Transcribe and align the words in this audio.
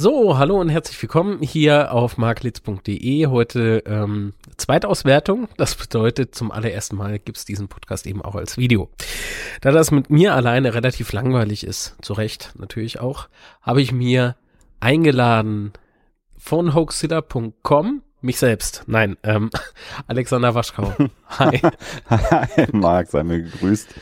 So, 0.00 0.38
hallo 0.38 0.60
und 0.60 0.68
herzlich 0.68 1.02
willkommen 1.02 1.42
hier 1.42 1.90
auf 1.90 2.18
marklitz.de. 2.18 3.26
Heute 3.26 3.82
ähm, 3.84 4.32
Zweitauswertung. 4.56 5.48
Das 5.56 5.74
bedeutet, 5.74 6.36
zum 6.36 6.52
allerersten 6.52 6.94
Mal 6.94 7.18
gibt's 7.18 7.44
diesen 7.44 7.66
Podcast 7.66 8.06
eben 8.06 8.22
auch 8.22 8.36
als 8.36 8.56
Video. 8.56 8.90
Da 9.60 9.72
das 9.72 9.90
mit 9.90 10.08
mir 10.08 10.36
alleine 10.36 10.72
relativ 10.72 11.12
langweilig 11.12 11.66
ist, 11.66 11.96
zu 12.00 12.12
Recht 12.12 12.52
natürlich 12.56 13.00
auch, 13.00 13.28
habe 13.60 13.82
ich 13.82 13.90
mir 13.90 14.36
eingeladen 14.78 15.72
von 16.36 16.76
hoaxilla.com 16.76 18.02
mich 18.20 18.38
selbst. 18.38 18.84
Nein, 18.86 19.16
ähm, 19.24 19.50
Alexander 20.06 20.54
Waschkau. 20.54 20.94
Hi. 21.40 21.60
Hi, 22.08 22.68
Marc, 22.70 23.08
sei 23.08 23.24
mir 23.24 23.42
gegrüßt. 23.42 23.96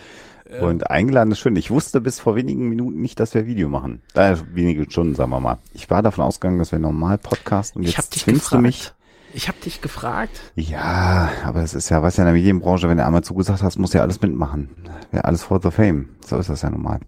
Und 0.60 0.91
eingeladen 0.91 1.32
ist 1.32 1.41
schön. 1.41 1.56
Ich 1.56 1.70
wusste 1.70 2.00
bis 2.00 2.20
vor 2.20 2.36
wenigen 2.36 2.68
Minuten 2.68 3.00
nicht, 3.00 3.18
dass 3.18 3.34
wir 3.34 3.46
Video 3.46 3.68
machen. 3.68 4.02
Äh, 4.14 4.36
wenige 4.52 4.88
Stunden, 4.91 5.14
sagen 5.14 5.30
wir 5.30 5.41
mal. 5.41 5.59
Ich 5.72 5.91
war 5.91 6.02
davon 6.02 6.24
ausgegangen, 6.24 6.59
dass 6.59 6.72
wir 6.72 6.78
normal 6.78 7.19
podcasten 7.19 7.82
und 7.82 7.88
ich 7.88 7.96
jetzt 7.96 8.14
zwingst 8.14 8.52
du 8.52 8.59
mich. 8.59 8.92
Ich 9.34 9.48
habe 9.48 9.59
dich 9.59 9.82
gefragt. 9.82 10.41
Ja, 10.55 11.30
aber 11.45 11.62
es 11.62 11.74
ist 11.74 11.91
ja, 11.91 12.02
was 12.02 12.16
ja 12.16 12.22
in 12.22 12.27
der 12.27 12.34
Medienbranche, 12.34 12.88
wenn 12.88 12.96
du 12.96 13.05
einmal 13.05 13.22
zugesagt 13.22 13.62
hast, 13.62 13.77
muss 13.77 13.92
ja 13.92 14.00
alles 14.00 14.20
mitmachen. 14.22 14.70
Ja, 15.12 15.22
alles 15.22 15.42
for 15.42 15.60
the 15.62 15.70
fame. 15.70 16.09
So 16.24 16.38
ist 16.38 16.48
das 16.48 16.62
ja 16.62 16.70
normal. 16.70 17.00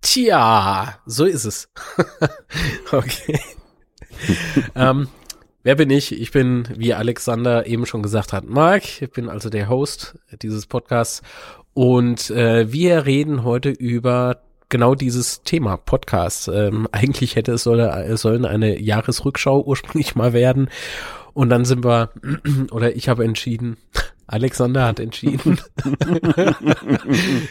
Tja, 0.00 0.94
so 1.06 1.24
ist 1.24 1.44
es. 1.44 1.68
okay. 2.92 3.40
ähm, 4.76 5.08
wer 5.62 5.74
bin 5.74 5.90
ich? 5.90 6.20
Ich 6.20 6.30
bin, 6.30 6.68
wie 6.76 6.94
Alexander 6.94 7.66
eben 7.66 7.86
schon 7.86 8.02
gesagt 8.02 8.32
hat, 8.32 8.44
Marc. 8.44 9.02
Ich 9.02 9.10
bin 9.10 9.28
also 9.28 9.50
der 9.50 9.68
Host 9.68 10.18
dieses 10.40 10.66
Podcasts 10.66 11.22
und 11.74 12.30
äh, 12.30 12.72
wir 12.72 13.04
reden 13.04 13.44
heute 13.44 13.70
über 13.70 14.38
genau 14.68 14.94
dieses 14.94 15.42
Thema 15.42 15.76
Podcast. 15.76 16.48
Ähm, 16.48 16.88
eigentlich 16.92 17.36
hätte 17.36 17.52
es, 17.52 17.64
soll, 17.64 17.80
es 17.80 18.22
sollen 18.22 18.44
eine 18.44 18.80
Jahresrückschau 18.80 19.62
ursprünglich 19.62 20.14
mal 20.14 20.32
werden. 20.32 20.68
Und 21.32 21.50
dann 21.50 21.64
sind 21.64 21.84
wir, 21.84 22.10
oder 22.70 22.96
ich 22.96 23.08
habe 23.08 23.24
entschieden, 23.24 23.76
Alexander 24.26 24.86
hat 24.86 25.00
entschieden, 25.00 25.58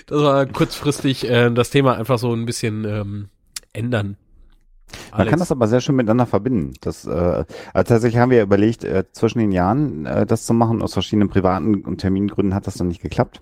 das 0.07 0.19
war 0.19 0.45
kurzfristig 0.47 1.30
äh, 1.30 1.52
das 1.52 1.69
Thema 1.69 1.97
einfach 1.97 2.17
so 2.17 2.33
ein 2.33 2.45
bisschen 2.45 2.85
ähm, 2.85 3.30
ändern. 3.73 4.17
Man 5.11 5.21
Alex. 5.21 5.30
kann 5.30 5.39
das 5.39 5.52
aber 5.52 5.67
sehr 5.67 5.81
schön 5.81 5.95
miteinander 5.95 6.25
verbinden. 6.25 6.73
Das, 6.81 7.05
äh, 7.05 7.09
also 7.11 7.45
tatsächlich 7.73 8.17
haben 8.17 8.31
wir 8.31 8.41
überlegt, 8.41 8.83
äh, 8.83 9.03
zwischen 9.11 9.39
den 9.39 9.52
Jahren 9.52 10.05
äh, 10.05 10.25
das 10.25 10.45
zu 10.45 10.53
machen. 10.53 10.81
Aus 10.81 10.93
verschiedenen 10.93 11.30
privaten 11.30 11.83
und 11.83 11.97
Termingründen 11.97 12.55
hat 12.55 12.67
das 12.67 12.75
dann 12.75 12.87
nicht 12.87 13.02
geklappt. 13.02 13.39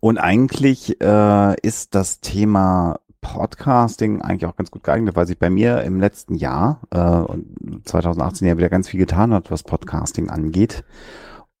Und 0.00 0.18
eigentlich 0.18 1.00
äh, 1.00 1.60
ist 1.60 1.94
das 1.94 2.20
Thema 2.20 3.00
Podcasting 3.20 4.20
eigentlich 4.20 4.46
auch 4.46 4.56
ganz 4.56 4.70
gut 4.70 4.84
geeignet, 4.84 5.16
weil 5.16 5.26
sich 5.26 5.38
bei 5.38 5.50
mir 5.50 5.82
im 5.82 5.98
letzten 5.98 6.34
Jahr 6.34 6.82
äh, 6.90 6.98
und 6.98 7.82
2018 7.84 8.46
ja 8.46 8.58
wieder 8.58 8.68
ganz 8.68 8.88
viel 8.88 9.00
getan 9.00 9.32
hat, 9.32 9.50
was 9.50 9.62
Podcasting 9.62 10.28
angeht. 10.28 10.84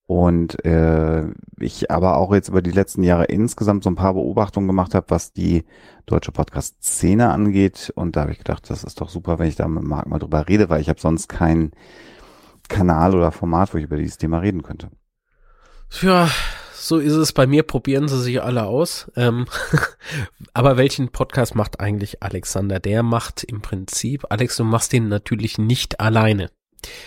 Und 0.06 0.62
äh, 0.66 1.24
ich 1.58 1.90
aber 1.90 2.18
auch 2.18 2.34
jetzt 2.34 2.50
über 2.50 2.60
die 2.60 2.70
letzten 2.70 3.02
Jahre 3.02 3.24
insgesamt 3.24 3.84
so 3.84 3.90
ein 3.90 3.96
paar 3.96 4.12
Beobachtungen 4.12 4.66
gemacht 4.66 4.94
habe, 4.94 5.06
was 5.08 5.32
die 5.32 5.64
deutsche 6.04 6.32
Podcast-Szene 6.32 7.30
angeht. 7.30 7.90
Und 7.96 8.14
da 8.14 8.22
habe 8.22 8.32
ich 8.32 8.38
gedacht, 8.38 8.68
das 8.68 8.84
ist 8.84 9.00
doch 9.00 9.08
super, 9.08 9.38
wenn 9.38 9.48
ich 9.48 9.56
da 9.56 9.66
mit 9.66 9.84
Marc 9.84 10.06
mal 10.06 10.18
drüber 10.18 10.46
rede, 10.46 10.68
weil 10.68 10.82
ich 10.82 10.90
habe 10.90 11.00
sonst 11.00 11.28
keinen 11.28 11.72
Kanal 12.68 13.14
oder 13.14 13.32
Format, 13.32 13.72
wo 13.72 13.78
ich 13.78 13.84
über 13.84 13.96
dieses 13.96 14.18
Thema 14.18 14.38
reden 14.38 14.62
könnte. 14.62 14.90
Ja, 16.02 16.28
so 16.84 16.98
ist 16.98 17.14
es 17.14 17.32
bei 17.32 17.46
mir, 17.46 17.62
probieren 17.62 18.08
sie 18.08 18.20
sich 18.20 18.42
alle 18.42 18.64
aus. 18.66 19.10
Ähm, 19.16 19.46
aber 20.54 20.76
welchen 20.76 21.08
Podcast 21.08 21.54
macht 21.54 21.80
eigentlich 21.80 22.22
Alexander? 22.22 22.78
Der 22.78 23.02
macht 23.02 23.42
im 23.42 23.62
Prinzip, 23.62 24.26
Alex, 24.28 24.56
du 24.56 24.64
machst 24.64 24.92
den 24.92 25.08
natürlich 25.08 25.56
nicht 25.56 26.00
alleine. 26.00 26.50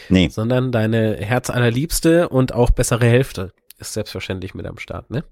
Nee. 0.10 0.30
Sondern 0.30 0.72
deine 0.72 1.18
Herzallerliebste 1.18 2.30
und 2.30 2.56
auch 2.56 2.72
bessere 2.72 3.06
Hälfte 3.06 3.54
ist 3.78 3.94
selbstverständlich 3.94 4.56
mit 4.56 4.66
am 4.66 4.80
Start, 4.80 5.12
ne? 5.12 5.24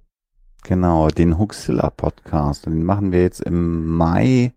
Genau, 0.61 1.07
den 1.07 1.39
Huxilla 1.39 1.89
Podcast. 1.89 2.67
Den 2.67 2.83
machen 2.83 3.11
wir 3.11 3.23
jetzt 3.23 3.41
im 3.41 3.87
Mai 3.87 4.53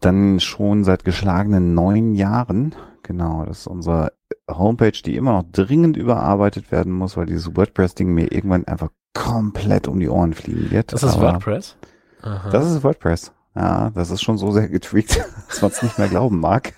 dann 0.00 0.40
schon 0.40 0.84
seit 0.84 1.04
geschlagenen 1.04 1.74
neun 1.74 2.14
Jahren. 2.14 2.74
Genau, 3.02 3.44
das 3.44 3.60
ist 3.60 3.66
unser 3.66 4.12
Homepage, 4.50 4.92
die 4.92 5.16
immer 5.16 5.32
noch 5.32 5.44
dringend 5.50 5.96
überarbeitet 5.96 6.70
werden 6.70 6.92
muss, 6.92 7.16
weil 7.16 7.26
dieses 7.26 7.56
WordPress-Ding 7.56 8.08
mir 8.08 8.32
irgendwann 8.32 8.66
einfach 8.66 8.90
komplett 9.14 9.88
um 9.88 10.00
die 10.00 10.08
Ohren 10.08 10.34
fliegen 10.34 10.70
wird. 10.70 10.92
Das 10.92 11.02
ist 11.02 11.14
Aber 11.14 11.34
WordPress? 11.34 11.76
Aha. 12.22 12.50
Das 12.50 12.70
ist 12.70 12.82
WordPress. 12.82 13.32
Ja, 13.56 13.90
das 13.94 14.10
ist 14.10 14.22
schon 14.22 14.36
so 14.36 14.50
sehr 14.50 14.68
getweakt, 14.68 15.24
dass 15.48 15.62
man 15.62 15.70
es 15.70 15.82
nicht 15.82 15.98
mehr 15.98 16.08
glauben 16.08 16.40
mag. 16.40 16.74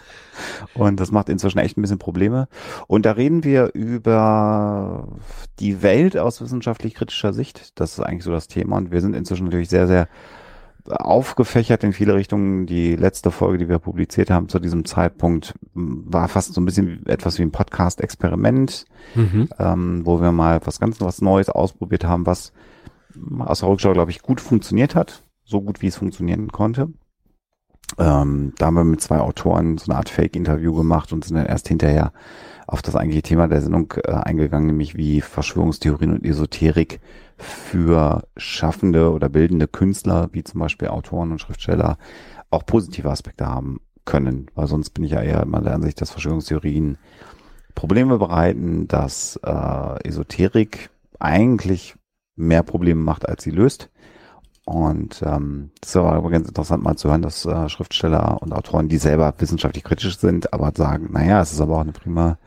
Und 0.74 1.00
das 1.00 1.10
macht 1.10 1.30
inzwischen 1.30 1.58
echt 1.58 1.78
ein 1.78 1.82
bisschen 1.82 1.98
Probleme. 1.98 2.48
Und 2.86 3.06
da 3.06 3.12
reden 3.12 3.44
wir 3.44 3.70
über 3.72 5.08
die 5.58 5.82
Welt 5.82 6.18
aus 6.18 6.42
wissenschaftlich 6.42 6.94
kritischer 6.94 7.32
Sicht. 7.32 7.80
Das 7.80 7.92
ist 7.92 8.00
eigentlich 8.00 8.24
so 8.24 8.32
das 8.32 8.46
Thema. 8.46 8.76
Und 8.76 8.90
wir 8.90 9.00
sind 9.00 9.16
inzwischen 9.16 9.44
natürlich 9.44 9.70
sehr, 9.70 9.86
sehr 9.86 10.08
aufgefächert 10.88 11.84
in 11.84 11.92
viele 11.92 12.14
Richtungen. 12.14 12.66
Die 12.66 12.96
letzte 12.96 13.30
Folge, 13.30 13.58
die 13.58 13.68
wir 13.68 13.78
publiziert 13.78 14.30
haben 14.30 14.48
zu 14.48 14.58
diesem 14.58 14.84
Zeitpunkt, 14.84 15.54
war 15.74 16.28
fast 16.28 16.54
so 16.54 16.60
ein 16.60 16.64
bisschen 16.64 17.06
etwas 17.06 17.38
wie 17.38 17.42
ein 17.42 17.52
Podcast-Experiment, 17.52 18.84
mhm. 19.14 19.48
ähm, 19.58 20.02
wo 20.04 20.20
wir 20.20 20.32
mal 20.32 20.60
was 20.64 20.80
ganz 20.80 21.00
was 21.00 21.20
Neues 21.20 21.48
ausprobiert 21.48 22.04
haben, 22.04 22.26
was 22.26 22.52
aus 23.38 23.60
der 23.60 23.68
Rückschau, 23.68 23.92
glaube 23.92 24.10
ich, 24.10 24.22
gut 24.22 24.40
funktioniert 24.40 24.94
hat. 24.94 25.22
So 25.44 25.62
gut, 25.62 25.80
wie 25.80 25.86
es 25.86 25.96
funktionieren 25.96 26.50
konnte. 26.50 26.88
Ähm, 27.98 28.52
da 28.58 28.66
haben 28.66 28.74
wir 28.74 28.84
mit 28.84 29.00
zwei 29.00 29.20
Autoren 29.20 29.78
so 29.78 29.90
eine 29.90 29.98
Art 29.98 30.08
Fake-Interview 30.08 30.74
gemacht 30.74 31.12
und 31.12 31.24
sind 31.24 31.36
dann 31.36 31.46
erst 31.46 31.68
hinterher 31.68 32.12
auf 32.66 32.82
das 32.82 32.96
eigentliche 32.96 33.22
Thema 33.22 33.46
der 33.46 33.62
Sendung 33.62 33.94
äh, 34.04 34.10
eingegangen, 34.10 34.66
nämlich 34.66 34.96
wie 34.96 35.20
Verschwörungstheorien 35.20 36.12
und 36.12 36.24
Esoterik 36.24 37.00
für 37.38 38.22
schaffende 38.36 39.12
oder 39.12 39.28
bildende 39.28 39.68
Künstler, 39.68 40.28
wie 40.32 40.44
zum 40.44 40.60
Beispiel 40.60 40.88
Autoren 40.88 41.32
und 41.32 41.40
Schriftsteller, 41.40 41.98
auch 42.50 42.64
positive 42.64 43.10
Aspekte 43.10 43.46
haben 43.46 43.80
können. 44.04 44.46
Weil 44.54 44.66
sonst 44.66 44.90
bin 44.90 45.04
ich 45.04 45.12
ja 45.12 45.22
eher 45.22 45.42
immer 45.42 45.60
der 45.60 45.74
Ansicht, 45.74 46.00
dass 46.00 46.10
Verschwörungstheorien 46.10 46.98
Probleme 47.74 48.18
bereiten, 48.18 48.88
dass 48.88 49.38
äh, 49.44 50.08
Esoterik 50.08 50.90
eigentlich 51.18 51.94
mehr 52.36 52.62
Probleme 52.62 53.02
macht, 53.02 53.28
als 53.28 53.42
sie 53.42 53.50
löst. 53.50 53.90
Und 54.64 55.22
ähm, 55.24 55.70
das 55.80 55.90
ist 55.90 55.96
aber 55.96 56.28
ganz 56.30 56.48
interessant 56.48 56.82
mal 56.82 56.96
zu 56.96 57.08
hören, 57.08 57.22
dass 57.22 57.44
äh, 57.44 57.68
Schriftsteller 57.68 58.42
und 58.42 58.52
Autoren, 58.52 58.88
die 58.88 58.98
selber 58.98 59.32
wissenschaftlich 59.38 59.84
kritisch 59.84 60.18
sind, 60.18 60.52
aber 60.52 60.72
sagen, 60.74 61.10
naja, 61.12 61.40
es 61.40 61.52
ist 61.52 61.60
aber 61.60 61.76
auch 61.76 61.82
eine 61.82 61.92
prima 61.92 62.38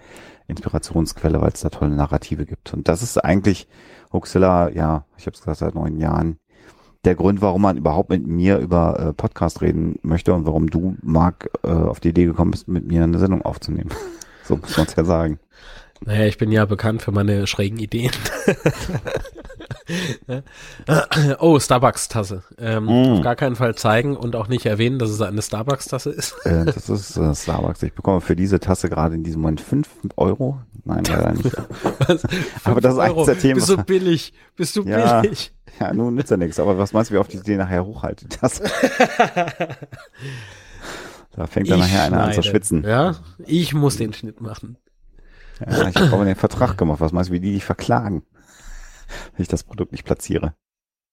Inspirationsquelle, 0.48 1.40
weil 1.40 1.52
es 1.54 1.62
da 1.62 1.70
tolle 1.70 1.96
Narrative 1.96 2.46
gibt. 2.46 2.74
Und 2.74 2.90
das 2.90 3.04
ist 3.04 3.18
eigentlich 3.24 3.70
Huxilla, 4.12 4.70
ja, 4.70 5.06
ich 5.18 5.26
habe 5.26 5.36
es 5.36 5.42
gesagt, 5.42 5.60
seit 5.60 5.76
neun 5.76 5.98
Jahren 5.98 6.40
der 7.06 7.16
Grund, 7.16 7.42
warum 7.42 7.62
man 7.62 7.78
überhaupt 7.78 8.10
mit 8.10 8.28
mir 8.28 8.58
über 8.58 9.00
äh, 9.00 9.14
Podcast 9.14 9.62
reden 9.62 10.00
möchte 10.02 10.34
und 10.34 10.46
warum 10.46 10.70
du, 10.70 10.98
Marc, 11.02 11.50
äh, 11.64 11.70
auf 11.70 12.00
die 12.00 12.10
Idee 12.10 12.26
gekommen 12.26 12.52
bist, 12.52 12.68
mit 12.68 12.86
mir 12.86 13.04
eine 13.04 13.20
Sendung 13.20 13.42
aufzunehmen. 13.42 13.90
so 14.44 14.58
muss 14.58 14.76
man 14.76 14.86
es 14.86 14.96
ja 14.96 15.06
sagen. 15.06 15.40
Naja, 16.02 16.26
ich 16.26 16.38
bin 16.38 16.52
ja 16.52 16.66
bekannt 16.66 17.02
für 17.02 17.12
meine 17.12 17.46
schrägen 17.48 17.78
Ideen. 17.78 18.12
oh, 21.40 21.60
Starbucks-Tasse. 21.60 22.44
Ähm, 22.58 22.86
mm. 22.86 23.14
Auf 23.14 23.22
gar 23.22 23.36
keinen 23.36 23.56
Fall 23.56 23.76
zeigen 23.76 24.16
und 24.16 24.36
auch 24.36 24.48
nicht 24.48 24.66
erwähnen, 24.66 25.00
dass 25.00 25.10
es 25.10 25.22
eine 25.22 25.42
Starbucks-Tasse 25.42 26.12
ist. 26.12 26.36
Äh, 26.46 26.66
das 26.66 26.90
ist 26.90 27.18
äh, 27.18 27.34
Starbucks. 27.36 27.84
Ich 27.84 27.94
bekomme 27.94 28.22
für 28.22 28.36
diese 28.36 28.60
Tasse 28.60 28.90
gerade 28.90 29.16
in 29.16 29.24
diesem 29.24 29.42
Moment 29.42 29.62
fünf 29.62 29.90
Euro. 30.18 30.60
Nein, 30.86 31.04
leider 31.06 31.34
nicht. 31.34 31.56
Aber 32.64 32.82
das 32.82 32.94
ist 32.94 33.00
eines 33.00 33.26
der 33.26 33.40
Themen. 33.40 33.56
Bist 33.56 33.70
du 33.70 33.78
billig? 33.78 34.34
Bist 34.56 34.76
du 34.76 34.84
ja, 34.84 35.22
billig? 35.22 35.54
Ja, 35.80 35.94
nun 35.94 36.16
nützt 36.16 36.32
ja 36.32 36.38
nichts. 36.38 36.60
Aber 36.60 36.78
was 36.78 36.94
meinst 36.94 37.10
du, 37.12 37.16
wie 37.16 37.20
auf 37.20 37.28
die 37.28 37.38
Idee 37.38 37.58
nachher 37.58 37.86
hochhalte? 37.86 38.28
Das 38.42 38.62
da 41.36 41.48
fängt 41.48 41.70
dann 41.70 41.80
nachher 41.80 42.04
einer 42.04 42.24
an 42.24 42.34
zu 42.34 42.44
schwitzen. 42.44 42.84
Ja, 42.84 43.16
ich 43.46 43.74
muss 43.74 43.98
den 43.98 44.14
Schnitt 44.14 44.42
machen. 44.42 44.78
Ja, 45.60 45.88
ich 45.90 45.96
habe 45.96 46.14
aber 46.14 46.26
den 46.26 46.36
Vertrag 46.36 46.78
gemacht. 46.78 47.02
Was 47.02 47.12
meinst 47.12 47.30
du, 47.30 47.34
wie 47.34 47.40
die 47.40 47.54
dich 47.54 47.66
verklagen, 47.66 48.24
wenn 49.36 49.42
ich 49.42 49.48
das 49.48 49.64
Produkt 49.64 49.92
nicht 49.92 50.06
platziere? 50.06 50.54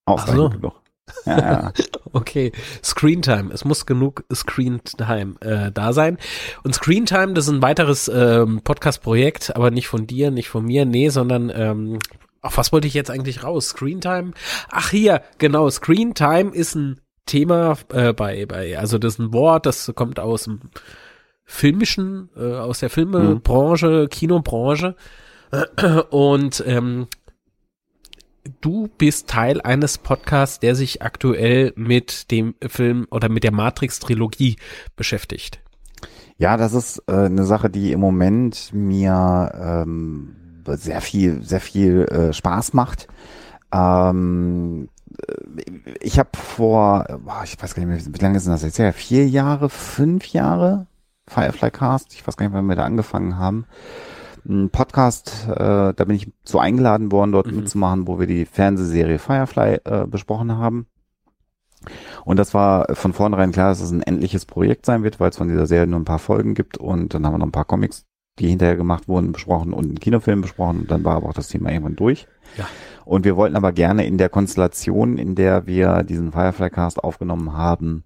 Ausreichend 0.05 0.37
so. 0.37 0.49
genug. 0.51 0.83
Ja, 1.25 1.73
okay, 2.13 2.51
Screentime. 2.83 3.53
Es 3.53 3.65
muss 3.65 3.87
genug 3.87 4.25
Screentime 4.35 5.41
äh, 5.41 5.71
da 5.71 5.93
sein. 5.93 6.19
Und 6.65 6.75
Screentime, 6.75 7.35
das 7.35 7.47
ist 7.47 7.53
ein 7.53 7.63
weiteres 7.63 8.09
ähm, 8.09 8.61
Podcast-Projekt, 8.63 9.55
aber 9.55 9.71
nicht 9.71 9.87
von 9.87 10.09
dir, 10.09 10.33
nicht 10.33 10.49
von 10.49 10.65
mir, 10.65 10.85
nee, 10.85 11.09
sondern 11.09 11.53
ähm, 11.55 12.01
auf 12.43 12.57
was 12.57 12.73
wollte 12.73 12.89
ich 12.89 12.95
jetzt 12.95 13.11
eigentlich 13.11 13.45
raus? 13.45 13.69
Screentime? 13.69 14.33
Ach 14.69 14.91
hier, 14.91 15.23
genau, 15.39 15.71
Screentime 15.71 16.53
ist 16.53 16.75
ein 16.75 17.01
Thema 17.25 17.77
äh, 17.93 18.13
bei, 18.13 18.47
bei, 18.47 18.79
also 18.79 18.99
das 18.99 19.15
ist 19.15 19.19
ein 19.19 19.33
Wort, 19.33 19.67
das 19.67 19.93
kommt 19.95 20.21
aus 20.21 20.45
dem 20.45 20.61
filmischen, 21.45 22.31
äh, 22.37 22.55
aus 22.55 22.81
der 22.81 22.91
Filmebranche, 22.91 24.03
mhm. 24.05 24.09
Kinobranche. 24.09 24.97
Und 26.11 26.63
ähm, 26.67 27.07
du 28.61 28.89
bist 28.99 29.29
Teil 29.29 29.61
eines 29.61 29.99
Podcasts, 29.99 30.61
der 30.61 30.75
sich 30.75 31.03
aktuell 31.03 31.73
mit 31.77 32.31
dem 32.31 32.55
Film 32.67 33.07
oder 33.11 33.29
mit 33.29 33.45
der 33.45 33.53
Matrix-Trilogie 33.53 34.57
beschäftigt. 34.97 35.61
Ja, 36.39 36.57
das 36.57 36.75
ist 36.75 37.03
äh, 37.07 37.13
eine 37.13 37.45
Sache, 37.45 37.71
die 37.71 37.93
im 37.93 38.01
Moment 38.01 38.71
mir 38.73 39.53
ähm, 39.55 40.37
sehr 40.67 41.01
viel, 41.01 41.43
sehr 41.43 41.61
viel 41.61 42.03
äh, 42.03 42.33
Spaß 42.33 42.75
macht. 42.75 43.09
Ähm, 43.73 44.89
ich 46.01 46.19
habe 46.19 46.31
vor, 46.35 47.07
boah, 47.25 47.43
ich 47.45 47.61
weiß 47.61 47.75
gar 47.75 47.85
nicht 47.85 48.07
mehr, 48.07 48.15
wie 48.15 48.23
lange 48.23 48.37
ist 48.37 48.47
das 48.47 48.63
jetzt 48.63 48.79
her? 48.79 48.93
Vier 48.93 49.27
Jahre, 49.27 49.71
fünf 49.71 50.27
Jahre 50.27 50.87
Firefly 51.29 51.71
Cast. 51.71 52.13
Ich 52.15 52.27
weiß 52.27 52.37
gar 52.37 52.47
nicht, 52.47 52.55
wann 52.55 52.67
wir 52.67 52.77
da 52.77 52.85
angefangen 52.85 53.39
haben. 53.39 53.67
Ein 54.49 54.71
Podcast, 54.71 55.49
äh, 55.49 55.93
da 55.93 56.05
bin 56.05 56.15
ich 56.15 56.33
so 56.45 56.59
eingeladen 56.61 57.11
worden, 57.11 57.33
dort 57.33 57.49
mhm. 57.49 57.57
mitzumachen, 57.57 58.07
wo 58.07 58.21
wir 58.21 58.27
die 58.27 58.45
Fernsehserie 58.45 59.19
Firefly 59.19 59.81
äh, 59.85 60.07
besprochen 60.07 60.57
haben. 60.57 60.87
Und 62.25 62.39
das 62.39 62.55
war 62.55 62.95
von 62.95 63.13
vornherein 63.13 63.53
klar, 63.53 63.71
dass 63.71 63.81
es 63.81 63.91
ein 63.91 64.03
endliches 64.03 64.47
Projekt 64.47 64.87
sein 64.87 65.03
wird, 65.03 65.21
weil 65.21 65.31
es 65.31 65.37
von 65.37 65.49
dieser 65.49 65.67
Serie 65.67 65.87
nur 65.87 66.01
ein 66.01 66.05
paar 66.05 66.19
Folgen 66.19 66.55
gibt 66.55 66.79
und 66.79 67.15
dann 67.15 67.27
haben 67.27 67.35
wir 67.35 67.39
noch 67.39 67.47
ein 67.47 67.53
paar 67.53 67.65
Comics, 67.65 68.07
die 68.39 68.49
hinterher 68.49 68.77
gemacht 68.77 69.09
wurden, 69.09 69.33
besprochen 69.33 69.73
und 69.73 69.85
einen 69.85 70.01
Kinofilm 70.01 70.41
besprochen 70.43 70.81
und 70.81 70.91
dann 70.91 71.05
war 71.05 71.17
aber 71.17 71.29
auch 71.29 71.35
das 71.35 71.49
Thema 71.49 71.71
irgendwann 71.71 71.97
durch. 71.97 72.27
Ja. 72.57 72.67
Und 73.05 73.25
wir 73.25 73.37
wollten 73.37 73.57
aber 73.57 73.73
gerne 73.73 74.07
in 74.07 74.19
der 74.19 74.29
Konstellation, 74.29 75.19
in 75.19 75.35
der 75.35 75.67
wir 75.67 76.03
diesen 76.03 76.33
Firefly 76.33 76.71
Cast 76.71 77.03
aufgenommen 77.03 77.53
haben, 77.53 78.05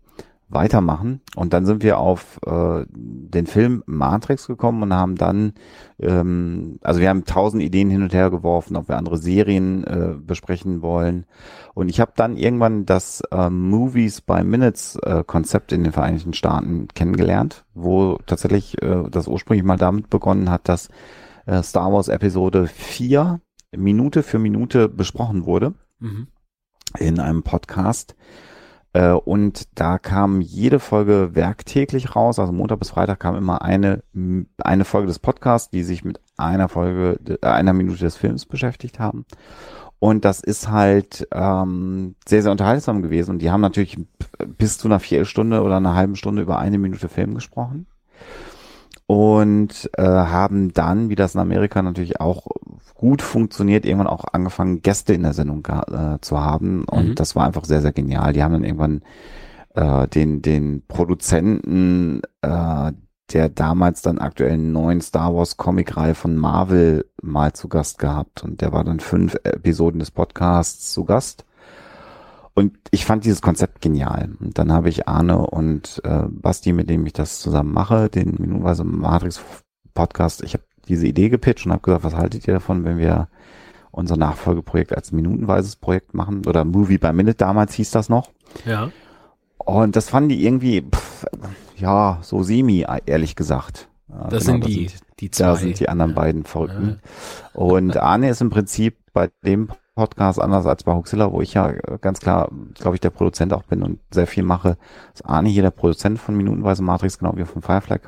weitermachen. 0.51 1.21
Und 1.37 1.53
dann 1.53 1.65
sind 1.65 1.83
wir 1.83 1.99
auf 1.99 2.39
äh, 2.45 2.85
den 2.91 3.47
Film 3.47 3.83
Matrix 3.87 4.47
gekommen 4.47 4.83
und 4.83 4.93
haben 4.93 5.17
dann, 5.17 5.55
ähm, 6.01 6.79
also 6.83 7.01
wir 7.01 7.09
haben 7.09 7.25
tausend 7.25 7.63
Ideen 7.63 7.89
hin 7.89 8.03
und 8.03 8.13
her 8.13 8.31
geworfen, 8.31 8.77
ob 8.77 8.89
wir 8.89 8.99
andere 8.99 9.17
Serien 9.17 9.85
äh, 9.85 10.15
besprechen 10.19 10.83
wollen. 10.83 11.25
Und 11.75 11.89
ich 11.89 12.01
habe 12.01 12.13
dann 12.17 12.37
irgendwann 12.37 12.85
das 12.85 13.23
äh, 13.31 13.49
Movies 13.49 14.21
by 14.21 14.43
Minutes 14.43 14.97
äh, 14.97 15.23
Konzept 15.25 15.73
in 15.73 15.85
den 15.85 15.93
Vereinigten 15.93 16.35
Staaten 16.35 16.89
kennengelernt, 16.89 17.65
wo 17.75 18.19
tatsächlich 18.27 18.83
äh, 18.83 19.05
das 19.09 19.29
ursprünglich 19.29 19.65
mal 19.65 19.77
damit 19.77 20.11
begonnen 20.11 20.51
hat, 20.51 20.69
dass 20.69 20.89
äh, 21.47 21.63
Star 21.63 21.93
Wars 21.93 22.09
Episode 22.09 22.67
4 22.67 23.41
Minute 23.77 24.25
für 24.25 24.41
Minute 24.41 24.89
besprochen 24.89 25.47
wurde 25.47 25.75
mhm. 26.01 26.27
in 26.99 27.21
einem 27.21 27.45
Podcast. 27.45 28.17
Äh, 28.93 29.13
und 29.13 29.69
da 29.79 29.99
kam 29.99 30.41
jede 30.41 30.81
Folge 30.81 31.35
werktäglich 31.35 32.17
raus, 32.17 32.39
also 32.39 32.53
Montag 32.53 32.81
bis 32.81 32.91
Freitag 32.91 33.21
kam 33.21 33.37
immer 33.37 33.63
eine, 33.63 34.03
eine 34.59 34.85
Folge 34.85 35.07
des 35.07 35.19
Podcasts, 35.19 35.71
die 35.71 35.85
sich 35.85 36.05
mit 36.05 36.21
einer 36.37 36.69
Folge, 36.69 37.19
äh, 37.43 37.47
einer 37.47 37.73
Minute 37.73 38.01
des 38.01 38.17
Films 38.17 38.47
beschäftigt 38.47 38.99
haben. 38.99 39.27
Und 40.01 40.25
das 40.25 40.41
ist 40.41 40.69
halt 40.71 41.29
ähm, 41.31 42.15
sehr, 42.27 42.43
sehr 42.43 42.53
unterhaltsam 42.53 43.03
gewesen. 43.03 43.33
Und 43.33 43.39
die 43.41 43.51
haben 43.51 43.61
natürlich 43.61 43.99
bis 44.57 44.79
zu 44.79 44.89
einer 44.89 44.99
Viertelstunde 44.99 45.63
oder 45.63 45.77
einer 45.77 45.95
halben 45.95 46.17
Stunde 46.17 46.41
über 46.41 46.59
eine 46.59 46.79
Minute 46.79 47.09
Film 47.09 47.35
gesprochen 47.35 47.87
und 49.11 49.91
äh, 49.99 50.05
haben 50.05 50.73
dann, 50.73 51.09
wie 51.09 51.17
das 51.17 51.35
in 51.35 51.41
Amerika 51.41 51.83
natürlich 51.83 52.21
auch 52.21 52.47
gut 52.95 53.23
funktioniert, 53.23 53.85
irgendwann 53.85 54.07
auch 54.07 54.25
angefangen, 54.31 54.83
Gäste 54.83 55.15
in 55.15 55.25
der 55.25 55.33
Sendung 55.33 55.67
äh, 55.67 56.19
zu 56.21 56.39
haben. 56.39 56.85
Und 56.85 57.09
mhm. 57.09 57.15
das 57.17 57.35
war 57.35 57.45
einfach 57.45 57.65
sehr, 57.65 57.83
sehr 57.83 57.91
genial. 57.91 58.33
Die 58.33 58.45
haben 58.45 58.53
dann 58.53 58.63
irgendwann 58.63 59.03
äh, 59.75 60.07
den, 60.07 60.43
den 60.43 60.85
Produzenten 60.87 62.23
äh, 62.43 62.93
der 63.33 63.49
damals 63.49 64.03
dann 64.03 64.19
aktuellen 64.19 64.71
neuen 64.71 65.01
Star 65.01 65.35
Wars 65.35 65.57
Comic-Reihe 65.57 66.15
von 66.15 66.37
Marvel 66.37 67.05
mal 67.21 67.53
zu 67.53 67.67
Gast 67.67 67.99
gehabt. 67.99 68.45
Und 68.45 68.61
der 68.61 68.71
war 68.71 68.85
dann 68.85 69.01
fünf 69.01 69.35
Episoden 69.43 69.99
des 69.99 70.13
Podcasts 70.13 70.93
zu 70.93 71.05
Gast. 71.05 71.45
Und 72.55 72.77
ich 72.91 73.05
fand 73.05 73.25
dieses 73.25 73.43
Konzept 73.43 73.81
genial. 73.81 74.31
Und 74.41 74.59
dann 74.59 74.73
habe 74.73 74.89
ich 74.89 75.09
Arne 75.09 75.39
und 75.39 76.01
äh, 76.05 76.25
Basti, 76.29 76.73
mit 76.73 76.91
dem 76.91 77.07
ich 77.07 77.13
das 77.13 77.41
zusammen 77.41 77.73
mache, 77.73 78.09
den 78.09 78.37
minutenweise 78.39 78.85
Matrix 78.85 79.41
Podcast, 79.95 80.43
ich 80.43 80.55
habe 80.55 80.65
diese 80.89 81.07
Idee 81.07 81.29
gepitcht 81.29 81.67
und 81.67 81.73
habe 81.73 81.83
gesagt, 81.83 82.05
was 82.05 82.17
haltet 82.17 82.47
ihr 82.47 82.55
davon, 82.55 82.85
wenn 82.85 82.99
wir 82.99 83.29
unser 83.93 84.17
Nachfolgeprojekt 84.17 84.95
als 84.95 85.13
minutenweises 85.13 85.77
Projekt 85.77 86.15
machen 86.15 86.47
oder 86.47 86.65
Movie 86.65 86.99
by 86.99 87.13
Minute 87.13 87.37
damals 87.37 87.75
hieß 87.75 87.91
das 87.91 88.09
noch. 88.09 88.31
Ja. 88.65 88.91
Und 89.59 89.97
das 89.97 90.09
fanden 90.09 90.31
die 90.31 90.45
irgendwie, 90.45 90.83
pff, 90.83 91.27
ja, 91.77 92.19
so 92.23 92.43
semi, 92.43 92.87
ehrlich 93.07 93.37
gesagt. 93.37 93.89
Das 94.09 94.45
genau, 94.45 94.65
sind 94.65 94.67
die, 94.67 94.89
sind, 94.89 95.03
die 95.21 95.31
zwei. 95.31 95.45
Da 95.45 95.57
sind 95.57 95.79
die 95.79 95.89
anderen 95.89 96.15
beiden 96.15 96.45
Verrückten. 96.45 97.01
Ja. 97.55 97.61
Und 97.61 97.97
Arne 97.97 98.31
ist 98.31 98.41
im 98.41 98.51
Prinzip 98.51 98.97
bei 99.13 99.31
dem 99.45 99.69
Podcast 100.01 100.41
anders 100.41 100.65
als 100.65 100.83
bei 100.83 100.95
Huxilla, 100.95 101.31
wo 101.31 101.43
ich 101.43 101.53
ja 101.53 101.73
ganz 102.01 102.21
klar, 102.21 102.49
glaube 102.73 102.97
ich, 102.97 103.03
der 103.03 103.11
Produzent 103.11 103.53
auch 103.53 103.65
bin 103.65 103.83
und 103.83 104.01
sehr 104.11 104.27
viel 104.27 104.43
mache. 104.43 104.79
Ist 105.13 105.27
Arne 105.27 105.51
hier 105.51 105.63
der 105.63 105.73
Produzent 105.73 106.19
von 106.19 106.35
Minutenweise 106.35 106.83
Matrix, 106.83 107.19
genau 107.19 107.37
wie 107.37 107.45
vom 107.45 107.61
Firefly. 107.61 107.99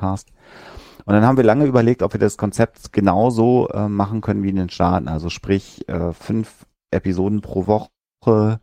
Und 1.05 1.13
dann 1.13 1.23
haben 1.23 1.37
wir 1.37 1.43
lange 1.43 1.65
überlegt, 1.65 2.01
ob 2.01 2.13
wir 2.13 2.19
das 2.19 2.35
Konzept 2.35 2.93
genauso 2.93 3.69
äh, 3.69 3.87
machen 3.87 4.21
können 4.21 4.41
wie 4.41 4.49
in 4.49 4.55
den 4.55 4.69
Staaten. 4.69 5.07
Also 5.07 5.29
sprich, 5.29 5.87
äh, 5.87 6.13
fünf 6.13 6.65
Episoden 6.89 7.41
pro 7.41 7.67
Woche 7.67 8.59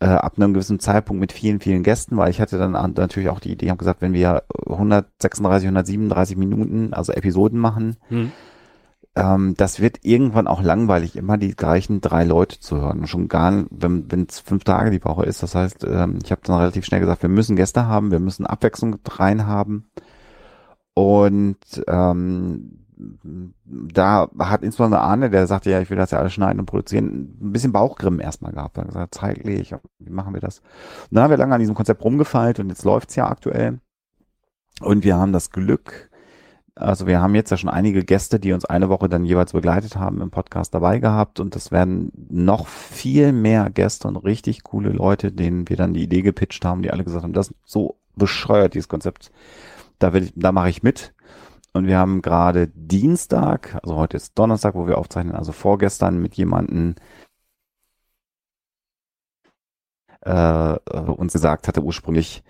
äh, 0.00 0.06
ab 0.06 0.32
einem 0.38 0.54
gewissen 0.54 0.80
Zeitpunkt 0.80 1.20
mit 1.20 1.32
vielen, 1.32 1.60
vielen 1.60 1.82
Gästen, 1.82 2.16
weil 2.16 2.30
ich 2.30 2.40
hatte 2.40 2.56
dann 2.56 2.72
natürlich 2.72 3.28
auch 3.28 3.40
die 3.40 3.52
Idee, 3.52 3.66
ich 3.66 3.70
habe 3.70 3.78
gesagt, 3.80 4.00
wenn 4.00 4.14
wir 4.14 4.44
136, 4.66 5.66
137 5.66 6.38
Minuten, 6.38 6.94
also 6.94 7.12
Episoden 7.12 7.58
machen, 7.58 7.98
hm 8.08 8.32
ähm, 9.16 9.54
das 9.56 9.80
wird 9.80 9.98
irgendwann 10.02 10.46
auch 10.46 10.62
langweilig, 10.62 11.16
immer 11.16 11.36
die 11.36 11.54
gleichen 11.56 12.00
drei 12.00 12.24
Leute 12.24 12.60
zu 12.60 12.80
hören. 12.80 13.06
Schon 13.06 13.28
gar, 13.28 13.64
wenn 13.70 14.26
es 14.28 14.40
fünf 14.40 14.64
Tage 14.64 14.90
die 14.90 15.04
Woche 15.04 15.24
ist. 15.24 15.42
Das 15.42 15.54
heißt, 15.54 15.84
ähm, 15.84 16.18
ich 16.22 16.30
habe 16.30 16.42
dann 16.44 16.58
relativ 16.58 16.84
schnell 16.84 17.00
gesagt, 17.00 17.22
wir 17.22 17.28
müssen 17.28 17.56
Gäste 17.56 17.86
haben, 17.86 18.10
wir 18.10 18.20
müssen 18.20 18.46
Abwechslung 18.46 18.98
rein 19.08 19.46
haben. 19.46 19.90
Und 20.94 21.58
ähm, 21.88 22.80
da 23.64 24.28
hat 24.38 24.62
insbesondere 24.62 25.00
Arne, 25.00 25.30
der 25.30 25.46
sagte, 25.46 25.70
ja, 25.70 25.80
ich 25.80 25.90
will 25.90 25.96
das 25.96 26.10
ja 26.10 26.18
alles 26.18 26.34
schneiden 26.34 26.60
und 26.60 26.66
produzieren, 26.66 27.36
ein 27.40 27.52
bisschen 27.52 27.72
Bauchgrimm 27.72 28.20
erstmal 28.20 28.52
gehabt. 28.52 28.78
Hat 28.78 28.86
gesagt, 28.86 29.14
zeitlich, 29.14 29.74
wie 29.98 30.10
machen 30.10 30.34
wir 30.34 30.40
das? 30.40 30.58
Und 30.58 31.16
dann 31.16 31.24
haben 31.24 31.30
wir 31.30 31.38
lange 31.38 31.54
an 31.54 31.60
diesem 31.60 31.74
Konzept 31.74 32.04
rumgefeilt 32.04 32.60
und 32.60 32.68
jetzt 32.68 32.84
läuft's 32.84 33.16
ja 33.16 33.28
aktuell. 33.28 33.80
Und 34.80 35.04
wir 35.04 35.16
haben 35.16 35.32
das 35.32 35.50
Glück, 35.50 36.09
also 36.80 37.06
wir 37.06 37.20
haben 37.20 37.34
jetzt 37.34 37.50
ja 37.50 37.56
schon 37.56 37.70
einige 37.70 38.04
Gäste, 38.04 38.40
die 38.40 38.52
uns 38.52 38.64
eine 38.64 38.88
Woche 38.88 39.08
dann 39.08 39.24
jeweils 39.24 39.52
begleitet 39.52 39.96
haben 39.96 40.20
im 40.20 40.30
Podcast 40.30 40.74
dabei 40.74 40.98
gehabt 40.98 41.38
und 41.38 41.54
es 41.56 41.70
werden 41.70 42.10
noch 42.30 42.66
viel 42.66 43.32
mehr 43.32 43.70
Gäste 43.70 44.08
und 44.08 44.16
richtig 44.16 44.64
coole 44.64 44.90
Leute, 44.90 45.30
denen 45.30 45.68
wir 45.68 45.76
dann 45.76 45.94
die 45.94 46.02
Idee 46.02 46.22
gepitcht 46.22 46.64
haben, 46.64 46.82
die 46.82 46.90
alle 46.90 47.04
gesagt 47.04 47.24
haben, 47.24 47.32
das 47.32 47.48
ist 47.48 47.56
so 47.64 47.98
bescheuert, 48.16 48.74
dieses 48.74 48.88
Konzept. 48.88 49.30
Da 49.98 50.12
will 50.12 50.24
ich, 50.24 50.32
da 50.34 50.52
mache 50.52 50.70
ich 50.70 50.82
mit. 50.82 51.14
Und 51.72 51.86
wir 51.86 51.98
haben 51.98 52.22
gerade 52.22 52.68
Dienstag, 52.68 53.78
also 53.82 53.96
heute 53.96 54.16
ist 54.16 54.38
Donnerstag, 54.38 54.74
wo 54.74 54.86
wir 54.86 54.98
aufzeichnen, 54.98 55.34
also 55.34 55.52
vorgestern 55.52 56.18
mit 56.18 56.34
jemanden 56.34 56.96
äh, 60.22 60.72
uns 60.72 61.32
gesagt 61.32 61.68
hatte 61.68 61.82
ursprünglich, 61.82 62.42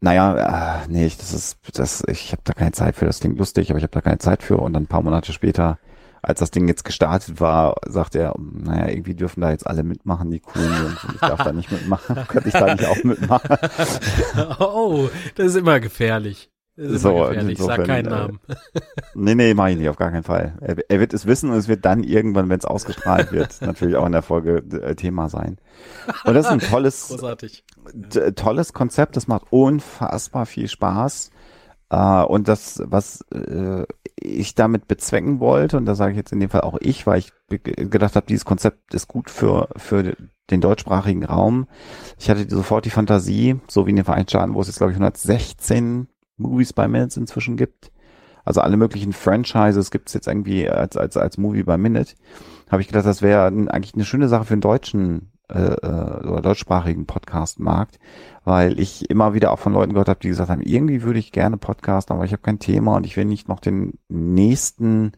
naja, 0.00 0.82
äh, 0.82 0.86
nee, 0.88 1.06
ich, 1.06 1.16
das 1.16 1.32
ist, 1.32 1.58
das, 1.74 2.02
ich 2.06 2.32
habe 2.32 2.42
da 2.44 2.52
keine 2.52 2.72
Zeit 2.72 2.96
für, 2.96 3.06
das 3.06 3.20
klingt 3.20 3.38
lustig, 3.38 3.70
aber 3.70 3.78
ich 3.78 3.82
habe 3.82 3.92
da 3.92 4.00
keine 4.00 4.18
Zeit 4.18 4.42
für. 4.42 4.58
Und 4.58 4.72
dann 4.74 4.84
ein 4.84 4.88
paar 4.88 5.02
Monate 5.02 5.32
später, 5.32 5.78
als 6.22 6.40
das 6.40 6.50
Ding 6.50 6.68
jetzt 6.68 6.84
gestartet 6.84 7.40
war, 7.40 7.76
sagt 7.86 8.14
er, 8.14 8.34
naja, 8.38 8.88
irgendwie 8.88 9.14
dürfen 9.14 9.40
da 9.40 9.50
jetzt 9.50 9.66
alle 9.66 9.84
mitmachen, 9.84 10.30
die 10.30 10.40
coolen 10.40 10.70
Jungs, 10.82 11.04
und 11.04 11.14
ich 11.14 11.20
darf 11.20 11.42
da 11.42 11.52
nicht 11.52 11.72
mitmachen. 11.72 12.16
Könnte 12.28 12.48
ich 12.48 12.54
da 12.54 12.74
nicht 12.74 12.86
auch 12.86 13.02
mitmachen? 13.04 13.56
oh, 14.58 15.08
das 15.34 15.46
ist 15.46 15.56
immer 15.56 15.80
gefährlich. 15.80 16.50
So, 16.78 17.30
ich 17.30 17.58
sag 17.58 17.86
keinen 17.86 18.06
äh, 18.06 18.10
Namen. 18.10 18.40
nee, 19.14 19.34
nee, 19.34 19.54
mach 19.54 19.68
ich 19.68 19.78
nicht, 19.78 19.88
auf 19.88 19.96
gar 19.96 20.10
keinen 20.10 20.24
Fall. 20.24 20.58
Er, 20.60 20.76
er, 20.90 21.00
wird 21.00 21.14
es 21.14 21.24
wissen 21.24 21.50
und 21.50 21.56
es 21.56 21.68
wird 21.68 21.86
dann 21.86 22.02
irgendwann, 22.02 22.50
wenn 22.50 22.58
es 22.58 22.66
ausgestrahlt 22.66 23.32
wird, 23.32 23.62
natürlich 23.62 23.96
auch 23.96 24.04
in 24.04 24.12
der 24.12 24.20
Folge 24.20 24.58
äh, 24.82 24.94
Thema 24.94 25.30
sein. 25.30 25.56
Und 26.24 26.34
das 26.34 26.44
ist 26.44 26.52
ein 26.52 26.58
tolles, 26.58 27.08
Großartig. 27.08 27.64
Tolles 28.34 28.72
Konzept, 28.72 29.16
das 29.16 29.28
macht 29.28 29.46
unfassbar 29.50 30.46
viel 30.46 30.68
Spaß. 30.68 31.30
Uh, 31.92 32.24
und 32.26 32.48
das, 32.48 32.82
was 32.84 33.24
uh, 33.32 33.84
ich 34.18 34.56
damit 34.56 34.88
bezwecken 34.88 35.38
wollte, 35.38 35.76
und 35.76 35.86
da 35.86 35.94
sage 35.94 36.10
ich 36.12 36.16
jetzt 36.16 36.32
in 36.32 36.40
dem 36.40 36.50
Fall 36.50 36.62
auch 36.62 36.78
ich, 36.80 37.06
weil 37.06 37.20
ich 37.20 37.32
gedacht 37.48 38.16
habe, 38.16 38.26
dieses 38.26 38.44
Konzept 38.44 38.92
ist 38.92 39.06
gut 39.06 39.30
für, 39.30 39.68
für 39.76 40.16
den 40.50 40.60
deutschsprachigen 40.60 41.24
Raum. 41.24 41.68
Ich 42.18 42.28
hatte 42.28 42.48
sofort 42.48 42.86
die 42.86 42.90
Fantasie, 42.90 43.60
so 43.68 43.86
wie 43.86 43.90
in 43.90 43.96
den 43.96 44.04
Vereinigten 44.04 44.30
Staaten, 44.30 44.54
wo 44.54 44.60
es 44.60 44.66
jetzt, 44.66 44.78
glaube 44.78 44.92
ich, 44.92 44.96
116 44.96 46.08
Movies 46.38 46.72
by 46.72 46.88
Minutes 46.88 47.16
inzwischen 47.16 47.56
gibt. 47.56 47.92
Also 48.44 48.60
alle 48.60 48.76
möglichen 48.76 49.12
Franchises 49.12 49.90
gibt 49.90 50.08
es 50.08 50.14
jetzt 50.14 50.28
irgendwie 50.28 50.68
als, 50.68 50.96
als, 50.96 51.16
als 51.16 51.38
Movie 51.38 51.64
by 51.64 51.78
Minute. 51.78 52.14
Habe 52.70 52.82
ich 52.82 52.88
gedacht, 52.88 53.06
das 53.06 53.22
wäre 53.22 53.46
eigentlich 53.46 53.94
eine 53.94 54.04
schöne 54.04 54.28
Sache 54.28 54.44
für 54.44 54.54
einen 54.54 54.60
deutschen 54.60 55.32
äh, 55.48 55.58
äh, 55.58 56.26
oder 56.26 56.42
deutschsprachigen 56.42 57.06
Podcast-Markt, 57.06 57.98
weil 58.44 58.80
ich 58.80 59.08
immer 59.10 59.34
wieder 59.34 59.52
auch 59.52 59.58
von 59.58 59.72
Leuten 59.72 59.92
gehört 59.92 60.08
habe, 60.08 60.20
die 60.20 60.28
gesagt 60.28 60.50
haben, 60.50 60.62
irgendwie 60.62 61.02
würde 61.02 61.18
ich 61.18 61.32
gerne 61.32 61.56
podcasten, 61.56 62.14
aber 62.14 62.24
ich 62.24 62.32
habe 62.32 62.42
kein 62.42 62.58
Thema 62.58 62.96
und 62.96 63.06
ich 63.06 63.16
will 63.16 63.24
nicht 63.24 63.48
noch 63.48 63.60
den 63.60 63.98
nächsten 64.08 65.12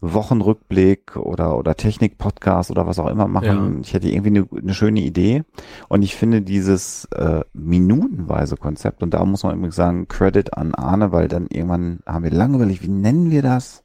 Wochenrückblick 0.00 1.16
oder, 1.16 1.56
oder 1.56 1.74
Technik-Podcast 1.74 2.70
oder 2.70 2.86
was 2.86 2.98
auch 2.98 3.08
immer 3.08 3.28
machen. 3.28 3.74
Ja. 3.74 3.80
Ich 3.80 3.94
hätte 3.94 4.08
irgendwie 4.08 4.28
eine, 4.30 4.48
eine 4.62 4.74
schöne 4.74 5.00
Idee. 5.00 5.44
Und 5.88 6.02
ich 6.02 6.16
finde 6.16 6.42
dieses 6.42 7.06
äh, 7.06 7.40
minutenweise 7.52 8.56
Konzept, 8.56 9.02
und 9.02 9.14
da 9.14 9.24
muss 9.24 9.42
man 9.42 9.56
übrigens 9.56 9.76
sagen, 9.76 10.08
Credit 10.08 10.54
an 10.54 10.74
Arne, 10.74 11.12
weil 11.12 11.28
dann 11.28 11.46
irgendwann 11.46 12.00
haben 12.06 12.24
wir 12.24 12.30
lange 12.30 12.56
überlegt, 12.56 12.82
wie 12.82 12.88
nennen 12.88 13.30
wir 13.30 13.42
das? 13.42 13.84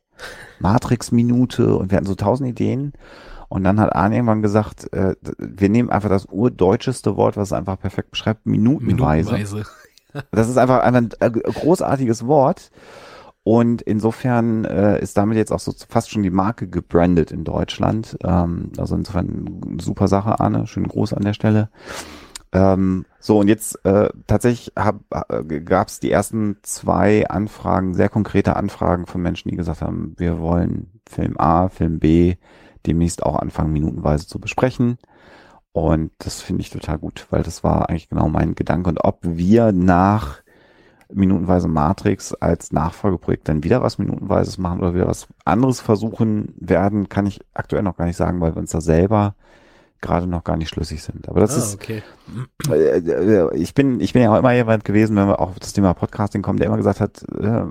Matrix-Minute 0.59 1.75
und 1.75 1.91
wir 1.91 1.97
hatten 1.97 2.07
so 2.07 2.15
tausend 2.15 2.49
Ideen. 2.49 2.93
Und 3.51 3.65
dann 3.65 3.81
hat 3.81 3.93
Arne 3.93 4.15
irgendwann 4.15 4.41
gesagt, 4.41 4.93
äh, 4.93 5.13
wir 5.37 5.67
nehmen 5.67 5.89
einfach 5.89 6.07
das 6.07 6.25
urdeutscheste 6.25 7.17
Wort, 7.17 7.35
was 7.35 7.49
es 7.49 7.53
einfach 7.53 7.77
perfekt 7.77 8.11
beschreibt, 8.11 8.45
minutenweise. 8.45 9.33
minutenweise. 9.33 9.69
das 10.31 10.47
ist 10.47 10.55
einfach, 10.57 10.79
einfach 10.79 11.17
ein 11.19 11.33
großartiges 11.33 12.25
Wort. 12.27 12.71
Und 13.43 13.81
insofern 13.81 14.63
äh, 14.63 15.01
ist 15.01 15.17
damit 15.17 15.35
jetzt 15.35 15.51
auch 15.51 15.59
so 15.59 15.73
fast 15.89 16.11
schon 16.11 16.23
die 16.23 16.29
Marke 16.29 16.69
gebrandet 16.69 17.31
in 17.31 17.43
Deutschland. 17.43 18.17
Ähm, 18.23 18.71
also 18.77 18.95
insofern 18.95 19.77
super 19.81 20.07
Sache, 20.07 20.39
Arne. 20.39 20.65
Schönen 20.65 20.87
Gruß 20.87 21.13
an 21.13 21.23
der 21.23 21.33
Stelle. 21.33 21.69
Ähm, 22.53 23.05
so, 23.19 23.39
und 23.39 23.49
jetzt 23.49 23.83
äh, 23.83 24.07
tatsächlich 24.27 24.71
äh, 24.77 25.59
gab 25.59 25.89
es 25.89 25.99
die 25.99 26.11
ersten 26.11 26.55
zwei 26.61 27.27
Anfragen, 27.27 27.95
sehr 27.95 28.07
konkrete 28.07 28.55
Anfragen 28.55 29.07
von 29.07 29.21
Menschen, 29.21 29.49
die 29.49 29.57
gesagt 29.57 29.81
haben, 29.81 30.13
wir 30.15 30.39
wollen 30.39 31.01
Film 31.05 31.37
A, 31.37 31.67
Film 31.67 31.99
B 31.99 32.37
demnächst 32.85 33.23
auch 33.23 33.35
anfangen, 33.37 33.73
minutenweise 33.73 34.27
zu 34.27 34.39
besprechen. 34.39 34.97
Und 35.73 36.11
das 36.19 36.41
finde 36.41 36.61
ich 36.61 36.69
total 36.69 36.97
gut, 36.97 37.27
weil 37.29 37.43
das 37.43 37.63
war 37.63 37.89
eigentlich 37.89 38.09
genau 38.09 38.27
mein 38.27 38.55
Gedanke. 38.55 38.89
Und 38.89 39.03
ob 39.03 39.19
wir 39.21 39.71
nach 39.71 40.41
minutenweise 41.13 41.67
Matrix 41.67 42.33
als 42.33 42.71
Nachfolgeprojekt 42.71 43.47
dann 43.47 43.63
wieder 43.63 43.81
was 43.81 43.97
minutenweises 43.97 44.57
machen 44.57 44.79
oder 44.79 44.93
wieder 44.93 45.07
was 45.07 45.27
anderes 45.45 45.81
versuchen 45.81 46.53
werden, 46.57 47.09
kann 47.09 47.25
ich 47.25 47.41
aktuell 47.53 47.83
noch 47.83 47.97
gar 47.97 48.05
nicht 48.05 48.17
sagen, 48.17 48.41
weil 48.41 48.55
wir 48.55 48.59
uns 48.59 48.71
da 48.71 48.81
selber 48.81 49.35
gerade 50.01 50.27
noch 50.27 50.43
gar 50.43 50.57
nicht 50.57 50.69
schlüssig 50.69 51.03
sind. 51.03 51.29
Aber 51.29 51.39
das 51.39 51.53
ah, 51.53 51.57
ist, 51.57 51.75
okay. 51.75 52.01
Äh, 52.69 53.55
ich 53.55 53.73
bin, 53.73 53.99
ich 53.99 54.13
bin 54.13 54.23
ja 54.23 54.33
auch 54.33 54.39
immer 54.39 54.53
jemand 54.53 54.83
gewesen, 54.83 55.15
wenn 55.15 55.27
wir 55.27 55.39
auch 55.39 55.49
auf 55.49 55.59
das 55.59 55.73
Thema 55.73 55.93
Podcasting 55.93 56.41
kommen, 56.41 56.57
der 56.57 56.67
immer 56.67 56.77
gesagt 56.77 56.99
hat, 56.99 57.23
äh, 57.39 57.65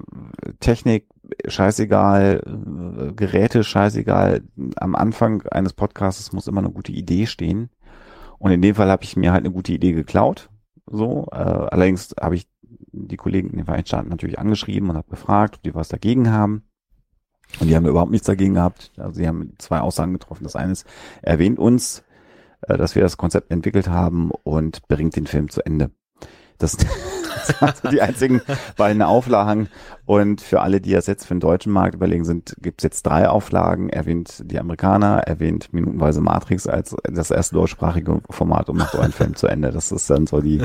Technik, 0.60 1.06
scheißegal, 1.46 2.42
äh, 2.44 3.12
Geräte, 3.12 3.64
scheißegal. 3.64 4.42
Am 4.76 4.94
Anfang 4.94 5.42
eines 5.48 5.72
Podcasts 5.72 6.32
muss 6.32 6.46
immer 6.46 6.60
eine 6.60 6.70
gute 6.70 6.92
Idee 6.92 7.26
stehen. 7.26 7.70
Und 8.38 8.52
in 8.52 8.62
dem 8.62 8.74
Fall 8.74 8.90
habe 8.90 9.04
ich 9.04 9.16
mir 9.16 9.32
halt 9.32 9.44
eine 9.44 9.52
gute 9.52 9.72
Idee 9.72 9.92
geklaut. 9.92 10.48
So, 10.86 11.28
äh, 11.32 11.36
allerdings 11.36 12.14
habe 12.20 12.36
ich 12.36 12.48
die 12.92 13.16
Kollegen 13.16 13.50
in 13.50 13.56
den 13.56 13.64
Vereinigten 13.66 13.88
Staaten 13.88 14.08
natürlich 14.08 14.38
angeschrieben 14.38 14.90
und 14.90 14.96
habe 14.96 15.10
gefragt, 15.10 15.56
ob 15.56 15.62
die 15.62 15.74
was 15.74 15.88
dagegen 15.88 16.30
haben. 16.30 16.64
Und 17.58 17.68
die 17.68 17.76
haben 17.76 17.86
überhaupt 17.86 18.10
nichts 18.10 18.26
dagegen 18.26 18.54
gehabt. 18.54 18.92
Also 18.96 19.14
sie 19.14 19.26
haben 19.26 19.54
zwei 19.58 19.80
Aussagen 19.80 20.12
getroffen. 20.12 20.44
Das 20.44 20.56
eine 20.56 20.72
ist, 20.72 20.86
erwähnt 21.22 21.58
uns, 21.58 22.04
äh, 22.62 22.76
dass 22.76 22.94
wir 22.94 23.02
das 23.02 23.16
Konzept 23.16 23.50
entwickelt 23.50 23.88
haben 23.88 24.30
und 24.30 24.86
bringt 24.88 25.16
den 25.16 25.26
Film 25.26 25.48
zu 25.48 25.64
Ende. 25.64 25.90
Das, 26.58 26.76
das 27.50 27.62
waren 27.62 27.74
so 27.82 27.88
die 27.88 28.02
einzigen 28.02 28.42
beiden 28.76 29.02
Auflagen. 29.02 29.68
Und 30.06 30.40
für 30.40 30.60
alle, 30.60 30.80
die 30.80 30.92
das 30.92 31.06
jetzt 31.06 31.26
für 31.26 31.34
den 31.34 31.40
deutschen 31.40 31.72
Markt 31.72 31.94
überlegen 31.94 32.24
sind, 32.24 32.56
gibt 32.60 32.80
es 32.80 32.84
jetzt 32.84 33.06
drei 33.06 33.28
Auflagen. 33.28 33.90
Erwähnt 33.90 34.42
die 34.44 34.58
Amerikaner, 34.58 35.18
erwähnt 35.18 35.72
minutenweise 35.72 36.20
Matrix 36.20 36.66
als 36.66 36.96
das 37.04 37.30
erste 37.30 37.54
deutschsprachige 37.54 38.20
Format 38.28 38.68
und 38.68 38.78
macht 38.78 38.94
euren 38.94 39.12
Film 39.12 39.36
zu 39.36 39.46
Ende. 39.46 39.70
Das 39.70 39.92
ist 39.92 40.10
dann 40.10 40.26
so 40.26 40.40
die, 40.40 40.62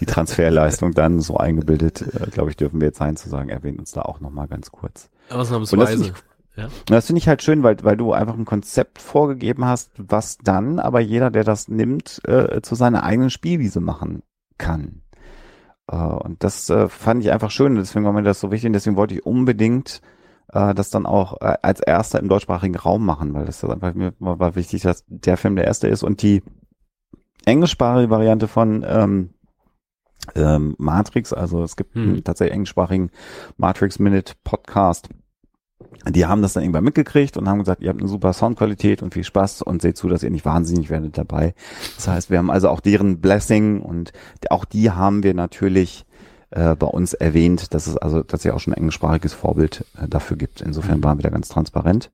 die 0.00 0.06
Transferleistung 0.06 0.92
dann 0.92 1.20
so 1.20 1.36
eingebildet, 1.36 2.02
äh, 2.02 2.30
glaube 2.30 2.50
ich, 2.50 2.56
dürfen 2.56 2.80
wir 2.80 2.88
jetzt 2.88 2.98
sein 2.98 3.16
zu 3.16 3.28
sagen, 3.28 3.50
erwähnt 3.50 3.78
uns 3.78 3.92
da 3.92 4.02
auch 4.02 4.20
nochmal 4.20 4.48
ganz 4.48 4.70
kurz. 4.70 5.10
Ausnahmsweise. 5.30 6.14
Ja. 6.56 6.68
Das 6.86 7.06
finde 7.06 7.18
ich 7.18 7.28
halt 7.28 7.42
schön, 7.42 7.62
weil, 7.62 7.76
weil 7.82 7.96
du 7.96 8.12
einfach 8.12 8.34
ein 8.34 8.46
Konzept 8.46 9.00
vorgegeben 9.00 9.66
hast, 9.66 9.90
was 9.98 10.38
dann 10.38 10.78
aber 10.78 11.00
jeder, 11.00 11.30
der 11.30 11.44
das 11.44 11.68
nimmt, 11.68 12.22
äh, 12.26 12.62
zu 12.62 12.74
seiner 12.74 13.02
eigenen 13.02 13.30
Spielwiese 13.30 13.80
machen 13.80 14.22
kann. 14.56 15.02
Äh, 15.90 15.96
und 15.96 16.42
das 16.42 16.68
äh, 16.70 16.88
fand 16.88 17.22
ich 17.22 17.32
einfach 17.32 17.50
schön, 17.50 17.76
deswegen 17.76 18.04
war 18.04 18.12
mir 18.12 18.22
das 18.22 18.40
so 18.40 18.50
wichtig 18.50 18.68
und 18.68 18.72
deswegen 18.72 18.96
wollte 18.96 19.14
ich 19.14 19.26
unbedingt 19.26 20.00
äh, 20.52 20.74
das 20.74 20.90
dann 20.90 21.06
auch 21.06 21.40
als 21.40 21.80
erster 21.80 22.18
im 22.18 22.28
deutschsprachigen 22.28 22.76
Raum 22.76 23.04
machen, 23.04 23.34
weil 23.34 23.46
das 23.46 23.64
einfach 23.64 23.94
mir 23.94 24.12
war 24.18 24.54
wichtig, 24.54 24.82
dass 24.82 25.04
der 25.08 25.36
Film 25.36 25.56
der 25.56 25.66
erste 25.66 25.88
ist 25.88 26.02
und 26.02 26.22
die 26.22 26.42
englischsprachige 27.44 28.10
Variante 28.10 28.48
von 28.48 28.84
ähm, 28.86 29.30
ähm, 30.34 30.74
Matrix, 30.78 31.32
also 31.32 31.62
es 31.62 31.76
gibt 31.76 31.94
hm. 31.94 32.02
einen 32.02 32.24
tatsächlich 32.24 32.54
englischsprachigen 32.54 33.10
Matrix 33.56 33.98
Minute 33.98 34.34
Podcast 34.42 35.08
die 36.08 36.26
haben 36.26 36.42
das 36.42 36.52
dann 36.52 36.62
irgendwann 36.62 36.84
mitgekriegt 36.84 37.36
und 37.36 37.48
haben 37.48 37.58
gesagt, 37.58 37.82
ihr 37.82 37.88
habt 37.88 38.00
eine 38.00 38.08
super 38.08 38.32
Soundqualität 38.32 39.02
und 39.02 39.14
viel 39.14 39.24
Spaß 39.24 39.62
und 39.62 39.82
seht 39.82 39.96
zu, 39.96 40.08
dass 40.08 40.22
ihr 40.22 40.30
nicht 40.30 40.44
wahnsinnig 40.44 40.90
werdet 40.90 41.18
dabei. 41.18 41.54
Das 41.96 42.08
heißt, 42.08 42.30
wir 42.30 42.38
haben 42.38 42.50
also 42.50 42.68
auch 42.68 42.80
deren 42.80 43.20
Blessing 43.20 43.80
und 43.80 44.12
auch 44.50 44.64
die 44.64 44.90
haben 44.90 45.22
wir 45.22 45.34
natürlich 45.34 46.06
äh, 46.50 46.76
bei 46.76 46.86
uns 46.86 47.12
erwähnt, 47.12 47.74
dass 47.74 47.86
es 47.86 47.96
also 47.96 48.22
tatsächlich 48.22 48.54
auch 48.54 48.60
schon 48.60 48.72
ein 48.72 48.78
englischsprachiges 48.78 49.34
Vorbild 49.34 49.84
äh, 50.00 50.08
dafür 50.08 50.36
gibt. 50.36 50.60
Insofern 50.60 51.02
waren 51.02 51.18
wir 51.18 51.22
da 51.22 51.30
ganz 51.30 51.48
transparent. 51.48 52.10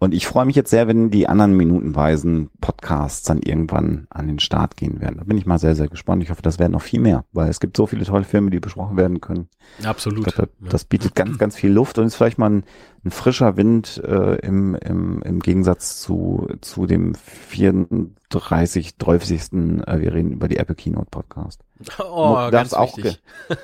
Und 0.00 0.14
ich 0.14 0.28
freue 0.28 0.44
mich 0.44 0.54
jetzt 0.54 0.70
sehr, 0.70 0.86
wenn 0.86 1.10
die 1.10 1.28
anderen 1.28 1.56
minutenweisen 1.56 2.50
Podcasts 2.60 3.24
dann 3.24 3.42
irgendwann 3.42 4.06
an 4.10 4.28
den 4.28 4.38
Start 4.38 4.76
gehen 4.76 5.00
werden. 5.00 5.16
Da 5.18 5.24
bin 5.24 5.36
ich 5.36 5.44
mal 5.44 5.58
sehr, 5.58 5.74
sehr 5.74 5.88
gespannt. 5.88 6.22
Ich 6.22 6.30
hoffe, 6.30 6.42
das 6.42 6.60
werden 6.60 6.72
noch 6.72 6.82
viel 6.82 7.00
mehr, 7.00 7.24
weil 7.32 7.48
es 7.48 7.58
gibt 7.58 7.76
so 7.76 7.86
viele 7.88 8.04
tolle 8.04 8.22
Filme, 8.22 8.50
die 8.50 8.60
besprochen 8.60 8.96
werden 8.96 9.20
können. 9.20 9.48
Absolut. 9.82 10.24
Glaub, 10.24 10.36
das, 10.36 10.70
das, 10.70 10.84
bietet 10.84 11.16
ganz, 11.16 11.36
ganz 11.38 11.56
viel 11.56 11.72
Luft 11.72 11.98
und 11.98 12.06
ist 12.06 12.14
vielleicht 12.14 12.38
mal 12.38 12.48
ein, 12.48 12.64
ein 13.04 13.10
frischer 13.10 13.56
Wind 13.56 14.00
äh, 14.04 14.36
im, 14.36 14.76
im, 14.76 15.20
im 15.22 15.40
Gegensatz 15.40 16.00
zu, 16.00 16.46
zu 16.60 16.86
dem 16.86 17.16
34, 17.16 18.98
30. 18.98 19.42
Äh, 19.42 20.00
wir 20.00 20.14
reden 20.14 20.30
über 20.30 20.46
die 20.46 20.58
Apple 20.58 20.76
Keynote 20.76 21.08
Podcast. 21.10 21.64
Oh, 21.98 22.48
darf's 22.52 22.72
auch, 22.72 22.96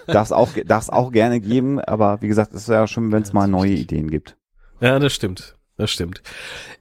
darf's 0.09 0.33
auch, 0.33 0.51
darf's 0.67 0.91
auch 0.91 1.13
gerne 1.13 1.41
geben, 1.41 1.79
aber 1.79 2.23
wie 2.23 2.29
gesagt, 2.29 2.55
es 2.55 2.63
ist 2.63 2.69
ja 2.69 2.89
schön, 2.89 3.13
wenn 3.13 3.23
es 3.23 3.33
mal 3.33 3.47
neue 3.47 3.73
Ideen 3.73 4.11
gibt. 4.11 4.37
Ja, 4.81 4.99
das 4.99 5.13
stimmt 5.13 5.57
das 5.77 5.91
stimmt. 5.91 6.23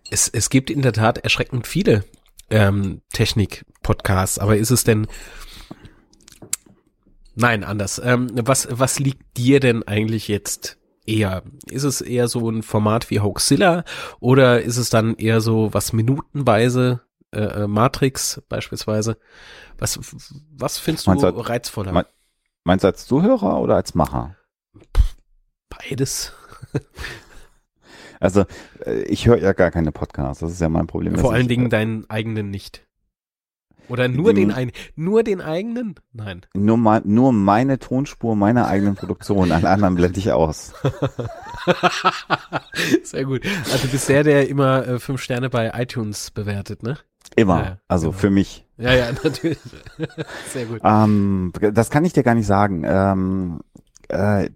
Es, 0.09 0.27
es 0.29 0.49
gibt 0.49 0.69
in 0.69 0.81
der 0.81 0.93
Tat 0.93 1.19
erschreckend 1.19 1.67
viele 1.67 2.03
ähm, 2.49 3.01
Technik-Podcasts, 3.13 4.39
aber 4.39 4.57
ist 4.57 4.71
es 4.71 4.83
denn 4.83 5.07
Nein, 7.35 7.63
anders. 7.63 7.99
Ähm, 8.03 8.29
was, 8.33 8.67
was 8.69 8.99
liegt 8.99 9.37
dir 9.37 9.59
denn 9.59 9.83
eigentlich 9.87 10.27
jetzt 10.27 10.77
eher? 11.05 11.43
Ist 11.69 11.83
es 11.83 12.01
eher 12.01 12.27
so 12.27 12.49
ein 12.49 12.63
Format 12.63 13.09
wie 13.09 13.19
Hoaxilla 13.19 13.83
oder 14.19 14.61
ist 14.61 14.77
es 14.77 14.89
dann 14.89 15.15
eher 15.15 15.41
so 15.41 15.73
was 15.73 15.93
minutenweise, 15.93 17.01
äh, 17.31 17.39
äh 17.39 17.67
Matrix 17.67 18.41
beispielsweise? 18.49 19.17
Was, 19.79 19.99
was 20.51 20.77
findest 20.77 21.07
meinst 21.07 21.23
du 21.23 21.27
als, 21.27 21.49
reizvoller? 21.49 21.91
Mein, 21.91 22.05
meinst 22.63 22.83
du 22.83 22.87
als 22.87 23.07
Zuhörer 23.07 23.59
oder 23.59 23.75
als 23.75 23.95
Macher? 23.95 24.35
Beides. 25.69 26.33
Also 28.23 28.45
äh, 28.85 29.01
ich 29.03 29.27
höre 29.27 29.37
ja 29.37 29.53
gar 29.53 29.69
keine 29.69 29.91
Podcasts, 29.91 30.39
das 30.39 30.53
ist 30.53 30.61
ja 30.61 30.69
mein 30.69 30.87
Problem. 30.87 31.15
Vor 31.17 31.33
allen 31.33 31.41
ich, 31.41 31.47
Dingen 31.49 31.69
deinen 31.69 32.09
eigenen 32.09 32.49
nicht. 32.49 32.87
Oder 33.89 34.07
nur 34.07 34.33
den, 34.33 34.51
einen, 34.51 34.71
nur 34.95 35.23
den 35.23 35.41
eigenen? 35.41 35.95
Nein. 36.13 36.45
Nur, 36.53 36.77
mal, 36.77 37.01
nur 37.03 37.33
meine 37.33 37.79
Tonspur 37.79 38.35
meiner 38.35 38.67
eigenen 38.67 38.95
Produktion, 38.95 39.51
alle 39.51 39.69
anderen 39.69 39.95
blende 39.95 40.19
ich 40.19 40.31
aus. 40.31 40.73
Sehr 43.03 43.25
gut. 43.25 43.45
Also 43.65 43.87
du 43.87 43.91
bist 43.91 44.07
der, 44.07 44.23
der 44.23 44.47
immer 44.47 44.87
äh, 44.87 44.99
fünf 44.99 45.21
Sterne 45.21 45.49
bei 45.49 45.71
iTunes 45.75 46.31
bewertet, 46.31 46.81
ne? 46.81 46.97
Immer. 47.35 47.59
Ja, 47.59 47.77
also 47.89 48.09
genau. 48.09 48.19
für 48.19 48.29
mich. 48.29 48.65
Ja, 48.77 48.93
ja, 48.93 49.11
natürlich. 49.23 49.59
Sehr 50.47 50.65
gut. 50.65 50.79
Ähm, 50.81 51.51
das 51.73 51.89
kann 51.89 52.05
ich 52.05 52.13
dir 52.13 52.23
gar 52.23 52.35
nicht 52.35 52.47
sagen. 52.47 52.83
Ähm, 52.85 53.59
äh, 54.09 54.45
äh, 54.45 54.49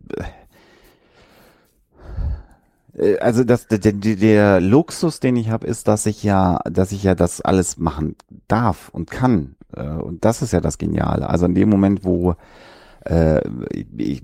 also 3.19 3.43
das, 3.43 3.67
der, 3.67 3.79
der 3.79 4.61
Luxus, 4.61 5.19
den 5.19 5.35
ich 5.35 5.49
habe, 5.49 5.67
ist, 5.67 5.87
dass 5.87 6.05
ich 6.05 6.23
ja, 6.23 6.59
dass 6.69 6.91
ich 6.91 7.03
ja 7.03 7.15
das 7.15 7.41
alles 7.41 7.77
machen 7.77 8.15
darf 8.47 8.89
und 8.89 9.11
kann. 9.11 9.55
Äh, 9.75 9.87
und 9.87 10.25
das 10.25 10.41
ist 10.41 10.53
ja 10.53 10.61
das 10.61 10.77
Geniale. 10.77 11.29
Also 11.29 11.45
in 11.45 11.55
dem 11.55 11.69
Moment, 11.69 12.03
wo 12.03 12.35
äh, 13.05 13.41
ich, 13.95 14.23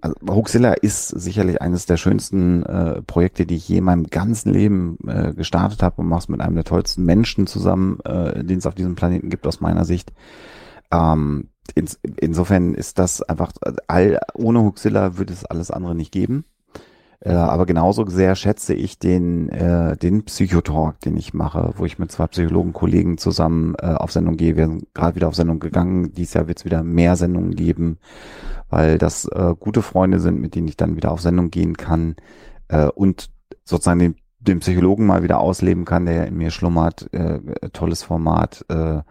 also 0.00 0.16
Hoaxilla 0.26 0.72
ist 0.72 1.08
sicherlich 1.08 1.62
eines 1.62 1.86
der 1.86 1.96
schönsten 1.96 2.64
äh, 2.64 3.02
Projekte, 3.02 3.46
die 3.46 3.56
ich 3.56 3.68
je 3.68 3.78
in 3.78 3.84
meinem 3.84 4.06
ganzen 4.06 4.52
Leben 4.52 4.98
äh, 5.06 5.32
gestartet 5.34 5.82
habe 5.82 6.00
und 6.00 6.08
mach's 6.08 6.28
mit 6.28 6.40
einem 6.40 6.56
der 6.56 6.64
tollsten 6.64 7.04
Menschen 7.04 7.46
zusammen, 7.46 8.00
äh, 8.04 8.42
den 8.42 8.58
es 8.58 8.66
auf 8.66 8.74
diesem 8.74 8.94
Planeten 8.94 9.30
gibt, 9.30 9.46
aus 9.46 9.60
meiner 9.60 9.84
Sicht. 9.84 10.12
Ähm, 10.90 11.50
ins, 11.74 12.00
insofern 12.16 12.74
ist 12.74 12.98
das 12.98 13.22
einfach, 13.22 13.52
all, 13.86 14.18
ohne 14.34 14.60
Hoaxilla 14.60 15.16
würde 15.18 15.32
es 15.32 15.44
alles 15.44 15.70
andere 15.70 15.94
nicht 15.94 16.10
geben. 16.10 16.44
Äh, 17.20 17.32
aber 17.32 17.66
genauso 17.66 18.06
sehr 18.06 18.34
schätze 18.34 18.74
ich 18.74 18.98
den, 18.98 19.50
äh, 19.50 19.96
den 19.96 20.24
Psychotalk, 20.24 21.00
den 21.00 21.16
ich 21.16 21.34
mache, 21.34 21.74
wo 21.76 21.84
ich 21.84 21.98
mit 21.98 22.10
zwei 22.10 22.26
Psychologen-Kollegen 22.26 23.18
zusammen 23.18 23.74
äh, 23.78 23.86
auf 23.86 24.10
Sendung 24.10 24.36
gehe. 24.36 24.56
Wir 24.56 24.66
sind 24.66 24.94
gerade 24.94 25.16
wieder 25.16 25.28
auf 25.28 25.34
Sendung 25.34 25.60
gegangen. 25.60 26.12
Dieses 26.14 26.34
Jahr 26.34 26.48
wird 26.48 26.58
es 26.58 26.64
wieder 26.64 26.82
mehr 26.82 27.16
Sendungen 27.16 27.54
geben, 27.54 27.98
weil 28.70 28.96
das 28.96 29.26
äh, 29.26 29.54
gute 29.58 29.82
Freunde 29.82 30.18
sind, 30.18 30.40
mit 30.40 30.54
denen 30.54 30.68
ich 30.68 30.76
dann 30.76 30.96
wieder 30.96 31.10
auf 31.10 31.20
Sendung 31.20 31.50
gehen 31.50 31.76
kann 31.76 32.16
äh, 32.68 32.86
und 32.86 33.30
sozusagen 33.64 34.00
den 34.00 34.14
den 34.40 34.60
Psychologen 34.60 35.06
mal 35.06 35.22
wieder 35.22 35.38
ausleben 35.38 35.84
kann, 35.84 36.06
der 36.06 36.26
in 36.26 36.36
mir 36.36 36.50
schlummert. 36.50 37.12
Äh, 37.12 37.40
tolles 37.72 38.02
Format. 38.02 38.64
Äh, 38.68 39.02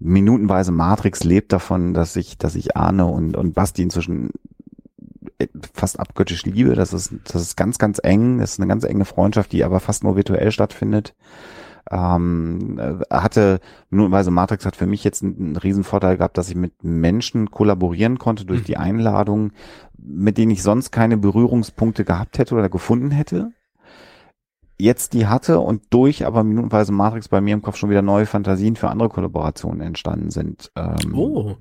minutenweise 0.00 0.72
Matrix 0.72 1.24
lebt 1.24 1.52
davon, 1.52 1.94
dass 1.94 2.16
ich, 2.16 2.36
dass 2.38 2.56
ich 2.56 2.76
ahne 2.76 3.06
und, 3.06 3.36
und 3.36 3.54
Basti 3.54 3.82
inzwischen 3.82 4.30
fast 5.72 5.98
abgöttisch 5.98 6.44
liebe. 6.44 6.74
Das 6.74 6.92
ist, 6.92 7.12
das 7.24 7.42
ist 7.42 7.56
ganz, 7.56 7.78
ganz 7.78 8.00
eng. 8.02 8.38
Das 8.38 8.52
ist 8.52 8.60
eine 8.60 8.68
ganz 8.68 8.84
enge 8.84 9.04
Freundschaft, 9.04 9.52
die 9.52 9.64
aber 9.64 9.80
fast 9.80 10.04
nur 10.04 10.16
virtuell 10.16 10.50
stattfindet. 10.50 11.14
Ähm, 11.90 12.78
äh, 12.78 13.14
hatte 13.14 13.60
minutenweise 13.90 14.30
Matrix 14.30 14.64
hat 14.64 14.74
für 14.74 14.86
mich 14.86 15.04
jetzt 15.04 15.22
einen, 15.22 15.36
einen 15.36 15.56
riesen 15.56 15.84
Vorteil 15.84 16.16
gehabt, 16.16 16.38
dass 16.38 16.48
ich 16.48 16.54
mit 16.54 16.82
Menschen 16.82 17.50
kollaborieren 17.50 18.18
konnte 18.18 18.46
durch 18.46 18.60
mhm. 18.60 18.64
die 18.64 18.76
Einladung, 18.78 19.52
mit 19.98 20.38
denen 20.38 20.52
ich 20.52 20.62
sonst 20.62 20.92
keine 20.92 21.18
Berührungspunkte 21.18 22.04
gehabt 22.04 22.38
hätte 22.38 22.54
oder 22.54 22.70
gefunden 22.70 23.10
hätte 23.10 23.52
jetzt 24.78 25.12
die 25.12 25.26
hatte 25.26 25.60
und 25.60 25.82
durch 25.90 26.26
aber 26.26 26.44
minutenweise 26.44 26.92
Matrix 26.92 27.28
bei 27.28 27.40
mir 27.40 27.54
im 27.54 27.62
Kopf 27.62 27.76
schon 27.76 27.90
wieder 27.90 28.02
neue 28.02 28.26
Fantasien 28.26 28.76
für 28.76 28.88
andere 28.88 29.08
Kollaborationen 29.08 29.80
entstanden 29.80 30.30
sind. 30.30 30.70
Ähm, 30.76 31.14
oh. 31.14 31.56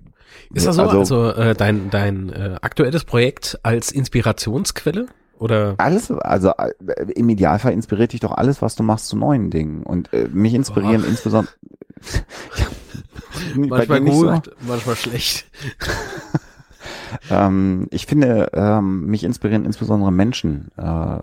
Ist 0.54 0.68
das 0.68 0.76
so? 0.76 0.84
Also, 0.84 1.00
also 1.00 1.42
äh, 1.42 1.56
dein, 1.56 1.90
dein 1.90 2.30
äh, 2.30 2.56
aktuelles 2.62 3.04
Projekt 3.06 3.60
als 3.64 3.92
Inspirationsquelle? 3.92 5.08
Oder? 5.40 5.76
Alles, 5.78 6.12
also 6.12 6.52
äh, 6.58 6.72
im 7.16 7.28
Idealfall 7.30 7.74
inspiriert 7.74 8.14
dich 8.14 8.22
doch 8.22 8.32
alles, 8.32 8.62
was 8.62 8.76
du 8.76 8.84
machst, 8.84 9.08
zu 9.08 9.18
neuen 9.18 9.50
Dingen. 9.50 9.84
Und 9.84 10.14
äh, 10.14 10.28
mich 10.32 10.54
inspirieren 10.54 11.02
Boah. 11.02 11.10
insbesondere. 11.10 11.54
ja, 13.56 13.66
manchmal 13.68 14.02
gut, 14.02 14.46
so. 14.46 14.52
manchmal 14.68 14.96
schlecht. 14.96 15.46
ähm, 17.30 17.88
ich 17.92 18.06
finde, 18.06 18.52
ähm, 18.54 19.08
mich 19.08 19.24
inspirieren 19.24 19.66
insbesondere 19.66 20.12
Menschen 20.12 20.72
äh, 20.78 21.20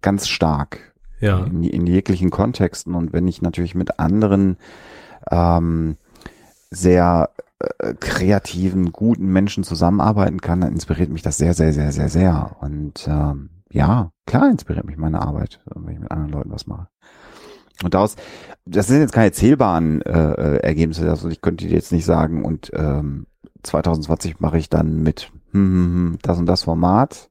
ganz 0.00 0.28
stark 0.28 0.92
ja. 1.20 1.44
in, 1.44 1.64
in 1.64 1.86
jeglichen 1.86 2.30
Kontexten. 2.30 2.94
Und 2.94 3.12
wenn 3.12 3.26
ich 3.28 3.42
natürlich 3.42 3.74
mit 3.74 3.98
anderen 3.98 4.56
ähm, 5.30 5.96
sehr 6.70 7.30
kreativen, 8.00 8.92
guten 8.92 9.26
Menschen 9.26 9.64
zusammenarbeiten 9.64 10.40
kann, 10.40 10.60
dann 10.60 10.72
inspiriert 10.72 11.10
mich 11.10 11.22
das 11.22 11.38
sehr, 11.38 11.54
sehr, 11.54 11.72
sehr, 11.72 11.92
sehr, 11.92 12.08
sehr. 12.08 12.56
Und 12.60 13.06
ähm, 13.08 13.50
ja, 13.70 14.10
klar 14.26 14.50
inspiriert 14.50 14.86
mich 14.86 14.96
meine 14.96 15.22
Arbeit, 15.22 15.60
wenn 15.74 15.94
ich 15.94 16.00
mit 16.00 16.10
anderen 16.10 16.32
Leuten 16.32 16.52
was 16.52 16.66
mache. 16.66 16.88
Und 17.82 17.94
daraus, 17.94 18.16
das 18.64 18.86
sind 18.86 19.00
jetzt 19.00 19.12
keine 19.14 19.32
zählbaren 19.32 20.02
äh, 20.02 20.32
äh 20.32 20.56
Ergebnisse, 20.58 21.08
also 21.08 21.28
ich 21.28 21.40
könnte 21.40 21.66
dir 21.66 21.74
jetzt 21.74 21.92
nicht 21.92 22.04
sagen, 22.04 22.44
und 22.44 22.70
ähm, 22.74 23.26
2020 23.62 24.40
mache 24.40 24.58
ich 24.58 24.68
dann 24.68 25.02
mit 25.02 25.32
hm, 25.52 25.60
hm, 25.60 25.84
hm, 25.84 26.18
das 26.22 26.38
und 26.38 26.46
das 26.46 26.62
Format 26.64 27.30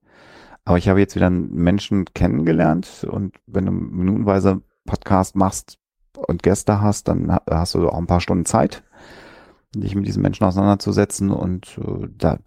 aber 0.66 0.78
ich 0.78 0.88
habe 0.88 1.00
jetzt 1.00 1.16
wieder 1.16 1.30
Menschen 1.30 2.06
kennengelernt 2.14 3.06
und 3.10 3.36
wenn 3.48 3.66
du 3.66 3.72
minutenweise 3.72 4.62
Podcast 4.86 5.36
machst 5.36 5.78
und 6.16 6.44
Gäste 6.44 6.82
hast, 6.82 7.08
dann 7.08 7.36
hast 7.50 7.74
du 7.74 7.90
auch 7.90 7.98
ein 7.98 8.08
paar 8.08 8.22
Stunden 8.22 8.46
Zeit, 8.46 8.84
dich 9.76 9.96
mit 9.96 10.06
diesen 10.06 10.22
Menschen 10.22 10.46
auseinanderzusetzen 10.46 11.32
und 11.32 11.78
äh, 11.78 12.08
da, 12.18 12.38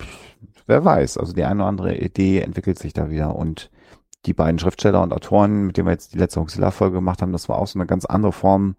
wer 0.67 0.85
weiß, 0.85 1.19
also 1.19 1.33
die 1.33 1.45
eine 1.45 1.61
oder 1.61 1.69
andere 1.69 1.97
Idee 1.97 2.41
entwickelt 2.41 2.79
sich 2.79 2.93
da 2.93 3.11
wieder 3.11 3.37
und 3.37 3.71
die 4.27 4.35
beiden 4.35 4.59
Schriftsteller 4.59 5.03
und 5.03 5.13
Autoren, 5.13 5.67
mit 5.67 5.77
denen 5.77 5.87
wir 5.87 5.93
jetzt 5.93 6.15
die 6.15 6.19
letzte 6.19 6.41
Huxilla-Folge 6.41 6.97
gemacht 6.97 7.23
haben, 7.23 7.33
das 7.33 7.49
war 7.49 7.59
auch 7.59 7.67
so 7.67 7.79
eine 7.79 7.87
ganz 7.87 8.05
andere 8.05 8.33
Form 8.33 8.77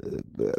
äh, 0.00 0.52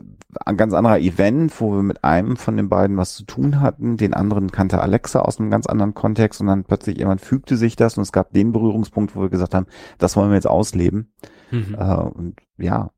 ein 0.45 0.57
ganz 0.57 0.73
anderer 0.73 0.99
Event, 0.99 1.59
wo 1.59 1.73
wir 1.73 1.83
mit 1.83 2.03
einem 2.03 2.37
von 2.37 2.55
den 2.55 2.69
beiden 2.69 2.95
was 2.97 3.15
zu 3.15 3.25
tun 3.25 3.59
hatten. 3.59 3.97
Den 3.97 4.13
anderen 4.13 4.51
kannte 4.51 4.81
Alexa 4.81 5.19
aus 5.19 5.39
einem 5.39 5.51
ganz 5.51 5.65
anderen 5.65 5.93
Kontext 5.93 6.39
und 6.39 6.47
dann 6.47 6.63
plötzlich 6.63 6.97
jemand 6.97 7.21
fügte 7.21 7.57
sich 7.57 7.75
das 7.75 7.97
und 7.97 8.03
es 8.03 8.11
gab 8.11 8.31
den 8.31 8.51
Berührungspunkt, 8.51 9.15
wo 9.15 9.21
wir 9.21 9.29
gesagt 9.29 9.53
haben, 9.53 9.67
das 9.97 10.15
wollen 10.15 10.29
wir 10.29 10.35
jetzt 10.35 10.47
ausleben. 10.47 11.11
Mhm. 11.51 11.75
Äh, 11.77 11.95
und 11.95 12.39
ja, 12.57 12.91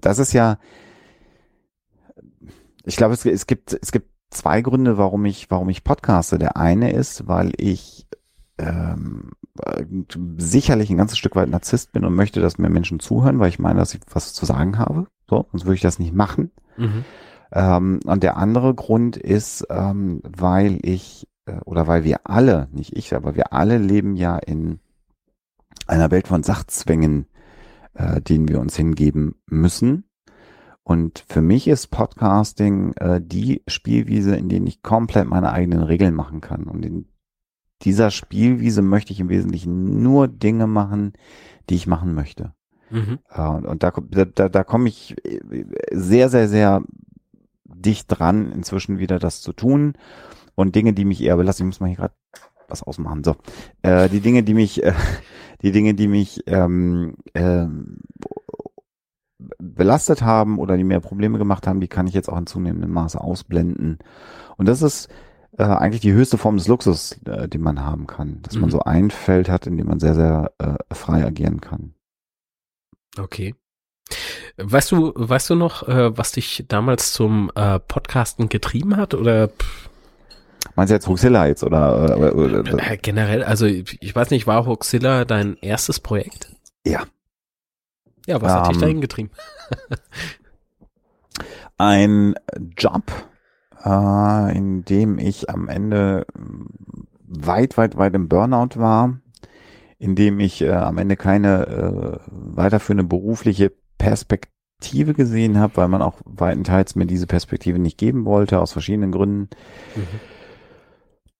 das 0.00 0.18
ist 0.18 0.32
ja, 0.32 0.58
ich 2.86 2.96
glaube, 2.96 3.14
es, 3.14 3.24
es 3.26 3.46
gibt, 3.46 3.78
es 3.80 3.92
gibt 3.92 4.10
zwei 4.30 4.62
Gründe, 4.62 4.98
warum 4.98 5.24
ich, 5.24 5.50
warum 5.50 5.68
ich 5.68 5.84
podcaste. 5.84 6.38
Der 6.38 6.56
eine 6.56 6.92
ist, 6.92 7.28
weil 7.28 7.52
ich 7.58 8.06
ähm, 8.58 9.32
sicherlich 10.38 10.90
ein 10.90 10.96
ganzes 10.96 11.18
Stück 11.18 11.36
weit 11.36 11.48
Narzisst 11.48 11.92
bin 11.92 12.04
und 12.04 12.14
möchte, 12.14 12.40
dass 12.40 12.58
mir 12.58 12.70
Menschen 12.70 13.00
zuhören, 13.00 13.38
weil 13.38 13.48
ich 13.48 13.58
meine, 13.58 13.78
dass 13.78 13.94
ich 13.94 14.00
was 14.10 14.32
zu 14.32 14.46
sagen 14.46 14.78
habe. 14.78 15.06
So, 15.28 15.46
sonst 15.50 15.64
würde 15.64 15.74
ich 15.74 15.80
das 15.82 15.98
nicht 15.98 16.14
machen. 16.14 16.52
Mhm. 16.76 17.04
Ähm, 17.52 18.00
und 18.04 18.22
der 18.22 18.36
andere 18.36 18.74
Grund 18.74 19.16
ist, 19.16 19.66
ähm, 19.70 20.20
weil 20.24 20.78
ich 20.82 21.28
äh, 21.46 21.58
oder 21.64 21.86
weil 21.86 22.04
wir 22.04 22.20
alle, 22.24 22.68
nicht 22.72 22.96
ich, 22.96 23.14
aber 23.14 23.34
wir 23.34 23.52
alle 23.52 23.78
leben 23.78 24.16
ja 24.16 24.36
in 24.36 24.80
einer 25.86 26.10
Welt 26.10 26.28
von 26.28 26.42
Sachzwängen, 26.42 27.26
äh, 27.94 28.20
denen 28.20 28.48
wir 28.48 28.60
uns 28.60 28.76
hingeben 28.76 29.36
müssen. 29.46 30.04
Und 30.88 31.24
für 31.28 31.42
mich 31.42 31.66
ist 31.66 31.88
Podcasting 31.88 32.92
äh, 32.92 33.20
die 33.20 33.60
Spielwiese, 33.66 34.36
in 34.36 34.48
denen 34.48 34.68
ich 34.68 34.84
komplett 34.84 35.26
meine 35.26 35.50
eigenen 35.50 35.82
Regeln 35.82 36.14
machen 36.14 36.40
kann. 36.40 36.62
Und 36.68 36.86
in 36.86 37.06
dieser 37.82 38.12
Spielwiese 38.12 38.82
möchte 38.82 39.12
ich 39.12 39.18
im 39.18 39.28
Wesentlichen 39.28 40.00
nur 40.04 40.28
Dinge 40.28 40.68
machen, 40.68 41.14
die 41.68 41.74
ich 41.74 41.88
machen 41.88 42.14
möchte. 42.14 42.54
Mhm. 42.90 43.18
Und, 43.36 43.66
und 43.66 43.82
da, 43.82 43.90
da, 43.90 44.48
da 44.48 44.62
komme 44.62 44.88
ich 44.88 45.16
sehr, 45.90 46.28
sehr, 46.28 46.48
sehr 46.48 46.84
dicht 47.64 48.06
dran, 48.06 48.52
inzwischen 48.52 49.00
wieder 49.00 49.18
das 49.18 49.40
zu 49.40 49.52
tun. 49.52 49.94
Und 50.54 50.76
Dinge, 50.76 50.92
die 50.92 51.04
mich 51.04 51.20
eher 51.20 51.36
belassen, 51.36 51.64
ich 51.64 51.66
muss 51.66 51.80
mal 51.80 51.88
hier 51.88 51.96
gerade 51.96 52.14
was 52.68 52.84
ausmachen. 52.84 53.24
So, 53.24 53.34
äh, 53.82 54.08
die 54.08 54.20
Dinge, 54.20 54.44
die 54.44 54.54
mich, 54.54 54.84
äh, 54.84 54.92
die 55.62 55.72
Dinge, 55.72 55.94
die 55.94 56.06
mich 56.06 56.44
ähm, 56.46 57.16
äh, 57.34 57.66
belastet 59.58 60.22
haben 60.22 60.58
oder 60.58 60.76
die 60.76 60.84
mir 60.84 61.00
Probleme 61.00 61.38
gemacht 61.38 61.66
haben, 61.66 61.80
die 61.80 61.88
kann 61.88 62.06
ich 62.06 62.14
jetzt 62.14 62.28
auch 62.28 62.38
in 62.38 62.46
zunehmendem 62.46 62.90
Maße 62.90 63.20
ausblenden. 63.20 63.98
Und 64.56 64.66
das 64.66 64.82
ist 64.82 65.08
äh, 65.58 65.64
eigentlich 65.64 66.00
die 66.00 66.12
höchste 66.12 66.38
Form 66.38 66.56
des 66.56 66.68
Luxus, 66.68 67.18
äh, 67.26 67.48
den 67.48 67.60
man 67.60 67.84
haben 67.84 68.06
kann, 68.06 68.40
dass 68.42 68.54
mhm. 68.54 68.62
man 68.62 68.70
so 68.70 68.80
ein 68.80 69.10
Feld 69.10 69.48
hat, 69.48 69.66
in 69.66 69.76
dem 69.76 69.86
man 69.86 70.00
sehr, 70.00 70.14
sehr 70.14 70.52
äh, 70.58 70.94
frei 70.94 71.24
agieren 71.24 71.60
kann. 71.60 71.94
Okay. 73.18 73.54
Weißt 74.56 74.92
du, 74.92 75.12
weißt 75.14 75.50
du 75.50 75.54
noch, 75.54 75.86
äh, 75.88 76.16
was 76.16 76.32
dich 76.32 76.64
damals 76.68 77.12
zum 77.12 77.50
äh, 77.54 77.78
Podcasten 77.78 78.48
getrieben 78.48 78.96
hat 78.96 79.14
oder? 79.14 79.50
Meinst 80.74 80.90
du 80.90 80.94
jetzt 80.94 81.08
Hoxilla 81.08 81.46
jetzt 81.46 81.64
oder, 81.64 82.16
oder, 82.16 82.34
oder, 82.34 82.60
oder? 82.60 82.90
Äh, 82.90 82.96
generell, 82.96 83.42
also 83.42 83.66
ich 83.66 84.14
weiß 84.14 84.30
nicht, 84.30 84.46
war 84.46 84.66
Hoxilla 84.66 85.24
dein 85.24 85.56
erstes 85.60 86.00
Projekt? 86.00 86.54
Ja. 86.86 87.04
Ja, 88.26 88.40
was 88.42 88.52
hat 88.52 88.68
dich 88.68 88.76
ähm, 88.76 88.80
dahin 88.80 89.00
getrieben? 89.00 89.30
ein 91.78 92.34
Job, 92.76 93.04
äh, 93.84 94.56
in 94.56 94.84
dem 94.84 95.18
ich 95.18 95.50
am 95.50 95.68
Ende 95.68 96.26
weit, 97.26 97.76
weit, 97.76 97.96
weit 97.96 98.14
im 98.14 98.28
Burnout 98.28 98.78
war 98.78 99.20
indem 99.98 100.40
ich 100.40 100.62
äh, 100.62 100.70
am 100.70 100.98
Ende 100.98 101.16
keine 101.16 101.66
äh, 101.66 102.18
weiterführende 102.26 103.04
berufliche 103.04 103.72
Perspektive 103.98 105.14
gesehen 105.14 105.58
habe, 105.58 105.76
weil 105.76 105.88
man 105.88 106.02
auch 106.02 106.20
weitenteils 106.24 106.96
mir 106.96 107.06
diese 107.06 107.26
Perspektive 107.26 107.78
nicht 107.78 107.98
geben 107.98 108.24
wollte, 108.24 108.60
aus 108.60 108.72
verschiedenen 108.72 109.12
Gründen. 109.12 109.48
Mhm. 109.94 110.20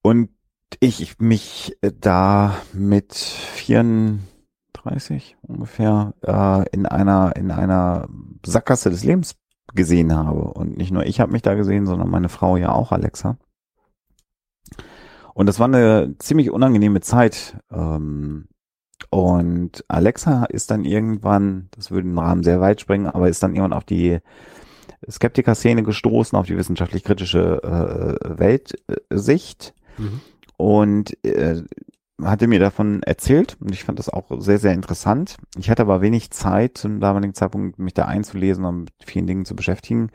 Und 0.02 0.30
ich 0.80 1.18
mich 1.18 1.76
äh, 1.82 1.92
da 1.98 2.56
mit 2.72 3.14
34 4.86 5.36
ungefähr 5.42 6.14
äh, 6.22 6.68
in 6.70 6.86
einer 6.86 7.34
in 7.36 7.50
einer 7.50 8.08
Sackgasse 8.44 8.90
des 8.90 9.04
Lebens 9.04 9.36
gesehen 9.74 10.14
habe. 10.14 10.42
Und 10.42 10.76
nicht 10.76 10.92
nur 10.92 11.04
ich 11.04 11.20
habe 11.20 11.32
mich 11.32 11.42
da 11.42 11.54
gesehen, 11.54 11.86
sondern 11.86 12.08
meine 12.08 12.28
Frau 12.28 12.56
ja 12.56 12.72
auch, 12.72 12.92
Alexa. 12.92 13.36
Und 15.34 15.46
das 15.46 15.58
war 15.58 15.66
eine 15.66 16.14
ziemlich 16.18 16.50
unangenehme 16.50 17.00
Zeit. 17.00 17.58
Ähm, 17.70 18.48
und 19.10 19.84
Alexa 19.88 20.44
ist 20.46 20.70
dann 20.70 20.84
irgendwann, 20.84 21.68
das 21.76 21.90
würde 21.90 22.08
den 22.08 22.18
Rahmen 22.18 22.42
sehr 22.42 22.60
weit 22.60 22.80
springen, 22.80 23.06
aber 23.06 23.28
ist 23.28 23.42
dann 23.42 23.54
irgendwann 23.54 23.76
auf 23.76 23.84
die 23.84 24.18
Skeptiker-Szene 25.08 25.82
gestoßen, 25.82 26.38
auf 26.38 26.46
die 26.46 26.56
wissenschaftlich-kritische 26.56 27.62
äh, 27.62 28.38
Weltsicht. 28.38 29.74
Mhm. 29.98 30.20
Und 30.56 31.24
äh, 31.24 31.62
hatte 32.22 32.46
mir 32.46 32.58
davon 32.58 33.02
erzählt 33.02 33.58
und 33.60 33.72
ich 33.72 33.84
fand 33.84 33.98
das 33.98 34.08
auch 34.08 34.24
sehr, 34.38 34.58
sehr 34.58 34.72
interessant. 34.72 35.36
Ich 35.58 35.68
hatte 35.68 35.82
aber 35.82 36.00
wenig 36.00 36.30
Zeit 36.30 36.78
zum 36.78 36.98
damaligen 36.98 37.34
Zeitpunkt, 37.34 37.78
mich 37.78 37.92
da 37.92 38.06
einzulesen 38.06 38.64
und 38.64 38.80
mit 38.80 38.92
vielen 39.04 39.26
Dingen 39.26 39.44
zu 39.44 39.54
beschäftigen 39.54 40.10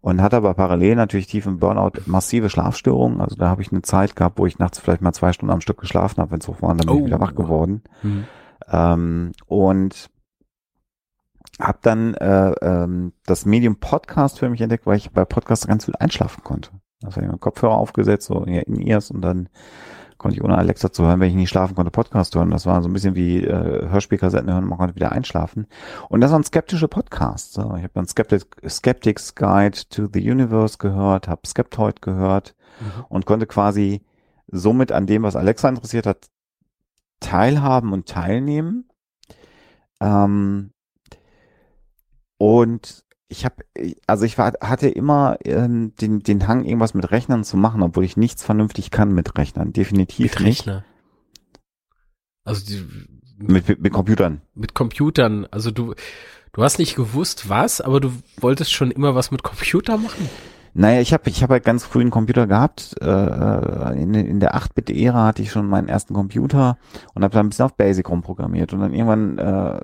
und 0.00 0.22
hatte 0.22 0.36
aber 0.38 0.54
parallel 0.54 0.96
natürlich 0.96 1.26
tief 1.26 1.44
im 1.44 1.58
Burnout 1.58 2.00
massive 2.06 2.48
Schlafstörungen. 2.48 3.20
Also 3.20 3.36
da 3.36 3.48
habe 3.48 3.60
ich 3.60 3.70
eine 3.70 3.82
Zeit 3.82 4.16
gehabt, 4.16 4.38
wo 4.38 4.46
ich 4.46 4.58
nachts 4.58 4.78
vielleicht 4.78 5.02
mal 5.02 5.12
zwei 5.12 5.32
Stunden 5.34 5.52
am 5.52 5.60
Stück 5.60 5.78
geschlafen 5.78 6.22
habe, 6.22 6.30
wenn 6.30 6.40
es 6.40 6.48
hoch 6.48 6.62
war, 6.62 6.70
und 6.70 6.78
dann 6.82 6.86
bin 6.86 7.04
ich 7.04 7.06
wieder 7.06 7.20
wach 7.20 7.32
oh. 7.34 7.42
geworden. 7.42 7.82
Mhm. 8.02 8.24
Ähm, 8.70 9.32
und 9.46 10.10
habe 11.60 11.78
dann 11.82 12.14
äh, 12.14 12.52
ähm, 12.62 13.12
das 13.26 13.44
Medium 13.44 13.76
Podcast 13.76 14.38
für 14.38 14.48
mich 14.48 14.60
entdeckt, 14.62 14.86
weil 14.86 14.96
ich 14.96 15.10
bei 15.10 15.26
Podcasts 15.26 15.66
ganz 15.66 15.84
gut 15.84 16.00
einschlafen 16.00 16.42
konnte. 16.42 16.70
Also 17.04 17.20
ich 17.20 17.26
habe 17.26 17.38
Kopfhörer 17.38 17.74
aufgesetzt, 17.74 18.26
so 18.26 18.44
in 18.44 18.80
Ears 18.80 19.10
und 19.10 19.20
dann 19.20 19.48
konnte 20.22 20.36
ich 20.36 20.42
ohne 20.42 20.56
Alexa 20.56 20.92
zu 20.92 21.04
hören, 21.04 21.20
wenn 21.20 21.28
ich 21.28 21.34
nicht 21.34 21.50
schlafen 21.50 21.74
konnte, 21.74 21.90
Podcast 21.90 22.34
hören. 22.34 22.50
Das 22.50 22.64
war 22.64 22.80
so 22.82 22.88
ein 22.88 22.92
bisschen 22.92 23.14
wie 23.14 23.44
äh, 23.44 23.88
Hörspielkassetten 23.90 24.50
hören, 24.50 24.64
man 24.64 24.78
konnte 24.78 24.94
wieder 24.94 25.12
einschlafen. 25.12 25.66
Und 26.08 26.20
das 26.20 26.32
waren 26.32 26.44
skeptische 26.44 26.88
Podcasts. 26.88 27.56
Ich 27.56 27.62
habe 27.62 27.90
dann 27.92 28.06
Skeptic, 28.06 28.44
Skeptics 28.68 29.34
Guide 29.34 29.78
to 29.90 30.08
the 30.12 30.30
Universe 30.30 30.78
gehört, 30.78 31.28
habe 31.28 31.46
Skeptoid 31.46 32.00
gehört 32.00 32.54
mhm. 32.80 33.04
und 33.08 33.26
konnte 33.26 33.46
quasi 33.46 34.02
somit 34.46 34.92
an 34.92 35.06
dem, 35.06 35.22
was 35.22 35.36
Alexa 35.36 35.68
interessiert 35.68 36.06
hat, 36.06 36.28
teilhaben 37.20 37.92
und 37.92 38.08
teilnehmen. 38.08 38.88
Ähm, 40.00 40.72
und 42.38 43.04
ich 43.32 43.44
habe, 43.46 43.64
also 44.06 44.24
ich 44.24 44.38
war, 44.38 44.52
hatte 44.60 44.88
immer 44.88 45.38
ähm, 45.44 45.94
den, 45.96 46.20
den 46.20 46.46
Hang, 46.46 46.64
irgendwas 46.64 46.94
mit 46.94 47.10
Rechnern 47.10 47.44
zu 47.44 47.56
machen, 47.56 47.82
obwohl 47.82 48.04
ich 48.04 48.16
nichts 48.16 48.44
vernünftig 48.44 48.90
kann 48.90 49.12
mit 49.12 49.36
Rechnern. 49.38 49.72
Definitiv 49.72 50.34
mit 50.34 50.40
nicht. 50.40 50.60
Rechner. 50.60 50.84
Also 52.44 52.64
die, 52.66 52.86
mit, 53.38 53.68
mit, 53.68 53.80
mit 53.80 53.92
Computern. 53.92 54.42
Mit 54.54 54.74
Computern. 54.74 55.46
Also 55.50 55.70
du, 55.70 55.94
du 56.52 56.62
hast 56.62 56.78
nicht 56.78 56.94
gewusst, 56.94 57.48
was, 57.48 57.80
aber 57.80 58.00
du 58.00 58.12
wolltest 58.36 58.72
schon 58.72 58.90
immer 58.90 59.14
was 59.14 59.30
mit 59.30 59.42
Computer 59.42 59.96
machen. 59.96 60.28
Naja, 60.74 61.00
ich 61.00 61.12
habe 61.12 61.28
ich 61.28 61.42
hab 61.42 61.50
halt 61.50 61.64
ganz 61.64 61.84
früh 61.84 62.00
einen 62.00 62.10
Computer 62.10 62.46
gehabt. 62.46 62.94
Äh, 63.00 63.06
äh 63.06 64.02
in, 64.02 64.14
in 64.14 64.40
der 64.40 64.54
8-Bit-Ära 64.54 65.26
hatte 65.26 65.42
ich 65.42 65.50
schon 65.50 65.68
meinen 65.68 65.88
ersten 65.88 66.14
Computer 66.14 66.78
und 67.14 67.22
habe 67.22 67.34
dann 67.34 67.46
ein 67.46 67.48
bisschen 67.50 67.66
auf 67.66 67.74
Basic 67.74 68.08
rumprogrammiert. 68.08 68.72
Und 68.72 68.80
dann 68.80 68.94
irgendwann 68.94 69.38
äh, 69.38 69.80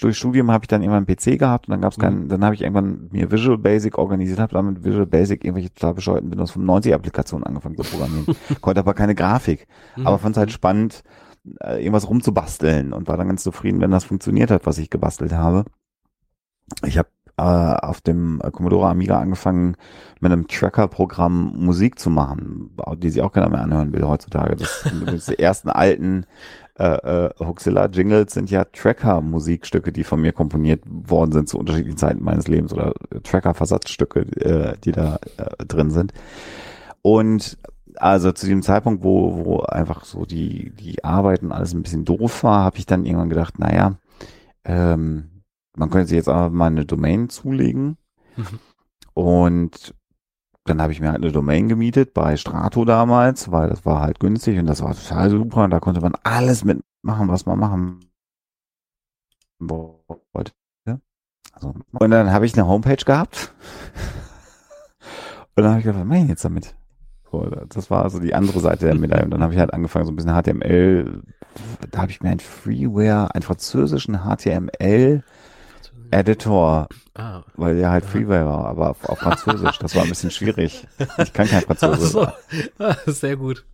durch 0.00 0.18
Studium 0.18 0.50
habe 0.50 0.64
ich 0.64 0.68
dann 0.68 0.82
irgendwann 0.82 1.06
einen 1.06 1.16
PC 1.16 1.38
gehabt 1.38 1.68
und 1.68 1.72
dann 1.72 1.80
gab's 1.80 1.98
keinen, 1.98 2.24
mhm. 2.24 2.28
dann 2.28 2.44
habe 2.44 2.54
ich 2.54 2.62
irgendwann 2.62 3.08
mir 3.10 3.30
Visual 3.30 3.58
Basic 3.58 3.98
organisiert, 3.98 4.38
habe 4.38 4.54
dann 4.54 4.66
mit 4.66 4.84
Visual 4.84 5.06
Basic 5.06 5.44
irgendwelche 5.44 5.72
total 5.72 5.94
bescheuerten 5.94 6.30
Windows 6.30 6.52
95 6.52 6.94
Applikationen 6.94 7.46
angefangen 7.46 7.76
zu 7.76 7.84
programmieren. 7.84 8.36
Konnte 8.60 8.80
aber 8.80 8.94
keine 8.94 9.14
Grafik. 9.14 9.66
Mhm. 9.96 10.06
Aber 10.06 10.18
fand 10.18 10.36
es 10.36 10.38
halt 10.38 10.52
spannend, 10.52 11.02
äh, 11.60 11.78
irgendwas 11.78 12.08
rumzubasteln 12.08 12.92
und 12.92 13.08
war 13.08 13.16
dann 13.16 13.28
ganz 13.28 13.42
zufrieden, 13.42 13.80
wenn 13.80 13.90
das 13.90 14.04
funktioniert 14.04 14.50
hat, 14.50 14.66
was 14.66 14.78
ich 14.78 14.90
gebastelt 14.90 15.32
habe. 15.32 15.64
Ich 16.84 16.98
habe 16.98 17.08
äh, 17.36 17.42
auf 17.42 18.00
dem 18.00 18.40
Commodore 18.52 18.88
Amiga 18.88 19.18
angefangen, 19.18 19.76
mit 20.20 20.32
einem 20.32 20.48
Tracker-Programm 20.48 21.54
Musik 21.56 21.98
zu 21.98 22.10
machen, 22.10 22.70
die 22.98 23.10
sich 23.10 23.22
auch 23.22 23.32
keiner 23.32 23.48
mehr 23.48 23.62
anhören 23.62 23.92
will 23.92 24.04
heutzutage. 24.04 24.56
Das 24.56 24.82
sind 24.82 25.28
die 25.28 25.38
ersten 25.38 25.68
alten 25.68 26.26
äh, 26.78 27.26
äh, 27.26 27.30
Huxilla-Jingles 27.38 28.32
sind 28.32 28.50
ja 28.50 28.64
Tracker-Musikstücke, 28.64 29.92
die 29.92 30.02
von 30.02 30.20
mir 30.20 30.32
komponiert 30.32 30.82
worden 30.86 31.30
sind 31.30 31.48
zu 31.48 31.58
unterschiedlichen 31.58 31.98
Zeiten 31.98 32.22
meines 32.24 32.48
Lebens 32.48 32.72
oder 32.72 32.94
Tracker-Versatzstücke, 33.22 34.20
äh, 34.40 34.76
die 34.82 34.90
da 34.90 35.18
äh, 35.36 35.64
drin 35.64 35.90
sind. 35.90 36.12
Und 37.02 37.58
also 37.96 38.32
zu 38.32 38.46
dem 38.46 38.62
Zeitpunkt, 38.62 39.04
wo, 39.04 39.44
wo 39.44 39.60
einfach 39.60 40.04
so 40.04 40.24
die, 40.24 40.70
die 40.70 41.04
Arbeiten 41.04 41.52
alles 41.52 41.74
ein 41.74 41.82
bisschen 41.82 42.04
doof 42.04 42.42
war, 42.42 42.64
habe 42.64 42.78
ich 42.78 42.86
dann 42.86 43.04
irgendwann 43.04 43.28
gedacht, 43.28 43.58
naja, 43.60 43.94
ähm, 44.64 45.30
man 45.76 45.90
könnte 45.90 46.08
sich 46.08 46.16
jetzt 46.16 46.28
aber 46.28 46.50
mal 46.50 46.66
eine 46.66 46.86
Domain 46.86 47.28
zulegen. 47.28 47.96
Mhm. 48.36 48.60
Und 49.14 49.94
dann 50.64 50.80
habe 50.80 50.92
ich 50.92 51.00
mir 51.00 51.10
halt 51.10 51.22
eine 51.22 51.32
Domain 51.32 51.68
gemietet 51.68 52.14
bei 52.14 52.36
Strato 52.36 52.84
damals, 52.84 53.50
weil 53.52 53.68
das 53.68 53.84
war 53.84 54.00
halt 54.00 54.18
günstig 54.18 54.58
und 54.58 54.66
das 54.66 54.82
war 54.82 54.94
total 54.94 55.30
super 55.30 55.64
und 55.64 55.70
da 55.70 55.80
konnte 55.80 56.00
man 56.00 56.14
alles 56.22 56.64
mitmachen, 56.64 57.28
was 57.28 57.44
man 57.46 57.58
machen 57.58 58.00
wollte. 59.60 60.52
Also, 61.54 61.74
und 61.92 62.10
dann 62.10 62.32
habe 62.32 62.46
ich 62.46 62.54
eine 62.54 62.66
Homepage 62.66 62.96
gehabt 62.96 63.54
und 65.54 65.62
dann 65.62 65.68
habe 65.68 65.78
ich 65.78 65.84
gedacht, 65.84 66.00
was 66.00 66.08
mache 66.08 66.18
ich 66.18 66.28
jetzt 66.28 66.44
damit? 66.44 66.74
So, 67.30 67.48
das 67.68 67.90
war 67.90 68.02
also 68.02 68.18
die 68.18 68.34
andere 68.34 68.60
Seite 68.60 68.86
der 68.86 68.94
Medaille 68.94 69.24
und 69.24 69.30
dann 69.30 69.42
habe 69.42 69.52
ich 69.52 69.58
halt 69.58 69.72
angefangen, 69.72 70.06
so 70.06 70.12
ein 70.12 70.16
bisschen 70.16 70.34
HTML, 70.34 71.22
da 71.90 72.00
habe 72.00 72.10
ich 72.10 72.22
mir 72.22 72.30
ein 72.30 72.40
Freeware, 72.40 73.34
einen 73.34 73.42
französischen 73.42 74.18
HTML 74.18 75.22
Editor, 76.10 76.88
ah. 77.14 77.42
weil 77.56 77.76
der 77.76 77.90
halt 77.90 78.04
Freeware 78.04 78.46
war, 78.46 78.66
aber 78.66 78.90
auf, 78.90 79.04
auf, 79.08 79.18
Französisch. 79.18 79.78
Das 79.78 79.94
war 79.94 80.02
ein 80.02 80.08
bisschen 80.08 80.30
schwierig. 80.30 80.86
Ich 81.18 81.32
kann 81.32 81.46
kein 81.46 81.62
Französisch. 81.62 82.10
So. 82.10 82.26
Ah, 82.78 82.96
sehr 83.06 83.36
gut. 83.36 83.64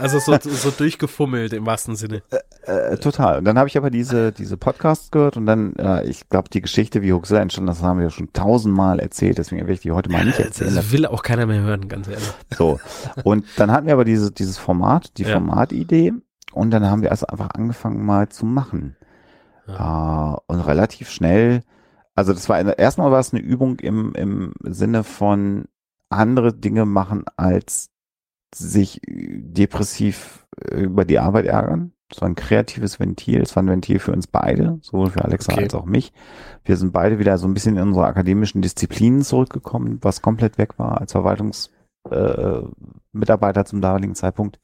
Also 0.00 0.18
so, 0.18 0.36
so 0.40 0.70
durchgefummelt 0.70 1.52
im 1.52 1.66
wahrsten 1.66 1.96
Sinne. 1.96 2.22
Äh, 2.66 2.92
äh, 2.92 2.96
total. 2.98 3.38
Und 3.38 3.44
dann 3.44 3.58
habe 3.58 3.68
ich 3.68 3.76
aber 3.76 3.90
diese, 3.90 4.32
diese 4.32 4.56
Podcasts 4.56 5.10
gehört 5.10 5.36
und 5.36 5.46
dann, 5.46 5.74
äh, 5.76 6.04
ich 6.04 6.28
glaube, 6.28 6.48
die 6.50 6.60
Geschichte, 6.60 7.02
wie 7.02 7.12
Huxley 7.12 7.40
entstanden, 7.40 7.68
das 7.68 7.82
haben 7.82 8.00
wir 8.00 8.10
schon 8.10 8.32
tausendmal 8.32 9.00
erzählt, 9.00 9.38
deswegen 9.38 9.62
werde 9.62 9.72
ich 9.72 9.80
die 9.80 9.92
heute 9.92 10.10
mal 10.10 10.24
nicht 10.24 10.38
erzählen. 10.38 10.74
Das 10.74 10.92
will 10.92 11.06
auch 11.06 11.22
keiner 11.22 11.46
mehr 11.46 11.60
hören, 11.60 11.88
ganz 11.88 12.08
ehrlich. 12.08 12.28
So. 12.56 12.80
Und 13.24 13.46
dann 13.56 13.70
hatten 13.70 13.86
wir 13.86 13.94
aber 13.94 14.04
diese, 14.04 14.30
dieses 14.30 14.58
Format, 14.58 15.18
die 15.18 15.24
ja. 15.24 15.32
Formatidee 15.32 16.12
und 16.52 16.70
dann 16.70 16.84
haben 16.86 17.02
wir 17.02 17.10
also 17.10 17.26
einfach 17.26 17.50
angefangen 17.50 18.04
mal 18.04 18.28
zu 18.28 18.46
machen. 18.46 18.96
Ja. 19.68 20.34
Uh, 20.34 20.38
und 20.46 20.60
relativ 20.60 21.10
schnell, 21.10 21.62
also 22.14 22.32
das 22.32 22.48
war 22.48 22.78
erstmal 22.78 23.12
war 23.12 23.20
es 23.20 23.32
eine 23.32 23.42
Übung 23.42 23.78
im, 23.78 24.12
im 24.14 24.54
Sinne 24.64 25.04
von 25.04 25.66
andere 26.08 26.52
Dinge 26.52 26.84
machen, 26.84 27.24
als 27.36 27.90
sich 28.52 29.00
depressiv 29.06 30.48
über 30.72 31.04
die 31.04 31.20
Arbeit 31.20 31.46
ärgern. 31.46 31.92
Es 32.10 32.20
war 32.20 32.28
ein 32.28 32.34
kreatives 32.34 32.98
Ventil, 32.98 33.42
es 33.42 33.54
war 33.54 33.62
ein 33.62 33.68
Ventil 33.68 33.98
für 33.98 34.12
uns 34.12 34.26
beide, 34.26 34.78
sowohl 34.80 35.10
für 35.10 35.22
Alexa 35.24 35.52
okay. 35.52 35.64
als 35.64 35.74
auch 35.74 35.84
mich. 35.84 36.14
Wir 36.64 36.78
sind 36.78 36.92
beide 36.92 37.18
wieder 37.18 37.36
so 37.36 37.46
ein 37.46 37.54
bisschen 37.54 37.76
in 37.76 37.82
unsere 37.82 38.06
akademischen 38.06 38.62
Disziplinen 38.62 39.22
zurückgekommen, 39.22 39.98
was 40.00 40.22
komplett 40.22 40.56
weg 40.56 40.78
war 40.78 40.98
als 41.00 41.12
Verwaltungsmitarbeiter 41.12 43.60
äh, 43.60 43.64
zum 43.64 43.82
damaligen 43.82 44.14
Zeitpunkt. 44.14 44.58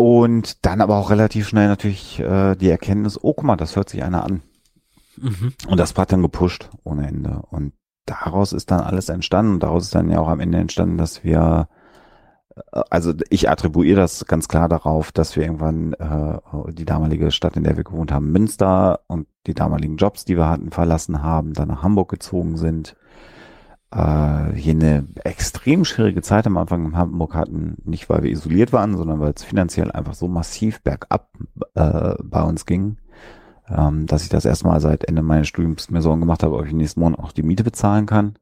Und 0.00 0.64
dann 0.64 0.80
aber 0.80 0.96
auch 0.96 1.10
relativ 1.10 1.46
schnell 1.46 1.68
natürlich 1.68 2.18
äh, 2.20 2.56
die 2.56 2.70
Erkenntnis, 2.70 3.22
oh 3.22 3.34
guck 3.34 3.44
mal, 3.44 3.56
das 3.56 3.76
hört 3.76 3.90
sich 3.90 4.02
einer 4.02 4.24
an. 4.24 4.40
Mhm. 5.18 5.52
Und 5.68 5.78
das 5.78 5.94
hat 5.94 6.10
dann 6.10 6.22
gepusht 6.22 6.70
ohne 6.84 7.06
Ende. 7.06 7.42
Und 7.50 7.74
daraus 8.06 8.54
ist 8.54 8.70
dann 8.70 8.80
alles 8.80 9.10
entstanden. 9.10 9.52
Und 9.52 9.62
daraus 9.62 9.84
ist 9.84 9.94
dann 9.94 10.10
ja 10.10 10.18
auch 10.20 10.28
am 10.28 10.40
Ende 10.40 10.56
entstanden, 10.56 10.96
dass 10.96 11.22
wir, 11.22 11.68
äh, 12.56 12.80
also 12.88 13.12
ich 13.28 13.50
attribuiere 13.50 14.00
das 14.00 14.24
ganz 14.24 14.48
klar 14.48 14.70
darauf, 14.70 15.12
dass 15.12 15.36
wir 15.36 15.42
irgendwann 15.42 15.92
äh, 15.92 16.38
die 16.72 16.86
damalige 16.86 17.30
Stadt, 17.30 17.58
in 17.58 17.64
der 17.64 17.76
wir 17.76 17.84
gewohnt 17.84 18.10
haben, 18.10 18.32
Münster 18.32 19.00
und 19.06 19.26
die 19.46 19.54
damaligen 19.54 19.98
Jobs, 19.98 20.24
die 20.24 20.38
wir 20.38 20.48
hatten, 20.48 20.70
verlassen 20.70 21.22
haben, 21.22 21.52
dann 21.52 21.68
nach 21.68 21.82
Hamburg 21.82 22.10
gezogen 22.10 22.56
sind 22.56 22.96
äh, 23.92 24.52
hier 24.54 24.74
eine 24.74 25.06
extrem 25.24 25.84
schwierige 25.84 26.22
Zeit 26.22 26.46
am 26.46 26.56
Anfang 26.56 26.86
in 26.86 26.96
Hamburg 26.96 27.34
hatten, 27.34 27.76
nicht 27.84 28.08
weil 28.08 28.22
wir 28.22 28.30
isoliert 28.30 28.72
waren, 28.72 28.96
sondern 28.96 29.20
weil 29.20 29.32
es 29.34 29.44
finanziell 29.44 29.90
einfach 29.90 30.14
so 30.14 30.28
massiv 30.28 30.80
bergab 30.82 31.28
äh, 31.74 32.14
bei 32.22 32.42
uns 32.42 32.66
ging, 32.66 32.98
ähm, 33.68 34.06
dass 34.06 34.22
ich 34.22 34.28
das 34.28 34.44
erstmal 34.44 34.80
seit 34.80 35.04
Ende 35.04 35.22
meines 35.22 35.48
Studiums 35.48 35.90
mir 35.90 36.02
Sorgen 36.02 36.20
gemacht 36.20 36.42
habe, 36.42 36.56
ob 36.56 36.66
ich 36.66 36.72
nächsten 36.72 37.00
Monat 37.00 37.18
auch 37.18 37.32
die 37.32 37.42
Miete 37.42 37.64
bezahlen 37.64 38.06
kann. 38.06 38.36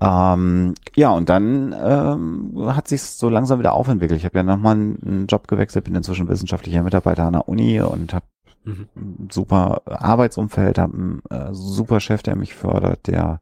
Ähm, 0.00 0.74
ja, 0.94 1.10
und 1.10 1.28
dann 1.28 1.74
ähm, 1.82 2.52
hat 2.66 2.86
sich 2.86 3.02
so 3.02 3.28
langsam 3.28 3.58
wieder 3.58 3.72
aufentwickelt. 3.72 4.18
Ich 4.18 4.24
habe 4.24 4.38
ja 4.38 4.44
nochmal 4.44 4.74
einen 4.76 5.26
Job 5.28 5.48
gewechselt, 5.48 5.86
bin 5.86 5.94
inzwischen 5.94 6.28
wissenschaftlicher 6.28 6.82
Mitarbeiter 6.82 7.24
an 7.24 7.32
der 7.32 7.48
Uni 7.48 7.80
und 7.80 8.14
habe 8.14 8.26
mhm. 8.64 8.88
ein 8.94 9.28
super 9.32 9.82
Arbeitsumfeld, 9.86 10.78
habe 10.78 10.92
einen 10.92 11.22
äh, 11.30 11.52
super 11.52 11.98
Chef, 11.98 12.22
der 12.22 12.36
mich 12.36 12.54
fördert, 12.54 13.08
der 13.08 13.40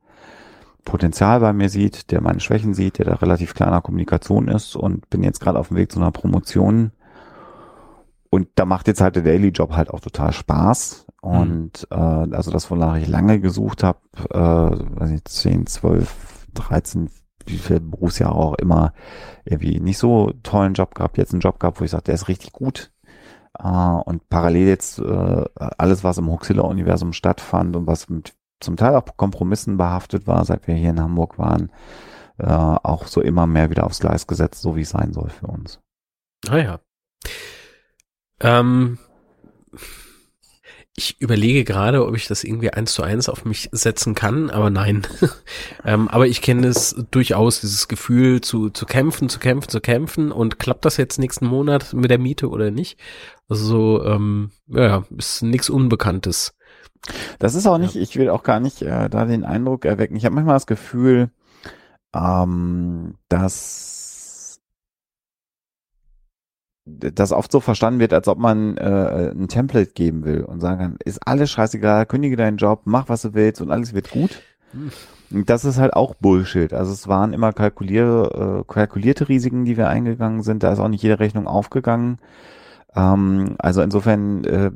Potenzial 0.86 1.40
bei 1.40 1.52
mir 1.52 1.68
sieht, 1.68 2.10
der 2.10 2.22
meine 2.22 2.40
Schwächen 2.40 2.72
sieht, 2.72 2.98
der 2.98 3.04
da 3.04 3.14
relativ 3.16 3.52
kleiner 3.52 3.82
Kommunikation 3.82 4.48
ist 4.48 4.76
und 4.76 5.10
bin 5.10 5.22
jetzt 5.22 5.40
gerade 5.40 5.58
auf 5.58 5.68
dem 5.68 5.76
Weg 5.76 5.92
zu 5.92 5.98
einer 5.98 6.12
Promotion. 6.12 6.92
Und 8.30 8.48
da 8.54 8.64
macht 8.64 8.86
jetzt 8.88 9.02
halt 9.02 9.16
der 9.16 9.22
Daily 9.22 9.48
Job 9.48 9.72
halt 9.72 9.90
auch 9.90 10.00
total 10.00 10.32
Spaß. 10.32 11.06
Und 11.20 11.86
mhm. 11.90 12.30
äh, 12.30 12.34
also 12.34 12.50
das, 12.50 12.70
wonach 12.70 12.96
ich 12.96 13.08
lange 13.08 13.40
gesucht 13.40 13.82
habe, 13.82 13.98
äh, 14.30 15.00
weiß 15.00 15.10
nicht, 15.10 15.28
10, 15.28 15.66
12, 15.66 16.46
13, 16.54 17.10
wie 17.46 17.58
viele 17.58 17.80
Berufsjahre 17.80 18.34
auch 18.34 18.54
immer, 18.54 18.92
irgendwie 19.44 19.80
nicht 19.80 19.98
so 19.98 20.32
tollen 20.44 20.74
Job 20.74 20.94
gehabt, 20.94 21.18
jetzt 21.18 21.32
einen 21.32 21.40
Job 21.40 21.58
gehabt, 21.58 21.80
wo 21.80 21.84
ich 21.84 21.90
sage, 21.90 22.04
der 22.04 22.14
ist 22.14 22.28
richtig 22.28 22.52
gut. 22.52 22.92
Uh, 23.58 24.02
und 24.04 24.28
parallel 24.28 24.66
jetzt 24.66 25.00
uh, 25.00 25.44
alles, 25.56 26.04
was 26.04 26.18
im 26.18 26.30
Huxilla-Universum 26.30 27.14
stattfand 27.14 27.74
und 27.74 27.86
was 27.86 28.10
mit 28.10 28.34
zum 28.60 28.76
Teil 28.76 28.94
auch 28.94 29.16
Kompromissen 29.16 29.76
behaftet 29.76 30.26
war, 30.26 30.44
seit 30.44 30.66
wir 30.66 30.74
hier 30.74 30.90
in 30.90 31.00
Hamburg 31.00 31.38
waren, 31.38 31.70
äh, 32.38 32.46
auch 32.46 33.06
so 33.06 33.20
immer 33.20 33.46
mehr 33.46 33.70
wieder 33.70 33.84
aufs 33.84 34.00
Gleis 34.00 34.26
gesetzt, 34.26 34.62
so 34.62 34.76
wie 34.76 34.82
es 34.82 34.90
sein 34.90 35.12
soll 35.12 35.30
für 35.30 35.46
uns. 35.46 35.80
Ah 36.48 36.58
ja. 36.58 36.80
Ähm, 38.40 38.98
ich 40.98 41.20
überlege 41.20 41.64
gerade, 41.64 42.06
ob 42.06 42.16
ich 42.16 42.26
das 42.26 42.42
irgendwie 42.42 42.72
eins 42.72 42.94
zu 42.94 43.02
eins 43.02 43.28
auf 43.28 43.44
mich 43.44 43.68
setzen 43.70 44.14
kann, 44.14 44.48
aber 44.48 44.70
nein. 44.70 45.06
ähm, 45.84 46.08
aber 46.08 46.26
ich 46.26 46.40
kenne 46.40 46.66
es 46.66 46.96
durchaus, 47.10 47.60
dieses 47.60 47.86
Gefühl 47.86 48.40
zu, 48.40 48.70
zu 48.70 48.86
kämpfen, 48.86 49.28
zu 49.28 49.38
kämpfen, 49.38 49.68
zu 49.68 49.80
kämpfen 49.80 50.32
und 50.32 50.58
klappt 50.58 50.86
das 50.86 50.96
jetzt 50.96 51.18
nächsten 51.18 51.46
Monat 51.46 51.92
mit 51.92 52.10
der 52.10 52.18
Miete 52.18 52.48
oder 52.48 52.70
nicht? 52.70 52.98
Also 53.48 53.66
so, 53.66 54.04
ähm, 54.04 54.50
ja, 54.68 55.04
ist 55.16 55.42
nichts 55.42 55.68
Unbekanntes. 55.68 56.55
Das 57.38 57.54
ist 57.54 57.66
auch 57.66 57.78
nicht, 57.78 57.94
ja. 57.94 58.02
ich 58.02 58.16
will 58.16 58.30
auch 58.30 58.42
gar 58.42 58.60
nicht 58.60 58.82
äh, 58.82 59.08
da 59.08 59.24
den 59.24 59.44
Eindruck 59.44 59.84
erwecken. 59.84 60.16
Ich 60.16 60.24
habe 60.24 60.34
manchmal 60.34 60.56
das 60.56 60.66
Gefühl, 60.66 61.30
ähm, 62.14 63.14
dass 63.28 64.60
das 66.86 67.32
oft 67.32 67.50
so 67.50 67.60
verstanden 67.60 67.98
wird, 67.98 68.12
als 68.12 68.28
ob 68.28 68.38
man 68.38 68.76
äh, 68.76 69.32
ein 69.34 69.48
Template 69.48 69.92
geben 69.92 70.24
will 70.24 70.44
und 70.44 70.60
sagen 70.60 70.78
kann, 70.78 70.96
ist 71.04 71.26
alles 71.26 71.50
scheißegal, 71.50 72.06
kündige 72.06 72.36
deinen 72.36 72.58
Job, 72.58 72.82
mach 72.84 73.08
was 73.08 73.22
du 73.22 73.34
willst 73.34 73.60
und 73.60 73.72
alles 73.72 73.92
wird 73.92 74.10
gut. 74.10 74.40
Und 75.30 75.50
das 75.50 75.64
ist 75.64 75.78
halt 75.78 75.94
auch 75.94 76.14
Bullshit. 76.14 76.72
Also 76.72 76.92
es 76.92 77.08
waren 77.08 77.32
immer 77.32 77.52
kalkulier, 77.52 78.62
äh, 78.62 78.72
kalkulierte 78.72 79.28
Risiken, 79.28 79.64
die 79.64 79.76
wir 79.76 79.88
eingegangen 79.88 80.42
sind. 80.42 80.62
Da 80.62 80.72
ist 80.72 80.78
auch 80.78 80.88
nicht 80.88 81.02
jede 81.02 81.18
Rechnung 81.18 81.48
aufgegangen. 81.48 82.18
Ähm, 82.94 83.56
also 83.58 83.82
insofern 83.82 84.44
äh, 84.44 84.70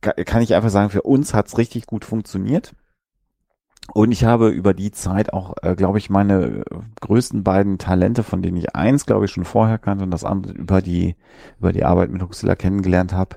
kann 0.00 0.42
ich 0.42 0.54
einfach 0.54 0.70
sagen, 0.70 0.90
für 0.90 1.02
uns 1.02 1.34
hat's 1.34 1.58
richtig 1.58 1.86
gut 1.86 2.04
funktioniert. 2.04 2.74
Und 3.92 4.12
ich 4.12 4.24
habe 4.24 4.48
über 4.48 4.72
die 4.72 4.92
Zeit 4.92 5.32
auch, 5.32 5.54
äh, 5.62 5.74
glaube 5.74 5.98
ich, 5.98 6.08
meine 6.08 6.64
größten 7.00 7.44
beiden 7.44 7.76
Talente, 7.76 8.22
von 8.22 8.40
denen 8.40 8.56
ich 8.56 8.74
eins, 8.74 9.04
glaube 9.04 9.26
ich, 9.26 9.32
schon 9.32 9.44
vorher 9.44 9.78
kannte 9.78 10.04
und 10.04 10.10
das 10.10 10.24
andere 10.24 10.54
über 10.54 10.80
die, 10.80 11.16
über 11.58 11.72
die 11.72 11.84
Arbeit 11.84 12.10
mit 12.10 12.22
Huxilla 12.22 12.54
kennengelernt 12.54 13.12
habe, 13.12 13.36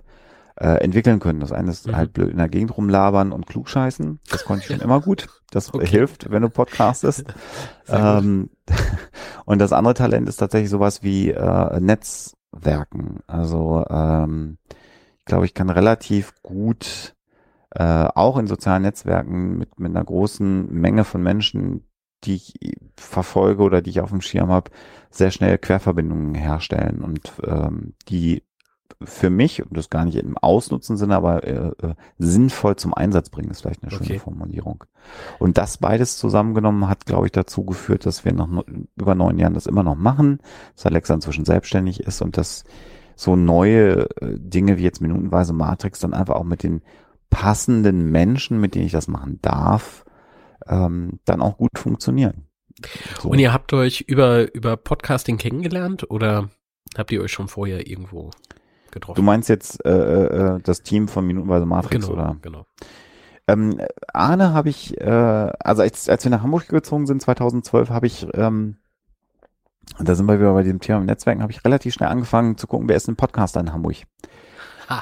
äh, 0.56 0.82
entwickeln 0.82 1.20
können. 1.20 1.42
Das 1.42 1.52
eine 1.52 1.72
ist 1.72 1.88
mhm. 1.88 1.98
halt 1.98 2.14
blöd 2.14 2.32
in 2.32 2.38
der 2.38 2.48
Gegend 2.48 2.76
rumlabern 2.78 3.34
und 3.34 3.46
klugscheißen. 3.46 4.20
Das 4.30 4.46
konnte 4.46 4.64
ich 4.64 4.68
schon 4.68 4.80
immer 4.84 5.02
gut. 5.02 5.28
Das 5.52 5.74
okay. 5.74 5.86
hilft, 5.86 6.32
wenn 6.32 6.42
du 6.42 6.50
podcastest. 6.50 7.26
ähm, 7.90 8.50
und 9.46 9.60
das 9.60 9.74
andere 9.74 9.96
Talent 9.96 10.30
ist 10.30 10.38
tatsächlich 10.38 10.70
sowas 10.70 11.04
wie 11.04 11.32
äh, 11.32 11.80
Netzwerken. 11.82 13.20
Also 13.28 13.86
ähm, 13.90 14.58
glaube, 15.28 15.46
ich 15.46 15.54
kann 15.54 15.70
relativ 15.70 16.34
gut 16.42 17.16
äh, 17.72 18.08
auch 18.16 18.38
in 18.38 18.48
sozialen 18.48 18.84
Netzwerken 18.84 19.58
mit, 19.58 19.80
mit 19.80 19.92
einer 19.92 20.04
großen 20.04 20.72
Menge 20.74 21.04
von 21.04 21.22
Menschen, 21.22 21.88
die 22.24 22.36
ich 22.36 22.54
verfolge 22.96 23.62
oder 23.62 23.82
die 23.82 23.92
ich 23.92 24.02
auf 24.02 24.10
dem 24.10 24.22
Schirm 24.22 24.50
habe, 24.50 24.72
sehr 25.12 25.32
schnell 25.32 25.58
Querverbindungen 25.58 26.34
herstellen 26.34 27.02
und 27.02 27.32
ähm, 27.46 27.94
die 28.10 28.44
für 29.04 29.30
mich, 29.30 29.62
und 29.62 29.78
das 29.78 29.90
gar 29.90 30.06
nicht 30.06 30.16
im 30.16 30.38
Ausnutzen 30.38 30.98
sind, 30.98 31.12
aber 31.12 31.44
äh, 31.44 31.72
äh, 31.84 31.94
sinnvoll 32.18 32.78
zum 32.78 32.94
Einsatz 32.94 33.30
bringen, 33.30 33.52
ist 33.52 33.62
vielleicht 33.62 33.84
eine 33.84 33.92
schöne 33.92 34.06
okay. 34.06 34.20
Formulierung. 34.20 34.86
Und 35.38 35.58
das 35.58 35.78
beides 35.78 36.18
zusammengenommen 36.18 36.90
hat, 36.90 37.06
glaube 37.06 37.28
ich, 37.28 37.32
dazu 37.32 37.64
geführt, 37.64 38.06
dass 38.06 38.26
wir 38.26 38.34
nach 38.34 38.48
über 38.96 39.14
neun 39.14 39.38
Jahren 39.38 39.54
das 39.54 39.68
immer 39.68 39.84
noch 39.84 39.96
machen, 39.96 40.40
dass 40.76 40.88
Alexa 40.88 41.14
inzwischen 41.14 41.46
selbstständig 41.46 42.00
ist 42.00 42.22
und 42.22 42.38
dass 42.38 42.64
so 43.18 43.36
neue 43.36 44.10
äh, 44.22 44.38
Dinge 44.38 44.78
wie 44.78 44.84
jetzt 44.84 45.02
minutenweise 45.02 45.52
Matrix 45.52 46.00
dann 46.00 46.14
einfach 46.14 46.36
auch 46.36 46.44
mit 46.44 46.64
den 46.64 46.82
passenden 47.30 48.12
Menschen, 48.12 48.62
mit 48.62 48.76
denen 48.76 48.86
ich 48.86 48.92
das 48.92 49.08
machen 49.08 49.40
darf, 49.42 50.06
ähm, 50.68 51.20
dann 51.26 51.42
auch 51.42 51.58
gut 51.58 51.78
funktionieren. 51.78 52.46
So. 53.20 53.30
Und 53.30 53.40
ihr 53.40 53.52
habt 53.52 53.74
euch 53.74 54.02
über, 54.02 54.54
über 54.54 54.78
Podcasting 54.78 55.38
kennengelernt 55.38 56.10
oder 56.10 56.50
habt 56.96 57.12
ihr 57.12 57.22
euch 57.22 57.32
schon 57.32 57.48
vorher 57.48 57.88
irgendwo 57.88 58.30
getroffen? 58.92 59.16
Du 59.16 59.24
meinst 59.24 59.50
jetzt 59.50 59.84
äh, 59.84 59.90
äh, 59.90 60.56
äh 60.56 60.60
das 60.62 60.84
Team 60.84 61.08
von 61.08 61.26
Minutenweise 61.26 61.66
Matrix, 61.66 62.06
genau, 62.06 62.14
oder? 62.14 62.38
Genau. 62.44 62.68
Ähm, 63.48 63.82
Arne 64.14 64.54
habe 64.54 64.70
ich, 64.70 65.00
äh, 65.02 65.10
also 65.10 65.82
als, 65.82 66.08
als 66.08 66.24
wir 66.24 66.30
nach 66.30 66.44
Hamburg 66.44 66.68
gezogen 66.68 67.08
sind, 67.08 67.22
2012, 67.22 67.90
habe 67.90 68.06
ich, 68.06 68.28
ähm, 68.36 68.78
da 70.00 70.16
sind 70.16 70.28
wir 70.28 70.40
wieder 70.40 70.54
bei 70.54 70.64
dem 70.64 70.80
Thema 70.80 71.00
Netzwerken, 71.00 71.42
habe 71.42 71.52
ich 71.52 71.64
relativ 71.64 71.94
schnell 71.94 72.10
angefangen 72.10 72.58
zu 72.58 72.68
gucken, 72.68 72.90
wer 72.90 72.96
ist 72.96 73.08
ein 73.08 73.16
Podcaster 73.16 73.60
in 73.60 73.74
Hamburg. 73.74 73.98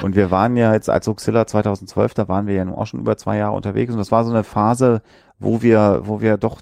Und 0.02 0.16
wir 0.16 0.32
waren 0.32 0.58
ja 0.58 0.74
jetzt 0.74 0.90
als 0.90 1.08
Oxilla 1.08 1.46
2012, 1.46 2.16
da 2.16 2.28
waren 2.28 2.48
wir 2.48 2.56
ja 2.56 2.66
nun 2.66 2.74
auch 2.74 2.88
schon 2.88 3.02
über 3.02 3.18
zwei 3.18 3.38
Jahre 3.38 3.56
unterwegs 3.56 3.92
und 3.92 4.00
das 4.00 4.12
war 4.12 4.24
so 4.24 4.32
eine 4.32 4.44
Phase, 4.44 5.04
wo 5.38 5.62
wir, 5.62 6.02
wo 6.06 6.22
wir 6.22 6.38
doch, 6.38 6.62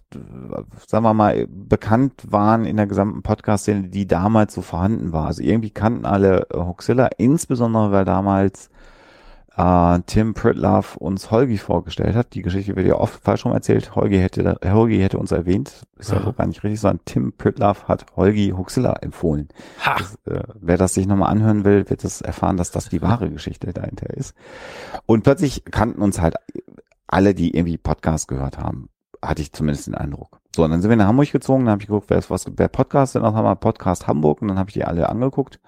sagen 0.88 1.05
wir 1.05 1.13
mal, 1.13 1.47
bekannt 1.47 2.13
waren 2.27 2.65
in 2.65 2.75
der 2.75 2.88
gesamten 2.88 3.21
Podcast-Szene, 3.21 3.88
die 3.88 4.07
damals 4.07 4.53
so 4.53 4.62
vorhanden 4.62 5.13
war. 5.13 5.27
Also 5.27 5.41
irgendwie 5.41 5.69
kannten 5.69 6.05
alle 6.05 6.47
Hoxilla, 6.53 7.09
insbesondere 7.17 7.91
weil 7.91 8.03
damals 8.03 8.69
äh, 9.55 9.99
Tim 10.05 10.33
Pritlove 10.33 10.97
uns 10.97 11.29
Holgi 11.31 11.57
vorgestellt 11.57 12.15
hat. 12.15 12.33
Die 12.33 12.41
Geschichte 12.41 12.75
wird 12.75 12.87
ja 12.87 12.95
oft 12.95 13.23
falsch 13.23 13.45
rum 13.45 13.53
erzählt. 13.53 13.95
Holgi 13.95 14.17
hätte, 14.17 14.57
Holgi 14.63 14.99
hätte 14.99 15.17
uns 15.17 15.31
erwähnt. 15.31 15.83
Ist 15.97 16.11
ja 16.11 16.19
gar 16.19 16.47
nicht 16.47 16.63
richtig, 16.63 16.81
sondern 16.81 17.05
Tim 17.05 17.33
Pritlove 17.33 17.87
hat 17.87 18.05
Holgi 18.15 18.53
Huxilla 18.55 18.93
empfohlen. 19.01 19.49
Das, 19.85 20.15
äh, 20.25 20.43
wer 20.59 20.77
das 20.77 20.95
sich 20.95 21.07
nochmal 21.07 21.29
anhören 21.29 21.63
will, 21.65 21.89
wird 21.89 22.03
das 22.03 22.21
erfahren, 22.21 22.57
dass 22.57 22.71
das 22.71 22.89
die 22.89 23.01
wahre 23.01 23.29
Geschichte 23.29 23.73
dahinter 23.73 24.09
ist. 24.09 24.33
Und 25.05 25.23
plötzlich 25.23 25.65
kannten 25.65 26.01
uns 26.01 26.19
halt 26.19 26.35
alle, 27.07 27.35
die 27.35 27.55
irgendwie 27.55 27.77
Podcast 27.77 28.27
gehört 28.27 28.57
haben. 28.57 28.89
Hatte 29.21 29.41
ich 29.41 29.53
zumindest 29.53 29.87
den 29.87 29.95
Eindruck. 29.95 30.39
So, 30.55 30.63
und 30.63 30.71
dann 30.71 30.81
sind 30.81 30.89
wir 30.89 30.97
nach 30.97 31.07
Hamburg 31.07 31.31
gezogen, 31.31 31.65
dann 31.65 31.73
habe 31.73 31.81
ich 31.81 31.87
geguckt, 31.87 32.09
wer 32.09 32.17
ist 32.17 32.29
was, 32.29 32.45
wer 32.57 32.67
Podcast 32.67 33.15
denn? 33.15 33.23
Dann 33.23 33.35
haben 33.35 33.45
wir 33.45 33.55
Podcast 33.55 34.07
Hamburg 34.07 34.41
und 34.41 34.49
dann 34.49 34.59
habe 34.59 34.69
ich 34.69 34.73
die 34.73 34.83
alle 34.83 35.09
angeguckt 35.09 35.59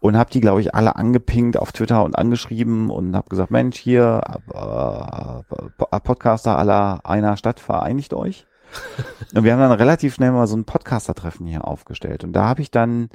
und 0.00 0.16
habe 0.16 0.30
die, 0.30 0.40
glaube 0.40 0.60
ich, 0.60 0.74
alle 0.74 0.96
angepinkt 0.96 1.56
auf 1.56 1.72
Twitter 1.72 2.04
und 2.04 2.16
angeschrieben 2.16 2.90
und 2.90 3.16
habe 3.16 3.28
gesagt, 3.28 3.50
Mensch, 3.50 3.76
hier, 3.76 4.20
äh, 4.52 6.00
Podcaster 6.00 6.58
aller 6.58 7.00
einer 7.04 7.36
Stadt, 7.36 7.60
vereinigt 7.60 8.14
euch. 8.14 8.46
und 9.34 9.44
wir 9.44 9.52
haben 9.52 9.60
dann 9.60 9.72
relativ 9.72 10.14
schnell 10.14 10.32
mal 10.32 10.46
so 10.46 10.56
ein 10.56 10.64
Podcaster-Treffen 10.64 11.46
hier 11.46 11.66
aufgestellt. 11.66 12.24
Und 12.24 12.32
da 12.32 12.44
habe 12.44 12.62
ich 12.62 12.70
dann 12.70 13.08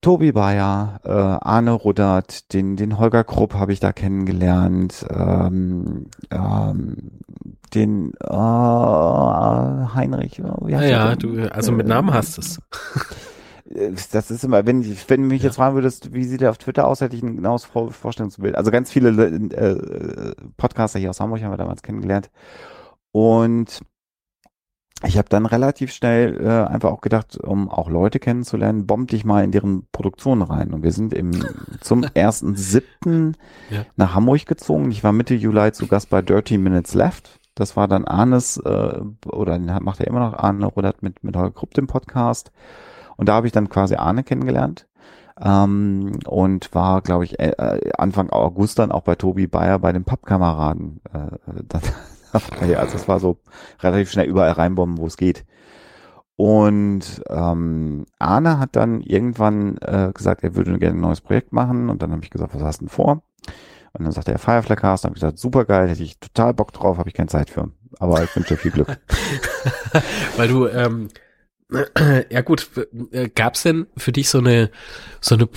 Tobi 0.00 0.32
Bayer, 0.32 1.00
äh, 1.04 1.10
Arne 1.10 1.70
Ruddert, 1.70 2.52
den, 2.52 2.76
den 2.76 2.98
Holger 2.98 3.22
Krupp 3.22 3.54
habe 3.54 3.72
ich 3.72 3.78
da 3.78 3.92
kennengelernt, 3.92 5.06
ähm, 5.08 6.06
ähm, 6.30 7.20
den 7.72 8.12
äh, 8.20 8.34
Heinrich. 8.34 10.40
Wie 10.40 10.74
heißt 10.74 10.90
ja, 10.90 11.10
ja 11.10 11.14
du, 11.14 11.52
also 11.52 11.70
mit 11.70 11.86
Namen 11.86 12.12
hast 12.12 12.38
es. 12.38 12.60
das 14.12 14.30
ist 14.30 14.44
immer, 14.44 14.66
wenn, 14.66 14.84
wenn 14.84 15.22
du 15.22 15.28
mich 15.28 15.42
jetzt 15.42 15.56
fragen 15.56 15.74
würdest, 15.74 16.12
wie 16.12 16.24
sieht 16.24 16.42
er 16.42 16.50
auf 16.50 16.58
Twitter 16.58 16.86
aus, 16.86 17.00
hätte 17.00 17.16
ich 17.16 17.22
ein 17.22 17.36
genaues 17.36 17.64
Vorstellungsbild. 17.64 18.54
Also 18.54 18.70
ganz 18.70 18.90
viele 18.90 19.10
äh, 19.10 20.34
Podcaster 20.56 20.98
hier 20.98 21.10
aus 21.10 21.20
Hamburg 21.20 21.42
haben 21.42 21.52
wir 21.52 21.56
damals 21.56 21.82
kennengelernt. 21.82 22.30
Und 23.12 23.82
ich 25.04 25.18
habe 25.18 25.28
dann 25.28 25.46
relativ 25.46 25.92
schnell 25.92 26.40
äh, 26.40 26.72
einfach 26.72 26.90
auch 26.90 27.00
gedacht, 27.00 27.36
um 27.36 27.68
auch 27.68 27.88
Leute 27.88 28.20
kennenzulernen, 28.20 28.86
bomb 28.86 29.10
dich 29.10 29.24
mal 29.24 29.42
in 29.42 29.50
deren 29.50 29.86
Produktion 29.90 30.42
rein. 30.42 30.72
Und 30.72 30.82
wir 30.82 30.92
sind 30.92 31.12
im 31.12 31.30
zum 31.80 32.04
ersten 32.14 32.56
siebten 32.56 33.36
ja. 33.70 33.84
nach 33.96 34.14
Hamburg 34.14 34.46
gezogen. 34.46 34.90
Ich 34.90 35.02
war 35.02 35.12
Mitte 35.12 35.34
Juli 35.34 35.72
zu 35.72 35.86
Gast 35.86 36.10
bei 36.10 36.22
Dirty 36.22 36.58
Minutes 36.58 36.94
Left. 36.94 37.40
Das 37.54 37.76
war 37.76 37.88
dann 37.88 38.04
Arnes, 38.04 38.58
äh, 38.58 39.00
oder 39.26 39.58
macht 39.80 40.00
er 40.00 40.06
immer 40.06 40.20
noch 40.20 40.34
Arne 40.34 40.66
Rodert 40.66 41.02
mit, 41.02 41.22
mit 41.24 41.36
Holger 41.36 41.52
Krupp 41.52 41.74
den 41.74 41.86
Podcast. 41.86 42.52
Und 43.16 43.28
da 43.28 43.34
habe 43.34 43.46
ich 43.46 43.52
dann 43.52 43.68
quasi 43.68 43.94
Arne 43.96 44.24
kennengelernt 44.24 44.86
ähm, 45.40 46.18
und 46.26 46.74
war, 46.74 47.02
glaube 47.02 47.24
ich, 47.24 47.38
äh, 47.38 47.80
Anfang 47.98 48.30
August 48.30 48.78
dann 48.78 48.92
auch 48.92 49.02
bei 49.02 49.14
Tobi 49.14 49.46
Bayer 49.46 49.78
bei 49.78 49.92
den 49.92 50.04
Pappkameraden. 50.04 51.00
Äh, 51.12 51.62
dann, 51.68 51.82
also 52.76 52.92
das 52.92 53.08
war 53.08 53.20
so 53.20 53.38
relativ 53.80 54.10
schnell 54.10 54.26
überall 54.26 54.52
reinbomben, 54.52 54.98
wo 54.98 55.06
es 55.06 55.16
geht. 55.16 55.44
Und 56.36 57.22
ähm, 57.28 58.06
Arne 58.18 58.58
hat 58.58 58.74
dann 58.74 59.00
irgendwann 59.00 59.76
äh, 59.78 60.10
gesagt, 60.12 60.42
er 60.42 60.54
würde 60.54 60.78
gerne 60.78 60.98
ein 60.98 61.00
neues 61.00 61.20
Projekt 61.20 61.52
machen. 61.52 61.90
Und 61.90 62.02
dann 62.02 62.12
habe 62.12 62.22
ich 62.24 62.30
gesagt, 62.30 62.54
was 62.54 62.62
hast 62.62 62.80
du 62.80 62.86
denn 62.86 62.88
vor? 62.88 63.22
Und 63.92 64.04
dann 64.04 64.12
sagte 64.12 64.32
er 64.32 64.38
Fireflycast. 64.38 65.04
Dann 65.04 65.10
habe 65.10 65.18
ich 65.18 65.20
gesagt, 65.20 65.38
super 65.38 65.64
geil, 65.64 65.88
hätte 65.88 66.02
ich 66.02 66.18
total 66.18 66.54
Bock 66.54 66.72
drauf, 66.72 66.98
habe 66.98 67.08
ich 67.08 67.14
keine 67.14 67.28
Zeit 67.28 67.50
für. 67.50 67.70
Aber 67.98 68.22
ich 68.22 68.34
wünsche 68.34 68.54
dir 68.54 68.60
viel 68.60 68.70
Glück. 68.70 68.98
Weil 70.36 70.48
du 70.48 70.66
ähm, 70.66 71.08
ja 72.30 72.40
gut, 72.42 72.68
äh, 73.12 73.28
gab's 73.28 73.62
denn 73.62 73.86
für 73.96 74.12
dich 74.12 74.28
so 74.28 74.38
eine, 74.38 74.70
so 75.20 75.34
eine, 75.34 75.48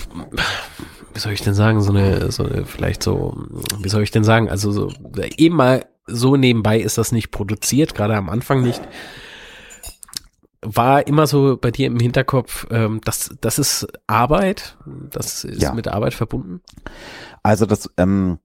wie 1.14 1.20
soll 1.20 1.32
ich 1.32 1.42
denn 1.42 1.54
sagen, 1.54 1.80
so 1.80 1.90
eine, 1.90 2.30
so 2.30 2.44
eine, 2.44 2.64
vielleicht 2.64 3.02
so, 3.02 3.36
wie 3.80 3.88
soll 3.88 4.02
ich 4.02 4.10
denn 4.10 4.24
sagen, 4.24 4.48
also 4.48 4.72
so, 4.72 4.92
eben 5.36 5.56
mal 5.56 5.86
so 6.06 6.36
nebenbei 6.36 6.78
ist 6.78 6.98
das 6.98 7.12
nicht 7.12 7.30
produziert, 7.30 7.94
gerade 7.94 8.16
am 8.16 8.28
Anfang 8.28 8.62
nicht. 8.62 8.80
War 10.62 11.06
immer 11.06 11.26
so 11.26 11.56
bei 11.56 11.70
dir 11.70 11.86
im 11.86 12.00
Hinterkopf, 12.00 12.66
ähm, 12.70 13.00
das, 13.04 13.36
das 13.40 13.58
ist 13.58 13.86
Arbeit, 14.06 14.76
das 14.86 15.44
ist 15.44 15.62
ja. 15.62 15.72
mit 15.72 15.88
Arbeit 15.88 16.14
verbunden? 16.14 16.60
Also 17.42 17.66
das, 17.66 17.90
ähm, 17.96 18.38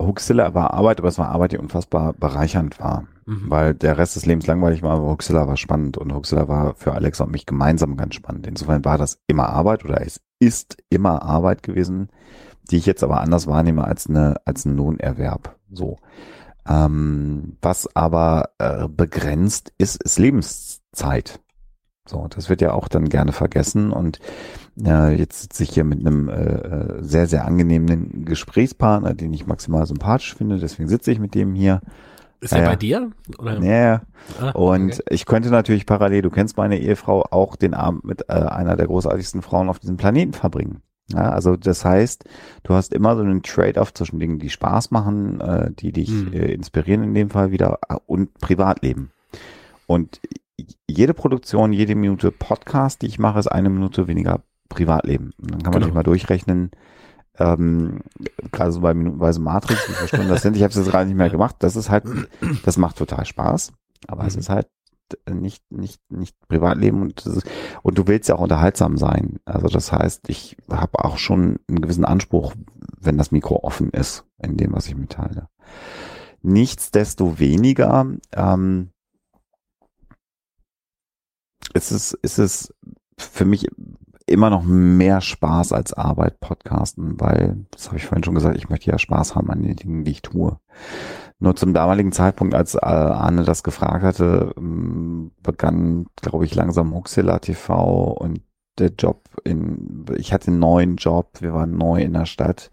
Huxilla 0.00 0.54
war 0.54 0.72
Arbeit, 0.74 0.98
aber 0.98 1.08
es 1.08 1.18
war 1.18 1.28
Arbeit, 1.28 1.52
die 1.52 1.58
unfassbar 1.58 2.12
bereichernd 2.14 2.80
war. 2.80 3.06
Mhm. 3.30 3.48
Weil 3.48 3.74
der 3.74 3.96
Rest 3.96 4.16
des 4.16 4.26
Lebens 4.26 4.48
langweilig 4.48 4.82
war, 4.82 4.96
aber 4.96 5.08
Huxilla 5.08 5.46
war 5.46 5.56
spannend 5.56 5.96
und 5.96 6.12
Huxilla 6.12 6.48
war 6.48 6.74
für 6.74 6.94
Alexa 6.94 7.22
und 7.22 7.30
mich 7.30 7.46
gemeinsam 7.46 7.96
ganz 7.96 8.16
spannend. 8.16 8.44
Insofern 8.48 8.84
war 8.84 8.98
das 8.98 9.20
immer 9.28 9.50
Arbeit 9.50 9.84
oder 9.84 10.04
es 10.04 10.20
ist 10.40 10.78
immer 10.88 11.22
Arbeit 11.22 11.62
gewesen, 11.62 12.08
die 12.72 12.76
ich 12.78 12.86
jetzt 12.86 13.04
aber 13.04 13.20
anders 13.20 13.46
wahrnehme 13.46 13.84
als 13.84 14.08
eine, 14.08 14.34
als 14.46 14.64
ein 14.64 14.76
Lohnerwerb. 14.76 15.54
So. 15.70 15.98
Ähm, 16.68 17.56
was 17.62 17.94
aber 17.94 18.50
äh, 18.58 18.88
begrenzt 18.88 19.72
ist, 19.78 20.02
ist 20.02 20.18
Lebenszeit. 20.18 21.38
So, 22.08 22.26
das 22.28 22.48
wird 22.48 22.60
ja 22.60 22.72
auch 22.72 22.88
dann 22.88 23.08
gerne 23.08 23.30
vergessen 23.30 23.92
und 23.92 24.18
äh, 24.84 25.16
jetzt 25.16 25.42
sitze 25.42 25.62
ich 25.62 25.70
hier 25.70 25.84
mit 25.84 26.00
einem 26.00 26.28
äh, 26.28 26.34
äh, 26.34 27.02
sehr, 27.04 27.28
sehr 27.28 27.44
angenehmen 27.44 28.24
Gesprächspartner, 28.24 29.14
den 29.14 29.32
ich 29.32 29.46
maximal 29.46 29.86
sympathisch 29.86 30.34
finde, 30.34 30.58
deswegen 30.58 30.88
sitze 30.88 31.12
ich 31.12 31.20
mit 31.20 31.36
dem 31.36 31.54
hier. 31.54 31.80
Ist 32.40 32.52
er 32.52 32.62
bei 32.62 32.76
dir? 32.76 33.10
Oder? 33.38 33.60
Ja. 33.62 34.02
Ah, 34.40 34.50
und 34.50 34.92
okay. 34.92 35.02
ich 35.10 35.26
könnte 35.26 35.50
natürlich 35.50 35.84
parallel, 35.84 36.22
du 36.22 36.30
kennst 36.30 36.56
meine 36.56 36.78
Ehefrau, 36.78 37.24
auch 37.30 37.56
den 37.56 37.74
Abend 37.74 38.04
mit 38.04 38.22
äh, 38.28 38.32
einer 38.32 38.76
der 38.76 38.86
großartigsten 38.86 39.42
Frauen 39.42 39.68
auf 39.68 39.78
diesem 39.78 39.96
Planeten 39.96 40.32
verbringen. 40.32 40.82
Ja, 41.12 41.30
also 41.30 41.56
das 41.56 41.84
heißt, 41.84 42.24
du 42.62 42.74
hast 42.74 42.94
immer 42.94 43.16
so 43.16 43.22
einen 43.22 43.42
Trade-off 43.42 43.92
zwischen 43.92 44.20
Dingen, 44.20 44.38
die 44.38 44.50
Spaß 44.50 44.90
machen, 44.90 45.40
äh, 45.40 45.70
die 45.72 45.92
dich 45.92 46.08
hm. 46.08 46.32
äh, 46.32 46.52
inspirieren 46.52 47.02
in 47.02 47.14
dem 47.14 47.30
Fall 47.30 47.50
wieder 47.50 47.78
äh, 47.88 47.96
und 48.06 48.32
Privatleben. 48.34 49.10
Und 49.86 50.20
jede 50.88 51.14
Produktion, 51.14 51.72
jede 51.72 51.94
Minute 51.94 52.30
Podcast, 52.30 53.02
die 53.02 53.06
ich 53.06 53.18
mache, 53.18 53.38
ist 53.38 53.48
eine 53.48 53.70
Minute 53.70 54.06
weniger 54.06 54.40
Privatleben. 54.68 55.32
Und 55.40 55.50
dann 55.50 55.62
kann 55.62 55.72
man 55.72 55.80
genau. 55.80 55.86
sich 55.86 55.94
mal 55.94 56.02
durchrechnen, 56.04 56.70
ähm, 57.38 58.00
gerade 58.52 58.72
so 58.72 58.80
bei 58.80 58.94
minutenweise 58.94 59.40
Matrix, 59.40 59.88
wie 59.88 59.92
viele 59.92 60.08
Stunden 60.08 60.28
das 60.28 60.42
sind. 60.42 60.56
Ich 60.56 60.62
habe 60.62 60.70
es 60.70 60.76
jetzt 60.76 60.90
gerade 60.90 61.06
nicht 61.06 61.16
mehr 61.16 61.30
gemacht. 61.30 61.56
Das 61.60 61.76
ist 61.76 61.90
halt, 61.90 62.04
das 62.64 62.76
macht 62.76 62.96
total 62.96 63.24
Spaß, 63.24 63.72
aber 64.06 64.22
mhm. 64.22 64.28
es 64.28 64.36
ist 64.36 64.48
halt 64.48 64.68
nicht 65.28 65.64
nicht 65.70 66.00
nicht 66.10 66.36
Privatleben 66.48 67.02
und 67.02 67.24
und 67.82 67.98
du 67.98 68.06
willst 68.06 68.28
ja 68.28 68.36
auch 68.36 68.40
unterhaltsam 68.40 68.96
sein. 68.96 69.38
Also 69.44 69.68
das 69.68 69.92
heißt, 69.92 70.28
ich 70.28 70.56
habe 70.70 71.04
auch 71.04 71.18
schon 71.18 71.58
einen 71.68 71.80
gewissen 71.80 72.04
Anspruch, 72.04 72.54
wenn 73.00 73.18
das 73.18 73.32
Mikro 73.32 73.60
offen 73.62 73.90
ist 73.90 74.24
in 74.38 74.56
dem, 74.56 74.72
was 74.72 74.86
ich 74.86 74.94
mitteile. 74.94 75.48
Nichtsdestoweniger 76.42 78.06
ähm, 78.32 78.90
ist 81.74 81.90
es 81.90 82.12
ist 82.12 82.38
es 82.38 82.74
für 83.18 83.44
mich 83.44 83.66
immer 84.30 84.48
noch 84.48 84.62
mehr 84.62 85.20
Spaß 85.20 85.72
als 85.72 85.92
Arbeit 85.92 86.40
podcasten, 86.40 87.20
weil, 87.20 87.66
das 87.72 87.88
habe 87.88 87.96
ich 87.96 88.06
vorhin 88.06 88.22
schon 88.22 88.34
gesagt, 88.34 88.56
ich 88.56 88.68
möchte 88.68 88.90
ja 88.90 88.98
Spaß 88.98 89.34
haben 89.34 89.50
an 89.50 89.62
den 89.62 89.76
Dingen, 89.76 90.04
die 90.04 90.12
ich 90.12 90.22
tue. 90.22 90.58
Nur 91.40 91.56
zum 91.56 91.74
damaligen 91.74 92.12
Zeitpunkt, 92.12 92.54
als 92.54 92.74
äh, 92.74 92.78
Arne 92.80 93.42
das 93.42 93.62
gefragt 93.62 94.04
hatte, 94.04 94.54
ähm, 94.56 95.32
begann, 95.42 96.06
glaube 96.16 96.44
ich, 96.44 96.54
langsam 96.54 96.94
Huxilla 96.94 97.40
TV 97.40 98.12
und 98.12 98.42
der 98.78 98.92
Job 98.96 99.24
in, 99.44 100.06
ich 100.16 100.32
hatte 100.32 100.48
einen 100.48 100.60
neuen 100.60 100.96
Job, 100.96 101.40
wir 101.40 101.52
waren 101.52 101.76
neu 101.76 102.00
in 102.00 102.12
der 102.12 102.26
Stadt 102.26 102.70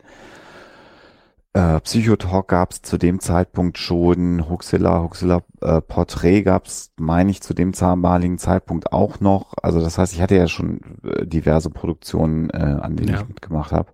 äh, 1.57 1.81
Psychotalk 1.81 2.49
gab 2.49 2.71
es 2.71 2.83
zu 2.83 2.99
dem 2.99 3.19
Zeitpunkt 3.19 3.79
schon, 3.79 4.47
Huxilla, 4.47 5.01
Huxilla 5.01 5.41
äh, 5.61 5.81
Portrait 5.81 6.45
gab 6.45 6.67
es, 6.67 6.91
meine 6.97 7.31
ich, 7.31 7.41
zu 7.41 7.55
dem 7.55 7.71
damaligen 7.71 8.37
Zeitpunkt 8.37 8.93
auch 8.93 9.19
noch. 9.21 9.55
Also 9.63 9.81
das 9.81 9.97
heißt, 9.97 10.13
ich 10.13 10.21
hatte 10.21 10.35
ja 10.35 10.47
schon 10.47 10.81
äh, 11.03 11.25
diverse 11.25 11.71
Produktionen, 11.71 12.51
äh, 12.51 12.57
an 12.57 12.95
denen 12.95 13.09
ja. 13.09 13.21
ich 13.21 13.27
mitgemacht 13.27 13.71
habe. 13.71 13.91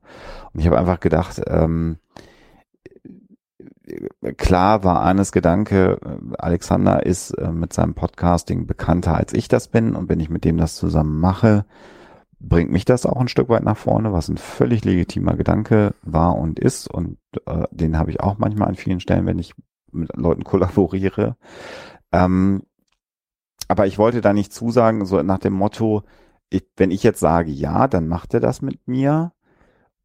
Und 0.52 0.60
ich 0.60 0.66
habe 0.66 0.78
einfach 0.78 1.00
gedacht, 1.00 1.42
ähm, 1.48 2.00
klar 4.36 4.84
war 4.84 5.02
eines 5.04 5.32
Gedanke, 5.32 6.00
äh, 6.04 6.36
Alexander 6.38 7.06
ist 7.06 7.32
äh, 7.32 7.50
mit 7.50 7.72
seinem 7.72 7.94
Podcasting 7.94 8.68
bekannter 8.68 9.16
als 9.16 9.32
ich 9.32 9.48
das 9.48 9.70
bin 9.70 9.96
und 9.96 10.10
wenn 10.10 10.20
ich 10.20 10.30
mit 10.30 10.44
dem 10.44 10.58
das 10.58 10.76
zusammen 10.76 11.18
mache, 11.18 11.64
bringt 12.44 12.72
mich 12.72 12.86
das 12.86 13.06
auch 13.06 13.20
ein 13.20 13.30
Stück 13.30 13.50
weit 13.50 13.64
nach 13.64 13.78
vorne, 13.78 14.12
was 14.12 14.28
ein 14.28 14.38
völlig 14.38 14.84
legitimer 14.84 15.36
Gedanke 15.36 15.96
war 16.02 16.38
und 16.38 16.60
ist. 16.60 16.88
Und 16.88 17.18
äh, 17.46 17.64
den 17.72 17.98
habe 17.98 18.12
ich 18.12 18.20
auch 18.20 18.38
manchmal 18.38 18.68
an 18.68 18.76
vielen 18.76 19.00
Stellen, 19.00 19.26
wenn 19.26 19.40
ich 19.40 19.54
mit 19.92 20.16
Leuten 20.16 20.44
kollaboriere. 20.44 21.38
Ähm, 22.12 22.64
aber 23.68 23.88
ich 23.88 23.98
wollte 23.98 24.22
da 24.22 24.34
nicht 24.34 24.54
zusagen, 24.54 25.06
so 25.06 25.22
nach 25.24 25.40
dem 25.40 25.54
Motto, 25.54 26.04
ich, 26.50 26.66
wenn 26.76 26.92
ich 26.92 27.02
jetzt 27.02 27.22
sage 27.22 27.50
ja, 27.50 27.88
dann 27.88 28.08
macht 28.08 28.34
er 28.34 28.40
das 28.40 28.62
mit 28.62 28.88
mir 28.88 29.32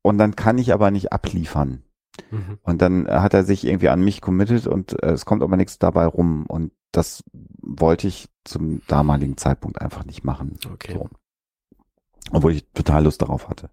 und 0.03 0.17
dann 0.19 0.37
kann 0.37 0.59
ich 0.59 0.73
aber 0.73 0.91
nicht 0.91 1.13
abliefern. 1.13 1.83
Mhm. 2.31 2.59
Und 2.63 2.83
dann 2.83 3.09
hat 3.09 3.35
er 3.35 3.45
sich 3.45 3.67
irgendwie 3.67 3.89
an 3.89 4.03
mich 4.03 4.21
committed 4.21 4.67
und 4.67 5.03
äh, 5.03 5.11
es 5.11 5.25
kommt 5.25 5.43
aber 5.43 5.57
nichts 5.57 5.79
dabei 5.79 6.07
rum. 6.07 6.47
Und 6.47 6.73
das 6.93 7.25
wollte 7.61 8.07
ich 8.07 8.29
zum 8.45 8.81
damaligen 8.87 9.37
Zeitpunkt 9.37 9.81
einfach 9.81 10.05
nicht 10.05 10.25
machen. 10.25 10.57
Okay. 10.73 10.95
So 10.95 11.09
obwohl 12.33 12.53
ich 12.53 12.67
total 12.73 13.05
Lust 13.05 13.23
darauf 13.23 13.49
hatte. 13.49 13.71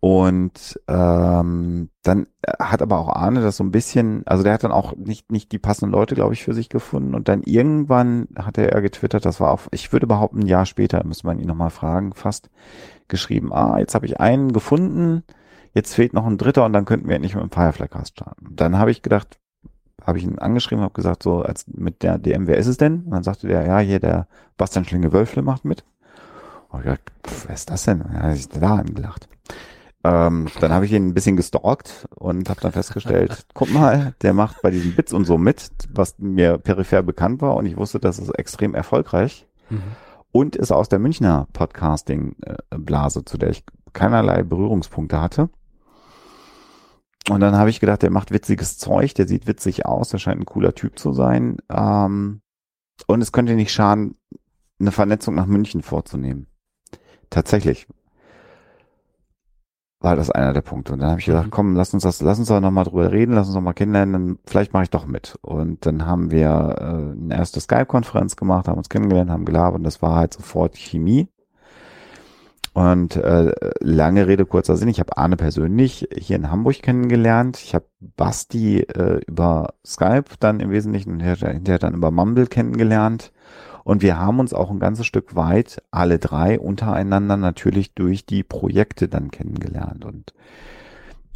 Und 0.00 0.80
ähm, 0.86 1.90
dann 2.04 2.28
hat 2.60 2.82
aber 2.82 2.98
auch 2.98 3.08
Arne 3.08 3.40
das 3.40 3.56
so 3.56 3.64
ein 3.64 3.72
bisschen, 3.72 4.24
also 4.26 4.44
der 4.44 4.52
hat 4.52 4.62
dann 4.62 4.70
auch 4.70 4.94
nicht 4.94 5.32
nicht 5.32 5.50
die 5.50 5.58
passenden 5.58 5.92
Leute, 5.92 6.14
glaube 6.14 6.34
ich, 6.34 6.44
für 6.44 6.54
sich 6.54 6.68
gefunden. 6.68 7.16
Und 7.16 7.28
dann 7.28 7.42
irgendwann 7.42 8.28
hat 8.36 8.58
er 8.58 8.80
getwittert, 8.80 9.24
das 9.24 9.40
war 9.40 9.50
auf, 9.50 9.68
ich 9.72 9.92
würde 9.92 10.06
behaupten, 10.06 10.40
ein 10.40 10.46
Jahr 10.46 10.66
später, 10.66 11.04
müsste 11.04 11.26
man 11.26 11.40
ihn 11.40 11.48
nochmal 11.48 11.70
fragen, 11.70 12.12
fast 12.14 12.48
geschrieben, 13.08 13.52
ah, 13.52 13.78
jetzt 13.80 13.96
habe 13.96 14.06
ich 14.06 14.20
einen 14.20 14.52
gefunden, 14.52 15.24
jetzt 15.74 15.94
fehlt 15.94 16.12
noch 16.12 16.26
ein 16.26 16.38
dritter 16.38 16.64
und 16.64 16.72
dann 16.72 16.84
könnten 16.84 17.08
wir 17.08 17.16
endlich 17.16 17.34
mit 17.34 17.42
dem 17.42 17.50
Firefly-Cast 17.50 18.18
starten. 18.18 18.54
Dann 18.54 18.78
habe 18.78 18.92
ich 18.92 19.02
gedacht, 19.02 19.40
habe 20.04 20.18
ich 20.18 20.24
ihn 20.24 20.38
angeschrieben, 20.38 20.84
habe 20.84 20.94
gesagt, 20.94 21.24
so 21.24 21.42
als 21.42 21.66
mit 21.66 22.04
der 22.04 22.18
DM, 22.18 22.46
wer 22.46 22.56
ist 22.56 22.68
es 22.68 22.76
denn? 22.76 23.02
Und 23.02 23.10
dann 23.10 23.24
sagte 23.24 23.48
der, 23.48 23.66
ja, 23.66 23.78
hier 23.80 23.98
der 23.98 24.28
Bastian 24.56 24.84
Schlinge-Wölfle 24.84 25.42
macht 25.42 25.64
mit. 25.64 25.84
Und 26.68 26.80
ich 26.80 26.86
dachte, 26.86 27.12
wer 27.46 27.54
ist 27.54 27.70
das 27.70 27.84
denn? 27.84 28.04
Ja, 28.12 28.32
ich 28.32 28.48
da 28.48 28.76
angelacht. 28.76 29.28
Ähm, 30.04 30.46
dann 30.60 30.72
habe 30.72 30.84
ich 30.84 30.92
ihn 30.92 31.08
ein 31.08 31.14
bisschen 31.14 31.36
gestalkt 31.36 32.06
und 32.14 32.48
habe 32.48 32.60
dann 32.60 32.72
festgestellt, 32.72 33.46
guck 33.54 33.72
mal, 33.72 34.14
der 34.22 34.32
macht 34.32 34.62
bei 34.62 34.70
diesen 34.70 34.94
Bits 34.94 35.12
und 35.12 35.24
so 35.24 35.38
mit, 35.38 35.70
was 35.92 36.18
mir 36.18 36.58
peripher 36.58 37.02
bekannt 37.02 37.42
war 37.42 37.56
und 37.56 37.66
ich 37.66 37.76
wusste, 37.76 37.98
das 37.98 38.18
ist 38.18 38.30
extrem 38.30 38.74
erfolgreich 38.74 39.48
mhm. 39.70 39.82
und 40.30 40.54
ist 40.54 40.70
aus 40.70 40.88
der 40.88 41.00
Münchner 41.00 41.48
Podcasting-Blase, 41.52 43.24
zu 43.24 43.38
der 43.38 43.50
ich 43.50 43.64
keinerlei 43.92 44.44
Berührungspunkte 44.44 45.20
hatte. 45.20 45.50
Und 47.28 47.40
dann 47.40 47.56
habe 47.56 47.68
ich 47.68 47.80
gedacht, 47.80 48.02
der 48.02 48.10
macht 48.10 48.30
witziges 48.30 48.78
Zeug, 48.78 49.14
der 49.14 49.26
sieht 49.26 49.46
witzig 49.48 49.84
aus, 49.84 50.10
der 50.10 50.18
scheint 50.18 50.40
ein 50.40 50.46
cooler 50.46 50.74
Typ 50.74 50.98
zu 50.98 51.12
sein. 51.12 51.56
Ähm, 51.68 52.40
und 53.06 53.20
es 53.20 53.32
könnte 53.32 53.54
nicht 53.54 53.72
schaden, 53.72 54.16
eine 54.80 54.92
Vernetzung 54.92 55.34
nach 55.34 55.46
München 55.46 55.82
vorzunehmen 55.82 56.46
tatsächlich 57.30 57.86
war 60.00 60.14
das 60.14 60.30
einer 60.30 60.52
der 60.52 60.60
Punkte. 60.60 60.92
Und 60.92 61.00
dann 61.00 61.10
habe 61.10 61.20
ich 61.20 61.26
gesagt, 61.26 61.46
mhm. 61.46 61.50
komm, 61.50 61.74
lass 61.74 61.92
uns 61.92 62.04
das, 62.04 62.20
lass 62.22 62.38
uns 62.38 62.48
da 62.48 62.60
nochmal 62.60 62.84
drüber 62.84 63.10
reden, 63.10 63.32
lass 63.32 63.48
uns 63.48 63.56
nochmal 63.56 63.74
kennenlernen, 63.74 64.12
dann 64.12 64.38
vielleicht 64.46 64.72
mache 64.72 64.84
ich 64.84 64.90
doch 64.90 65.06
mit. 65.06 65.38
Und 65.42 65.84
dann 65.86 66.06
haben 66.06 66.30
wir 66.30 66.76
äh, 66.78 67.20
eine 67.20 67.34
erste 67.34 67.60
Skype-Konferenz 67.60 68.36
gemacht, 68.36 68.68
haben 68.68 68.78
uns 68.78 68.88
kennengelernt, 68.88 69.30
haben 69.30 69.44
gelabert 69.44 69.78
und 69.78 69.84
das 69.84 70.00
war 70.00 70.14
halt 70.14 70.34
sofort 70.34 70.76
Chemie. 70.76 71.28
Und 72.74 73.16
äh, 73.16 73.52
lange 73.80 74.28
Rede, 74.28 74.46
kurzer 74.46 74.76
Sinn, 74.76 74.88
ich 74.88 75.00
habe 75.00 75.16
Arne 75.16 75.36
persönlich 75.36 76.08
hier 76.16 76.36
in 76.36 76.48
Hamburg 76.48 76.80
kennengelernt. 76.80 77.58
Ich 77.58 77.74
habe 77.74 77.86
Basti 77.98 78.82
äh, 78.82 79.20
über 79.26 79.74
Skype 79.84 80.36
dann 80.38 80.60
im 80.60 80.70
Wesentlichen 80.70 81.10
und 81.10 81.20
hinterher 81.20 81.80
dann 81.80 81.94
über 81.94 82.12
Mumble 82.12 82.46
kennengelernt. 82.46 83.32
Und 83.88 84.02
wir 84.02 84.18
haben 84.18 84.38
uns 84.38 84.52
auch 84.52 84.70
ein 84.70 84.80
ganzes 84.80 85.06
Stück 85.06 85.34
weit, 85.34 85.82
alle 85.90 86.18
drei 86.18 86.60
untereinander 86.60 87.38
natürlich 87.38 87.94
durch 87.94 88.26
die 88.26 88.42
Projekte 88.42 89.08
dann 89.08 89.30
kennengelernt. 89.30 90.04
Und 90.04 90.34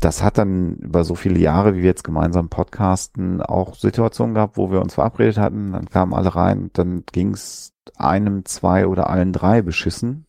das 0.01 0.23
hat 0.23 0.37
dann 0.37 0.75
über 0.75 1.03
so 1.05 1.15
viele 1.15 1.39
Jahre, 1.39 1.75
wie 1.75 1.79
wir 1.79 1.87
jetzt 1.87 2.05
gemeinsam 2.05 2.51
podcasten, 2.51 3.41
auch 3.41 3.75
Situationen 3.75 4.35
gehabt, 4.35 4.59
wo 4.59 4.71
wir 4.71 4.83
uns 4.83 4.93
verabredet 4.93 5.39
hatten, 5.39 5.73
dann 5.73 5.89
kamen 5.89 6.13
alle 6.13 6.35
rein, 6.35 6.69
dann 6.75 7.05
ging 7.11 7.33
es 7.33 7.73
einem, 7.97 8.45
zwei 8.45 8.87
oder 8.87 9.09
allen 9.09 9.33
drei 9.33 9.63
beschissen. 9.63 10.27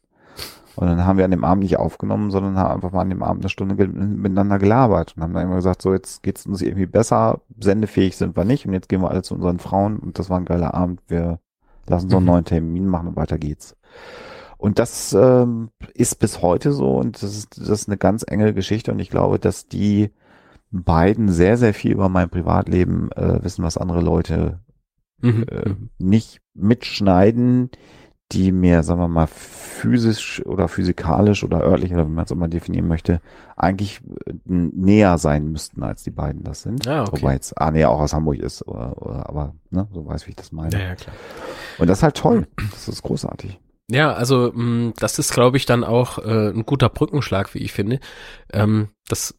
Und 0.77 0.87
dann 0.87 1.05
haben 1.05 1.17
wir 1.17 1.25
an 1.25 1.31
dem 1.31 1.43
Abend 1.43 1.63
nicht 1.63 1.77
aufgenommen, 1.77 2.31
sondern 2.31 2.57
haben 2.57 2.75
einfach 2.75 2.93
mal 2.93 3.01
an 3.01 3.09
dem 3.09 3.21
Abend 3.21 3.43
eine 3.43 3.49
Stunde 3.49 3.75
miteinander 3.85 4.59
gelabert 4.59 5.15
und 5.17 5.23
haben 5.23 5.33
dann 5.33 5.43
immer 5.43 5.57
gesagt, 5.57 5.81
so 5.81 5.91
jetzt 5.91 6.23
geht's 6.23 6.45
uns 6.45 6.61
irgendwie 6.61 6.85
besser, 6.85 7.41
sendefähig 7.59 8.15
sind 8.15 8.37
wir 8.37 8.45
nicht 8.45 8.65
und 8.65 8.71
jetzt 8.71 8.87
gehen 8.87 9.01
wir 9.01 9.11
alle 9.11 9.23
zu 9.23 9.35
unseren 9.35 9.59
Frauen 9.59 9.99
und 9.99 10.19
das 10.19 10.29
war 10.29 10.37
ein 10.37 10.45
geiler 10.45 10.73
Abend. 10.73 11.01
Wir 11.09 11.39
Lass 11.87 12.03
uns 12.03 12.11
mhm. 12.13 12.17
einen 12.17 12.25
neuen 12.25 12.45
Termin 12.45 12.87
machen 12.87 13.09
und 13.09 13.15
weiter 13.15 13.37
geht's. 13.37 13.75
Und 14.57 14.79
das 14.79 15.13
ähm, 15.13 15.71
ist 15.93 16.19
bis 16.19 16.41
heute 16.41 16.71
so 16.71 16.95
und 16.95 17.21
das 17.21 17.35
ist, 17.35 17.59
das 17.59 17.69
ist 17.69 17.89
eine 17.89 17.97
ganz 17.97 18.23
enge 18.25 18.53
Geschichte 18.53 18.91
und 18.93 18.99
ich 18.99 19.09
glaube, 19.09 19.37
dass 19.37 19.67
die 19.67 20.11
beiden 20.71 21.29
sehr, 21.29 21.57
sehr 21.57 21.73
viel 21.73 21.91
über 21.91 22.07
mein 22.09 22.29
Privatleben 22.29 23.11
äh, 23.11 23.43
wissen, 23.43 23.63
was 23.63 23.77
andere 23.77 24.01
Leute 24.01 24.59
mhm. 25.21 25.45
äh, 25.49 25.69
mhm. 25.69 25.89
nicht 25.99 26.41
mitschneiden, 26.53 27.71
die 28.33 28.51
mir, 28.51 28.83
sagen 28.83 28.99
wir 28.99 29.07
mal, 29.07 29.27
physisch 29.27 30.45
oder 30.45 30.67
physikalisch 30.67 31.43
oder 31.43 31.61
örtlich 31.61 31.93
oder 31.93 32.05
wie 32.05 32.11
man 32.11 32.25
es 32.25 32.33
mal 32.33 32.47
definieren 32.47 32.87
möchte, 32.87 33.21
eigentlich 33.55 34.01
äh, 34.25 34.33
näher 34.45 35.17
sein 35.17 35.51
müssten, 35.51 35.83
als 35.83 36.03
die 36.03 36.11
beiden 36.11 36.43
das 36.43 36.61
sind. 36.61 36.87
Ah, 36.87 37.03
okay. 37.03 37.21
Wobei 37.21 37.33
jetzt 37.33 37.59
Arne 37.59 37.81
ja 37.81 37.89
auch 37.89 37.99
aus 37.99 38.13
Hamburg 38.13 38.37
ist, 38.37 38.65
oder, 38.67 39.01
oder, 39.01 39.29
aber 39.29 39.55
ne, 39.69 39.87
so 39.93 40.05
weiß, 40.05 40.25
wie 40.25 40.31
ich 40.31 40.35
das 40.35 40.51
meine. 40.51 40.73
Ja, 40.73 40.79
ja, 40.79 40.95
klar. 40.95 41.15
Und 41.77 41.87
das 41.89 41.99
ist 41.99 42.03
halt 42.03 42.17
toll. 42.17 42.47
Das 42.71 42.87
ist 42.87 43.03
großartig. 43.03 43.59
Ja, 43.89 44.13
also 44.13 44.51
mh, 44.53 44.63
mm, 44.63 44.93
das 44.97 45.19
ist, 45.19 45.33
glaube 45.33 45.57
ich, 45.57 45.65
dann 45.65 45.83
auch 45.83 46.17
äh, 46.19 46.49
ein 46.49 46.65
guter 46.65 46.89
Brückenschlag, 46.89 47.53
wie 47.53 47.59
ich 47.59 47.73
finde. 47.73 47.99
Ähm, 48.51 48.89
das 49.07 49.35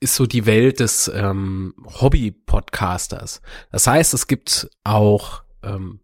ist 0.00 0.16
so 0.16 0.26
die 0.26 0.46
Welt 0.46 0.80
des 0.80 1.10
ähm, 1.14 1.74
Hobby-Podcasters. 2.00 3.40
Das 3.70 3.86
heißt, 3.86 4.14
es 4.14 4.26
gibt 4.26 4.68
auch 4.82 5.42
ähm, 5.62 6.00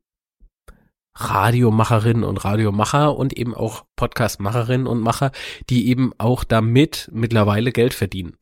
Radiomacherinnen 1.21 2.25
und 2.25 2.45
Radiomacher 2.45 3.17
und 3.17 3.37
eben 3.37 3.55
auch 3.55 3.85
Podcastmacherinnen 3.97 4.87
und 4.87 5.01
Macher, 5.01 5.33
die 5.69 5.89
eben 5.89 6.13
auch 6.19 6.45
damit 6.45 7.11
mittlerweile 7.13 7.73
Geld 7.73 7.95
verdienen. 7.95 8.37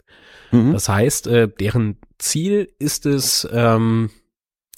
Mhm. 0.52 0.72
Das 0.72 0.88
heißt, 0.88 1.26
äh, 1.26 1.48
deren 1.48 1.98
Ziel 2.18 2.68
ist 2.78 3.06
es, 3.06 3.48
ähm, 3.50 4.10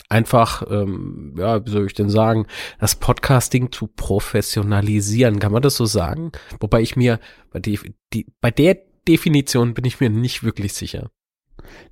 einfach, 0.08 0.62
ähm, 0.70 1.34
ja, 1.36 1.64
wie 1.64 1.70
soll 1.70 1.86
ich 1.86 1.94
denn 1.94 2.08
sagen, 2.08 2.46
das 2.78 2.94
Podcasting 2.94 3.72
zu 3.72 3.86
professionalisieren. 3.88 5.38
Kann 5.38 5.52
man 5.52 5.62
das 5.62 5.76
so 5.76 5.84
sagen? 5.84 6.32
Wobei 6.60 6.80
ich 6.80 6.96
mir 6.96 7.20
bei, 7.50 7.60
die, 7.60 7.78
die, 8.12 8.26
bei 8.40 8.50
der 8.50 8.78
Definition 9.06 9.74
bin 9.74 9.84
ich 9.84 10.00
mir 10.00 10.10
nicht 10.10 10.42
wirklich 10.42 10.74
sicher. 10.74 11.10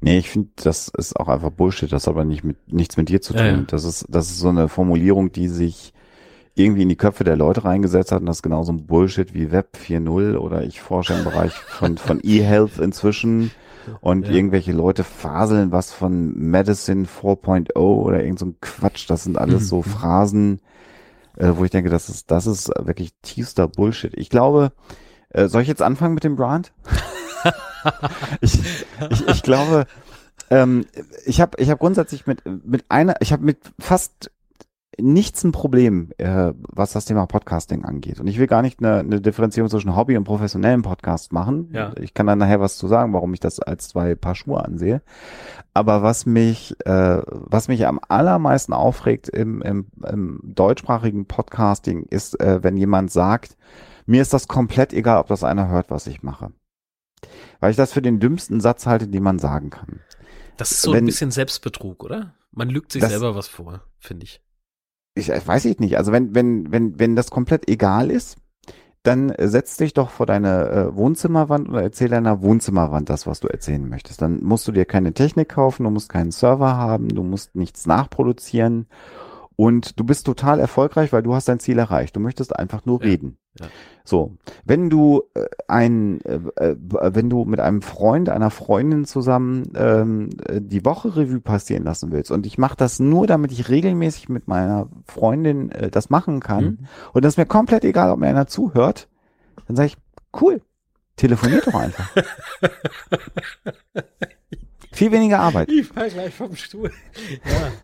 Nee, 0.01 0.19
ich 0.19 0.31
finde, 0.31 0.51
das 0.57 0.89
ist 0.89 1.17
auch 1.19 1.29
einfach 1.29 1.51
Bullshit. 1.51 1.91
Das 1.93 2.07
hat 2.07 2.13
aber 2.15 2.25
nicht 2.25 2.45
mit, 2.45 2.73
nichts 2.73 2.97
mit 2.97 3.09
dir 3.09 3.21
zu 3.21 3.33
tun. 3.35 3.43
Ja, 3.43 3.53
ja. 3.57 3.63
Das 3.67 3.85
ist, 3.85 4.07
das 4.09 4.31
ist 4.31 4.39
so 4.39 4.49
eine 4.49 4.69
Formulierung, 4.69 5.33
die 5.33 5.49
sich 5.49 5.93
irgendwie 6.55 6.83
in 6.83 6.89
die 6.89 6.97
Köpfe 6.97 7.23
der 7.25 7.37
Leute 7.37 7.65
reingesetzt 7.65 8.13
hat 8.13 8.21
und 8.21 8.27
das 8.27 8.37
ist 8.39 8.43
genauso 8.43 8.73
ein 8.73 8.87
Bullshit 8.87 9.35
wie 9.35 9.53
Web 9.53 9.77
4.0 9.77 10.37
oder 10.39 10.63
ich 10.65 10.81
forsche 10.81 11.13
im 11.13 11.23
Bereich 11.25 11.53
von, 11.53 11.99
von 11.99 12.21
E-Health 12.25 12.79
inzwischen 12.79 13.51
und 14.01 14.27
Ja. 14.27 14.33
irgendwelche 14.33 14.73
Leute 14.73 15.05
faseln 15.05 15.71
was 15.71 15.93
von 15.93 16.35
Medicine 16.35 17.05
4.0 17.07 17.73
oder 17.77 18.23
irgend 18.25 18.39
so 18.39 18.47
ein 18.47 18.57
Quatsch. 18.63 19.05
Das 19.11 19.25
sind 19.25 19.37
alles 19.37 19.65
Mhm. 19.65 19.67
so 19.67 19.83
Phrasen, 19.83 20.61
äh, 21.37 21.53
wo 21.55 21.65
ich 21.65 21.71
denke, 21.71 21.91
das 21.91 22.09
ist, 22.09 22.31
das 22.31 22.47
ist 22.47 22.69
wirklich 22.69 23.13
tiefster 23.21 23.69
Bullshit. 23.69 24.15
Ich 24.17 24.31
glaube, 24.31 24.73
äh, 25.29 25.49
soll 25.49 25.61
ich 25.61 25.69
jetzt 25.69 25.83
anfangen 25.83 26.15
mit 26.15 26.25
dem 26.25 26.37
Brand? 26.37 26.73
ich, 28.41 28.59
ich, 29.11 29.29
ich 29.29 29.43
glaube, 29.43 29.87
ähm, 30.51 30.87
ich 31.25 31.41
habe 31.41 31.61
ich 31.61 31.71
hab 31.71 31.79
grundsätzlich 31.79 32.27
mit, 32.27 32.43
mit 32.65 32.85
einer, 32.89 33.17
ich 33.21 33.33
habe 33.33 33.45
mit 33.45 33.59
fast 33.79 34.31
nichts 34.99 35.45
ein 35.45 35.53
Problem, 35.53 36.11
äh, 36.19 36.53
was 36.57 36.93
das 36.93 37.05
Thema 37.05 37.27
Podcasting 37.27 37.85
angeht. 37.85 38.21
Und 38.21 38.27
ich 38.29 38.39
will 38.39 38.47
gar 38.47 38.63
nicht 38.63 38.81
eine, 38.81 39.01
eine 39.01 39.21
Differenzierung 39.21 39.69
zwischen 39.69 39.95
Hobby 39.95 40.17
und 40.17 40.25
professionellem 40.25 40.83
Podcast 40.83 41.33
machen. 41.33 41.71
Ja. 41.73 41.93
Ich 42.01 42.15
kann 42.15 42.27
dann 42.27 42.39
nachher 42.39 42.61
was 42.61 42.79
zu 42.79 42.89
sagen, 42.89 43.13
warum 43.13 43.35
ich 43.35 43.41
das 43.41 43.61
als 43.61 43.89
zwei 43.89 44.15
Paar 44.15 44.35
Schuhe 44.35 44.65
ansehe. 44.65 45.03
Aber 45.75 46.03
was 46.03 46.25
mich, 46.25 46.75
äh, 46.87 47.21
was 47.27 47.69
mich 47.69 47.87
am 47.87 48.01
allermeisten 48.09 48.73
aufregt 48.73 49.29
im, 49.29 49.61
im, 49.63 49.87
im 50.09 50.41
deutschsprachigen 50.43 51.27
Podcasting 51.27 52.07
ist, 52.09 52.41
äh, 52.41 52.63
wenn 52.63 52.77
jemand 52.77 53.11
sagt, 53.11 53.57
mir 54.07 54.23
ist 54.23 54.33
das 54.33 54.49
komplett 54.49 54.93
egal, 54.93 55.19
ob 55.19 55.27
das 55.27 55.45
einer 55.45 55.69
hört, 55.69 55.91
was 55.91 56.07
ich 56.07 56.23
mache. 56.23 56.53
Weil 57.61 57.71
ich 57.71 57.77
das 57.77 57.93
für 57.93 58.03
den 58.03 58.21
dümmsten 58.21 58.61
Satz 58.61 58.87
halte, 58.87 59.09
den 59.09 59.23
man 59.23 59.39
sagen 59.39 59.71
kann. 59.71 60.01
Das 60.57 60.71
ist 60.73 60.83
so 60.83 60.93
Wenn- 60.93 61.05
ein 61.05 61.07
bisschen 61.07 61.31
Selbstbetrug, 61.31 62.03
oder? 62.05 62.35
Man 62.53 62.69
lügt 62.71 62.93
sich 62.93 63.01
Das- 63.03 63.11
selber 63.11 63.35
was 63.35 63.49
vor, 63.49 63.83
finde 63.99 64.25
ich. 64.25 64.43
ich 65.15 65.31
äh, 65.31 65.41
weiß 65.47 65.65
ich 65.67 65.79
nicht. 65.79 65.97
Also 65.99 66.13
wenn, 66.13 66.35
wenn, 66.35 66.71
wenn, 66.73 66.99
wenn 66.99 67.17
das 67.17 67.31
komplett 67.31 67.69
egal 67.69 68.11
ist, 68.11 68.37
dann 69.03 69.31
äh, 69.31 69.47
setz 69.49 69.77
dich 69.77 69.95
doch 69.95 70.11
vor 70.11 70.27
deine 70.27 70.69
äh, 70.71 70.97
Wohnzimmerwand 70.97 71.69
oder 71.69 71.83
erzähl 71.83 72.09
deiner 72.09 72.43
Wohnzimmerwand 72.43 73.09
das, 73.09 73.27
was 73.27 73.41
du 73.41 73.49
erzählen 73.49 73.87
möchtest. 73.89 74.21
Dann 74.23 74.43
musst 74.43 74.67
du 74.67 74.73
dir 74.73 74.85
keine 74.85 75.13
Technik 75.13 75.51
kaufen, 75.51 75.85
du 75.85 75.91
musst 75.91 76.09
keinen 76.09 76.33
Server 76.33 76.77
haben, 76.77 77.09
du 77.09 77.23
musst 77.23 77.55
nichts 77.55 77.87
nachproduzieren 77.87 78.87
und 79.57 79.99
du 79.99 80.05
bist 80.05 80.27
total 80.27 80.61
erfolgreich, 80.61 81.13
weil 81.13 81.23
du 81.23 81.35
hast 81.35 81.49
dein 81.49 81.59
Ziel 81.61 81.79
erreicht. 81.79 82.15
Du 82.15 82.21
möchtest 82.21 82.55
einfach 82.55 82.85
nur 82.85 83.01
Ja, 83.03 83.09
reden. 83.09 83.39
ja. 83.59 83.67
So, 84.05 84.37
wenn 84.65 84.91
du 84.91 85.23
äh, 85.35 85.47
ein, 85.67 86.21
äh, 86.21 86.35
äh, 86.57 86.77
wenn 86.79 87.29
du 87.31 87.45
mit 87.45 87.59
einem 87.59 87.83
Freund, 87.83 88.29
einer 88.29 88.51
Freundin 88.51 89.05
zusammen 89.07 89.73
ähm, 89.75 90.29
äh, 90.47 90.61
die 90.61 90.85
Woche 90.85 91.17
Revue 91.17 91.41
passieren 91.41 91.83
lassen 91.85 92.13
willst 92.13 92.31
und 92.31 92.47
ich 92.47 92.59
mache 92.59 92.77
das 92.77 93.01
nur, 93.01 93.27
damit 93.27 93.51
ich 93.51 93.69
regelmäßig 93.69 94.29
mit 94.29 94.47
meiner 94.47 94.89
Freundin 95.07 95.71
äh, 95.73 95.91
das 95.91 96.11
machen 96.11 96.41
kann 96.41 96.65
Mhm. 96.65 96.79
und 97.15 97.25
das 97.25 97.33
ist 97.35 97.39
mir 97.39 97.47
komplett 97.47 97.85
egal, 97.85 98.11
ob 98.11 98.21
mir 98.21 98.29
einer 98.29 98.47
zuhört, 98.47 99.09
dann 99.67 99.75
sage 99.77 99.89
ich, 99.89 99.97
cool, 100.41 100.61
telefoniert 101.17 101.67
doch 101.67 101.75
einfach. 101.75 102.09
Viel 104.97 105.13
weniger 105.13 105.41
Arbeit. 105.41 105.71
Ich 105.71 105.87
fall 105.87 106.11
gleich 106.11 106.35
vom 106.35 106.57
Stuhl. 106.57 106.91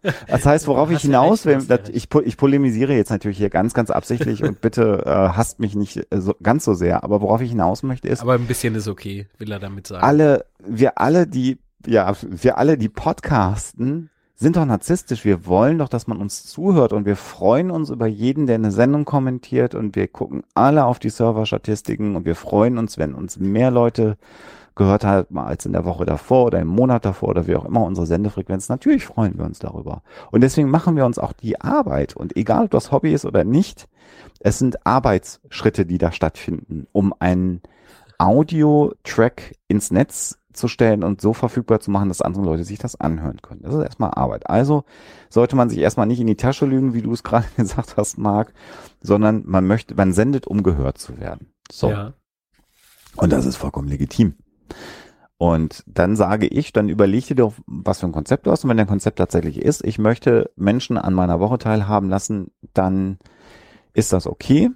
Ja. 0.03 0.13
Das 0.27 0.47
heißt, 0.47 0.67
worauf 0.67 0.91
ich 0.91 1.03
hinaus 1.03 1.45
will, 1.45 1.59
ich, 1.93 2.09
ich 2.25 2.37
polemisiere 2.37 2.95
jetzt 2.95 3.11
natürlich 3.11 3.39
hier 3.39 3.51
ganz, 3.51 3.75
ganz 3.75 3.91
absichtlich 3.91 4.43
und 4.43 4.61
bitte 4.61 5.03
äh, 5.05 5.11
hasst 5.11 5.61
mich 5.61 5.75
nicht 5.75 5.97
äh, 5.97 6.21
so, 6.21 6.35
ganz 6.43 6.65
so 6.65 6.75
sehr, 6.75 7.05
aber 7.05 7.21
worauf 7.21 7.43
ich 7.43 7.51
hinaus 7.51 7.83
möchte 7.83 8.09
ist, 8.09 8.23
Aber 8.23 8.35
ein 8.35 8.47
bisschen 8.47 8.75
ist 8.75 8.89
okay, 8.89 9.27
will 9.39 9.53
er 9.53 9.59
damit 9.59 9.87
sagen. 9.87 10.03
alle, 10.03 10.47
wir 10.67 10.99
alle, 10.99 11.27
die, 11.27 11.59
ja, 11.87 12.15
wir 12.23 12.57
alle, 12.59 12.79
die 12.79 12.89
podcasten, 12.89 14.09
sind 14.35 14.57
doch 14.57 14.65
narzisstisch. 14.65 15.25
Wir 15.25 15.47
wollen 15.47 15.79
doch, 15.79 15.89
dass 15.89 16.07
man 16.07 16.19
uns 16.19 16.45
zuhört 16.45 16.93
und 16.93 17.07
wir 17.07 17.17
freuen 17.17 17.71
uns 17.71 17.91
über 17.91 18.07
jeden, 18.07 18.47
der 18.47 18.57
eine 18.57 18.73
Sendung 18.73 19.05
kommentiert 19.05 19.75
und 19.75 19.95
wir 19.97 20.09
gucken 20.09 20.43
alle 20.55 20.85
auf 20.85 20.99
die 20.99 21.11
Serverstatistiken 21.11 22.17
und 22.17 22.27
wir 22.27 22.35
freuen 22.35 22.77
uns, 22.77 22.99
wenn 22.99 23.15
uns 23.15 23.39
mehr 23.39 23.71
Leute 23.71 24.17
gehört 24.75 25.05
haben 25.05 25.39
als 25.39 25.67
in 25.67 25.73
der 25.73 25.85
Woche 25.85 26.07
davor 26.07 26.47
oder 26.47 26.61
im 26.61 26.69
Monat 26.69 27.05
davor 27.05 27.31
oder 27.31 27.47
wie 27.47 27.57
auch 27.57 27.65
immer 27.65 27.85
unsere 27.85 28.07
Sendefrequenz. 28.07 28.69
Natürlich 28.69 29.05
freuen 29.05 29.37
wir 29.39 29.45
uns 29.45 29.59
darüber. 29.59 30.03
Und 30.31 30.43
deswegen 30.43 30.71
machen 30.71 30.97
wir 30.97 31.05
uns 31.05 31.19
auch 31.19 31.33
die 31.33 31.61
Arbeit. 31.61 32.17
Und 32.17 32.37
egal, 32.37 32.65
ob 32.65 32.71
das 32.71 32.93
Hobby 32.93 33.13
ist 33.13 33.25
oder 33.25 33.45
nicht, 33.45 33.89
es 34.41 34.59
sind 34.59 34.87
Arbeitsschritte, 34.87 35.87
die 35.87 35.99
da 35.99 36.13
stattfinden, 36.13 36.87
um 36.93 37.15
einen 37.19 37.61
Audio-Track 38.19 39.57
ins 39.69 39.91
Netz 39.91 40.39
zu 40.53 40.69
stellen 40.69 41.03
und 41.03 41.21
so 41.21 41.33
verfügbar 41.33 41.81
zu 41.81 41.91
machen, 41.91 42.09
dass 42.09 42.23
andere 42.23 42.45
Leute 42.45 42.65
sich 42.65 42.79
das 42.79 43.01
anhören 43.01 43.41
können. 43.41 43.63
Das 43.63 43.75
ist 43.75 43.83
erstmal 43.83 44.11
Arbeit. 44.15 44.49
Also 44.49 44.85
sollte 45.29 45.57
man 45.57 45.71
sich 45.71 45.79
erstmal 45.79 46.07
nicht 46.07 46.21
in 46.21 46.27
die 46.27 46.37
Tasche 46.37 46.67
lügen, 46.67 46.95
wie 46.95 47.03
du 47.03 47.13
es 47.13 47.23
gerade 47.25 47.47
gesagt 47.57 47.97
hast, 47.97 48.19
Marc, 48.19 48.53
sondern 49.01 49.43
man 49.47 49.67
möchte, 49.67 49.95
man 49.95 50.13
sendet, 50.13 50.47
um 50.47 50.63
gehört 50.63 50.99
zu 50.99 51.19
werden. 51.19 51.53
So. 51.71 51.91
Ja. 51.91 52.15
Und 53.17 53.33
das 53.33 53.47
ist 53.47 53.57
vollkommen 53.57 53.89
legitim. 53.89 54.35
Und 55.39 55.83
dann 55.87 56.15
sage 56.15 56.47
ich, 56.47 56.73
dann 56.73 56.89
überleg 56.89 57.27
dir 57.27 57.35
doch, 57.35 57.55
was 57.67 58.01
für 58.01 58.07
ein 58.07 58.13
Konzept 58.13 58.47
du 58.47 58.53
hast. 58.53 58.63
Und 58.63 58.71
wenn 58.71 58.77
dein 58.77 58.87
Konzept 58.87 59.19
tatsächlich 59.19 59.61
ist, 59.61 59.85
ich 59.85 59.99
möchte 59.99 60.51
Menschen 60.55 60.97
an 60.97 61.15
meiner 61.15 61.41
Woche 61.41 61.59
teilhaben 61.59 62.09
lassen, 62.09 62.53
dann 62.75 63.19
ist 63.93 64.13
das 64.13 64.27
okay. 64.27 64.71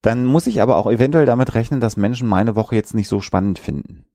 Dann 0.00 0.24
muss 0.24 0.46
ich 0.46 0.62
aber 0.62 0.76
auch 0.76 0.90
eventuell 0.90 1.26
damit 1.26 1.54
rechnen, 1.54 1.80
dass 1.80 1.96
Menschen 1.96 2.26
meine 2.28 2.56
Woche 2.56 2.74
jetzt 2.74 2.94
nicht 2.94 3.08
so 3.08 3.20
spannend 3.20 3.58
finden. 3.58 4.06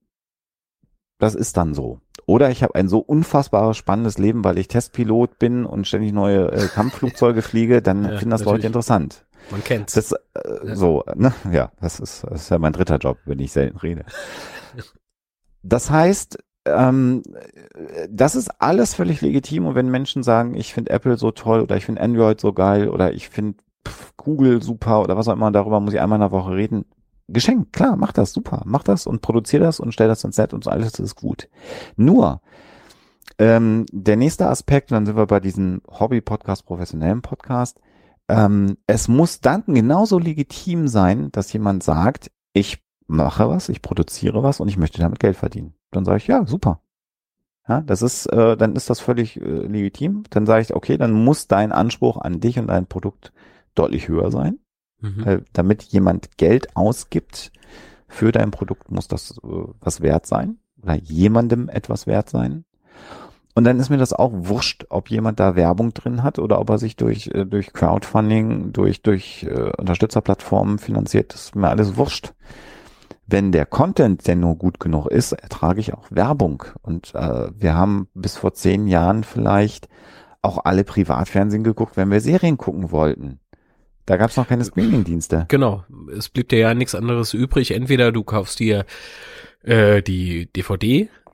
Das 1.19 1.35
ist 1.35 1.57
dann 1.57 1.73
so. 1.73 1.99
Oder 2.25 2.49
ich 2.49 2.63
habe 2.63 2.75
ein 2.75 2.87
so 2.87 2.99
unfassbar 2.99 3.73
spannendes 3.73 4.17
Leben, 4.17 4.43
weil 4.43 4.57
ich 4.57 4.67
Testpilot 4.67 5.39
bin 5.39 5.65
und 5.65 5.87
ständig 5.87 6.13
neue 6.13 6.51
äh, 6.51 6.67
Kampfflugzeuge 6.67 7.41
fliege, 7.41 7.81
dann 7.81 8.03
Ja, 8.03 8.09
finden 8.17 8.31
das 8.31 8.41
Leute 8.41 8.51
natürlich. 8.51 8.65
interessant. 8.65 9.25
Man 9.51 9.63
kennt's. 9.63 9.93
Das, 9.93 10.11
äh, 10.11 10.75
so, 10.75 11.03
ne? 11.15 11.33
Ja, 11.51 11.71
das 11.81 11.99
ist, 11.99 12.23
das 12.23 12.43
ist 12.43 12.49
ja 12.49 12.59
mein 12.59 12.73
dritter 12.73 12.97
Job, 12.97 13.17
wenn 13.25 13.39
ich 13.39 13.51
selten 13.51 13.77
rede. 13.77 14.05
Das 15.63 15.89
heißt, 15.89 16.37
ähm, 16.65 17.23
äh, 17.73 18.07
das 18.09 18.35
ist 18.35 18.49
alles 18.61 18.93
völlig 18.93 19.21
legitim 19.21 19.65
und 19.65 19.75
wenn 19.75 19.89
Menschen 19.89 20.23
sagen, 20.23 20.55
ich 20.55 20.73
finde 20.73 20.91
Apple 20.91 21.17
so 21.17 21.31
toll 21.31 21.61
oder 21.61 21.77
ich 21.77 21.85
finde 21.85 22.01
Android 22.01 22.39
so 22.39 22.53
geil 22.53 22.89
oder 22.89 23.13
ich 23.13 23.29
finde 23.29 23.57
Google 24.17 24.61
super 24.61 25.01
oder 25.01 25.17
was 25.17 25.27
auch 25.27 25.33
immer, 25.33 25.51
darüber 25.51 25.79
muss 25.79 25.93
ich 25.93 25.99
einmal 25.99 26.17
in 26.17 26.21
der 26.21 26.31
Woche 26.31 26.55
reden. 26.55 26.85
Geschenkt, 27.27 27.73
klar, 27.73 27.95
mach 27.95 28.11
das, 28.11 28.33
super, 28.33 28.61
mach 28.65 28.83
das 28.83 29.07
und 29.07 29.21
produzier 29.21 29.59
das 29.59 29.79
und 29.79 29.93
stell 29.93 30.07
das 30.07 30.23
ins 30.23 30.37
Netz 30.37 30.53
und 30.53 30.63
so, 30.63 30.69
alles 30.69 30.99
ist 30.99 31.15
gut. 31.15 31.49
Nur, 31.95 32.41
ähm, 33.39 33.85
der 33.91 34.17
nächste 34.17 34.47
Aspekt, 34.47 34.91
und 34.91 34.95
dann 34.95 35.05
sind 35.05 35.15
wir 35.15 35.25
bei 35.25 35.39
diesem 35.39 35.81
Hobby-Podcast, 35.89 36.65
professionellen 36.65 37.21
Podcast, 37.21 37.79
ähm, 38.27 38.77
es 38.87 39.07
muss 39.07 39.41
dann 39.41 39.63
genauso 39.67 40.19
legitim 40.19 40.87
sein, 40.87 41.31
dass 41.31 41.53
jemand 41.53 41.83
sagt, 41.83 42.31
ich 42.53 42.83
mache 43.07 43.49
was, 43.49 43.69
ich 43.69 43.81
produziere 43.81 44.43
was 44.43 44.59
und 44.59 44.67
ich 44.67 44.77
möchte 44.77 44.99
damit 44.99 45.19
Geld 45.19 45.35
verdienen. 45.35 45.73
Dann 45.91 46.05
sage 46.05 46.17
ich, 46.17 46.27
ja, 46.27 46.45
super. 46.45 46.81
Ja, 47.67 47.81
das 47.81 48.01
ist, 48.01 48.25
äh, 48.27 48.57
dann 48.57 48.75
ist 48.75 48.89
das 48.89 48.99
völlig 48.99 49.39
äh, 49.39 49.67
legitim. 49.67 50.23
Dann 50.29 50.45
sage 50.45 50.61
ich, 50.61 50.73
okay, 50.73 50.97
dann 50.97 51.11
muss 51.11 51.47
dein 51.47 51.71
Anspruch 51.71 52.17
an 52.17 52.39
dich 52.39 52.59
und 52.59 52.67
dein 52.67 52.87
Produkt 52.87 53.31
deutlich 53.73 54.07
höher 54.09 54.31
sein. 54.31 54.59
Mhm. 54.99 55.23
Äh, 55.25 55.41
damit 55.53 55.83
jemand 55.83 56.37
Geld 56.37 56.75
ausgibt 56.75 57.51
für 58.07 58.31
dein 58.31 58.51
Produkt, 58.51 58.91
muss 58.91 59.07
das 59.07 59.37
äh, 59.43 59.47
was 59.79 60.01
wert 60.01 60.25
sein 60.25 60.57
oder 60.81 60.95
jemandem 60.95 61.69
etwas 61.69 62.05
wert 62.05 62.29
sein. 62.29 62.65
Und 63.55 63.65
dann 63.65 63.79
ist 63.79 63.89
mir 63.89 63.97
das 63.97 64.13
auch 64.13 64.31
wurscht, 64.33 64.85
ob 64.89 65.09
jemand 65.09 65.39
da 65.39 65.55
Werbung 65.55 65.93
drin 65.93 66.23
hat 66.23 66.39
oder 66.39 66.59
ob 66.59 66.69
er 66.69 66.79
sich 66.79 66.95
durch, 66.95 67.27
äh, 67.27 67.45
durch 67.45 67.71
Crowdfunding, 67.71 68.73
durch, 68.73 69.01
durch 69.01 69.43
äh, 69.43 69.71
Unterstützerplattformen 69.77 70.79
finanziert. 70.79 71.33
Das 71.33 71.45
ist 71.45 71.55
mir 71.55 71.69
alles 71.69 71.95
wurscht. 71.95 72.33
Wenn 73.27 73.51
der 73.51 73.65
Content 73.65 74.27
denn 74.27 74.39
nur 74.39 74.55
gut 74.55 74.79
genug 74.79 75.07
ist, 75.07 75.31
ertrage 75.33 75.79
ich 75.79 75.93
auch 75.93 76.07
Werbung. 76.09 76.63
Und 76.81 77.13
äh, 77.15 77.49
wir 77.55 77.75
haben 77.75 78.07
bis 78.13 78.37
vor 78.37 78.53
zehn 78.53 78.87
Jahren 78.87 79.23
vielleicht 79.23 79.87
auch 80.41 80.65
alle 80.65 80.83
Privatfernsehen 80.83 81.63
geguckt, 81.63 81.95
wenn 81.95 82.11
wir 82.11 82.21
Serien 82.21 82.57
gucken 82.57 82.91
wollten. 82.91 83.39
Da 84.05 84.17
gab 84.17 84.31
es 84.31 84.37
noch 84.37 84.47
keine 84.47 84.65
Streaming-Dienste. 84.65 85.45
Genau. 85.47 85.85
Es 86.15 86.27
blieb 86.27 86.49
dir 86.49 86.59
ja 86.59 86.73
nichts 86.73 86.95
anderes 86.95 87.33
übrig. 87.33 87.71
Entweder 87.71 88.11
du 88.11 88.23
kaufst 88.23 88.59
dir 88.59 88.85
äh, 89.63 90.01
die 90.01 90.49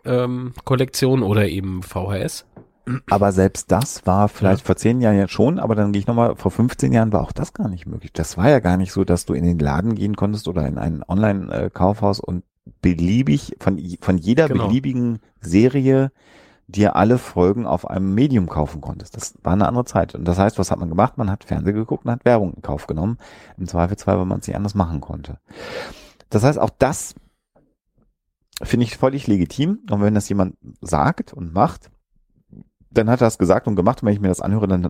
DVD-Kollektion 0.09 1.23
oder 1.23 1.47
eben 1.47 1.83
VHS. 1.83 2.45
Aber 3.09 3.31
selbst 3.31 3.71
das 3.71 4.05
war 4.07 4.29
vielleicht 4.29 4.65
vor 4.65 4.75
zehn 4.75 4.99
Jahren 4.99 5.17
jetzt 5.17 5.31
schon, 5.33 5.59
aber 5.59 5.75
dann 5.75 5.91
gehe 5.91 5.99
ich 5.99 6.07
nochmal, 6.07 6.35
vor 6.35 6.49
15 6.49 6.91
Jahren 6.91 7.13
war 7.13 7.21
auch 7.21 7.31
das 7.31 7.53
gar 7.53 7.69
nicht 7.69 7.85
möglich. 7.85 8.11
Das 8.13 8.35
war 8.35 8.49
ja 8.49 8.59
gar 8.59 8.77
nicht 8.77 8.91
so, 8.91 9.03
dass 9.03 9.25
du 9.25 9.33
in 9.33 9.43
den 9.43 9.59
Laden 9.59 9.93
gehen 9.93 10.15
konntest 10.15 10.47
oder 10.47 10.65
in 10.67 10.79
ein 10.79 11.03
Online-Kaufhaus 11.07 12.19
und 12.19 12.43
beliebig 12.81 13.55
von, 13.59 13.79
von 14.01 14.17
jeder 14.17 14.47
Genau. 14.47 14.67
beliebigen 14.67 15.19
Serie 15.39 16.11
dir 16.67 16.95
alle 16.95 17.17
Folgen 17.17 17.65
auf 17.67 17.87
einem 17.87 18.13
Medium 18.15 18.47
kaufen 18.47 18.81
konntest. 18.81 19.15
Das 19.15 19.35
war 19.43 19.53
eine 19.53 19.67
andere 19.67 19.85
Zeit. 19.85 20.15
Und 20.15 20.25
das 20.25 20.37
heißt, 20.39 20.57
was 20.57 20.71
hat 20.71 20.79
man 20.79 20.89
gemacht? 20.89 21.17
Man 21.17 21.29
hat 21.29 21.43
Fernsehen 21.43 21.75
geguckt 21.75 22.05
und 22.05 22.11
hat 22.11 22.25
Werbung 22.25 22.53
in 22.53 22.61
Kauf 22.61 22.87
genommen. 22.87 23.17
Im 23.57 23.67
Zweifelsfall, 23.67 24.17
weil 24.17 24.25
man 24.25 24.39
es 24.39 24.47
nicht 24.47 24.55
anders 24.55 24.75
machen 24.75 25.01
konnte. 25.01 25.37
Das 26.29 26.43
heißt, 26.43 26.59
auch 26.59 26.69
das 26.77 27.15
finde 28.61 28.85
ich 28.85 28.97
völlig 28.97 29.27
legitim. 29.27 29.79
Und 29.89 30.01
wenn 30.01 30.15
das 30.15 30.29
jemand 30.29 30.57
sagt 30.81 31.33
und 31.33 31.53
macht, 31.53 31.89
dann 32.91 33.09
hat 33.09 33.21
er 33.21 33.27
das 33.27 33.37
gesagt 33.37 33.67
und 33.67 33.75
gemacht. 33.75 34.01
Und 34.01 34.07
wenn 34.07 34.13
ich 34.13 34.21
mir 34.21 34.27
das 34.27 34.41
anhöre, 34.41 34.67
dann 34.67 34.89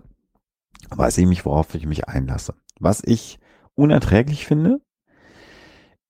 weiß 0.90 1.18
ich 1.18 1.26
mich, 1.26 1.44
worauf 1.44 1.74
ich 1.74 1.86
mich 1.86 2.08
einlasse. 2.08 2.54
Was 2.78 3.02
ich 3.04 3.38
unerträglich 3.74 4.46
finde, 4.46 4.80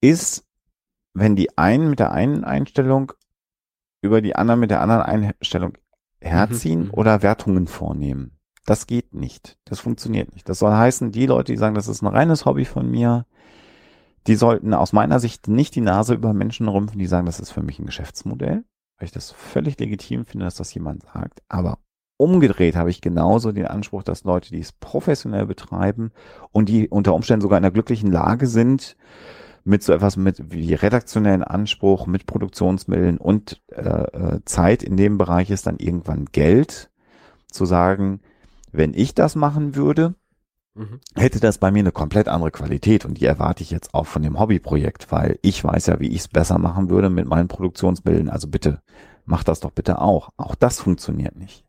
ist, 0.01 0.47
wenn 1.13 1.37
die 1.37 1.59
einen 1.59 1.91
mit 1.91 1.99
der 1.99 2.13
einen 2.13 2.45
Einstellung 2.45 3.13
über 4.03 4.23
die 4.23 4.35
anderen 4.37 4.61
mit 4.61 4.71
der 4.71 4.81
anderen 4.81 5.03
Einstellung 5.03 5.77
herziehen 6.21 6.85
mhm. 6.85 6.91
oder 6.93 7.23
Wertungen 7.23 7.67
vornehmen. 7.67 8.39
Das 8.65 8.87
geht 8.87 9.15
nicht. 9.15 9.59
Das 9.65 9.81
funktioniert 9.81 10.33
nicht. 10.33 10.49
Das 10.49 10.59
soll 10.59 10.73
heißen, 10.73 11.13
die 11.13 11.27
Leute, 11.27 11.53
die 11.53 11.59
sagen, 11.59 11.75
das 11.75 11.89
ist 11.89 12.03
ein 12.03 12.07
reines 12.07 12.45
Hobby 12.45 12.65
von 12.65 12.91
mir, 12.91 13.27
die 14.27 14.37
sollten 14.37 14.75
aus 14.75 14.93
meiner 14.93 15.21
Sicht 15.21 15.49
nicht 15.49 15.75
die 15.75 15.81
Nase 15.81 16.15
über 16.15 16.33
Menschen 16.33 16.69
rümpfen, 16.69 16.99
die 16.99 17.07
sagen, 17.07 17.27
das 17.27 17.41
ist 17.41 17.51
für 17.51 17.63
mich 17.63 17.79
ein 17.79 17.87
Geschäftsmodell, 17.87 18.65
weil 18.99 19.07
ich 19.07 19.13
das 19.13 19.31
völlig 19.31 19.79
legitim 19.79 20.25
finde, 20.25 20.45
dass 20.45 20.57
das 20.57 20.73
jemand 20.75 21.05
sagt. 21.05 21.43
Aber 21.49 21.79
umgedreht 22.17 22.77
habe 22.77 22.91
ich 22.91 23.01
genauso 23.01 23.53
den 23.53 23.67
Anspruch, 23.67 24.03
dass 24.03 24.25
Leute, 24.25 24.51
die 24.51 24.61
es 24.61 24.73
professionell 24.73 25.47
betreiben 25.47 26.13
und 26.53 26.69
die 26.69 26.89
unter 26.89 27.15
Umständen 27.15 27.43
sogar 27.43 27.59
in 27.59 27.65
einer 27.65 27.73
glücklichen 27.73 28.13
Lage 28.13 28.47
sind, 28.47 28.97
mit 29.65 29.83
so 29.83 29.93
etwas 29.93 30.17
mit 30.17 30.53
wie 30.53 30.75
redaktionellen 30.75 31.45
Anspruch, 31.45 32.07
mit 32.07 32.27
Produktionsmitteln 32.27 33.19
und 33.19 33.63
äh, 33.71 33.81
äh, 33.81 34.41
Zeit 34.45 34.83
in 34.83 34.97
dem 34.97 35.19
Bereich 35.19 35.51
ist 35.51 35.67
dann 35.67 35.79
irgendwann 35.79 36.27
Geld, 36.27 36.91
zu 37.51 37.65
sagen, 37.65 38.21
wenn 38.73 38.95
ich 38.95 39.15
das 39.15 39.35
machen 39.35 39.75
würde, 39.75 40.15
mhm. 40.81 41.01
hätte 41.15 41.41
das 41.41 41.59
bei 41.59 41.71
mir 41.71 41.81
eine 41.81 41.93
komplett 41.93 42.29
andere 42.29 42.51
Qualität 42.51 43.05
und 43.05 43.21
die 43.21 43.27
erwarte 43.27 43.63
ich 43.63 43.71
jetzt 43.71 43.95
auch 43.95 44.07
von 44.07 44.23
dem 44.23 44.39
Hobbyprojekt, 44.39 45.13
weil 45.13 45.39
ich 45.43 45.63
weiß 45.63 45.87
ja, 45.87 46.01
wie 46.01 46.09
ich 46.09 46.21
es 46.21 46.29
besser 46.29 46.59
machen 46.59 46.91
würde 46.91 47.11
mit 47.11 47.27
meinen 47.27 47.49
Produktionsmitteln. 47.49 48.29
Also 48.29 48.49
bitte, 48.49 48.81
mach 49.25 49.45
das 49.45 49.61
doch 49.61 49.71
bitte 49.71 50.01
auch. 50.01 50.31
Auch 50.37 50.55
das 50.55 50.81
funktioniert 50.81 51.37
nicht. 51.37 51.65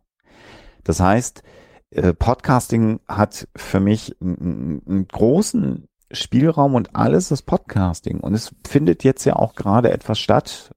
Das 0.84 1.00
heißt, 1.00 1.44
äh, 1.92 2.14
Podcasting 2.14 3.00
hat 3.08 3.48
für 3.56 3.80
mich 3.80 4.16
einen 4.22 5.08
großen 5.08 5.88
Spielraum 6.12 6.76
und 6.76 6.96
alles 6.96 7.32
ist 7.32 7.44
Podcasting. 7.44 8.20
Und 8.20 8.34
es 8.34 8.54
findet 8.68 9.04
jetzt 9.04 9.26
ja 9.26 9.36
auch 9.36 9.56
gerade 9.56 9.92
etwas 9.92 10.20
statt, 10.20 10.72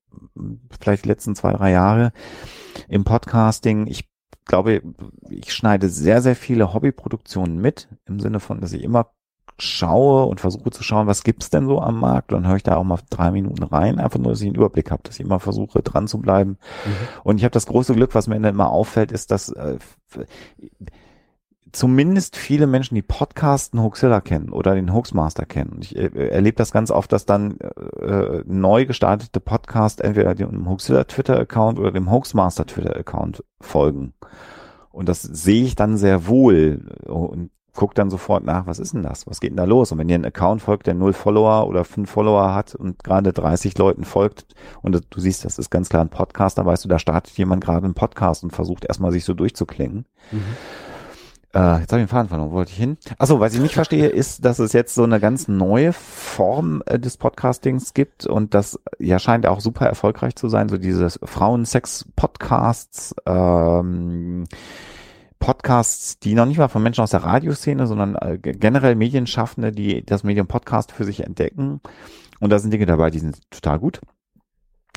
vielleicht 0.81 1.05
die 1.05 1.09
letzten 1.09 1.35
zwei, 1.35 1.53
drei 1.53 1.71
Jahre 1.71 2.13
im 2.89 3.05
Podcasting. 3.05 3.87
Ich 3.87 4.09
glaube, 4.45 4.83
ich 5.29 5.53
schneide 5.53 5.89
sehr, 5.89 6.23
sehr 6.23 6.37
viele 6.37 6.75
Hobbyproduktionen 6.75 7.61
mit, 7.61 7.89
im 8.07 8.21
Sinne 8.21 8.41
von, 8.41 8.61
dass 8.61 8.73
ich 8.73 8.83
immer 8.83 9.11
schaue 9.59 10.25
und 10.25 10.41
versuche 10.41 10.71
zu 10.71 10.83
schauen, 10.83 11.07
was 11.07 11.23
gibt's 11.23 11.49
denn 11.49 11.67
so 11.67 11.81
am 11.81 12.01
Markt. 12.01 12.33
Und 12.33 12.43
dann 12.43 12.49
höre 12.49 12.57
ich 12.57 12.63
da 12.65 12.77
auch 12.77 12.85
mal 12.85 12.99
drei 13.11 13.31
Minuten 13.31 13.63
rein, 13.63 14.01
einfach 14.01 14.19
nur, 14.19 14.33
dass 14.33 14.41
ich 14.41 14.49
einen 14.49 14.57
Überblick 14.57 14.91
habe, 14.91 15.03
dass 15.05 15.15
ich 15.15 15.25
immer 15.25 15.39
versuche, 15.39 15.83
dran 15.83 16.09
zu 16.09 16.19
bleiben. 16.19 16.59
Mhm. 16.85 17.09
Und 17.23 17.39
ich 17.39 17.45
habe 17.45 17.53
das 17.53 17.67
große 17.67 17.95
Glück, 17.95 18.15
was 18.15 18.27
mir 18.27 18.37
immer 18.37 18.71
auffällt, 18.71 19.13
ist, 19.13 19.31
dass 19.31 19.51
äh, 19.51 19.79
zumindest 21.75 22.37
viele 22.37 22.67
Menschen, 22.67 22.95
die 22.95 23.03
Podcasten 23.03 23.83
Hoaxilla 23.83 24.21
kennen 24.21 24.51
oder 24.51 24.75
den 24.75 24.93
Hoaxmaster 24.93 25.45
kennen. 25.45 25.79
Ich 25.81 25.97
äh, 25.97 26.29
erlebe 26.29 26.57
das 26.57 26.73
ganz 26.73 26.91
oft, 26.91 27.13
dass 27.13 27.27
dann 27.27 27.59
äh, 27.61 28.43
neu 28.47 28.87
gestartete 28.87 29.41
Podcasts 29.41 30.01
entweder 30.01 30.35
dem 30.35 30.69
Hoaxilla 30.69 31.05
Twitter-Account 31.05 31.79
oder 31.79 31.93
dem 31.93 32.11
Hoaxmaster 32.11 32.67
Twitter-Account 32.67 33.45
folgen. 33.61 34.15
Und 34.91 35.09
das 35.09 35.23
sehe 35.23 35.65
ich 35.65 35.75
dann 35.75 35.97
sehr 35.97 36.27
wohl 36.29 36.89
und 37.07 37.51
gucke 37.75 37.95
dann 37.95 38.09
sofort 38.09 38.45
nach, 38.45 38.67
was 38.67 38.79
ist 38.79 38.95
denn 38.95 39.03
das? 39.03 39.27
Was 39.27 39.41
geht 39.41 39.51
denn 39.51 39.57
da 39.57 39.65
los? 39.65 39.91
Und 39.91 39.99
wenn 39.99 40.09
ihr 40.09 40.15
einen 40.15 40.25
Account 40.25 40.63
folgt, 40.63 40.87
der 40.87 40.95
null 40.95 41.13
Follower 41.13 41.67
oder 41.67 41.85
fünf 41.85 42.09
Follower 42.09 42.55
hat 42.55 42.77
und 42.77 43.03
gerade 43.03 43.33
30 43.33 43.77
Leuten 43.79 44.05
folgt 44.05 44.47
und 44.83 45.03
du 45.11 45.21
siehst, 45.21 45.45
das 45.45 45.59
ist 45.59 45.71
ganz 45.71 45.89
klar 45.89 46.05
ein 46.05 46.11
Podcast, 46.11 46.57
dann 46.57 46.67
weißt 46.67 46.85
du, 46.85 46.89
da 46.89 47.01
startet 47.01 47.37
jemand 47.37 47.65
gerade 47.65 47.85
einen 47.85 47.95
Podcast 47.95 48.45
und 48.45 48.53
versucht 48.53 48.85
erstmal 48.85 49.11
sich 49.11 49.25
so 49.25 49.35
durchzuklingen. 49.35 50.07
Mhm. 50.31 50.43
Äh, 51.55 51.81
jetzt 51.81 51.93
habe 51.93 52.03
ich 52.03 52.07
den 52.07 52.09
Faden 52.09 52.29
verloren, 52.29 52.51
wo 52.51 52.55
wollte 52.55 52.73
ich 52.73 52.79
hin? 52.79 52.99
Achso, 53.19 53.39
was 53.39 53.55
ich 53.55 53.61
nicht 53.61 53.75
verstehe, 53.75 54.09
ist, 54.11 54.45
dass 54.45 54.59
es 54.59 54.73
jetzt 54.73 54.95
so 54.95 55.05
eine 55.05 55.21
ganz 55.21 55.47
neue 55.47 55.93
Form 55.93 56.83
äh, 56.87 56.99
des 56.99 57.17
Podcastings 57.17 57.95
gibt 57.95 58.27
und 58.27 58.55
das 58.55 58.81
ja 58.99 59.21
scheint 59.21 59.47
auch 59.47 59.61
super 59.61 59.87
erfolgreich 59.87 60.35
zu 60.35 60.49
sein, 60.49 60.69
so 60.69 60.79
dieses 60.79 61.21
Frauensex-Podcasts, 61.23 63.15
ähm, 63.27 64.45
Podcasts, 65.39 66.19
die 66.19 66.35
noch 66.35 66.47
nicht 66.47 66.59
mal 66.59 66.69
von 66.69 66.83
Menschen 66.83 67.03
aus 67.03 67.11
der 67.11 67.23
Radioszene, 67.23 67.87
sondern 67.87 68.17
äh, 68.17 68.39
generell 68.39 68.97
Medienschaffende, 68.97 69.71
die 69.71 70.05
das 70.05 70.25
Medium 70.25 70.49
Podcast 70.49 70.91
für 70.91 71.05
sich 71.05 71.23
entdecken. 71.23 71.81
Und 72.41 72.51
da 72.51 72.59
sind 72.59 72.73
Dinge 72.73 72.87
dabei, 72.87 73.11
die 73.11 73.21
sind 73.21 73.49
total 73.51 73.79
gut. 73.79 74.01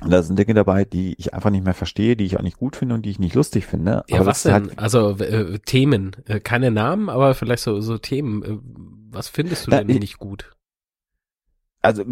Da 0.05 0.21
sind 0.21 0.37
Dinge 0.37 0.53
dabei, 0.53 0.85
die 0.85 1.15
ich 1.17 1.33
einfach 1.33 1.49
nicht 1.49 1.65
mehr 1.65 1.73
verstehe, 1.73 2.15
die 2.15 2.25
ich 2.25 2.37
auch 2.37 2.43
nicht 2.43 2.57
gut 2.57 2.75
finde 2.75 2.95
und 2.95 3.01
die 3.03 3.09
ich 3.09 3.19
nicht 3.19 3.33
lustig 3.33 3.65
finde. 3.65 4.03
Ja, 4.07 4.17
aber 4.17 4.27
was 4.27 4.43
denn? 4.43 4.53
Halt 4.53 4.79
also 4.79 5.17
äh, 5.17 5.57
Themen, 5.59 6.15
äh, 6.27 6.39
keine 6.39 6.69
Namen, 6.69 7.09
aber 7.09 7.33
vielleicht 7.33 7.63
so, 7.63 7.81
so 7.81 7.97
Themen. 7.97 8.43
Äh, 8.43 8.57
was 9.09 9.27
findest 9.27 9.65
du 9.65 9.71
da, 9.71 9.77
denn 9.79 9.89
ich, 9.89 9.99
nicht 9.99 10.19
gut? 10.19 10.51
Also, 11.81 12.03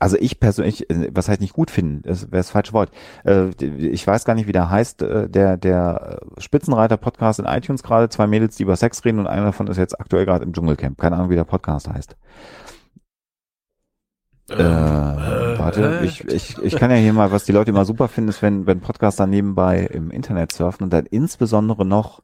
also 0.00 0.16
ich 0.18 0.40
persönlich, 0.40 0.90
äh, 0.90 1.10
was 1.12 1.28
heißt 1.28 1.40
nicht 1.40 1.52
gut 1.52 1.70
finden, 1.70 2.02
das 2.02 2.22
wäre 2.22 2.38
das 2.38 2.50
falsche 2.50 2.72
Wort. 2.72 2.90
Äh, 3.24 3.50
ich 3.60 4.04
weiß 4.04 4.24
gar 4.24 4.34
nicht, 4.34 4.48
wie 4.48 4.52
der 4.52 4.68
heißt, 4.68 5.00
der, 5.00 5.56
der 5.56 6.20
Spitzenreiter-Podcast 6.38 7.38
in 7.38 7.44
iTunes 7.44 7.84
gerade, 7.84 8.08
zwei 8.08 8.26
Mädels, 8.26 8.56
die 8.56 8.64
über 8.64 8.74
Sex 8.74 9.04
reden 9.04 9.20
und 9.20 9.28
einer 9.28 9.44
davon 9.44 9.68
ist 9.68 9.76
jetzt 9.76 10.00
aktuell 10.00 10.26
gerade 10.26 10.44
im 10.44 10.52
Dschungelcamp. 10.52 10.98
Keine 10.98 11.14
Ahnung, 11.14 11.30
wie 11.30 11.36
der 11.36 11.44
Podcast 11.44 11.88
heißt. 11.88 12.16
Äh, 14.48 14.54
äh, 14.54 15.58
warte, 15.58 16.00
äh, 16.00 16.04
ich, 16.04 16.24
ich, 16.24 16.58
ich 16.58 16.76
kann 16.76 16.90
ja 16.90 16.96
hier 16.96 17.12
mal, 17.12 17.32
was 17.32 17.44
die 17.44 17.52
Leute 17.52 17.70
immer 17.70 17.84
super 17.84 18.08
finden, 18.08 18.30
ist, 18.30 18.42
wenn, 18.42 18.66
wenn 18.66 18.80
Podcaster 18.80 19.26
nebenbei 19.26 19.80
im 19.80 20.10
Internet 20.10 20.52
surfen 20.52 20.84
und 20.84 20.92
dann 20.92 21.06
insbesondere 21.06 21.84
noch, 21.84 22.22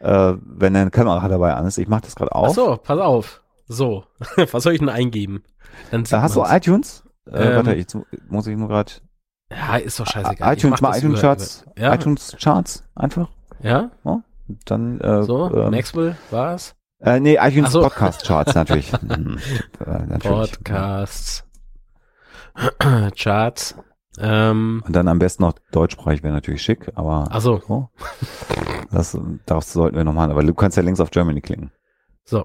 äh, 0.00 0.34
wenn 0.42 0.76
eine 0.76 0.90
Kamera 0.90 1.26
dabei 1.28 1.54
an 1.54 1.66
ist. 1.66 1.78
Ich 1.78 1.88
mache 1.88 2.02
das 2.02 2.16
gerade 2.16 2.34
auf. 2.34 2.50
Ach 2.50 2.54
so, 2.54 2.76
pass 2.76 2.98
auf. 2.98 3.42
So, 3.66 4.04
was 4.52 4.62
soll 4.62 4.74
ich 4.74 4.80
denn 4.80 4.90
eingeben? 4.90 5.42
Dann 5.90 6.04
da 6.04 6.20
hast 6.20 6.36
man's. 6.36 6.48
du 6.50 6.56
iTunes? 6.56 7.04
Äh, 7.30 7.48
ähm, 7.48 7.56
warte, 7.56 7.74
jetzt 7.74 7.96
muss 8.28 8.46
ich 8.46 8.56
nur 8.56 8.68
gerade. 8.68 8.92
Ja, 9.50 9.76
ist 9.76 9.98
doch 10.00 10.06
scheißegal. 10.06 10.54
iTunes, 10.54 10.80
mal 10.82 10.98
iTunes 10.98 11.20
Charts. 11.20 11.64
Ja. 11.78 11.94
iTunes 11.94 12.36
Charts, 12.38 12.84
einfach. 12.94 13.28
Ja? 13.62 13.90
ja 14.04 14.22
dann, 14.64 15.00
äh, 15.00 15.22
so, 15.22 15.50
ähm, 15.54 15.70
Maxwell, 15.70 16.16
was? 16.30 16.74
Äh, 17.00 17.20
nee, 17.20 17.38
iTunes 17.40 17.72
so. 17.72 17.82
Podcast 17.82 18.26
Charts 18.26 18.54
natürlich. 18.54 18.92
hm, 19.00 19.38
äh, 19.84 20.06
natürlich. 20.06 20.52
Podcasts. 20.52 21.43
Charts. 23.16 23.74
Ähm, 24.18 24.82
und 24.86 24.94
dann 24.94 25.08
am 25.08 25.18
besten 25.18 25.42
noch 25.42 25.54
deutschsprachig 25.72 26.22
wäre 26.22 26.32
natürlich 26.32 26.62
schick, 26.62 26.90
aber. 26.94 27.26
Ach 27.30 27.40
so. 27.40 27.60
Oh, 27.68 27.88
das, 28.92 29.18
das 29.46 29.72
sollten 29.72 29.96
wir 29.96 30.04
noch 30.04 30.12
machen. 30.12 30.30
Aber 30.30 30.42
du 30.42 30.54
kannst 30.54 30.76
ja 30.76 30.82
links 30.82 31.00
auf 31.00 31.10
Germany 31.10 31.40
klicken. 31.40 31.72
So. 32.24 32.44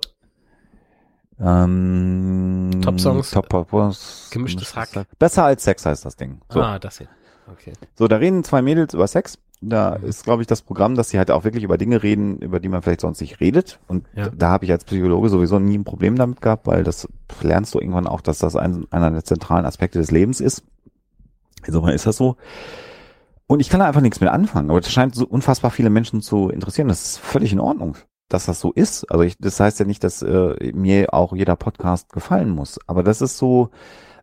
Ähm, 1.39 2.81
Top 2.83 2.99
Songs. 2.99 3.31
Top 3.31 3.47
Popos. 3.49 4.29
Gemischtes 4.31 4.75
Hack. 4.75 4.89
Besser 5.19 5.45
als 5.45 5.63
Sex 5.63 5.85
heißt 5.85 6.05
das 6.05 6.15
Ding. 6.15 6.41
So. 6.49 6.61
Ah, 6.61 6.79
das 6.79 6.97
hier. 6.97 7.07
Okay. 7.51 7.73
So, 7.95 8.07
da 8.07 8.17
reden 8.17 8.43
zwei 8.43 8.61
Mädels 8.61 8.93
über 8.93 9.07
Sex. 9.07 9.37
Da 9.61 9.97
mhm. 9.97 10.07
ist, 10.07 10.23
glaube 10.23 10.41
ich, 10.41 10.47
das 10.47 10.61
Programm, 10.61 10.95
dass 10.95 11.09
sie 11.09 11.17
halt 11.17 11.31
auch 11.31 11.43
wirklich 11.43 11.63
über 11.63 11.77
Dinge 11.77 12.01
reden, 12.01 12.37
über 12.39 12.59
die 12.59 12.69
man 12.69 12.81
vielleicht 12.81 13.01
sonst 13.01 13.21
nicht 13.21 13.39
redet. 13.39 13.79
Und 13.87 14.07
ja. 14.15 14.29
da 14.29 14.49
habe 14.49 14.65
ich 14.65 14.71
als 14.71 14.85
Psychologe 14.85 15.29
sowieso 15.29 15.59
nie 15.59 15.77
ein 15.77 15.83
Problem 15.83 16.15
damit 16.15 16.41
gehabt, 16.41 16.65
weil 16.67 16.83
das 16.83 17.07
lernst 17.41 17.73
du 17.75 17.79
irgendwann 17.79 18.07
auch, 18.07 18.21
dass 18.21 18.39
das 18.39 18.55
ein, 18.55 18.85
einer 18.91 19.11
der 19.11 19.23
zentralen 19.23 19.65
Aspekte 19.65 19.99
des 19.99 20.11
Lebens 20.11 20.39
ist. 20.39 20.63
Insofern 21.65 21.93
ist 21.93 22.05
das 22.05 22.17
so. 22.17 22.37
Und 23.47 23.59
ich 23.59 23.69
kann 23.69 23.79
da 23.79 23.87
einfach 23.87 24.01
nichts 24.01 24.21
mit 24.21 24.29
anfangen. 24.29 24.69
Aber 24.69 24.79
das 24.79 24.91
scheint 24.91 25.15
so 25.15 25.25
unfassbar 25.25 25.71
viele 25.71 25.89
Menschen 25.89 26.21
zu 26.21 26.49
interessieren. 26.49 26.87
Das 26.87 27.03
ist 27.03 27.17
völlig 27.17 27.51
in 27.51 27.59
Ordnung, 27.59 27.97
dass 28.29 28.45
das 28.45 28.59
so 28.59 28.71
ist. 28.71 29.11
Also 29.11 29.23
ich, 29.23 29.37
das 29.39 29.59
heißt 29.59 29.79
ja 29.79 29.85
nicht, 29.85 30.03
dass 30.03 30.21
äh, 30.21 30.71
mir 30.73 31.13
auch 31.13 31.33
jeder 31.35 31.55
Podcast 31.55 32.13
gefallen 32.13 32.51
muss. 32.51 32.79
Aber 32.87 33.03
das 33.03 33.21
ist 33.21 33.37
so, 33.37 33.71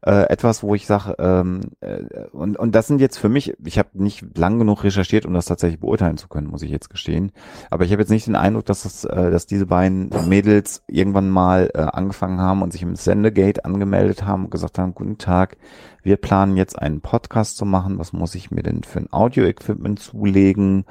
äh, 0.07 0.31
etwas, 0.31 0.63
wo 0.63 0.75
ich 0.77 0.87
sage, 0.87 1.17
ähm, 1.19 1.61
äh, 1.81 2.05
und, 2.31 2.57
und 2.57 2.75
das 2.77 2.87
sind 2.87 3.01
jetzt 3.01 3.19
für 3.19 3.29
mich, 3.29 3.55
ich 3.65 3.79
habe 3.79 3.89
nicht 3.95 4.39
lang 4.39 4.61
genug 4.61 4.85
recherchiert, 4.85 5.27
um 5.27 5.35
das 5.35 5.47
tatsächlich 5.47 5.81
beurteilen 5.81 6.17
zu 6.17 6.29
können, 6.29 6.47
muss 6.47 6.63
ich 6.63 6.71
jetzt 6.71 6.91
gestehen. 6.91 7.33
Aber 7.71 7.85
ich 7.85 7.91
habe 7.91 8.03
jetzt 8.03 8.11
nicht 8.11 8.29
den 8.29 8.37
Eindruck, 8.37 8.65
dass 8.67 8.85
das, 8.85 9.05
äh, 9.05 9.31
dass 9.33 9.47
diese 9.47 9.67
beiden 9.67 10.11
Mädels 10.29 10.85
irgendwann 10.87 11.29
mal 11.29 11.71
äh, 11.75 11.81
angefangen 11.81 12.41
haben 12.41 12.63
und 12.63 12.73
sich 12.73 12.83
im 12.83 12.95
Sendegate 12.95 13.65
angemeldet 13.65 14.25
haben 14.25 14.45
und 14.45 14.51
gesagt 14.51 14.79
haben, 14.79 14.95
guten 14.95 15.19
Tag, 15.19 15.57
wir 16.05 16.17
planen 16.19 16.57
jetzt 16.57 16.79
einen 16.79 17.01
Podcast 17.01 17.57
zu 17.57 17.65
machen. 17.65 17.99
Was 17.99 18.13
muss 18.13 18.37
ich 18.37 18.53
mir 18.53 18.63
denn 18.63 18.85
für 18.85 19.01
ein 19.01 19.13
Audio-Equipment 19.13 19.99
zulegen? 19.99 20.85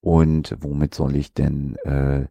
Und 0.00 0.56
womit 0.60 0.94
soll 0.94 1.16
ich 1.16 1.34
denn 1.34 1.76
äh, 1.84 2.26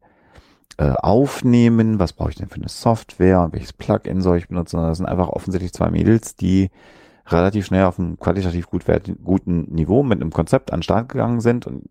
äh, 0.77 0.91
aufnehmen, 0.91 1.99
was 1.99 2.13
brauche 2.13 2.29
ich 2.29 2.35
denn 2.35 2.49
für 2.49 2.55
eine 2.55 2.69
Software 2.69 3.41
und 3.41 3.53
welches 3.53 3.73
Plugin 3.73 4.21
soll 4.21 4.37
ich 4.37 4.47
benutzen. 4.47 4.77
Das 4.77 4.97
sind 4.97 5.05
einfach 5.05 5.29
offensichtlich 5.29 5.73
zwei 5.73 5.89
Mädels, 5.89 6.35
die 6.35 6.71
relativ 7.27 7.65
schnell 7.65 7.85
auf 7.85 7.99
einem 7.99 8.19
qualitativ 8.19 8.67
gut 8.67 8.83
guten 9.23 9.73
Niveau 9.73 10.03
mit 10.03 10.19
einem 10.19 10.31
Konzept 10.31 10.73
an 10.73 10.79
den 10.79 10.83
Start 10.83 11.09
gegangen 11.09 11.41
sind. 11.41 11.67
Und 11.67 11.89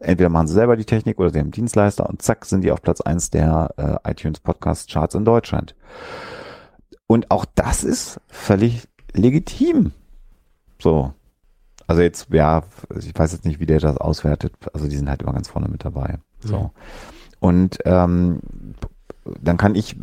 entweder 0.00 0.28
machen 0.28 0.48
sie 0.48 0.54
selber 0.54 0.76
die 0.76 0.84
Technik 0.84 1.18
oder 1.18 1.30
sie 1.30 1.38
haben 1.38 1.50
Dienstleister 1.50 2.08
und 2.08 2.22
zack 2.22 2.44
sind 2.44 2.62
die 2.62 2.72
auf 2.72 2.82
Platz 2.82 3.00
eins 3.00 3.30
der 3.30 4.00
äh, 4.04 4.10
iTunes 4.10 4.40
Podcast 4.40 4.90
Charts 4.90 5.14
in 5.14 5.24
Deutschland. 5.24 5.74
Und 7.06 7.30
auch 7.30 7.44
das 7.54 7.84
ist 7.84 8.20
völlig 8.28 8.86
legitim. 9.12 9.92
So. 10.80 11.12
Also 11.86 12.02
jetzt, 12.02 12.28
ja, 12.30 12.62
ich 12.96 13.18
weiß 13.18 13.32
jetzt 13.32 13.44
nicht, 13.44 13.58
wie 13.58 13.66
der 13.66 13.80
das 13.80 13.96
auswertet. 13.96 14.54
Also 14.72 14.86
die 14.86 14.96
sind 14.96 15.08
halt 15.08 15.22
immer 15.22 15.32
ganz 15.32 15.48
vorne 15.48 15.68
mit 15.68 15.84
dabei. 15.84 16.18
So. 16.40 16.58
Mhm. 16.58 16.70
Und 17.40 17.78
ähm, 17.84 18.40
dann 19.42 19.56
kann 19.56 19.74
ich, 19.74 19.96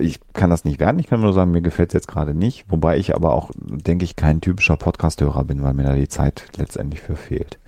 ich 0.00 0.20
kann 0.32 0.50
das 0.50 0.64
nicht 0.64 0.80
werden, 0.80 0.98
ich 0.98 1.06
kann 1.06 1.20
nur 1.20 1.32
sagen, 1.32 1.50
mir 1.50 1.62
gefällt 1.62 1.90
es 1.90 1.94
jetzt 1.94 2.08
gerade 2.08 2.34
nicht, 2.34 2.64
wobei 2.68 2.98
ich 2.98 3.14
aber 3.14 3.32
auch, 3.34 3.50
denke 3.56 4.04
ich, 4.04 4.16
kein 4.16 4.40
typischer 4.40 4.76
Podcast-Hörer 4.76 5.44
bin, 5.44 5.62
weil 5.62 5.74
mir 5.74 5.84
da 5.84 5.94
die 5.94 6.08
Zeit 6.08 6.44
letztendlich 6.56 7.00
für 7.00 7.16
fehlt. 7.16 7.58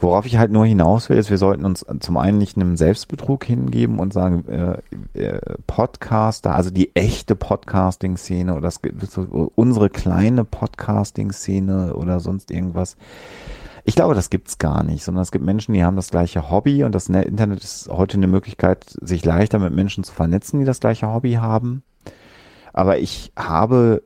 Worauf 0.00 0.26
ich 0.26 0.36
halt 0.36 0.50
nur 0.50 0.66
hinaus 0.66 1.08
will, 1.08 1.16
ist, 1.16 1.30
wir 1.30 1.38
sollten 1.38 1.64
uns 1.64 1.86
zum 2.00 2.16
einen 2.16 2.38
nicht 2.38 2.56
einem 2.56 2.76
Selbstbetrug 2.76 3.44
hingeben 3.44 4.00
und 4.00 4.12
sagen, 4.12 4.44
äh, 4.48 5.20
äh, 5.20 5.38
Podcaster, 5.68 6.56
also 6.56 6.70
die 6.70 6.96
echte 6.96 7.36
Podcasting-Szene 7.36 8.52
oder 8.52 8.62
das, 8.62 8.80
unsere 9.54 9.90
kleine 9.90 10.44
Podcasting-Szene 10.44 11.94
oder 11.94 12.18
sonst 12.18 12.50
irgendwas, 12.50 12.96
ich 13.84 13.96
glaube, 13.96 14.14
das 14.14 14.30
gibt's 14.30 14.58
gar 14.58 14.84
nicht, 14.84 15.02
sondern 15.02 15.22
es 15.22 15.32
gibt 15.32 15.44
Menschen, 15.44 15.74
die 15.74 15.84
haben 15.84 15.96
das 15.96 16.10
gleiche 16.10 16.50
Hobby 16.50 16.84
und 16.84 16.94
das 16.94 17.08
Internet 17.08 17.64
ist 17.64 17.88
heute 17.88 18.16
eine 18.16 18.28
Möglichkeit, 18.28 18.84
sich 19.00 19.24
leichter 19.24 19.58
mit 19.58 19.74
Menschen 19.74 20.04
zu 20.04 20.12
vernetzen, 20.12 20.60
die 20.60 20.66
das 20.66 20.80
gleiche 20.80 21.12
Hobby 21.12 21.34
haben. 21.34 21.82
Aber 22.72 22.98
ich 22.98 23.32
habe, 23.36 24.04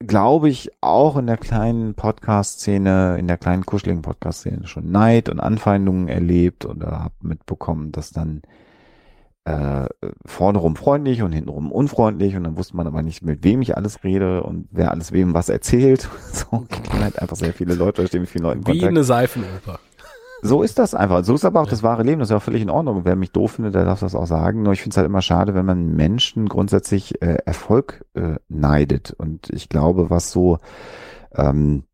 glaube 0.00 0.48
ich, 0.48 0.72
auch 0.80 1.16
in 1.16 1.26
der 1.26 1.36
kleinen 1.36 1.94
Podcast-Szene, 1.94 3.18
in 3.18 3.28
der 3.28 3.38
kleinen 3.38 3.64
kuscheligen 3.64 4.02
Podcast-Szene 4.02 4.66
schon 4.66 4.90
Neid 4.90 5.28
und 5.28 5.38
Anfeindungen 5.38 6.08
erlebt 6.08 6.66
oder 6.66 7.04
habe 7.04 7.14
mitbekommen, 7.22 7.92
dass 7.92 8.10
dann 8.10 8.42
äh, 9.44 9.86
vorne 10.24 10.58
rum 10.58 10.76
freundlich 10.76 11.22
und 11.22 11.32
hintenrum 11.32 11.70
unfreundlich 11.70 12.34
und 12.36 12.44
dann 12.44 12.56
wusste 12.56 12.76
man 12.76 12.86
aber 12.86 13.02
nicht, 13.02 13.22
mit 13.22 13.44
wem 13.44 13.60
ich 13.60 13.76
alles 13.76 14.02
rede 14.02 14.42
und 14.42 14.68
wer 14.70 14.90
alles 14.90 15.12
wem 15.12 15.34
was 15.34 15.48
erzählt. 15.48 16.08
So 16.32 16.66
kann 16.68 17.02
halt 17.02 17.20
einfach 17.20 17.36
sehr 17.36 17.52
viele 17.52 17.74
Leute, 17.74 18.06
stehen 18.06 18.22
mit 18.22 18.30
vielen 18.30 18.44
Leuten 18.44 18.60
Wie 18.66 18.72
Kontakt. 18.72 18.88
eine 18.88 19.04
Seifenoper. 19.04 19.78
So 20.42 20.62
ist 20.62 20.78
das 20.78 20.94
einfach. 20.94 21.24
So 21.24 21.34
ist 21.34 21.44
aber 21.44 21.60
auch 21.60 21.66
ja. 21.66 21.70
das 21.70 21.82
wahre 21.82 22.02
Leben. 22.02 22.18
Das 22.18 22.26
ist 22.26 22.30
ja 22.32 22.36
auch 22.36 22.42
völlig 22.42 22.60
in 22.60 22.68
Ordnung. 22.68 23.04
Wer 23.04 23.16
mich 23.16 23.30
doof 23.30 23.52
findet, 23.52 23.74
der 23.74 23.86
darf 23.86 24.00
das 24.00 24.14
auch 24.14 24.26
sagen. 24.26 24.62
Nur 24.62 24.74
ich 24.74 24.82
finde 24.82 24.92
es 24.92 24.96
halt 24.98 25.06
immer 25.06 25.22
schade, 25.22 25.54
wenn 25.54 25.64
man 25.64 25.94
Menschen 25.96 26.48
grundsätzlich 26.48 27.22
äh, 27.22 27.38
Erfolg 27.46 28.04
äh, 28.12 28.34
neidet. 28.48 29.14
Und 29.16 29.48
ich 29.50 29.70
glaube, 29.70 30.10
was 30.10 30.30
so 30.30 30.58
ähm, 31.34 31.84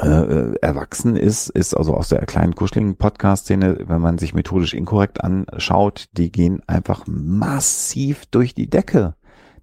äh, 0.00 0.08
äh, 0.08 0.54
erwachsen 0.60 1.16
ist, 1.16 1.48
ist 1.50 1.74
also 1.74 1.94
aus 1.94 2.08
der 2.08 2.24
kleinen 2.26 2.54
kuscheligen 2.54 2.96
Podcast-Szene, 2.96 3.78
wenn 3.86 4.00
man 4.00 4.18
sich 4.18 4.34
methodisch 4.34 4.74
inkorrekt 4.74 5.22
anschaut, 5.22 6.06
die 6.12 6.32
gehen 6.32 6.62
einfach 6.66 7.04
massiv 7.06 8.26
durch 8.26 8.54
die 8.54 8.68
Decke. 8.68 9.14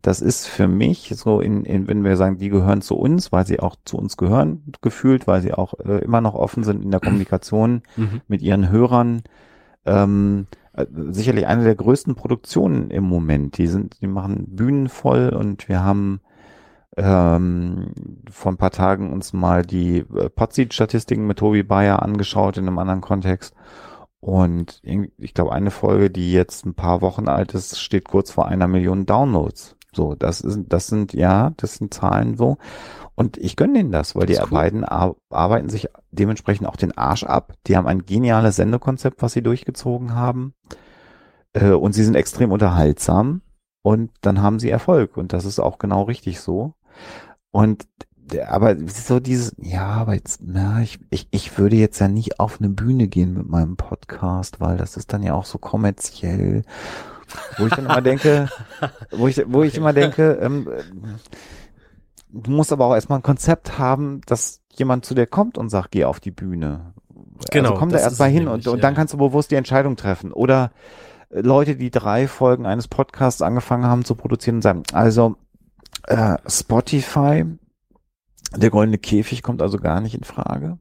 Das 0.01 0.21
ist 0.21 0.47
für 0.47 0.67
mich 0.67 1.13
so, 1.15 1.41
in, 1.41 1.63
in, 1.63 1.87
wenn 1.87 2.03
wir 2.03 2.17
sagen, 2.17 2.37
die 2.37 2.49
gehören 2.49 2.81
zu 2.81 2.95
uns, 2.95 3.31
weil 3.31 3.45
sie 3.45 3.59
auch 3.59 3.75
zu 3.85 3.97
uns 3.97 4.17
gehören, 4.17 4.63
gefühlt, 4.81 5.27
weil 5.27 5.41
sie 5.41 5.53
auch 5.53 5.73
äh, 5.79 5.99
immer 6.03 6.21
noch 6.21 6.33
offen 6.33 6.63
sind 6.63 6.83
in 6.83 6.91
der 6.91 6.99
Kommunikation 6.99 7.83
mhm. 7.97 8.21
mit 8.27 8.41
ihren 8.41 8.69
Hörern. 8.69 9.21
Ähm, 9.85 10.47
äh, 10.73 10.85
sicherlich 11.09 11.45
eine 11.45 11.63
der 11.63 11.75
größten 11.75 12.15
Produktionen 12.15 12.89
im 12.89 13.03
Moment. 13.03 13.57
Die 13.57 13.67
sind, 13.67 14.01
die 14.01 14.07
machen 14.07 14.55
Bühnen 14.55 14.89
voll 14.89 15.29
und 15.29 15.69
wir 15.69 15.83
haben 15.83 16.21
ähm, 16.97 17.93
vor 18.29 18.51
ein 18.51 18.57
paar 18.57 18.71
Tagen 18.71 19.13
uns 19.13 19.33
mal 19.33 19.63
die 19.63 19.99
äh, 19.99 20.29
Podseed-Statistiken 20.29 21.25
mit 21.25 21.39
Tobi 21.39 21.63
Bayer 21.63 22.01
angeschaut 22.01 22.57
in 22.57 22.67
einem 22.67 22.79
anderen 22.79 23.01
Kontext. 23.01 23.53
Und 24.19 24.81
ich 25.17 25.33
glaube, 25.33 25.51
eine 25.51 25.71
Folge, 25.71 26.11
die 26.11 26.31
jetzt 26.31 26.65
ein 26.65 26.75
paar 26.75 27.01
Wochen 27.01 27.27
alt 27.27 27.55
ist, 27.55 27.79
steht 27.79 28.07
kurz 28.07 28.29
vor 28.29 28.47
einer 28.47 28.67
Million 28.67 29.07
Downloads. 29.07 29.75
So, 29.93 30.15
das 30.15 30.41
ist, 30.41 30.59
das 30.67 30.87
sind, 30.87 31.13
ja, 31.13 31.53
das 31.57 31.75
sind 31.75 31.93
Zahlen 31.93 32.37
so. 32.37 32.57
Und 33.15 33.37
ich 33.37 33.55
gönne 33.55 33.73
denen 33.73 33.91
das, 33.91 34.15
weil 34.15 34.27
das 34.27 34.37
die 34.37 34.43
cool. 34.43 34.49
beiden 34.51 34.83
ar 34.83 35.15
arbeiten 35.29 35.69
sich 35.69 35.89
dementsprechend 36.11 36.67
auch 36.67 36.75
den 36.75 36.97
Arsch 36.97 37.23
ab. 37.23 37.53
Die 37.67 37.75
haben 37.75 37.87
ein 37.87 38.05
geniales 38.05 38.55
Sendekonzept, 38.55 39.21
was 39.21 39.33
sie 39.33 39.41
durchgezogen 39.41 40.15
haben. 40.15 40.53
Äh, 41.53 41.71
und 41.71 41.93
sie 41.93 42.03
sind 42.03 42.15
extrem 42.15 42.51
unterhaltsam. 42.51 43.41
Und 43.81 44.11
dann 44.21 44.41
haben 44.41 44.59
sie 44.59 44.69
Erfolg. 44.69 45.17
Und 45.17 45.33
das 45.33 45.45
ist 45.45 45.59
auch 45.59 45.79
genau 45.79 46.03
richtig 46.03 46.39
so. 46.39 46.75
Und 47.51 47.85
aber 48.47 48.75
so 48.87 49.19
dieses, 49.19 49.53
ja, 49.57 49.87
aber 49.87 50.13
jetzt, 50.13 50.39
na, 50.43 50.81
ich, 50.81 50.99
ich, 51.09 51.27
ich 51.31 51.57
würde 51.57 51.75
jetzt 51.75 51.99
ja 51.99 52.07
nicht 52.07 52.39
auf 52.39 52.59
eine 52.59 52.69
Bühne 52.69 53.07
gehen 53.07 53.33
mit 53.33 53.49
meinem 53.49 53.75
Podcast, 53.75 54.61
weil 54.61 54.77
das 54.77 54.95
ist 54.95 55.11
dann 55.11 55.23
ja 55.23 55.33
auch 55.33 55.43
so 55.43 55.57
kommerziell, 55.57 56.63
wo 57.57 57.65
ich 57.65 57.73
dann 57.73 57.85
immer 57.85 58.01
denke, 58.01 58.47
wo 59.11 59.27
ich, 59.27 59.43
wo 59.47 59.63
ich 59.63 59.75
immer 59.75 59.91
denke, 59.91 60.39
ähm, 60.41 60.69
du 62.29 62.51
musst 62.51 62.71
aber 62.71 62.85
auch 62.85 62.93
erstmal 62.93 63.19
ein 63.19 63.23
Konzept 63.23 63.77
haben, 63.77 64.21
dass 64.25 64.61
jemand 64.69 65.05
zu 65.05 65.13
dir 65.13 65.27
kommt 65.27 65.57
und 65.57 65.69
sagt, 65.69 65.91
geh 65.91 66.05
auf 66.05 66.19
die 66.19 66.31
Bühne. 66.31 66.93
Genau. 67.51 67.69
Also 67.69 67.79
komm 67.79 67.89
da 67.89 67.99
erstmal 67.99 68.29
hin 68.29 68.45
nämlich, 68.45 68.67
und, 68.67 68.73
und 68.73 68.83
dann 68.83 68.95
kannst 68.95 69.13
du 69.13 69.17
bewusst 69.17 69.51
die 69.51 69.55
Entscheidung 69.55 69.97
treffen. 69.97 70.31
Oder 70.31 70.71
Leute, 71.29 71.75
die 71.75 71.91
drei 71.91 72.27
Folgen 72.27 72.65
eines 72.65 72.87
Podcasts 72.87 73.41
angefangen 73.41 73.85
haben 73.85 74.05
zu 74.05 74.15
produzieren 74.15 74.57
und 74.57 74.61
sagen, 74.61 74.83
also 74.93 75.35
äh, 76.07 76.37
Spotify, 76.47 77.45
der 78.55 78.69
goldene 78.69 78.97
Käfig 78.97 79.43
kommt 79.43 79.61
also 79.61 79.77
gar 79.77 80.01
nicht 80.01 80.15
in 80.15 80.23
Frage. 80.23 80.77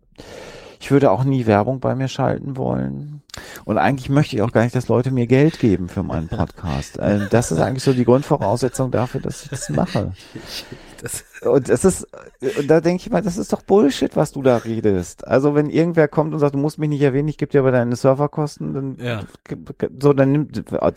Ich 0.80 0.90
würde 0.90 1.10
auch 1.10 1.24
nie 1.24 1.46
Werbung 1.46 1.80
bei 1.80 1.94
mir 1.94 2.08
schalten 2.08 2.56
wollen. 2.56 3.22
Und 3.64 3.78
eigentlich 3.78 4.08
möchte 4.08 4.34
ich 4.34 4.42
auch 4.42 4.50
gar 4.50 4.62
nicht, 4.62 4.74
dass 4.74 4.88
Leute 4.88 5.10
mir 5.10 5.26
Geld 5.26 5.58
geben 5.58 5.88
für 5.88 6.02
meinen 6.02 6.28
Podcast. 6.28 6.98
Äh, 6.98 7.28
das 7.30 7.52
ist 7.52 7.60
eigentlich 7.60 7.84
so 7.84 7.92
die 7.92 8.04
Grundvoraussetzung 8.04 8.90
dafür, 8.90 9.20
dass 9.20 9.42
ich 9.44 9.50
das 9.50 9.68
mache. 9.68 10.12
Das 11.02 11.24
und 11.42 11.68
das 11.70 11.84
ist, 11.86 12.06
und 12.58 12.68
da 12.68 12.80
denke 12.80 13.02
ich 13.02 13.10
mal, 13.10 13.22
das 13.22 13.38
ist 13.38 13.52
doch 13.52 13.62
Bullshit, 13.62 14.14
was 14.16 14.32
du 14.32 14.42
da 14.42 14.58
redest. 14.58 15.26
Also 15.26 15.54
wenn 15.54 15.70
irgendwer 15.70 16.08
kommt 16.08 16.34
und 16.34 16.38
sagt, 16.38 16.54
du 16.54 16.58
musst 16.58 16.78
mich 16.78 16.90
nicht 16.90 17.00
erwähnen, 17.00 17.28
ich 17.28 17.38
gebe 17.38 17.50
dir 17.50 17.60
aber 17.60 17.72
deine 17.72 17.96
Serverkosten, 17.96 18.74
dann 18.74 18.96
ja. 18.98 19.22
so, 19.98 20.12
dann 20.12 20.32
nimm, 20.32 20.48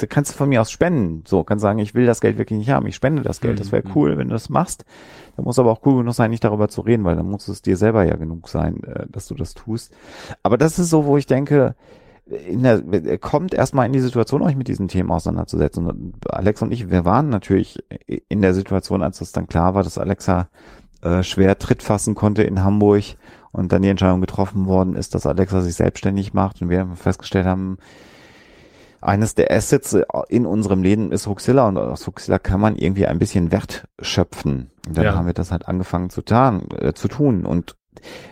kannst 0.09 0.33
du 0.33 0.37
von 0.37 0.49
mir 0.49 0.61
aus 0.61 0.71
spenden. 0.71 1.23
So, 1.25 1.43
kannst 1.43 1.61
sagen, 1.61 1.79
ich 1.79 1.95
will 1.95 2.05
das 2.05 2.19
Geld 2.19 2.37
wirklich 2.37 2.59
nicht 2.59 2.69
haben, 2.69 2.85
ich 2.87 2.95
spende 2.95 3.21
das 3.21 3.39
Geld. 3.39 3.59
Das 3.59 3.71
wäre 3.71 3.87
mhm. 3.87 3.91
cool, 3.95 4.17
wenn 4.17 4.27
du 4.27 4.33
das 4.33 4.49
machst. 4.49 4.83
Da 5.35 5.43
muss 5.43 5.57
aber 5.57 5.71
auch 5.71 5.85
cool 5.85 5.97
genug 5.97 6.13
sein, 6.13 6.29
nicht 6.29 6.43
darüber 6.43 6.67
zu 6.67 6.81
reden, 6.81 7.03
weil 7.05 7.15
dann 7.15 7.29
muss 7.29 7.47
es 7.47 7.61
dir 7.61 7.77
selber 7.77 8.03
ja 8.03 8.15
genug 8.17 8.49
sein, 8.49 8.83
äh, 8.83 9.05
dass 9.09 9.27
du 9.27 9.35
das 9.35 9.53
tust. 9.53 9.93
Aber 10.43 10.57
das 10.57 10.77
ist 10.77 10.89
so, 10.89 11.05
wo 11.05 11.17
ich 11.17 11.25
denke, 11.25 11.75
der, 12.25 13.17
kommt 13.17 13.53
erstmal 13.53 13.85
in 13.85 13.93
die 13.93 13.99
Situation, 13.99 14.41
euch 14.41 14.55
mit 14.55 14.67
diesen 14.67 14.87
Themen 14.87 15.11
auseinanderzusetzen. 15.11 15.87
Und 15.87 16.13
Alex 16.29 16.61
und 16.61 16.71
ich, 16.71 16.89
wir 16.89 17.05
waren 17.05 17.29
natürlich 17.29 17.83
in 18.29 18.41
der 18.41 18.53
Situation, 18.53 19.03
als 19.03 19.21
es 19.21 19.31
dann 19.31 19.47
klar 19.47 19.75
war, 19.75 19.83
dass 19.83 19.97
Alexa 19.97 20.47
äh, 21.01 21.23
schwer 21.23 21.57
Tritt 21.57 21.83
fassen 21.83 22.15
konnte 22.15 22.43
in 22.43 22.63
Hamburg 22.63 23.03
und 23.51 23.71
dann 23.71 23.81
die 23.81 23.89
Entscheidung 23.89 24.21
getroffen 24.21 24.65
worden 24.65 24.95
ist, 24.95 25.15
dass 25.15 25.25
Alexa 25.25 25.61
sich 25.61 25.75
selbstständig 25.75 26.33
macht 26.33 26.61
und 26.61 26.69
wir 26.69 26.87
festgestellt 26.95 27.45
haben, 27.45 27.77
eines 29.01 29.35
der 29.35 29.51
Assets 29.51 29.97
in 30.29 30.45
unserem 30.45 30.81
Leben 30.81 31.11
ist 31.11 31.27
Huxilla 31.27 31.67
und 31.67 31.77
aus 31.77 32.07
Huxilla 32.07 32.39
kann 32.39 32.61
man 32.61 32.77
irgendwie 32.77 33.05
ein 33.05 33.19
bisschen 33.19 33.51
Wert 33.51 33.85
schöpfen. 34.01 34.71
Und 34.87 34.97
dann 34.97 35.03
ja. 35.03 35.15
haben 35.15 35.25
wir 35.25 35.33
das 35.33 35.51
halt 35.51 35.67
angefangen 35.67 36.09
zu, 36.09 36.21
tarn, 36.21 36.69
äh, 36.79 36.93
zu 36.93 37.09
tun 37.09 37.45
und 37.45 37.75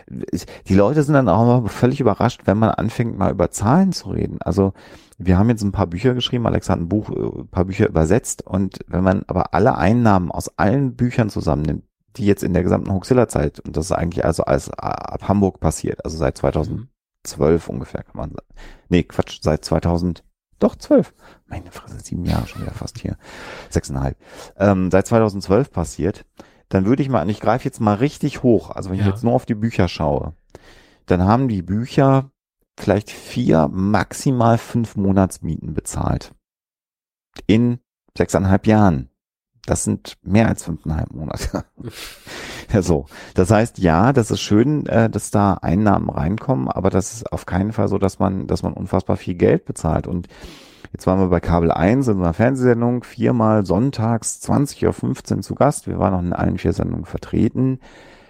die 0.08 0.74
Leute 0.74 1.02
sind 1.02 1.14
dann 1.14 1.28
auch 1.28 1.42
immer 1.42 1.68
völlig 1.68 2.00
überrascht, 2.00 2.42
wenn 2.44 2.58
man 2.58 2.70
anfängt, 2.70 3.18
mal 3.18 3.30
über 3.30 3.50
Zahlen 3.50 3.92
zu 3.92 4.10
reden. 4.10 4.38
Also 4.42 4.72
wir 5.18 5.38
haben 5.38 5.48
jetzt 5.48 5.62
ein 5.62 5.72
paar 5.72 5.86
Bücher 5.86 6.14
geschrieben, 6.14 6.46
Alex 6.46 6.68
hat 6.68 6.78
ein 6.78 6.88
Buch, 6.88 7.10
äh, 7.10 7.40
ein 7.40 7.48
paar 7.48 7.64
Bücher 7.64 7.88
übersetzt 7.88 8.46
und 8.46 8.78
wenn 8.86 9.04
man 9.04 9.22
aber 9.26 9.54
alle 9.54 9.76
Einnahmen 9.76 10.30
aus 10.30 10.58
allen 10.58 10.96
Büchern 10.96 11.30
zusammennimmt, 11.30 11.84
die 12.16 12.26
jetzt 12.26 12.42
in 12.42 12.52
der 12.52 12.62
gesamten 12.62 12.92
Huxilla-Zeit, 12.92 13.60
und 13.60 13.76
das 13.76 13.86
ist 13.86 13.92
eigentlich 13.92 14.24
also 14.24 14.44
als 14.44 14.70
ab 14.70 15.28
Hamburg 15.28 15.60
passiert, 15.60 16.04
also 16.04 16.16
seit 16.16 16.36
2012 16.36 17.68
ungefähr 17.68 18.02
kann 18.02 18.16
man 18.16 18.30
sagen. 18.30 18.46
Nee, 18.88 19.04
Quatsch, 19.04 19.38
seit 19.42 19.64
2000, 19.64 20.24
doch, 20.58 20.76
12. 20.76 21.12
Meine 21.46 21.72
Fresse, 21.72 21.98
sieben 22.00 22.24
Jahre 22.24 22.46
schon 22.46 22.62
wieder 22.62 22.70
fast 22.70 22.98
hier. 22.98 23.16
Sechseinhalb. 23.68 24.16
Ähm, 24.56 24.90
seit 24.92 25.08
2012 25.08 25.72
passiert 25.72 26.24
dann 26.72 26.86
würde 26.86 27.02
ich 27.02 27.10
mal, 27.10 27.20
und 27.20 27.28
ich 27.28 27.40
greife 27.40 27.66
jetzt 27.66 27.80
mal 27.80 27.96
richtig 27.96 28.42
hoch, 28.42 28.70
also 28.70 28.88
wenn 28.88 28.96
ja. 28.96 29.04
ich 29.04 29.10
jetzt 29.10 29.22
nur 29.22 29.34
auf 29.34 29.44
die 29.44 29.54
Bücher 29.54 29.88
schaue, 29.88 30.32
dann 31.04 31.22
haben 31.22 31.48
die 31.48 31.60
Bücher 31.60 32.30
vielleicht 32.80 33.10
vier, 33.10 33.68
maximal 33.70 34.56
fünf 34.56 34.96
Monatsmieten 34.96 35.74
bezahlt. 35.74 36.32
In 37.46 37.80
sechseinhalb 38.16 38.66
Jahren. 38.66 39.10
Das 39.66 39.84
sind 39.84 40.16
mehr 40.22 40.48
als 40.48 40.64
fünfeinhalb 40.64 41.12
Monate. 41.12 41.64
ja, 42.72 42.80
so. 42.80 43.04
Das 43.34 43.50
heißt, 43.50 43.78
ja, 43.78 44.14
das 44.14 44.30
ist 44.30 44.40
schön, 44.40 44.86
äh, 44.86 45.10
dass 45.10 45.30
da 45.30 45.54
Einnahmen 45.54 46.08
reinkommen, 46.08 46.68
aber 46.68 46.88
das 46.88 47.12
ist 47.12 47.32
auf 47.32 47.44
keinen 47.44 47.72
Fall 47.72 47.88
so, 47.88 47.98
dass 47.98 48.18
man, 48.18 48.46
dass 48.46 48.62
man 48.62 48.72
unfassbar 48.72 49.18
viel 49.18 49.34
Geld 49.34 49.66
bezahlt. 49.66 50.06
Und 50.06 50.26
Jetzt 50.92 51.06
waren 51.06 51.18
wir 51.20 51.28
bei 51.28 51.40
Kabel 51.40 51.70
1 51.70 52.08
in 52.08 52.18
einer 52.18 52.34
Fernsehsendung, 52.34 53.02
viermal 53.04 53.64
sonntags 53.64 54.40
20.15 54.46 55.36
Uhr 55.36 55.40
zu 55.42 55.54
Gast. 55.54 55.86
Wir 55.86 55.98
waren 55.98 56.12
noch 56.12 56.20
in 56.20 56.32
allen 56.32 56.58
vier 56.58 56.72
Sendungen 56.72 57.06
vertreten. 57.06 57.80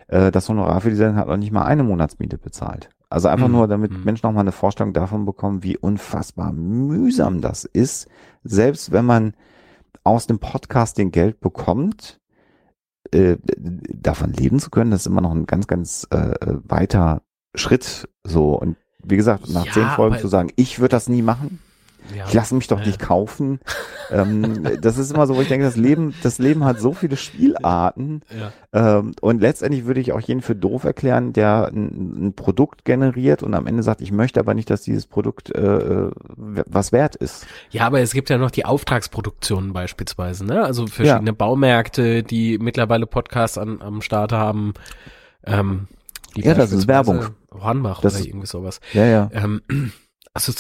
Äh, 0.06 0.30
das 0.30 0.48
Honorar 0.48 0.80
für 0.80 0.90
die 0.90 0.96
Sendung 0.96 1.16
hat 1.16 1.26
noch 1.28 1.36
nicht 1.36 1.52
mal 1.52 1.64
eine 1.64 1.82
Monatsmiete 1.82 2.38
bezahlt. 2.38 2.90
Also 3.10 3.28
einfach 3.28 3.48
Mhm. 3.48 3.52
nur, 3.54 3.68
damit 3.68 3.90
Mhm. 3.92 4.04
Menschen 4.04 4.26
nochmal 4.26 4.42
eine 4.42 4.52
Vorstellung 4.52 4.92
davon 4.92 5.24
bekommen, 5.26 5.62
wie 5.64 5.76
unfassbar 5.76 6.52
mühsam 6.52 7.40
das 7.40 7.64
ist, 7.64 8.08
selbst 8.44 8.92
wenn 8.92 9.04
man 9.04 9.34
aus 10.04 10.26
dem 10.26 10.38
Podcasting 10.38 11.10
Geld 11.10 11.40
bekommt, 11.40 12.20
äh, 13.12 13.36
davon 13.58 14.32
leben 14.32 14.60
zu 14.60 14.70
können, 14.70 14.92
das 14.92 15.00
ist 15.02 15.06
immer 15.06 15.20
noch 15.20 15.32
ein 15.32 15.46
ganz, 15.46 15.66
ganz 15.66 16.06
äh, 16.10 16.34
weiter 16.64 17.22
Schritt. 17.54 18.08
So 18.24 18.54
und 18.54 18.76
wie 19.04 19.16
gesagt, 19.16 19.50
nach 19.50 19.66
Ja, 19.66 19.72
zehn 19.72 19.88
Folgen 19.90 20.18
zu 20.18 20.28
sagen, 20.28 20.50
ich 20.56 20.78
würde 20.78 20.90
das 20.90 21.08
nie 21.08 21.22
machen, 21.22 21.58
Ja. 22.16 22.24
ich 22.26 22.34
lasse 22.34 22.54
mich 22.54 22.66
doch 22.68 22.80
Ja. 22.80 22.86
nicht 22.86 22.98
kaufen. 22.98 23.60
ähm, 24.10 24.80
das 24.80 24.98
ist 24.98 25.12
immer 25.12 25.26
so, 25.26 25.36
wo 25.36 25.40
ich 25.40 25.48
denke, 25.48 25.64
das 25.64 25.76
Leben, 25.76 26.14
das 26.22 26.38
Leben 26.38 26.64
hat 26.64 26.80
so 26.80 26.92
viele 26.92 27.16
Spielarten. 27.16 28.22
Ja. 28.72 28.98
Ähm, 28.98 29.12
und 29.20 29.40
letztendlich 29.40 29.84
würde 29.84 30.00
ich 30.00 30.12
auch 30.12 30.20
jeden 30.20 30.40
für 30.42 30.54
doof 30.54 30.84
erklären, 30.84 31.32
der 31.32 31.68
ein, 31.72 32.26
ein 32.28 32.32
Produkt 32.34 32.84
generiert 32.84 33.42
und 33.42 33.54
am 33.54 33.66
Ende 33.66 33.82
sagt, 33.82 34.00
ich 34.00 34.12
möchte 34.12 34.40
aber 34.40 34.54
nicht, 34.54 34.68
dass 34.70 34.82
dieses 34.82 35.06
Produkt 35.06 35.54
äh, 35.54 36.10
was 36.36 36.92
wert 36.92 37.16
ist. 37.16 37.46
ja, 37.70 37.86
aber 37.86 38.00
es 38.00 38.12
gibt 38.12 38.30
ja 38.30 38.38
noch 38.38 38.50
die 38.50 38.64
Auftragsproduktionen 38.64 39.72
beispielsweise, 39.72 40.44
ne? 40.44 40.64
Also 40.64 40.86
verschiedene 40.86 41.32
Baumärkte, 41.32 42.22
die 42.22 42.58
mittlerweile 42.58 43.06
Podcasts 43.06 43.58
an, 43.58 43.80
am 43.80 44.02
Start 44.02 44.32
haben. 44.32 44.74
Ähm, 45.44 45.86
Ja, 46.36 46.54
das 46.54 46.72
ist 46.72 46.88
Werbung. 46.88 47.26
Hornbach 47.52 48.00
Das 48.00 48.14
oder 48.14 48.20
ist- 48.22 48.26
irgendwie 48.28 48.46
sowas. 48.46 48.80
Ja, 48.92 49.04
ja. 49.04 49.30
Ähm, 49.34 49.60
also 50.34 50.52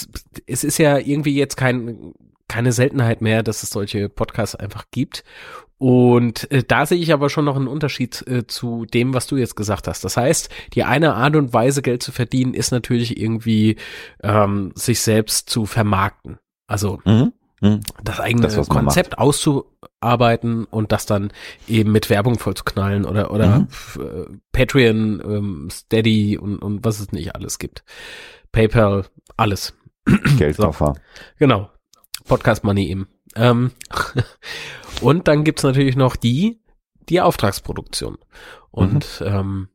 es, 0.46 0.64
ist 0.64 0.78
ja 0.78 0.98
irgendwie 0.98 1.34
jetzt 1.36 1.56
kein, 1.56 2.12
keine 2.48 2.72
Seltenheit 2.72 3.20
mehr, 3.20 3.42
dass 3.42 3.62
es 3.62 3.70
solche 3.70 4.08
Podcasts 4.08 4.54
einfach 4.54 4.84
gibt. 4.90 5.24
Und 5.78 6.48
äh, 6.52 6.62
da 6.62 6.86
sehe 6.86 6.98
ich 6.98 7.12
aber 7.12 7.28
schon 7.28 7.44
noch 7.44 7.56
einen 7.56 7.66
Unterschied 7.66 8.24
äh, 8.28 8.46
zu 8.46 8.86
dem, 8.86 9.14
was 9.14 9.26
du 9.26 9.36
jetzt 9.36 9.56
gesagt 9.56 9.88
hast. 9.88 10.04
Das 10.04 10.16
heißt, 10.16 10.48
die 10.74 10.84
eine 10.84 11.14
Art 11.14 11.34
und 11.34 11.52
Weise, 11.52 11.82
Geld 11.82 12.02
zu 12.04 12.12
verdienen, 12.12 12.54
ist 12.54 12.70
natürlich 12.70 13.20
irgendwie 13.20 13.76
ähm, 14.22 14.72
sich 14.76 15.00
selbst 15.00 15.50
zu 15.50 15.66
vermarkten. 15.66 16.38
Also 16.68 17.00
Mhm. 17.04 17.32
Mhm. 17.62 17.80
das 18.02 18.18
eigene 18.20 18.42
Das, 18.48 18.68
Konzept 18.68 19.18
auszuarbeiten 19.18 20.64
und 20.64 20.90
das 20.92 21.06
dann 21.06 21.32
eben 21.68 21.92
mit 21.92 22.10
Werbung 22.10 22.38
vollzuknallen 22.38 23.04
oder 23.04 23.30
oder 23.30 23.60
Mhm. 23.60 23.68
äh, 24.00 24.36
Patreon, 24.52 25.22
ähm, 25.24 25.68
Steady 25.70 26.36
und, 26.38 26.58
und 26.58 26.84
was 26.84 27.00
es 27.00 27.12
nicht 27.12 27.34
alles 27.34 27.58
gibt. 27.58 27.84
PayPal, 28.52 29.06
alles. 29.36 29.74
Geldkoffer. 30.36 30.94
Genau. 31.38 31.70
Podcast 32.26 32.64
Money 32.64 32.88
eben. 32.88 33.06
Ähm, 33.36 33.70
und 35.00 35.28
dann 35.28 35.44
gibt's 35.44 35.62
natürlich 35.62 35.96
noch 35.96 36.16
die, 36.16 36.60
die 37.08 37.20
Auftragsproduktion. 37.20 38.18
Und 38.70 39.22
ähm, 39.24 39.68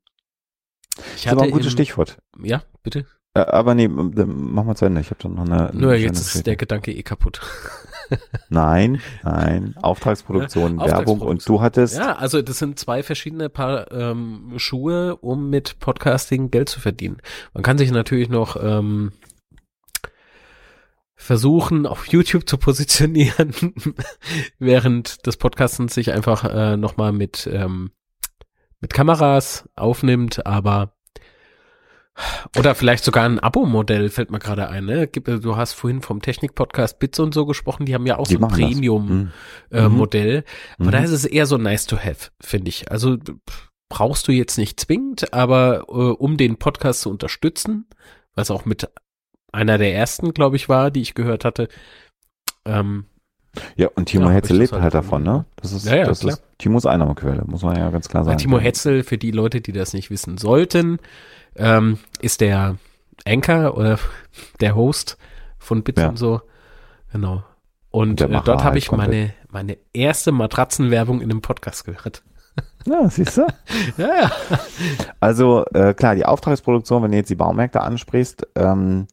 ich 0.97 0.97
Mhm. 0.97 1.03
Das 1.13 1.15
ist 1.25 1.27
aber 1.31 1.41
ein 1.43 1.51
gutes 1.51 1.67
im- 1.67 1.71
Stichwort. 1.73 2.17
Ja, 2.41 2.63
bitte. 2.83 3.05
Äh, 3.37 3.51
aber 3.51 3.75
nee, 3.75 3.87
mach 3.87 4.63
mal 4.63 4.75
zu 4.75 4.85
Ende. 4.85 5.01
Ich 5.01 5.09
habe 5.09 5.21
dann 5.21 5.35
noch 5.35 5.45
eine. 5.45 5.71
Nur 5.73 5.93
jetzt 5.95 6.19
ist 6.19 6.25
Geschichte. 6.27 6.43
der 6.43 6.55
Gedanke 6.55 6.91
eh 6.91 7.03
kaputt. 7.03 7.41
Nein, 8.49 9.01
nein. 9.23 9.75
Auftragsproduktion, 9.81 10.79
Ja, 10.79 10.85
Werbung 10.85 11.19
und 11.19 11.37
Auftragsproduktion. 11.37 11.55
du 11.57 11.61
hattest. 11.61 11.97
Ja, 11.97 12.15
also 12.15 12.41
das 12.41 12.59
sind 12.59 12.79
zwei 12.79 13.03
verschiedene 13.03 13.49
Paar 13.49 13.91
ähm, 13.91 14.53
Schuhe, 14.57 15.15
um 15.17 15.49
mit 15.49 15.79
Podcasting 15.79 16.51
Geld 16.51 16.69
zu 16.69 16.79
verdienen. 16.79 17.17
Man 17.53 17.63
kann 17.63 17.77
sich 17.77 17.91
natürlich 17.91 18.29
noch 18.29 18.57
ähm, 18.61 19.11
versuchen, 21.15 21.85
auf 21.85 22.07
YouTube 22.07 22.47
zu 22.47 22.57
positionieren, 22.57 23.53
während 24.59 25.25
des 25.25 25.37
Podcastens 25.37 25.93
sich 25.93 26.11
einfach 26.11 26.43
äh, 26.45 26.77
nochmal 26.77 27.11
mit, 27.11 27.49
ähm, 27.51 27.91
mit 28.79 28.93
Kameras 28.93 29.67
aufnimmt, 29.75 30.45
aber 30.45 30.93
oder 32.57 32.73
vielleicht 32.75 33.03
sogar 33.03 33.23
ein 33.25 33.39
Abo-Modell 33.39 34.09
fällt 34.09 34.31
mir 34.31 34.39
gerade 34.39 34.69
ein. 34.69 34.85
Ne? 34.85 35.07
Du 35.07 35.55
hast 35.55 35.73
vorhin 35.73 36.01
vom 36.01 36.21
Technik-Podcast 36.21 36.99
Bits 36.99 37.19
und 37.19 37.33
so 37.33 37.45
gesprochen, 37.45 37.85
die 37.85 37.93
haben 37.93 38.05
ja 38.05 38.17
auch 38.17 38.27
Die 38.27 38.33
so 38.33 38.39
ein 38.39 38.41
machen 38.41 38.59
das. 38.61 38.69
Premium 38.71 39.07
Mhm. 39.07 39.31
äh, 39.71 39.87
Mhm. 39.87 39.95
Modell. 39.95 40.43
Aber 40.77 40.87
Mhm. 40.87 40.91
da 40.91 40.99
ist 40.99 41.11
es 41.11 41.25
eher 41.25 41.45
so 41.45 41.57
nice 41.57 41.85
to 41.85 41.97
have, 41.97 42.29
finde 42.41 42.69
ich. 42.69 42.91
Also 42.91 43.17
brauchst 43.89 44.27
du 44.27 44.31
jetzt 44.31 44.57
nicht 44.57 44.79
zwingend, 44.79 45.33
aber 45.33 45.85
äh, 45.87 45.91
um 45.91 46.37
den 46.37 46.57
Podcast 46.57 47.01
zu 47.01 47.09
unterstützen, 47.09 47.85
was 48.35 48.51
auch 48.51 48.65
mit 48.65 48.89
einer 49.53 49.77
der 49.77 49.93
ersten, 49.95 50.33
glaube 50.33 50.55
ich, 50.57 50.67
war, 50.69 50.91
die 50.91 51.01
ich 51.01 51.13
gehört 51.15 51.45
hatte. 51.45 51.67
Ähm, 52.65 53.05
Ja, 53.75 53.87
und 53.95 54.05
Timo 54.07 54.25
Ja, 54.27 54.31
Hetzel 54.33 54.57
lebt 54.57 54.73
halt 54.73 54.83
halt 54.83 54.93
davon, 54.93 55.23
davon, 55.23 55.39
ne? 55.39 55.45
Das 55.55 55.71
ist, 55.71 55.85
Ja, 55.87 55.95
ja, 55.95 56.05
das 56.05 56.19
klar. 56.19 56.33
ist 56.33 56.43
Timos 56.59 56.85
Einnahmequelle, 56.85 57.43
muss 57.47 57.63
man 57.63 57.75
ja 57.75 57.89
ganz 57.89 58.07
klar 58.09 58.23
sagen. 58.23 58.37
Timo 58.37 58.59
Hetzel, 58.59 59.03
für 59.03 59.17
die 59.17 59.31
Leute, 59.31 59.61
die 59.61 59.71
das 59.71 59.93
nicht 59.93 60.09
wissen 60.11 60.37
sollten, 60.37 60.99
ähm, 61.57 61.99
ist 62.21 62.41
der 62.41 62.77
Anchor 63.25 63.75
oder 63.77 63.99
der 64.61 64.75
Host 64.75 65.17
von 65.57 65.83
Bits 65.83 66.01
Ja. 66.01 66.09
und 66.09 66.17
so. 66.17 66.41
Genau. 67.11 67.43
Und 67.89 68.21
äh, 68.21 68.27
dort 68.27 68.47
habe 68.47 68.63
halt 68.63 68.77
ich 68.77 68.91
meine, 68.91 69.33
meine 69.49 69.77
erste 69.93 70.31
Matratzenwerbung 70.31 71.21
in 71.21 71.31
einem 71.31 71.41
Podcast 71.41 71.85
gehört. 71.85 72.23
Ja, 72.85 73.09
siehst 73.09 73.37
du? 73.37 73.47
Ja, 73.97 74.07
ja. 74.21 74.31
Also 75.19 75.65
äh, 75.73 75.93
klar, 75.93 76.15
die 76.15 76.25
Auftragsproduktion, 76.25 77.03
wenn 77.03 77.11
du 77.11 77.17
jetzt 77.17 77.29
die 77.29 77.35
Baumärkte 77.35 77.81
ansprichst, 77.81 78.47
ähm, 78.55 79.07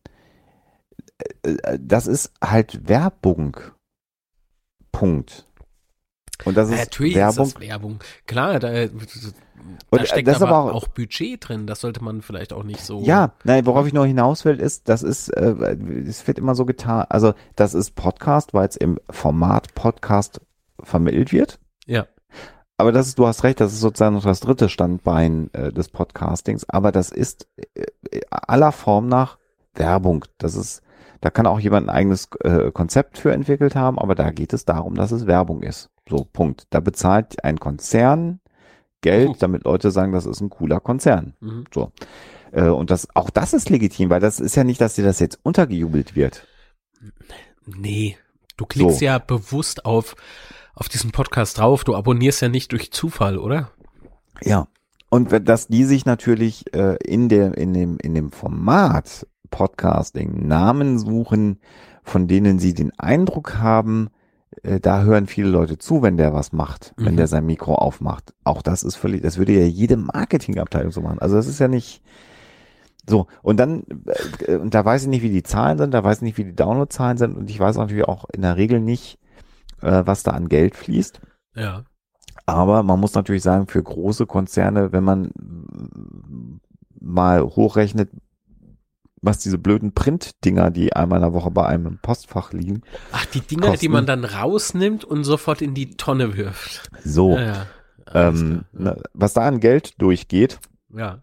äh, 1.43 1.51
äh, 1.51 1.79
das 1.81 2.07
ist 2.07 2.33
halt 2.43 2.89
Werbung. 2.89 3.57
Punkt. 4.93 5.45
Und 6.45 6.57
das 6.57 6.69
ist 6.71 6.79
Natürlich 6.79 7.15
Werbung. 7.17 7.47
ist 7.47 7.55
das 7.55 7.61
Werbung. 7.63 8.01
Klar, 8.27 8.59
da, 8.61 8.71
da 8.87 8.89
Und, 9.91 10.01
äh, 10.01 10.07
steckt 10.07 10.29
das 10.29 10.37
ist 10.37 10.43
aber, 10.43 10.57
aber 10.57 10.75
auch, 10.75 10.89
Budget 10.89 11.49
drin. 11.49 11.67
Das 11.67 11.81
sollte 11.81 12.03
man 12.03 12.23
vielleicht 12.23 12.53
auch 12.53 12.65
nicht 12.65 12.85
so. 12.85 13.01
Ja, 13.03 13.33
nein, 13.45 13.67
worauf 13.67 13.87
ich 13.87 13.93
nur 13.93 14.07
hinaus 14.07 14.45
will, 14.45 14.61
ist, 14.61 14.89
das 14.89 15.03
ist, 15.03 15.29
äh, 15.29 15.77
es 16.07 16.27
wird 16.27 16.39
immer 16.39 16.55
so 16.55 16.65
getan, 16.65 17.07
also 17.09 17.35
das 17.57 17.75
ist 17.75 17.95
Podcast, 17.95 18.55
weil 18.55 18.69
es 18.69 18.77
im 18.77 18.99
Format 19.11 19.75
Podcast 19.75 20.41
vermittelt 20.83 21.33
wird. 21.33 21.59
Ja. 21.87 22.07
Aber 22.77 22.91
das 22.91 23.07
ist, 23.07 23.19
du 23.19 23.27
hast 23.27 23.45
recht, 23.45 23.61
das 23.61 23.73
ist 23.73 23.81
sozusagen 23.81 24.17
noch 24.17 24.25
das 24.25 24.41
dritte 24.41 24.69
Standbein 24.69 25.49
äh, 25.53 25.73
des 25.73 25.89
Podcastings, 25.89 26.69
aber 26.69 26.91
das 26.91 27.11
ist 27.11 27.47
äh, 27.75 28.21
aller 28.31 28.73
Form 28.73 29.09
nach 29.09 29.39
Werbung. 29.75 30.25
Das 30.39 30.57
ist, 30.57 30.83
da 31.21 31.31
kann 31.31 31.47
auch 31.47 31.61
jemand 31.61 31.89
ein 31.89 31.95
eigenes 31.95 32.29
äh, 32.43 32.73
Konzept 32.73 33.19
für 33.19 33.33
entwickelt 33.33 33.77
haben, 33.77 33.99
aber 33.99 34.15
da 34.15 34.31
geht 34.31 34.53
es 34.53 34.65
darum, 34.65 34.97
dass 34.97 35.13
es 35.13 35.27
Werbung 35.27 35.63
ist. 35.63 35.91
So, 36.09 36.27
Punkt. 36.31 36.67
Da 36.71 36.81
bezahlt 36.81 37.45
ein 37.45 37.61
Konzern 37.61 38.41
Geld, 39.05 39.29
Mhm. 39.29 39.35
damit 39.39 39.65
Leute 39.65 39.91
sagen, 39.91 40.13
das 40.13 40.27
ist 40.27 40.41
ein 40.41 40.49
cooler 40.51 40.81
Konzern. 40.81 41.35
Mhm. 41.41 41.65
Äh, 42.53 42.69
und 42.69 42.91
das, 42.91 43.07
auch 43.15 43.31
das 43.31 43.53
ist 43.53 43.69
legitim, 43.71 44.09
weil 44.11 44.21
das 44.21 44.41
ist 44.41 44.57
ja 44.57 44.65
nicht, 44.65 44.81
dass 44.81 44.95
dir 44.95 45.05
das 45.05 45.21
jetzt 45.21 45.39
untergejubelt 45.43 46.17
wird. 46.17 46.47
Nee. 47.67 48.17
Du 48.57 48.67
klickst 48.67 49.01
So. 49.01 49.05
ja 49.05 49.19
bewusst 49.19 49.85
auf, 49.85 50.15
auf 50.75 50.89
diesen 50.89 51.11
Podcast 51.13 51.59
drauf. 51.59 51.85
Du 51.85 51.95
abonnierst 51.95 52.41
ja 52.43 52.49
nicht 52.49 52.73
durch 52.73 52.91
Zufall, 52.93 53.39
oder? 53.39 53.71
Ja. 54.43 54.69
Und 55.11 55.49
dass 55.49 55.69
die 55.69 55.85
sich 55.85 56.07
natürlich 56.07 56.73
äh, 56.75 56.97
in 57.05 57.29
der, 57.29 57.57
in 57.57 57.73
dem, 57.73 57.99
in 57.99 58.15
dem 58.15 58.33
Format 58.33 59.27
Podcasting 59.51 60.47
Namen 60.49 60.99
suchen, 60.99 61.61
von 62.03 62.27
denen 62.27 62.59
sie 62.59 62.75
den 62.75 62.91
Eindruck 62.99 63.59
haben, 63.59 64.09
äh, 64.63 64.81
da 64.81 65.03
hören 65.03 65.27
viele 65.27 65.49
Leute 65.49 65.79
zu, 65.79 66.03
wenn 66.03 66.17
der 66.17 66.33
was 66.33 66.53
macht, 66.53 66.95
wenn 66.97 67.15
Mhm. 67.15 67.19
der 67.19 67.27
sein 67.27 67.47
Mikro 67.47 67.75
aufmacht. 67.75 68.35
Auch 68.45 68.63
das 68.63 68.83
ist 68.83 68.97
völlig, 68.97 69.23
das 69.23 69.39
würde 69.39 69.53
ja 69.53 69.65
jede 69.67 69.97
Marketingabteilung 69.97 70.93
so 70.93 71.01
machen. 71.01 71.19
Also 71.19 71.37
das 71.37 71.47
ist 71.47 71.59
ja 71.59 71.69
nicht 71.69 72.03
so. 73.09 73.27
Und 73.43 73.59
dann, 73.59 73.85
äh, 74.47 74.57
und 74.57 74.75
da 74.75 74.85
weiß 74.85 75.03
ich 75.03 75.09
nicht, 75.09 75.23
wie 75.23 75.31
die 75.31 75.43
Zahlen 75.43 75.79
sind, 75.79 75.93
da 75.93 76.03
weiß 76.05 76.19
ich 76.19 76.23
nicht, 76.23 76.39
wie 76.39 76.45
die 76.45 76.57
Downloadzahlen 76.57 77.19
sind 77.19 77.37
und 77.37 77.51
ich 77.51 77.59
weiß 77.61 77.77
natürlich 77.77 78.05
auch 78.05 78.25
in 78.33 78.43
der 78.43 78.57
Regel 78.57 78.81
nicht, 78.81 79.19
äh, 79.83 80.03
was 80.07 80.23
da 80.23 80.33
an 80.33 80.49
Geld 80.49 80.75
fließt. 80.77 81.21
Ja. 81.55 81.85
Aber 82.47 82.83
man 82.83 83.01
muss 83.01 83.15
natürlich 83.15 83.43
sagen, 83.43 83.67
für 83.67 83.83
große 83.83 84.27
Konzerne, 84.27 84.93
wenn 84.93 85.05
man 85.05 85.31
mal 87.01 87.43
hochrechnet, 87.43 88.11
was 89.25 89.39
diese 89.39 89.59
blöden 89.59 89.93
Print-Dinger, 89.93 90.71
die 90.71 90.93
einmal 90.95 91.19
in 91.19 91.23
der 91.23 91.33
Woche 91.33 91.51
bei 91.51 91.67
einem 91.67 91.87
im 91.87 91.99
Postfach 91.99 92.53
liegen, 92.53 92.83
Ach, 93.13 93.25
die 93.27 93.41
Dinger, 93.41 93.67
die 93.69 93.71
Kosten. 93.73 93.93
man 93.93 94.07
dann 94.07 94.25
rausnimmt 94.25 95.05
und 95.05 95.25
sofort 95.25 95.63
in 95.63 95.75
die 95.75 95.97
Tonne 95.97 96.37
wirft. 96.37 96.91
so, 97.05 97.37
Ja, 97.37 97.43
ja. 97.43 97.67
Ähm, 98.13 98.65
klar. 98.77 98.95
ne, 98.95 99.03
was 99.15 99.33
da 99.33 99.47
an 99.47 99.61
Geld 99.61 100.01
durchgeht, 100.01 100.59
ja. 100.95 101.19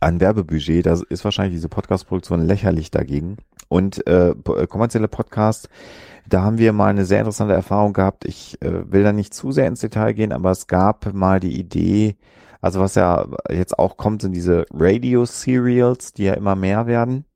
an 0.00 0.20
Werbebudget, 0.20 0.86
da 0.86 0.98
ist 1.08 1.24
wahrscheinlich 1.24 1.54
diese 1.54 1.68
Podcast-Produktion 1.68 2.40
lächerlich 2.46 2.90
dagegen. 2.90 3.36
Und 3.68 4.06
äh, 4.06 4.30
äh, 4.30 4.66
kommerzielle 4.66 5.08
Podcasts, 5.08 5.68
da 6.28 6.42
haben 6.42 6.58
wir 6.58 6.72
mal 6.72 6.88
eine 6.88 7.04
sehr 7.04 7.18
interessante 7.18 7.54
Erfahrung 7.54 7.92
gehabt. 7.92 8.24
Ich 8.24 8.60
äh, 8.62 8.90
will 8.90 9.02
da 9.02 9.12
nicht 9.12 9.34
zu 9.34 9.52
sehr 9.52 9.66
ins 9.66 9.80
Detail 9.80 10.12
gehen, 10.14 10.32
aber 10.32 10.50
es 10.50 10.66
gab 10.66 11.12
mal 11.12 11.40
die 11.40 11.58
Idee, 11.58 12.16
also 12.62 12.80
was 12.80 12.94
ja 12.94 13.26
jetzt 13.50 13.78
auch 13.78 13.98
kommt, 13.98 14.22
sind 14.22 14.32
diese 14.32 14.64
Radio-Serials, 14.72 16.14
die 16.14 16.24
ja 16.24 16.32
immer 16.34 16.56
mehr 16.56 16.86
werden. 16.86 17.26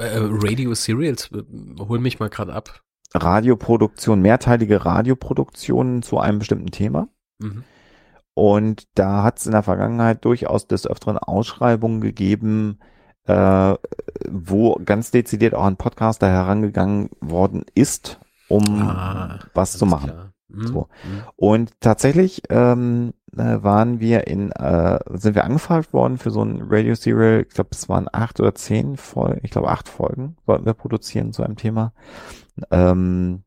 Äh, 0.00 0.18
Radio 0.18 0.74
Serials, 0.74 1.30
äh, 1.32 1.42
hol 1.78 1.98
mich 1.98 2.18
mal 2.18 2.30
gerade 2.30 2.52
ab. 2.52 2.82
Radioproduktion, 3.14 4.20
mehrteilige 4.22 4.84
Radioproduktionen 4.84 6.02
zu 6.02 6.18
einem 6.18 6.38
bestimmten 6.38 6.70
Thema. 6.70 7.08
Mhm. 7.38 7.64
Und 8.34 8.88
da 8.94 9.22
hat 9.22 9.38
es 9.38 9.46
in 9.46 9.52
der 9.52 9.62
Vergangenheit 9.62 10.24
durchaus 10.24 10.66
des 10.66 10.86
Öfteren 10.86 11.18
Ausschreibungen 11.18 12.00
gegeben, 12.00 12.78
äh, 13.24 13.74
wo 14.28 14.80
ganz 14.84 15.10
dezidiert 15.10 15.54
auch 15.54 15.64
ein 15.64 15.76
Podcaster 15.76 16.28
herangegangen 16.28 17.10
worden 17.20 17.64
ist, 17.74 18.20
um 18.48 18.64
Ah, 18.80 19.40
was 19.54 19.76
zu 19.76 19.86
machen. 19.86 20.10
klar. 20.10 20.29
Hm, 20.52 20.66
So. 20.66 20.88
hm. 21.02 21.22
Und 21.36 21.80
tatsächlich 21.80 22.42
ähm, 22.50 23.12
äh, 23.36 23.62
waren 23.62 24.00
wir 24.00 24.26
in, 24.26 24.50
äh, 24.52 24.98
sind 25.12 25.34
wir 25.34 25.44
angefragt 25.44 25.92
worden 25.92 26.18
für 26.18 26.30
so 26.30 26.42
ein 26.42 26.62
Radio 26.68 26.94
Serial, 26.94 27.44
ich 27.46 27.54
glaube, 27.54 27.70
es 27.72 27.88
waren 27.88 28.08
acht 28.12 28.40
oder 28.40 28.54
zehn 28.54 28.96
Folgen, 28.96 29.40
ich 29.42 29.50
glaube 29.50 29.68
acht 29.68 29.88
Folgen 29.88 30.36
wollten 30.46 30.66
wir 30.66 30.74
produzieren 30.74 31.32
zu 31.32 31.42
einem 31.42 31.56
Thema. 31.56 31.92
Ähm, 32.70 33.44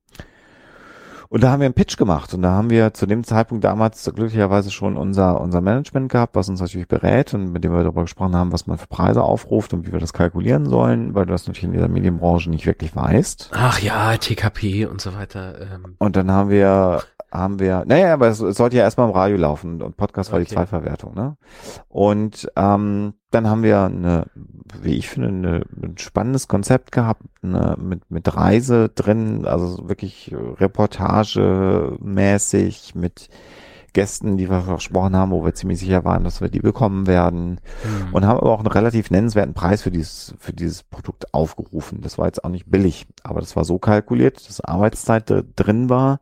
und 1.34 1.42
da 1.42 1.50
haben 1.50 1.62
wir 1.62 1.66
einen 1.66 1.74
Pitch 1.74 1.98
gemacht 1.98 2.32
und 2.36 2.44
da 2.44 2.52
haben 2.52 2.70
wir 2.70 2.94
zu 2.94 3.08
dem 3.08 3.24
Zeitpunkt 3.24 3.64
damals 3.64 4.04
glücklicherweise 4.14 4.70
schon 4.70 4.98
unser, 4.98 5.42
unser 5.42 5.62
Management 5.62 6.12
gehabt, 6.12 6.36
was 6.36 6.48
uns 6.48 6.62
natürlich 6.62 6.88
berät 6.88 7.34
und 7.34 7.52
mit 7.52 7.64
dem 7.64 7.74
wir 7.74 7.82
darüber 7.82 8.04
gesprochen 8.04 8.36
haben, 8.36 8.52
was 8.52 8.68
man 8.68 8.78
für 8.78 8.86
Preise 8.86 9.24
aufruft 9.24 9.74
und 9.74 9.88
wie 9.88 9.92
wir 9.92 10.00
das 10.00 10.14
kalkulieren 10.14 10.68
sollen, 10.68 11.16
weil 11.16 11.26
du 11.26 11.32
das 11.32 11.48
natürlich 11.48 11.64
in 11.64 11.74
dieser 11.74 11.88
Medienbranche 11.88 12.52
nicht 12.52 12.68
wirklich 12.68 12.96
weißt. 12.96 13.50
Ach 13.52 13.80
ja, 13.80 14.16
TKP 14.16 14.86
und 14.86 15.02
so 15.02 15.16
weiter. 15.16 15.60
Ähm, 15.60 15.96
Und 15.98 16.16
dann 16.16 16.30
haben 16.30 16.52
wir, 16.52 17.02
haben 17.34 17.60
wir, 17.60 17.84
naja, 17.88 18.14
aber 18.14 18.28
es, 18.28 18.40
es 18.40 18.58
sollte 18.58 18.78
ja 18.78 18.84
erstmal 18.84 19.10
im 19.10 19.16
Radio 19.16 19.38
laufen 19.38 19.82
und 19.82 19.98
Podcast 19.98 20.32
war 20.32 20.38
die 20.40 20.46
Okay. 20.46 20.54
Zweitverwertung, 20.56 21.16
ne? 21.16 21.36
Und 21.90 22.48
ähm, 22.56 23.16
dann 23.32 23.50
haben 23.50 23.64
wir 23.64 23.82
eine, 23.82 24.28
wie 24.82 24.94
ich 24.96 25.10
finde, 25.10 25.30
eine, 25.30 25.64
ein 25.82 25.98
spannendes 25.98 26.48
Konzept 26.48 26.92
gehabt, 26.92 27.24
ne, 27.42 27.76
mit, 27.80 28.12
mit 28.12 28.36
Reise 28.36 28.90
drin, 28.90 29.48
also 29.48 29.90
wirklich 29.90 30.32
reportagemäßig 30.60 32.94
mit 32.94 33.30
Gästen, 33.94 34.38
die 34.38 34.50
wir 34.50 34.62
versprochen 34.62 35.16
haben, 35.16 35.32
wo 35.32 35.46
wir 35.46 35.54
ziemlich 35.54 35.80
sicher 35.80 36.04
waren, 36.04 36.24
dass 36.24 36.42
wir 36.42 36.50
die 36.50 36.60
bekommen 36.60 37.08
werden 37.08 37.62
hm. 37.84 38.14
und 38.14 38.26
haben 38.26 38.40
aber 38.40 38.52
auch 38.52 38.60
einen 38.60 38.68
relativ 38.68 39.12
nennenswerten 39.12 39.54
Preis 39.54 39.84
für 39.84 39.92
dieses, 39.92 40.34
für 40.40 40.52
dieses 40.52 40.84
Produkt 40.84 41.34
aufgerufen. 41.34 42.02
Das 42.02 42.18
war 42.18 42.26
jetzt 42.26 42.44
auch 42.44 42.50
nicht 42.50 42.70
billig, 42.70 43.08
aber 43.24 43.40
das 43.40 43.56
war 43.56 43.64
so 43.64 43.80
kalkuliert, 43.80 44.48
dass 44.48 44.62
Arbeitszeit 44.62 45.30
dr- 45.30 45.44
drin 45.56 45.90
war, 45.90 46.20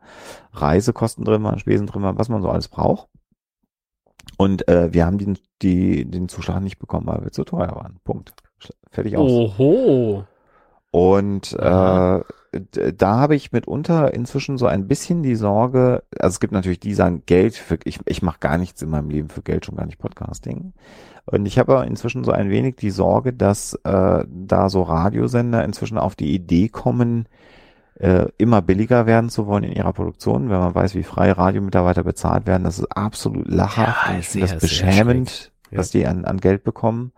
Reisekosten 0.52 1.24
drin 1.24 1.42
waren, 1.42 1.58
Spesen 1.58 1.86
drin 1.86 2.02
waren, 2.02 2.18
was 2.18 2.28
man 2.28 2.42
so 2.42 2.50
alles 2.50 2.68
braucht. 2.68 3.08
Und 4.36 4.68
äh, 4.68 4.92
wir 4.92 5.06
haben 5.06 5.18
den, 5.18 5.38
die, 5.62 6.04
den 6.04 6.28
Zuschlag 6.28 6.62
nicht 6.62 6.78
bekommen, 6.78 7.06
weil 7.06 7.22
wir 7.24 7.32
zu 7.32 7.44
teuer 7.44 7.74
waren. 7.74 7.98
Punkt. 8.04 8.34
Fertig 8.90 9.16
aus. 9.16 9.30
Oho. 9.30 10.24
Und 10.90 11.52
äh, 11.54 12.20
da 12.52 13.18
habe 13.18 13.34
ich 13.34 13.52
mitunter 13.52 14.12
inzwischen 14.12 14.58
so 14.58 14.66
ein 14.66 14.86
bisschen 14.86 15.22
die 15.22 15.36
Sorge, 15.36 16.02
also 16.18 16.34
es 16.34 16.40
gibt 16.40 16.52
natürlich 16.52 16.80
die, 16.80 16.88
die 16.88 16.94
sagen, 16.94 17.22
Geld 17.24 17.56
für, 17.56 17.78
ich, 17.84 18.00
ich 18.04 18.22
mache 18.22 18.40
gar 18.40 18.58
nichts 18.58 18.82
in 18.82 18.90
meinem 18.90 19.08
Leben 19.08 19.28
für 19.30 19.42
Geld, 19.42 19.64
schon 19.64 19.76
gar 19.76 19.86
nicht 19.86 19.98
Podcasting. 19.98 20.74
Und 21.24 21.46
ich 21.46 21.58
habe 21.58 21.84
inzwischen 21.86 22.24
so 22.24 22.32
ein 22.32 22.50
wenig 22.50 22.76
die 22.76 22.90
Sorge, 22.90 23.32
dass 23.32 23.74
äh, 23.84 24.24
da 24.28 24.68
so 24.68 24.82
Radiosender 24.82 25.64
inzwischen 25.64 25.96
auf 25.96 26.14
die 26.14 26.34
Idee 26.34 26.68
kommen, 26.68 27.26
äh, 27.94 28.26
immer 28.36 28.60
billiger 28.60 29.06
werden 29.06 29.30
zu 29.30 29.46
wollen 29.46 29.64
in 29.64 29.72
ihrer 29.72 29.92
Produktion, 29.92 30.50
wenn 30.50 30.58
man 30.58 30.74
weiß, 30.74 30.94
wie 30.94 31.04
freie 31.04 31.38
Radiomitarbeiter 31.38 32.02
bezahlt 32.02 32.46
werden. 32.46 32.64
Das 32.64 32.78
ist 32.78 32.96
absolut 32.96 33.48
lachhaft 33.48 34.08
Ja, 34.08 34.12
und 34.12 34.20
ich 34.20 34.28
finde 34.28 34.46
sehr, 34.46 34.56
das 34.56 34.62
beschämend, 34.62 35.52
was 35.70 35.90
die 35.90 36.06
an, 36.06 36.24
an 36.24 36.38
Geld 36.38 36.64
bekommen. 36.64 37.12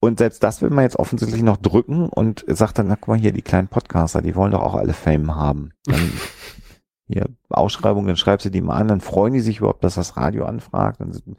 Und 0.00 0.18
selbst 0.18 0.42
das 0.42 0.62
will 0.62 0.70
man 0.70 0.84
jetzt 0.84 0.98
offensichtlich 0.98 1.42
noch 1.42 1.56
drücken 1.56 2.08
und 2.08 2.44
sagt 2.48 2.78
dann, 2.78 2.88
na 2.88 2.96
guck 2.96 3.08
mal 3.08 3.18
hier, 3.18 3.32
die 3.32 3.42
kleinen 3.42 3.68
Podcaster, 3.68 4.22
die 4.22 4.34
wollen 4.34 4.52
doch 4.52 4.62
auch 4.62 4.74
alle 4.74 4.92
Fame 4.92 5.34
haben. 5.34 5.70
Dann 5.84 6.12
hier 7.08 7.28
Ausschreibungen, 7.48 8.06
dann 8.06 8.16
schreibst 8.16 8.44
du 8.46 8.50
die 8.50 8.60
mal 8.60 8.76
an, 8.76 8.88
dann 8.88 9.00
freuen 9.00 9.32
die 9.32 9.40
sich 9.40 9.58
überhaupt, 9.58 9.84
dass 9.84 9.94
das 9.94 10.16
Radio 10.16 10.44
anfragt 10.44 11.00
und, 11.00 11.14
und 11.26 11.36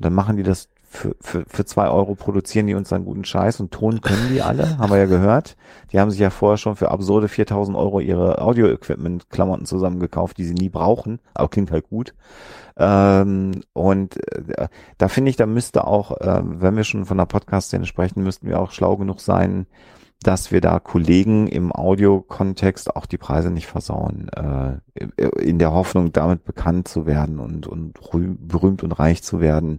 dann 0.00 0.14
machen 0.14 0.36
die 0.36 0.42
das 0.42 0.68
für, 0.88 1.14
für, 1.20 1.44
für 1.46 1.64
zwei 1.64 1.88
Euro 1.88 2.14
produzieren 2.14 2.66
die 2.66 2.74
uns 2.74 2.88
dann 2.88 3.04
guten 3.04 3.24
Scheiß 3.24 3.60
und 3.60 3.70
Ton 3.70 4.00
können 4.00 4.30
die 4.32 4.42
alle, 4.42 4.78
haben 4.78 4.90
wir 4.90 4.98
ja 4.98 5.06
gehört. 5.06 5.56
Die 5.92 6.00
haben 6.00 6.10
sich 6.10 6.20
ja 6.20 6.30
vorher 6.30 6.56
schon 6.56 6.76
für 6.76 6.90
absurde 6.90 7.28
4000 7.28 7.76
Euro 7.76 8.00
ihre 8.00 8.40
Audio-Equipment-Klamotten 8.40 9.66
zusammengekauft, 9.66 10.38
die 10.38 10.44
sie 10.44 10.54
nie 10.54 10.70
brauchen, 10.70 11.20
aber 11.34 11.48
klingt 11.48 11.70
halt 11.70 11.88
gut. 11.88 12.14
Ähm, 12.78 13.62
und 13.74 14.16
äh, 14.32 14.68
da 14.96 15.08
finde 15.08 15.30
ich, 15.30 15.36
da 15.36 15.46
müsste 15.46 15.86
auch, 15.86 16.12
äh, 16.20 16.42
wenn 16.42 16.76
wir 16.76 16.84
schon 16.84 17.04
von 17.04 17.18
der 17.18 17.26
Podcast-Szene 17.26 17.86
sprechen, 17.86 18.22
müssten 18.22 18.48
wir 18.48 18.58
auch 18.60 18.70
schlau 18.70 18.96
genug 18.96 19.20
sein, 19.20 19.66
dass 20.22 20.50
wir 20.50 20.60
da 20.60 20.80
Kollegen 20.80 21.46
im 21.46 21.72
Audio-Kontext 21.72 22.96
auch 22.96 23.06
die 23.06 23.18
Preise 23.18 23.50
nicht 23.50 23.66
versauen, 23.66 24.28
äh, 24.30 24.78
in 25.40 25.58
der 25.58 25.72
Hoffnung, 25.72 26.12
damit 26.12 26.44
bekannt 26.44 26.88
zu 26.88 27.06
werden 27.06 27.38
und, 27.38 27.66
und 27.66 27.98
rühm- 28.00 28.36
berühmt 28.40 28.82
und 28.82 28.92
reich 28.92 29.22
zu 29.22 29.40
werden. 29.40 29.78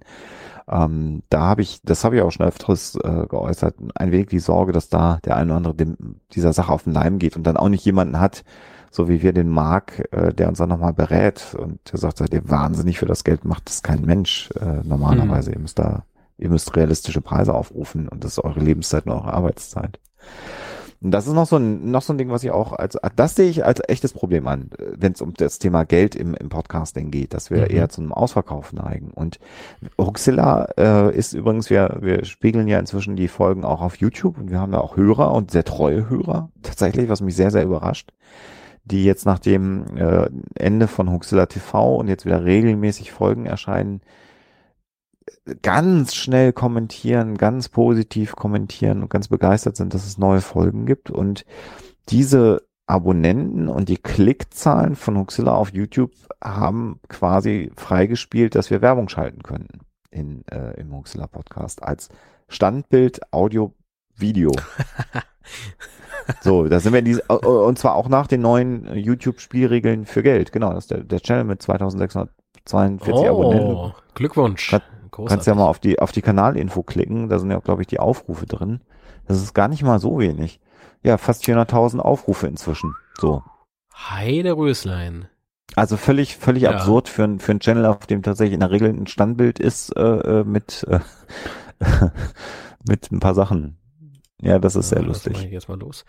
Ähm, 0.70 1.24
da 1.30 1.42
habe 1.42 1.62
ich, 1.62 1.82
das 1.84 2.04
habe 2.04 2.16
ich 2.16 2.22
auch 2.22 2.32
schon 2.32 2.46
öfters 2.46 2.96
äh, 2.96 3.26
geäußert, 3.28 3.76
ein 3.96 4.12
wenig 4.12 4.28
die 4.28 4.40
Sorge, 4.40 4.72
dass 4.72 4.90
da 4.90 5.20
der 5.26 5.36
eine 5.36 5.52
oder 5.52 5.58
andere 5.58 5.76
dem, 5.76 5.98
dieser 6.34 6.54
Sache 6.54 6.72
auf 6.72 6.84
den 6.84 6.94
Leim 6.94 7.20
geht 7.20 7.36
und 7.36 7.44
dann 7.44 7.58
auch 7.58 7.70
nicht 7.70 7.84
jemanden 7.86 8.20
hat, 8.20 8.44
so 8.92 9.10
wie 9.10 9.22
wir 9.22 9.34
den 9.34 9.50
Mark, 9.50 10.08
äh, 10.12 10.34
der 10.34 10.50
uns 10.50 10.60
dann 10.60 10.70
nochmal 10.70 10.94
berät 10.94 11.56
und 11.58 11.80
der 11.92 12.00
sagt, 12.00 12.18
seid 12.18 12.34
ihr 12.34 12.50
wahnsinnig 12.50 13.00
für 13.00 13.06
das 13.06 13.24
Geld, 13.24 13.46
macht 13.46 13.68
das 13.68 13.84
kein 13.84 14.02
Mensch 14.02 14.50
äh, 14.60 14.84
normalerweise. 14.84 15.52
Ihr 15.52 15.60
müsst 15.60 15.80
da, 15.80 16.04
ihr 16.38 16.50
müsst 16.50 16.76
realistische 16.76 17.22
Preise 17.22 17.54
aufrufen 17.54 18.08
und 18.08 18.24
das 18.24 18.34
ist 18.34 18.44
eure 18.44 18.60
Lebenszeit 18.60 19.06
und 19.06 19.14
eure 19.14 19.34
Arbeitszeit. 19.34 20.00
Und 21.02 21.12
das 21.12 21.28
ist 21.28 21.34
noch 21.34 21.46
so 21.48 21.56
ein, 21.56 21.92
noch 21.92 22.02
so 22.02 22.12
ein 22.12 22.18
Ding, 22.18 22.30
was 22.30 22.44
ich 22.44 22.52
auch 22.52 22.74
als, 22.74 22.98
das 23.16 23.36
sehe 23.36 23.50
ich 23.50 23.64
als 23.64 23.82
echtes 23.88 24.12
Problem 24.12 24.48
an, 24.48 24.70
wenn 24.78 25.14
es 25.14 25.22
um 25.22 25.34
das 25.34 25.58
Thema 25.58 25.86
Geld 25.86 26.14
im, 26.14 26.34
im 26.34 26.50
Podcasting 26.50 27.10
geht, 27.10 27.34
dass 27.34 27.50
wir 27.50 27.60
Mhm. 27.62 27.76
eher 27.76 27.90
zu 27.90 28.02
einem 28.02 28.12
Ausverkauf 28.12 28.74
neigen. 28.74 29.12
Und 29.12 29.40
Huxilla 29.98 30.68
äh, 30.78 31.16
ist 31.16 31.34
übrigens, 31.34 31.70
wir, 31.70 32.00
wir 32.02 32.26
spiegeln 32.26 32.68
ja 32.68 32.80
inzwischen 32.80 33.16
die 33.16 33.30
Folgen 33.30 33.64
auch 33.64 33.82
auf 33.82 33.96
YouTube 33.96 34.38
und 34.38 34.52
wir 34.52 34.60
haben 34.60 34.74
ja 34.74 34.82
auch 34.82 34.98
Hörer 34.98 35.34
und 35.34 35.52
sehr 35.52 35.64
treue 35.64 36.10
Hörer, 36.10 36.50
tatsächlich, 36.64 37.08
was 37.08 37.22
mich 37.22 37.36
sehr, 37.36 37.52
sehr 37.52 37.64
überrascht, 37.64 38.12
die 38.84 39.06
jetzt 39.06 39.26
nach 39.26 39.40
dem 39.40 39.86
äh, 39.96 40.30
Ende 40.56 40.88
von 40.88 41.12
Huxilla 41.12 41.46
TV 41.46 41.96
und 41.96 42.10
jetzt 42.10 42.26
wieder 42.26 42.44
regelmäßig 42.44 43.12
Folgen 43.14 43.46
erscheinen, 43.46 44.02
ganz 45.62 46.16
schnell 46.16 46.54
kommentieren, 46.54 47.38
ganz 47.38 47.70
positiv 47.70 48.36
kommentieren 48.36 49.02
und 49.02 49.10
ganz 49.10 49.28
begeistert 49.28 49.76
sind, 49.76 49.94
dass 49.94 50.06
es 50.06 50.18
neue 50.18 50.42
Folgen 50.42 50.86
gibt. 50.86 51.10
Und 51.10 51.46
diese 52.10 52.64
Abonnenten 52.88 53.68
und 53.68 53.88
die 53.88 53.98
Klickzahlen 53.98 54.96
von 54.96 55.18
Huxilla 55.18 55.54
auf 55.54 55.74
YouTube 55.74 56.12
haben 56.44 57.00
quasi 57.08 57.72
freigespielt, 57.76 58.56
dass 58.56 58.72
wir 58.72 58.82
Werbung 58.82 59.10
schalten 59.10 59.44
können 59.44 59.68
in, 60.10 60.44
äh, 60.48 60.80
im 60.80 60.92
Huxilla 60.96 61.28
Podcast 61.28 61.84
als 61.84 62.10
Standbild, 62.48 63.22
Audio, 63.32 63.74
Video. 64.16 64.52
so, 66.42 66.68
da 66.68 66.80
sind 66.80 66.94
wir 66.94 67.00
in 67.00 67.06
diese, 67.06 67.22
und 67.28 67.78
zwar 67.78 67.96
auch 67.96 68.10
nach 68.10 68.26
den 68.26 68.42
neuen 68.42 68.92
YouTube-Spielregeln 68.98 70.06
für 70.06 70.24
Geld. 70.24 70.52
Genau, 70.52 70.74
das 70.74 70.86
ist 70.86 70.92
der, 70.92 71.04
der 71.04 71.20
Channel 71.22 71.44
mit 71.44 71.62
2642 71.62 73.30
Abonnenten. 73.30 73.74
Oh, 73.76 73.94
Glückwunsch. 74.16 74.72
Kann- 74.72 74.82
Großartig. 75.20 75.30
Kannst 75.30 75.48
ja 75.48 75.56
mal 75.56 75.68
auf 75.68 75.80
die, 75.80 76.00
auf 76.00 76.12
die 76.12 76.22
Kanalinfo 76.22 76.84
klicken, 76.84 77.30
da 77.30 77.40
sind 77.40 77.52
ja, 77.52 77.60
glaube 77.60 77.82
ich, 77.82 77.88
die 77.88 78.00
Aufrufe 78.00 78.46
drin. 78.46 78.82
Das 79.28 79.38
ist 79.42 79.54
gar 79.54 79.68
nicht 79.68 79.84
mal 79.84 80.00
so 80.00 80.20
wenig. 80.20 80.60
Ja, 81.04 81.18
fast 81.18 81.46
400.000 81.46 82.00
Aufrufe 82.00 82.48
inzwischen. 82.48 82.96
So. 83.20 83.44
Heide 83.94 84.54
Röslein. 84.58 85.28
Also 85.76 85.98
völlig, 85.98 86.36
völlig 86.36 86.64
Ja. 86.64 86.72
absurd 86.72 87.08
für, 87.10 87.24
ein- 87.24 87.40
für 87.40 87.52
einen 87.52 87.60
Channel, 87.60 87.86
auf 87.86 88.06
dem 88.08 88.24
tatsächlich 88.24 88.56
in 88.56 88.60
der 88.60 88.72
Regel 88.72 88.90
ein 88.90 89.08
Standbild 89.08 89.60
ist, 89.60 89.96
äh, 89.96 90.02
äh, 90.02 90.44
mit, 90.44 90.86
äh, 90.90 91.00
mit 92.88 93.12
ein 93.12 93.20
paar 93.20 93.36
Sachen. 93.36 93.78
Ja, 94.42 94.58
das 94.58 94.76
ist 94.76 94.90
sehr 94.90 95.02
Ja, 95.02 95.08
das 95.08 95.26
mach 95.26 95.26
lustig. 95.32 95.46
ich 95.48 95.52
jetzt 95.52 95.70
mal 95.70 95.78
los. 95.80 96.06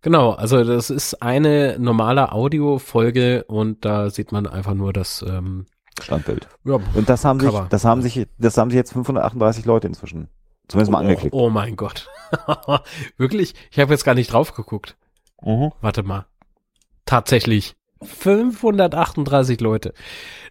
Genau, 0.00 0.30
also 0.32 0.64
das 0.64 0.90
ist 0.90 1.22
eine 1.22 1.76
normale 1.78 2.32
Audiofolge 2.32 3.44
und 3.44 3.84
da 3.84 4.10
sieht 4.10 4.32
man 4.32 4.46
einfach 4.46 4.74
nur 4.74 4.92
das, 4.92 5.24
ähm, 5.26 5.66
Standbild. 6.02 6.48
ja, 6.64 6.78
Und 6.94 7.08
das 7.08 7.24
haben 7.24 7.40
sich, 7.40 7.52
das 7.70 7.84
haben 7.84 8.02
sich, 8.02 8.26
das 8.38 8.56
haben 8.56 8.70
sich 8.70 8.76
jetzt 8.76 8.92
538 8.92 9.64
Leute 9.64 9.86
inzwischen. 9.86 10.28
Zumindest 10.68 10.92
mal 10.92 10.98
oh, 10.98 11.00
angeklickt. 11.02 11.34
oh 11.34 11.50
mein 11.50 11.76
Gott. 11.76 12.08
Wirklich? 13.16 13.54
Ich 13.70 13.78
habe 13.78 13.92
jetzt 13.92 14.04
gar 14.04 14.14
nicht 14.14 14.32
drauf 14.32 14.54
geguckt. 14.54 14.96
Mhm. 15.42 15.72
Warte 15.80 16.02
mal. 16.02 16.26
Tatsächlich. 17.04 17.76
538 18.02 19.60
Leute. 19.60 19.94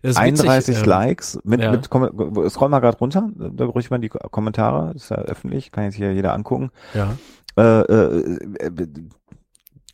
Das 0.02 0.12
ist 0.18 0.24
witzig, 0.24 0.50
31 0.50 0.78
ähm, 0.78 0.86
Likes 0.86 1.40
mit, 1.44 1.62
ja. 1.62 1.72
mit 1.72 1.86
scroll 1.86 2.70
mal 2.70 2.80
gerade 2.80 2.98
runter, 2.98 3.30
da 3.36 3.66
ruhig 3.66 3.90
mal 3.90 4.00
die 4.00 4.10
Ko- 4.10 4.28
Kommentare, 4.30 4.94
das 4.94 5.04
ist 5.04 5.10
ja 5.10 5.18
öffentlich, 5.18 5.72
kann 5.72 5.84
jetzt 5.86 5.96
hier 5.96 6.14
jeder 6.14 6.34
angucken. 6.34 6.72
Ja. 6.94 7.16
Äh, 7.58 7.82
äh, 7.82 8.38
äh, 8.60 8.72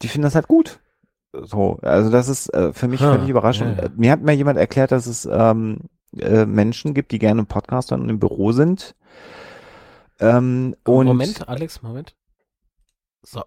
die 0.01 0.07
finden 0.07 0.23
das 0.23 0.35
halt 0.35 0.47
gut. 0.47 0.79
So, 1.33 1.77
also 1.81 2.09
das 2.09 2.27
ist 2.27 2.53
äh, 2.53 2.73
für 2.73 2.87
mich 2.87 2.99
völlig 2.99 3.29
überraschend. 3.29 3.77
ja, 3.77 3.83
ja. 3.83 3.89
Mir 3.95 4.11
hat 4.11 4.21
mir 4.21 4.33
jemand 4.33 4.57
erklärt, 4.57 4.91
dass 4.91 5.05
es 5.05 5.27
ähm, 5.31 5.81
äh, 6.17 6.45
Menschen 6.45 6.93
gibt, 6.93 7.11
die 7.11 7.19
gerne 7.19 7.41
im 7.41 7.47
Podcast 7.47 7.91
hören 7.91 8.01
und 8.01 8.09
im 8.09 8.19
Büro 8.19 8.51
sind. 8.51 8.95
Ähm, 10.19 10.75
und 10.85 11.05
Moment, 11.05 11.47
Alex, 11.47 11.81
Moment. 11.81 12.15
So, 13.21 13.43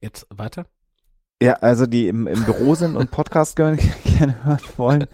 jetzt 0.00 0.26
weiter. 0.30 0.66
Ja, 1.40 1.54
also 1.54 1.86
die 1.86 2.08
im, 2.08 2.26
im 2.26 2.44
Büro 2.44 2.74
sind 2.74 2.96
und 2.96 3.10
Podcast 3.10 3.56
gerne, 3.56 3.76
gerne 4.04 4.44
hören 4.44 4.60
wollen 4.76 5.06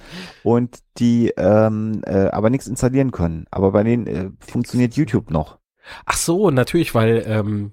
und 0.42 0.78
die 0.98 1.32
ähm, 1.36 2.02
äh, 2.06 2.28
aber 2.28 2.48
nichts 2.48 2.66
installieren 2.66 3.12
können. 3.12 3.46
Aber 3.50 3.72
bei 3.72 3.82
denen 3.82 4.06
äh, 4.06 4.30
funktioniert 4.40 4.94
YouTube 4.94 5.30
noch. 5.30 5.58
Ach 6.06 6.16
so, 6.16 6.50
natürlich, 6.50 6.94
weil 6.94 7.24
ähm, 7.26 7.72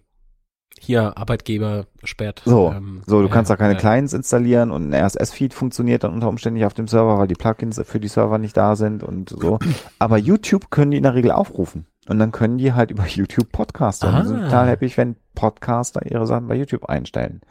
hier 0.82 1.18
Arbeitgeber 1.18 1.86
sperrt. 2.04 2.42
So, 2.46 2.74
ähm, 2.76 3.02
so 3.06 3.22
du 3.22 3.28
ja, 3.28 3.34
kannst 3.34 3.52
da 3.52 3.56
keine 3.56 3.74
ja. 3.74 3.80
Clients 3.80 4.14
installieren 4.14 4.72
und 4.72 4.90
ein 4.90 4.94
RSS-Feed 4.94 5.54
funktioniert 5.54 6.04
dann 6.04 6.14
unter 6.14 6.28
Umständen 6.28 6.56
nicht 6.58 6.66
auf 6.66 6.74
dem 6.74 6.88
Server, 6.88 7.18
weil 7.20 7.28
die 7.28 7.36
Plugins 7.36 7.80
für 7.86 8.00
die 8.00 8.08
Server 8.08 8.38
nicht 8.38 8.58
da 8.58 8.76
sind 8.76 9.04
und 9.04 9.30
so. 9.30 9.60
Aber 10.00 10.18
YouTube 10.18 10.72
können 10.72 10.92
die 10.92 10.98
in 10.98 11.04
der 11.04 11.14
Regel 11.14 11.32
aufrufen. 11.32 11.86
Und 12.10 12.18
dann 12.18 12.32
können 12.32 12.58
die 12.58 12.74
halt 12.74 12.90
über 12.92 13.06
YouTube 13.08 13.52
Podcaster. 13.52 14.10
Und 14.10 14.24
die 14.24 14.28
sind 14.30 14.40
Ah. 14.42 14.46
total 14.46 14.68
happy, 14.70 14.92
wenn 14.98 15.16
Podcaster 15.36 16.02
ihre 16.10 16.26
Sachen 16.26 16.48
bei 16.48 16.56
YouTube 16.56 16.86
einstellen. 16.86 17.42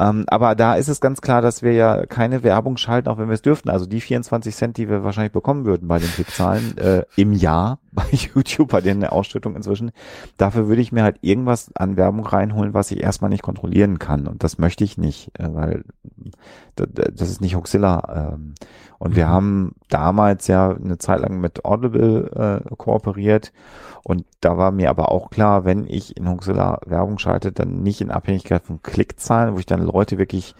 Ähm, 0.00 0.24
aber 0.26 0.56
da 0.56 0.74
ist 0.74 0.88
es 0.88 1.00
ganz 1.00 1.20
klar, 1.20 1.40
dass 1.40 1.62
wir 1.62 1.72
ja 1.72 2.04
keine 2.06 2.42
Werbung 2.42 2.76
schalten, 2.76 3.08
auch 3.08 3.16
wenn 3.18 3.28
wir 3.28 3.34
es 3.34 3.42
dürften. 3.42 3.70
Also 3.70 3.86
die 3.86 4.00
24 4.00 4.54
Cent, 4.54 4.76
die 4.76 4.88
wir 4.88 5.04
wahrscheinlich 5.04 5.32
bekommen 5.32 5.64
würden 5.64 5.86
bei 5.86 6.00
den 6.00 6.08
Klickzahlen 6.10 6.76
äh, 6.78 7.04
im 7.14 7.32
Jahr 7.32 7.78
bei 7.94 8.04
YouTube, 8.34 8.68
bei 8.70 8.80
denen 8.80 9.04
Ausstattung 9.04 9.56
inzwischen, 9.56 9.92
dafür 10.36 10.68
würde 10.68 10.82
ich 10.82 10.92
mir 10.92 11.02
halt 11.02 11.18
irgendwas 11.22 11.70
an 11.76 11.96
Werbung 11.96 12.26
reinholen, 12.26 12.74
was 12.74 12.90
ich 12.90 13.02
erstmal 13.02 13.30
nicht 13.30 13.42
kontrollieren 13.42 13.98
kann. 13.98 14.26
Und 14.26 14.42
das 14.44 14.58
möchte 14.58 14.84
ich 14.84 14.98
nicht, 14.98 15.30
äh, 15.38 15.48
weil 15.52 15.84
das 16.76 17.28
ist 17.30 17.40
nicht 17.40 17.54
Hoxilla. 17.54 18.32
Ähm, 18.34 18.54
und 18.98 19.16
wir 19.16 19.26
Mhm. 19.26 19.30
haben 19.30 19.74
damals 19.88 20.46
ja 20.46 20.70
eine 20.70 20.98
Zeit 20.98 21.20
lang 21.20 21.40
mit 21.40 21.64
Audible 21.64 22.62
äh, 22.68 22.74
kooperiert. 22.76 23.52
Und 24.02 24.24
da 24.40 24.58
war 24.58 24.70
mir 24.70 24.90
aber 24.90 25.10
auch 25.10 25.30
klar, 25.30 25.64
wenn 25.64 25.86
ich 25.86 26.16
in 26.16 26.28
Hoxilla 26.28 26.80
Werbung 26.86 27.18
schalte, 27.18 27.52
dann 27.52 27.82
nicht 27.82 28.00
in 28.00 28.10
Abhängigkeit 28.10 28.62
von 28.62 28.82
Klickzahlen, 28.82 29.54
wo 29.54 29.58
ich 29.58 29.66
dann 29.66 29.82
Leute 29.82 30.18
wirklich 30.18 30.54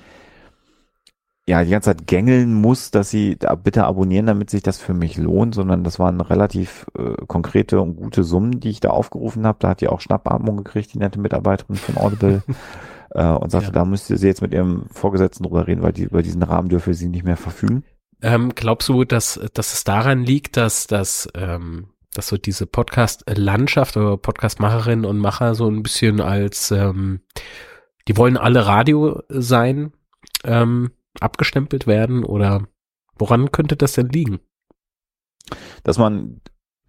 ja 1.47 1.63
die 1.63 1.71
ganze 1.71 1.91
Zeit 1.91 2.07
gängeln 2.07 2.55
muss, 2.55 2.91
dass 2.91 3.11
sie 3.11 3.37
da 3.37 3.55
bitte 3.55 3.85
abonnieren, 3.85 4.27
damit 4.27 4.49
sich 4.51 4.63
das 4.63 4.79
für 4.79 4.95
mich 4.95 5.19
lohnt, 5.19 5.55
sondern 5.55 5.85
das 5.85 5.99
waren 5.99 6.21
relativ 6.21 6.87
äh, 6.99 7.15
konkrete 7.27 7.81
und 7.81 7.97
gute 7.97 8.25
Summen, 8.25 8.61
die 8.61 8.71
ich 8.71 8.81
da 8.81 8.91
aufgerufen 8.91 9.47
habe. 9.47 9.59
Da 9.61 9.71
hat 9.71 9.81
die 9.81 9.89
auch 9.89 10.01
Schnappatmung 10.01 10.57
gekriegt, 10.59 10.95
die 10.95 10.99
nette 10.99 11.21
Mitarbeiterin 11.21 11.77
von 11.77 11.99
Audible. 11.99 12.43
äh, 13.11 13.27
und 13.27 13.51
sagte, 13.51 13.67
Ja. 13.69 13.73
da 13.73 13.85
müsste 13.85 14.17
sie 14.17 14.27
jetzt 14.27 14.43
mit 14.43 14.53
ihrem 14.55 14.87
Vorgesetzten 14.91 15.45
drüber 15.45 15.67
reden, 15.67 15.83
weil 15.83 15.93
die 15.93 16.05
über 16.05 16.23
diesen 16.23 16.43
Rahmen 16.43 16.69
dürfe 16.69 16.95
sie 16.95 17.09
nicht 17.09 17.25
mehr 17.25 17.37
verfügen. 17.37 17.85
Ähm, 18.23 18.53
glaubst 18.55 18.89
du, 18.89 19.05
dass, 19.05 19.39
dass 19.53 19.75
es 19.75 19.85
daran 19.85 20.25
liegt, 20.25 20.57
dass, 20.57 20.87
dass, 20.87 21.29
ähm, 21.35 21.89
dass 22.15 22.29
so 22.29 22.39
diese 22.39 22.65
Podcast-Landschaft 22.67 23.97
oder 23.97 24.17
Podcast-Macherinnen 24.17 25.05
und 25.05 25.19
Macher 25.19 25.55
so 25.55 25.69
ein 25.69 25.83
bisschen 25.83 26.21
als, 26.21 26.71
ähm, 26.71 27.21
die 28.09 28.17
wollen 28.17 28.37
alle 28.39 28.67
Radio 28.67 29.21
sein, 29.29 29.93
ähm, 30.45 30.91
abgestempelt 31.21 31.87
werden 31.87 32.25
oder 32.25 32.67
woran 33.19 33.53
könnte 33.53 33.77
das 33.77 33.93
denn 33.93 34.09
liegen? 34.09 34.41
dass 35.83 35.99
man, 35.99 36.41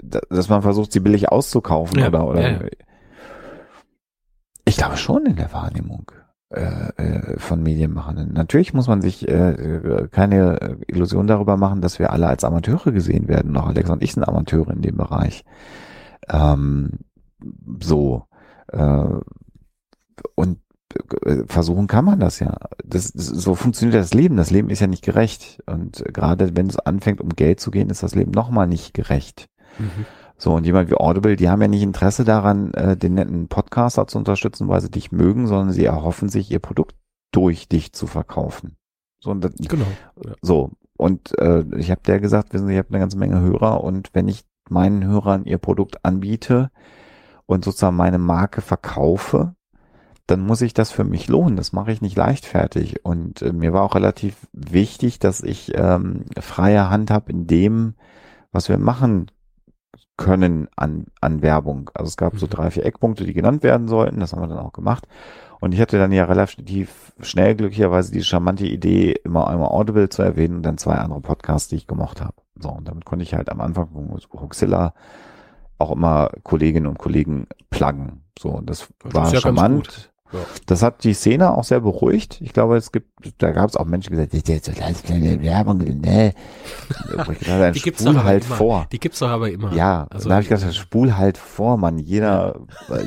dass 0.01 0.49
man 0.49 0.61
versucht, 0.61 0.91
sie 0.91 0.99
billig 0.99 1.29
auszukaufen 1.29 1.99
Ja, 1.99 2.07
oder, 2.07 2.27
oder. 2.27 2.51
ja. 2.51 2.59
Ich 4.65 4.77
glaube 4.77 4.97
schon 4.97 5.25
in 5.25 5.35
der 5.35 5.53
Wahrnehmung 5.53 6.11
äh, 6.49 6.89
äh, 6.97 7.39
von 7.39 7.61
Medienmachenden. 7.61 8.33
Natürlich 8.33 8.73
muss 8.73 8.87
man 8.87 9.01
sich 9.01 9.27
äh, 9.27 10.07
keine 10.11 10.79
Illusion 10.87 11.27
darüber 11.27 11.55
machen, 11.57 11.81
dass 11.81 11.99
wir 11.99 12.11
alle 12.11 12.27
als 12.27 12.43
Amateure 12.43 12.91
gesehen 12.91 13.27
werden. 13.27 13.55
Auch 13.57 13.67
Alex 13.67 13.89
und 13.89 14.01
ich 14.01 14.13
sind 14.13 14.23
Amateure 14.23 14.71
in 14.71 14.81
dem 14.81 14.97
Bereich. 14.97 15.45
Ähm, 16.29 16.99
so. 17.79 18.23
Äh, 18.69 19.19
und 20.33 20.59
versuchen 21.47 21.87
kann 21.87 22.05
man 22.05 22.19
das 22.19 22.39
ja. 22.39 22.55
Das, 22.83 23.11
das, 23.13 23.27
so 23.27 23.55
funktioniert 23.55 23.99
das 23.99 24.13
Leben. 24.13 24.37
Das 24.37 24.51
Leben 24.51 24.69
ist 24.69 24.79
ja 24.79 24.87
nicht 24.87 25.03
gerecht. 25.03 25.61
Und 25.65 26.03
gerade 26.13 26.55
wenn 26.55 26.67
es 26.67 26.77
anfängt, 26.77 27.21
um 27.21 27.29
Geld 27.29 27.59
zu 27.59 27.71
gehen, 27.71 27.89
ist 27.89 28.03
das 28.03 28.15
Leben 28.15 28.31
nochmal 28.31 28.67
nicht 28.67 28.93
gerecht. 28.93 29.47
Mhm. 29.79 30.05
So, 30.37 30.53
und 30.53 30.65
jemand 30.65 30.89
wie 30.89 30.95
Audible, 30.95 31.35
die 31.37 31.49
haben 31.49 31.61
ja 31.61 31.67
nicht 31.67 31.81
Interesse 31.81 32.25
daran, 32.25 32.73
äh, 32.73 32.97
den 32.97 33.13
netten 33.13 33.47
Podcaster 33.47 34.05
zu 34.07 34.17
unterstützen, 34.17 34.67
weil 34.67 34.81
sie 34.81 34.91
dich 34.91 35.11
mögen, 35.11 35.47
sondern 35.47 35.71
sie 35.71 35.85
erhoffen 35.85 36.27
sich, 36.27 36.51
ihr 36.51 36.59
Produkt 36.59 36.95
durch 37.31 37.69
dich 37.69 37.93
zu 37.93 38.05
verkaufen. 38.07 38.75
So, 39.19 39.31
und 39.31 39.43
das, 39.43 39.53
Genau. 39.55 39.85
so. 40.41 40.71
Und 40.97 41.37
äh, 41.39 41.63
ich 41.77 41.91
habe 41.91 42.01
der 42.05 42.19
gesagt, 42.19 42.53
wissen 42.53 42.67
Sie, 42.67 42.73
ich 42.73 42.79
habe 42.79 42.89
eine 42.89 42.99
ganze 42.99 43.17
Menge 43.17 43.39
Hörer 43.41 43.83
und 43.83 44.09
wenn 44.13 44.27
ich 44.27 44.45
meinen 44.69 45.05
Hörern 45.05 45.45
ihr 45.45 45.57
Produkt 45.57 46.03
anbiete 46.05 46.71
und 47.45 47.65
sozusagen 47.65 47.97
meine 47.97 48.17
Marke 48.17 48.61
verkaufe, 48.61 49.55
dann 50.27 50.41
muss 50.41 50.61
ich 50.61 50.73
das 50.73 50.91
für 50.91 51.03
mich 51.03 51.27
lohnen. 51.27 51.55
Das 51.55 51.73
mache 51.73 51.91
ich 51.91 52.01
nicht 52.01 52.17
leichtfertig. 52.17 53.05
Und 53.05 53.41
äh, 53.41 53.53
mir 53.53 53.73
war 53.73 53.83
auch 53.83 53.95
relativ 53.95 54.47
wichtig, 54.53 55.19
dass 55.19 55.41
ich 55.41 55.73
ähm, 55.75 56.25
freie 56.39 56.89
Hand 56.89 57.11
habe 57.11 57.31
in 57.31 57.47
dem, 57.47 57.95
was 58.51 58.69
wir 58.69 58.77
machen 58.77 59.27
können 60.17 60.69
an, 60.77 61.07
an 61.19 61.41
Werbung. 61.41 61.91
Also 61.93 62.07
es 62.07 62.17
gab 62.17 62.37
so 62.37 62.45
Mhm. 62.45 62.49
drei, 62.51 62.71
vier 62.71 62.85
Eckpunkte, 62.85 63.25
die 63.25 63.33
genannt 63.33 63.63
werden 63.63 63.87
sollten. 63.87 64.19
Das 64.19 64.31
haben 64.33 64.41
wir 64.41 64.47
dann 64.47 64.59
auch 64.59 64.73
gemacht. 64.73 65.07
Und 65.59 65.73
ich 65.73 65.81
hatte 65.81 65.97
dann 65.97 66.11
ja 66.11 66.25
relativ 66.25 67.13
schnell 67.21 67.55
glücklicherweise 67.55 68.11
die 68.11 68.23
charmante 68.23 68.65
Idee, 68.65 69.11
immer 69.23 69.47
einmal 69.47 69.69
Audible 69.69 70.09
zu 70.09 70.21
erwähnen 70.21 70.57
und 70.57 70.63
dann 70.63 70.77
zwei 70.77 70.95
andere 70.95 71.21
Podcasts, 71.21 71.67
die 71.69 71.75
ich 71.75 71.87
gemocht 71.87 72.21
habe. 72.21 72.33
So, 72.59 72.69
und 72.69 72.87
damit 72.87 73.03
konnte 73.05 73.23
ich 73.23 73.33
halt 73.33 73.49
am 73.51 73.61
Anfang 73.61 73.89
von 73.89 74.19
Huxilla 74.41 74.93
auch 75.77 75.91
immer 75.91 76.29
Kolleginnen 76.43 76.87
und 76.87 76.97
Kollegen 76.97 77.47
pluggen. 77.69 78.21
So, 78.39 78.49
und 78.49 78.69
das, 78.69 78.87
Das 79.03 79.13
war 79.13 79.35
charmant. 79.35 80.11
Ja. 80.35 80.45
Das 80.65 80.81
hat 80.83 81.03
die 81.03 81.13
Szene 81.13 81.51
auch 81.57 81.63
sehr 81.63 81.79
beruhigt. 81.79 82.39
Ich 82.41 82.53
glaube, 82.53 82.77
es 82.77 82.91
gibt, 82.91 83.07
da 83.39 83.51
gab 83.51 83.69
es 83.69 83.75
auch 83.75 83.85
Menschen, 83.85 84.11
die 84.11 84.17
gesagt 84.17 84.33
haben, 84.33 84.41
das 84.45 84.55
ist 84.57 84.65
so 84.65 84.71
ganz 84.79 85.03
kleine 85.03 85.41
Werbung, 85.41 85.77
ne? 85.79 86.33
Die 87.73 87.81
gibt's 87.81 88.01
spul 88.01 88.13
doch 88.13 88.23
halt 88.23 88.45
immer. 88.45 88.55
vor. 88.55 88.87
Die 88.91 88.99
gibt's 88.99 89.19
doch 89.19 89.29
aber 89.29 89.49
immer. 89.51 89.73
Ja, 89.73 90.07
Also, 90.09 90.29
da 90.29 90.35
habe 90.35 90.43
ich 90.43 90.49
gedacht, 90.49 90.73
spul 90.75 91.17
halt 91.17 91.37
vor, 91.37 91.77
Mann. 91.77 91.97
Jeder, 91.99 92.59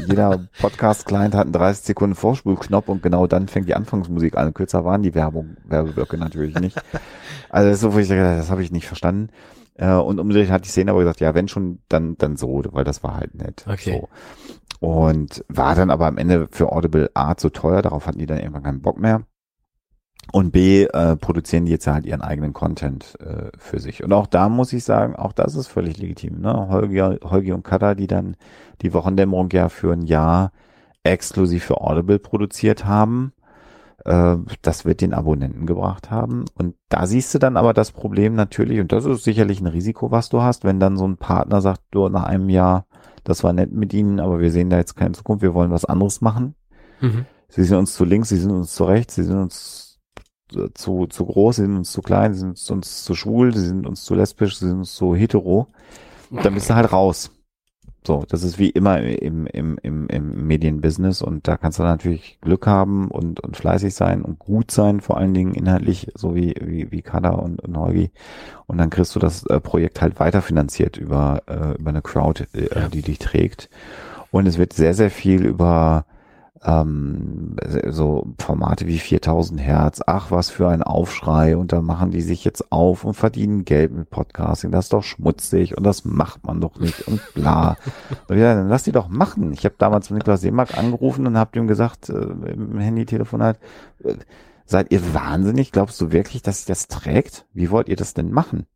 jeder 0.07 0.49
Podcast-Client 0.61 1.35
hat 1.35 1.45
einen 1.45 1.53
30 1.53 1.85
Sekunden 1.85 2.15
Vorspulknopf 2.15 2.89
und 2.89 3.03
genau 3.03 3.27
dann 3.27 3.49
fängt 3.49 3.69
die 3.69 3.75
Anfangsmusik 3.75 4.37
an. 4.37 4.55
Kürzer 4.55 4.85
waren 4.85 5.03
die 5.03 5.15
Werbung, 5.15 5.57
Werbeblöcke 5.65 6.19
natürlich 6.19 6.55
nicht. 6.59 6.81
Also 7.51 7.69
das 7.69 7.77
ist 7.77 7.81
so, 7.83 7.95
wo 7.95 7.99
ich 7.99 8.09
gedacht, 8.09 8.27
habe, 8.27 8.37
das 8.39 8.51
habe 8.51 8.63
ich 8.63 8.73
nicht 8.73 8.87
verstanden. 8.87 9.29
Äh, 9.77 9.93
Und 9.93 10.19
umgedreht 10.19 10.51
hat 10.51 10.65
die 10.65 10.69
Szene 10.71 10.91
aber 10.91 11.01
gesagt, 11.01 11.21
ja, 11.21 11.35
wenn 11.35 11.49
schon, 11.49 11.79
dann, 11.89 12.17
dann 12.19 12.37
so, 12.37 12.63
weil 12.73 12.85
das 12.85 13.03
war 13.05 13.17
halt 13.17 13.35
nett. 13.37 13.65
Okay. 13.69 14.01
So. 14.01 14.09
Und 14.81 15.45
war 15.49 15.75
dann 15.75 15.91
aber 15.91 16.07
am 16.07 16.19
Ende 16.19 16.49
für 16.51 16.71
Audible 16.73 17.11
A 17.15 17.37
zu 17.37 17.51
teuer, 17.51 17.83
darauf 17.83 18.07
hatten 18.07 18.19
die 18.19 18.27
dann 18.27 18.39
irgendwann 18.39 18.63
keinen 18.63 18.83
Bock 18.83 18.99
mehr. 18.99 19.23
Und 20.31 20.53
B, 20.53 20.85
äh, 20.85 21.17
produzieren 21.17 21.65
die 21.65 21.73
jetzt 21.73 21.87
halt 21.87 22.05
ihren 22.05 22.21
eigenen 22.21 22.53
Content 22.53 23.15
äh, 23.21 23.51
für 23.57 23.81
sich. 23.81 24.05
Und 24.05 24.13
auch 24.13 24.27
da 24.27 24.49
muss 24.49 24.73
ich 24.73 24.85
sagen, 24.85 25.17
auch 25.17 25.33
das 25.33 25.55
ist 25.55 25.69
völlig 25.69 25.97
legitim. 25.97 26.41
Ne? 26.41 26.69
Holgi, 26.69 26.99
Holgi 26.99 27.53
und 27.53 27.65
Kada, 27.65 27.95
die 27.95 28.07
dann 28.07 28.37
die 28.83 28.93
Wochendämmerung 28.93 29.49
ja 29.53 29.69
für 29.69 29.93
ein 29.93 30.03
Jahr 30.03 30.53
exklusiv 31.03 31.65
für 31.65 31.81
Audible 31.81 32.19
produziert 32.19 32.85
haben, 32.85 33.33
äh, 34.05 34.37
das 34.61 34.85
wird 34.85 35.01
den 35.01 35.15
Abonnenten 35.15 35.65
gebracht 35.65 36.11
haben. 36.11 36.45
Und 36.55 36.75
da 36.91 37.07
siehst 37.07 37.35
du 37.35 37.39
dann 37.39 37.57
aber 37.57 37.73
das 37.73 37.93
Problem 37.93 38.35
natürlich, 38.35 38.81
und 38.81 38.93
das 38.93 39.07
ist 39.07 39.25
sicherlich 39.25 39.61
ein 39.61 39.67
Risiko, 39.67 40.11
was 40.11 40.29
du 40.29 40.43
hast, 40.43 40.65
wenn 40.65 40.81
dann 40.81 40.99
so 40.99 41.07
ein 41.07 41.17
Partner 41.17 41.63
sagt, 41.63 41.83
du 41.91 42.09
nach 42.09 42.25
einem 42.25 42.51
Jahr, 42.51 42.87
das 43.29 43.45
war 43.45 43.53
nett 43.53 43.73
mit 43.73 43.93
ihnen, 43.93 44.21
aber 44.21 44.41
wir 44.41 44.51
sehen 44.51 44.71
da 44.71 44.79
jetzt 44.79 44.97
keine 44.97 45.13
Zukunft, 45.13 45.43
wir 45.43 45.53
wollen 45.53 45.71
was 45.71 45.85
anderes 45.85 46.23
machen. 46.23 46.55
Mhm. 47.01 47.27
Sie 47.49 47.63
sind 47.63 47.77
uns 47.77 47.95
zu 47.95 48.05
links, 48.05 48.31
sie 48.31 48.39
sind 48.39 48.51
uns 48.51 48.75
zu 48.75 48.85
rechts, 48.85 49.17
sie 49.17 49.23
sind 49.23 49.37
uns 49.37 50.01
zu, 50.75 51.07
zu 51.07 51.27
groß, 51.27 51.57
sie 51.57 51.63
sind 51.63 51.77
uns 51.77 51.93
zu 51.93 52.01
klein, 52.01 52.33
sie 52.33 52.41
sind 52.41 52.71
uns 52.71 53.05
zu 53.05 53.15
schwul, 53.15 53.55
sie 53.55 53.67
sind 53.67 53.87
uns 53.87 54.05
zu 54.05 54.15
lesbisch, 54.15 54.59
sie 54.59 54.67
sind 54.67 54.79
uns 54.79 54.95
zu 54.95 55.15
hetero. 55.15 55.69
Dann 56.31 56.55
bist 56.55 56.71
du 56.71 56.75
halt 56.75 56.91
raus. 56.91 57.31
So, 58.07 58.25
das 58.27 58.43
ist 58.43 58.59
wie 58.59 58.71
immer 58.71 59.01
im, 59.01 59.47
im, 59.47 59.79
im, 59.83 60.07
im 60.09 60.47
Medienbusiness 60.47 61.21
und 61.21 61.47
da 61.47 61.57
kannst 61.59 61.79
du 61.79 61.83
natürlich 61.83 62.39
Glück 62.41 62.67
haben 62.67 63.11
und, 63.11 63.41
und 63.41 63.57
fleißig 63.57 63.95
sein 63.95 64.23
und 64.23 64.39
gut 64.39 64.71
sein, 64.71 65.01
vor 65.01 65.19
allen 65.19 65.35
Dingen 65.35 65.53
inhaltlich, 65.53 66.11
so 66.15 66.35
wie, 66.35 66.55
wie, 66.61 66.91
wie 66.91 67.03
Kada 67.03 67.31
und, 67.31 67.61
und 67.61 67.77
Holgi. 67.77 68.11
Und 68.67 68.79
dann 68.79 68.89
kriegst 68.89 69.15
du 69.15 69.19
das 69.19 69.45
äh, 69.47 69.61
Projekt 69.61 70.01
halt 70.01 70.21
weiterfinanziert 70.21 70.97
über, 70.97 71.43
äh, 71.47 71.79
über 71.79 71.91
eine 71.91 72.01
Crowd, 72.03 72.47
äh, 72.55 72.69
Ja. 72.75 72.89
die 72.89 73.03
dich 73.03 73.19
trägt. 73.19 73.69
Und 74.31 74.47
es 74.47 74.59
wird 74.59 74.73
sehr, 74.73 74.95
sehr 74.95 75.11
viel 75.11 75.45
über 75.45 76.07
ähm, 76.65 77.57
so 77.89 78.35
Formate 78.39 78.87
wie 78.87 78.99
4000 78.99 79.61
Hertz, 79.61 80.01
ach 80.07 80.31
was 80.31 80.51
für 80.51 80.69
ein 80.69 80.83
Aufschrei 80.83 81.57
und 81.57 81.73
da 81.73 81.81
machen 81.81 82.11
die 82.11 82.21
sich 82.21 82.45
jetzt 82.45 82.73
auf 82.73 83.05
und 83.05 83.15
verdienen 83.15 83.65
Geld 83.65 83.93
mit 83.93 84.11
Podcasting, 84.11 84.71
das 84.71 84.87
ist 84.87 84.93
doch 84.93 85.03
schmutzig 85.03 85.77
und 85.77 85.85
das 85.85 86.05
macht 86.05 86.45
man 86.45 86.61
doch 86.61 86.79
nicht 86.79 87.07
und 87.07 87.21
bla. 87.35 87.77
Und 88.29 88.39
ja, 88.39 88.55
dann 88.55 88.69
lass 88.69 88.83
die 88.83 88.93
doch 88.93 89.09
machen. 89.09 89.53
Ich 89.53 89.65
habe 89.65 89.75
damals 89.79 90.11
mit 90.11 90.19
Niklas 90.19 90.41
Seemark 90.41 90.77
angerufen 90.77 91.27
und 91.27 91.39
habe 91.39 91.59
ihm 91.59 91.67
gesagt, 91.67 92.09
äh, 92.09 92.13
im 92.13 92.79
Handy-Telefonat, 92.79 93.59
äh, 94.05 94.15
seid 94.67 94.93
ihr 94.93 95.15
wahnsinnig? 95.15 95.73
Glaubst 95.73 96.01
du 96.01 96.13
wirklich, 96.13 96.43
dass 96.43 96.59
sich 96.59 96.67
das 96.67 96.89
trägt? 96.89 97.47
Wie 97.53 97.71
wollt 97.71 97.89
ihr 97.89 97.97
das 97.97 98.15
denn 98.15 98.31
machen? 98.31 98.67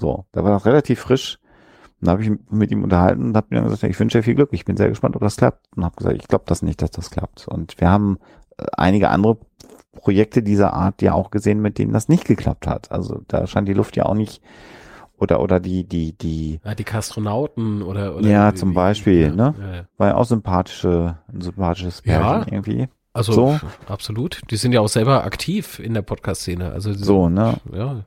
So, 0.00 0.24
da 0.32 0.44
war 0.44 0.52
noch 0.52 0.66
relativ 0.66 1.00
frisch. 1.00 1.38
Und 2.02 2.06
da 2.06 2.12
habe 2.12 2.22
ich 2.24 2.32
mit 2.50 2.72
ihm 2.72 2.82
unterhalten 2.82 3.26
und 3.26 3.36
habe 3.36 3.46
mir 3.50 3.60
dann 3.60 3.70
gesagt, 3.70 3.84
ich 3.84 3.98
wünsche 3.98 4.18
dir 4.18 4.24
viel 4.24 4.34
Glück. 4.34 4.48
Ich 4.52 4.64
bin 4.64 4.76
sehr 4.76 4.88
gespannt, 4.88 5.14
ob 5.14 5.22
das 5.22 5.36
klappt. 5.36 5.68
Und 5.76 5.84
habe 5.84 5.94
gesagt, 5.94 6.16
ich 6.16 6.26
glaube 6.26 6.44
das 6.48 6.60
nicht, 6.60 6.82
dass 6.82 6.90
das 6.90 7.10
klappt. 7.12 7.46
Und 7.46 7.80
wir 7.80 7.88
haben 7.88 8.18
äh, 8.58 8.64
einige 8.76 9.08
andere 9.10 9.38
Projekte 9.92 10.42
dieser 10.42 10.72
Art 10.72 11.00
ja 11.00 11.12
auch 11.14 11.30
gesehen, 11.30 11.62
mit 11.62 11.78
denen 11.78 11.92
das 11.92 12.08
nicht 12.08 12.24
geklappt 12.24 12.66
hat. 12.66 12.90
Also 12.90 13.22
da 13.28 13.46
scheint 13.46 13.68
die 13.68 13.72
Luft 13.72 13.96
ja 13.96 14.06
auch 14.06 14.14
nicht 14.14 14.42
oder 15.16 15.40
oder 15.40 15.60
die 15.60 15.84
die 15.84 16.12
die 16.18 16.60
ja, 16.64 16.74
die 16.74 16.82
Kastronauten 16.82 17.82
oder, 17.82 18.16
oder 18.16 18.26
ja 18.28 18.54
zum 18.56 18.74
Beispiel 18.74 19.28
ja, 19.28 19.32
ne 19.32 19.54
ja, 19.60 19.74
ja. 19.76 19.84
war 19.96 20.08
ja 20.08 20.14
auch 20.16 20.24
sympathische 20.24 21.18
ein 21.32 21.40
sympathisches 21.40 22.02
Ja. 22.04 22.18
Pärchen 22.18 22.52
irgendwie 22.52 22.88
Also 23.12 23.32
So. 23.32 23.60
absolut. 23.86 24.40
Die 24.50 24.56
sind 24.56 24.72
ja 24.72 24.80
auch 24.80 24.88
selber 24.88 25.22
aktiv 25.24 25.78
in 25.78 25.94
der 25.94 26.02
Podcast-Szene. 26.02 26.72
Also 26.72 26.92
die 26.92 26.98
so 26.98 27.28
ne 27.28 27.58
ja. 27.72 28.04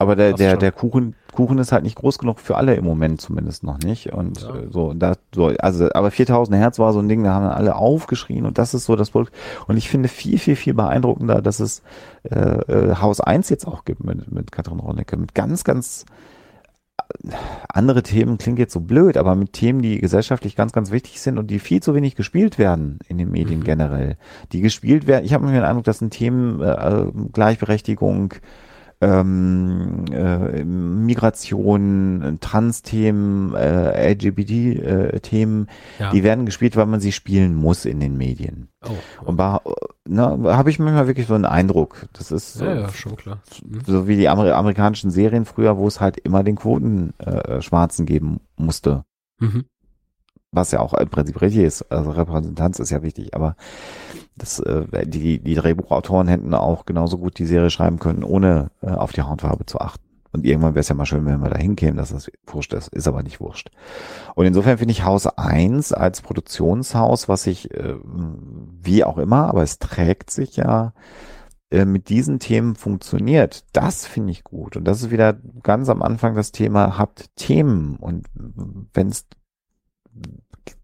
Aber 0.00 0.16
der 0.16 0.32
der 0.32 0.56
der 0.56 0.72
Kuchen 0.72 1.14
Kuchen 1.32 1.58
ist 1.58 1.70
halt 1.70 1.84
nicht 1.84 1.94
groß 1.96 2.18
genug 2.18 2.40
für 2.40 2.56
alle 2.56 2.74
im 2.74 2.84
Moment 2.84 3.20
zumindest 3.20 3.62
noch 3.62 3.78
nicht 3.78 4.12
und 4.12 4.40
Ja. 4.42 4.56
äh, 4.56 4.66
so 4.70 4.92
da 4.94 5.14
so 5.34 5.46
also 5.58 5.88
aber 5.92 6.10
4000 6.10 6.56
Hertz 6.56 6.78
war 6.78 6.92
so 6.92 6.98
ein 6.98 7.08
Ding 7.08 7.22
da 7.22 7.32
haben 7.34 7.46
alle 7.46 7.76
aufgeschrien 7.76 8.46
und 8.46 8.58
das 8.58 8.74
ist 8.74 8.86
so 8.86 8.96
das 8.96 9.10
Produkt 9.10 9.32
und 9.68 9.76
ich 9.76 9.88
finde 9.88 10.08
viel 10.08 10.38
viel 10.38 10.56
viel 10.56 10.74
beeindruckender 10.74 11.40
dass 11.42 11.60
es 11.60 11.82
äh, 12.24 12.34
äh, 12.38 12.96
Haus 12.96 13.20
1 13.20 13.48
jetzt 13.50 13.66
auch 13.66 13.84
gibt 13.84 14.02
mit 14.02 14.32
mit 14.32 14.50
Katrin 14.50 14.80
Ronnecke 14.80 15.16
mit 15.16 15.34
ganz 15.34 15.62
ganz 15.64 16.04
andere 17.72 18.02
Themen 18.02 18.38
klingt 18.38 18.58
jetzt 18.60 18.72
so 18.72 18.80
blöd, 18.80 19.16
aber 19.16 19.34
mit 19.34 19.52
Themen, 19.52 19.82
die 19.82 19.98
gesellschaftlich 19.98 20.54
ganz, 20.54 20.72
ganz 20.72 20.92
wichtig 20.92 21.20
sind 21.20 21.38
und 21.38 21.48
die 21.50 21.58
viel 21.58 21.82
zu 21.82 21.94
wenig 21.94 22.14
gespielt 22.14 22.56
werden 22.58 23.00
in 23.08 23.18
den 23.18 23.30
Medien 23.30 23.60
Mhm. 23.60 23.64
generell. 23.64 24.16
Die 24.52 24.60
gespielt 24.60 25.06
werden, 25.08 25.24
ich 25.24 25.34
habe 25.34 25.44
mir 25.44 25.52
den 25.52 25.64
Eindruck, 25.64 25.84
das 25.84 25.98
sind 25.98 26.10
Themen 26.10 26.60
äh, 26.60 27.06
Gleichberechtigung, 27.32 28.34
ähm, 29.00 30.04
äh, 30.12 30.62
Migration, 30.64 32.38
Trans-Themen, 32.40 33.54
äh, 33.54 34.12
LGBT-Themen, 34.12 35.68
ja. 35.98 36.10
die 36.10 36.22
werden 36.22 36.44
gespielt, 36.44 36.76
weil 36.76 36.86
man 36.86 37.00
sie 37.00 37.12
spielen 37.12 37.54
muss 37.54 37.86
in 37.86 38.00
den 38.00 38.16
Medien. 38.16 38.68
oh, 38.84 39.24
Und 39.24 39.38
da 39.38 39.62
habe 40.08 40.70
ich 40.70 40.78
manchmal 40.78 41.06
wirklich 41.06 41.26
so 41.26 41.34
einen 41.34 41.46
Eindruck. 41.46 42.06
Das 42.12 42.30
ist 42.30 42.54
so, 42.54 42.64
ja, 42.64 42.80
ja, 42.80 42.88
schon 42.92 43.16
klar. 43.16 43.40
Mhm. 43.64 43.80
so 43.86 44.06
wie 44.06 44.16
die 44.16 44.28
Amer 44.28 44.54
amerikanischen 44.54 45.10
Serien 45.10 45.46
früher, 45.46 45.78
wo 45.78 45.86
es 45.86 46.00
halt 46.00 46.18
immer 46.18 46.42
den 46.42 46.56
Quoten 46.56 47.14
äh, 47.18 47.62
Schwarzen 47.62 48.04
geben 48.04 48.40
musste. 48.56 49.04
Mhm. 49.38 49.64
Was 50.52 50.72
ja 50.72 50.80
auch 50.80 50.94
im 50.94 51.08
Prinzip 51.08 51.40
richtig 51.40 51.62
ist. 51.62 51.92
Also 51.92 52.10
Repräsentanz 52.10 52.78
ist 52.80 52.90
ja 52.90 53.02
wichtig, 53.02 53.34
aber 53.34 53.56
das, 54.36 54.58
äh, 54.60 55.06
die, 55.06 55.38
die 55.38 55.54
Drehbuchautoren 55.54 56.28
hätten 56.28 56.54
auch 56.54 56.86
genauso 56.86 57.18
gut 57.18 57.38
die 57.38 57.46
Serie 57.46 57.70
schreiben 57.70 57.98
können, 57.98 58.24
ohne 58.24 58.70
äh, 58.82 58.90
auf 58.90 59.12
die 59.12 59.22
Hautfarbe 59.22 59.66
zu 59.66 59.78
achten. 59.78 60.04
Und 60.32 60.46
irgendwann 60.46 60.74
wäre 60.74 60.80
es 60.80 60.88
ja 60.88 60.94
mal 60.94 61.06
schön, 61.06 61.26
wenn 61.26 61.40
wir 61.40 61.50
da 61.50 61.58
hinkämen, 61.58 61.96
dass 61.96 62.10
das 62.10 62.30
wurscht 62.46 62.72
ist. 62.72 62.88
Ist 62.88 63.08
aber 63.08 63.22
nicht 63.22 63.40
wurscht. 63.40 63.70
Und 64.34 64.46
insofern 64.46 64.78
finde 64.78 64.92
ich 64.92 65.04
Haus 65.04 65.26
1 65.26 65.92
als 65.92 66.20
Produktionshaus, 66.22 67.28
was 67.28 67.42
sich, 67.42 67.70
äh, 67.72 67.96
wie 68.80 69.04
auch 69.04 69.18
immer, 69.18 69.48
aber 69.48 69.62
es 69.62 69.78
trägt 69.78 70.30
sich 70.30 70.56
ja, 70.56 70.92
äh, 71.70 71.84
mit 71.84 72.08
diesen 72.08 72.38
Themen 72.38 72.76
funktioniert. 72.76 73.64
Das 73.72 74.06
finde 74.06 74.32
ich 74.32 74.44
gut. 74.44 74.76
Und 74.76 74.84
das 74.84 75.02
ist 75.02 75.10
wieder 75.10 75.36
ganz 75.62 75.88
am 75.88 76.02
Anfang 76.02 76.34
das 76.34 76.52
Thema, 76.52 76.96
habt 76.96 77.34
Themen. 77.36 77.96
Und 77.96 78.26
wenn 78.94 79.08
es 79.08 79.26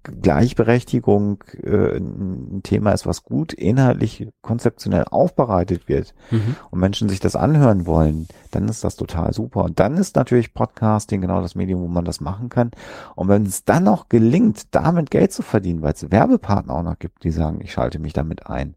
Gleichberechtigung 0.03 1.43
äh, 1.62 1.97
ein 1.97 2.61
Thema 2.62 2.93
ist, 2.93 3.07
was 3.07 3.22
gut 3.24 3.53
inhaltlich 3.53 4.28
konzeptionell 4.41 5.05
aufbereitet 5.11 5.89
wird 5.89 6.14
Mhm. 6.30 6.57
und 6.70 6.80
Menschen 6.80 7.09
sich 7.09 7.20
das 7.20 7.37
anhören 7.37 7.87
wollen, 7.87 8.28
dann 8.53 8.68
ist 8.68 8.84
das 8.84 8.97
total 8.97 9.32
super. 9.32 9.64
Und 9.64 9.80
dann 9.80 9.97
ist 9.97 10.16
natürlich 10.16 10.55
Podcasting 10.55 11.20
genau 11.20 11.43
das 11.43 11.55
Medium, 11.55 11.80
wo 11.82 11.89
man 11.89 12.05
das 12.05 12.20
machen 12.20 12.49
kann. 12.49 12.70
Und 13.16 13.28
wenn 13.28 13.45
es 13.47 13.64
dann 13.64 13.84
noch 13.84 14.09
gelingt, 14.09 14.74
damit 14.74 15.11
Geld 15.11 15.32
zu 15.32 15.43
verdienen, 15.43 15.82
weil 15.82 15.93
es 15.93 16.11
Werbepartner 16.11 16.74
auch 16.74 16.82
noch 16.82 16.99
gibt, 16.99 17.24
die 17.24 17.32
sagen, 17.32 17.61
ich 17.62 17.72
schalte 17.72 17.99
mich 17.99 18.12
damit 18.12 18.47
ein, 18.47 18.76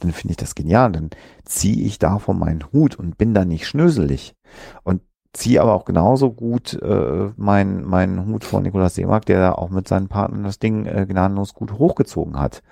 dann 0.00 0.12
finde 0.12 0.32
ich 0.32 0.38
das 0.38 0.54
genial. 0.54 0.92
Dann 0.92 1.10
ziehe 1.44 1.84
ich 1.84 1.98
davon 1.98 2.38
meinen 2.38 2.64
Hut 2.72 2.96
und 2.96 3.18
bin 3.18 3.34
da 3.34 3.44
nicht 3.44 3.66
schnöselig. 3.66 4.34
Und 4.82 5.02
ziehe 5.32 5.60
aber 5.60 5.74
auch 5.74 5.84
genauso 5.84 6.32
gut 6.32 6.74
äh, 6.82 7.30
meinen 7.36 7.84
meinen 7.84 8.26
Hut 8.26 8.44
vor 8.44 8.60
Nikolaus 8.60 8.94
Seemark, 8.94 9.26
der 9.26 9.38
da 9.40 9.52
auch 9.52 9.70
mit 9.70 9.86
seinen 9.86 10.08
Partnern 10.08 10.44
das 10.44 10.58
Ding 10.58 10.86
äh, 10.86 11.06
gnadenlos 11.08 11.54
gut 11.54 11.72
hochgezogen 11.72 12.38
hat. 12.38 12.62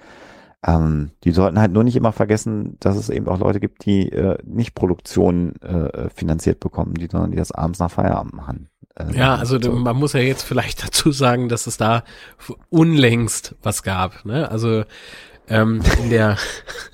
Ähm, 0.67 1.13
die 1.23 1.31
sollten 1.31 1.61
halt 1.61 1.73
nur 1.73 1.85
nicht 1.85 1.95
immer 1.95 2.13
vergessen, 2.13 2.77
dass 2.81 2.97
es 2.97 3.11
eben 3.11 3.29
auch 3.29 3.39
Leute 3.39 3.61
gibt, 3.61 3.85
die 3.85 4.11
äh, 4.11 4.39
nicht 4.45 4.75
Produktionen 4.75 5.55
äh, 5.63 6.11
finanziert 6.11 6.59
bekommen, 6.59 6.95
die, 6.95 7.07
sondern 7.09 7.31
die 7.31 7.37
das 7.37 7.53
abends 7.53 7.79
nach 7.79 7.93
Feierabend 7.93 8.35
machen. 8.35 8.69
Äh, 8.97 9.17
Ja, 9.17 9.37
also 9.37 9.61
so. 9.61 9.71
man 9.73 9.97
muss 9.97 10.15
ja 10.15 10.21
jetzt 10.21 10.43
vielleicht 10.43 10.83
dazu 10.85 11.13
sagen, 11.13 11.49
dass 11.49 11.69
es 11.69 11.77
da 11.77 12.03
unlängst 12.71 13.55
was 13.63 13.85
gab. 13.85 14.25
Ne? 14.25 14.51
Also 14.51 14.83
ähm, 15.49 15.83
in 16.03 16.11
der 16.11 16.37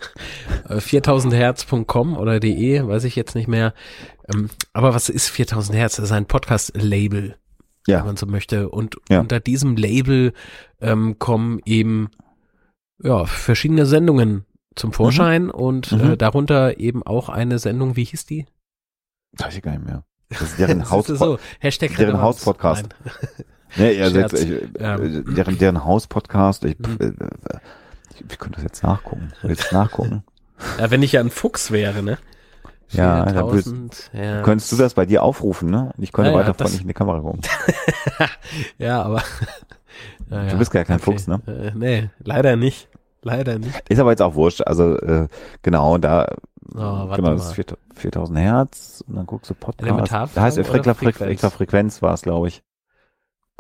äh, 0.69 0.77
4000herz.com 0.77 2.17
oder 2.17 2.41
de, 2.41 2.87
weiß 2.87 3.05
ich 3.05 3.17
jetzt 3.17 3.35
nicht 3.35 3.49
mehr. 3.49 3.75
Ähm, 4.33 4.51
aber 4.73 4.95
was 4.95 5.09
ist 5.09 5.29
4000 5.29 5.77
Hertz? 5.77 5.97
Das 5.97 6.07
ist 6.07 6.13
ein 6.13 6.27
Podcast-Label, 6.27 7.37
wenn 7.87 7.95
ja, 7.95 8.05
man 8.05 8.17
so 8.17 8.27
möchte. 8.27 8.69
Und 8.69 8.97
Ja. 9.09 9.21
unter 9.21 9.41
diesem 9.41 9.77
Label 9.77 10.33
ähm, 10.81 11.19
kommen 11.19 11.61
eben 11.65 12.11
ja 13.03 13.25
verschiedene 13.27 13.87
Sendungen 13.87 14.45
zum 14.77 14.93
Vorschein 14.93 15.51
und 15.51 15.93
Mhm. 15.93 16.13
äh, 16.13 16.17
darunter 16.17 16.79
eben 16.81 17.03
auch 17.03 17.29
eine 17.29 17.59
Sendung, 17.59 17.97
wie 17.97 18.05
hieß 18.05 18.27
die? 18.27 18.47
weiß 19.37 19.57
ich 19.57 19.63
gar 19.63 19.73
nicht 19.73 19.85
mehr. 19.85 20.05
Das 20.31 20.43
ist 20.43 20.59
deren 20.59 20.91
Haus, 20.91 21.07
so, 21.07 21.39
Hashtag 21.61 21.95
deren. 21.97 22.21
Hauspodcast. 22.21 22.89
Nee, 23.77 24.01
also 24.01 24.19
jetzt, 24.19 24.33
ich, 24.35 24.51
äh, 24.51 24.69
deren, 24.79 25.59
deren 25.59 25.85
Hauspodcast, 25.85 26.65
ich, 26.65 26.79
Mhm. 26.79 26.97
äh, 27.01 27.05
äh, 27.07 27.59
ich, 28.15 28.25
ich 28.31 28.39
könnte 28.39 28.57
das 28.57 28.63
jetzt 28.65 28.83
nachgucken. 28.83 29.33
Jetzt 29.43 29.73
nachgucken. 29.73 30.25
Ja, 30.79 30.89
wenn 30.91 31.03
ich 31.03 31.11
ja 31.13 31.21
ein 31.21 31.31
Fuchs 31.31 31.73
wäre, 31.73 32.01
ne? 32.03 32.17
Ja, 32.91 33.25
da 33.27 33.45
würdest- 33.51 33.69
4000, 33.71 34.11
ja. 34.13 34.43
Könntest 34.43 34.71
du 34.71 34.77
das 34.77 34.95
bei 34.95 35.05
dir 35.05 35.25
aufrufen, 35.25 35.69
ne? 35.69 35.91
Ich 35.99 36.13
könnte 36.13 36.31
Ja, 36.31 36.37
ja, 36.37 36.41
weiter 36.43 36.53
das- 36.53 36.59
freundlich 36.69 36.83
in 36.83 36.89
die 36.89 36.95
Kamera 36.95 37.19
gucken. 37.21 37.41
ja, 38.79 39.03
aber. 39.03 39.23
Ja, 40.31 40.45
Du 40.51 40.57
bist 40.59 40.71
gar 40.71 40.85
kein 40.85 41.01
Fuchs, 41.01 41.27
ne? 41.27 41.41
Äh, 41.47 41.73
nee, 41.75 42.11
leider 42.21 42.55
nicht. 42.55 42.89
Leider 43.23 43.59
nicht. 43.59 43.89
Ist 43.89 43.99
aber 43.99 44.11
jetzt 44.11 44.23
auch 44.23 44.35
wurscht. 44.37 44.63
Also 44.63 44.97
äh, 44.99 45.29
genau, 45.63 45.99
da 45.99 46.35
Oh, 46.75 46.79
warte 46.79 47.21
genau, 47.23 47.35
das 47.35 47.47
ist 47.49 47.53
4 47.55 47.65
4000 47.95 48.39
Hertz 48.39 49.05
und 49.07 49.17
dann 49.17 49.27
guckst 49.27 49.51
du 49.51 49.55
Podcast. 49.55 50.13
Da 50.35 50.43
heißt? 50.43 50.59
Frequenz, 50.65 51.45
Frequenz 51.53 52.01
war 52.01 52.15
es, 52.15 52.23
glaube 52.23 52.49
ich. 52.49 52.63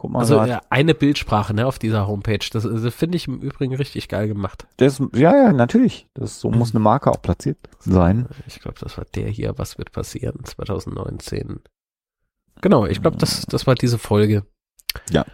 Guck 0.04 0.10
mal, 0.12 0.18
Also 0.18 0.36
grad. 0.36 0.66
eine 0.68 0.94
Bildsprache 0.94 1.54
ne, 1.54 1.66
auf 1.66 1.78
dieser 1.78 2.06
Homepage. 2.06 2.46
Das, 2.52 2.64
das 2.64 2.94
finde 2.94 3.16
ich 3.16 3.26
im 3.26 3.40
Übrigen 3.40 3.74
richtig 3.74 4.08
geil 4.08 4.28
gemacht. 4.28 4.66
das, 4.76 4.98
ja, 5.14 5.34
ja, 5.34 5.50
natürlich. 5.54 6.08
Das 6.12 6.40
so 6.40 6.50
muss 6.50 6.70
eine 6.74 6.80
Marke 6.80 7.10
auch 7.10 7.22
platziert 7.22 7.56
sein. 7.78 8.28
Ich 8.46 8.60
glaube, 8.60 8.76
das 8.78 8.98
war 8.98 9.06
der 9.14 9.28
hier. 9.30 9.54
Was 9.56 9.78
wird 9.78 9.92
passieren? 9.92 10.44
2019. 10.44 11.60
Genau, 12.60 12.84
ich 12.84 13.00
glaube, 13.00 13.16
das, 13.16 13.46
das 13.46 13.66
war 13.66 13.76
diese 13.76 13.96
Folge. 13.96 14.44
Ja. 15.10 15.24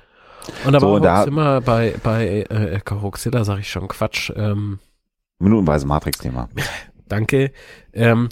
Und 0.64 0.76
aber 0.76 0.86
So, 0.86 0.98
da- 1.00 1.24
immer 1.24 1.60
bei, 1.60 1.96
bei 2.04 2.42
äh, 2.48 2.80
Karoxilla 2.84 3.42
sage 3.42 3.62
ich 3.62 3.70
schon 3.72 3.88
Quatsch. 3.88 4.30
Ähm, 4.36 4.78
Minutenweise 5.40 5.84
Matrix-Thema. 5.88 6.48
Danke. 7.08 7.50
Ähm, 7.92 8.28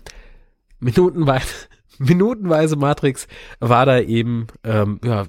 minutenweise, 0.78 1.66
minutenweise 1.98 2.76
Matrix 2.76 3.26
war 3.58 3.86
da 3.86 3.98
eben 3.98 4.46
ähm, 4.62 5.00
ja, 5.04 5.26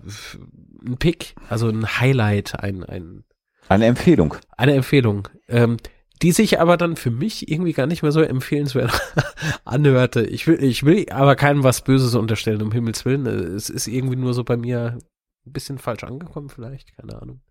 ein 0.86 0.98
Pick, 0.98 1.36
also 1.50 1.68
ein 1.70 1.86
Highlight, 2.00 2.60
ein, 2.60 2.84
ein, 2.84 3.24
Eine 3.68 3.86
Empfehlung. 3.86 4.36
eine 4.58 4.74
Empfehlung, 4.74 5.28
ähm, 5.48 5.78
die 6.22 6.32
sich 6.34 6.60
aber 6.60 6.76
dann 6.78 6.96
für 6.98 7.12
mich 7.12 7.50
irgendwie 7.50 7.74
gar 7.74 7.86
nicht 7.88 8.02
mehr 8.04 8.12
so 8.12 8.22
empfehlenswert 8.22 8.92
anhörte. 9.66 10.22
Ich 10.26 10.48
will, 10.48 10.62
ich 10.64 10.84
will 10.84 11.06
aber 11.12 11.36
keinem 11.36 11.64
was 11.64 11.82
Böses 11.84 12.14
unterstellen, 12.16 12.62
um 12.62 12.72
Himmels 12.74 13.06
Willen. 13.06 13.26
Es 13.26 13.70
ist 13.70 13.88
irgendwie 13.88 14.18
nur 14.18 14.34
so 14.34 14.44
bei 14.44 14.58
mir 14.58 14.98
ein 15.46 15.52
bisschen 15.54 15.78
falsch 15.78 16.04
angekommen, 16.04 16.50
vielleicht, 16.50 16.96
keine 16.98 17.22
Ahnung. 17.22 17.42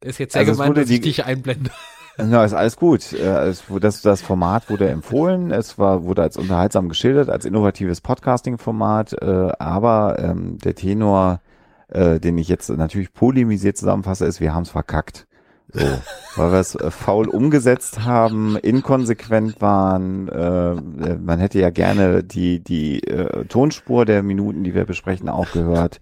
Ist 0.00 0.18
jetzt 0.18 0.32
sehr 0.32 0.40
Also 0.40 0.52
es 0.52 0.56
gemein, 0.58 0.70
wurde 0.70 0.80
dass 0.82 0.90
ich 0.90 0.96
die- 1.00 1.08
dich 1.08 1.24
einblende. 1.24 1.70
Ja, 2.18 2.44
ist 2.44 2.54
alles 2.54 2.76
gut. 2.76 3.12
Äh, 3.12 3.48
Es, 3.48 3.64
das, 3.80 4.02
das 4.02 4.22
Format 4.22 4.70
wurde 4.70 4.88
empfohlen, 4.88 5.50
es 5.50 5.78
war, 5.78 6.04
wurde 6.04 6.22
als 6.22 6.36
unterhaltsam 6.36 6.88
geschildert, 6.88 7.28
als 7.28 7.44
innovatives 7.44 8.00
Podcasting-Format, 8.00 9.14
äh, 9.20 9.52
aber 9.58 10.16
ähm, 10.18 10.58
der 10.58 10.74
Tenor, 10.74 11.40
äh, 11.88 12.20
den 12.20 12.38
ich 12.38 12.48
jetzt 12.48 12.68
natürlich 12.70 13.12
polemisiert 13.12 13.76
zusammenfasse, 13.76 14.26
ist, 14.26 14.40
wir 14.40 14.54
haben 14.54 14.62
es 14.62 14.70
verkackt. 14.70 15.26
So, 15.72 15.80
weil 16.36 16.52
wir 16.52 16.60
es 16.60 16.76
äh, 16.76 16.90
faul 16.92 17.28
umgesetzt 17.28 18.04
haben, 18.04 18.56
inkonsequent 18.58 19.60
waren. 19.60 20.28
Äh, 20.28 21.16
man 21.16 21.40
hätte 21.40 21.58
ja 21.58 21.70
gerne 21.70 22.22
die, 22.22 22.62
die 22.62 23.02
äh, 23.02 23.44
Tonspur 23.46 24.04
der 24.04 24.22
Minuten, 24.22 24.62
die 24.62 24.74
wir 24.74 24.84
besprechen, 24.84 25.28
auch 25.28 25.50
gehört 25.50 26.00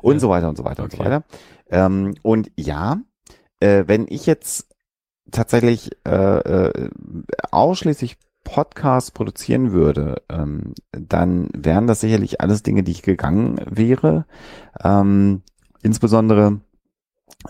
und 0.00 0.14
Ja. 0.14 0.20
so 0.20 0.28
weiter 0.28 0.48
und 0.48 0.56
so 0.56 0.64
weiter 0.64 0.82
und 0.82 0.90
so 0.90 0.98
Okay. 0.98 1.06
weiter. 1.06 1.24
Ähm, 1.70 2.14
und 2.22 2.50
ja, 2.56 2.96
äh, 3.60 3.84
wenn 3.86 4.06
ich 4.08 4.26
jetzt 4.26 4.66
tatsächlich 5.32 5.90
äh, 6.06 6.38
äh, 6.38 6.90
ausschließlich 7.50 8.16
Podcasts 8.44 9.10
produzieren 9.10 9.72
würde, 9.72 10.22
ähm, 10.28 10.74
dann 10.92 11.48
wären 11.54 11.86
das 11.86 12.00
sicherlich 12.00 12.40
alles 12.40 12.62
Dinge, 12.62 12.82
die 12.82 12.92
ich 12.92 13.02
gegangen 13.02 13.60
wäre. 13.68 14.26
Ähm, 14.82 15.42
insbesondere 15.82 16.60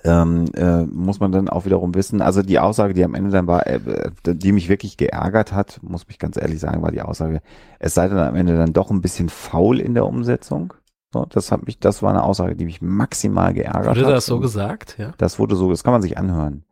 ähm, 0.04 0.46
äh, 0.54 0.84
muss 0.84 1.20
man 1.20 1.32
dann 1.32 1.48
auch 1.48 1.64
wiederum 1.64 1.94
wissen, 1.94 2.22
also 2.22 2.42
die 2.42 2.58
Aussage, 2.58 2.94
die 2.94 3.04
am 3.04 3.14
Ende 3.14 3.30
dann 3.30 3.46
war, 3.46 3.66
äh, 3.66 3.80
die 4.24 4.52
mich 4.52 4.68
wirklich 4.68 4.96
geärgert 4.96 5.52
hat, 5.52 5.80
muss 5.82 6.06
ich 6.08 6.18
ganz 6.18 6.36
ehrlich 6.36 6.60
sagen, 6.60 6.82
war 6.82 6.92
die 6.92 7.02
Aussage, 7.02 7.40
es 7.78 7.94
sei 7.94 8.08
dann 8.08 8.18
am 8.18 8.36
Ende 8.36 8.56
dann 8.56 8.72
doch 8.72 8.90
ein 8.90 9.02
bisschen 9.02 9.28
faul 9.28 9.80
in 9.80 9.94
der 9.94 10.06
Umsetzung. 10.06 10.74
So, 11.12 11.26
das 11.26 11.52
hat 11.52 11.66
mich, 11.66 11.78
das 11.78 12.02
war 12.02 12.10
eine 12.10 12.22
Aussage, 12.22 12.56
die 12.56 12.64
mich 12.64 12.80
maximal 12.80 13.52
geärgert 13.52 13.84
Wurde 13.84 13.90
hat. 13.90 14.06
Wurde 14.06 14.14
das 14.14 14.26
so 14.26 14.40
gesagt? 14.40 14.96
Ja. 14.98 15.12
Das 15.18 15.38
wurde 15.38 15.56
so, 15.56 15.68
das 15.68 15.84
kann 15.84 15.92
man 15.92 16.00
sich 16.00 16.16
anhören. 16.16 16.64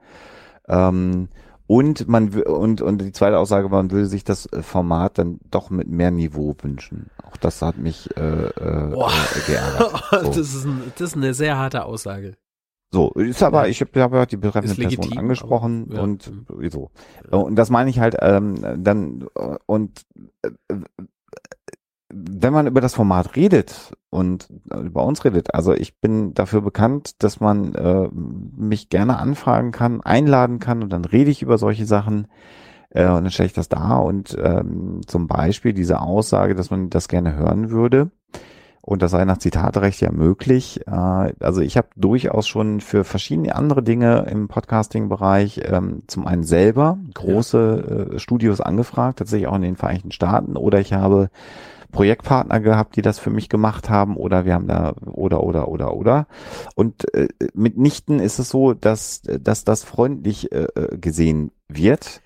Ähm, 0.71 1.29
und 1.67 2.09
man 2.09 2.31
und 2.43 2.81
und 2.81 3.01
die 3.01 3.13
zweite 3.13 3.39
Aussage, 3.39 3.69
man 3.69 3.91
würde 3.91 4.07
sich 4.07 4.25
das 4.25 4.49
Format 4.61 5.19
dann 5.19 5.39
doch 5.51 5.71
mit 5.71 5.89
mehr 5.89 6.11
Niveau 6.11 6.55
wünschen. 6.61 7.11
Auch 7.23 7.37
das 7.37 7.63
hat 7.63 7.77
mich 7.77 8.09
äh, 8.17 8.47
äh, 8.47 8.91
Boah. 8.91 9.13
geärgert. 9.47 10.03
So. 10.11 10.27
Das, 10.27 10.37
ist 10.37 10.65
ein, 10.65 10.83
das 10.97 11.11
ist 11.11 11.17
eine 11.17 11.35
sehr 11.35 11.57
harte 11.57 11.85
Aussage. 11.85 12.37
So, 12.93 13.13
ist 13.13 13.43
aber, 13.45 13.69
ich 13.69 13.81
habe 13.81 14.03
hab 14.03 14.13
ja 14.13 14.27
die 14.27 14.37
betreffende 14.37 14.75
legitim, 14.75 15.03
Person 15.03 15.19
angesprochen 15.19 15.85
aber, 15.87 15.95
ja. 15.95 16.03
und 16.03 16.33
so. 16.73 16.91
Und 17.31 17.55
das 17.55 17.71
meine 17.71 17.89
ich 17.89 18.01
halt, 18.01 18.17
ähm, 18.21 18.83
dann, 18.83 19.29
und 19.67 20.03
äh, 20.43 20.51
wenn 22.13 22.53
man 22.53 22.67
über 22.67 22.81
das 22.81 22.95
Format 22.95 23.37
redet 23.37 23.93
und 24.11 24.49
über 24.71 25.05
uns 25.05 25.25
redet, 25.25 25.55
also 25.55 25.73
ich 25.73 26.01
bin 26.01 26.35
dafür 26.35 26.61
bekannt, 26.61 27.23
dass 27.23 27.41
man 27.41 27.75
äh, 27.75 28.09
mich 28.13 28.89
gerne 28.89 29.19
anfragen 29.19 29.73
kann, 29.73 30.01
einladen 30.01 30.59
kann 30.59 30.83
und 30.83 30.93
dann 30.93 31.05
rede 31.05 31.31
ich 31.31 31.43
über 31.43 31.59
solche 31.59 31.87
Sachen 31.87 32.27
äh, 32.91 33.07
und 33.07 33.25
dann 33.25 33.31
stelle 33.31 33.47
ich 33.47 33.53
das 33.53 33.69
dar 33.69 34.05
und 34.05 34.37
ähm, 34.41 35.01
zum 35.07 35.27
Beispiel 35.27 35.73
diese 35.73 36.01
Aussage, 36.01 36.55
dass 36.55 36.71
man 36.71 36.91
das 36.91 37.09
gerne 37.09 37.37
hören 37.37 37.71
würde 37.71 38.11
und 38.83 39.03
das 39.03 39.11
sei 39.11 39.25
nach 39.25 39.39
Zitatrecht 39.39 40.01
ja 40.01 40.11
möglich. 40.11 40.81
Äh, 40.87 41.33
also 41.41 41.61
ich 41.61 41.77
habe 41.77 41.89
durchaus 41.97 42.49
schon 42.49 42.81
für 42.81 43.05
verschiedene 43.05 43.55
andere 43.55 43.83
Dinge 43.83 44.27
im 44.31 44.49
Podcasting-Bereich 44.49 45.61
ähm, 45.65 46.03
zum 46.07 46.27
einen 46.27 46.45
selber 46.45 46.99
große 47.15 48.13
äh, 48.15 48.19
Studios 48.19 48.61
angefragt, 48.61 49.19
tatsächlich 49.19 49.49
auch 49.49 49.57
in 49.57 49.63
den 49.63 49.77
Vereinigten 49.77 50.13
Staaten 50.13 50.57
oder 50.57 50.81
ich 50.81 50.93
habe 50.93 51.31
Projektpartner 51.91 52.61
gehabt, 52.61 52.97
die 52.97 53.03
das 53.03 53.19
für 53.19 53.31
mich 53.31 53.49
gemacht 53.49 53.91
haben 53.91 54.17
oder 54.17 54.45
wir 54.45 54.55
haben 54.55 54.69
da 54.69 54.95
oder 55.07 55.43
oder 55.43 55.69
oder 55.69 55.95
oder 55.95 56.27
und 56.75 57.13
äh, 57.15 57.29
mitnichten 57.55 58.21
ist 58.21 58.39
es 58.39 58.49
so, 58.49 58.75
dass 58.75 59.23
dass 59.23 59.65
das 59.65 59.85
freundlich 59.85 60.53
äh, 60.53 60.67
gesehen 61.01 61.53
wird. 61.69 62.23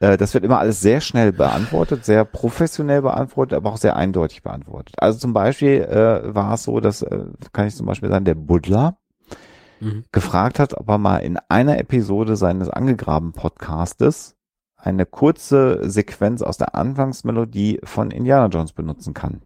Äh, 0.00 0.16
das 0.16 0.34
wird 0.34 0.44
immer 0.44 0.58
alles 0.58 0.80
sehr 0.80 1.00
schnell 1.00 1.32
beantwortet, 1.32 2.04
sehr 2.04 2.24
professionell 2.24 3.02
beantwortet, 3.02 3.56
aber 3.56 3.72
auch 3.72 3.76
sehr 3.76 3.96
eindeutig 3.96 4.42
beantwortet. 4.42 4.94
Also 4.98 5.18
zum 5.18 5.32
Beispiel 5.32 5.82
äh, 5.82 6.34
war 6.34 6.54
es 6.54 6.64
so, 6.64 6.80
dass 6.80 7.02
äh, 7.02 7.24
kann 7.52 7.66
ich 7.66 7.76
zum 7.76 7.86
Beispiel 7.86 8.08
sagen, 8.08 8.24
der 8.24 8.34
Buddler 8.34 8.96
mhm. 9.80 10.04
gefragt 10.12 10.58
hat, 10.58 10.74
ob 10.74 10.88
er 10.88 10.98
mal 10.98 11.18
in 11.18 11.38
einer 11.48 11.78
Episode 11.78 12.36
seines 12.36 12.68
angegraben 12.68 13.32
Podcastes 13.32 14.37
eine 14.88 15.06
kurze 15.06 15.88
Sequenz 15.88 16.42
aus 16.42 16.56
der 16.56 16.74
Anfangsmelodie 16.74 17.80
von 17.84 18.10
Indiana 18.10 18.46
Jones 18.46 18.72
benutzen 18.72 19.14
kann. 19.14 19.42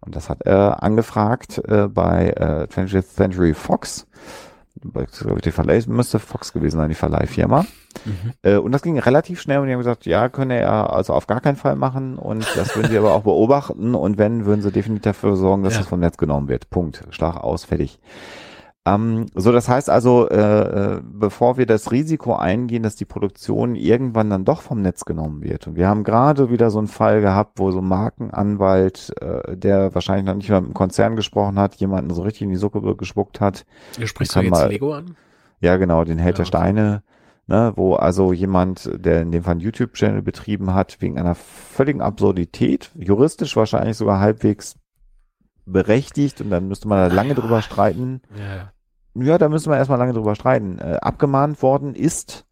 Und 0.00 0.16
das 0.16 0.28
hat 0.28 0.42
er 0.42 0.82
angefragt 0.82 1.58
äh, 1.68 1.86
bei 1.88 2.30
äh, 2.30 2.66
20th 2.72 3.14
Century 3.14 3.54
Fox. 3.54 4.06
Die 4.74 5.52
Verleih 5.52 5.80
müsste 5.86 6.18
Fox 6.18 6.52
gewesen 6.52 6.78
sein, 6.78 6.88
die 6.88 6.96
Verleihfirma. 6.96 7.64
Mhm. 8.04 8.32
Äh, 8.42 8.56
und 8.56 8.72
das 8.72 8.82
ging 8.82 8.98
relativ 8.98 9.40
schnell 9.40 9.58
und 9.60 9.66
die 9.66 9.72
haben 9.72 9.78
gesagt, 9.78 10.06
ja, 10.06 10.28
könne 10.28 10.58
er 10.58 10.92
also 10.92 11.12
auf 11.12 11.28
gar 11.28 11.40
keinen 11.40 11.56
Fall 11.56 11.76
machen 11.76 12.18
und 12.18 12.44
das 12.56 12.74
würden 12.74 12.90
sie 12.90 12.98
aber 12.98 13.12
auch 13.12 13.22
beobachten 13.22 13.94
und 13.94 14.18
wenn, 14.18 14.44
würden 14.44 14.62
sie 14.62 14.72
definitiv 14.72 15.02
dafür 15.02 15.36
sorgen, 15.36 15.62
dass 15.62 15.74
ja. 15.74 15.80
das 15.80 15.88
vom 15.88 16.00
Netz 16.00 16.16
genommen 16.16 16.48
wird. 16.48 16.70
Punkt. 16.70 17.04
Schlag 17.10 17.36
aus, 17.36 17.64
fertig. 17.64 18.00
Ähm, 18.84 19.26
so, 19.34 19.52
das 19.52 19.68
heißt 19.68 19.88
also, 19.88 20.28
äh, 20.28 20.96
äh, 20.96 21.00
bevor 21.04 21.56
wir 21.56 21.66
das 21.66 21.92
Risiko 21.92 22.34
eingehen, 22.34 22.82
dass 22.82 22.96
die 22.96 23.04
Produktion 23.04 23.76
irgendwann 23.76 24.28
dann 24.28 24.44
doch 24.44 24.60
vom 24.60 24.82
Netz 24.82 25.04
genommen 25.04 25.42
wird. 25.42 25.68
Und 25.68 25.76
wir 25.76 25.86
haben 25.86 26.02
gerade 26.02 26.50
wieder 26.50 26.70
so 26.70 26.78
einen 26.78 26.88
Fall 26.88 27.20
gehabt, 27.20 27.60
wo 27.60 27.70
so 27.70 27.78
ein 27.78 27.86
Markenanwalt, 27.86 29.12
äh, 29.20 29.56
der 29.56 29.94
wahrscheinlich 29.94 30.26
noch 30.26 30.34
nicht 30.34 30.50
mal 30.50 30.60
mit 30.60 30.70
dem 30.70 30.74
Konzern 30.74 31.14
gesprochen 31.14 31.60
hat, 31.60 31.76
jemanden 31.76 32.12
so 32.12 32.22
richtig 32.22 32.42
in 32.42 32.50
die 32.50 32.56
Suppe 32.56 32.96
gespuckt 32.96 33.40
hat. 33.40 33.64
Ihr 34.00 34.08
sprichst 34.08 34.34
du 34.34 34.40
jetzt 34.40 34.50
mal, 34.50 34.68
Lego 34.68 34.94
an? 34.94 35.16
Ja, 35.60 35.76
genau, 35.76 36.02
den 36.02 36.18
Held 36.18 36.38
ja, 36.38 36.38
der 36.38 36.46
Steine. 36.46 37.02
Ne, 37.48 37.72
wo 37.74 37.94
also 37.94 38.32
jemand, 38.32 38.88
der 38.94 39.22
in 39.22 39.32
dem 39.32 39.42
Fall 39.42 39.52
einen 39.52 39.60
YouTube-Channel 39.60 40.22
betrieben 40.22 40.74
hat, 40.74 40.98
wegen 41.00 41.18
einer 41.18 41.34
völligen 41.34 42.00
Absurdität, 42.00 42.92
juristisch 42.94 43.56
wahrscheinlich 43.56 43.96
sogar 43.96 44.20
halbwegs 44.20 44.76
berechtigt 45.66 46.40
und 46.40 46.50
dann 46.50 46.68
müsste 46.68 46.88
man 46.88 47.08
da 47.08 47.14
lange 47.14 47.34
drüber 47.34 47.62
streiten. 47.62 48.20
Ja, 48.36 48.72
ja 49.22 49.38
da 49.38 49.48
müssen 49.48 49.70
wir 49.70 49.76
erstmal 49.76 49.98
lange 49.98 50.12
drüber 50.12 50.34
streiten. 50.34 50.78
Äh, 50.78 50.98
abgemahnt 51.00 51.62
worden 51.62 51.94
ist. 51.94 52.44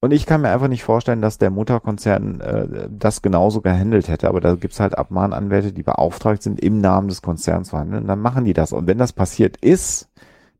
Und 0.00 0.12
ich 0.12 0.26
kann 0.26 0.42
mir 0.42 0.50
einfach 0.50 0.68
nicht 0.68 0.84
vorstellen, 0.84 1.22
dass 1.22 1.38
der 1.38 1.50
Mutterkonzern 1.50 2.40
äh, 2.40 2.88
das 2.90 3.22
genauso 3.22 3.62
gehandelt 3.62 4.08
hätte. 4.08 4.28
Aber 4.28 4.40
da 4.40 4.54
gibt's 4.54 4.78
halt 4.78 4.98
Abmahnanwälte, 4.98 5.72
die 5.72 5.82
beauftragt 5.82 6.42
sind, 6.42 6.60
im 6.60 6.78
Namen 6.78 7.08
des 7.08 7.22
Konzerns 7.22 7.70
zu 7.70 7.78
handeln. 7.78 8.02
Und 8.02 8.08
dann 8.08 8.20
machen 8.20 8.44
die 8.44 8.52
das. 8.52 8.72
Und 8.72 8.86
wenn 8.86 8.98
das 8.98 9.14
passiert 9.14 9.56
ist, 9.56 10.10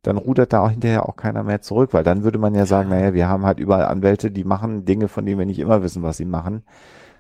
dann 0.03 0.17
rudert 0.17 0.53
da 0.53 0.61
auch 0.61 0.71
hinterher 0.71 1.09
auch 1.09 1.17
keiner 1.17 1.43
mehr 1.43 1.61
zurück, 1.61 1.93
weil 1.93 2.05
dann 2.05 2.25
würde 2.25 2.39
man 2.39 2.55
ja 2.55 2.67
sagen, 2.67 2.91
naja, 2.91 3.15
wir 3.15 3.29
haben 3.29 3.45
halt 3.45 3.59
überall 3.59 3.87
Anwälte, 3.87 4.31
die 4.31 4.45
machen 4.45 4.85
Dinge, 4.85 5.09
von 5.09 5.25
denen 5.25 5.39
wir 5.39 5.47
nicht 5.47 5.59
immer 5.59 5.83
wissen, 5.83 6.03
was 6.03 6.19
sie 6.19 6.27
machen 6.27 6.63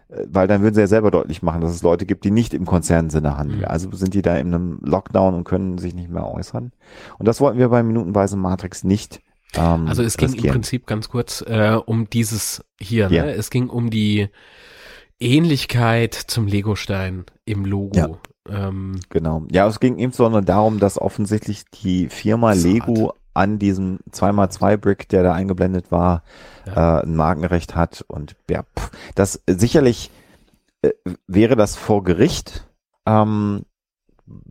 weil 0.08 0.46
dann 0.46 0.62
würden 0.62 0.74
sie 0.74 0.80
ja 0.80 0.86
selber 0.86 1.10
deutlich 1.10 1.42
machen, 1.42 1.60
dass 1.60 1.72
es 1.72 1.82
Leute 1.82 2.06
gibt, 2.06 2.24
die 2.24 2.30
nicht 2.30 2.54
im 2.54 2.66
Konzernsinne 2.66 3.36
handeln. 3.36 3.60
Mhm. 3.60 3.66
Also 3.66 3.90
sind 3.92 4.14
die 4.14 4.22
da 4.22 4.36
in 4.36 4.54
einem 4.54 4.78
Lockdown 4.82 5.34
und 5.34 5.44
können 5.44 5.78
sich 5.78 5.94
nicht 5.94 6.10
mehr 6.10 6.26
äußern. 6.26 6.72
Und 7.18 7.26
das 7.26 7.40
wollten 7.40 7.58
wir 7.58 7.68
bei 7.68 7.82
Minutenweise 7.82 8.36
Matrix 8.36 8.84
nicht. 8.84 9.20
Ähm, 9.54 9.86
also 9.88 10.02
es 10.02 10.16
ging 10.16 10.28
riskieren. 10.28 10.46
im 10.46 10.52
Prinzip 10.52 10.86
ganz 10.86 11.08
kurz 11.08 11.42
äh, 11.46 11.78
um 11.84 12.08
dieses 12.10 12.64
hier. 12.78 13.08
Ja. 13.10 13.24
Ne? 13.24 13.34
Es 13.34 13.50
ging 13.50 13.68
um 13.68 13.90
die 13.90 14.28
Ähnlichkeit 15.20 16.14
zum 16.14 16.46
Legostein 16.46 17.24
im 17.44 17.64
Logo. 17.64 17.96
Ja. 17.96 18.08
Ähm, 18.48 19.00
genau. 19.08 19.44
Ja, 19.50 19.66
es 19.66 19.80
ging 19.80 19.98
insbesondere 19.98 20.44
darum, 20.44 20.78
dass 20.78 21.00
offensichtlich 21.00 21.64
die 21.82 22.08
Firma 22.08 22.52
Lego 22.52 23.14
an 23.32 23.58
diesem 23.58 24.00
2x2-Brick, 24.10 25.08
der 25.08 25.22
da 25.22 25.32
eingeblendet 25.32 25.90
war, 25.90 26.22
ja. 26.66 27.00
äh, 27.00 27.02
ein 27.02 27.16
Markenrecht 27.16 27.74
hat. 27.74 28.04
Und 28.08 28.36
ja, 28.48 28.62
pff, 28.76 28.90
das 29.14 29.42
sicherlich 29.46 30.10
äh, 30.82 30.90
wäre 31.26 31.56
das 31.56 31.76
vor 31.76 32.04
Gericht 32.04 32.66
ähm, 33.06 33.64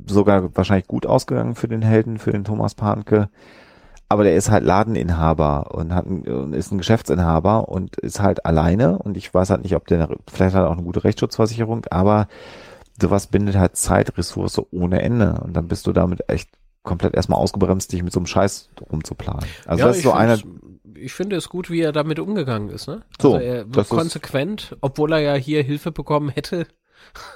sogar 0.05 0.55
wahrscheinlich 0.55 0.87
gut 0.87 1.05
ausgegangen 1.05 1.55
für 1.55 1.67
den 1.67 1.81
Helden, 1.81 2.19
für 2.19 2.31
den 2.31 2.43
Thomas 2.43 2.75
Panke. 2.75 3.29
Aber 4.09 4.23
der 4.23 4.35
ist 4.35 4.51
halt 4.51 4.63
Ladeninhaber 4.63 5.73
und 5.73 5.93
hat 5.93 6.05
ein, 6.05 6.53
ist 6.53 6.71
ein 6.71 6.77
Geschäftsinhaber 6.77 7.69
und 7.69 7.95
ist 7.97 8.19
halt 8.19 8.45
alleine. 8.45 8.99
Und 8.99 9.17
ich 9.17 9.33
weiß 9.33 9.49
halt 9.49 9.63
nicht, 9.63 9.75
ob 9.75 9.87
der 9.87 10.09
vielleicht 10.31 10.55
hat 10.55 10.67
auch 10.67 10.73
eine 10.73 10.83
gute 10.83 11.03
Rechtsschutzversicherung, 11.03 11.85
aber 11.89 12.27
sowas 13.01 13.27
bindet 13.27 13.55
halt 13.55 13.75
Zeit, 13.75 14.15
Ressource 14.17 14.61
ohne 14.71 15.01
Ende. 15.01 15.41
Und 15.43 15.53
dann 15.57 15.67
bist 15.67 15.87
du 15.87 15.93
damit 15.93 16.29
echt 16.29 16.49
komplett 16.83 17.15
erstmal 17.15 17.39
ausgebremst, 17.39 17.91
dich 17.91 18.03
mit 18.03 18.13
so 18.13 18.19
einem 18.19 18.27
Scheiß 18.27 18.69
rumzuplanen. 18.91 19.45
Also 19.65 19.81
ja, 19.81 19.87
das 19.87 19.97
ist 19.97 20.03
so 20.03 20.11
einer. 20.11 20.37
Ich 21.03 21.13
finde 21.13 21.35
es 21.35 21.49
gut, 21.49 21.69
wie 21.69 21.81
er 21.81 21.91
damit 21.91 22.19
umgegangen 22.19 22.69
ist, 22.69 22.87
ne? 22.87 23.01
So, 23.21 23.33
also 23.33 23.45
er 23.45 23.73
wird 23.73 23.89
konsequent, 23.89 24.77
obwohl 24.81 25.13
er 25.13 25.19
ja 25.19 25.33
hier 25.35 25.63
Hilfe 25.63 25.91
bekommen 25.91 26.29
hätte. 26.29 26.67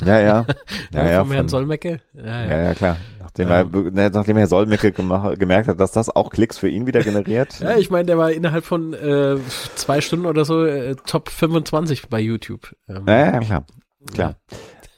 Ja, 0.05 0.19
ja. 0.19 0.45
ja, 0.93 1.09
ja 1.09 1.19
vom 1.19 1.31
Herrn 1.31 1.49
Solmecke. 1.49 1.99
Ja, 2.13 2.25
ja, 2.25 2.49
ja, 2.49 2.63
ja 2.63 2.73
klar. 2.73 2.97
Nachdem, 3.19 3.49
ja. 3.49 3.55
er, 3.55 3.65
ne, 3.65 4.09
nachdem 4.13 4.37
Herr 4.37 4.47
Solmecke 4.47 4.91
gemerkt 4.91 5.67
hat, 5.67 5.79
dass 5.79 5.91
das 5.91 6.09
auch 6.09 6.29
Klicks 6.29 6.57
für 6.57 6.69
ihn 6.69 6.87
wieder 6.87 7.01
generiert. 7.01 7.59
ja, 7.59 7.77
ich 7.77 7.89
meine, 7.89 8.05
der 8.05 8.17
war 8.17 8.31
innerhalb 8.31 8.65
von 8.65 8.93
äh, 8.93 9.35
zwei 9.75 10.01
Stunden 10.01 10.25
oder 10.25 10.45
so 10.45 10.65
äh, 10.65 10.95
Top 11.05 11.29
25 11.29 12.09
bei 12.09 12.19
YouTube. 12.19 12.75
Ähm, 12.87 13.03
ja, 13.07 13.33
ja, 13.33 13.39
klar. 13.39 13.65
Klar. 14.13 14.35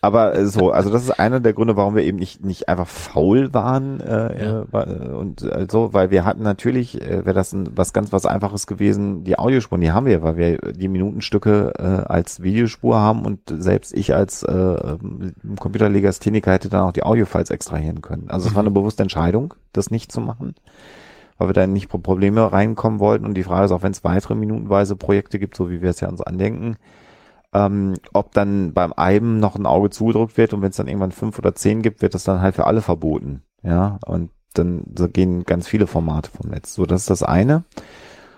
Aber 0.02 0.36
äh, 0.36 0.46
so, 0.46 0.72
also 0.72 0.90
das 0.90 1.04
ist 1.04 1.20
einer 1.20 1.40
der 1.40 1.54
Gründe, 1.54 1.76
warum 1.76 1.96
wir 1.96 2.04
eben 2.04 2.18
nicht 2.18 2.44
nicht 2.44 2.70
einfach 2.70 2.88
faul 2.88 3.54
waren 3.54 4.00
äh, 4.00 4.46
ja. 4.46 4.66
äh, 4.72 5.10
und 5.10 5.42
äh, 5.42 5.68
so, 5.70 5.94
weil 5.94 6.10
wir 6.10 6.24
hatten 6.26 6.44
natürlich, 6.44 7.02
äh, 7.02 7.26
wäre 7.26 7.34
das 7.34 7.52
ein, 7.54 7.70
was 7.76 7.92
ganz 7.92 8.14
was 8.14 8.26
Einfaches 8.26 8.66
gewesen, 8.66 9.24
die 9.24 9.38
Audiospuren, 9.38 9.82
die 9.82 9.92
haben 9.92 10.06
wir, 10.06 10.22
weil 10.22 10.38
wir 10.38 10.58
die 10.74 10.88
Minutenstücke 10.88 11.74
äh, 11.78 12.12
als 12.12 12.42
Videospur 12.42 12.98
haben 12.98 13.26
und 13.26 13.42
selbst 13.50 13.94
ich 13.94 14.16
als 14.16 14.44
äh, 14.44 14.98
Computerlegastheniker 15.60 16.52
hätte 16.52 16.70
dann 16.70 16.84
auch 16.84 16.94
die 16.94 17.04
Audiofiles 17.04 17.50
extrahieren 17.50 18.02
können. 18.02 18.30
Also 18.30 18.48
es 18.48 18.56
war 18.56 18.62
eine 18.62 18.72
bewusste 18.72 19.04
Entscheidung, 19.04 19.54
das 19.74 19.92
nicht 19.92 20.12
zu 20.12 20.22
machen 20.22 20.56
weil 21.40 21.48
wir 21.48 21.54
da 21.54 21.66
nicht 21.66 21.88
Probleme 21.88 22.52
reinkommen 22.52 23.00
wollten. 23.00 23.26
Und 23.26 23.34
die 23.36 23.44
Frage 23.44 23.66
ist 23.66 23.72
auch, 23.72 23.82
wenn 23.82 23.94
es 23.94 24.04
weitere 24.04 24.36
minutenweise 24.36 24.98
Projekte 24.98 25.40
gibt, 25.40 25.56
so 25.56 25.70
wie 25.72 25.82
wir 25.82 25.90
es 25.90 26.02
ja 26.02 26.10
uns 26.10 26.22
andenken, 26.22 26.76
ähm, 27.54 27.96
ob 28.14 28.34
dann 28.34 28.74
beim 28.74 28.94
Eiben 28.96 29.40
noch 29.40 29.56
ein 29.56 29.66
Auge 29.66 29.90
zugedrückt 29.90 30.38
wird 30.38 30.54
und 30.54 30.62
wenn 30.62 30.70
es 30.70 30.78
dann 30.78 30.88
irgendwann 30.88 31.12
fünf 31.12 31.38
oder 31.40 31.56
zehn 31.56 31.82
gibt, 31.82 32.02
wird 32.02 32.14
das 32.14 32.24
dann 32.24 32.42
halt 32.42 32.56
für 32.56 32.68
alle 32.68 32.82
verboten. 32.82 33.44
Ja, 33.64 34.00
und 34.06 34.32
dann 34.54 34.84
so 34.98 35.08
gehen 35.08 35.44
ganz 35.44 35.68
viele 35.68 35.88
Formate 35.88 36.30
vom 36.32 36.50
Netz. 36.50 36.74
So, 36.74 36.86
das 36.86 37.02
ist 37.02 37.10
das 37.10 37.24
eine. 37.24 37.64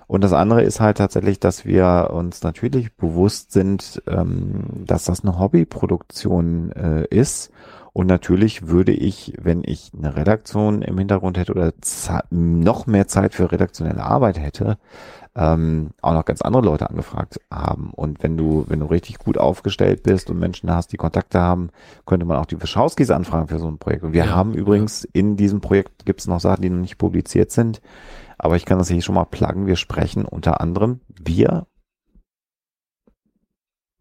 Und 0.08 0.26
das 0.26 0.34
andere 0.34 0.62
ist 0.62 0.82
halt 0.82 0.98
tatsächlich, 0.98 1.40
dass 1.40 1.66
wir 1.66 2.10
uns 2.12 2.44
natürlich 2.44 2.94
bewusst 2.98 3.54
sind, 3.54 4.04
ähm, 4.08 4.84
dass 4.86 5.06
das 5.06 5.24
eine 5.24 5.40
Hobbyproduktion 5.40 6.72
äh, 6.74 7.06
ist 7.10 7.52
Und 7.94 8.08
natürlich 8.08 8.68
würde 8.68 8.94
ich, 8.94 9.34
wenn 9.42 9.64
ich 9.66 9.92
eine 9.98 10.16
Redaktion 10.16 10.82
im 10.82 10.98
Hintergrund 10.98 11.38
hätte 11.38 11.52
oder 11.52 11.74
noch 12.30 12.88
mehr 12.88 13.08
Zeit 13.08 13.34
für 13.34 13.52
redaktionelle 13.52 14.04
Arbeit 14.04 14.40
hätte, 14.40 14.78
ähm, 15.36 15.92
auch 16.02 16.14
noch 16.14 16.26
ganz 16.26 16.42
andere 16.42 16.64
Leute 16.64 16.90
angefragt 16.90 17.40
haben. 17.50 17.92
Und 17.94 18.24
wenn 18.24 18.38
du, 18.38 18.66
wenn 18.68 18.80
du 18.80 18.86
richtig 18.86 19.18
gut 19.20 19.38
aufgestellt 19.38 20.04
bist 20.04 20.30
und 20.30 20.40
Menschen 20.40 20.74
hast, 20.74 20.92
die 20.92 20.98
Kontakte 20.98 21.40
haben, 21.40 21.70
könnte 22.06 22.26
man 22.26 22.38
auch 22.38 22.46
die 22.46 22.62
Wischauskis 22.62 23.12
anfragen 23.12 23.48
für 23.48 23.60
so 23.60 23.68
ein 23.68 23.78
Projekt. 23.78 24.04
Und 24.04 24.14
wir 24.14 24.26
ja, 24.26 24.32
haben 24.32 24.54
übrigens 24.54 25.04
ja. 25.04 25.10
in 25.14 25.38
diesem 25.38 25.62
Projekt 25.62 26.06
gibt 26.06 26.22
es 26.22 26.28
noch 26.28 26.40
Sachen, 26.40 26.62
die 26.62 26.70
noch 26.70 26.82
nicht 26.82 26.98
publiziert 26.98 27.52
sind. 27.52 27.82
Aber 28.38 28.56
ich 28.56 28.66
kann 28.66 28.78
das 28.78 28.90
hier 28.90 29.02
schon 29.02 29.16
mal 29.16 29.26
pluggen. 29.26 29.68
Wir 29.68 29.76
sprechen 29.76 30.26
unter 30.26 30.60
anderem, 30.60 31.02
wir 31.08 31.68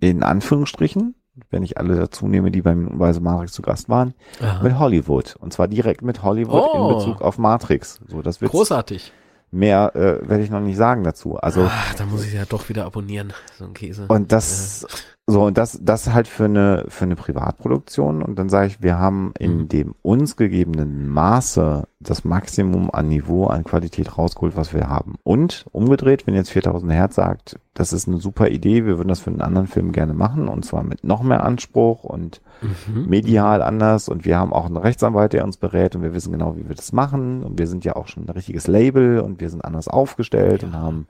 in 0.01 0.23
Anführungsstrichen, 0.23 1.15
wenn 1.51 1.63
ich 1.63 1.79
alle 1.79 1.97
dazu 1.97 2.27
nehme, 2.27 2.51
die 2.51 2.63
beim 2.63 2.99
Weise 2.99 3.21
Matrix 3.21 3.53
zu 3.53 3.63
Gast 3.63 3.89
waren, 3.89 4.15
Aha. 4.41 4.63
mit 4.63 4.79
Hollywood. 4.79 5.37
Und 5.39 5.53
zwar 5.53 5.69
direkt 5.69 6.03
mit 6.03 6.23
Hollywood 6.23 6.69
oh. 6.73 6.89
in 6.89 6.97
Bezug 6.97 7.23
auf 7.23 7.39
Matrix. 7.39 8.01
So, 8.09 8.23
das 8.23 8.41
wird 8.41 8.51
großartig. 8.51 9.13
Mehr 9.53 9.93
äh, 9.97 10.29
werde 10.29 10.45
ich 10.45 10.51
noch 10.51 10.61
nicht 10.61 10.77
sagen 10.77 11.03
dazu. 11.03 11.37
Also, 11.37 11.67
Ach, 11.69 11.95
da 11.95 12.07
muss 12.07 12.25
ich 12.25 12.33
ja 12.33 12.45
doch 12.49 12.69
wieder 12.69 12.85
abonnieren, 12.85 13.33
so 13.59 13.65
ein 13.65 13.75
Käse. 13.75 14.07
Und 14.07 14.31
das. 14.31 14.87
So, 15.31 15.45
und 15.45 15.57
das, 15.57 15.79
das 15.81 16.13
halt 16.13 16.27
für 16.27 16.47
eine, 16.47 16.87
für 16.89 17.05
eine 17.05 17.15
Privatproduktion. 17.15 18.21
Und 18.21 18.37
dann 18.37 18.49
sage 18.49 18.67
ich, 18.67 18.83
wir 18.83 18.99
haben 18.99 19.33
in 19.39 19.59
mhm. 19.59 19.69
dem 19.69 19.95
uns 20.03 20.37
gegebenen 20.37 21.09
Maße 21.09 21.87
das 22.01 22.25
Maximum 22.25 22.91
an 22.91 23.09
Niveau, 23.09 23.47
an 23.47 23.63
Qualität 23.63 24.19
rausgeholt, 24.19 24.57
was 24.57 24.75
wir 24.75 24.89
haben. 24.89 25.15
Und 25.23 25.67
umgedreht, 25.71 26.27
wenn 26.27 26.35
jetzt 26.35 26.51
4000 26.51 26.93
Hertz 26.93 27.15
sagt, 27.15 27.61
das 27.75 27.93
ist 27.93 28.09
eine 28.09 28.17
super 28.17 28.49
Idee, 28.49 28.87
wir 28.87 28.97
würden 28.97 29.09
das 29.09 29.21
für 29.21 29.31
einen 29.31 29.41
anderen 29.41 29.69
Film 29.69 29.93
gerne 29.93 30.15
machen 30.15 30.49
und 30.49 30.65
zwar 30.65 30.83
mit 30.83 31.05
noch 31.05 31.23
mehr 31.23 31.45
Anspruch 31.45 32.03
und 32.03 32.41
mhm. 32.61 33.07
medial 33.07 33.63
anders. 33.63 34.09
Und 34.09 34.25
wir 34.25 34.37
haben 34.37 34.53
auch 34.53 34.67
einen 34.67 34.79
Rechtsanwalt, 34.79 35.33
der 35.33 35.45
uns 35.45 35.59
berät 35.59 35.95
und 35.95 36.03
wir 36.03 36.13
wissen 36.13 36.33
genau, 36.33 36.57
wie 36.57 36.69
wir 36.69 36.75
das 36.75 36.93
machen. 36.93 37.45
Und 37.45 37.57
wir 37.57 37.69
sind 37.69 37.85
ja 37.85 37.95
auch 37.95 38.09
schon 38.09 38.25
ein 38.25 38.31
richtiges 38.31 38.67
Label 38.67 39.21
und 39.21 39.41
wir 39.41 39.49
sind 39.49 39.65
anders 39.65 39.87
aufgestellt 39.87 40.63
ja. 40.63 40.69
und 40.69 40.75
haben 40.75 41.07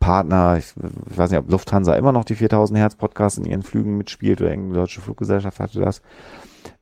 Partner, 0.00 0.56
ich, 0.58 0.74
ich, 1.10 1.18
weiß 1.18 1.30
nicht, 1.30 1.38
ob 1.38 1.50
Lufthansa 1.50 1.94
immer 1.94 2.10
noch 2.10 2.24
die 2.24 2.34
4000 2.34 2.78
Hertz 2.78 2.96
Podcast 2.96 3.38
in 3.38 3.44
ihren 3.44 3.62
Flügen 3.62 3.96
mitspielt 3.96 4.40
oder 4.40 4.50
irgendeine 4.50 4.80
deutsche 4.80 5.00
Fluggesellschaft 5.00 5.60
hatte 5.60 5.80
das. 5.80 6.02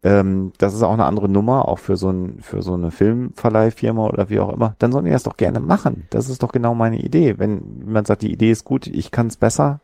Ähm, 0.03 0.53
das 0.59 0.75
ist 0.75 0.83
auch 0.83 0.93
eine 0.93 1.05
andere 1.05 1.29
Nummer, 1.29 1.69
auch 1.69 1.79
für 1.79 1.97
so, 1.97 2.11
ein, 2.11 2.39
für 2.41 2.63
so 2.63 2.75
eine 2.75 2.91
Filmverleihfirma 2.91 4.07
oder 4.07 4.31
wie 4.31 4.41
auch 4.41 4.53
immer. 4.53 4.77
Dann 4.79 4.93
sollen 4.93 5.05
die 5.05 5.11
das 5.11 5.25
doch 5.25 5.37
gerne 5.37 5.61
machen. 5.61 6.07
Das 6.11 6.29
ist 6.29 6.43
doch 6.43 6.53
genau 6.53 6.75
meine 6.75 6.99
Idee. 7.01 7.39
Wenn 7.39 7.83
man 7.85 8.05
sagt, 8.05 8.23
die 8.23 8.33
Idee 8.33 8.53
ist 8.53 8.65
gut, 8.65 8.87
ich 8.87 9.11
kann 9.11 9.27
es 9.27 9.37
besser, 9.37 9.81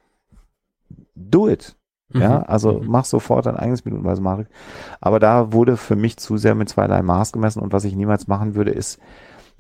do 1.14 1.48
it. 1.48 1.76
Ja, 2.12 2.38
mhm. 2.38 2.44
also 2.46 2.72
mhm. 2.80 2.86
mach 2.86 3.04
sofort 3.04 3.46
dein 3.46 3.56
eigenes 3.56 3.84
minutenweise 3.84 4.22
Marek. 4.22 4.46
Aber 5.00 5.18
da 5.18 5.52
wurde 5.52 5.76
für 5.76 5.96
mich 5.96 6.16
zu 6.16 6.36
sehr 6.36 6.54
mit 6.54 6.68
zweierlei 6.68 7.02
Maß 7.02 7.32
gemessen 7.32 7.60
und 7.60 7.72
was 7.72 7.84
ich 7.84 7.96
niemals 7.96 8.28
machen 8.28 8.54
würde, 8.54 8.70
ist 8.70 9.00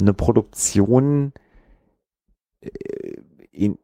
eine 0.00 0.14
Produktion 0.14 1.32
äh, 2.60 3.13
in, 3.54 3.78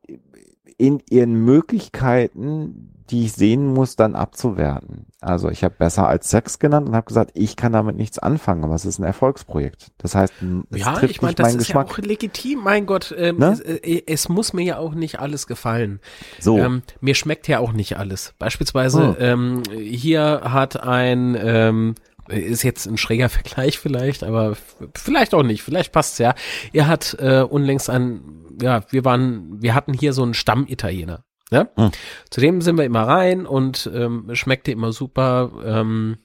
in 0.76 1.02
ihren 1.09 1.44
Möglichkeiten, 1.44 2.94
die 3.10 3.24
ich 3.24 3.32
sehen 3.32 3.66
muss, 3.66 3.97
dann 3.97 4.14
abzuwerten. 4.14 5.06
Also 5.20 5.51
ich 5.51 5.64
habe 5.64 5.74
besser 5.76 6.06
als 6.06 6.30
Sex 6.30 6.59
genannt 6.59 6.88
und 6.88 6.94
habe 6.94 7.06
gesagt, 7.06 7.32
ich 7.34 7.56
kann 7.56 7.72
damit 7.72 7.97
nichts 7.97 8.18
anfangen, 8.18 8.64
aber 8.64 8.74
es 8.74 8.84
ist 8.84 8.98
ein 8.98 9.05
Erfolgsprojekt. 9.05 9.88
Das 9.98 10.14
heißt, 10.14 10.32
es 10.70 10.78
ja, 10.78 10.94
trifft 10.94 11.10
ich 11.10 11.22
meine, 11.22 11.34
das 11.34 11.55
ist 11.55 11.59
Geschmack. 11.59 11.88
ja 11.88 11.94
auch 11.94 11.98
legitim. 11.98 12.60
Mein 12.62 12.86
Gott, 12.86 13.14
ähm, 13.16 13.38
ne? 13.38 13.52
es, 13.52 13.60
äh, 13.60 14.02
es, 14.06 14.28
muss 14.28 14.52
mir 14.52 14.62
ja 14.62 14.78
auch 14.78 14.94
nicht 14.94 15.18
alles 15.18 15.47
gefallen. 15.47 16.01
So, 16.38 16.59
ähm, 16.59 16.82
mir 17.01 17.14
schmeckt 17.14 17.48
ja 17.48 17.59
auch 17.59 17.72
nicht 17.72 17.98
alles. 17.98 18.34
Beispielsweise 18.38 19.16
oh. 19.18 19.22
ähm, 19.22 19.62
hier 19.76 20.42
hat 20.44 20.82
ein 20.82 21.36
ähm, 21.38 21.94
ist 22.30 22.62
jetzt 22.62 22.86
ein 22.86 22.97
schräger 22.97 23.28
Vergleich 23.28 23.78
vielleicht, 23.78 24.22
aber 24.22 24.56
vielleicht 24.94 25.34
auch 25.34 25.42
nicht. 25.42 25.62
Vielleicht 25.62 25.92
passt's 25.92 26.18
ja. 26.18 26.34
Er 26.72 26.86
hat 26.86 27.16
äh, 27.18 27.42
unlängst 27.42 27.90
ein, 27.90 28.20
ja, 28.61 28.82
wir 28.91 29.05
waren, 29.05 29.62
wir 29.62 29.74
hatten 29.74 29.93
hier 29.93 30.12
so 30.12 30.23
einen 30.23 30.35
Stammitaliener. 30.35 31.24
Ja? 31.51 31.69
Hm. 31.77 31.91
Zudem 32.31 32.61
sind 32.61 32.78
wir 32.78 32.85
immer 32.85 33.03
rein 33.03 33.47
und 33.47 33.91
ähm, 33.93 34.31
schmeckte 34.35 34.70
immer 34.70 34.93
super. 34.93 35.51
Ähm, 35.65 36.19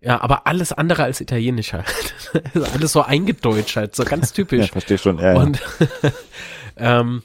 ja, 0.00 0.20
aber 0.22 0.46
alles 0.46 0.72
andere 0.72 1.04
als 1.04 1.20
italienisch 1.20 1.74
halt. 1.74 2.14
alles 2.72 2.92
so 2.92 3.02
eingedeutscht 3.02 3.76
halt, 3.76 3.94
so 3.94 4.04
ganz 4.04 4.32
typisch. 4.34 4.66
Ja, 4.66 4.72
verstehe 4.72 4.98
schon, 4.98 5.18
ja. 5.18 5.34
Und 5.34 5.60
ähm, 6.76 7.22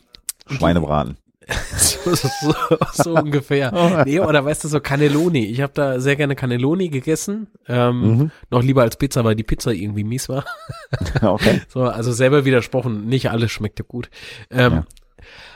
Schweinebraten. 0.47 1.17
So, 1.77 2.15
so, 2.15 2.55
so 2.93 3.15
ungefähr. 3.15 3.71
Oh. 3.73 4.03
Nee, 4.05 4.19
oder 4.19 4.43
weißt 4.43 4.63
du, 4.63 4.67
so 4.67 4.79
Cannelloni. 4.79 5.45
Ich 5.45 5.61
habe 5.61 5.73
da 5.73 5.99
sehr 5.99 6.15
gerne 6.15 6.35
Cannelloni 6.35 6.89
gegessen. 6.89 7.47
Ähm, 7.67 8.01
mhm. 8.01 8.31
Noch 8.49 8.63
lieber 8.63 8.81
als 8.81 8.97
Pizza, 8.97 9.23
weil 9.23 9.35
die 9.35 9.43
Pizza 9.43 9.71
irgendwie 9.71 10.03
mies 10.03 10.29
war. 10.29 10.45
okay. 11.21 11.61
So, 11.67 11.83
also 11.83 12.11
selber 12.11 12.45
widersprochen, 12.45 13.07
nicht 13.07 13.29
alles 13.29 13.51
schmeckte 13.51 13.83
gut. 13.83 14.09
Ähm, 14.49 14.73
ja. 14.73 14.85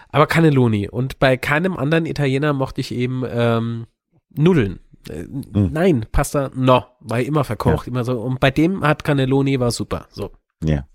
Aber 0.09 0.27
Cannelloni. 0.27 0.89
Und 0.89 1.19
bei 1.19 1.37
keinem 1.37 1.77
anderen 1.77 2.05
Italiener 2.05 2.53
mochte 2.53 2.81
ich 2.81 2.93
eben 2.93 3.23
ähm, 3.27 3.87
Nudeln. 4.35 4.79
Äh, 5.09 5.23
mhm. 5.23 5.69
Nein, 5.71 6.05
Pasta, 6.11 6.51
no, 6.55 6.85
war 6.99 7.19
immer 7.21 7.43
verkocht, 7.43 7.87
ja. 7.87 7.91
immer 7.91 8.03
so. 8.03 8.19
Und 8.19 8.39
bei 8.39 8.51
dem 8.51 8.83
hat 8.83 9.03
Cannelloni 9.03 9.59
war 9.59 9.71
super. 9.71 10.07
So. 10.11 10.31
Ja. 10.63 10.85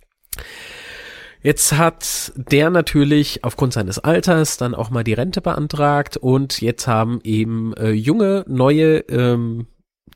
Jetzt 1.45 1.75
hat 1.75 2.33
der 2.37 2.71
natürlich 2.71 3.45
aufgrund 3.45 3.75
seines 3.75 3.99
Alters 3.99 4.57
dann 4.57 4.75
auch 4.75 4.89
mal 4.89 5.05
die 5.05 5.13
Rente 5.13 5.43
beantragt 5.43 6.17
und 6.17 6.63
jetzt 6.63 6.87
haben 6.87 7.21
eben 7.23 7.75
äh, 7.75 7.91
junge, 7.91 8.47
neue, 8.49 9.01
ähm, 9.11 9.67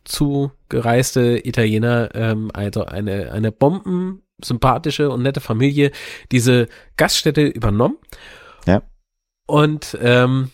zugereiste 0.04 1.46
Italiener, 1.46 2.14
ähm, 2.14 2.50
also 2.54 2.86
eine, 2.86 3.30
eine 3.30 3.52
bomben 3.52 4.22
sympathische 4.42 5.10
und 5.10 5.22
nette 5.22 5.42
Familie, 5.42 5.90
diese 6.32 6.66
Gaststätte 6.96 7.42
übernommen. 7.42 7.98
Ja. 8.66 8.80
Und 9.46 9.98
ähm, 10.00 10.50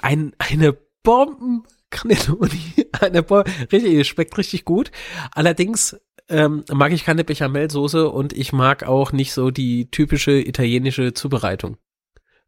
ein, 0.00 0.32
eine 0.38 0.78
Bomben 1.02 1.64
Cannelloni, 1.90 2.86
eine 3.00 3.22
Bombe, 3.22 3.50
richtig, 3.70 4.08
schmeckt 4.08 4.38
richtig 4.38 4.64
gut. 4.64 4.90
Allerdings 5.32 6.00
ähm, 6.28 6.64
mag 6.72 6.92
ich 6.92 7.04
keine 7.04 7.24
Bechamelsoße 7.24 8.08
und 8.08 8.32
ich 8.32 8.52
mag 8.52 8.84
auch 8.84 9.12
nicht 9.12 9.32
so 9.32 9.50
die 9.50 9.90
typische 9.90 10.32
italienische 10.32 11.14
Zubereitung. 11.14 11.76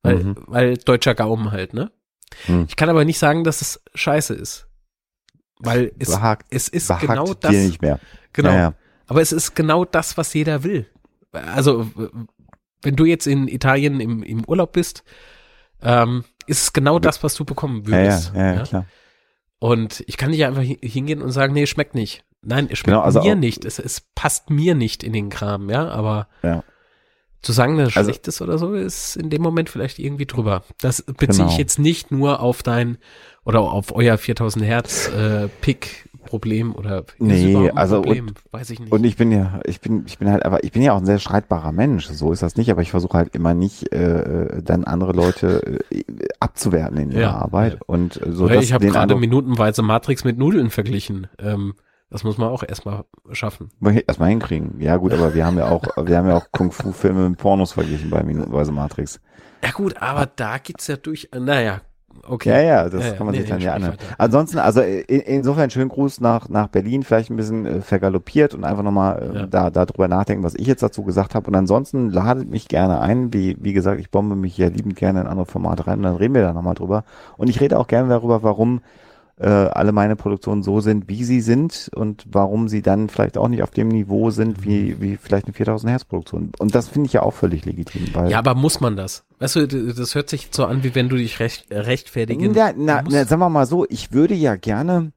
Weil, 0.02 0.16
mhm. 0.16 0.36
weil 0.46 0.76
deutscher 0.76 1.14
Gaumen 1.14 1.50
halt, 1.50 1.74
ne? 1.74 1.90
Mhm. 2.46 2.66
Ich 2.68 2.76
kann 2.76 2.88
aber 2.88 3.04
nicht 3.04 3.18
sagen, 3.18 3.44
dass 3.44 3.60
es 3.60 3.82
scheiße 3.94 4.34
ist. 4.34 4.68
Weil 5.58 5.92
es, 5.98 6.10
behagt, 6.10 6.46
es 6.50 6.68
ist 6.68 6.92
genau 7.00 7.34
das. 7.34 7.50
Dir 7.50 7.66
nicht 7.66 7.82
mehr. 7.82 7.98
Genau. 8.32 8.50
Ja, 8.50 8.56
ja. 8.56 8.74
Aber 9.06 9.20
es 9.22 9.32
ist 9.32 9.54
genau 9.56 9.84
das, 9.84 10.16
was 10.16 10.32
jeder 10.34 10.62
will. 10.62 10.86
Also, 11.32 11.90
wenn 12.82 12.96
du 12.96 13.04
jetzt 13.04 13.26
in 13.26 13.48
Italien 13.48 14.00
im, 14.00 14.22
im 14.22 14.44
Urlaub 14.44 14.72
bist, 14.72 15.02
ähm, 15.82 16.24
ist 16.46 16.62
es 16.62 16.72
genau 16.72 16.98
das, 16.98 17.22
was 17.22 17.34
du 17.34 17.44
bekommen 17.44 17.86
würdest. 17.86 18.32
Ja, 18.34 18.40
ja, 18.40 18.54
ja, 18.54 18.62
klar. 18.62 18.86
Und 19.58 20.04
ich 20.06 20.16
kann 20.16 20.30
nicht 20.30 20.44
einfach 20.44 20.62
hingehen 20.62 21.22
und 21.22 21.32
sagen, 21.32 21.52
nee, 21.54 21.66
schmeckt 21.66 21.94
nicht. 21.94 22.24
Nein, 22.42 22.68
es 22.70 22.78
schmeckt 22.78 22.94
genau, 22.94 23.00
also 23.00 23.22
mir 23.22 23.34
nicht. 23.34 23.64
Es, 23.64 23.78
es 23.78 24.02
passt 24.14 24.50
mir 24.50 24.74
nicht 24.74 25.02
in 25.02 25.12
den 25.12 25.28
Kram, 25.28 25.70
ja, 25.70 25.88
aber 25.88 26.28
ja. 26.42 26.62
zu 27.42 27.52
sagen, 27.52 27.76
dass 27.76 27.90
es 27.90 27.96
also, 27.96 28.10
schlecht 28.10 28.28
ist 28.28 28.40
oder 28.40 28.58
so, 28.58 28.74
ist 28.74 29.16
in 29.16 29.30
dem 29.30 29.42
Moment 29.42 29.70
vielleicht 29.70 29.98
irgendwie 29.98 30.26
drüber. 30.26 30.62
Das 30.80 31.02
beziehe 31.02 31.44
genau. 31.44 31.50
ich 31.50 31.58
jetzt 31.58 31.78
nicht 31.78 32.10
nur 32.10 32.40
auf 32.40 32.62
dein 32.62 32.98
oder 33.44 33.60
auf 33.60 33.94
euer 33.94 34.18
4000 34.18 34.64
Hertz 34.64 35.08
äh, 35.08 35.48
Pick 35.60 36.08
Problem 36.28 36.74
oder 36.74 37.04
nee, 37.18 37.70
also 37.70 38.02
Problem? 38.02 38.28
Und, 38.28 38.40
weiß 38.52 38.70
ich 38.70 38.80
nicht. 38.80 38.92
Und 38.92 39.04
ich 39.04 39.16
bin 39.16 39.32
ja, 39.32 39.60
ich 39.64 39.80
bin, 39.80 40.04
ich 40.06 40.18
bin 40.18 40.30
halt, 40.30 40.44
aber 40.44 40.62
ich 40.62 40.72
bin 40.72 40.82
ja 40.82 40.92
auch 40.92 40.98
ein 40.98 41.06
sehr 41.06 41.18
streitbarer 41.18 41.72
Mensch. 41.72 42.06
So 42.06 42.32
ist 42.32 42.42
das 42.42 42.56
nicht, 42.56 42.70
aber 42.70 42.82
ich 42.82 42.90
versuche 42.90 43.16
halt 43.16 43.34
immer 43.34 43.54
nicht, 43.54 43.90
äh, 43.92 44.62
dann 44.62 44.84
andere 44.84 45.12
Leute 45.12 45.80
äh, 45.90 46.04
abzuwerten 46.38 46.98
in 46.98 47.10
ihrer 47.10 47.20
ja, 47.20 47.32
Arbeit 47.32 47.74
ja. 47.74 47.78
und 47.86 48.20
so. 48.28 48.46
Ja, 48.48 48.60
ich 48.60 48.74
habe 48.74 48.86
gerade 48.86 49.16
minutenweise 49.16 49.82
Matrix 49.82 50.24
mit 50.24 50.36
Nudeln 50.38 50.68
verglichen. 50.68 51.28
Ähm, 51.38 51.74
das 52.10 52.24
muss 52.24 52.38
man 52.38 52.48
auch 52.48 52.62
erstmal 52.62 53.04
schaffen. 53.32 53.70
Erstmal 54.06 54.30
hinkriegen. 54.30 54.80
Ja 54.80 54.96
gut, 54.96 55.12
aber 55.12 55.34
wir 55.34 55.44
haben 55.44 55.58
ja 55.58 55.68
auch, 55.68 55.84
wir 55.96 56.16
haben 56.16 56.28
ja 56.28 56.36
auch 56.36 56.46
Kung-Fu-Filme 56.52 57.28
mit 57.28 57.38
Pornos 57.38 57.72
verglichen 57.72 58.10
bei 58.10 58.22
Minutenweise 58.22 58.72
Matrix. 58.72 59.20
Ja 59.62 59.70
gut, 59.72 59.96
aber 60.00 60.26
da 60.26 60.58
geht's 60.58 60.86
ja 60.86 60.96
durch, 60.96 61.28
naja, 61.36 61.80
okay. 62.26 62.50
Ja, 62.50 62.60
ja, 62.60 62.88
das 62.88 63.04
ja, 63.04 63.12
kann 63.12 63.26
man 63.26 63.34
nee, 63.34 63.42
sich 63.42 63.50
dann 63.50 63.60
ja 63.60 63.74
anhören. 63.74 63.96
Ansonsten, 64.16 64.58
also 64.58 64.80
in, 64.80 65.20
insofern 65.20 65.70
schönen 65.70 65.88
Gruß 65.88 66.20
nach, 66.20 66.48
nach 66.48 66.68
Berlin, 66.68 67.02
vielleicht 67.02 67.30
ein 67.30 67.36
bisschen 67.36 67.66
äh, 67.66 67.80
vergaloppiert 67.80 68.54
und 68.54 68.64
einfach 68.64 68.82
nochmal 68.82 69.30
äh, 69.34 69.38
ja. 69.40 69.46
da, 69.46 69.70
da 69.70 69.84
drüber 69.84 70.08
nachdenken, 70.08 70.44
was 70.44 70.54
ich 70.54 70.66
jetzt 70.66 70.82
dazu 70.82 71.02
gesagt 71.02 71.34
habe. 71.34 71.48
Und 71.48 71.56
ansonsten 71.56 72.10
ladet 72.10 72.48
mich 72.48 72.68
gerne 72.68 73.00
ein. 73.00 73.32
Wie, 73.32 73.56
wie 73.60 73.72
gesagt, 73.72 74.00
ich 74.00 74.10
bombe 74.10 74.36
mich 74.36 74.56
ja 74.56 74.68
liebend 74.68 74.96
gerne 74.96 75.20
in 75.22 75.26
andere 75.26 75.46
Formate 75.46 75.86
rein 75.86 75.98
und 75.98 76.04
dann 76.04 76.16
reden 76.16 76.34
wir 76.34 76.42
da 76.42 76.52
nochmal 76.52 76.74
drüber. 76.74 77.04
Und 77.36 77.48
ich 77.48 77.60
rede 77.60 77.78
auch 77.78 77.86
gerne 77.86 78.08
darüber, 78.08 78.42
warum 78.42 78.80
äh, 79.40 79.46
alle 79.46 79.92
meine 79.92 80.16
Produktionen 80.16 80.62
so 80.62 80.80
sind, 80.80 81.08
wie 81.08 81.24
sie 81.24 81.40
sind 81.40 81.90
und 81.94 82.24
warum 82.30 82.68
sie 82.68 82.82
dann 82.82 83.08
vielleicht 83.08 83.38
auch 83.38 83.48
nicht 83.48 83.62
auf 83.62 83.70
dem 83.70 83.88
Niveau 83.88 84.30
sind, 84.30 84.64
wie, 84.64 85.00
wie 85.00 85.16
vielleicht 85.16 85.46
eine 85.46 85.54
4000 85.54 85.90
Hertz 85.90 86.04
Produktion. 86.04 86.52
Und 86.58 86.74
das 86.74 86.88
finde 86.88 87.06
ich 87.06 87.12
ja 87.12 87.22
auch 87.22 87.34
völlig 87.34 87.64
legitim. 87.64 88.08
Weil 88.14 88.30
ja, 88.30 88.38
aber 88.38 88.54
muss 88.54 88.80
man 88.80 88.96
das? 88.96 89.24
Weißt 89.38 89.56
du, 89.56 89.66
das 89.66 90.14
hört 90.14 90.28
sich 90.28 90.48
so 90.50 90.64
an, 90.64 90.82
wie 90.82 90.94
wenn 90.94 91.08
du 91.08 91.16
dich 91.16 91.38
recht, 91.38 91.66
rechtfertigen 91.70 92.52
na, 92.52 92.72
na, 92.76 93.02
na, 93.08 93.24
sagen 93.24 93.40
wir 93.40 93.48
mal 93.48 93.66
so, 93.66 93.86
ich 93.88 94.12
würde 94.12 94.34
ja 94.34 94.56
gerne 94.56 95.12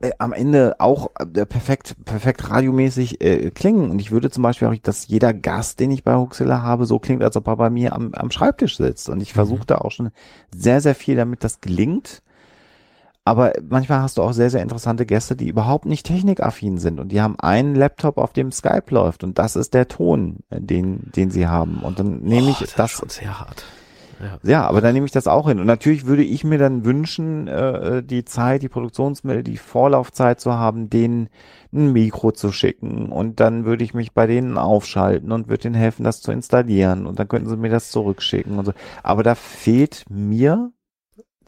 äh, 0.00 0.10
am 0.18 0.32
Ende 0.32 0.76
auch 0.80 1.10
äh, 1.20 1.46
perfekt, 1.46 1.94
perfekt 2.04 2.50
radiomäßig 2.50 3.20
äh, 3.20 3.50
klingen. 3.50 3.90
Und 3.90 4.00
ich 4.00 4.10
würde 4.10 4.30
zum 4.30 4.42
Beispiel 4.42 4.66
auch, 4.68 4.74
dass 4.82 5.06
jeder 5.06 5.32
Gast, 5.32 5.78
den 5.78 5.92
ich 5.92 6.02
bei 6.02 6.16
Huxilla 6.16 6.62
habe, 6.62 6.86
so 6.86 6.98
klingt, 6.98 7.22
als 7.22 7.36
ob 7.36 7.46
er 7.46 7.56
bei 7.56 7.70
mir 7.70 7.92
am, 7.92 8.12
am 8.14 8.30
Schreibtisch 8.32 8.76
sitzt. 8.76 9.08
Und 9.08 9.20
ich 9.20 9.30
Mhm. 9.30 9.36
versuche 9.36 9.66
da 9.66 9.76
auch 9.76 9.92
schon 9.92 10.10
sehr, 10.52 10.80
sehr 10.80 10.96
viel, 10.96 11.14
damit 11.14 11.44
das 11.44 11.60
gelingt. 11.60 12.22
Aber 13.28 13.52
manchmal 13.68 14.00
hast 14.00 14.16
du 14.16 14.22
auch 14.22 14.32
sehr, 14.32 14.48
sehr 14.48 14.62
interessante 14.62 15.04
Gäste, 15.04 15.36
die 15.36 15.48
überhaupt 15.48 15.84
nicht 15.84 16.06
technikaffin 16.06 16.78
sind 16.78 16.98
und 16.98 17.12
die 17.12 17.20
haben 17.20 17.38
einen 17.38 17.74
Laptop, 17.74 18.16
auf 18.16 18.32
dem 18.32 18.52
Skype 18.52 18.84
läuft 18.88 19.22
und 19.22 19.38
das 19.38 19.54
ist 19.54 19.74
der 19.74 19.86
Ton, 19.86 20.38
äh, 20.48 20.62
den, 20.62 21.12
den 21.14 21.30
sie 21.30 21.46
haben. 21.46 21.80
Und 21.82 21.98
dann 21.98 22.20
nehme 22.20 22.46
Oh, 22.46 22.50
ich 22.52 22.58
das, 22.60 22.74
das, 22.74 22.92
ist 22.92 22.98
schon 22.98 23.08
sehr 23.10 23.38
hart. 23.38 23.66
Ja. 24.18 24.38
ja, 24.50 24.66
aber 24.66 24.80
dann 24.80 24.94
nehme 24.94 25.04
ich 25.04 25.12
das 25.12 25.26
auch 25.26 25.46
hin. 25.46 25.60
Und 25.60 25.66
natürlich 25.66 26.06
würde 26.06 26.24
ich 26.24 26.42
mir 26.42 26.56
dann 26.56 26.86
wünschen, 26.86 27.48
äh, 27.48 28.02
die 28.02 28.24
Zeit, 28.24 28.62
die 28.62 28.70
Produktionsmittel, 28.70 29.42
die 29.42 29.58
Vorlaufzeit 29.58 30.40
zu 30.40 30.54
haben, 30.54 30.88
denen 30.88 31.28
ein 31.70 31.92
Mikro 31.92 32.32
zu 32.32 32.50
schicken. 32.50 33.12
Und 33.12 33.40
dann 33.40 33.66
würde 33.66 33.84
ich 33.84 33.92
mich 33.92 34.14
bei 34.14 34.26
denen 34.26 34.56
aufschalten 34.56 35.32
und 35.32 35.48
würde 35.48 35.64
denen 35.64 35.74
helfen, 35.74 36.02
das 36.02 36.22
zu 36.22 36.32
installieren. 36.32 37.06
Und 37.06 37.18
dann 37.18 37.28
könnten 37.28 37.50
sie 37.50 37.58
mir 37.58 37.68
das 37.68 37.90
zurückschicken 37.90 38.58
und 38.58 38.64
so. 38.64 38.72
Aber 39.02 39.22
da 39.22 39.34
fehlt 39.34 40.06
mir 40.08 40.72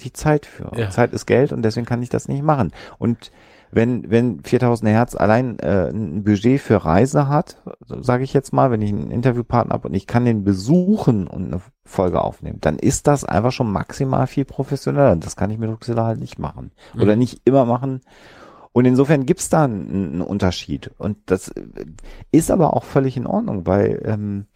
die 0.01 0.13
Zeit 0.13 0.47
für. 0.47 0.71
Ja. 0.77 0.91
Zeit 0.91 1.13
ist 1.13 1.27
Geld 1.27 1.53
und 1.53 1.63
deswegen 1.63 1.87
kann 1.87 2.03
ich 2.03 2.09
das 2.09 2.29
nicht 2.29 2.43
machen. 2.43 2.73
Und 2.99 3.31
wenn, 3.73 4.11
wenn 4.11 4.43
4000 4.43 4.91
Hertz 4.91 5.15
allein 5.15 5.59
äh, 5.61 5.91
ein 5.91 6.25
Budget 6.25 6.61
für 6.61 6.85
Reise 6.85 7.29
hat, 7.29 7.63
sage 7.87 8.25
ich 8.25 8.33
jetzt 8.33 8.53
mal, 8.53 8.73
wenn 8.73 8.83
ich 8.83 8.91
einen 8.91 9.13
Interviewpartner 9.13 9.75
habe 9.75 9.87
und 9.89 9.95
ich 9.95 10.09
kann 10.09 10.25
den 10.25 10.43
besuchen 10.43 11.29
und 11.29 11.47
eine 11.47 11.61
Folge 11.85 12.21
aufnehmen, 12.21 12.59
dann 12.61 12.79
ist 12.81 13.07
das 13.07 13.25
einfach 13.25 13.53
schon 13.53 13.71
maximal 13.71 14.27
viel 14.27 14.45
professioneller. 14.45 15.15
Das 15.17 15.37
kann 15.37 15.51
ich 15.51 15.59
mit 15.59 15.71
Ruxilla 15.71 16.05
halt 16.05 16.19
nicht 16.19 16.39
machen. 16.39 16.73
Oder 16.97 17.13
Mhm. 17.13 17.21
nicht 17.21 17.43
immer 17.45 17.65
machen. 17.65 18.01
Und 18.73 18.85
insofern 18.87 19.27
gibt's 19.27 19.49
da 19.49 19.65
einen, 19.65 19.89
einen 19.89 20.21
Unterschied. 20.21 20.91
Und 20.99 21.19
das 21.27 21.49
äh, 21.49 21.63
ist 22.33 22.51
aber 22.51 22.75
auch 22.75 22.85
völlig 22.85 23.17
in 23.17 23.27
Ordnung, 23.27 23.67
weil 23.67 24.03
ähm, 24.05 24.47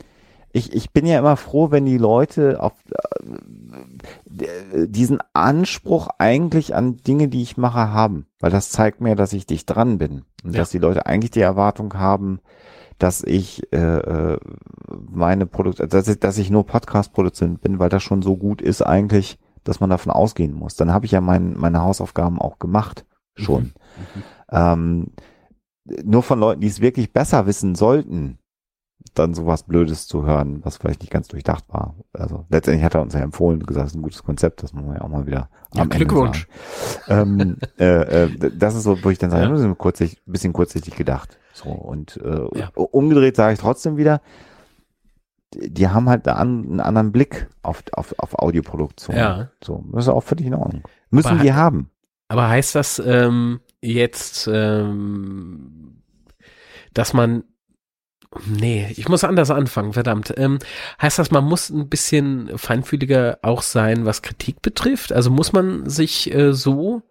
ich, 0.55 0.73
ich 0.73 0.93
bin 0.93 1.05
ja 1.05 1.19
immer 1.19 1.37
froh, 1.37 1.73
wenn 1.73 1.85
die 1.85 1.99
Leute 1.99 2.63
auf 2.63 2.73
äh, 2.93 4.87
diesen 4.87 5.19
Anspruch 5.33 6.09
eigentlich 6.19 6.75
an 6.77 6.97
Dinge, 6.99 7.27
die 7.29 7.43
ich 7.43 7.57
mache, 7.57 7.91
haben. 7.91 8.27
Weil 8.39 8.53
das 8.53 8.71
zeigt 8.71 9.01
mir, 9.01 9.17
dass 9.17 9.33
ich 9.33 9.47
dicht 9.47 9.67
dran 9.67 9.99
bin. 9.99 10.23
Und 10.45 10.53
Ja. 10.55 10.61
dass 10.61 10.71
die 10.71 10.79
Leute 10.79 11.07
eigentlich 11.07 11.33
die 11.33 11.41
Erwartung 11.41 11.93
haben, 11.95 12.39
dass 12.99 13.25
ich 13.25 13.73
äh, 13.73 13.79
äh, 13.79 14.39
meine 15.11 15.47
Produkte, 15.47 15.89
dass 15.89 16.07
ich, 16.07 16.21
dass 16.21 16.39
ich 16.39 16.51
nur 16.51 16.65
Podcast-Produzent 16.65 17.61
bin, 17.61 17.81
weil 17.81 17.89
das 17.89 18.05
schon 18.05 18.23
so 18.23 18.37
gut 18.37 18.63
ist 18.63 18.81
eigentlich, 18.83 19.39
dass 19.65 19.81
man 19.81 19.91
davon 19.91 20.13
ausgehen 20.13 20.55
muss. 20.55 20.77
Dann 20.77 20.93
habe 20.93 21.07
ich 21.07 21.13
ja 21.13 21.21
mein, 21.21 21.55
meine 21.59 21.83
Hausaufgaben 21.83 22.41
auch 22.41 22.61
gemacht. 22.61 23.05
Schon. 23.35 23.63
Mhm. 23.65 24.23
Ähm, 24.53 25.07
nur 26.05 26.23
von 26.23 26.39
Leuten, 26.39 26.61
die 26.61 26.69
es 26.69 26.81
wirklich 26.81 27.13
besser 27.13 27.47
wissen 27.47 27.75
sollten, 27.75 28.39
dann 29.15 29.35
sowas 29.35 29.63
Blödes 29.63 30.07
zu 30.07 30.25
hören, 30.27 30.61
was 30.65 30.77
vielleicht 30.77 31.01
nicht 31.01 31.11
ganz 31.13 31.29
durchdacht 31.29 31.65
war. 31.69 31.95
Also 32.13 32.45
letztendlich 32.49 32.85
hat 32.85 32.95
er 32.95 33.03
uns 33.03 33.15
ja 33.15 33.21
empfohlen 33.21 33.61
und 33.61 33.67
gesagt, 33.67 33.87
es 33.87 33.93
ist 33.93 33.99
ein 33.99 34.03
gutes 34.03 34.23
Konzept, 34.23 34.63
das 34.63 34.73
muss 34.73 34.85
man 34.85 34.97
ja 34.97 35.03
auch 35.03 35.09
mal 35.09 35.27
wieder 35.27 35.49
Ja, 35.75 35.83
am 35.83 35.91
Ende 35.91 35.97
Glückwunsch. 35.99 36.47
ähm, 37.09 37.59
äh, 37.79 38.25
äh, 38.25 38.51
das 38.57 38.75
ist 38.75 38.83
so, 38.85 39.03
wo 39.05 39.11
ich 39.11 39.19
dann 39.19 39.31
sage, 39.31 39.45
Ja. 39.57 39.65
ein 39.65 39.79
kurzsichtig, 39.79 40.21
bisschen 40.27 40.53
kurzsichtig 40.53 40.97
gedacht. 40.97 41.39
So 41.53 41.69
und 41.71 42.17
äh, 42.25 42.59
Ja. 42.59 42.71
umgedreht 42.75 43.37
sage 43.37 43.55
ich 43.55 43.61
trotzdem 43.61 43.97
wieder, 43.97 44.21
die 45.55 45.87
haben 45.89 46.09
halt 46.09 46.27
einen, 46.27 46.37
an- 46.37 46.65
einen 46.71 46.81
anderen 46.81 47.13
Blick 47.13 47.49
auf, 47.63 47.85
auf, 47.93 48.15
auf 48.19 48.39
Audioproduktion. 48.39 49.17
Ja. 49.17 49.51
So, 49.63 49.85
das 49.93 50.05
ist 50.05 50.09
auch 50.09 50.23
völlig 50.23 50.47
in 50.47 50.55
Ordnung. 50.55 50.83
Müssen 51.11 51.29
Aber 51.29 51.39
die 51.43 51.53
haben. 51.53 51.91
Aber 52.27 52.49
heißt 52.49 52.75
das 52.75 53.01
ähm, 53.05 53.61
jetzt, 53.81 54.49
ähm, 54.53 56.03
dass 56.93 57.13
man 57.13 57.45
Nee, 58.47 58.89
ich 58.97 59.09
muss 59.09 59.25
anders 59.25 59.51
anfangen, 59.51 59.93
verdammt. 59.93 60.35
Ähm, 60.37 60.59
heißt 61.01 61.19
das, 61.19 61.31
man 61.31 61.45
muss 61.45 61.71
ein 61.71 61.89
bisschen 61.89 62.51
feinfühliger 62.59 63.39
auch 63.43 63.63
sein, 63.63 64.07
was 64.07 64.23
Kritik 64.23 64.61
betrifft? 64.63 65.13
Also 65.13 65.31
muss 65.31 65.53
man 65.53 65.89
sich 65.89 66.33
äh, 66.35 66.53
so 66.53 67.03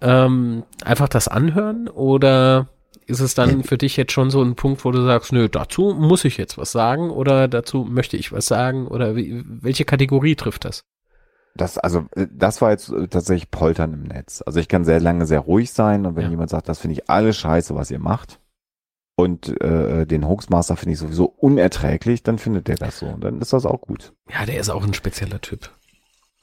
ähm, 0.00 0.64
einfach 0.84 1.08
das 1.08 1.28
anhören 1.28 1.88
oder 1.88 2.68
ist 3.06 3.20
es 3.20 3.34
dann 3.34 3.64
für 3.64 3.76
dich 3.76 3.96
jetzt 3.96 4.12
schon 4.12 4.30
so 4.30 4.42
ein 4.42 4.54
Punkt, 4.54 4.84
wo 4.84 4.92
du 4.92 5.02
sagst, 5.04 5.32
nö, 5.32 5.48
dazu 5.48 5.94
muss 5.98 6.24
ich 6.24 6.36
jetzt 6.36 6.56
was 6.56 6.72
sagen 6.72 7.10
oder 7.10 7.48
dazu 7.48 7.84
möchte 7.84 8.16
ich 8.16 8.32
was 8.32 8.46
sagen 8.46 8.86
oder 8.86 9.16
wie, 9.16 9.42
welche 9.46 9.84
Kategorie 9.84 10.36
trifft 10.36 10.64
das? 10.64 10.84
Das, 11.56 11.76
also, 11.78 12.06
äh, 12.14 12.28
das 12.32 12.62
war 12.62 12.70
jetzt 12.70 12.90
äh, 12.90 13.08
tatsächlich 13.08 13.50
Poltern 13.50 13.92
im 13.92 14.02
Netz. 14.04 14.42
Also 14.46 14.60
ich 14.60 14.68
kann 14.68 14.84
sehr 14.84 15.00
lange 15.00 15.26
sehr 15.26 15.40
ruhig 15.40 15.72
sein 15.72 16.06
und 16.06 16.14
wenn 16.16 16.24
Ja. 16.24 16.30
jemand 16.30 16.50
sagt, 16.50 16.68
das 16.68 16.78
finde 16.78 16.94
ich 16.94 17.10
alles 17.10 17.36
scheiße, 17.38 17.74
was 17.74 17.90
ihr 17.90 17.98
macht 17.98 18.39
und 19.16 19.60
äh, 19.60 20.06
den 20.06 20.26
Hoaxmaster 20.26 20.76
finde 20.76 20.94
ich 20.94 20.98
sowieso 20.98 21.26
unerträglich, 21.26 22.22
dann 22.22 22.38
findet 22.38 22.68
der 22.68 22.76
das 22.76 22.98
so 22.98 23.06
und 23.06 23.22
dann 23.22 23.40
ist 23.40 23.52
das 23.52 23.66
auch 23.66 23.80
gut. 23.80 24.12
Ja, 24.30 24.46
der 24.46 24.58
ist 24.60 24.70
auch 24.70 24.84
ein 24.84 24.94
spezieller 24.94 25.40
Typ. 25.40 25.70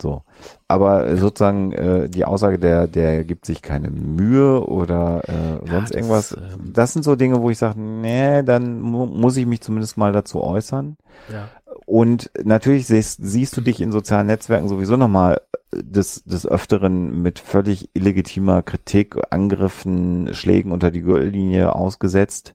So. 0.02 0.23
Aber 0.68 1.07
äh, 1.07 1.18
sozusagen 1.18 1.72
äh, 1.72 2.07
die 2.07 2.26
Aussage, 2.26 2.60
der, 2.60 2.88
der 2.88 3.23
gibt 3.23 3.45
sich 3.45 3.61
keine 3.61 3.89
Mühe 3.89 4.64
oder 4.64 5.23
äh, 5.27 5.65
Ja, 5.65 5.72
sonst 5.72 5.89
das, 5.89 5.91
irgendwas, 5.91 6.31
ähm, 6.34 6.73
das 6.73 6.94
sind 6.94 7.03
so 7.03 7.15
Dinge, 7.15 7.41
wo 7.41 7.49
ich 7.49 7.57
sage, 7.57 7.80
nee, 7.80 8.44
dann 8.44 8.80
mu 8.80 9.07
muss 9.07 9.38
ich 9.38 9.48
mich 9.48 9.61
zumindest 9.61 9.98
mal 9.98 10.11
dazu 10.11 10.44
äußern. 10.44 10.98
Ja. 11.31 11.49
Und 11.85 12.30
natürlich 12.44 12.85
siehst, 12.85 13.19
siehst 13.23 13.57
du 13.57 13.61
dich 13.61 13.81
in 13.81 13.91
sozialen 13.91 14.27
Netzwerken 14.27 14.68
sowieso 14.68 14.98
nochmal 14.98 15.41
des, 15.73 16.23
des 16.23 16.45
Öfteren 16.45 17.22
mit 17.22 17.39
völlig 17.39 17.89
illegitimer 17.94 18.61
Kritik, 18.61 19.15
Angriffen, 19.31 20.34
Schlägen 20.34 20.72
unter 20.72 20.91
die 20.91 21.02
Gürtellinie 21.02 21.73
ausgesetzt. 21.73 22.53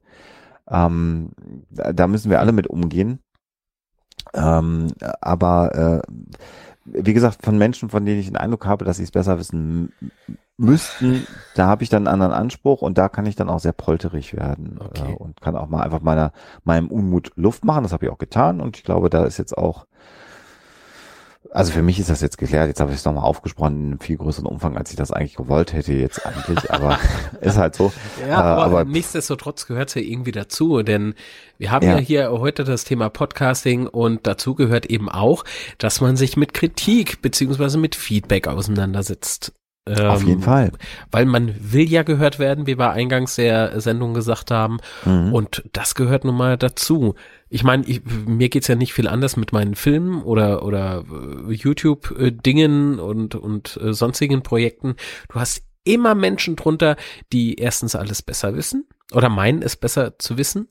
Ähm, 0.69 1.31
da, 1.71 2.07
müssen 2.07 2.31
wir 2.31 2.41
alle 2.41 2.53
mit 2.53 2.67
umgehen. 2.67 3.21
Ähm, 4.35 4.89
aber 5.21 6.03
äh, 6.05 6.13
wie 6.85 7.13
gesagt, 7.13 7.45
von 7.45 7.59
Menschen, 7.59 7.89
von 7.91 8.05
denen 8.05 8.21
ich 8.21 8.27
den 8.27 8.37
Eindruck 8.37 8.67
habe, 8.67 8.85
dass 8.85 8.97
sie 8.97 9.05
es 9.05 9.11
besser 9.11 9.39
wissen 9.39 9.93
müssten, 10.57 11.27
da 11.55 11.67
habe 11.67 11.83
ich 11.83 11.89
dann 11.89 12.07
einen 12.07 12.15
anderen 12.15 12.33
Anspruch 12.33 12.83
und 12.83 12.99
da 12.99 13.09
kann 13.09 13.27
ich 13.27 13.37
dann 13.37 13.49
auch 13.49 13.61
sehr 13.61 13.73
polterig 13.73 14.35
werden 14.37 14.79
Okay. 14.81 15.13
äh, 15.13 15.17
und 15.17 15.41
kann 15.41 15.57
auch 15.57 15.69
mal 15.69 15.83
einfach 15.83 16.01
meiner, 16.01 16.33
meinem 16.65 16.89
Unmut 16.89 17.33
Luft 17.37 17.65
machen. 17.65 17.83
Das 17.83 17.93
habe 17.93 18.07
ich 18.07 18.13
auch 18.13 18.19
getan 18.19 18.61
und 18.61 18.77
ich 18.77 18.85
glaube, 18.85 19.11
da 19.11 19.25
ist 19.25 19.39
jetzt 19.39 19.57
auch, 19.57 19.87
also 21.51 21.73
für 21.73 21.83
mich 21.83 21.99
ist 21.99 22.09
das 22.09 22.21
jetzt 22.21 22.39
geklärt. 22.39 22.69
Jetzt 22.69 22.81
habe 22.81 22.93
ich 22.93 22.99
es 22.99 23.05
nochmal 23.05 23.25
aufgesprochen 23.25 23.77
in 23.77 23.87
einem 23.93 24.01
viel 24.01 24.17
größeren 24.17 24.47
Umfang, 24.47 24.77
als 24.77 24.91
ich 24.91 24.97
das 24.97 25.11
eigentlich 25.11 25.35
gewollt 25.37 25.73
hätte 25.73 25.93
jetzt 25.93 26.25
eigentlich, 26.25 26.71
aber 26.71 26.99
ist 27.41 27.57
halt 27.59 27.75
so. 27.75 27.93
Ja, 28.21 28.27
Äh, 28.29 28.33
aber, 28.33 28.65
aber- 28.65 28.85
nichtsdestotrotz 28.85 29.67
gehört 29.67 29.89
es 29.89 29.95
ja 29.97 30.03
irgendwie 30.03 30.33
dazu, 30.33 30.83
denn 30.83 31.15
wir 31.59 31.71
haben 31.71 31.87
ja. 31.87 31.95
Ja. 31.97 31.99
hier 31.99 32.31
heute 32.33 32.65
das 32.65 32.85
Thema 32.85 33.09
Podcasting 33.11 33.87
und 33.87 34.27
dazu 34.27 34.55
gehört 34.55 34.87
eben 34.87 35.09
auch, 35.09 35.45
dass 35.79 36.01
man 36.01 36.17
sich 36.17 36.37
mit 36.37 36.55
Kritik 36.55 37.21
beziehungsweise 37.23 37.77
mit 37.79 37.95
Feedback 37.97 38.49
auseinandersetzt. 38.49 39.53
Auf 39.89 40.23
Ähm, 40.23 40.29
jeden 40.29 40.43
Fall. 40.43 40.71
Weil 41.11 41.27
man 41.27 41.55
will 41.59 41.91
ja 41.91 42.05
gehört 42.05 42.39
werden, 42.39 42.67
wie 42.67 42.79
wir 42.79 42.93
eingangs 42.93 43.35
der 43.35 43.81
Sendung 43.81 44.15
gesagt 44.15 44.51
haben. 44.51 44.79
Mhm. 45.05 45.33
Und 45.33 45.65
das 45.73 45.95
gehört 45.95 46.25
nun 46.25 46.37
mal 46.37 46.57
dazu. 46.57 47.17
Ich 47.49 47.65
meine, 47.65 47.85
ich, 47.87 48.03
mir 48.05 48.49
geht's 48.49 48.69
ja 48.69 48.77
nicht 48.77 48.93
viel 48.93 49.09
anders 49.09 49.37
mit 49.37 49.53
meinen 49.53 49.75
Filmen 49.75 50.23
oder, 50.23 50.65
oder 50.65 51.05
äh, 51.11 51.53
YouTube-Dingen 51.53 53.01
und, 53.01 53.35
und 53.35 53.77
äh, 53.83 53.93
sonstigen 53.93 54.43
Projekten. 54.43 54.95
Du 55.29 55.41
hast 55.41 55.65
immer 55.85 56.15
Menschen 56.15 56.55
drunter, 56.55 56.97
die 57.33 57.57
erstens 57.57 57.97
alles 57.97 58.23
besser 58.23 58.55
wissen 58.55 58.87
oder 59.13 59.29
meinen 59.29 59.63
es 59.63 59.75
besser 59.77 60.17
zu 60.19 60.39
wissen. 60.39 60.69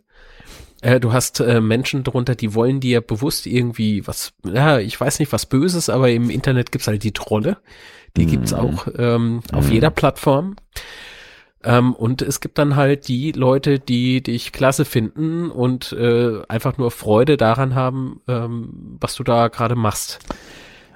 Äh, 0.81 0.99
du 0.99 1.13
hast 1.13 1.39
äh, 1.39 1.61
Menschen 1.61 2.03
drunter, 2.03 2.35
die 2.35 2.55
wollen 2.55 2.79
dir 2.79 3.01
bewusst 3.01 3.45
irgendwie 3.45 4.07
was, 4.07 4.33
ja, 4.43 4.79
ich 4.79 4.99
weiß 4.99 5.19
nicht 5.19 5.31
was 5.31 5.45
Böses, 5.45 5.89
aber 5.89 6.09
im 6.09 6.29
Internet 6.29 6.71
gibt's 6.71 6.88
halt 6.88 7.03
die 7.03 7.11
Trolle. 7.11 7.57
Die 8.17 8.25
gibt's 8.25 8.51
Mhm. 8.51 8.57
auch 8.59 8.88
ähm, 8.97 9.41
auf 9.53 9.67
Mhm. 9.67 9.73
jeder 9.73 9.89
Plattform. 9.89 10.55
Ähm, 11.63 11.93
und 11.93 12.21
es 12.23 12.39
gibt 12.41 12.57
dann 12.57 12.75
halt 12.75 13.07
die 13.07 13.31
Leute, 13.33 13.77
die 13.79 14.21
dich 14.23 14.51
klasse 14.51 14.83
finden 14.83 15.51
und 15.51 15.91
äh, 15.93 16.41
einfach 16.49 16.77
nur 16.77 16.89
Freude 16.91 17.38
daran 17.38 17.75
haben, 17.75 18.21
ähm, 18.27 18.97
was 18.99 19.13
du 19.15 19.23
da 19.23 19.47
gerade 19.47 19.75
machst. 19.75 20.19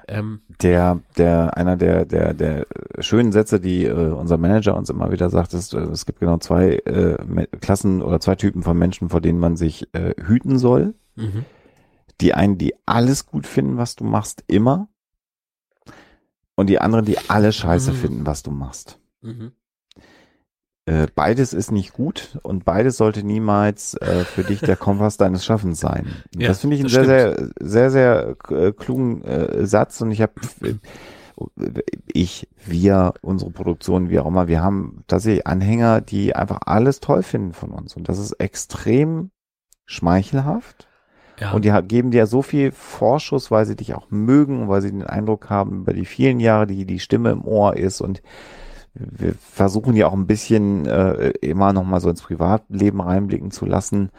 Ähm, 0.08 0.40
Der, 0.62 1.00
der, 1.16 1.56
einer 1.56 1.76
der, 1.76 2.04
der, 2.04 2.34
der 2.34 2.66
schönen 3.00 3.32
Sätze, 3.32 3.60
die 3.60 3.84
äh, 3.86 3.92
unser 3.92 4.38
Manager 4.38 4.76
uns 4.76 4.90
immer 4.90 5.10
wieder 5.10 5.30
sagt, 5.30 5.54
ist, 5.54 5.72
äh, 5.74 5.78
es 5.78 6.04
gibt 6.06 6.20
genau 6.20 6.38
zwei 6.38 6.74
äh, 6.84 7.46
Klassen 7.60 8.02
oder 8.02 8.20
zwei 8.20 8.34
Typen 8.34 8.62
von 8.62 8.76
Menschen, 8.78 9.08
vor 9.08 9.20
denen 9.20 9.38
man 9.40 9.56
sich 9.56 9.88
äh, 9.94 10.14
hüten 10.20 10.58
soll. 10.58 10.94
mhm. 11.16 11.44
Die 12.20 12.32
einen, 12.34 12.56
die 12.56 12.74
alles 12.86 13.26
gut 13.26 13.46
finden, 13.46 13.76
was 13.76 13.94
du 13.94 14.02
machst, 14.04 14.42
immer. 14.46 14.88
Und 16.56 16.68
die 16.68 16.80
anderen, 16.80 17.04
die 17.04 17.18
alle 17.28 17.52
scheiße 17.52 17.92
Mhm. 17.92 17.96
finden, 17.96 18.26
was 18.26 18.42
du 18.42 18.50
machst. 18.50 18.98
Mhm. 19.22 19.52
Äh, 20.88 21.08
beides 21.14 21.52
ist 21.52 21.72
nicht 21.72 21.92
gut 21.92 22.38
und 22.42 22.64
beides 22.64 22.96
sollte 22.96 23.24
niemals 23.24 23.94
äh, 23.94 24.24
für 24.24 24.44
dich 24.44 24.60
der 24.60 24.76
Kompass 24.76 25.16
deines 25.16 25.44
Schaffens 25.44 25.80
sein. 25.80 26.06
Ja, 26.36 26.48
das 26.48 26.60
finde 26.60 26.76
ich 26.76 26.82
einen 26.82 26.88
sehr, 26.88 27.04
sehr, 27.04 27.50
sehr, 27.60 27.90
sehr 27.90 28.36
äh, 28.50 28.72
klugen 28.72 29.22
äh, 29.24 29.66
Satz 29.66 30.00
und 30.00 30.12
ich 30.12 30.22
habe 30.22 30.32
ich, 32.12 32.48
wir, 32.64 33.12
unsere 33.20 33.50
Produktion, 33.50 34.08
wie 34.08 34.18
auch 34.18 34.26
immer, 34.26 34.48
wir 34.48 34.62
haben 34.62 35.04
tatsächlich 35.06 35.46
Anhänger, 35.46 36.00
die 36.00 36.34
einfach 36.34 36.60
alles 36.64 37.00
toll 37.00 37.22
finden 37.22 37.52
von 37.52 37.72
uns. 37.72 37.94
Und 37.94 38.08
das 38.08 38.18
ist 38.18 38.32
extrem 38.34 39.30
schmeichelhaft. 39.84 40.88
Ja. 41.38 41.52
Und 41.52 41.64
die 41.64 41.72
geben 41.86 42.10
dir 42.10 42.26
so 42.26 42.42
viel 42.42 42.72
Vorschuss, 42.72 43.50
weil 43.50 43.66
sie 43.66 43.76
dich 43.76 43.94
auch 43.94 44.10
mögen, 44.10 44.68
weil 44.68 44.80
sie 44.80 44.90
den 44.90 45.04
Eindruck 45.04 45.50
haben, 45.50 45.80
über 45.80 45.92
die 45.92 46.06
vielen 46.06 46.40
Jahre, 46.40 46.66
die 46.66 46.86
die 46.86 47.00
Stimme 47.00 47.30
im 47.30 47.44
Ohr 47.44 47.76
ist 47.76 48.00
und 48.00 48.22
wir 48.98 49.34
versuchen 49.34 49.94
ja 49.94 50.06
auch 50.06 50.14
ein 50.14 50.26
bisschen 50.26 50.86
äh, 50.86 51.28
immer 51.42 51.72
noch 51.72 51.84
mal 51.84 52.00
so 52.00 52.08
ins 52.08 52.22
Privatleben 52.22 53.00
reinblicken 53.00 53.50
zu 53.50 53.66
lassen, 53.66 54.10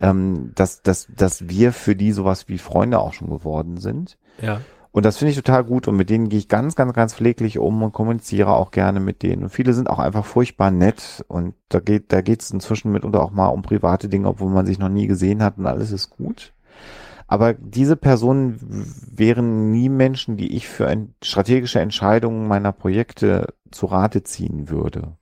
ähm, 0.00 0.52
dass, 0.54 0.82
dass, 0.82 1.08
dass 1.16 1.48
wir 1.48 1.72
für 1.72 1.96
die 1.96 2.12
sowas 2.12 2.48
wie 2.48 2.58
Freunde 2.58 3.00
auch 3.00 3.14
schon 3.14 3.30
geworden 3.30 3.78
sind. 3.78 4.18
ja. 4.40 4.60
Und 4.92 5.06
das 5.06 5.16
finde 5.16 5.30
ich 5.30 5.36
total 5.36 5.64
gut 5.64 5.88
und 5.88 5.96
mit 5.96 6.10
denen 6.10 6.28
gehe 6.28 6.38
ich 6.38 6.48
ganz, 6.48 6.76
ganz, 6.76 6.92
ganz 6.92 7.14
pfleglich 7.14 7.58
um 7.58 7.82
und 7.82 7.92
kommuniziere 7.92 8.54
auch 8.54 8.70
gerne 8.70 9.00
mit 9.00 9.22
denen. 9.22 9.44
Und 9.44 9.48
viele 9.48 9.72
sind 9.72 9.88
auch 9.88 9.98
einfach 9.98 10.26
furchtbar 10.26 10.70
nett 10.70 11.24
und 11.28 11.54
da 11.70 11.80
geht, 11.80 12.12
da 12.12 12.20
geht 12.20 12.42
es 12.42 12.50
inzwischen 12.50 12.92
mitunter 12.92 13.22
auch 13.22 13.30
mal 13.30 13.48
um 13.48 13.62
private 13.62 14.10
Dinge, 14.10 14.28
obwohl 14.28 14.50
man 14.50 14.66
sich 14.66 14.78
noch 14.78 14.90
nie 14.90 15.06
gesehen 15.06 15.42
hat 15.42 15.56
und 15.56 15.66
alles 15.66 15.92
ist 15.92 16.10
gut. 16.10 16.52
Aber 17.26 17.54
diese 17.54 17.96
Personen 17.96 18.58
wären 19.10 19.70
nie 19.70 19.88
Menschen, 19.88 20.36
die 20.36 20.54
ich 20.54 20.68
für 20.68 20.86
ein, 20.86 21.14
strategische 21.22 21.80
Entscheidungen 21.80 22.46
meiner 22.46 22.72
Projekte 22.72 23.54
zu 23.70 23.86
Rate 23.86 24.22
ziehen 24.22 24.68
würde. 24.68 25.16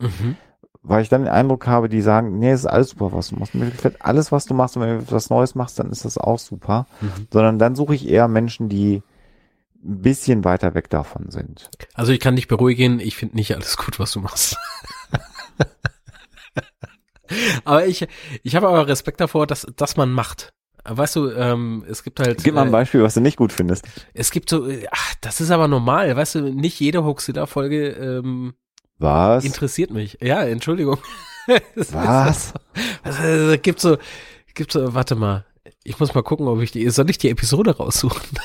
Mhm. 0.00 0.36
Weil 0.86 1.02
ich 1.02 1.08
dann 1.08 1.22
den 1.22 1.32
Eindruck 1.32 1.66
habe, 1.66 1.88
die 1.88 2.02
sagen, 2.02 2.38
nee, 2.38 2.50
es 2.50 2.60
ist 2.60 2.66
alles 2.66 2.90
super, 2.90 3.10
was 3.12 3.28
du 3.28 3.36
machst. 3.36 3.54
Mir 3.54 3.70
gefällt 3.70 3.96
alles, 4.00 4.32
was 4.32 4.44
du 4.44 4.52
machst. 4.52 4.76
Und 4.76 4.82
wenn 4.82 4.98
du 4.98 5.12
was 5.12 5.30
Neues 5.30 5.54
machst, 5.54 5.78
dann 5.78 5.90
ist 5.90 6.04
das 6.04 6.18
auch 6.18 6.38
super. 6.38 6.86
Mhm. 7.00 7.26
Sondern 7.32 7.58
dann 7.58 7.74
suche 7.74 7.94
ich 7.94 8.06
eher 8.06 8.28
Menschen, 8.28 8.68
die 8.68 9.02
ein 9.82 10.02
bisschen 10.02 10.44
weiter 10.44 10.74
weg 10.74 10.90
davon 10.90 11.30
sind. 11.30 11.70
Also 11.94 12.12
ich 12.12 12.20
kann 12.20 12.36
dich 12.36 12.48
beruhigen, 12.48 13.00
ich 13.00 13.16
finde 13.16 13.36
nicht 13.36 13.54
alles 13.54 13.78
gut, 13.78 13.98
was 13.98 14.12
du 14.12 14.20
machst. 14.20 14.58
aber 17.64 17.86
ich, 17.86 18.06
ich 18.42 18.54
habe 18.54 18.68
aber 18.68 18.86
Respekt 18.86 19.20
davor, 19.20 19.46
dass, 19.46 19.66
dass 19.76 19.96
man 19.96 20.12
macht. 20.12 20.52
Weißt 20.86 21.16
du, 21.16 21.30
ähm, 21.30 21.82
es 21.88 22.02
gibt 22.02 22.20
halt. 22.20 22.44
Gib 22.44 22.54
mal 22.54 22.62
ein 22.62 22.68
äh, 22.68 22.72
Beispiel, 22.72 23.02
was 23.02 23.14
du 23.14 23.20
nicht 23.20 23.38
gut 23.38 23.52
findest. 23.52 23.86
Es 24.12 24.30
gibt 24.30 24.50
so, 24.50 24.68
äh, 24.68 24.86
ach, 24.90 25.14
das 25.22 25.40
ist 25.40 25.50
aber 25.50 25.66
normal, 25.66 26.14
weißt 26.14 26.34
du, 26.34 26.52
nicht 26.52 26.78
jede 26.78 27.04
Hoaxilla-Folge 27.04 27.88
ähm, 27.88 28.52
Was? 28.98 29.44
interessiert 29.44 29.90
mich. 29.90 30.18
Ja, 30.20 30.42
Entschuldigung. 30.44 30.98
Das 31.46 31.60
ist- 31.74 31.92
Was? 31.94 32.54
Also, 33.02 33.22
es 33.52 33.60
gibt 33.62 33.78
so, 33.78 33.98
gibt 34.54 34.72
so, 34.72 34.94
warte 34.94 35.14
mal. 35.14 35.44
Ich 35.82 36.00
muss 36.00 36.14
mal 36.14 36.22
gucken, 36.22 36.48
ob 36.48 36.60
ich 36.62 36.70
die, 36.70 36.88
soll 36.88 37.10
ich 37.10 37.18
die 37.18 37.28
Episode 37.30 37.76
raussuchen? 37.76 38.22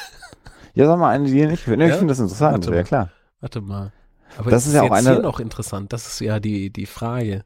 Ja, 0.76 0.86
sag 0.86 1.00
mal 1.00 1.10
eine, 1.10 1.26
die 1.26 1.46
nicht. 1.48 1.68
Ich 1.68 1.68
Ja? 1.68 1.96
finde 1.98 2.08
das 2.12 2.20
interessant, 2.20 2.66
Warte 2.66 2.76
ja 2.76 2.84
klar. 2.84 3.10
Warte 3.42 3.60
mal. 3.60 3.92
Aber 4.38 4.52
Das 4.52 4.68
ist 4.68 4.74
ja 4.74 4.84
auch 4.84 4.92
eine- 4.92 5.14
hier 5.14 5.20
noch 5.22 5.40
interessant. 5.40 5.92
Das 5.92 6.06
ist 6.08 6.20
ja 6.22 6.40
die, 6.40 6.70
die 6.70 6.86
Frage. 6.86 7.44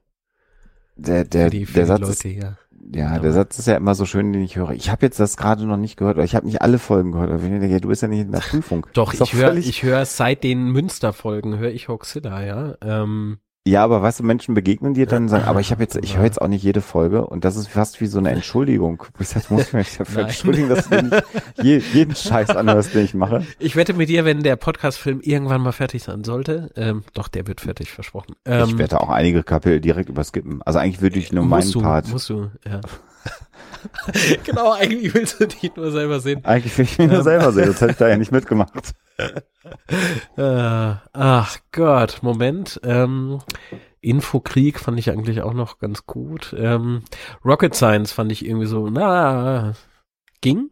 Der, 0.96 1.24
der, 1.24 1.50
für 1.50 1.66
der 1.74 1.86
Satz 1.86 2.02
Leute 2.02 2.12
ist, 2.12 2.22
hier. 2.24 2.58
Ja, 2.92 3.20
der 3.20 3.32
Satz 3.32 3.60
ist 3.60 3.68
ja 3.68 3.76
immer 3.76 3.96
so 3.96 4.06
schön, 4.06 4.34
den 4.34 4.42
ich 4.42 4.56
höre. 4.56 4.72
Ich 4.72 4.90
habe 4.90 5.06
jetzt 5.06 5.20
das 5.20 5.38
gerade 5.38 5.66
noch 5.66 5.78
nicht 5.78 5.98
gehört, 5.98 6.18
oder 6.18 6.26
ich 6.26 6.36
habe 6.36 6.46
nicht 6.46 6.62
alle 6.62 6.80
Folgen 6.80 7.12
gehört. 7.12 7.32
Aber 7.32 7.42
ich 7.42 7.50
denke, 7.50 7.82
du 7.82 7.88
bist 7.88 8.02
ja 8.02 8.08
nicht 8.08 8.22
in 8.22 8.32
der 8.32 8.40
Prüfung. 8.50 8.86
Doch, 8.94 9.14
ich 9.14 9.34
höre, 9.34 9.56
ich 9.56 9.84
höre 9.84 10.06
seit 10.06 10.44
den 10.44 10.72
Münster-Folgen 10.72 11.58
höre 11.58 11.72
ich 11.72 11.88
Hoaxilla, 11.88 12.44
ja. 12.44 12.76
Ähm, 12.82 13.38
Ja, 13.66 13.82
aber 13.86 14.02
weißt 14.02 14.20
du, 14.20 14.24
Menschen 14.24 14.56
begegnen 14.56 14.94
dir 14.94 15.06
dann 15.06 15.24
und 15.24 15.30
sagen, 15.30 15.46
aber 15.46 15.62
ich 15.62 15.72
habe 15.72 15.82
jetzt, 15.82 15.96
ich 15.96 16.18
höre 16.18 16.26
jetzt 16.26 16.42
auch 16.42 16.50
nicht 16.50 16.64
jede 16.64 16.82
Folge 16.82 17.26
und 17.26 17.46
das 17.46 17.56
ist 17.56 17.70
fast 17.70 18.02
wie 18.02 18.08
so 18.08 18.18
eine 18.20 18.32
Entschuldigung. 18.32 19.04
Ich 19.20 19.30
sag, 19.30 19.50
muss 19.50 19.68
ich 19.68 19.74
mich 19.74 19.98
dafür 19.98 20.24
Nein. 20.24 20.26
entschuldigen, 20.26 20.68
dass 20.68 20.90
du 20.90 21.02
nicht 21.02 21.24
je, 21.62 21.78
jeden 21.94 22.14
Scheiß 22.14 22.50
anhörst, 22.50 22.94
den 22.94 23.06
ich 23.06 23.14
mache. 23.14 23.46
ich 23.60 23.78
wette 23.78 23.94
mit 23.94 24.10
dir, 24.10 24.26
wenn 24.26 24.44
der 24.44 24.58
Podcast-Film 24.58 25.22
irgendwann 25.22 25.62
mal 25.62 25.72
fertig 25.72 26.04
sein 26.04 26.26
sollte, 26.26 26.72
ähm, 26.76 27.06
doch, 27.14 27.30
der 27.30 27.48
wird 27.48 27.62
fertig, 27.62 27.90
versprochen. 27.90 28.36
Ähm, 28.44 28.68
ich 28.68 28.78
werde 28.78 29.00
auch 29.00 29.10
einige 29.10 29.44
Kapitel 29.44 29.80
direkt 29.80 30.10
überskippen. 30.10 30.62
Also 30.64 30.80
eigentlich 30.80 31.02
würde 31.02 31.18
ich 31.20 31.32
nur 31.32 31.46
meinen 31.46 31.72
du, 31.72 31.82
Part. 31.82 32.10
Musst 32.10 32.30
du, 32.30 32.50
ja. 32.66 32.82
genau, 34.44 34.74
eigentlich 34.74 35.14
willst 35.14 35.40
du 35.40 35.48
dich 35.48 35.74
nur 35.78 35.90
selber 35.92 36.20
sehen. 36.20 36.44
Eigentlich 36.44 36.78
will 36.78 36.84
ich 36.84 36.98
mich 36.98 37.08
nur 37.08 37.20
Ähm. 37.20 37.24
selber 37.24 37.54
sehen, 37.54 37.66
sonst 37.68 37.80
hätte 37.82 37.92
ich 37.92 37.98
da 37.98 38.10
ja 38.10 38.18
nicht 38.18 38.34
mitgemacht. 38.34 38.94
Äh, 40.38 40.96
ach 41.14 41.58
Gott, 41.72 42.20
Moment. 42.22 42.80
Ähm, 42.84 43.40
Infokrieg 44.02 44.80
fand 44.80 45.00
ich 45.00 45.10
eigentlich 45.12 45.42
auch 45.42 45.54
noch 45.54 45.80
ganz 45.80 46.06
gut. 46.06 46.54
Ähm, 46.58 47.04
Rocket 47.46 47.74
Science 47.76 48.12
fand 48.12 48.32
ich 48.32 48.46
irgendwie 48.46 48.66
so, 48.66 48.90
na, 48.90 49.74
ging. 50.42 50.70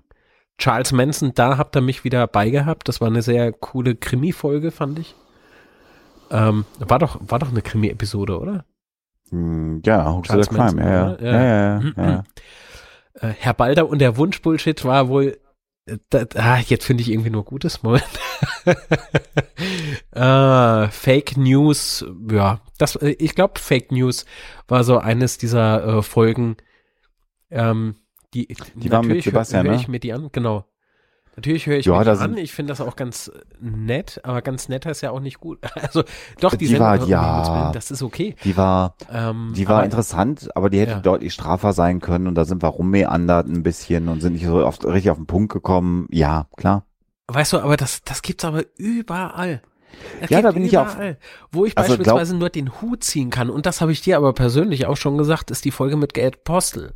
Charles 0.57 0.91
Manson, 0.91 1.31
da 1.33 1.57
habt 1.57 1.75
ihr 1.75 1.81
mich 1.81 2.03
wieder 2.03 2.27
beigehabt. 2.27 2.87
Das 2.87 3.01
war 3.01 3.07
eine 3.07 3.21
sehr 3.21 3.51
coole 3.51 3.95
Krimi-Folge, 3.95 4.71
fand 4.71 4.99
ich. 4.99 5.15
Ähm, 6.29 6.65
war 6.79 6.99
doch, 6.99 7.19
war 7.21 7.39
doch 7.39 7.49
eine 7.49 7.61
Krimi-Episode, 7.61 8.39
oder? 8.39 8.65
Hm, 9.29 9.81
Ja, 9.85 10.05
Hoax 10.11 10.27
Crime, 10.49 10.81
ja, 10.81 10.89
ja. 10.89 11.17
Ja, 11.19 11.31
ja, 11.31 11.73
ja, 11.73 11.79
Mhm. 11.79 11.93
ja, 11.97 12.09
ja. 12.09 12.23
Äh, 13.29 13.33
Herr 13.39 13.53
Balder 13.53 13.87
und 13.89 13.99
der 13.99 14.17
Wunschbullshit 14.17 14.83
war 14.85 15.07
wohl, 15.09 15.37
da, 16.09 16.25
ah, 16.35 16.59
jetzt 16.59 16.85
finde 16.85 17.01
ich 17.01 17.09
irgendwie 17.09 17.29
nur 17.29 17.43
Gutes, 17.43 17.83
Moment. 17.83 18.05
äh, 20.11 20.87
Fake 20.91 21.37
News, 21.37 22.05
ja, 22.29 22.61
das, 22.77 22.95
äh, 22.97 23.15
ich 23.19 23.35
glaube 23.35 23.59
Fake 23.59 23.91
News 23.91 24.25
war 24.67 24.83
so 24.83 24.97
eines 24.99 25.37
dieser 25.37 25.97
äh, 25.97 26.01
Folgen, 26.01 26.57
ähm, 27.49 27.95
die, 28.33 28.47
Die 28.75 28.91
waren 28.91 29.07
mit 29.07 29.23
Sebastian, 29.23 29.65
höre 29.65 29.73
ne? 29.73 29.79
ich 29.81 29.87
mir 29.87 29.99
die 29.99 30.13
an, 30.13 30.29
genau. 30.31 30.65
Natürlich 31.37 31.65
höre 31.65 31.77
ich 31.77 31.85
Ja, 31.85 32.03
die 32.03 32.09
an, 32.09 32.37
ich 32.37 32.51
finde 32.53 32.71
das 32.73 32.81
auch 32.81 32.95
ganz 32.97 33.31
nett, 33.59 34.19
aber 34.23 34.41
ganz 34.41 34.67
nett 34.67 34.85
heißt 34.85 35.01
ja 35.01 35.11
auch 35.11 35.21
nicht 35.21 35.39
gut. 35.39 35.59
Also 35.81 36.03
doch, 36.39 36.55
die, 36.55 36.67
Die 36.67 36.77
war- 36.79 36.91
Sendung, 36.97 37.09
ja. 37.09 37.71
Das 37.73 37.89
ist 37.89 38.03
okay. 38.03 38.35
Die 38.43 38.57
war, 38.57 38.95
Ähm, 39.11 39.53
die 39.55 39.67
war 39.67 39.77
aber- 39.77 39.85
interessant, 39.85 40.49
aber 40.55 40.69
die 40.69 40.79
hätte 40.81 40.91
Ja. 40.91 40.99
deutlich 40.99 41.33
straffer 41.33 41.71
sein 41.73 42.01
können 42.01 42.27
und 42.27 42.35
da 42.35 42.43
sind 42.45 42.61
wir 42.61 42.67
rummeandert 42.69 43.47
ein 43.47 43.63
bisschen 43.63 44.09
und 44.09 44.21
sind 44.21 44.33
nicht 44.33 44.45
so 44.45 44.65
oft 44.65 44.83
richtig 44.85 45.09
auf 45.11 45.17
den 45.17 45.25
Punkt 45.27 45.53
gekommen. 45.53 46.07
Ja, 46.11 46.47
klar. 46.57 46.85
Weißt 47.27 47.53
du, 47.53 47.59
aber 47.59 47.77
das, 47.77 48.01
das 48.03 48.21
gibt's 48.21 48.43
aber 48.43 48.63
überall. 48.77 49.61
Das 50.19 50.29
Ja, 50.29 50.41
da 50.41 50.51
bin 50.51 50.65
ich 50.65 50.77
auch-. 50.77 50.95
Wo 51.51 51.65
ich 51.65 51.77
Also 51.77 51.97
beispielsweise 51.97 52.35
nur 52.35 52.49
den 52.49 52.81
Hut 52.81 53.03
ziehen 53.03 53.29
kann, 53.29 53.49
und 53.49 53.65
das 53.65 53.81
habe 53.81 53.91
ich 53.91 54.01
dir 54.01 54.17
aber 54.17 54.33
persönlich 54.33 54.85
auch 54.85 54.97
schon 54.97 55.17
gesagt, 55.17 55.51
ist 55.51 55.65
die 55.65 55.71
Folge 55.71 55.97
mit 55.97 56.13
Gerd 56.13 56.43
Postel. 56.43 56.93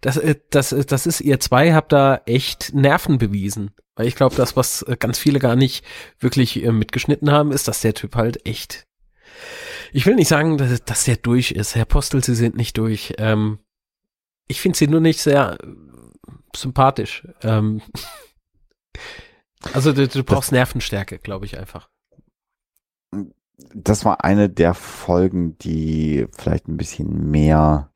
Das, 0.00 0.16
äh, 0.16 0.36
das, 0.50 0.72
äh, 0.72 0.84
das 0.84 1.06
ist, 1.06 1.20
ihr 1.20 1.40
zwei 1.40 1.72
habt 1.74 1.92
da 1.92 2.20
echt 2.26 2.74
Nerven 2.74 3.18
bewiesen. 3.18 3.72
Weil 3.94 4.06
ich 4.06 4.16
glaube, 4.16 4.34
das, 4.36 4.56
was 4.56 4.82
äh, 4.82 4.96
ganz 4.98 5.18
viele 5.18 5.38
gar 5.38 5.56
nicht 5.56 5.84
wirklich 6.18 6.62
mitgeschnitten 6.62 7.30
haben, 7.30 7.52
ist, 7.52 7.68
dass 7.68 7.82
der 7.82 7.94
Typ 7.94 8.16
halt 8.16 8.46
echt. 8.46 8.86
Ich 9.92 10.06
will 10.06 10.14
nicht 10.14 10.28
sagen, 10.28 10.56
dass, 10.56 10.82
dass 10.84 11.04
der 11.04 11.16
durch 11.16 11.50
ist. 11.50 11.74
Herr 11.74 11.84
Postel, 11.84 12.24
Sie 12.24 12.34
sind 12.34 12.56
nicht 12.56 12.78
durch. 12.78 13.14
Ähm, 13.18 13.58
ich 14.48 14.60
finde 14.60 14.78
sie 14.78 14.86
nur 14.86 15.00
nicht 15.00 15.20
sehr 15.20 15.58
sympathisch. 16.54 17.26
Ähm, 17.42 17.82
also 19.72 19.92
du, 19.92 20.08
du 20.08 20.24
brauchst 20.24 20.52
Nervenstärke, 20.52 21.18
glaube 21.18 21.46
ich 21.46 21.58
einfach. 21.58 21.88
Das 23.74 24.04
war 24.04 24.24
eine 24.24 24.48
der 24.48 24.74
Folgen, 24.74 25.56
die 25.58 26.26
vielleicht 26.36 26.68
ein 26.68 26.76
bisschen 26.76 27.30
mehr 27.30 27.90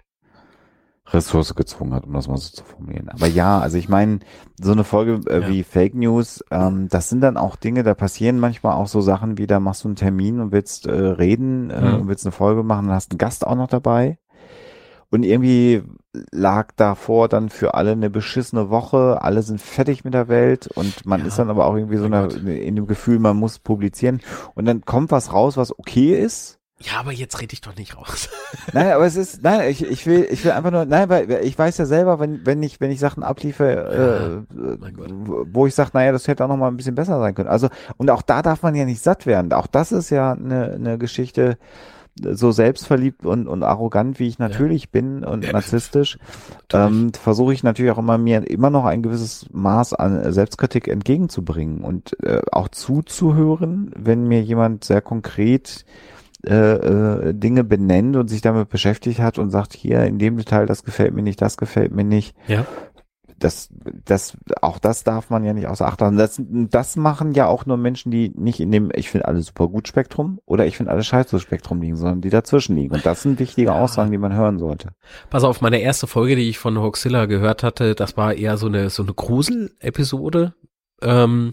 Ressource 1.08 1.54
gezwungen 1.54 1.94
hat, 1.94 2.04
um 2.04 2.12
das 2.14 2.26
mal 2.26 2.36
so 2.36 2.50
zu 2.50 2.64
formulieren. 2.64 3.08
Aber 3.10 3.26
ja, 3.28 3.60
also 3.60 3.78
ich 3.78 3.88
meine, 3.88 4.18
so 4.60 4.72
eine 4.72 4.82
Folge 4.82 5.20
äh, 5.30 5.40
Ja. 5.42 5.48
wie 5.48 5.62
Fake 5.62 5.94
News, 5.94 6.44
ähm, 6.50 6.88
das 6.88 7.08
sind 7.08 7.20
dann 7.20 7.36
auch 7.36 7.54
Dinge, 7.54 7.84
da 7.84 7.94
passieren 7.94 8.40
manchmal 8.40 8.74
auch 8.74 8.88
so 8.88 9.00
Sachen 9.00 9.38
wie, 9.38 9.46
da 9.46 9.60
machst 9.60 9.84
du 9.84 9.88
einen 9.88 9.96
Termin 9.96 10.40
und 10.40 10.50
willst 10.50 10.86
äh, 10.86 10.90
reden 10.92 11.70
äh, 11.70 11.80
Mhm. 11.80 11.94
und 12.00 12.08
willst 12.08 12.26
eine 12.26 12.32
Folge 12.32 12.64
machen 12.64 12.86
und 12.86 12.92
hast 12.92 13.12
einen 13.12 13.18
Gast 13.18 13.46
auch 13.46 13.54
noch 13.54 13.68
dabei. 13.68 14.18
Und 15.10 15.22
irgendwie 15.22 15.84
lag 16.30 16.68
davor 16.76 17.28
dann 17.28 17.48
für 17.48 17.74
alle 17.74 17.92
eine 17.92 18.10
beschissene 18.10 18.70
Woche, 18.70 19.18
alle 19.22 19.42
sind 19.42 19.60
fertig 19.60 20.04
mit 20.04 20.14
der 20.14 20.28
Welt 20.28 20.66
und 20.68 21.06
man 21.06 21.20
Ja. 21.20 21.26
ist 21.26 21.38
dann 21.38 21.50
aber 21.50 21.66
auch 21.66 21.74
irgendwie 21.74 21.96
so 21.98 22.04
eine, 22.06 22.22
Gott. 22.22 22.36
in 22.36 22.76
dem 22.76 22.86
Gefühl, 22.86 23.18
man 23.18 23.36
muss 23.36 23.58
publizieren 23.58 24.20
und 24.54 24.64
dann 24.66 24.84
kommt 24.84 25.10
was 25.10 25.32
raus, 25.32 25.56
was 25.56 25.78
okay 25.78 26.14
ist. 26.14 26.58
Ja, 26.78 27.00
aber 27.00 27.10
jetzt 27.10 27.40
rede 27.40 27.54
ich 27.54 27.62
doch 27.62 27.74
nicht 27.74 27.96
raus. 27.96 28.28
Nein, 28.74 28.92
aber 28.92 29.06
es 29.06 29.16
ist, 29.16 29.42
nein, 29.42 29.70
ich, 29.70 29.82
ich 29.82 30.06
will, 30.06 30.26
ich 30.30 30.44
will 30.44 30.50
einfach 30.52 30.70
nur, 30.70 30.84
nein, 30.84 31.08
weil 31.08 31.30
ich 31.42 31.58
weiß 31.58 31.78
ja 31.78 31.86
selber, 31.86 32.20
wenn, 32.20 32.44
wenn 32.44 32.62
ich, 32.62 32.80
wenn 32.82 32.90
ich 32.90 33.00
Sachen 33.00 33.22
abliefere, 33.22 34.44
äh, 34.52 34.54
mein 34.78 34.92
Gott. 34.94 35.08
wo 35.54 35.66
ich 35.66 35.74
sage, 35.74 35.92
naja, 35.94 36.12
das 36.12 36.28
hätte 36.28 36.44
auch 36.44 36.48
noch 36.48 36.58
mal 36.58 36.68
ein 36.68 36.76
bisschen 36.76 36.94
besser 36.94 37.18
sein 37.18 37.34
können. 37.34 37.48
Also, 37.48 37.68
und 37.96 38.10
auch 38.10 38.20
da 38.20 38.42
darf 38.42 38.62
man 38.62 38.74
ja 38.74 38.84
nicht 38.84 39.02
satt 39.02 39.24
werden. 39.24 39.54
Auch 39.54 39.66
das 39.66 39.90
ist 39.90 40.10
ja 40.10 40.32
eine, 40.32 40.72
eine 40.72 40.98
Geschichte, 40.98 41.56
so 42.20 42.50
selbstverliebt 42.50 43.26
und, 43.26 43.46
und 43.46 43.62
arrogant, 43.62 44.18
wie 44.18 44.26
ich 44.26 44.38
natürlich 44.38 44.90
bin 44.90 45.24
und 45.24 45.44
Ja. 45.44 45.52
narzisstisch, 45.52 46.18
ähm, 46.72 47.12
versuche 47.12 47.52
ich 47.52 47.62
natürlich 47.62 47.92
auch 47.92 47.98
immer 47.98 48.18
mir 48.18 48.48
immer 48.50 48.70
noch 48.70 48.84
ein 48.84 49.02
gewisses 49.02 49.46
Maß 49.52 49.92
an 49.94 50.32
Selbstkritik 50.32 50.88
entgegenzubringen 50.88 51.82
und 51.82 52.16
äh, 52.22 52.40
auch 52.52 52.68
zuzuhören, 52.68 53.90
wenn 53.96 54.24
mir 54.26 54.42
jemand 54.42 54.84
sehr 54.84 55.02
konkret 55.02 55.84
äh, 56.46 56.54
äh, 56.54 57.34
Dinge 57.34 57.64
benennt 57.64 58.14
und 58.14 58.28
sich 58.28 58.40
damit 58.40 58.68
beschäftigt 58.68 59.20
hat 59.20 59.38
und 59.38 59.50
sagt, 59.50 59.74
hier 59.74 60.04
in 60.04 60.18
dem 60.18 60.36
Detail, 60.36 60.66
das 60.66 60.84
gefällt 60.84 61.12
mir 61.14 61.22
nicht, 61.22 61.42
das 61.42 61.56
gefällt 61.56 61.92
mir 61.92 62.04
nicht. 62.04 62.36
Ja. 62.46 62.66
Das, 63.38 63.68
das, 64.04 64.36
auch 64.62 64.78
das 64.78 65.04
darf 65.04 65.30
man 65.30 65.44
ja 65.44 65.52
nicht 65.52 65.66
außer 65.66 65.86
Acht 65.86 66.00
lassen. 66.00 66.16
Das, 66.16 66.40
das 66.70 66.96
machen 66.96 67.32
ja 67.32 67.46
auch 67.46 67.66
nur 67.66 67.76
Menschen, 67.76 68.10
die 68.10 68.32
nicht 68.34 68.60
in 68.60 68.70
dem, 68.70 68.90
ich 68.94 69.10
finde 69.10 69.28
alle 69.28 69.42
super 69.42 69.68
gut 69.68 69.88
Spektrum 69.88 70.40
oder 70.46 70.66
ich 70.66 70.76
finde 70.76 70.92
alle 70.92 71.02
scheiße 71.02 71.38
Spektrum 71.40 71.80
liegen, 71.80 71.96
sondern 71.96 72.20
die 72.20 72.30
dazwischen 72.30 72.76
liegen. 72.76 72.94
Und 72.94 73.04
das 73.04 73.22
sind 73.22 73.38
wichtige 73.38 73.68
ja. 73.68 73.80
Aussagen, 73.80 74.10
die 74.10 74.18
man 74.18 74.34
hören 74.34 74.58
sollte. 74.58 74.90
Pass 75.30 75.44
auf, 75.44 75.60
meine 75.60 75.80
erste 75.80 76.06
Folge, 76.06 76.36
die 76.36 76.48
ich 76.48 76.58
von 76.58 76.78
Hoxilla 76.78 77.26
gehört 77.26 77.62
hatte, 77.62 77.94
das 77.94 78.16
war 78.16 78.34
eher 78.34 78.56
so 78.56 78.66
eine, 78.66 78.90
so 78.90 79.02
eine 79.02 79.12
Grusel-Episode. 79.12 80.54
Ähm, 81.02 81.52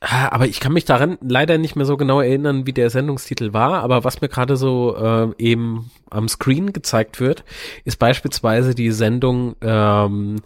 aber 0.00 0.46
ich 0.46 0.60
kann 0.60 0.72
mich 0.72 0.86
daran 0.86 1.18
leider 1.20 1.58
nicht 1.58 1.76
mehr 1.76 1.84
so 1.84 1.98
genau 1.98 2.20
erinnern, 2.20 2.66
wie 2.66 2.72
der 2.72 2.88
Sendungstitel 2.88 3.52
war. 3.52 3.82
Aber 3.82 4.02
was 4.02 4.20
mir 4.22 4.28
gerade 4.28 4.56
so 4.56 4.96
äh, 4.96 5.28
eben 5.36 5.90
am 6.08 6.28
Screen 6.28 6.72
gezeigt 6.72 7.20
wird, 7.20 7.44
ist 7.84 7.98
beispielsweise 7.98 8.74
die 8.74 8.92
Sendung, 8.92 9.56
ähm, 9.60 10.36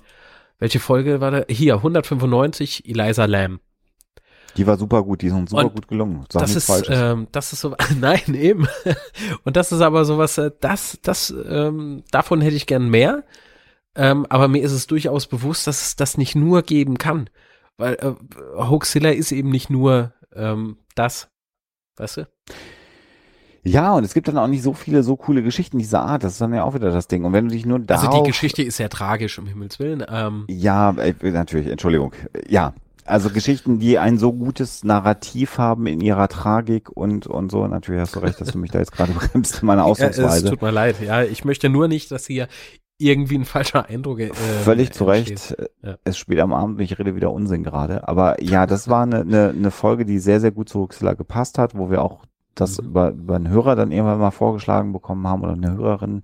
welche 0.58 0.80
Folge 0.80 1.20
war 1.20 1.30
da? 1.30 1.44
Hier, 1.48 1.76
195, 1.76 2.88
Eliza 2.88 3.26
Lamb. 3.26 3.60
Die 4.56 4.66
war 4.66 4.76
super 4.76 5.02
gut, 5.02 5.22
die 5.22 5.30
sind 5.30 5.48
super 5.48 5.64
Und 5.64 5.74
gut 5.74 5.88
gelungen. 5.88 6.24
Sag 6.30 6.42
das 6.42 6.54
ist, 6.54 6.88
ähm, 6.88 7.26
das 7.32 7.52
ist 7.52 7.60
so, 7.60 7.76
nein, 8.00 8.34
eben. 8.34 8.68
Und 9.44 9.56
das 9.56 9.72
ist 9.72 9.80
aber 9.80 10.04
sowas, 10.04 10.38
äh, 10.38 10.50
das, 10.60 10.98
das, 11.02 11.34
ähm, 11.48 12.02
davon 12.10 12.40
hätte 12.40 12.56
ich 12.56 12.66
gern 12.66 12.88
mehr. 12.88 13.24
Ähm, 13.96 14.26
aber 14.28 14.48
mir 14.48 14.62
ist 14.62 14.72
es 14.72 14.88
durchaus 14.88 15.26
bewusst, 15.26 15.66
dass 15.66 15.86
es 15.86 15.96
das 15.96 16.18
nicht 16.18 16.34
nur 16.34 16.62
geben 16.62 16.98
kann. 16.98 17.30
Weil 17.76 17.94
äh, 17.94 18.14
Hoaxilla 18.56 19.10
ist 19.10 19.32
eben 19.32 19.50
nicht 19.50 19.70
nur 19.70 20.12
ähm, 20.34 20.78
das, 20.94 21.28
weißt 21.96 22.18
du? 22.18 22.28
Ja, 23.66 23.94
und 23.94 24.04
es 24.04 24.12
gibt 24.12 24.28
dann 24.28 24.36
auch 24.36 24.46
nicht 24.46 24.62
so 24.62 24.74
viele 24.74 25.02
so 25.02 25.16
coole 25.16 25.42
Geschichten 25.42 25.78
dieser 25.78 26.02
Art. 26.02 26.22
Das 26.22 26.32
ist 26.32 26.40
dann 26.40 26.52
ja 26.52 26.64
auch 26.64 26.74
wieder 26.74 26.90
das 26.90 27.08
Ding. 27.08 27.24
Und 27.24 27.32
wenn 27.32 27.48
du 27.48 27.54
dich 27.54 27.64
nur 27.64 27.78
da. 27.78 27.94
Also 27.94 28.22
die 28.22 28.28
Geschichte 28.28 28.62
ist 28.62 28.76
sehr 28.76 28.90
tragisch, 28.90 29.38
um 29.38 29.46
Himmels 29.46 29.78
Willen. 29.78 30.04
Ähm. 30.06 30.44
Ja, 30.48 30.90
äh, 30.98 31.14
natürlich, 31.30 31.68
Entschuldigung. 31.68 32.12
Ja. 32.46 32.74
Also 33.06 33.28
Geschichten, 33.28 33.78
die 33.78 33.98
ein 33.98 34.16
so 34.16 34.32
gutes 34.32 34.82
Narrativ 34.82 35.58
haben 35.58 35.86
in 35.86 36.00
ihrer 36.00 36.28
Tragik 36.28 36.90
und, 36.90 37.26
und 37.26 37.50
so. 37.50 37.66
Natürlich 37.66 38.00
hast 38.00 38.16
du 38.16 38.20
recht, 38.20 38.40
dass 38.40 38.52
du 38.52 38.58
mich 38.58 38.70
da 38.70 38.78
jetzt 38.78 38.92
gerade 38.92 39.12
bremst 39.32 39.60
in 39.60 39.66
meiner 39.66 39.84
Ausdrucksweise. 39.84 40.28
Ja, 40.28 40.36
es 40.36 40.50
tut 40.50 40.62
mir 40.62 40.70
leid. 40.70 40.96
Ja, 41.02 41.22
ich 41.22 41.44
möchte 41.44 41.68
nur 41.68 41.88
nicht, 41.88 42.10
dass 42.10 42.26
hier 42.26 42.48
irgendwie 42.98 43.38
ein 43.38 43.44
falscher 43.44 43.86
Eindruck. 43.88 44.20
Äh, 44.20 44.32
Völlig 44.32 44.92
zu 44.92 45.04
Recht. 45.04 45.56
Ja. 45.82 45.96
Es 46.04 46.16
spielt 46.16 46.40
am 46.40 46.52
Abend, 46.52 46.80
ich 46.80 46.98
rede 46.98 47.16
wieder 47.16 47.32
Unsinn 47.32 47.62
gerade. 47.62 48.06
Aber 48.08 48.42
ja, 48.42 48.66
das 48.66 48.88
war 48.88 49.02
eine, 49.02 49.20
eine, 49.20 49.50
eine 49.50 49.70
Folge, 49.70 50.04
die 50.04 50.18
sehr, 50.18 50.40
sehr 50.40 50.52
gut 50.52 50.68
zu 50.68 50.80
Huxilla 50.80 51.14
gepasst 51.14 51.58
hat, 51.58 51.76
wo 51.76 51.90
wir 51.90 52.02
auch 52.02 52.24
das 52.54 52.80
mhm. 52.80 52.88
über, 52.88 53.10
über 53.10 53.36
einen 53.36 53.48
Hörer 53.48 53.76
dann 53.76 53.92
irgendwann 53.92 54.18
mal 54.18 54.30
vorgeschlagen 54.30 54.92
bekommen 54.92 55.26
haben 55.26 55.42
oder 55.42 55.52
eine 55.52 55.72
Hörerin. 55.72 56.22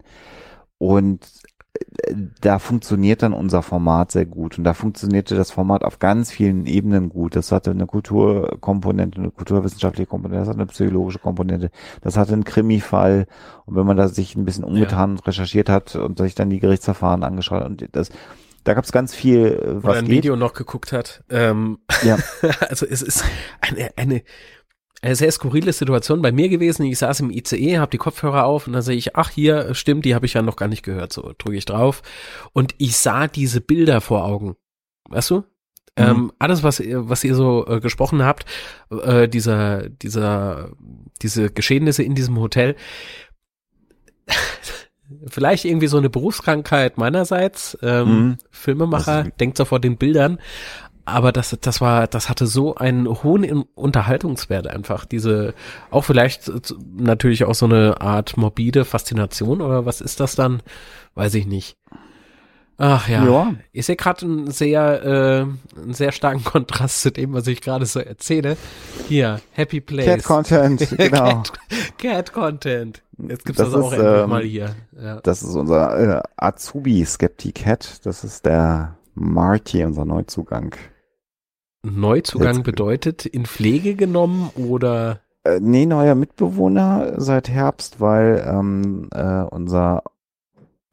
Und 0.78 1.26
da 2.40 2.58
funktioniert 2.58 3.22
dann 3.22 3.32
unser 3.32 3.62
Format 3.62 4.10
sehr 4.10 4.26
gut 4.26 4.58
und 4.58 4.64
da 4.64 4.74
funktionierte 4.74 5.36
das 5.36 5.50
Format 5.50 5.84
auf 5.84 5.98
ganz 5.98 6.30
vielen 6.30 6.66
Ebenen 6.66 7.08
gut. 7.08 7.36
Das 7.36 7.52
hatte 7.52 7.70
eine 7.70 7.86
Kulturkomponente, 7.86 9.18
eine 9.18 9.30
kulturwissenschaftliche 9.30 10.08
Komponente, 10.08 10.40
das 10.40 10.48
hatte 10.48 10.58
eine 10.58 10.66
psychologische 10.66 11.18
Komponente, 11.18 11.70
das 12.00 12.16
hatte 12.16 12.32
einen 12.32 12.44
Krimi-Fall 12.44 13.26
und 13.66 13.76
wenn 13.76 13.86
man 13.86 13.96
da 13.96 14.08
sich 14.08 14.34
ein 14.34 14.44
bisschen 14.44 14.64
umgetan 14.64 15.12
und 15.12 15.26
recherchiert 15.26 15.68
hat 15.68 15.94
und 15.94 16.18
sich 16.18 16.34
dann 16.34 16.50
die 16.50 16.60
Gerichtsverfahren 16.60 17.22
angeschaut 17.22 17.64
und 17.64 17.88
das 17.92 18.10
da 18.64 18.74
gab 18.74 18.84
es 18.84 18.92
ganz 18.92 19.14
viel, 19.14 19.58
was 19.76 19.92
Oder 19.92 19.98
ein 20.00 20.04
geht. 20.04 20.16
Video 20.16 20.36
noch 20.36 20.52
geguckt 20.52 20.92
hat. 20.92 21.24
Ähm, 21.30 21.78
ja. 22.02 22.18
also 22.68 22.84
es 22.84 23.00
ist 23.00 23.24
eine, 23.62 23.88
eine 23.96 24.22
eine 25.02 25.16
sehr 25.16 25.32
skurrile 25.32 25.72
Situation 25.72 26.20
bei 26.20 26.32
mir 26.32 26.48
gewesen. 26.48 26.84
Ich 26.84 26.98
saß 26.98 27.20
im 27.20 27.30
ICE, 27.30 27.78
habe 27.78 27.90
die 27.90 27.98
Kopfhörer 27.98 28.44
auf 28.44 28.66
und 28.66 28.74
dann 28.74 28.82
sehe 28.82 28.96
ich, 28.96 29.16
ach 29.16 29.30
hier, 29.30 29.74
stimmt, 29.74 30.04
die 30.04 30.14
habe 30.14 30.26
ich 30.26 30.34
ja 30.34 30.42
noch 30.42 30.56
gar 30.56 30.68
nicht 30.68 30.82
gehört. 30.82 31.12
So 31.12 31.32
drücke 31.38 31.56
ich 31.56 31.64
drauf 31.64 32.02
und 32.52 32.74
ich 32.78 32.96
sah 32.96 33.26
diese 33.26 33.60
Bilder 33.60 34.00
vor 34.00 34.24
Augen. 34.24 34.56
Weißt 35.08 35.30
du? 35.30 35.36
Mhm. 35.36 35.44
Ähm, 35.96 36.32
alles, 36.38 36.62
was 36.62 36.80
ihr, 36.80 37.08
was 37.08 37.24
ihr 37.24 37.34
so 37.34 37.66
äh, 37.66 37.80
gesprochen 37.80 38.22
habt, 38.22 38.44
äh, 38.90 39.28
dieser, 39.28 39.88
dieser, 39.88 40.70
diese 41.22 41.50
Geschehnisse 41.50 42.02
in 42.02 42.14
diesem 42.14 42.38
Hotel, 42.38 42.76
vielleicht 45.26 45.64
irgendwie 45.64 45.88
so 45.88 45.98
eine 45.98 46.10
Berufskrankheit 46.10 46.98
meinerseits. 46.98 47.76
Ähm, 47.82 48.08
mhm. 48.08 48.38
Filmemacher 48.50 49.24
denkt 49.40 49.56
sofort 49.56 49.82
den 49.82 49.96
Bildern, 49.96 50.38
aber 51.10 51.32
das, 51.32 51.56
das 51.60 51.80
war, 51.80 52.06
das 52.06 52.28
hatte 52.28 52.46
so 52.46 52.74
einen 52.74 53.06
hohen 53.08 53.64
Unterhaltungswert 53.74 54.66
einfach. 54.66 55.04
Diese, 55.04 55.54
auch 55.90 56.02
vielleicht 56.02 56.50
natürlich 56.96 57.44
auch 57.44 57.54
so 57.54 57.66
eine 57.66 58.00
Art 58.00 58.36
morbide 58.36 58.84
Faszination 58.84 59.60
oder 59.60 59.86
was 59.86 60.00
ist 60.00 60.20
das 60.20 60.34
dann? 60.34 60.62
Weiß 61.14 61.34
ich 61.34 61.46
nicht. 61.46 61.76
Ach 62.82 63.08
ja. 63.08 63.24
ja. 63.26 63.54
Ich 63.72 63.84
sehe 63.84 63.96
gerade 63.96 64.24
einen 64.24 64.50
sehr, 64.50 65.04
äh, 65.04 65.78
einen 65.78 65.92
sehr 65.92 66.12
starken 66.12 66.42
Kontrast 66.44 67.02
zu 67.02 67.12
dem, 67.12 67.34
was 67.34 67.46
ich 67.46 67.60
gerade 67.60 67.84
so 67.84 68.00
erzähle. 68.00 68.56
Hier, 69.06 69.40
Happy 69.52 69.82
Place. 69.82 70.06
Cat 70.06 70.24
Content, 70.24 70.88
genau. 70.96 71.42
Cat, 71.42 71.52
Cat 71.98 72.32
Content. 72.32 73.02
Jetzt 73.18 73.44
gibt's 73.44 73.58
das, 73.58 73.72
das 73.72 73.82
auch 73.82 73.92
ist, 73.92 73.98
endlich 73.98 74.22
ähm, 74.22 74.30
mal 74.30 74.42
hier. 74.42 74.74
Ja. 74.98 75.20
Das 75.20 75.42
ist 75.42 75.54
unser 75.54 76.20
äh, 76.20 76.22
Azubi 76.38 77.04
Skeptic 77.04 77.56
Cat. 77.56 78.00
Das 78.06 78.24
ist 78.24 78.46
der 78.46 78.96
Marty, 79.14 79.84
unser 79.84 80.06
Neuzugang. 80.06 80.74
Neuzugang 81.82 82.56
Jetzt, 82.56 82.64
bedeutet 82.64 83.26
in 83.26 83.46
Pflege 83.46 83.94
genommen 83.94 84.50
oder? 84.54 85.20
Äh, 85.44 85.60
nee, 85.60 85.86
neuer 85.86 86.14
Mitbewohner 86.14 87.14
seit 87.20 87.48
Herbst, 87.48 88.00
weil 88.00 88.44
ähm, 88.46 89.08
äh, 89.12 89.42
unser 89.42 90.02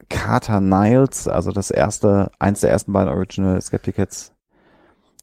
Carter 0.10 0.62
Niles, 0.62 1.28
also 1.28 1.52
das 1.52 1.70
erste, 1.70 2.32
eins 2.40 2.62
der 2.62 2.72
ersten 2.72 2.94
beiden 2.94 3.14
Original 3.14 3.62
Skepticats, 3.62 4.34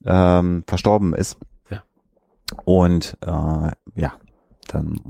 ähm, 0.04 0.64
verstorben 0.66 1.14
ist. 1.14 1.38
Ja. 1.70 1.82
Und 2.64 3.16
äh, 3.22 3.70
ja, 3.94 4.12
dann 4.68 5.00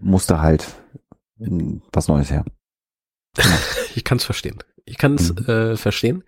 musste 0.00 0.40
halt 0.40 0.66
was 1.92 2.08
Neues 2.08 2.30
her. 2.30 2.44
Genau. 3.36 3.56
ich 3.94 4.04
kann 4.04 4.16
es 4.16 4.24
verstehen. 4.24 4.58
Ich 4.86 4.96
kann 4.98 5.16
es 5.16 5.34
mhm. 5.34 5.44
äh, 5.46 5.76
verstehen. 5.76 6.24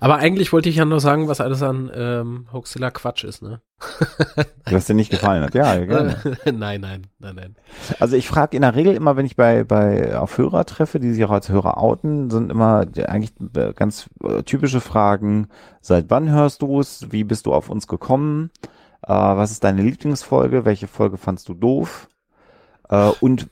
Aber 0.00 0.16
eigentlich 0.16 0.52
wollte 0.52 0.68
ich 0.68 0.76
ja 0.76 0.84
nur 0.84 1.00
sagen, 1.00 1.28
was 1.28 1.40
alles 1.40 1.62
an 1.62 1.90
ähm, 1.94 2.46
Hoaxilla 2.52 2.90
Quatsch 2.90 3.24
ist, 3.24 3.42
ne? 3.42 3.60
was 4.70 4.86
dir 4.86 4.94
nicht 4.94 5.10
gefallen 5.10 5.42
hat, 5.42 5.54
ja, 5.54 5.76
gerne. 5.84 6.16
nein, 6.44 6.80
nein, 6.80 7.06
nein, 7.18 7.34
nein. 7.34 7.56
Also 7.98 8.16
ich 8.16 8.28
frage 8.28 8.56
in 8.56 8.62
der 8.62 8.74
Regel 8.74 8.94
immer, 8.94 9.16
wenn 9.16 9.26
ich 9.26 9.36
bei, 9.36 9.64
bei 9.64 10.16
auf 10.18 10.38
Hörer 10.38 10.64
treffe, 10.66 11.00
die 11.00 11.12
sich 11.12 11.24
auch 11.24 11.30
als 11.30 11.48
Hörer 11.48 11.78
outen, 11.78 12.30
sind 12.30 12.50
immer 12.50 12.86
eigentlich 13.06 13.32
ganz 13.74 14.08
äh, 14.22 14.42
typische 14.42 14.80
Fragen. 14.80 15.48
Seit 15.80 16.10
wann 16.10 16.30
hörst 16.30 16.62
du 16.62 16.80
es? 16.80 17.10
Wie 17.10 17.24
bist 17.24 17.46
du 17.46 17.52
auf 17.52 17.68
uns 17.68 17.86
gekommen? 17.86 18.50
Äh, 19.02 19.12
was 19.12 19.50
ist 19.50 19.64
deine 19.64 19.82
Lieblingsfolge? 19.82 20.64
Welche 20.64 20.86
Folge 20.86 21.16
fandst 21.16 21.48
du 21.48 21.54
doof? 21.54 22.08
Äh, 22.88 23.10
und 23.20 23.42
äh, 23.42 23.46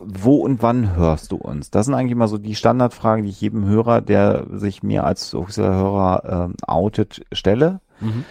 wo 0.00 0.36
und 0.36 0.62
wann 0.62 0.96
hörst 0.96 1.32
du 1.32 1.36
uns? 1.36 1.70
Das 1.70 1.86
sind 1.86 1.94
eigentlich 1.94 2.16
mal 2.16 2.28
so 2.28 2.38
die 2.38 2.54
Standardfragen, 2.54 3.24
die 3.24 3.30
ich 3.30 3.40
jedem 3.40 3.66
Hörer, 3.66 4.00
der 4.00 4.46
sich 4.52 4.82
mir 4.82 5.04
als 5.04 5.32
Hörer 5.32 6.46
ähm, 6.48 6.54
outet, 6.66 7.24
stelle. 7.32 7.80
Mhm 8.00 8.24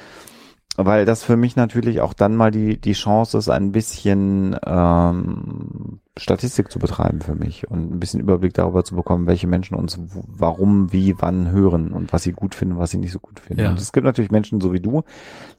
weil 0.76 1.06
das 1.06 1.24
für 1.24 1.38
mich 1.38 1.56
natürlich 1.56 2.02
auch 2.02 2.14
dann 2.14 2.36
mal 2.36 2.50
die, 2.50 2.78
die 2.78 2.94
Chance 2.94 3.38
ist, 3.38 3.50
ein 3.50 3.72
bisschen 3.72 4.56
ähm, 4.66 6.00
Statistik 6.18 6.72
zu 6.72 6.80
betreiben 6.80 7.22
für 7.22 7.36
mich 7.36 7.70
und 7.70 7.91
ein 7.91 8.00
bisschen 8.00 8.20
Überblick 8.20 8.54
darüber 8.54 8.84
zu 8.84 8.95
bekommen, 8.95 9.28
welche 9.28 9.48
Menschen 9.48 9.76
uns 9.76 10.00
warum, 10.28 10.91
wie, 10.91 11.16
wann 11.20 11.52
hören 11.52 11.91
und 11.91 12.12
was 12.12 12.24
sie 12.24 12.32
gut 12.32 12.56
finden, 12.56 12.78
was 12.78 12.91
sie 12.91 12.98
nicht 12.98 13.12
so 13.12 13.20
gut 13.20 13.40
finden. 13.40 13.64
Ja. 13.64 13.70
Und 13.70 13.80
es 13.80 13.91
gibt 13.91 14.06
natürlich 14.06 14.32
Menschen 14.32 14.62
so 14.62 14.74
wie 14.74 14.80
du, 14.80 15.04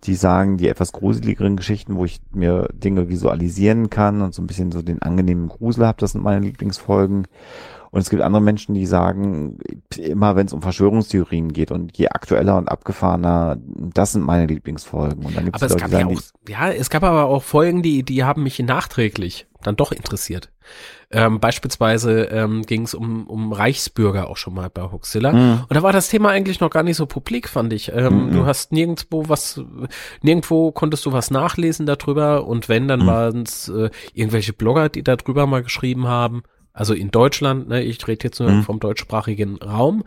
die 0.04 0.14
sagen, 0.14 0.56
die 0.56 0.68
etwas 0.68 0.92
gruseligeren 0.92 1.56
Geschichten, 1.56 1.96
wo 1.96 2.04
ich 2.04 2.20
mir 2.32 2.68
Dinge 2.72 3.08
visualisieren 3.08 3.90
kann 3.90 4.20
und 4.20 4.34
so 4.34 4.42
ein 4.42 4.46
bisschen 4.46 4.72
so 4.72 4.82
den 4.82 5.02
angenehmen 5.02 5.48
Grusel 5.48 5.86
habe, 5.86 5.98
das 6.00 6.12
sind 6.12 6.22
meine 6.22 6.44
Lieblingsfolgen. 6.44 7.26
Und 7.94 8.00
es 8.00 8.10
gibt 8.10 8.22
andere 8.22 8.42
Menschen, 8.42 8.74
die 8.74 8.86
sagen, 8.86 9.56
immer 9.96 10.34
wenn 10.34 10.48
es 10.48 10.52
um 10.52 10.62
Verschwörungstheorien 10.62 11.52
geht 11.52 11.70
und 11.70 11.96
je 11.96 12.08
aktueller 12.08 12.56
und 12.56 12.68
abgefahrener, 12.68 13.56
das 13.60 14.10
sind 14.12 14.22
meine 14.22 14.46
Lieblingsfolgen. 14.46 15.24
Und 15.24 15.36
dann 15.36 15.44
gibt's 15.44 15.62
aber 15.62 15.66
es 15.66 15.80
Leute, 15.80 15.92
gab 15.92 16.00
ja 16.00 16.06
auch, 16.08 16.20
ja, 16.48 16.72
es 16.72 16.90
gab 16.90 17.04
aber 17.04 17.26
auch 17.26 17.44
Folgen, 17.44 17.82
die, 17.82 18.02
die 18.02 18.24
haben 18.24 18.42
mich 18.42 18.58
nachträglich 18.58 19.46
dann 19.62 19.76
doch 19.76 19.92
interessiert. 19.92 20.50
Ähm, 21.12 21.38
beispielsweise 21.38 22.22
ähm, 22.24 22.62
ging 22.62 22.82
es 22.82 22.94
um, 22.94 23.28
um 23.28 23.52
Reichsbürger 23.52 24.28
auch 24.28 24.38
schon 24.38 24.54
mal 24.54 24.70
bei 24.70 24.82
Huxilla. 24.90 25.32
Mhm. 25.32 25.60
Und 25.68 25.74
da 25.74 25.84
war 25.84 25.92
das 25.92 26.08
Thema 26.08 26.30
eigentlich 26.30 26.58
noch 26.58 26.70
gar 26.70 26.82
nicht 26.82 26.96
so 26.96 27.06
publik, 27.06 27.48
fand 27.48 27.72
ich. 27.72 27.92
Ähm, 27.92 28.26
mhm. 28.26 28.32
Du 28.32 28.46
hast 28.46 28.72
nirgendwo 28.72 29.28
was, 29.28 29.62
nirgendwo 30.20 30.72
konntest 30.72 31.06
du 31.06 31.12
was 31.12 31.30
nachlesen 31.30 31.86
darüber 31.86 32.44
und 32.44 32.68
wenn, 32.68 32.88
dann 32.88 33.02
mhm. 33.02 33.06
waren 33.06 33.42
es 33.42 33.68
äh, 33.68 33.90
irgendwelche 34.14 34.52
Blogger, 34.52 34.88
die 34.88 35.04
darüber 35.04 35.46
mal 35.46 35.62
geschrieben 35.62 36.08
haben. 36.08 36.42
Also 36.74 36.92
in 36.92 37.10
Deutschland, 37.10 37.68
ne, 37.68 37.82
ich 37.82 38.06
rede 38.06 38.24
jetzt 38.24 38.40
nur 38.40 38.50
mhm. 38.50 38.62
vom 38.64 38.80
deutschsprachigen 38.80 39.56
Raum. 39.62 40.04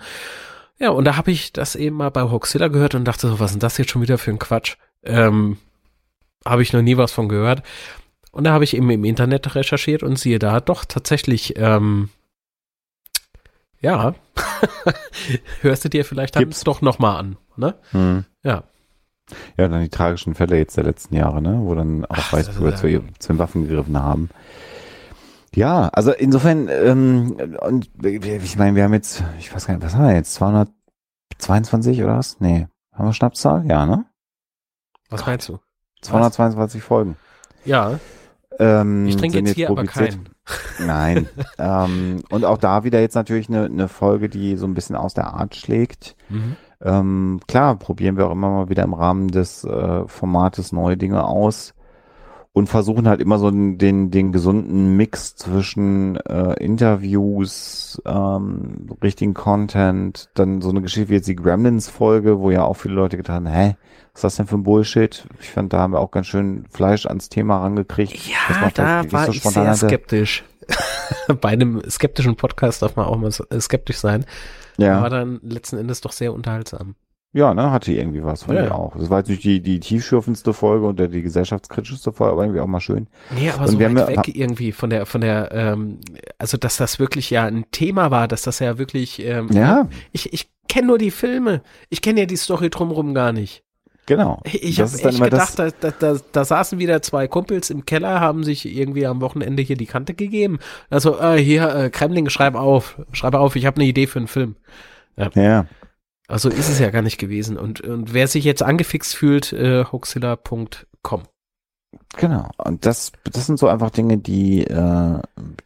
Ja, 0.77 0.89
und 0.89 1.05
da 1.05 1.15
habe 1.15 1.31
ich 1.31 1.53
das 1.53 1.75
eben 1.75 1.95
mal 1.95 2.11
bei 2.11 2.21
Hoxilla 2.21 2.67
gehört 2.67 2.93
und 2.93 3.05
dachte 3.05 3.27
so, 3.29 3.39
was 3.39 3.51
ist 3.51 3.55
denn 3.55 3.61
das 3.61 3.77
jetzt 3.77 3.89
schon 3.89 4.01
wieder 4.01 4.17
für 4.17 4.29
ein 4.31 4.37
Quatsch? 4.37 4.75
Ähm, 5.01 5.57
habe 6.45 6.61
ich 6.61 6.73
noch 6.73 6.81
nie 6.81 6.97
was 6.97 7.11
von 7.11 7.29
gehört. 7.29 7.63
Und 8.31 8.43
da 8.43 8.51
habe 8.51 8.65
ich 8.65 8.75
eben 8.75 8.89
im 8.91 9.05
Internet 9.05 9.55
recherchiert 9.55 10.03
und 10.03 10.19
siehe 10.19 10.37
da, 10.37 10.59
doch 10.59 10.85
tatsächlich, 10.85 11.57
ähm, 11.57 12.09
Ja. 13.81 14.13
Hörst 15.61 15.85
du 15.85 15.89
dir 15.89 16.03
vielleicht 16.05 16.35
dann 16.35 16.43
Gibt's. 16.43 16.63
doch 16.63 16.81
nochmal 16.81 17.17
an, 17.17 17.37
ne? 17.55 17.75
Hm. 17.91 18.25
Ja. 18.43 18.63
Ja, 19.57 19.67
dann 19.67 19.81
die 19.81 19.89
tragischen 19.89 20.35
Fälle 20.35 20.57
jetzt 20.57 20.77
der 20.77 20.83
letzten 20.83 21.15
Jahre, 21.15 21.41
ne? 21.41 21.59
Wo 21.61 21.75
dann 21.75 22.05
auch 22.05 22.33
Weißbürger 22.33 22.75
zu, 22.75 23.03
zu 23.19 23.33
den 23.33 23.39
Waffen 23.39 23.67
gegriffen 23.67 23.97
haben. 23.97 24.29
Ja, 25.55 25.87
also 25.89 26.11
insofern, 26.11 26.67
ähm, 26.69 27.37
und 27.61 27.89
ich 28.03 28.57
meine, 28.57 28.75
wir 28.75 28.83
haben 28.83 28.93
jetzt, 28.93 29.23
ich 29.39 29.53
weiß 29.53 29.65
gar 29.67 29.75
nicht, 29.75 29.83
was 29.83 29.95
haben 29.95 30.07
wir 30.07 30.15
jetzt? 30.15 30.33
222 30.35 32.03
oder 32.03 32.17
was? 32.17 32.39
Nee. 32.39 32.67
Haben 32.93 33.07
wir 33.07 33.13
Schnapszahl? 33.13 33.65
Ja, 33.67 33.85
ne? 33.85 34.05
Was 35.09 35.25
meinst 35.25 35.49
du? 35.49 35.59
222 36.01 36.81
Folgen. 36.83 37.15
Ja, 37.65 37.99
Ähm, 38.59 39.05
ich 39.07 39.17
trinke 39.17 39.37
sind 39.37 39.47
jetzt 39.47 39.55
hier 39.55 39.67
aber 39.69 39.83
publiziert. 39.83 40.17
keinen. 40.77 40.87
Nein. 40.87 41.29
ähm, 41.59 42.23
und 42.29 42.43
auch 42.45 42.57
da 42.57 42.83
wieder 42.83 42.99
jetzt 42.99 43.15
natürlich 43.15 43.49
eine, 43.49 43.65
eine 43.65 43.87
Folge, 43.87 44.29
die 44.29 44.57
so 44.57 44.65
ein 44.65 44.73
bisschen 44.73 44.95
aus 44.95 45.13
der 45.13 45.33
Art 45.33 45.55
schlägt. 45.55 46.15
Mhm. 46.29 46.55
Ähm, 46.81 47.39
klar, 47.47 47.75
probieren 47.77 48.17
wir 48.17 48.27
auch 48.27 48.31
immer 48.31 48.49
mal 48.49 48.69
wieder 48.69 48.83
im 48.83 48.93
Rahmen 48.93 49.27
des 49.29 49.63
äh, 49.63 50.07
Formates 50.07 50.71
neue 50.71 50.97
Dinge 50.97 51.23
aus 51.25 51.73
und 52.57 52.65
versuchen 52.65 53.07
halt 53.07 53.21
immer 53.21 53.37
so 53.37 53.51
den, 53.51 53.77
den, 53.77 54.09
den 54.09 54.31
gesunden 54.31 54.97
Mix 54.97 55.35
zwischen 55.35 56.15
äh, 56.15 56.53
Interviews, 56.53 58.01
ähm, 58.03 58.87
richtigen 59.03 59.35
Content, 59.35 60.29
dann 60.33 60.61
so 60.61 60.71
eine 60.71 60.81
Geschichte 60.81 61.09
wie 61.09 61.13
jetzt 61.13 61.27
die 61.27 61.35
Gremlins-Folge, 61.35 62.39
wo 62.39 62.49
ja 62.49 62.63
auch 62.63 62.73
viele 62.73 62.95
Leute 62.95 63.15
getan 63.15 63.47
haben, 63.47 63.53
hä, 63.53 63.75
was 64.13 64.19
ist 64.19 64.23
das 64.23 64.35
denn 64.37 64.47
für 64.47 64.55
ein 64.55 64.63
Bullshit? 64.63 65.27
Ich 65.39 65.51
fand, 65.51 65.71
da 65.71 65.77
haben 65.77 65.93
wir 65.93 65.99
auch 65.99 66.09
ganz 66.09 66.25
schön 66.25 66.65
Fleisch 66.71 67.05
ans 67.05 67.29
Thema 67.29 67.59
rangekriegt. 67.59 68.27
Ja, 68.27 68.59
man 68.59 68.71
da 68.73 69.03
nicht 69.03 69.13
war 69.13 69.27
so 69.27 69.33
ich 69.33 69.43
sehr 69.43 69.67
hatte. 69.67 69.85
skeptisch. 69.85 70.43
Bei 71.39 71.49
einem 71.49 71.83
skeptischen 71.87 72.37
Podcast 72.37 72.81
darf 72.81 72.95
man 72.95 73.05
auch 73.05 73.17
mal 73.17 73.31
äh, 73.51 73.59
skeptisch 73.61 73.97
sein. 73.97 74.25
War 74.77 74.87
Ja, 74.87 75.09
dann 75.09 75.39
letzten 75.43 75.77
Endes 75.77 76.01
doch 76.01 76.11
sehr 76.11 76.33
unterhaltsam. 76.33 76.95
Ja, 77.37 77.53
ne, 77.53 77.71
hatte 77.71 77.91
irgendwie 77.93 78.23
was, 78.23 78.43
fand 78.43 78.57
Ja. 78.59 78.65
ich 78.65 78.71
auch. 78.71 78.95
Das 78.97 79.09
war 79.09 79.19
jetzt 79.19 79.29
nicht 79.29 79.43
die, 79.43 79.61
die 79.61 79.79
tiefschürfendste 79.79 80.53
Folge 80.53 80.85
und 80.87 80.99
der, 80.99 81.07
die 81.07 81.21
gesellschaftskritischste 81.21 82.11
Folge, 82.11 82.33
aber 82.33 82.43
irgendwie 82.43 82.59
auch 82.61 82.67
mal 82.67 82.79
schön. 82.81 83.07
Nee, 83.37 83.49
aber 83.51 83.61
Und 83.65 83.71
so 83.71 83.79
wir 83.79 83.89
weit 83.93 83.97
haben 84.07 84.11
ja- 84.15 84.17
weg 84.25 84.35
irgendwie 84.35 84.71
von 84.71 84.89
der, 84.89 85.05
von 85.05 85.21
der, 85.21 85.51
ähm, 85.53 85.99
also 86.39 86.57
dass 86.57 86.77
das 86.77 86.99
wirklich 86.99 87.29
ja 87.29 87.45
ein 87.45 87.65
Thema 87.71 88.11
war, 88.11 88.27
dass 88.27 88.41
das 88.41 88.59
ja 88.59 88.77
wirklich, 88.77 89.23
ähm, 89.25 89.49
Ja, 89.51 89.87
ich, 90.11 90.33
ich 90.33 90.49
kenne 90.67 90.87
nur 90.87 90.97
die 90.97 91.11
Filme, 91.11 91.61
ich 91.89 92.01
kenne 92.01 92.21
ja 92.21 92.25
die 92.25 92.35
Story 92.37 92.69
drumherum 92.69 93.13
gar 93.13 93.31
nicht. 93.31 93.63
genau. 94.05 94.41
Ich 94.45 94.79
habe 94.79 94.89
echt 94.91 95.21
gedacht, 95.21 95.59
da, 95.59 95.69
da, 95.79 95.91
da, 95.91 96.17
da 96.31 96.45
saßen 96.45 96.79
wieder 96.79 97.01
zwei 97.01 97.27
Kumpels 97.27 97.69
im 97.69 97.85
Keller, 97.85 98.19
haben 98.21 98.43
sich 98.45 98.65
irgendwie 98.65 99.05
am 99.05 99.19
Wochenende 99.21 99.61
hier 99.63 99.75
die 99.77 99.85
Kante 99.85 100.13
gegeben. 100.13 100.59
Also, 100.89 101.19
äh, 101.19 101.37
hier, 101.37 101.75
äh, 101.75 101.89
Kremling, 101.89 102.29
schreib 102.29 102.55
auf, 102.55 102.99
schreib 103.11 103.33
auf, 103.35 103.55
ich 103.57 103.65
habe 103.65 103.77
eine 103.81 103.85
Idee 103.89 104.07
für 104.07 104.19
einen 104.19 104.27
Film. 104.29 104.55
Ja, 105.35 105.65
Also 106.27 106.49
ist 106.49 106.69
es 106.69 106.79
ja 106.79 106.89
gar 106.89 107.01
nicht 107.01 107.17
gewesen. 107.17 107.57
Und, 107.57 107.81
und 107.81 108.13
wer 108.13 108.27
sich 108.27 108.43
jetzt 108.43 108.61
angefixt 108.63 109.15
fühlt, 109.15 109.53
äh, 109.53 109.85
hoaxilla.com. 109.85 111.23
genau. 112.17 112.49
Und 112.57 112.85
das, 112.85 113.11
das 113.31 113.45
sind 113.45 113.59
so 113.59 113.67
einfach 113.67 113.91
Dinge, 113.91 114.17
die, 114.17 114.65
äh, 114.65 115.21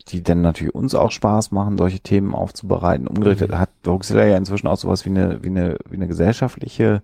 die 0.09 0.23
dann 0.23 0.41
natürlich 0.41 0.75
uns 0.75 0.93
auch 0.93 1.11
Spaß 1.11 1.51
machen, 1.51 1.77
solche 1.77 1.99
Themen 1.99 2.35
aufzubereiten. 2.35 3.07
Umgedreht 3.07 3.49
Mhm. 3.49 3.57
hat 3.57 3.69
Hoaxilla 3.85 4.25
ja 4.25 4.37
inzwischen 4.37 4.67
auch 4.67 4.77
sowas 4.77 5.05
wie 5.05 5.09
eine, 5.09 5.43
wie 5.43 5.47
eine, 5.49 5.77
wie 5.89 5.95
eine 5.95 6.07
gesellschaftliche 6.07 7.01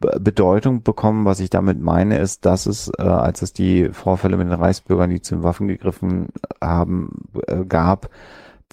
Be- 0.00 0.18
Bedeutung 0.20 0.82
bekommen. 0.82 1.24
Was 1.26 1.38
ich 1.40 1.50
damit 1.50 1.80
meine, 1.80 2.18
ist, 2.18 2.44
dass 2.44 2.66
es, 2.66 2.90
äh, 2.98 3.02
als 3.02 3.42
es 3.42 3.52
die 3.52 3.90
Vorfälle 3.92 4.36
mit 4.36 4.48
den 4.48 4.54
Reichsbürgern, 4.60 5.10
die 5.10 5.22
zu 5.22 5.36
den 5.36 5.44
Waffen 5.44 5.68
gegriffen 5.68 6.28
haben, 6.60 7.28
äh, 7.46 7.64
gab, 7.64 8.10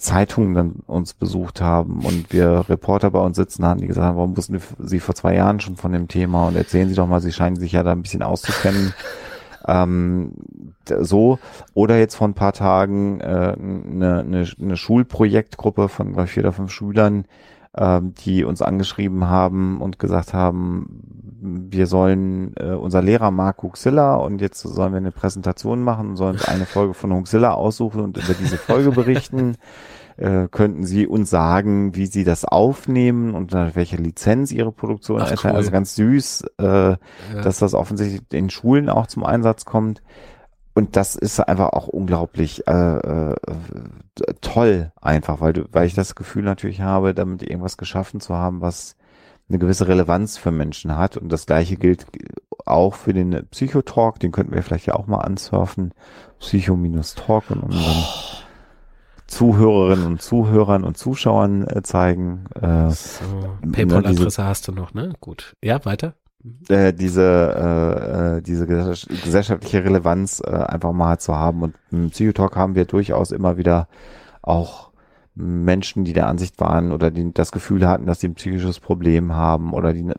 Zeitungen 0.02 0.54
dann 0.54 0.72
uns 0.86 1.14
besucht 1.14 1.60
haben 1.60 2.04
und 2.04 2.32
wir 2.32 2.64
Reporter 2.68 3.10
bei 3.10 3.20
uns 3.20 3.36
sitzen 3.36 3.64
hatten, 3.64 3.80
die 3.80 3.86
gesagt 3.86 4.06
haben, 4.06 4.16
warum 4.16 4.36
wussten 4.36 4.60
Sie 4.78 5.00
vor 5.00 5.14
zwei 5.14 5.34
Jahren 5.34 5.60
schon 5.60 5.76
von 5.76 5.92
dem 5.92 6.08
Thema 6.08 6.48
und 6.48 6.56
erzählen 6.56 6.88
Sie 6.88 6.94
doch 6.94 7.06
mal, 7.06 7.20
Sie 7.20 7.32
scheinen 7.32 7.56
sich 7.56 7.72
ja 7.72 7.82
da 7.82 7.92
ein 7.92 8.02
bisschen 8.02 8.22
auszukennen. 8.22 8.94
ähm, 9.68 10.32
so 11.00 11.38
oder 11.74 11.98
jetzt 11.98 12.16
vor 12.16 12.28
ein 12.28 12.34
paar 12.34 12.52
Tagen 12.52 13.20
äh, 13.20 13.54
eine, 13.56 14.20
eine, 14.20 14.46
eine 14.60 14.76
Schulprojektgruppe 14.76 15.88
von 15.88 16.12
glaub 16.12 16.26
ich, 16.26 16.32
vier 16.32 16.42
oder 16.42 16.52
fünf 16.52 16.72
Schülern, 16.72 17.24
ähm, 17.76 18.14
die 18.24 18.44
uns 18.44 18.60
angeschrieben 18.60 19.28
haben 19.28 19.80
und 19.80 19.98
gesagt 19.98 20.34
haben, 20.34 21.02
wir 21.40 21.86
sollen, 21.86 22.54
äh, 22.56 22.72
unser 22.72 23.02
Lehrer 23.02 23.30
mag 23.30 23.62
Huxilla 23.62 24.16
und 24.16 24.40
jetzt 24.40 24.60
sollen 24.60 24.92
wir 24.92 24.98
eine 24.98 25.12
Präsentation 25.12 25.82
machen 25.82 26.16
sollen 26.16 26.34
uns 26.34 26.48
eine 26.48 26.66
Folge 26.66 26.94
von 26.94 27.12
Huxilla 27.12 27.52
aussuchen 27.52 28.00
und 28.00 28.16
über 28.16 28.34
diese 28.34 28.58
Folge 28.58 28.90
berichten. 28.90 29.56
Äh, 30.16 30.48
könnten 30.50 30.84
Sie 30.84 31.06
uns 31.06 31.30
sagen, 31.30 31.94
wie 31.94 32.06
Sie 32.06 32.24
das 32.24 32.44
aufnehmen 32.44 33.34
und 33.34 33.52
unter 33.52 33.74
welcher 33.74 33.96
Lizenz 33.98 34.52
Ihre 34.52 34.72
Produktion 34.72 35.20
Ach, 35.22 35.30
erscheint? 35.30 35.54
cool. 35.54 35.58
Also 35.58 35.70
ganz 35.70 35.94
süß, 35.96 36.44
äh, 36.58 36.64
Ja. 36.64 36.98
dass 37.42 37.58
das 37.58 37.74
offensichtlich 37.74 38.22
in 38.32 38.50
Schulen 38.50 38.88
auch 38.88 39.06
zum 39.06 39.24
Einsatz 39.24 39.64
kommt. 39.64 40.02
Und 40.74 40.96
das 40.96 41.16
ist 41.16 41.38
einfach 41.40 41.70
auch 41.74 41.88
unglaublich 41.88 42.66
äh, 42.66 42.72
äh, 42.72 43.34
toll, 44.40 44.92
einfach, 45.00 45.40
weil 45.40 45.52
du, 45.52 45.64
weil 45.70 45.86
ich 45.86 45.94
das 45.94 46.14
Gefühl 46.14 46.44
natürlich 46.44 46.80
habe, 46.80 47.12
damit 47.14 47.42
irgendwas 47.42 47.76
geschaffen 47.76 48.20
zu 48.20 48.34
haben, 48.34 48.60
was 48.62 48.96
eine 49.48 49.58
gewisse 49.58 49.86
Relevanz 49.86 50.38
für 50.38 50.50
Menschen 50.50 50.96
hat. 50.96 51.18
Und 51.18 51.30
das 51.30 51.44
gleiche 51.44 51.76
gilt 51.76 52.06
auch 52.64 52.94
für 52.94 53.12
den 53.12 53.46
Psychotalk, 53.50 54.18
den 54.20 54.32
könnten 54.32 54.54
wir 54.54 54.62
vielleicht 54.62 54.86
ja 54.86 54.94
auch 54.94 55.06
mal 55.06 55.18
ansurfen. 55.18 55.92
Psycho-Talk 56.38 57.50
und 57.50 57.62
unseren 57.64 58.04
Zuhörerinnen 59.32 60.06
und 60.06 60.20
Zuhörern 60.20 60.84
und 60.84 60.98
Zuschauern 60.98 61.66
äh, 61.66 61.82
zeigen. 61.82 62.44
Äh, 62.54 62.90
so, 62.90 63.24
PayPal-Adresse 63.72 64.44
hast 64.44 64.68
du 64.68 64.72
noch, 64.72 64.92
ne? 64.92 65.14
Gut. 65.20 65.54
Ja, 65.64 65.82
weiter. 65.86 66.14
äh, 66.68 66.92
diese, 66.92 67.22
äh, 67.22 68.36
äh, 68.36 68.42
diese 68.42 68.66
gesell- 68.66 69.08
gesellschaftliche 69.24 69.84
Relevanz 69.84 70.42
äh, 70.44 70.50
einfach 70.50 70.92
mal 70.92 71.18
zu 71.18 71.34
haben. 71.34 71.62
Und 71.62 71.74
im 71.90 72.10
Psychotalk 72.10 72.56
haben 72.56 72.74
wir 72.74 72.84
durchaus 72.84 73.30
immer 73.30 73.56
wieder 73.56 73.88
auch 74.42 74.90
Menschen, 75.34 76.04
die 76.04 76.12
der 76.12 76.26
Ansicht 76.26 76.60
waren 76.60 76.92
oder 76.92 77.10
die 77.10 77.32
das 77.32 77.52
Gefühl 77.52 77.88
hatten, 77.88 78.04
dass 78.04 78.20
sie 78.20 78.28
ein 78.28 78.34
psychisches 78.34 78.80
Problem 78.80 79.32
haben 79.32 79.72
oder 79.72 79.94
die 79.94 80.10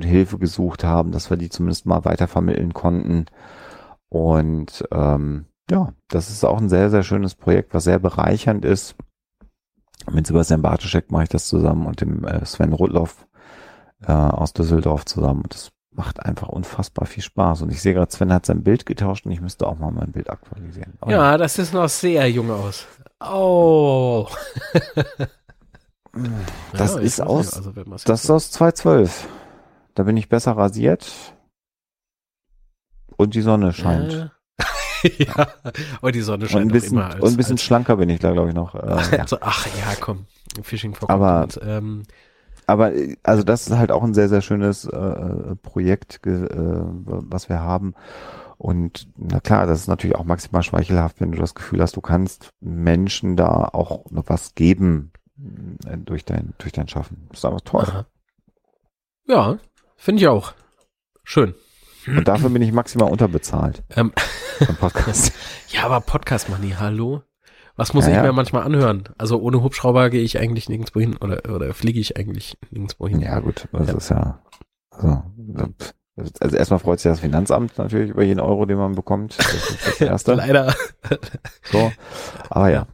Hilfe 0.00 0.38
gesucht 0.38 0.82
haben, 0.82 1.12
dass 1.12 1.28
wir 1.28 1.36
die 1.36 1.50
zumindest 1.50 1.84
mal 1.84 2.06
weitervermitteln 2.06 2.72
konnten. 2.72 3.26
Und 4.08 4.82
ähm, 4.90 5.44
ja, 5.70 5.92
das 6.08 6.30
ist 6.30 6.44
auch 6.44 6.58
ein 6.58 6.68
sehr, 6.68 6.90
sehr 6.90 7.02
schönes 7.02 7.34
Projekt, 7.34 7.72
was 7.74 7.84
sehr 7.84 7.98
bereichernd 7.98 8.64
ist. 8.64 8.94
Mit 10.10 10.26
Sebastian 10.26 10.62
Bartoschek 10.62 11.10
mache 11.12 11.24
ich 11.24 11.28
das 11.28 11.46
zusammen 11.46 11.86
und 11.86 12.00
dem 12.00 12.24
äh, 12.24 12.44
Sven 12.44 12.72
Rudloff 12.72 13.26
äh, 14.06 14.12
aus 14.12 14.52
Düsseldorf 14.52 15.04
zusammen. 15.04 15.42
Und 15.42 15.54
das 15.54 15.70
macht 15.94 16.20
einfach 16.24 16.48
unfassbar 16.48 17.06
viel 17.06 17.22
Spaß. 17.22 17.62
Und 17.62 17.70
ich 17.70 17.80
sehe 17.80 17.94
gerade, 17.94 18.10
Sven 18.10 18.32
hat 18.32 18.44
sein 18.46 18.64
Bild 18.64 18.84
getauscht 18.86 19.26
und 19.26 19.32
ich 19.32 19.40
müsste 19.40 19.66
auch 19.66 19.78
mal 19.78 19.92
mein 19.92 20.10
Bild 20.10 20.28
aktualisieren. 20.28 20.94
Oh, 21.02 21.10
Ja, 21.10 21.38
das 21.38 21.58
ist 21.58 21.72
noch 21.72 21.88
sehr 21.88 22.28
jung 22.30 22.50
aus. 22.50 22.86
Oh. 23.20 24.26
Das 26.74 26.94
Ja, 26.94 27.00
ist 27.00 27.20
aus- 27.22 27.54
also 27.56 27.72
Das 28.04 28.24
ist 28.24 28.30
aus 28.30 28.50
2012. 28.50 29.28
Da 29.94 30.02
bin 30.02 30.16
ich 30.18 30.28
besser 30.28 30.52
rasiert. 30.52 31.10
Und 33.16 33.34
die 33.34 33.40
Sonne 33.40 33.72
scheint. 33.72 34.12
Ja. 34.12 34.30
ja, 35.18 35.48
und 36.00 36.14
die 36.14 36.20
Sonne 36.20 36.44
und 36.44 36.50
scheint 36.50 36.64
ein 36.66 36.68
doch 36.68 36.74
bisschen, 36.74 36.92
immer 36.98 37.06
als, 37.06 37.20
und 37.20 37.30
ein 37.30 37.36
bisschen 37.36 37.54
als, 37.54 37.62
schlanker 37.62 37.96
bin 37.96 38.08
ich 38.08 38.20
da, 38.20 38.32
glaube 38.32 38.48
ich, 38.50 38.54
noch. 38.54 38.74
Äh, 38.74 38.78
also, 39.20 39.38
ach 39.40 39.66
ja, 39.66 39.94
komm. 40.00 40.26
Fishing 40.62 40.94
for 40.94 41.08
Aber- 41.10 41.40
Compliments. 41.48 41.60
ähm, 41.62 42.02
Aber 42.66 42.92
also 43.22 43.42
das 43.42 43.66
ist 43.66 43.76
halt 43.76 43.90
auch 43.90 44.02
ein 44.02 44.14
sehr, 44.14 44.28
sehr 44.28 44.42
schönes 44.42 44.84
äh, 44.84 45.56
Projekt, 45.62 46.20
äh, 46.26 46.48
was 46.54 47.48
wir 47.48 47.60
haben. 47.60 47.94
Und 48.58 49.08
na 49.16 49.40
klar, 49.40 49.66
das 49.66 49.80
ist 49.80 49.88
natürlich 49.88 50.14
auch 50.16 50.24
maximal 50.24 50.62
schmeichelhaft, 50.62 51.20
wenn 51.20 51.32
du 51.32 51.38
das 51.38 51.54
Gefühl 51.54 51.80
hast, 51.82 51.96
du 51.96 52.00
kannst 52.00 52.50
Menschen 52.60 53.36
da 53.36 53.48
auch 53.72 54.08
noch 54.12 54.24
was 54.28 54.54
geben 54.54 55.10
äh, 55.84 55.96
durch 55.98 56.24
dein, 56.24 56.54
durch 56.58 56.72
dein 56.72 56.86
Schaffen. 56.86 57.26
Das 57.30 57.38
ist 57.40 57.44
einfach 57.44 57.60
toll. 57.62 57.82
aha. 57.88 58.06
Ja, 59.26 59.58
finde 59.96 60.22
ich 60.22 60.28
auch. 60.28 60.52
Schön. 61.24 61.54
Und 62.06 62.26
dafür 62.28 62.50
bin 62.50 62.62
ich 62.62 62.72
maximal 62.72 63.10
unterbezahlt 63.10 63.82
Ähm, 63.96 64.12
Podcast. 64.80 65.32
ja, 65.68 65.84
aber 65.84 66.00
Podcast 66.00 66.48
Money, 66.48 66.74
hallo? 66.78 67.22
Was 67.76 67.94
muss 67.94 68.04
Ja, 68.04 68.10
ich 68.10 68.16
ja. 68.16 68.22
mir 68.22 68.32
manchmal 68.32 68.64
anhören? 68.64 69.04
Also 69.18 69.40
ohne 69.40 69.62
Hubschrauber 69.62 70.10
gehe 70.10 70.22
ich 70.22 70.38
eigentlich 70.38 70.68
nirgendwo 70.68 71.00
hin 71.00 71.16
oder, 71.16 71.40
oder 71.54 71.72
fliege 71.74 72.00
ich 72.00 72.16
eigentlich 72.16 72.58
nirgendwo 72.70 73.08
hin. 73.08 73.20
ja, 73.20 73.38
gut, 73.40 73.66
das 73.72 73.92
ist 73.94 74.08
ja 74.10 74.40
so. 75.00 75.22
Also 76.40 76.56
erstmal 76.56 76.78
freut 76.80 77.00
sich 77.00 77.10
das 77.10 77.20
Finanzamt 77.20 77.78
natürlich 77.78 78.10
über 78.10 78.22
jeden 78.22 78.40
Euro, 78.40 78.66
den 78.66 78.76
man 78.76 78.94
bekommt. 78.94 79.38
Das 79.38 79.54
ist 79.54 79.86
das 79.86 80.00
Erste. 80.02 80.34
Leider. 80.34 80.74
So. 81.70 81.90
Aber 82.50 82.70
ja. 82.70 82.86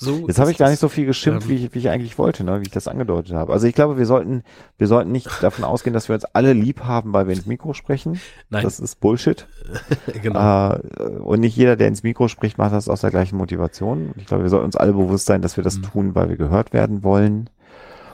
So 0.00 0.28
Jetzt 0.28 0.38
habe 0.38 0.52
ich 0.52 0.58
gar 0.58 0.70
nicht 0.70 0.78
so 0.78 0.88
viel 0.88 1.06
geschimpft, 1.06 1.42
ähm, 1.42 1.50
wie, 1.50 1.64
ich, 1.66 1.74
wie 1.74 1.78
ich 1.80 1.88
eigentlich 1.90 2.18
wollte, 2.18 2.44
ne, 2.44 2.60
wie 2.60 2.66
ich 2.66 2.70
das 2.70 2.86
angedeutet 2.86 3.34
habe. 3.34 3.52
Also 3.52 3.66
ich 3.66 3.74
glaube, 3.74 3.98
wir 3.98 4.06
sollten, 4.06 4.44
wir 4.78 4.86
sollten 4.86 5.10
nicht 5.10 5.28
davon 5.42 5.64
ausgehen, 5.64 5.92
dass 5.92 6.08
wir 6.08 6.14
uns 6.14 6.24
alle 6.24 6.52
lieb 6.52 6.84
haben, 6.84 7.12
weil 7.12 7.26
wir 7.26 7.34
ins 7.34 7.46
Mikro 7.46 7.74
sprechen. 7.74 8.20
Nein, 8.48 8.62
Das 8.62 8.78
ist 8.78 9.00
Bullshit. 9.00 9.48
genau. 10.22 10.74
Äh, 10.74 11.02
und 11.18 11.40
nicht 11.40 11.56
jeder, 11.56 11.74
der 11.74 11.88
ins 11.88 12.04
Mikro 12.04 12.28
spricht, 12.28 12.58
macht 12.58 12.72
das 12.72 12.88
aus 12.88 13.00
der 13.00 13.10
gleichen 13.10 13.36
Motivation. 13.36 14.14
Ich 14.16 14.26
glaube, 14.26 14.44
wir 14.44 14.50
sollten 14.50 14.66
uns 14.66 14.76
alle 14.76 14.92
bewusst 14.92 15.26
sein, 15.26 15.42
dass 15.42 15.56
wir 15.56 15.64
das 15.64 15.78
Mhm. 15.78 15.82
tun, 15.82 16.14
weil 16.14 16.28
wir 16.28 16.36
gehört 16.36 16.72
werden 16.72 17.02
wollen. 17.02 17.50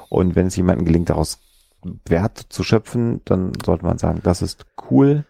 Und 0.08 0.36
wenn 0.36 0.46
es 0.46 0.56
jemandem 0.56 0.86
gelingt, 0.86 1.10
daraus 1.10 1.38
Wert 2.06 2.38
zu 2.48 2.62
schöpfen, 2.62 3.20
dann 3.26 3.52
sollte 3.62 3.84
man 3.84 3.98
sagen, 3.98 4.20
das 4.22 4.40
ist 4.40 4.64
cool. 4.90 5.24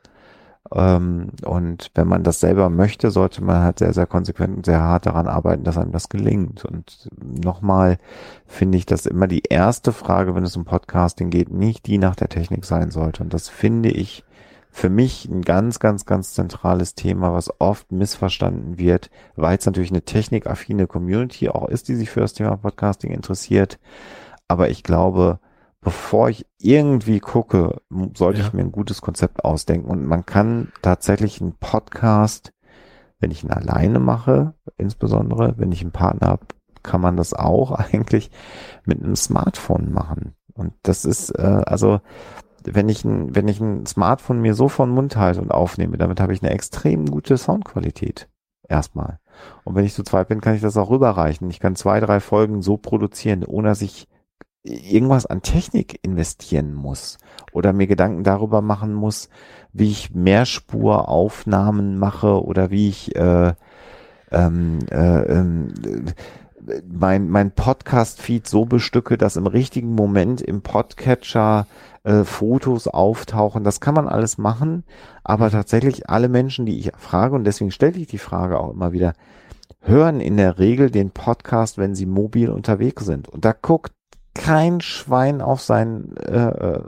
Ähm, 0.72 1.30
und 1.44 1.90
wenn 1.94 2.08
man 2.08 2.22
das 2.22 2.40
selber 2.40 2.70
möchte, 2.70 3.10
sollte 3.10 3.42
man 3.44 3.62
halt 3.62 3.78
sehr, 3.78 3.92
sehr 3.92 4.06
konsequent 4.06 4.56
und 4.56 4.66
sehr 4.66 4.80
hart 4.80 5.06
daran 5.06 5.26
arbeiten, 5.26 5.64
dass 5.64 5.78
einem 5.78 5.92
das 5.92 6.08
gelingt. 6.08 6.64
Und 6.64 7.08
nochmal 7.20 7.98
finde 8.46 8.78
ich, 8.78 8.86
dass 8.86 9.06
immer 9.06 9.26
die 9.26 9.42
erste 9.48 9.92
Frage, 9.92 10.34
wenn 10.34 10.44
es 10.44 10.56
um 10.56 10.64
Podcasting 10.64 11.30
geht, 11.30 11.50
nicht 11.50 11.86
die 11.86 11.98
nach 11.98 12.16
der 12.16 12.28
Technik 12.28 12.64
sein 12.64 12.90
sollte. 12.90 13.22
Und 13.22 13.34
das 13.34 13.48
finde 13.48 13.90
ich 13.90 14.24
für 14.70 14.90
mich 14.90 15.26
ein 15.26 15.42
ganz, 15.42 15.78
ganz, 15.78 16.04
ganz 16.04 16.34
zentrales 16.34 16.96
Thema, 16.96 17.32
was 17.32 17.60
oft 17.60 17.92
missverstanden 17.92 18.76
wird, 18.76 19.08
weil 19.36 19.56
es 19.56 19.66
natürlich 19.66 19.92
eine 19.92 20.02
technikaffine 20.02 20.88
Community 20.88 21.48
auch 21.48 21.68
ist, 21.68 21.86
die 21.86 21.94
sich 21.94 22.10
für 22.10 22.20
das 22.20 22.32
Thema 22.32 22.56
Podcasting 22.56 23.12
interessiert. 23.12 23.78
Aber 24.48 24.70
ich 24.70 24.82
glaube, 24.82 25.38
bevor 25.84 26.30
ich 26.30 26.46
irgendwie 26.58 27.20
gucke, 27.20 27.80
sollte 28.14 28.40
Ja. 28.40 28.46
ich 28.46 28.52
mir 28.52 28.62
ein 28.62 28.72
gutes 28.72 29.02
Konzept 29.02 29.44
ausdenken. 29.44 29.88
Und 29.90 30.04
man 30.06 30.26
kann 30.26 30.72
tatsächlich 30.82 31.40
einen 31.40 31.52
Podcast, 31.52 32.52
wenn 33.20 33.30
ich 33.30 33.44
ihn 33.44 33.50
alleine 33.52 34.00
mache, 34.00 34.54
insbesondere, 34.78 35.54
wenn 35.58 35.70
ich 35.70 35.82
einen 35.82 35.92
Partner 35.92 36.28
habe, 36.28 36.46
kann 36.82 37.00
man 37.00 37.16
das 37.16 37.34
auch 37.34 37.70
eigentlich 37.92 38.30
mit 38.84 39.02
einem 39.02 39.14
Smartphone 39.16 39.92
machen. 39.92 40.34
Und 40.54 40.72
das 40.82 41.04
ist, 41.04 41.30
äh, 41.38 41.62
also, 41.66 42.00
wenn 42.64 42.88
ich 42.88 43.04
ein, 43.04 43.34
wenn 43.34 43.46
ich 43.48 43.60
ein 43.60 43.84
Smartphone 43.86 44.40
mir 44.40 44.54
so 44.54 44.68
vor 44.68 44.86
den 44.86 44.94
Mund 44.94 45.16
halte 45.16 45.40
und 45.42 45.50
aufnehme, 45.50 45.98
damit 45.98 46.18
habe 46.20 46.32
ich 46.32 46.42
eine 46.42 46.52
extrem 46.52 47.06
gute 47.06 47.36
Soundqualität. 47.36 48.28
Erstmal. 48.66 49.18
Und 49.64 49.74
wenn 49.74 49.84
ich 49.84 49.92
zu 49.92 50.02
zweit 50.02 50.28
bin, 50.28 50.40
kann 50.40 50.54
ich 50.54 50.62
das 50.62 50.78
auch 50.78 50.88
rüberreichen. 50.88 51.50
Ich 51.50 51.60
kann 51.60 51.76
zwei, 51.76 52.00
drei 52.00 52.20
Folgen 52.20 52.62
so 52.62 52.78
produzieren, 52.78 53.44
ohne 53.44 53.68
dass 53.68 53.82
ich 53.82 54.08
irgendwas 54.64 55.26
an 55.26 55.42
Technik 55.42 56.00
investieren 56.02 56.74
muss 56.74 57.18
oder 57.52 57.72
mir 57.72 57.86
Gedanken 57.86 58.24
darüber 58.24 58.62
machen 58.62 58.94
muss, 58.94 59.28
wie 59.72 59.90
ich 59.90 60.14
Mehrspuraufnahmen 60.14 61.98
mache 61.98 62.42
oder 62.42 62.70
wie 62.70 62.88
ich 62.88 63.14
äh, 63.14 63.52
ähm, 64.32 64.78
äh, 64.90 65.20
äh, 65.20 65.44
mein, 66.88 67.28
mein 67.28 67.50
Podcast-Feed 67.50 68.48
so 68.48 68.64
bestücke, 68.64 69.18
dass 69.18 69.36
im 69.36 69.46
richtigen 69.46 69.94
Moment 69.94 70.40
im 70.40 70.62
Podcatcher 70.62 71.66
äh, 72.04 72.24
Fotos 72.24 72.88
auftauchen. 72.88 73.64
Das 73.64 73.80
kann 73.80 73.94
man 73.94 74.08
alles 74.08 74.38
machen, 74.38 74.84
aber 75.24 75.50
tatsächlich 75.50 76.08
alle 76.08 76.30
Menschen, 76.30 76.64
die 76.64 76.78
ich 76.78 76.92
frage, 76.96 77.34
und 77.34 77.44
deswegen 77.44 77.70
stelle 77.70 77.98
ich 77.98 78.06
die 78.06 78.18
Frage 78.18 78.58
auch 78.58 78.72
immer 78.72 78.92
wieder, 78.92 79.12
hören 79.80 80.20
in 80.20 80.38
der 80.38 80.58
Regel 80.58 80.90
den 80.90 81.10
Podcast, 81.10 81.76
wenn 81.76 81.94
sie 81.94 82.06
mobil 82.06 82.48
unterwegs 82.48 83.04
sind. 83.04 83.28
Und 83.28 83.44
da 83.44 83.52
guckt 83.52 83.92
kein 84.34 84.80
Schwein 84.80 85.40
auf 85.40 85.60
sein 85.60 86.16
äh, 86.16 86.36
äh, 86.36 86.80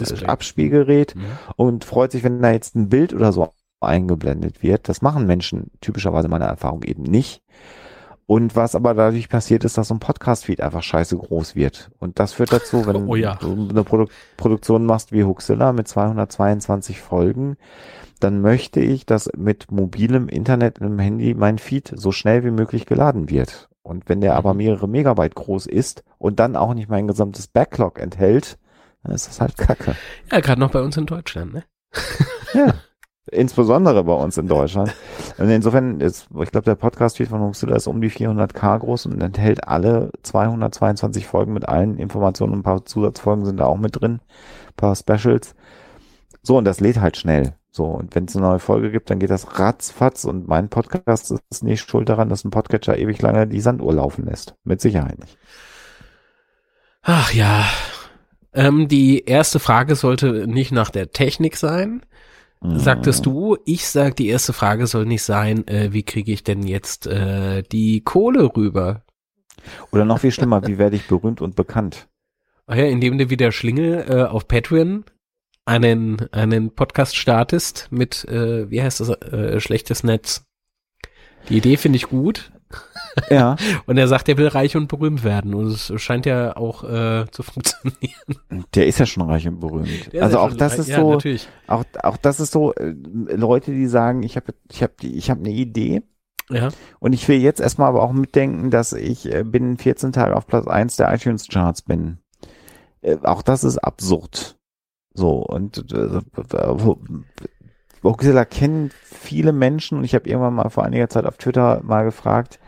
Display. 0.00 0.26
Abspielgerät 0.26 1.14
Mhm. 1.14 1.22
und 1.56 1.84
freut 1.84 2.12
sich, 2.12 2.24
wenn 2.24 2.40
da 2.42 2.50
jetzt 2.50 2.74
ein 2.74 2.88
Bild 2.88 3.12
oder 3.14 3.32
so 3.32 3.50
eingeblendet 3.80 4.62
wird. 4.62 4.88
Das 4.88 5.02
machen 5.02 5.26
Menschen 5.26 5.70
typischerweise 5.80 6.28
meiner 6.28 6.46
Erfahrung 6.46 6.82
eben 6.82 7.02
nicht. 7.02 7.42
Und 8.28 8.56
was 8.56 8.74
aber 8.74 8.94
dadurch 8.94 9.28
passiert 9.28 9.62
ist, 9.62 9.78
dass 9.78 9.86
so 9.88 9.94
ein 9.94 10.00
Podcast-Feed 10.00 10.60
einfach 10.60 10.82
scheiße 10.82 11.16
groß 11.16 11.54
wird. 11.54 11.92
Und 12.00 12.18
das 12.18 12.32
führt 12.32 12.52
dazu, 12.52 12.84
wenn 12.86 12.96
Oh 13.08 13.14
ja. 13.14 13.36
du 13.36 13.68
eine 13.70 13.84
Produ 13.84 14.06
Produktion 14.36 14.84
machst 14.84 15.12
wie 15.12 15.22
Huxilla 15.22 15.72
mit 15.72 15.86
222 15.86 17.00
Folgen, 17.00 17.56
dann 18.18 18.40
möchte 18.40 18.80
ich, 18.80 19.06
dass 19.06 19.30
mit 19.36 19.70
mobilem 19.70 20.28
Internet 20.28 20.78
im 20.78 20.98
Handy 20.98 21.34
mein 21.34 21.58
Feed 21.58 21.92
so 21.94 22.10
schnell 22.10 22.44
wie 22.44 22.50
möglich 22.50 22.86
geladen 22.86 23.30
wird. 23.30 23.68
Und 23.86 24.08
wenn 24.08 24.20
der 24.20 24.34
aber 24.34 24.52
Mhm. 24.52 24.58
mehrere 24.58 24.88
Megabyte 24.88 25.34
groß 25.34 25.66
ist 25.66 26.02
und 26.18 26.40
dann 26.40 26.56
auch 26.56 26.74
nicht 26.74 26.88
mein 26.88 27.06
gesamtes 27.06 27.46
Backlog 27.46 28.00
enthält, 28.00 28.58
dann 29.04 29.14
ist 29.14 29.28
das 29.28 29.40
halt 29.40 29.56
Kacke. 29.56 29.94
Ja, 30.32 30.40
gerade 30.40 30.60
noch 30.60 30.72
bei 30.72 30.82
uns 30.82 30.96
in 30.96 31.06
Deutschland, 31.06 31.54
ne? 31.54 31.64
Ja. 32.52 32.74
Insbesondere 33.30 34.04
bei 34.04 34.12
uns 34.12 34.38
in 34.38 34.46
Deutschland. 34.46 34.94
Und 35.38 35.48
insofern 35.50 36.00
ist, 36.00 36.28
ich 36.40 36.50
glaube, 36.52 36.64
der 36.64 36.76
Podcast-Feed 36.76 37.28
von 37.28 37.40
Huxilla 37.40 37.74
ist 37.74 37.88
um 37.88 38.00
die 38.00 38.10
400k 38.10 38.78
groß 38.78 39.06
und 39.06 39.20
enthält 39.20 39.66
alle 39.66 40.10
222 40.22 41.26
Folgen 41.26 41.52
mit 41.52 41.68
allen 41.68 41.98
Informationen 41.98 42.54
ein 42.54 42.62
paar 42.62 42.84
Zusatzfolgen 42.84 43.44
sind 43.44 43.58
da 43.58 43.66
auch 43.66 43.78
mit 43.78 44.00
drin. 44.00 44.20
Ein 44.68 44.74
paar 44.76 44.94
Specials. 44.94 45.56
So, 46.42 46.56
und 46.58 46.64
das 46.64 46.78
lädt 46.78 47.00
halt 47.00 47.16
schnell. 47.16 47.54
So, 47.76 47.84
und 47.84 48.14
wenn 48.14 48.24
es 48.24 48.34
eine 48.34 48.46
neue 48.46 48.58
Folge 48.58 48.90
gibt, 48.90 49.10
dann 49.10 49.18
geht 49.18 49.28
das 49.28 49.58
ratzfatz 49.58 50.24
und 50.24 50.48
mein 50.48 50.70
Podcast 50.70 51.30
ist 51.50 51.62
nicht 51.62 51.86
schuld 51.86 52.08
daran, 52.08 52.30
dass 52.30 52.42
ein 52.42 52.50
Podcatcher 52.50 52.96
ewig 52.96 53.20
lange 53.20 53.46
die 53.46 53.60
Sanduhr 53.60 53.92
laufen 53.92 54.24
lässt. 54.24 54.54
Mit 54.64 54.80
Sicherheit 54.80 55.18
nicht. 55.18 55.36
Ach 57.02 57.34
ja. 57.34 57.66
Ähm, 58.54 58.88
die 58.88 59.26
erste 59.26 59.58
Frage 59.58 59.94
sollte 59.94 60.46
nicht 60.46 60.72
nach 60.72 60.88
der 60.88 61.10
Technik 61.10 61.58
sein, 61.58 62.00
sagtest 62.62 63.26
du. 63.26 63.58
Ich 63.66 63.86
sag, 63.86 64.16
die 64.16 64.28
erste 64.28 64.54
Frage 64.54 64.86
soll 64.86 65.04
nicht 65.04 65.22
sein, 65.22 65.68
äh, 65.68 65.92
wie 65.92 66.02
kriege 66.02 66.32
ich 66.32 66.44
denn 66.44 66.62
jetzt 66.62 67.06
äh, 67.06 67.62
die 67.62 68.00
Kohle 68.00 68.56
rüber? 68.56 69.02
Oder 69.92 70.06
noch 70.06 70.20
viel 70.20 70.32
schlimmer, 70.32 70.66
wie 70.66 70.78
werde 70.78 70.96
ich 70.96 71.06
berühmt 71.08 71.42
und 71.42 71.56
bekannt? 71.56 72.08
Ah 72.66 72.76
ja, 72.76 72.86
indem 72.86 73.18
du 73.18 73.28
wieder 73.28 73.52
Schlingel 73.52 74.06
äh, 74.08 74.22
auf 74.22 74.48
Patreon 74.48 75.04
einen, 75.66 76.28
einen 76.32 76.70
Podcast 76.74 77.16
startest 77.16 77.88
mit, 77.90 78.24
äh, 78.26 78.70
wie 78.70 78.82
heißt 78.82 79.00
das, 79.00 79.10
äh, 79.10 79.60
schlechtes 79.60 80.04
Netz. 80.04 80.44
Die 81.48 81.58
Idee 81.58 81.76
finde 81.76 81.96
ich 81.96 82.08
gut. 82.08 82.50
Ja. 83.30 83.56
Und 83.86 83.98
er 83.98 84.08
sagt, 84.08 84.28
er 84.28 84.36
will 84.38 84.48
reich 84.48 84.76
und 84.76 84.88
berühmt 84.88 85.22
werden. 85.22 85.54
Und 85.54 85.66
es 85.68 85.92
scheint 86.02 86.26
ja 86.26 86.56
auch 86.56 86.82
äh, 86.84 87.24
zu 87.30 87.42
funktionieren. 87.44 88.64
Der 88.74 88.86
ist 88.86 88.98
ja 88.98 89.06
schon 89.06 89.22
reich 89.28 89.46
und 89.46 89.60
berühmt. 89.60 90.12
Der 90.12 90.24
also 90.24 90.36
ja 90.38 90.42
auch 90.42 90.52
das 90.54 90.72
reich- 90.72 90.78
ist 90.80 90.88
ja, 90.88 91.00
so, 91.00 91.12
Natürlich. 91.14 91.48
auch, 91.68 91.84
auch 92.02 92.16
das 92.16 92.40
ist 92.40 92.52
so, 92.52 92.72
äh, 92.74 92.94
Leute, 93.34 93.70
die 93.70 93.86
sagen, 93.86 94.22
ich 94.24 94.36
habe 94.36 94.52
ich 94.70 94.82
hab 94.82 94.96
die, 94.98 95.16
ich 95.16 95.30
habe 95.30 95.40
eine 95.40 95.50
Idee 95.50 96.02
Ja. 96.50 96.68
und 96.98 97.12
ich 97.12 97.26
will 97.28 97.40
jetzt 97.40 97.60
erstmal 97.60 97.88
aber 97.88 98.02
auch 98.02 98.12
mitdenken, 98.12 98.70
dass 98.70 98.92
ich 98.92 99.32
äh, 99.32 99.44
binnen 99.44 99.78
14 99.78 100.12
Tage 100.12 100.34
auf 100.36 100.46
Platz 100.48 100.66
1 100.66 100.96
der 100.96 101.12
iTunes 101.14 101.46
Charts 101.48 101.82
bin. 101.82 102.18
Äh, 103.00 103.16
auch 103.22 103.42
das 103.42 103.62
ist 103.62 103.78
absurd. 103.78 104.55
So, 105.16 105.38
und 105.38 105.92
äh, 105.92 106.20
Voxilla 108.02 108.44
kennen 108.44 108.90
viele 109.02 109.52
Menschen 109.52 109.98
und 109.98 110.04
ich 110.04 110.14
habe 110.14 110.28
irgendwann 110.28 110.54
mal 110.54 110.68
vor 110.68 110.84
einiger 110.84 111.08
Zeit 111.08 111.26
auf 111.26 111.38
Twitter 111.38 111.80
mal 111.82 112.04
gefragt, 112.04 112.60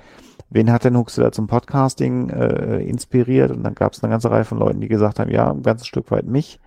wen 0.51 0.73
hat 0.73 0.85
denn 0.85 0.97
Huxilla 0.97 1.31
zum 1.31 1.47
Podcasting 1.47 2.31
äh, 2.31 2.79
inspiriert? 2.79 3.51
Und 3.51 3.63
dann 3.63 3.75
gab 3.75 3.93
es 3.93 4.03
eine 4.03 4.11
ganze 4.11 4.31
Reihe 4.31 4.45
von 4.45 4.59
Leuten, 4.59 4.81
die 4.81 4.89
gesagt 4.89 5.19
haben, 5.19 5.31
ja, 5.31 5.51
ein 5.51 5.63
ganzes 5.63 5.87
Stück 5.87 6.11
weit 6.11 6.27
mich. 6.27 6.59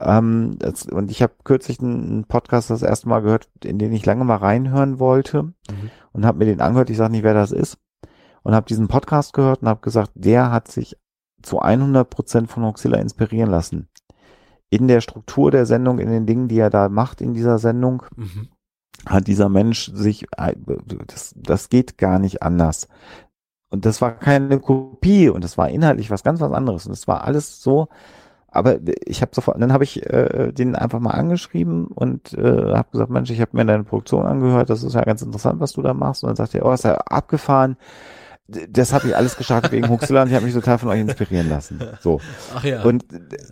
Ähm, 0.00 0.56
das, 0.58 0.86
und 0.86 1.10
ich 1.10 1.22
habe 1.22 1.34
kürzlich 1.44 1.80
einen, 1.80 2.04
einen 2.10 2.24
Podcast 2.24 2.68
das 2.70 2.82
erste 2.82 3.08
Mal 3.08 3.20
gehört, 3.20 3.48
in 3.62 3.78
den 3.78 3.92
ich 3.92 4.04
lange 4.04 4.24
mal 4.24 4.36
reinhören 4.36 4.98
wollte 4.98 5.44
Mhm. 5.44 5.90
und 6.12 6.26
habe 6.26 6.38
mir 6.38 6.46
den 6.46 6.60
angehört. 6.60 6.90
Ich 6.90 6.96
sage 6.96 7.12
nicht, 7.12 7.22
wer 7.22 7.34
das 7.34 7.52
ist. 7.52 7.78
Und 8.42 8.54
habe 8.54 8.66
diesen 8.66 8.88
Podcast 8.88 9.32
gehört 9.32 9.62
und 9.62 9.68
habe 9.68 9.80
gesagt, 9.80 10.10
der 10.14 10.50
hat 10.50 10.68
sich 10.68 10.98
zu 11.42 11.60
100 11.60 12.10
Prozent 12.10 12.50
von 12.50 12.64
Huxilla 12.64 12.98
inspirieren 12.98 13.50
lassen. 13.50 13.88
In 14.70 14.88
der 14.88 15.00
Struktur 15.00 15.50
der 15.50 15.66
Sendung, 15.66 15.98
in 15.98 16.10
den 16.10 16.26
Dingen, 16.26 16.48
die 16.48 16.58
er 16.58 16.70
da 16.70 16.88
macht 16.88 17.20
in 17.20 17.34
dieser 17.34 17.58
Sendung, 17.58 18.02
Mhm. 18.16 18.48
hat 19.06 19.26
dieser 19.26 19.48
Mensch 19.48 19.90
sich, 19.94 20.26
das, 21.06 21.34
das 21.36 21.68
geht 21.68 21.98
gar 21.98 22.18
nicht 22.18 22.42
anders. 22.42 22.88
Und 23.70 23.84
das 23.86 24.00
war 24.00 24.12
keine 24.12 24.60
Kopie 24.60 25.28
und 25.28 25.42
das 25.44 25.58
war 25.58 25.68
inhaltlich 25.68 26.10
was 26.10 26.22
ganz 26.22 26.40
was 26.40 26.52
anderes. 26.52 26.86
Und 26.86 26.92
das 26.92 27.08
war 27.08 27.24
alles 27.24 27.60
so, 27.62 27.88
aber 28.48 28.78
ich 29.04 29.20
habe 29.20 29.34
sofort, 29.34 29.60
dann 29.60 29.72
habe 29.72 29.82
ich 29.84 30.06
äh, 30.08 30.52
den 30.52 30.76
einfach 30.76 31.00
mal 31.00 31.10
angeschrieben 31.10 31.86
und 31.88 32.34
äh, 32.34 32.72
habe 32.74 32.88
gesagt, 32.92 33.10
Mensch, 33.10 33.30
ich 33.30 33.40
habe 33.40 33.56
mir 33.56 33.64
deine 33.66 33.82
Produktion 33.82 34.26
angehört, 34.26 34.70
das 34.70 34.84
ist 34.84 34.94
ja 34.94 35.02
ganz 35.02 35.22
interessant, 35.22 35.60
was 35.60 35.72
du 35.72 35.82
da 35.82 35.92
machst. 35.92 36.22
Und 36.22 36.28
dann 36.28 36.36
sagt 36.36 36.54
er, 36.54 36.64
oh, 36.64 36.72
ist 36.72 36.84
ja 36.84 36.94
abgefahren. 36.94 37.76
Das 38.46 38.92
habe 38.92 39.08
ich 39.08 39.16
alles 39.16 39.36
gestartet 39.36 39.72
wegen 39.72 39.88
Huxilla 39.88 40.22
und 40.22 40.28
ich 40.28 40.34
habe 40.34 40.44
mich 40.44 40.54
total 40.54 40.78
von 40.78 40.90
euch 40.90 41.00
inspirieren 41.00 41.48
lassen. 41.48 41.80
So. 42.00 42.20
Ach 42.54 42.62
ja. 42.62 42.82
Und 42.82 43.06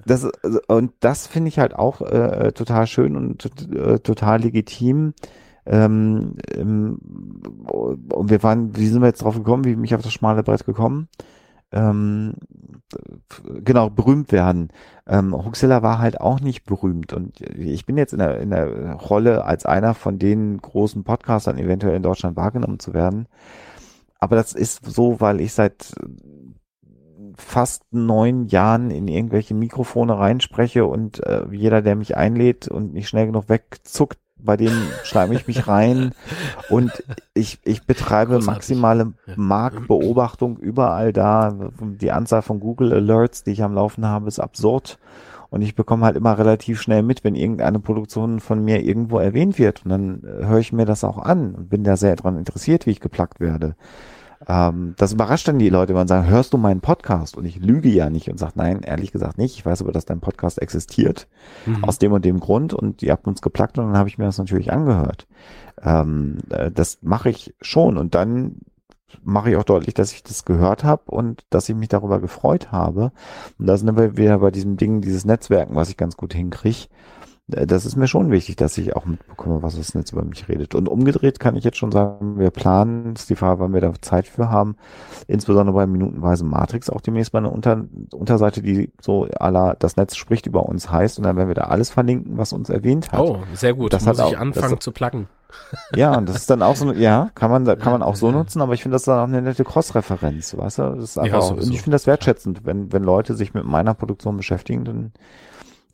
das 0.05 0.29
und 0.67 0.93
das 1.01 1.27
finde 1.27 1.49
ich 1.49 1.59
halt 1.59 1.75
auch 1.75 2.03
äh, 2.03 2.53
total 2.53 2.87
schön 2.87 3.17
und 3.17 3.51
äh, 3.75 4.01
total 4.01 4.43
legitim. 4.43 5.15
Ähm, 5.65 6.35
ähm, 6.55 6.99
und 7.71 8.31
wir 8.31 8.43
waren, 8.43 8.77
wie 8.77 8.87
sind 8.87 9.01
wir 9.01 9.07
jetzt 9.07 9.23
drauf 9.23 9.37
gekommen, 9.37 9.65
wie 9.65 9.75
bin 9.75 9.85
ich 9.85 9.95
auf 9.95 10.03
das 10.03 10.13
schmale 10.13 10.43
Brett 10.43 10.67
gekommen? 10.67 11.09
Ähm, 11.71 12.35
genau, 13.65 13.89
berühmt 13.89 14.31
werden. 14.31 14.69
Ähm, 15.07 15.35
Huxilla 15.35 15.83
war 15.83 16.01
halt 16.01 16.21
auch 16.21 16.41
nicht 16.41 16.65
berühmt 16.65 17.15
und 17.15 17.41
ich 17.41 17.87
bin 17.87 17.97
jetzt 17.97 18.13
in 18.13 18.19
der, 18.19 18.41
in 18.41 18.51
der 18.51 18.93
Rolle 18.95 19.45
als 19.47 19.65
einer 19.65 19.95
von 19.95 20.19
den 20.19 20.59
großen 20.59 21.03
Podcastern 21.03 21.57
eventuell 21.57 21.97
in 21.97 22.03
Deutschland 22.03 22.37
wahrgenommen 22.37 22.79
zu 22.79 22.93
werden. 22.93 23.27
Aber 24.23 24.37
das 24.37 24.53
ist 24.53 24.87
so, 24.87 25.21
weil 25.21 25.41
ich 25.41 25.53
seit 25.53 25.95
fast 27.37 27.83
neun 27.91 28.47
Jahren 28.47 28.93
in 28.93 29.09
irgendwelche 29.09 29.53
Mikrofone 29.53 30.17
reinspreche 30.17 30.87
und 30.87 31.19
äh, 31.27 31.43
jeder, 31.51 31.83
der 31.83 31.97
mich 31.97 32.17
einlädt 32.17 32.69
und 32.69 32.93
nicht 32.93 33.09
schnell 33.09 33.27
genug 33.27 33.49
wegzuckt, 33.49 34.21
bei 34.37 34.57
dem 34.57 34.71
schreibe 35.03 35.35
ich 35.35 35.49
mich 35.49 35.67
rein 35.67 36.15
und 36.71 37.03
ich, 37.35 37.59
ich 37.65 37.85
betreibe 37.85 38.35
Großartig. 38.35 38.47
maximale 38.47 39.13
Marktbeobachtung 39.35 40.57
überall 40.57 41.13
da. 41.13 41.53
Die 41.81 42.13
Anzahl 42.13 42.43
von 42.43 42.61
Google 42.61 42.93
Alerts, 42.93 43.43
die 43.43 43.51
ich 43.51 43.65
am 43.65 43.75
Laufen 43.75 44.07
habe, 44.07 44.29
ist 44.29 44.39
absurd. 44.39 45.01
Und 45.53 45.61
ich 45.61 45.75
bekomme 45.75 46.07
halt 46.07 46.17
immer 46.17 46.39
relativ 46.39 46.81
schnell 46.81 47.03
mit, 47.03 47.25
wenn 47.25 47.35
irgendeine 47.35 47.79
Produktion 47.79 48.41
von 48.41 48.65
mir 48.65 48.83
irgendwo 48.83 49.19
erwähnt 49.19 49.59
wird. 49.59 49.85
Und 49.85 49.91
dann 49.91 50.23
äh, 50.25 50.47
höre 50.47 50.61
ich 50.61 50.73
mir 50.73 50.87
das 50.87 51.05
auch 51.05 51.19
an 51.19 51.55
und 51.55 51.69
bin 51.69 51.85
da 51.85 51.99
sehr 51.99 52.17
dran 52.17 52.39
interessiert, 52.39 52.87
wie 52.87 52.93
ich 52.93 53.01
geplagt 53.01 53.39
werde. 53.39 53.77
Ähm, 54.49 54.95
das 54.97 55.13
überrascht 55.13 55.47
dann 55.47 55.59
die 55.59 55.69
Leute, 55.69 55.91
wenn 55.91 56.01
man 56.01 56.09
sagt, 56.09 56.31
hörst 56.31 56.55
du 56.55 56.57
meinen 56.57 56.81
Podcast? 56.81 57.37
Und 57.37 57.45
ich 57.45 57.61
lüge 57.61 57.91
ja 57.91 58.09
nicht 58.09 58.31
und 58.31 58.39
sage, 58.39 58.55
nein, 58.55 58.81
ehrlich 58.81 59.13
gesagt 59.13 59.37
nicht. 59.37 59.55
Ich 59.55 59.67
weiß 59.67 59.83
aber, 59.83 59.93
dass 59.93 60.07
dein 60.07 60.21
Podcast 60.21 60.59
existiert. 60.59 61.29
Mhm. 61.67 61.85
Aus 61.85 61.99
dem 61.99 62.13
und 62.13 62.25
dem 62.25 62.41
Grund. 62.41 62.73
Und 62.73 63.03
ihr 63.03 63.13
habt 63.13 63.27
uns 63.27 63.43
geplagt 63.43 63.77
und 63.77 63.89
dann 63.89 63.99
habe 63.99 64.09
ich 64.09 64.17
mir 64.17 64.25
das 64.25 64.39
natürlich 64.39 64.73
angehört. 64.73 65.27
Ähm, 65.83 66.39
äh, 66.49 66.71
das 66.71 66.97
mache 67.03 67.29
ich 67.29 67.55
schon. 67.61 67.99
Und 67.99 68.15
dann 68.15 68.57
mache 69.23 69.51
ich 69.51 69.57
auch 69.57 69.65
deutlich, 69.65 69.95
dass 69.95 70.13
ich 70.13 70.23
das 70.23 70.45
gehört 70.45 70.85
habe 70.85 71.03
und 71.07 71.45
dass 71.51 71.69
ich 71.69 71.75
mich 71.75 71.89
darüber 71.89 72.21
gefreut 72.21 72.73
habe. 72.73 73.13
Und 73.59 73.67
da 73.67 73.77
sind 73.77 73.97
wir 73.97 74.17
wieder 74.17 74.39
bei 74.39 74.51
diesem 74.51 74.77
Ding, 74.77 75.01
dieses 75.01 75.25
Netzwerken, 75.25 75.75
was 75.75 75.91
ich 75.91 75.97
ganz 75.97 76.17
gut 76.17 76.35
hinkriege. 76.35 76.89
Äh, 77.55 77.67
das 77.67 77.85
ist 77.85 77.97
mir 77.97 78.07
schon 78.07 78.31
wichtig, 78.31 78.57
dass 78.57 78.79
ich 78.79 78.97
auch 78.97 79.05
mitbekomme, 79.05 79.63
was 79.63 79.77
das 79.77 79.95
Netz 79.95 80.13
über 80.13 80.25
mich 80.25 80.49
redet. 80.49 80.75
Und 80.75 80.89
umgedreht 80.89 81.41
kann 81.41 81.57
ich 81.57 81.65
jetzt 81.65 81.79
schon 81.79 81.93
sagen, 81.93 82.39
wir 82.39 82.51
planen, 82.51 83.15
ist 83.15 83.31
die 83.31 83.37
Frage, 83.37 83.61
wann 83.61 83.73
wir 83.73 83.81
da 83.81 83.93
Zeit 84.01 84.27
für 84.27 84.51
haben, 84.51 84.77
insbesondere 85.27 85.75
bei 85.75 85.87
minutenweise 85.87 86.45
Matrix 86.45 86.91
auch 86.91 87.01
demnächst 87.01 87.33
mal 87.33 87.41
eine 87.41 87.51
Unter 87.51 87.85
Unterseite, 88.13 88.63
die 88.63 88.93
so 89.01 89.27
aller 89.39 89.77
das 89.79 89.97
Netz 89.97 90.17
spricht 90.17 90.47
über 90.47 90.67
uns 90.67 90.91
heißt 90.91 91.19
und 91.19 91.25
dann 91.25 91.37
werden 91.37 91.49
wir 91.49 91.55
da 91.55 91.63
alles 91.63 91.91
verlinken, 91.91 92.39
was 92.39 92.53
uns 92.53 92.71
erwähnt 92.71 93.13
hat. 93.13 93.21
Oh, 93.21 93.39
sehr 93.55 93.75
gut. 93.75 93.93
Das 93.93 94.05
Muss 94.05 94.19
hat 94.19 94.29
ich 94.29 94.37
auch, 94.37 94.41
anfangen 94.41 94.81
zu 94.81 94.93
pluggen. 94.93 95.29
Ja, 95.95 96.17
und 96.17 96.29
das 96.29 96.37
ist 96.37 96.51
dann 96.51 96.63
auch 96.63 96.77
so, 96.77 96.93
ja, 96.93 97.31
kann 97.35 97.51
man, 97.51 97.67
kann 97.67 97.93
man 97.93 98.03
auch 98.03 98.17
so 98.17 98.31
nutzen, 98.31 98.63
aber 98.63 98.73
ich 98.73 98.83
finde 98.83 98.95
das 98.95 99.03
dann 99.05 99.19
auch 99.19 99.25
eine 99.25 99.43
nette 99.43 99.65
Cross-Referenz, 99.65 100.57
weißt 100.57 100.79
du? 100.79 100.83
Das 100.83 101.05
ist 101.05 101.19
einfach 101.19 101.41
ja, 101.41 101.45
auch, 101.45 101.51
und 101.51 101.71
ich 101.71 101.83
finde 101.83 101.95
das 101.95 102.07
wertschätzend, 102.07 102.65
wenn, 102.65 102.91
wenn 102.93 103.03
Leute 103.03 103.35
sich 103.35 103.53
mit 103.53 103.65
meiner 103.65 103.93
Produktion 103.93 104.39
beschäftigen, 104.39 104.85
dann 104.85 105.13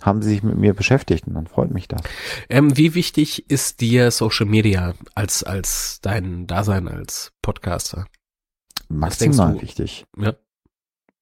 haben 0.03 0.23
sie 0.23 0.31
sich 0.31 0.43
mit 0.43 0.57
mir 0.57 0.75
beschäftigt 0.75 1.27
und 1.27 1.35
dann 1.35 1.47
freut 1.47 1.71
mich 1.71 1.89
das. 1.89 2.03
Ähm, 2.49 2.77
wie 2.77 2.95
wichtig 2.95 3.51
ist 3.51 3.81
dir 3.81 4.11
Social 4.11 4.47
Media 4.47 4.95
als, 5.15 5.43
als 5.43 6.01
dein 6.01 6.47
Dasein 6.47 6.89
als 6.89 7.33
Podcaster? 7.43 8.07
Maximal 8.89 9.61
wichtig. 9.61 10.07
Ja. 10.17 10.35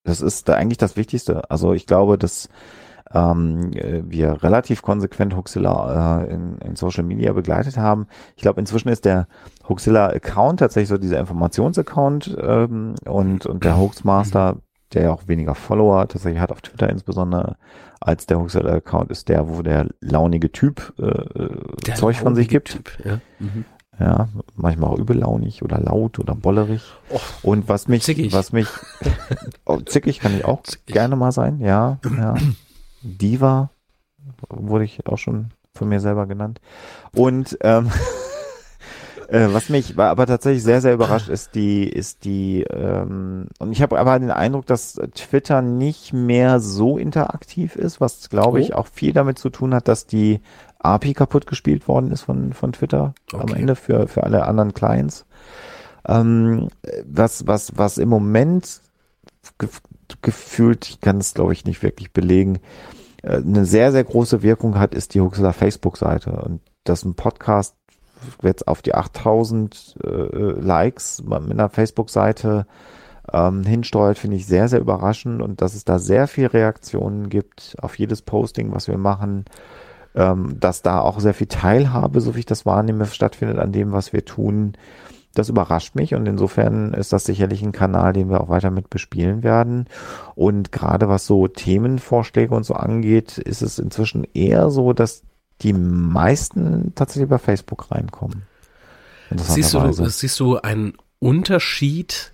Das 0.05 0.21
ist 0.21 0.49
da 0.49 0.55
eigentlich 0.55 0.79
das 0.79 0.97
Wichtigste. 0.97 1.51
Also 1.51 1.73
ich 1.73 1.87
glaube, 1.87 2.17
dass 2.17 2.49
ähm, 3.13 3.73
wir 3.73 4.43
relativ 4.43 4.83
konsequent 4.83 5.35
Huxilla 5.37 6.23
äh, 6.23 6.33
in, 6.33 6.59
in 6.59 6.77
Social 6.77 7.05
Media 7.05 7.33
begleitet 7.33 7.77
haben. 7.77 8.07
Ich 8.37 8.43
glaube, 8.43 8.61
inzwischen 8.61 8.89
ist 8.89 9.05
der 9.05 9.27
Huxilla-Account 9.69 10.61
tatsächlich 10.61 10.89
so 10.89 10.99
dieser 10.99 11.19
Informationsaccount 11.19 12.37
ähm, 12.41 12.95
und, 13.05 13.47
und 13.47 13.65
der 13.65 13.77
Hoaxmaster, 13.79 14.59
der 14.93 15.03
ja 15.05 15.13
auch 15.13 15.27
weniger 15.27 15.55
Follower 15.55 16.07
tatsächlich 16.09 16.41
hat 16.41 16.53
auf 16.53 16.63
Twitter 16.63 16.89
insbesondere, 16.89 17.57
als 18.01 18.27
der 18.27 18.39
Huxler-Account 18.39 19.11
ist 19.11 19.29
der, 19.29 19.49
wo 19.49 19.63
der 19.63 19.89
launige 20.01 20.53
Typ 20.53 20.93
äh, 20.99 21.49
der 21.87 21.95
Zeug 21.95 22.17
von 22.17 22.35
sich 22.35 22.49
gibt. 22.49 22.69
Typ, 22.73 22.91
ja. 23.05 23.21
Mhm. 23.39 23.65
ja. 23.99 24.29
manchmal 24.55 24.91
auch 24.91 24.99
übellaunig 24.99 25.63
oder 25.63 25.81
laut 25.81 26.19
oder 26.19 26.35
bollerig. 26.35 26.83
Oh, 27.11 27.21
Und 27.43 27.69
was 27.69 27.89
mich, 27.89 28.03
zickig. 28.03 28.33
was 28.33 28.53
mich, 28.53 28.69
oh, 29.65 29.81
zickig 29.81 30.21
kann 30.21 30.37
ich 30.37 30.45
auch 30.45 30.63
zickig. 30.63 30.95
gerne 30.95 31.17
mal 31.17 31.33
sein, 31.33 31.61
ja, 31.61 31.99
ja. 32.17 32.35
Diva 33.03 33.71
wurde 34.49 34.85
ich 34.85 35.07
auch 35.07 35.19
schon 35.19 35.51
von 35.75 35.89
mir 35.89 36.01
selber 36.01 36.27
genannt. 36.27 36.61
Und 37.15 37.57
ähm, 37.63 37.91
Äh, 39.29 39.49
was 39.53 39.69
mich 39.69 39.97
war 39.97 40.11
aber 40.11 40.27
tatsächlich 40.27 40.63
sehr, 40.63 40.81
sehr 40.81 40.95
überrascht 40.95 41.29
ist 41.29 41.55
die, 41.55 41.89
ist 41.89 42.25
die, 42.25 42.63
ähm, 42.63 43.49
und 43.59 43.73
ich 43.73 43.83
habe 43.83 43.99
aber 43.99 44.19
den 44.19 44.31
Eindruck, 44.31 44.67
dass 44.67 45.01
Twitter 45.15 45.63
nicht 45.63 46.13
mehr 46.13 46.61
so 46.61 46.97
interaktiv 46.97 47.75
ist, 47.75 48.01
was 48.01 48.31
glaube 48.31 48.61
ich 48.61 48.75
oh. 48.75 48.79
auch 48.79 48.87
viel 48.87 49.13
damit 49.13 49.39
zu 49.39 49.51
tun 49.51 49.75
hat, 49.75 49.89
dass 49.89 50.07
die 50.07 50.41
API 50.79 51.15
kaputt 51.15 51.47
gespielt 51.47 51.89
worden 51.89 52.13
ist 52.13 52.23
von, 52.23 52.53
von 52.53 52.73
Twitter 52.73 53.15
okay. 53.33 53.43
am 53.43 53.55
Ende 53.55 53.75
für, 53.75 54.07
für 54.07 54.23
alle 54.23 54.47
anderen 54.47 54.75
Clients. 54.75 55.27
Ähm, 56.07 56.69
was, 57.05 57.47
was, 57.49 57.77
was 57.77 57.99
im 57.99 58.09
Moment 58.09 58.81
ge 59.59 59.69
gefühlt, 60.23 60.89
ich 60.89 61.01
kann 61.01 61.19
es 61.19 61.35
glaube 61.35 61.53
ich 61.53 61.65
nicht 61.65 61.83
wirklich 61.83 62.13
belegen, 62.13 62.61
äh, 63.23 63.39
eine 63.39 63.65
sehr, 63.65 63.91
sehr 63.91 64.05
große 64.05 64.43
Wirkung 64.43 64.79
hat, 64.79 64.95
ist 64.95 65.15
die 65.15 65.21
Huxler 65.21 65.53
Facebook-Seite. 65.53 66.31
Und 66.31 66.61
dass 66.85 67.05
ein 67.05 67.15
Podcast 67.15 67.75
jetzt 68.43 68.67
auf 68.69 68.83
die 68.83 68.95
8000 68.95 69.97
äh, 70.03 70.09
Likes 70.09 71.23
mit 71.23 71.51
einer 71.51 71.69
Facebook-Seite 71.69 72.67
ähm, 73.33 73.65
hinsteuert, 73.65 74.19
finde 74.19 74.37
ich 74.37 74.47
sehr, 74.47 74.69
sehr 74.69 74.81
überraschend 74.81 75.43
und 75.43 75.61
dass 75.61 75.75
es 75.75 75.85
da 75.85 75.99
sehr 75.99 76.29
viel 76.29 76.47
Reaktionen 76.47 77.29
gibt 77.29 77.77
auf 77.81 77.99
jedes 77.99 78.23
Posting, 78.23 78.73
was 78.73 78.89
wir 78.89 78.99
machen, 78.99 79.45
ähm, 80.15 80.59
dass 80.61 80.83
da 80.83 81.01
auch 81.01 81.21
sehr 81.21 81.35
viel 81.35 81.49
Teilhabe, 81.49 82.21
so 82.21 82.35
wie 82.35 82.41
ich 82.41 82.47
das 82.47 82.67
wahrnehme, 82.67 83.07
stattfindet 83.07 83.59
an 83.59 83.73
dem, 83.73 83.93
was 83.93 84.13
wir 84.13 84.25
tun. 84.25 84.75
Das 85.35 85.51
überrascht 85.51 85.95
mich 85.95 86.15
und 86.15 86.27
insofern 86.27 86.95
ist 86.95 87.13
das 87.13 87.25
sicherlich 87.25 87.63
ein 87.63 87.73
Kanal, 87.73 88.15
den 88.15 88.31
wir 88.31 88.41
auch 88.41 88.49
weiter 88.49 88.71
mit 88.71 88.89
bespielen 88.89 89.43
werden. 89.43 89.85
Und 90.35 90.73
gerade 90.73 91.11
was 91.11 91.27
so 91.27 91.47
Themenvorschläge 91.47 92.55
und 92.55 92.65
so 92.65 92.73
angeht, 92.73 93.37
ist 93.37 93.61
es 93.61 93.79
inzwischen 93.79 94.27
eher 94.33 94.71
so, 94.71 94.95
dass 94.95 95.25
die 95.63 95.73
meisten 95.73 96.95
tatsächlich 96.95 97.25
über 97.25 97.39
Facebook 97.39 97.91
reinkommen. 97.91 98.43
Siehst 99.35 99.75
du, 99.75 99.93
siehst 100.09 100.39
du 100.39 100.57
einen 100.59 100.95
Unterschied 101.19 102.33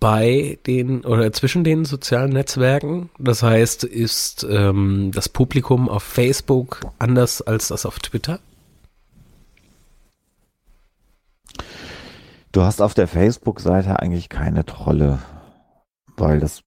bei 0.00 0.58
den 0.66 1.04
oder 1.04 1.32
zwischen 1.32 1.64
den 1.64 1.84
sozialen 1.84 2.32
Netzwerken? 2.32 3.10
Das 3.18 3.42
heißt, 3.42 3.84
ist 3.84 4.46
ähm, 4.48 5.10
das 5.14 5.28
Publikum 5.28 5.88
auf 5.88 6.02
Facebook 6.02 6.80
anders 6.98 7.42
als 7.42 7.68
das 7.68 7.86
auf 7.86 8.00
Twitter? 8.00 8.40
Du 12.50 12.62
hast 12.62 12.80
auf 12.80 12.94
der 12.94 13.06
Facebook-Seite 13.06 14.00
eigentlich 14.00 14.28
keine 14.28 14.64
Trolle, 14.64 15.18
weil 16.16 16.40
das 16.40 16.62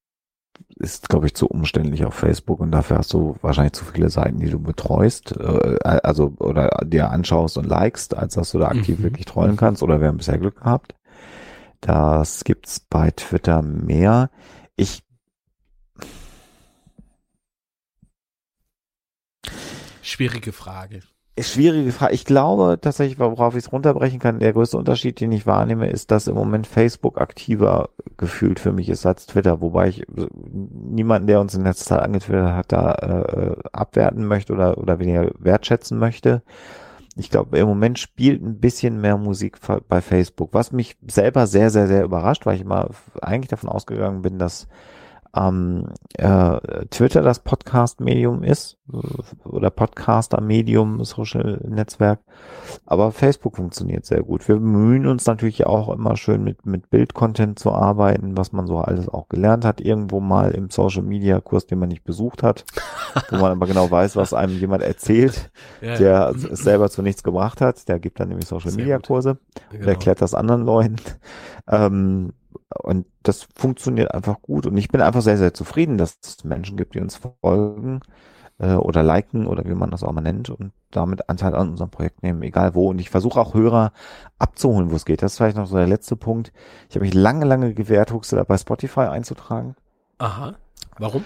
ist, 0.81 1.09
glaube 1.09 1.27
ich, 1.27 1.35
zu 1.35 1.47
umständlich 1.47 2.05
auf 2.05 2.13
Facebook 2.13 2.59
und 2.59 2.71
dafür 2.71 2.97
hast 2.97 3.13
du 3.13 3.37
wahrscheinlich 3.41 3.73
zu 3.73 3.85
viele 3.85 4.09
Seiten, 4.09 4.39
die 4.39 4.49
du 4.49 4.59
betreust, 4.59 5.35
äh, 5.37 5.77
also 5.83 6.33
oder 6.39 6.69
dir 6.83 7.09
anschaust 7.09 7.57
und 7.57 7.65
likest, 7.65 8.15
als 8.15 8.33
dass 8.33 8.51
du 8.51 8.59
da 8.59 8.67
aktiv 8.67 8.99
mhm. 8.99 9.03
wirklich 9.03 9.25
trollen 9.25 9.55
kannst 9.55 9.83
oder 9.83 10.01
wir 10.01 10.07
haben 10.07 10.17
bisher 10.17 10.37
Glück 10.37 10.57
gehabt. 10.57 10.95
Das 11.79 12.43
gibt's 12.43 12.79
bei 12.79 13.11
Twitter 13.11 13.61
mehr. 13.61 14.29
Ich 14.75 15.03
Schwierige 20.01 20.51
Frage. 20.51 21.03
Schwierige 21.43 21.91
Frage. 21.91 22.13
Ich 22.13 22.25
glaube 22.25 22.79
tatsächlich, 22.81 23.19
worauf 23.19 23.55
ich 23.55 23.65
es 23.65 23.71
runterbrechen 23.71 24.19
kann, 24.19 24.39
der 24.39 24.53
größte 24.53 24.77
Unterschied, 24.77 25.19
den 25.19 25.31
ich 25.31 25.45
wahrnehme, 25.45 25.89
ist, 25.89 26.11
dass 26.11 26.27
im 26.27 26.35
Moment 26.35 26.67
Facebook 26.67 27.19
aktiver 27.19 27.89
gefühlt 28.17 28.59
für 28.59 28.71
mich 28.71 28.89
ist 28.89 29.05
als 29.05 29.25
Twitter, 29.25 29.61
wobei 29.61 29.89
ich 29.89 30.05
niemanden, 30.09 31.27
der 31.27 31.39
uns 31.39 31.55
in 31.55 31.63
letzter 31.63 31.85
Zeit 31.85 32.01
angetwittert 32.01 32.53
hat, 32.53 32.71
da 32.71 32.93
äh, 32.93 33.55
abwerten 33.71 34.25
möchte 34.25 34.53
oder, 34.53 34.77
oder 34.77 34.99
weniger 34.99 35.31
wertschätzen 35.39 35.97
möchte. 35.97 36.43
Ich 37.15 37.29
glaube, 37.29 37.57
im 37.57 37.67
Moment 37.67 37.99
spielt 37.99 38.41
ein 38.41 38.59
bisschen 38.59 39.01
mehr 39.01 39.17
Musik 39.17 39.57
bei 39.87 40.01
Facebook, 40.01 40.53
was 40.53 40.71
mich 40.71 40.97
selber 41.07 41.45
sehr, 41.45 41.69
sehr, 41.69 41.87
sehr 41.87 42.03
überrascht, 42.03 42.45
weil 42.45 42.55
ich 42.55 42.61
immer 42.61 42.89
eigentlich 43.21 43.49
davon 43.49 43.69
ausgegangen 43.69 44.21
bin, 44.21 44.39
dass 44.39 44.67
ähm, 45.35 45.87
äh, 46.17 46.59
Twitter 46.89 47.21
das 47.21 47.39
Podcast-Medium 47.39 48.43
ist 48.43 48.77
oder 49.45 49.69
Podcaster-Medium, 49.69 51.03
Social-Netzwerk, 51.05 52.19
aber 52.85 53.11
Facebook 53.11 53.55
funktioniert 53.55 54.05
sehr 54.05 54.23
gut. 54.23 54.47
Wir 54.47 54.55
bemühen 54.55 55.07
uns 55.07 55.25
natürlich 55.25 55.65
auch 55.65 55.89
immer 55.89 56.17
schön 56.17 56.43
mit, 56.43 56.65
mit 56.65 56.89
Bild-Content 56.89 57.57
zu 57.57 57.71
arbeiten, 57.71 58.35
was 58.35 58.51
man 58.51 58.67
so 58.67 58.79
alles 58.79 59.07
auch 59.07 59.29
gelernt 59.29 59.63
hat, 59.63 59.79
irgendwo 59.79 60.19
mal 60.19 60.51
im 60.51 60.69
Social-Media-Kurs, 60.69 61.67
den 61.67 61.79
man 61.79 61.89
nicht 61.89 62.03
besucht 62.03 62.43
hat, 62.43 62.65
wo 63.29 63.37
man 63.37 63.51
aber 63.51 63.67
genau 63.67 63.89
weiß, 63.89 64.17
was 64.17 64.33
einem 64.33 64.57
jemand 64.57 64.83
erzählt, 64.83 65.51
ja, 65.81 65.95
der 65.95 66.29
es 66.29 66.59
selber 66.59 66.89
zu 66.89 67.01
nichts 67.01 67.23
gebracht 67.23 67.61
hat. 67.61 67.87
Der 67.87 67.99
gibt 67.99 68.19
dann 68.19 68.27
nämlich 68.27 68.47
Social-Media-Kurse 68.47 69.37
genau. 69.69 69.81
und 69.81 69.87
erklärt 69.87 70.21
das 70.21 70.33
anderen 70.33 70.65
Leuten. 70.65 70.97
Ähm, 71.67 72.33
und 72.83 73.05
das 73.23 73.47
funktioniert 73.55 74.13
einfach 74.13 74.41
gut. 74.41 74.65
Und 74.65 74.77
ich 74.77 74.89
bin 74.89 75.01
einfach 75.01 75.21
sehr, 75.21 75.37
sehr 75.37 75.53
zufrieden, 75.53 75.97
dass 75.97 76.17
es 76.23 76.43
Menschen 76.43 76.77
gibt, 76.77 76.95
die 76.95 76.99
uns 76.99 77.19
folgen, 77.41 78.01
äh, 78.61 78.75
oder 78.75 79.03
liken 79.03 79.47
oder 79.47 79.65
wie 79.65 79.73
man 79.73 79.91
das 79.91 80.03
auch 80.03 80.11
mal 80.11 80.21
nennt 80.21 80.49
und 80.49 80.71
damit 80.91 81.29
Anteil 81.29 81.55
an 81.55 81.69
unserem 81.69 81.89
Projekt 81.89 82.23
nehmen, 82.23 82.43
egal 82.43 82.75
wo. 82.75 82.89
Und 82.89 82.99
ich 82.99 83.09
versuche 83.09 83.39
auch 83.39 83.53
Hörer 83.53 83.91
abzuholen, 84.37 84.91
wo 84.91 84.95
es 84.95 85.05
geht. 85.05 85.21
Das 85.21 85.33
ist 85.33 85.37
vielleicht 85.37 85.57
noch 85.57 85.67
so 85.67 85.77
der 85.77 85.87
letzte 85.87 86.15
Punkt. 86.15 86.53
Ich 86.89 86.95
habe 86.95 87.05
mich 87.05 87.13
lange, 87.13 87.45
lange 87.45 87.73
gewehrt, 87.73 88.11
Huxela 88.11 88.43
bei 88.43 88.57
Spotify 88.57 89.01
einzutragen. 89.01 89.75
Aha. 90.19 90.55
Warum? 90.99 91.25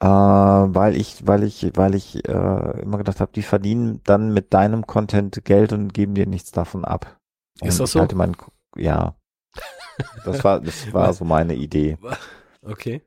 Äh, 0.00 0.06
weil 0.06 0.96
ich, 0.96 1.26
weil 1.26 1.44
ich, 1.44 1.70
weil 1.76 1.94
ich 1.94 2.28
äh, 2.28 2.80
immer 2.82 2.98
gedacht 2.98 3.20
habe, 3.20 3.30
die 3.32 3.42
verdienen 3.42 4.00
dann 4.04 4.32
mit 4.34 4.52
deinem 4.52 4.86
Content 4.86 5.44
Geld 5.44 5.72
und 5.72 5.94
geben 5.94 6.14
dir 6.14 6.26
nichts 6.26 6.50
davon 6.50 6.84
ab. 6.84 7.18
Und 7.60 7.68
Ist 7.68 7.78
das 7.78 7.92
so? 7.92 7.98
Ich 7.98 8.00
halte 8.00 8.16
mein, 8.16 8.36
ja. 8.76 9.14
Das 10.24 10.42
war, 10.44 10.60
das 10.60 10.92
war 10.92 11.12
so 11.12 11.24
meine 11.24 11.54
Idee. 11.54 11.98
Okay. 12.66 13.02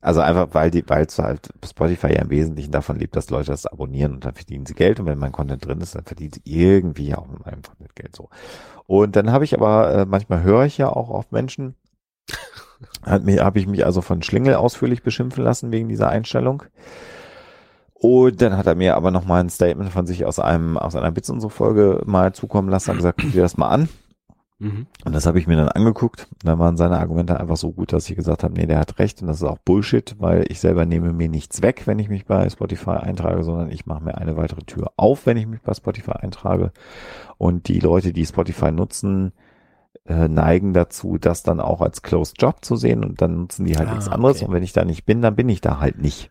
Also 0.00 0.20
einfach, 0.20 0.48
weil 0.52 0.70
die, 0.70 0.82
weil 0.88 1.04
es 1.04 1.18
halt 1.18 1.48
Spotify 1.64 2.08
ja 2.08 2.22
im 2.22 2.30
Wesentlichen 2.30 2.72
davon 2.72 2.98
lebt, 2.98 3.16
dass 3.16 3.28
Leute 3.28 3.50
das 3.50 3.66
abonnieren 3.66 4.14
und 4.14 4.24
dann 4.24 4.34
verdienen 4.34 4.64
sie 4.64 4.74
Geld 4.74 4.98
und 4.98 5.04
wenn 5.04 5.18
mein 5.18 5.32
Content 5.32 5.64
drin 5.64 5.82
ist, 5.82 5.94
dann 5.94 6.04
verdienen 6.04 6.32
sie 6.32 6.42
irgendwie 6.44 7.14
auch 7.14 7.26
mit 7.26 7.44
meinem 7.44 7.62
Content 7.62 7.94
Geld 7.94 8.16
so. 8.16 8.30
Und 8.86 9.16
dann 9.16 9.30
habe 9.30 9.44
ich 9.44 9.54
aber, 9.54 9.92
äh, 9.94 10.04
manchmal 10.06 10.42
höre 10.42 10.64
ich 10.64 10.78
ja 10.78 10.88
auch 10.88 11.10
auf 11.10 11.32
Menschen, 11.32 11.74
hat 13.02 13.24
mir, 13.24 13.44
habe 13.44 13.58
ich 13.58 13.66
mich 13.66 13.84
also 13.84 14.02
von 14.02 14.22
Schlingel 14.22 14.54
ausführlich 14.54 15.02
beschimpfen 15.02 15.44
lassen 15.44 15.72
wegen 15.72 15.88
dieser 15.88 16.08
Einstellung. 16.08 16.64
Und 17.94 18.42
dann 18.42 18.58
hat 18.58 18.66
er 18.66 18.74
mir 18.74 18.96
aber 18.96 19.10
nochmal 19.10 19.40
ein 19.40 19.48
Statement 19.48 19.90
von 19.90 20.06
sich 20.06 20.26
aus 20.26 20.38
einem, 20.38 20.76
aus 20.76 20.94
einer 20.94 21.12
Bits 21.12 21.30
und 21.30 21.40
so 21.40 21.48
Folge 21.48 22.02
mal 22.04 22.34
zukommen 22.34 22.68
lassen, 22.68 22.88
hat 22.88 22.96
gesagt, 22.96 23.20
guck 23.22 23.32
dir 23.32 23.42
das 23.42 23.56
mal 23.56 23.68
an. 23.68 23.88
Mhm. 24.64 24.86
Und 25.04 25.14
das 25.14 25.26
habe 25.26 25.38
ich 25.38 25.46
mir 25.46 25.56
dann 25.56 25.68
angeguckt. 25.68 26.26
Dann 26.42 26.58
waren 26.58 26.76
seine 26.76 26.98
Argumente 26.98 27.38
einfach 27.38 27.56
so 27.56 27.70
gut, 27.72 27.92
dass 27.92 28.08
ich 28.08 28.16
gesagt 28.16 28.42
habe, 28.44 28.54
nee, 28.54 28.66
der 28.66 28.78
hat 28.78 28.98
recht 28.98 29.20
und 29.20 29.28
das 29.28 29.36
ist 29.36 29.42
auch 29.44 29.58
Bullshit, 29.58 30.16
weil 30.18 30.44
ich 30.48 30.60
selber 30.60 30.86
nehme 30.86 31.12
mir 31.12 31.28
nichts 31.28 31.60
weg, 31.62 31.82
wenn 31.86 31.98
ich 31.98 32.08
mich 32.08 32.24
bei 32.26 32.48
Spotify 32.48 32.90
eintrage, 32.92 33.42
sondern 33.44 33.70
ich 33.70 33.86
mache 33.86 34.02
mir 34.02 34.16
eine 34.16 34.36
weitere 34.36 34.62
Tür 34.62 34.92
auf, 34.96 35.26
wenn 35.26 35.36
ich 35.36 35.46
mich 35.46 35.60
bei 35.60 35.74
Spotify 35.74 36.12
eintrage. 36.12 36.72
Und 37.38 37.68
die 37.68 37.78
Leute, 37.80 38.12
die 38.12 38.24
Spotify 38.26 38.72
nutzen, 38.72 39.32
äh, 40.06 40.28
neigen 40.28 40.72
dazu, 40.72 41.18
das 41.18 41.42
dann 41.42 41.60
auch 41.60 41.80
als 41.80 42.02
Closed 42.02 42.40
Job 42.40 42.64
zu 42.64 42.76
sehen 42.76 43.04
und 43.04 43.20
dann 43.22 43.36
nutzen 43.36 43.64
die 43.64 43.76
halt 43.76 43.88
Ah, 43.88 43.94
nichts 43.94 44.08
anderes. 44.08 44.36
okay. 44.38 44.46
Und 44.46 44.52
wenn 44.54 44.62
ich 44.62 44.72
da 44.72 44.84
nicht 44.84 45.04
bin, 45.06 45.22
dann 45.22 45.36
bin 45.36 45.48
ich 45.48 45.60
da 45.60 45.80
halt 45.80 45.98
nicht. 46.00 46.30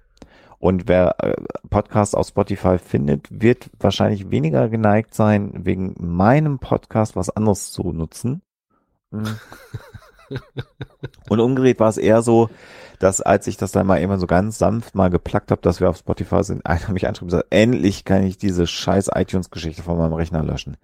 Und 0.63 0.87
wer 0.87 1.21
äh, 1.21 1.35
Podcast 1.69 2.15
auf 2.15 2.25
Spotify 2.29 2.77
findet, 2.77 3.27
wird 3.29 3.69
wahrscheinlich 3.81 4.31
weniger 4.31 4.69
geneigt 4.69 5.13
sein, 5.13 5.51
wegen 5.65 5.93
meinem 5.99 6.59
Podcast 6.59 7.17
was 7.17 7.29
anderes 7.29 7.73
zu 7.73 7.91
nutzen. 7.91 8.41
Mhm. 9.11 9.37
Und 11.27 11.41
umgedreht 11.41 11.81
war 11.81 11.89
es 11.89 11.97
eher 11.97 12.21
so, 12.21 12.49
dass 12.97 13.19
als 13.19 13.47
ich 13.47 13.57
das 13.57 13.73
dann 13.73 13.85
mal 13.85 13.97
immer 13.97 14.17
so 14.17 14.25
ganz 14.25 14.57
sanft 14.57 14.95
mal 14.95 15.09
geplackt 15.09 15.51
habe, 15.51 15.61
dass 15.61 15.81
wir 15.81 15.89
auf 15.89 15.97
Spotify 15.97 16.45
sind, 16.45 16.65
einer 16.65 16.91
mich 16.91 17.09
anschrieb 17.09 17.23
und 17.23 17.31
gesagt, 17.31 17.47
endlich 17.49 18.05
kann 18.05 18.23
ich 18.23 18.37
diese 18.37 18.65
scheiß 18.65 19.09
iTunes-Geschichte 19.13 19.83
von 19.83 19.97
meinem 19.97 20.13
Rechner 20.13 20.43
löschen. 20.43 20.77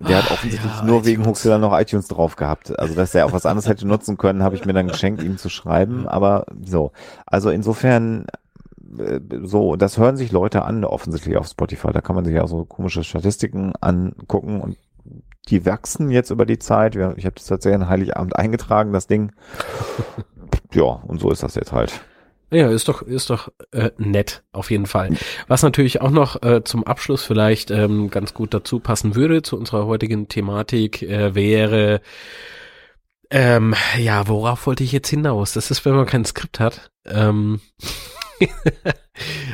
Der 0.00 0.22
hat 0.22 0.30
offensichtlich 0.30 0.72
ja, 0.72 0.84
nur 0.84 1.04
wegen 1.04 1.22
iTunes. 1.22 1.38
Huxilla 1.38 1.58
noch 1.58 1.78
iTunes 1.78 2.08
drauf 2.08 2.36
gehabt. 2.36 2.78
Also, 2.78 2.94
dass 2.94 3.14
er 3.14 3.26
auch 3.26 3.32
was 3.32 3.46
anderes 3.46 3.68
hätte 3.68 3.86
nutzen 3.86 4.16
können, 4.16 4.42
habe 4.42 4.56
ich 4.56 4.64
mir 4.64 4.72
dann 4.72 4.88
geschenkt, 4.88 5.22
ihm 5.22 5.38
zu 5.38 5.48
schreiben. 5.48 6.08
Aber 6.08 6.46
so. 6.64 6.92
Also 7.26 7.50
insofern, 7.50 8.26
äh, 8.98 9.20
so, 9.42 9.76
das 9.76 9.98
hören 9.98 10.16
sich 10.16 10.32
Leute 10.32 10.62
an, 10.62 10.84
offensichtlich 10.84 11.36
auf 11.36 11.46
Spotify. 11.46 11.92
Da 11.92 12.00
kann 12.00 12.16
man 12.16 12.24
sich 12.24 12.38
auch 12.40 12.48
so 12.48 12.64
komische 12.64 13.04
Statistiken 13.04 13.74
angucken 13.80 14.60
und 14.60 14.76
die 15.48 15.66
wachsen 15.66 16.10
jetzt 16.10 16.30
über 16.30 16.46
die 16.46 16.58
Zeit. 16.58 16.94
Ich 16.94 17.26
habe 17.26 17.34
das 17.34 17.46
tatsächlich 17.46 17.82
an 17.82 17.88
Heiligabend 17.88 18.36
eingetragen, 18.36 18.92
das 18.92 19.06
Ding. 19.06 19.32
Ja, 20.74 20.84
und 20.84 21.20
so 21.20 21.30
ist 21.30 21.42
das 21.42 21.54
jetzt 21.54 21.72
halt. 21.72 22.00
Ja, 22.52 22.68
ist 22.68 22.86
doch, 22.88 23.00
ist 23.00 23.30
doch 23.30 23.48
äh, 23.72 23.90
nett, 23.96 24.42
auf 24.52 24.70
jeden 24.70 24.84
Fall. 24.84 25.16
Was 25.48 25.62
natürlich 25.62 26.02
auch 26.02 26.10
noch 26.10 26.42
äh, 26.42 26.62
zum 26.62 26.84
Abschluss 26.84 27.24
vielleicht 27.24 27.70
ähm, 27.70 28.10
ganz 28.10 28.34
gut 28.34 28.52
dazu 28.52 28.78
passen 28.78 29.14
würde 29.14 29.40
zu 29.42 29.56
unserer 29.56 29.86
heutigen 29.86 30.28
Thematik, 30.28 31.00
äh, 31.02 31.34
wäre, 31.34 32.02
ähm, 33.30 33.74
ja, 33.98 34.28
worauf 34.28 34.66
wollte 34.66 34.84
ich 34.84 34.92
jetzt 34.92 35.08
hinaus? 35.08 35.54
Das 35.54 35.70
ist, 35.70 35.86
wenn 35.86 35.94
man 35.94 36.04
kein 36.04 36.26
Skript 36.26 36.60
hat. 36.60 36.90
Ähm, 37.06 37.60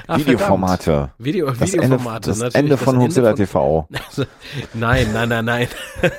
verdammt. 0.07 0.27
Videoformate. 0.27 1.11
Video, 1.19 1.51
Das 1.51 1.73
Ende, 1.73 1.87
Videoformate. 1.87 2.31
das 2.31 2.39
natürlich, 2.39 2.55
Ende 2.57 2.77
von 2.77 2.95
Ende 2.95 3.07
Huxilla 3.07 3.33
TV. 3.35 3.89
Nein, 4.75 5.13
nein, 5.13 5.29
nein, 5.29 5.45
nein. 5.45 5.69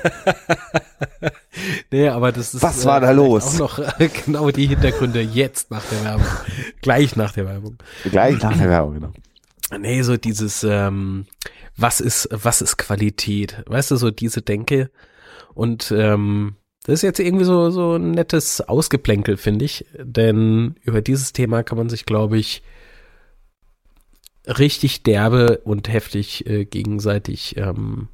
nee, 1.92 2.08
aber 2.08 2.32
das 2.32 2.54
ist. 2.54 2.62
Was 2.62 2.86
war 2.86 3.00
da 3.02 3.08
vielleicht 3.08 3.18
los? 3.18 3.56
Auch 3.56 3.60
noch 3.60 3.80
äh, 4.00 4.10
genau 4.26 4.50
die 4.52 4.68
Hintergründe 4.68 5.22
jetzt 5.22 5.72
nach 5.72 5.84
der 5.86 6.04
Werbung. 6.04 6.26
Gleich 6.82 7.16
nach 7.16 7.34
der 7.34 7.46
Werbung. 7.46 7.78
Gleich 8.10 8.42
nach 8.42 8.58
der 8.58 8.70
Werbung, 8.70 8.94
genau. 8.96 9.12
Nee, 9.80 10.02
so 10.02 10.18
dieses, 10.18 10.64
ähm, 10.64 11.26
was 11.78 12.02
ist, 12.02 12.30
was 12.32 12.62
ist 12.62 12.78
Qualität? 12.78 13.64
Weißt 13.68 13.92
du, 13.92 13.96
so 13.98 14.12
diese 14.12 14.42
Denke. 14.42 14.90
Und 15.54 15.94
ähm, 15.96 16.56
das 16.86 16.96
ist 16.96 17.02
jetzt 17.04 17.20
irgendwie 17.20 17.46
so, 17.46 17.70
so 17.70 17.96
ein 17.96 18.12
nettes 18.12 18.62
Ausgeplänkel, 18.62 19.38
finde 19.38 19.66
ich. 19.66 19.86
Denn 20.00 20.76
über 20.82 21.02
dieses 21.02 21.34
Thema 21.34 21.64
kann 21.64 21.78
man 21.78 21.90
sich, 21.90 22.06
glaube 22.06 22.38
ich, 22.38 22.64
richtig 24.58 25.04
derbe 25.04 25.60
und 25.60 25.88
heftig 25.92 26.46
äh, 26.48 26.66
gegenseitig 26.66 27.56
ähm, 27.58 28.08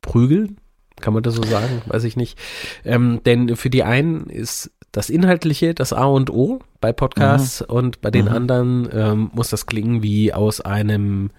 prügeln. 0.00 0.58
Kann 1.00 1.12
man 1.12 1.22
das 1.22 1.34
so 1.34 1.42
sagen? 1.42 1.82
Weiß 1.86 2.04
ich 2.04 2.16
nicht. 2.16 2.38
Ähm, 2.84 3.20
denn 3.26 3.54
für 3.56 3.68
die 3.68 3.82
einen 3.82 4.30
ist 4.30 4.70
das 4.92 5.10
Inhaltliche 5.10 5.74
das 5.74 5.92
A 5.92 6.04
und 6.06 6.30
O 6.30 6.60
bei 6.80 6.92
Podcasts 6.92 7.60
und 7.60 8.00
bei 8.00 8.10
den 8.10 8.26
Mhm. 8.26 8.30
anderen 8.32 8.88
ähm, 8.92 9.30
muss 9.34 9.50
das 9.50 9.66
klingen 9.66 10.02
wie 10.02 10.32
aus 10.32 10.62
einem 10.62 11.30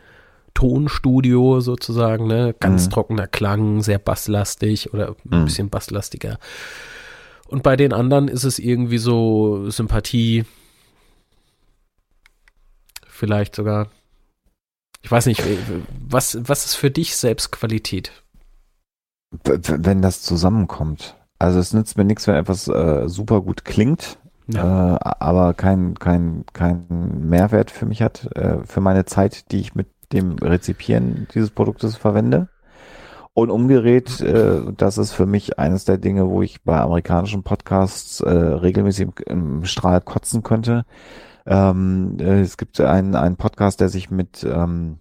Tonstudio 0.54 1.60
sozusagen, 1.60 2.28
ne? 2.28 2.56
Ganz 2.60 2.86
Mhm. 2.86 2.90
trockener 2.92 3.28
Klang, 3.28 3.82
sehr 3.82 4.00
basslastig 4.00 4.94
oder 4.94 5.16
ein 5.32 5.42
Mhm. 5.42 5.46
bisschen 5.46 5.70
basslastiger. 5.70 6.38
Und 7.48 7.64
bei 7.64 7.76
den 7.76 7.94
anderen 7.94 8.28
ist 8.28 8.44
es 8.44 8.60
irgendwie 8.60 8.98
so 8.98 9.70
Sympathie, 9.70 10.46
vielleicht 13.08 13.56
sogar. 13.56 13.90
Ich 15.08 15.12
weiß 15.12 15.28
nicht, 15.28 15.42
was, 16.10 16.38
was 16.50 16.66
ist 16.66 16.76
für 16.76 16.92
dich 16.92 17.16
selbst 17.16 17.54
Qualität? 17.54 18.12
Wenn 19.32 20.02
das 20.02 20.22
zusammenkommt. 20.22 21.16
Also 21.40 21.60
es 21.60 21.72
nützt 21.72 21.98
mir 21.98 22.04
nichts, 22.04 22.28
wenn 22.28 22.36
etwas 22.36 22.68
äh, 22.68 23.08
super 23.08 23.40
gut 23.40 23.64
klingt, 23.64 24.18
äh, 24.54 24.58
aber 24.58 25.54
kein, 25.54 25.98
kein, 25.98 26.44
kein 26.52 26.88
Mehrwert 27.22 27.72
für 27.72 27.86
mich 27.86 28.02
hat, 28.02 28.36
äh, 28.36 28.58
für 28.66 28.82
meine 28.82 29.06
Zeit, 29.06 29.50
die 29.54 29.62
ich 29.62 29.76
mit 29.76 29.88
dem 30.12 30.34
Rezipieren 30.40 31.30
dieses 31.34 31.52
Produktes 31.52 31.96
verwende. 31.96 32.50
Und 33.34 33.50
umgedreht, 33.50 34.20
äh, 34.20 34.60
das 34.76 34.98
ist 34.98 35.14
für 35.14 35.26
mich 35.26 35.58
eines 35.58 35.86
der 35.86 36.00
Dinge, 36.00 36.30
wo 36.30 36.42
ich 36.42 36.64
bei 36.64 36.82
amerikanischen 36.82 37.44
Podcasts 37.44 38.20
äh, 38.20 38.30
regelmäßig 38.30 39.08
im, 39.26 39.60
im 39.60 39.66
Strahl 39.66 40.02
kotzen 40.02 40.44
könnte. 40.44 40.84
Ähm, 41.48 42.18
äh, 42.20 42.42
es 42.42 42.58
gibt 42.58 42.80
einen, 42.82 43.16
einen 43.16 43.38
Podcast, 43.38 43.80
der 43.80 43.90
sich 43.90 44.12
mit 44.12 44.44
ähm, 44.44 45.00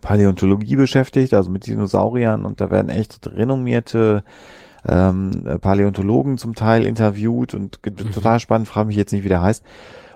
Paläontologie 0.00 0.76
beschäftigt, 0.76 1.34
also 1.34 1.50
mit 1.50 1.66
Dinosauriern 1.66 2.44
und 2.44 2.60
da 2.60 2.70
werden 2.70 2.88
echt 2.88 3.26
renommierte 3.26 4.24
ähm, 4.86 5.58
Paläontologen 5.60 6.38
zum 6.38 6.54
Teil 6.54 6.84
interviewt 6.84 7.54
und 7.54 7.80
Mhm. 7.84 8.12
total 8.12 8.40
spannend, 8.40 8.68
frage 8.68 8.88
mich 8.88 8.96
jetzt 8.96 9.12
nicht, 9.12 9.24
wie 9.24 9.28
der 9.28 9.42
heißt. 9.42 9.64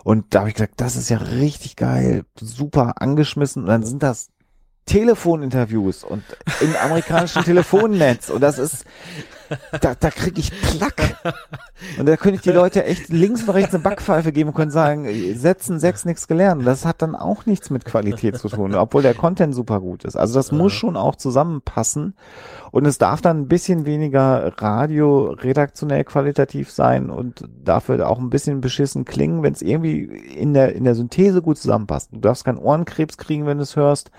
Und 0.05 0.35
da 0.35 0.41
habe 0.41 0.49
ich 0.51 0.55
gesagt, 0.55 0.74
das 0.81 0.97
ist 0.97 1.09
ja 1.09 1.16
richtig 1.19 1.77
geil, 1.77 2.24
super 2.39 3.01
angeschmissen. 3.01 3.62
Und 3.62 3.69
dann 3.69 3.85
sind 3.85 4.03
das 4.03 4.28
Telefoninterviews 4.86 6.05
und 6.05 6.23
im 6.61 6.74
amerikanischen 6.77 7.43
Telefonnetz. 7.44 8.28
Und 8.28 8.43
das 8.43 8.59
ist, 8.59 8.85
da, 9.81 9.94
da 9.94 10.11
kriege 10.11 10.40
ich 10.40 10.51
Plack. 10.61 11.16
Und 11.98 12.06
da 12.06 12.16
könnte 12.16 12.36
ich 12.36 12.43
die 12.43 12.51
Leute 12.51 12.85
echt 12.85 13.09
links 13.09 13.43
und 13.43 13.51
rechts 13.51 13.74
eine 13.74 13.82
Backpfeife 13.82 14.32
geben 14.32 14.51
und 14.51 14.55
können 14.55 14.70
sagen, 14.70 15.09
setzen 15.35 15.81
sechs 15.81 16.05
nichts 16.05 16.28
gelernt. 16.28 16.66
Das 16.66 16.85
hat 16.85 17.01
dann 17.01 17.15
auch 17.15 17.47
nichts 17.47 17.70
mit 17.70 17.85
Qualität 17.85 18.36
zu 18.36 18.48
tun, 18.48 18.74
obwohl 18.74 19.02
der 19.02 19.15
Content 19.15 19.55
super 19.55 19.81
gut 19.81 20.05
ist. 20.05 20.16
Also 20.16 20.35
das 20.35 20.52
muss 20.52 20.73
schon 20.73 20.97
auch 20.97 21.16
zusammenpassen. 21.16 22.15
Und 22.70 22.86
es 22.86 22.98
darf 22.98 23.23
dann 23.23 23.40
ein 23.40 23.48
bisschen 23.48 23.86
weniger 23.86 24.52
Radio 24.59 25.31
redaktionell 25.31 26.05
qualitativ 26.05 26.70
sein 26.70 27.09
und 27.09 27.48
dafür 27.65 28.09
auch 28.09 28.19
ein 28.19 28.31
bisschen 28.31 28.61
beschissen 28.61 29.05
klingen, 29.05 29.43
wenn 29.43 29.55
es 29.55 29.62
irgendwie 29.62 30.02
in 30.02 30.52
der, 30.52 30.74
in 30.74 30.85
der 30.85 30.94
Synthese 30.94 31.40
gut 31.40 31.56
zusammenpasst. 31.56 32.11
Du 32.12 32.20
darfst 32.20 32.44
keinen 32.44 32.59
Ohrenkrebs 32.59 33.16
kriegen, 33.16 33.47
wenn 33.47 33.59
du 33.59 33.62
es 33.62 33.77
hörst. 33.77 34.11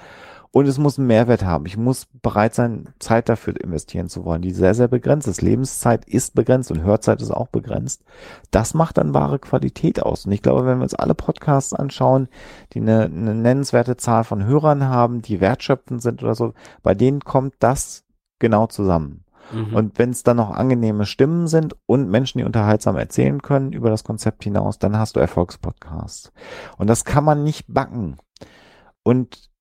Und 0.55 0.69
es 0.69 0.77
muss 0.77 0.97
einen 0.97 1.07
Mehrwert 1.07 1.43
haben. 1.43 1.65
Ich 1.65 1.75
muss 1.75 2.07
bereit 2.21 2.55
sein, 2.55 2.87
Zeit 2.99 3.27
dafür 3.27 3.59
investieren 3.61 4.07
zu 4.07 4.23
wollen, 4.23 4.41
die 4.41 4.51
sehr, 4.51 4.73
sehr 4.73 4.87
begrenzt 4.87 5.27
ist. 5.27 5.41
Lebenszeit 5.41 6.05
ist 6.05 6.33
begrenzt 6.33 6.71
und 6.71 6.81
Hörzeit 6.81 7.21
ist 7.21 7.31
auch 7.31 7.47
begrenzt. 7.47 8.05
Das 8.51 8.73
macht 8.73 8.97
dann 8.97 9.13
wahre 9.13 9.37
Qualität 9.37 10.01
aus. 10.01 10.25
Und 10.25 10.31
ich 10.31 10.41
glaube, 10.41 10.65
wenn 10.65 10.77
wir 10.77 10.83
uns 10.83 10.93
alle 10.93 11.13
Podcasts 11.13 11.73
anschauen, 11.73 12.29
die 12.71 12.79
eine, 12.79 13.03
eine 13.03 13.35
nennenswerte 13.35 13.97
Zahl 13.97 14.23
von 14.23 14.45
Hörern 14.45 14.85
haben, 14.85 15.21
die 15.21 15.41
wertschöpfend 15.41 16.01
sind 16.01 16.23
oder 16.23 16.35
so, 16.35 16.53
bei 16.81 16.95
denen 16.95 17.19
kommt 17.19 17.55
das 17.59 18.05
genau 18.39 18.67
zusammen. 18.67 19.25
Mhm. 19.51 19.75
Und 19.75 19.99
wenn 19.99 20.11
es 20.11 20.23
dann 20.23 20.37
noch 20.37 20.51
angenehme 20.51 21.05
Stimmen 21.05 21.47
sind 21.47 21.75
und 21.85 22.09
Menschen, 22.09 22.37
die 22.37 22.45
unterhaltsam 22.45 22.95
erzählen 22.95 23.41
können 23.41 23.73
über 23.73 23.89
das 23.89 24.05
Konzept 24.05 24.45
hinaus, 24.45 24.79
dann 24.79 24.97
hast 24.97 25.17
du 25.17 25.19
Erfolgspodcasts. 25.19 26.31
Und 26.77 26.87
das 26.87 27.03
kann 27.03 27.25
man 27.25 27.43
nicht 27.43 27.65
backen. 27.67 28.15
Und 29.03 29.53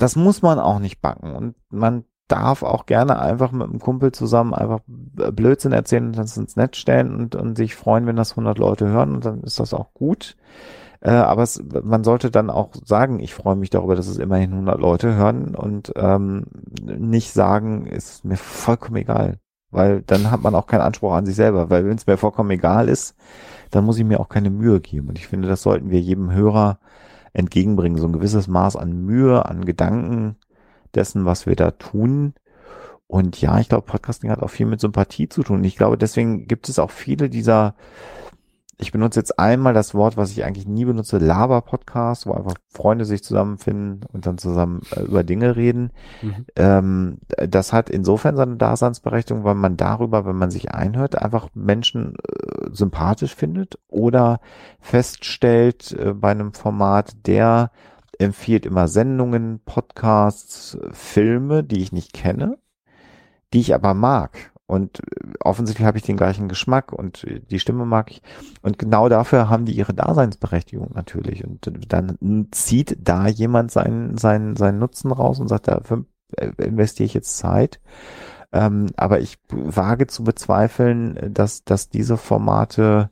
das 0.00 0.16
muss 0.16 0.40
man 0.42 0.58
auch 0.58 0.78
nicht 0.78 1.00
backen. 1.00 1.32
Und 1.32 1.54
man 1.68 2.04
darf 2.26 2.62
auch 2.62 2.86
gerne 2.86 3.18
einfach 3.18 3.52
mit 3.52 3.68
einem 3.68 3.80
Kumpel 3.80 4.12
zusammen 4.12 4.54
einfach 4.54 4.80
Blödsinn 4.86 5.72
erzählen 5.72 6.06
und 6.06 6.16
das 6.16 6.36
ins 6.36 6.56
Netz 6.56 6.76
stellen 6.78 7.14
und, 7.14 7.34
und 7.34 7.56
sich 7.56 7.74
freuen, 7.74 8.06
wenn 8.06 8.16
das 8.16 8.32
100 8.32 8.56
Leute 8.58 8.88
hören 8.88 9.14
und 9.14 9.24
dann 9.24 9.42
ist 9.42 9.60
das 9.60 9.74
auch 9.74 9.92
gut. 9.92 10.36
Äh, 11.00 11.10
aber 11.10 11.42
es, 11.42 11.62
man 11.82 12.04
sollte 12.04 12.30
dann 12.30 12.50
auch 12.50 12.70
sagen, 12.84 13.20
ich 13.20 13.34
freue 13.34 13.56
mich 13.56 13.70
darüber, 13.70 13.96
dass 13.96 14.06
es 14.06 14.18
immerhin 14.18 14.52
100 14.52 14.78
Leute 14.78 15.14
hören 15.14 15.54
und 15.54 15.92
ähm, 15.96 16.46
nicht 16.82 17.32
sagen, 17.32 17.86
ist 17.86 18.24
mir 18.24 18.36
vollkommen 18.36 18.96
egal. 18.96 19.38
Weil 19.70 20.02
dann 20.02 20.30
hat 20.30 20.42
man 20.42 20.54
auch 20.54 20.66
keinen 20.66 20.80
Anspruch 20.80 21.12
an 21.12 21.26
sich 21.26 21.36
selber. 21.36 21.70
Weil 21.70 21.84
wenn 21.86 21.96
es 21.96 22.06
mir 22.06 22.16
vollkommen 22.16 22.50
egal 22.50 22.88
ist, 22.88 23.14
dann 23.70 23.84
muss 23.84 23.98
ich 23.98 24.04
mir 24.04 24.18
auch 24.18 24.28
keine 24.28 24.50
Mühe 24.50 24.80
geben. 24.80 25.08
Und 25.08 25.18
ich 25.18 25.28
finde, 25.28 25.48
das 25.48 25.62
sollten 25.62 25.90
wir 25.90 26.00
jedem 26.00 26.32
Hörer 26.32 26.80
entgegenbringen. 27.32 27.98
So 27.98 28.06
ein 28.06 28.12
gewisses 28.12 28.48
Maß 28.48 28.76
an 28.76 28.92
Mühe, 28.92 29.46
an 29.46 29.64
Gedanken 29.64 30.36
dessen, 30.94 31.24
was 31.24 31.46
wir 31.46 31.56
da 31.56 31.70
tun. 31.72 32.34
Und 33.06 33.40
ja, 33.40 33.58
ich 33.58 33.68
glaube, 33.68 33.86
Podcasting 33.86 34.30
hat 34.30 34.40
auch 34.40 34.50
viel 34.50 34.66
mit 34.66 34.80
Sympathie 34.80 35.28
zu 35.28 35.42
tun. 35.42 35.64
Ich 35.64 35.76
glaube, 35.76 35.98
deswegen 35.98 36.46
gibt 36.46 36.68
es 36.68 36.78
auch 36.78 36.90
viele 36.90 37.28
dieser 37.28 37.74
ich 38.80 38.92
benutze 38.92 39.20
jetzt 39.20 39.38
einmal 39.38 39.74
das 39.74 39.94
Wort, 39.94 40.16
was 40.16 40.30
ich 40.30 40.44
eigentlich 40.44 40.66
nie 40.66 40.84
benutze, 40.84 41.18
Laber-Podcast, 41.18 42.26
wo 42.26 42.32
einfach 42.32 42.54
Freunde 42.68 43.04
sich 43.04 43.22
zusammenfinden 43.22 44.06
und 44.12 44.26
dann 44.26 44.38
zusammen 44.38 44.80
äh, 44.96 45.02
über 45.02 45.22
Dinge 45.22 45.56
reden. 45.56 45.90
Mhm. 46.22 46.46
Ähm, 46.56 47.18
das 47.36 47.72
hat 47.72 47.90
insofern 47.90 48.36
seine 48.36 48.56
Daseinsberechtigung, 48.56 49.44
weil 49.44 49.54
man 49.54 49.76
darüber, 49.76 50.24
wenn 50.24 50.36
man 50.36 50.50
sich 50.50 50.72
einhört, 50.72 51.20
einfach 51.20 51.48
Menschen 51.54 52.14
äh, 52.14 52.70
sympathisch 52.72 53.34
findet 53.34 53.78
oder 53.88 54.40
feststellt 54.80 55.92
äh, 55.92 56.14
bei 56.14 56.30
einem 56.30 56.52
Format, 56.52 57.26
der 57.26 57.70
empfiehlt 58.18 58.66
immer 58.66 58.88
Sendungen, 58.88 59.60
Podcasts, 59.64 60.78
Filme, 60.92 61.64
die 61.64 61.82
ich 61.82 61.92
nicht 61.92 62.12
kenne, 62.12 62.58
die 63.52 63.60
ich 63.60 63.74
aber 63.74 63.94
mag 63.94 64.52
und 64.70 65.00
äh, 65.00 65.32
offensichtlich 65.40 65.84
habe 65.84 65.98
ich 65.98 66.04
den 66.04 66.16
gleichen 66.16 66.48
Geschmack 66.48 66.92
und 66.92 67.24
äh, 67.24 67.40
die 67.40 67.58
Stimme 67.58 67.84
mag 67.84 68.12
ich. 68.12 68.22
Und 68.62 68.78
genau 68.78 69.08
dafür 69.08 69.50
haben 69.50 69.64
die 69.64 69.72
ihre 69.72 69.94
Daseinsberechtigung 69.94 70.92
natürlich. 70.94 71.44
Und 71.44 71.72
dann 71.88 72.46
zieht 72.52 72.96
da 73.00 73.26
jemand 73.26 73.72
seinen, 73.72 74.16
seinen, 74.16 74.54
seinen 74.54 74.78
Nutzen 74.78 75.10
raus 75.10 75.40
und 75.40 75.48
sagt, 75.48 75.66
äh, 75.66 76.52
investiere 76.58 77.06
ich 77.06 77.14
jetzt 77.14 77.36
Zeit. 77.36 77.80
Ähm, 78.52 78.86
aber 78.96 79.20
ich 79.20 79.38
wage 79.48 80.06
zu 80.06 80.22
bezweifeln, 80.22 81.18
dass, 81.34 81.64
dass 81.64 81.88
diese 81.88 82.16
Formate 82.16 83.10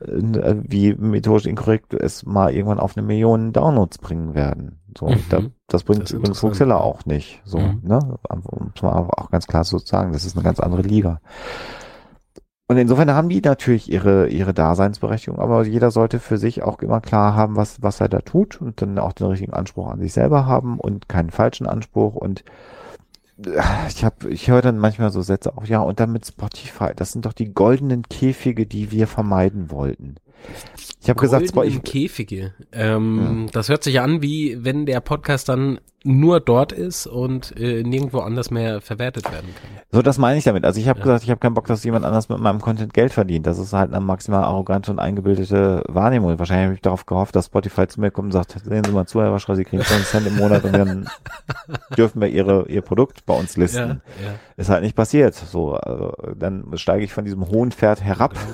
wie 0.00 0.94
methodisch 0.94 1.46
inkorrekt 1.46 1.94
es 1.94 2.24
mal 2.24 2.52
irgendwann 2.52 2.80
auf 2.80 2.96
eine 2.96 3.06
Million 3.06 3.52
Downloads 3.52 3.98
bringen 3.98 4.34
werden. 4.34 4.80
So, 4.96 5.08
mhm. 5.08 5.22
da, 5.28 5.40
das 5.66 5.84
bringt 5.84 6.02
das 6.02 6.12
übrigens 6.12 6.42
Huxilla 6.42 6.76
auch 6.78 7.04
nicht. 7.04 7.42
So, 7.44 7.58
mhm. 7.58 7.80
ne? 7.82 7.98
Muss 7.98 8.82
man 8.82 8.92
auch 8.92 9.30
ganz 9.30 9.46
klar 9.46 9.64
so 9.64 9.78
sagen, 9.78 10.12
das 10.12 10.24
ist 10.24 10.36
eine 10.36 10.44
ganz 10.44 10.60
andere 10.60 10.82
Liga. 10.82 11.20
Und 12.70 12.76
insofern 12.76 13.10
haben 13.10 13.28
die 13.28 13.40
natürlich 13.40 13.90
ihre, 13.90 14.28
ihre 14.28 14.54
Daseinsberechtigung, 14.54 15.40
aber 15.40 15.64
jeder 15.64 15.90
sollte 15.90 16.20
für 16.20 16.38
sich 16.38 16.62
auch 16.62 16.78
immer 16.78 17.00
klar 17.00 17.34
haben, 17.34 17.56
was, 17.56 17.82
was 17.82 18.00
er 18.00 18.08
da 18.08 18.20
tut 18.20 18.60
und 18.60 18.80
dann 18.80 18.96
auch 19.00 19.12
den 19.12 19.26
richtigen 19.26 19.52
Anspruch 19.52 19.88
an 19.88 19.98
sich 19.98 20.12
selber 20.12 20.46
haben 20.46 20.78
und 20.78 21.08
keinen 21.08 21.30
falschen 21.30 21.66
Anspruch 21.66 22.14
und 22.14 22.44
ich 23.88 24.04
habe, 24.04 24.30
ich 24.30 24.48
höre 24.48 24.62
dann 24.62 24.78
manchmal 24.78 25.10
so 25.10 25.22
Sätze 25.22 25.56
auch, 25.56 25.64
ja, 25.64 25.80
und 25.80 26.00
dann 26.00 26.12
mit 26.12 26.26
Spotify, 26.26 26.92
das 26.94 27.12
sind 27.12 27.24
doch 27.26 27.32
die 27.32 27.52
goldenen 27.52 28.02
Käfige, 28.08 28.66
die 28.66 28.90
wir 28.90 29.06
vermeiden 29.06 29.70
wollten. 29.70 30.16
Ich 31.02 31.08
habe 31.08 31.20
gesagt, 31.20 31.48
Spotify. 31.48 31.80
Käfige. 31.80 32.54
Ähm, 32.72 33.46
ja. 33.46 33.52
Das 33.52 33.68
hört 33.68 33.82
sich 33.82 34.00
an, 34.00 34.22
wie 34.22 34.58
wenn 34.62 34.86
der 34.86 35.00
Podcast 35.00 35.48
dann 35.48 35.80
nur 36.02 36.40
dort 36.40 36.72
ist 36.72 37.06
und 37.06 37.54
äh, 37.58 37.82
nirgendwo 37.82 38.20
anders 38.20 38.50
mehr 38.50 38.80
verwertet 38.80 39.30
werden 39.30 39.54
kann. 39.54 39.82
So, 39.92 40.00
das 40.00 40.16
meine 40.16 40.38
ich 40.38 40.44
damit. 40.44 40.64
Also 40.64 40.80
ich 40.80 40.88
habe 40.88 40.98
ja. 41.00 41.04
gesagt, 41.04 41.24
ich 41.24 41.30
habe 41.30 41.40
keinen 41.40 41.52
Bock, 41.52 41.66
dass 41.66 41.84
jemand 41.84 42.06
anders 42.06 42.30
mit 42.30 42.38
meinem 42.38 42.60
Content 42.60 42.94
Geld 42.94 43.12
verdient. 43.12 43.46
Das 43.46 43.58
ist 43.58 43.74
halt 43.74 43.92
eine 43.92 44.00
maximal 44.00 44.44
arrogante 44.44 44.90
und 44.90 44.98
eingebildete 44.98 45.82
Wahrnehmung. 45.88 46.38
Wahrscheinlich 46.38 46.64
habe 46.64 46.74
ich 46.74 46.80
darauf 46.80 47.04
gehofft, 47.04 47.36
dass 47.36 47.46
Spotify 47.46 47.86
zu 47.86 48.00
mir 48.00 48.10
kommt 48.10 48.26
und 48.26 48.32
sagt, 48.32 48.56
sehen 48.64 48.84
Sie 48.84 48.92
mal 48.92 49.06
zu, 49.06 49.20
Herr 49.20 49.32
Waschra, 49.32 49.56
Sie 49.56 49.64
kriegen 49.64 49.82
20 49.82 50.06
Cent 50.06 50.26
im 50.26 50.36
Monat 50.36 50.64
und 50.64 50.72
dann 50.72 51.08
dürfen 51.98 52.22
wir 52.22 52.28
Ihre, 52.28 52.66
Ihr 52.68 52.80
Produkt 52.80 53.26
bei 53.26 53.34
uns 53.34 53.58
listen. 53.58 53.78
Ja, 53.78 53.86
ja. 54.24 54.34
Ist 54.56 54.70
halt 54.70 54.82
nicht 54.82 54.96
passiert. 54.96 55.34
So, 55.34 55.74
also 55.74 56.14
dann 56.34 56.64
steige 56.76 57.04
ich 57.04 57.12
von 57.12 57.24
diesem 57.24 57.46
hohen 57.48 57.72
Pferd 57.72 58.02
herab. 58.02 58.34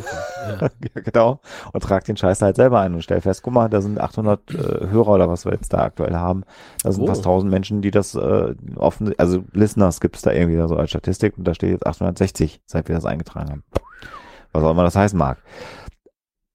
Ja. 0.47 0.71
genau. 1.03 1.41
Und 1.77 1.83
trage 1.83 2.07
den 2.07 2.17
Scheiß 2.17 2.41
halt 2.41 2.57
selber 2.57 2.81
ein 2.81 2.95
und 2.95 3.03
stell 3.03 3.21
fest, 3.21 3.43
guck 3.43 3.53
mal, 3.53 3.69
da 3.69 3.83
sind 3.83 4.01
800 4.01 4.51
äh, 4.51 4.55
Hörer 4.89 5.09
oder 5.09 5.29
was 5.29 5.45
wir 5.45 5.53
jetzt 5.53 5.75
da 5.75 5.83
aktuell 5.83 6.15
haben. 6.15 6.45
Da 6.83 6.91
sind 6.91 7.03
oh. 7.03 7.07
fast 7.07 7.21
1000 7.21 7.53
Menschen, 7.53 7.83
die 7.83 7.91
das 7.91 8.15
äh, 8.15 8.55
offen, 8.77 9.13
also 9.19 9.45
Listeners 9.53 10.01
gibt 10.01 10.17
es 10.17 10.23
da 10.23 10.33
irgendwie 10.33 10.57
so 10.67 10.75
als 10.75 10.89
Statistik 10.89 11.37
und 11.37 11.47
da 11.47 11.53
steht 11.53 11.73
jetzt 11.73 11.87
860, 11.87 12.63
seit 12.65 12.89
wir 12.89 12.95
das 12.95 13.05
eingetragen 13.05 13.51
haben. 13.51 13.63
Was 14.53 14.65
auch 14.65 14.71
immer 14.71 14.85
das 14.85 14.97
heißen 14.97 15.19
mag. 15.19 15.37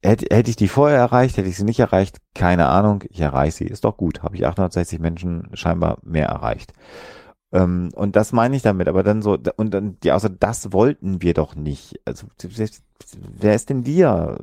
Hätte, 0.01 0.35
hätte 0.35 0.49
ich 0.49 0.55
die 0.55 0.67
vorher 0.67 0.97
erreicht, 0.97 1.37
hätte 1.37 1.49
ich 1.49 1.55
sie 1.55 1.65
nicht 1.65 1.79
erreicht, 1.79 2.17
keine 2.33 2.69
Ahnung, 2.69 3.03
ich 3.07 3.21
erreiche 3.21 3.57
sie, 3.57 3.65
ist 3.65 3.85
doch 3.85 3.97
gut, 3.97 4.23
habe 4.23 4.35
ich 4.35 4.47
860 4.47 4.97
Menschen 4.97 5.49
scheinbar 5.53 5.99
mehr 6.01 6.29
erreicht. 6.29 6.73
Ähm, 7.53 7.89
und 7.95 8.15
das 8.15 8.31
meine 8.31 8.55
ich 8.55 8.61
damit, 8.61 8.87
aber 8.87 9.03
dann 9.03 9.21
so, 9.21 9.37
und 9.57 9.73
dann, 9.73 9.97
ja, 10.03 10.13
also 10.13 10.29
das 10.29 10.71
wollten 10.71 11.21
wir 11.21 11.33
doch 11.33 11.55
nicht. 11.55 11.99
Also, 12.05 12.27
wer 13.39 13.55
ist 13.55 13.69
denn 13.69 13.85
wir? 13.85 14.37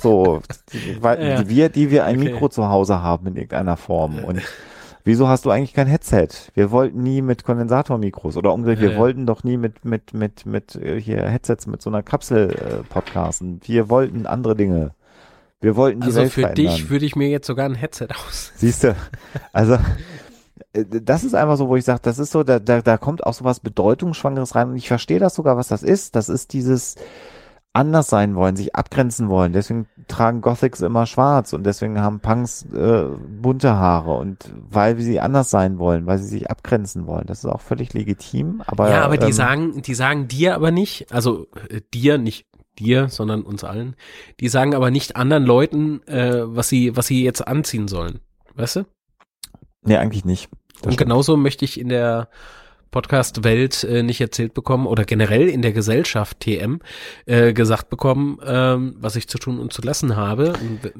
so, 0.00 0.40
weil, 1.00 1.22
ja. 1.28 1.48
wir, 1.48 1.68
die 1.68 1.90
wir 1.90 2.04
ein 2.04 2.16
okay. 2.16 2.32
Mikro 2.32 2.48
zu 2.48 2.68
Hause 2.68 3.02
haben 3.02 3.26
in 3.26 3.36
irgendeiner 3.36 3.76
Form. 3.76 4.24
Und 4.24 4.40
wieso 5.04 5.28
hast 5.28 5.44
du 5.44 5.50
eigentlich 5.50 5.74
kein 5.74 5.86
Headset? 5.86 6.28
Wir 6.54 6.70
wollten 6.70 7.02
nie 7.02 7.20
mit 7.20 7.44
Kondensatormikros 7.44 8.38
oder 8.38 8.54
umgekehrt, 8.54 8.80
wir 8.80 8.92
ja. 8.92 8.98
wollten 8.98 9.26
doch 9.26 9.44
nie 9.44 9.58
mit, 9.58 9.84
mit, 9.84 10.14
mit, 10.14 10.46
mit 10.46 10.74
äh, 10.76 10.98
hier 10.98 11.28
Headsets 11.28 11.66
mit 11.66 11.82
so 11.82 11.90
einer 11.90 12.02
Kapsel 12.02 12.50
äh, 12.52 12.82
podcasten. 12.88 13.60
Wir 13.64 13.90
wollten 13.90 14.26
andere 14.26 14.56
Dinge. 14.56 14.94
Wir 15.60 15.76
wollten 15.76 16.00
die 16.00 16.06
also 16.06 16.20
Welt 16.20 16.32
für 16.32 16.40
verändern. 16.40 16.74
dich 16.74 16.90
würde 16.90 17.04
ich 17.04 17.16
mir 17.16 17.28
jetzt 17.28 17.46
sogar 17.46 17.66
ein 17.66 17.74
Headset 17.74 18.08
aus. 18.26 18.52
Siehst 18.56 18.82
du, 18.82 18.96
also 19.52 19.76
das 20.72 21.24
ist 21.24 21.34
einfach 21.34 21.56
so, 21.56 21.68
wo 21.68 21.76
ich 21.76 21.84
sage, 21.84 22.00
das 22.02 22.18
ist 22.18 22.32
so, 22.32 22.42
da, 22.42 22.58
da, 22.58 22.80
da 22.80 22.96
kommt 22.96 23.24
auch 23.26 23.34
so 23.34 23.44
was 23.44 23.60
Bedeutungsschwangeres 23.60 24.54
rein 24.54 24.70
und 24.70 24.76
ich 24.76 24.88
verstehe 24.88 25.18
das 25.18 25.34
sogar, 25.34 25.56
was 25.56 25.68
das 25.68 25.82
ist. 25.82 26.16
Das 26.16 26.28
ist 26.28 26.52
dieses 26.52 26.96
anders 27.74 28.08
sein 28.08 28.34
wollen, 28.34 28.56
sich 28.56 28.74
abgrenzen 28.74 29.28
wollen. 29.28 29.52
Deswegen 29.52 29.86
tragen 30.08 30.40
Gothics 30.40 30.80
immer 30.80 31.06
schwarz 31.06 31.52
und 31.52 31.64
deswegen 31.64 32.00
haben 32.00 32.20
Punks 32.20 32.66
äh, 32.72 33.04
bunte 33.40 33.76
Haare 33.76 34.14
und 34.14 34.50
weil 34.54 34.98
sie 34.98 35.20
anders 35.20 35.50
sein 35.50 35.78
wollen, 35.78 36.06
weil 36.06 36.18
sie 36.18 36.28
sich 36.28 36.50
abgrenzen 36.50 37.06
wollen. 37.06 37.26
Das 37.26 37.38
ist 37.38 37.46
auch 37.46 37.60
völlig 37.60 37.94
legitim. 37.94 38.62
Aber 38.66 38.90
ja, 38.90 39.02
aber 39.02 39.16
die 39.16 39.26
ähm, 39.26 39.32
sagen, 39.32 39.82
die 39.82 39.94
sagen 39.94 40.28
dir 40.28 40.54
aber 40.54 40.70
nicht, 40.70 41.12
also 41.12 41.46
äh, 41.70 41.80
dir 41.94 42.18
nicht 42.18 42.46
dir, 42.78 43.08
sondern 43.08 43.42
uns 43.42 43.64
allen. 43.64 43.96
Die 44.40 44.48
sagen 44.48 44.74
aber 44.74 44.90
nicht 44.90 45.16
anderen 45.16 45.44
Leuten, 45.44 46.06
äh, 46.06 46.42
was 46.44 46.68
sie 46.68 46.96
was 46.96 47.06
sie 47.06 47.24
jetzt 47.24 47.46
anziehen 47.46 47.88
sollen. 47.88 48.20
Weißt 48.54 48.76
du? 48.76 48.84
Nee, 49.84 49.96
eigentlich 49.96 50.24
nicht. 50.24 50.48
Und 50.84 50.96
genauso 50.96 51.36
möchte 51.36 51.64
ich 51.64 51.78
in 51.78 51.88
der 51.88 52.28
Podcast-Welt 52.92 53.84
äh, 53.84 54.02
nicht 54.02 54.20
erzählt 54.20 54.54
bekommen 54.54 54.86
oder 54.86 55.04
generell 55.04 55.48
in 55.48 55.62
der 55.62 55.72
Gesellschaft 55.72 56.40
TM 56.40 56.80
äh, 57.26 57.52
gesagt 57.52 57.88
bekommen, 57.88 58.38
ähm, 58.44 58.96
was 58.98 59.16
ich 59.16 59.28
zu 59.28 59.38
tun 59.38 59.58
und 59.58 59.72
zu 59.72 59.82
lassen 59.82 60.14
habe. 60.14 60.52
Und, 60.52 60.92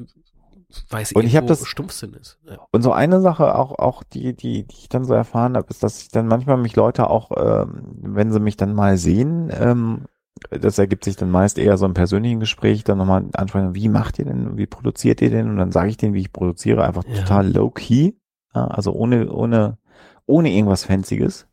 weiß 0.89 1.13
und 1.13 1.25
ich 1.25 1.35
habe 1.35 1.45
das 1.45 1.65
Stumpfsinn 1.67 2.13
ist. 2.15 2.39
Ja. 2.49 2.57
Und 2.71 2.81
so 2.81 2.91
eine 2.91 3.21
Sache 3.21 3.55
auch 3.55 3.77
auch 3.77 4.03
die 4.03 4.35
die 4.35 4.63
die 4.63 4.75
ich 4.75 4.89
dann 4.89 5.05
so 5.05 5.13
erfahren 5.13 5.55
habe, 5.55 5.67
ist, 5.69 5.83
dass 5.83 6.01
ich 6.01 6.09
dann 6.09 6.27
manchmal 6.27 6.57
mich 6.57 6.75
Leute 6.75 7.09
auch, 7.09 7.31
ähm, 7.37 7.83
wenn 8.01 8.31
sie 8.31 8.39
mich 8.39 8.57
dann 8.57 8.73
mal 8.73 8.97
sehen, 8.97 9.51
ähm, 9.57 10.05
das 10.49 10.79
ergibt 10.79 11.05
sich 11.05 11.15
dann 11.15 11.29
meist 11.29 11.59
eher 11.59 11.77
so 11.77 11.85
im 11.85 11.93
persönlichen 11.93 12.39
Gespräch, 12.39 12.83
dann 12.83 12.97
nochmal 12.97 13.25
ansprechen, 13.33 13.75
wie 13.75 13.87
macht 13.87 14.17
ihr 14.17 14.25
denn, 14.25 14.57
wie 14.57 14.65
produziert 14.65 15.21
ihr 15.21 15.29
denn? 15.29 15.47
Und 15.47 15.57
dann 15.57 15.71
sage 15.71 15.89
ich 15.89 15.97
denen, 15.97 16.15
wie 16.15 16.21
ich 16.21 16.33
produziere, 16.33 16.83
einfach 16.83 17.03
ja. 17.07 17.21
total 17.21 17.51
low 17.53 17.69
key 17.69 18.13
also 18.61 18.93
ohne, 18.93 19.31
ohne, 19.31 19.77
ohne 20.25 20.51
irgendwas 20.51 20.85
Fancyes. 20.85 21.47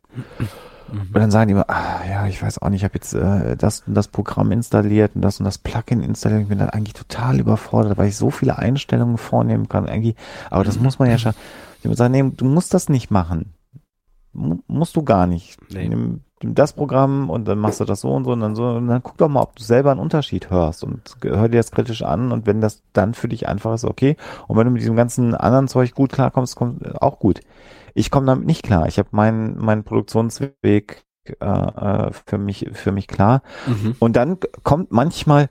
Und 0.91 1.15
dann 1.15 1.31
sagen 1.31 1.47
die 1.47 1.53
immer, 1.53 1.69
ah, 1.69 2.01
ja, 2.07 2.27
ich 2.27 2.41
weiß 2.41 2.61
auch 2.61 2.69
nicht, 2.69 2.81
ich 2.81 2.83
habe 2.83 2.95
jetzt 2.95 3.13
äh, 3.13 3.55
das 3.55 3.83
und 3.87 3.93
das 3.93 4.09
Programm 4.09 4.51
installiert 4.51 5.15
und 5.15 5.21
das 5.21 5.39
und 5.39 5.45
das 5.45 5.57
Plugin 5.57 6.01
installiert. 6.01 6.41
Ich 6.41 6.47
bin 6.49 6.59
dann 6.59 6.69
eigentlich 6.69 6.93
total 6.93 7.39
überfordert, 7.39 7.97
weil 7.97 8.09
ich 8.09 8.17
so 8.17 8.29
viele 8.29 8.57
Einstellungen 8.57 9.17
vornehmen 9.17 9.69
kann. 9.69 9.87
Eigentlich, 9.87 10.15
aber 10.49 10.65
das 10.65 10.79
muss 10.79 10.99
man 10.99 11.09
ja 11.09 11.17
schon. 11.17 11.33
Ich 11.79 11.85
würde 11.85 11.95
sagen, 11.95 12.11
nee, 12.11 12.31
du 12.35 12.45
musst 12.45 12.73
das 12.73 12.89
nicht 12.89 13.09
machen. 13.09 13.53
M 14.35 14.61
musst 14.67 14.95
du 14.95 15.03
gar 15.03 15.27
nicht. 15.27 15.57
Nee. 15.71 15.89
Das 16.43 16.73
Programm 16.73 17.29
und 17.29 17.47
dann 17.47 17.59
machst 17.59 17.79
du 17.79 17.85
das 17.85 18.01
so 18.01 18.11
und 18.11 18.25
so 18.25 18.31
und 18.31 18.39
dann 18.39 18.55
so 18.55 18.65
und 18.65 18.87
dann 18.87 19.03
guck 19.03 19.17
doch 19.17 19.29
mal, 19.29 19.41
ob 19.41 19.55
du 19.55 19.63
selber 19.63 19.91
einen 19.91 19.99
Unterschied 19.99 20.49
hörst 20.49 20.83
und 20.83 21.15
hör 21.21 21.49
dir 21.49 21.57
das 21.57 21.71
kritisch 21.71 22.01
an 22.01 22.31
und 22.31 22.45
wenn 22.45 22.61
das 22.61 22.83
dann 22.93 23.13
für 23.13 23.27
dich 23.27 23.47
einfach 23.47 23.73
ist, 23.73 23.85
okay. 23.85 24.17
Und 24.47 24.57
wenn 24.57 24.65
du 24.65 24.71
mit 24.71 24.81
diesem 24.81 24.95
ganzen 24.95 25.35
anderen 25.35 25.67
Zeug 25.67 25.93
gut 25.93 26.11
klarkommst, 26.11 26.55
kommt 26.55 27.01
auch 27.01 27.19
gut. 27.19 27.41
Ich 27.93 28.09
komme 28.11 28.25
damit 28.25 28.45
nicht 28.45 28.63
klar. 28.63 28.87
Ich 28.87 28.97
habe 28.97 29.09
meinen 29.11 29.57
meinen 29.57 29.83
Produktionsweg 29.83 31.03
äh, 31.39 31.45
äh, 31.45 32.11
für 32.25 32.37
mich 32.37 32.69
für 32.73 32.91
mich 32.91 33.07
klar. 33.07 33.41
Mhm. 33.67 33.95
Und 33.99 34.15
dann 34.15 34.37
kommt 34.63 34.91
manchmal, 34.91 35.49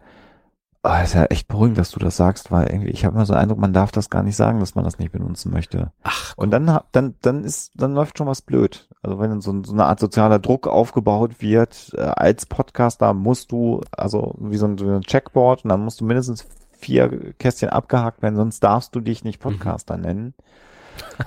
oh, 0.83 1.03
ist 1.03 1.15
ja 1.15 1.25
echt 1.27 1.49
beruhigend, 1.49 1.79
dass 1.79 1.91
du 1.91 1.99
das 1.99 2.17
sagst, 2.17 2.51
weil 2.51 2.69
irgendwie 2.69 2.91
ich 2.91 3.05
habe 3.05 3.15
immer 3.15 3.27
so 3.27 3.35
den 3.35 3.41
Eindruck, 3.43 3.59
man 3.59 3.73
darf 3.73 3.93
das 3.93 4.11
gar 4.11 4.23
nicht 4.23 4.37
sagen, 4.37 4.61
dass 4.61 4.75
man 4.75 4.85
das 4.85 4.99
nicht 4.99 5.13
benutzen 5.13 5.53
möchte. 5.53 5.93
Ach, 6.03 6.35
Und 6.37 6.51
dann 6.51 6.81
dann 6.93 7.15
dann 7.21 7.45
ist 7.45 7.73
dann 7.75 7.95
läuft 7.95 8.19
schon 8.19 8.27
was 8.27 8.43
blöd. 8.43 8.89
Also 9.03 9.19
wenn 9.19 9.31
dann 9.31 9.41
so, 9.41 9.63
so 9.65 9.73
eine 9.73 9.87
Art 9.87 10.01
sozialer 10.01 10.39
Druck 10.39 10.67
aufgebaut 10.67 11.41
wird, 11.41 11.93
äh, 11.95 12.01
als 12.01 12.47
Podcaster 12.47 13.15
musst 13.15 13.53
du 13.53 13.83
also 13.93 14.35
wie 14.39 14.57
so 14.57 14.67
ein, 14.67 14.79
so 14.79 14.87
ein 14.89 15.03
Checkboard 15.03 15.65
und 15.65 15.71
dann 15.71 15.85
musst 15.85 16.01
du 16.01 16.05
mindestens 16.05 16.47
vier 16.73 17.35
Kästchen 17.35 17.69
abgehakt 17.69 18.23
werden, 18.23 18.37
sonst 18.37 18.61
darfst 18.61 18.95
du 18.95 19.01
dich 19.01 19.23
nicht 19.25 19.41
Podcaster 19.41 19.97
nennen. 19.99 20.35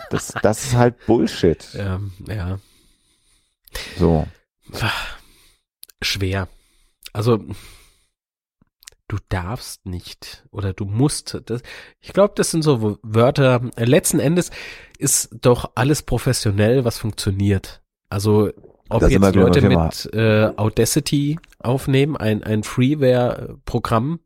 Das, 0.09 0.33
das 0.41 0.65
ist 0.65 0.75
halt 0.75 1.05
Bullshit. 1.05 1.67
ähm, 1.77 2.11
ja, 2.27 2.57
So. 3.97 4.25
schwer. 6.01 6.47
Also 7.13 7.39
du 9.13 9.19
darfst 9.29 9.85
nicht 9.85 10.43
oder 10.49 10.73
du 10.73 10.85
musst. 10.85 11.39
Das, 11.45 11.61
ich 12.01 12.13
glaube, 12.13 12.33
das 12.35 12.49
sind 12.49 12.63
so 12.63 12.97
Wörter. 13.03 13.61
Äh, 13.75 13.85
Letzten 13.85 14.19
Endes 14.19 14.49
ist 14.97 15.29
doch 15.41 15.71
alles 15.75 16.01
professionell, 16.01 16.83
was 16.83 16.97
funktioniert. 16.97 17.81
Also 18.09 18.49
ob 18.89 19.01
Da 19.01 19.09
sind 19.09 19.21
wir 19.21 19.27
jetzt 19.27 19.35
Leute 19.35 19.61
mit 19.61 20.13
äh, 20.13 20.51
Audacity 20.55 21.37
aufnehmen, 21.59 22.17
ein, 22.17 22.43
ein 22.43 22.63
Freeware-Programm, 22.63 24.19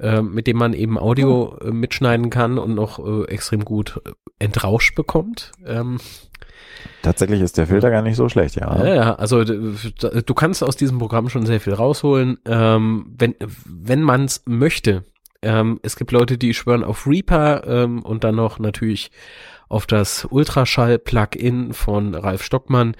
äh, 0.00 0.20
mit 0.20 0.46
dem 0.48 0.56
man 0.56 0.72
eben 0.72 0.98
Audio 0.98 1.56
äh, 1.58 1.70
mitschneiden 1.70 2.28
kann 2.28 2.58
und 2.58 2.74
noch 2.74 2.98
äh, 2.98 3.24
extrem 3.28 3.64
gut 3.64 4.00
äh, 4.04 4.10
entrauscht 4.40 4.96
bekommt. 4.96 5.52
Ähm, 5.64 5.98
Tatsächlich 7.02 7.40
ist 7.40 7.56
der 7.56 7.66
Filter 7.66 7.90
gar 7.90 8.02
nicht 8.02 8.16
so 8.16 8.28
schlecht, 8.28 8.56
ja. 8.56 8.84
ja, 8.84 8.94
ja, 8.94 9.14
also 9.14 9.44
du 9.44 10.34
kannst 10.34 10.62
aus 10.62 10.76
diesem 10.76 10.98
Programm 10.98 11.28
schon 11.28 11.46
sehr 11.46 11.60
viel 11.60 11.74
rausholen, 11.74 12.38
ähm, 12.44 13.14
wenn, 13.16 13.34
wenn 13.64 14.02
man 14.02 14.24
es 14.24 14.42
möchte. 14.46 15.04
Ähm, 15.42 15.78
es 15.82 15.96
gibt 15.96 16.10
Leute, 16.10 16.38
die 16.38 16.54
schwören 16.54 16.84
auf 16.84 17.06
Reaper 17.06 17.66
ähm, 17.66 18.02
und 18.02 18.24
dann 18.24 18.34
noch 18.34 18.58
natürlich 18.58 19.10
auf 19.68 19.86
das 19.86 20.26
Ultraschall-Plugin 20.30 21.72
von 21.72 22.14
Ralf 22.14 22.42
Stockmann. 22.42 22.96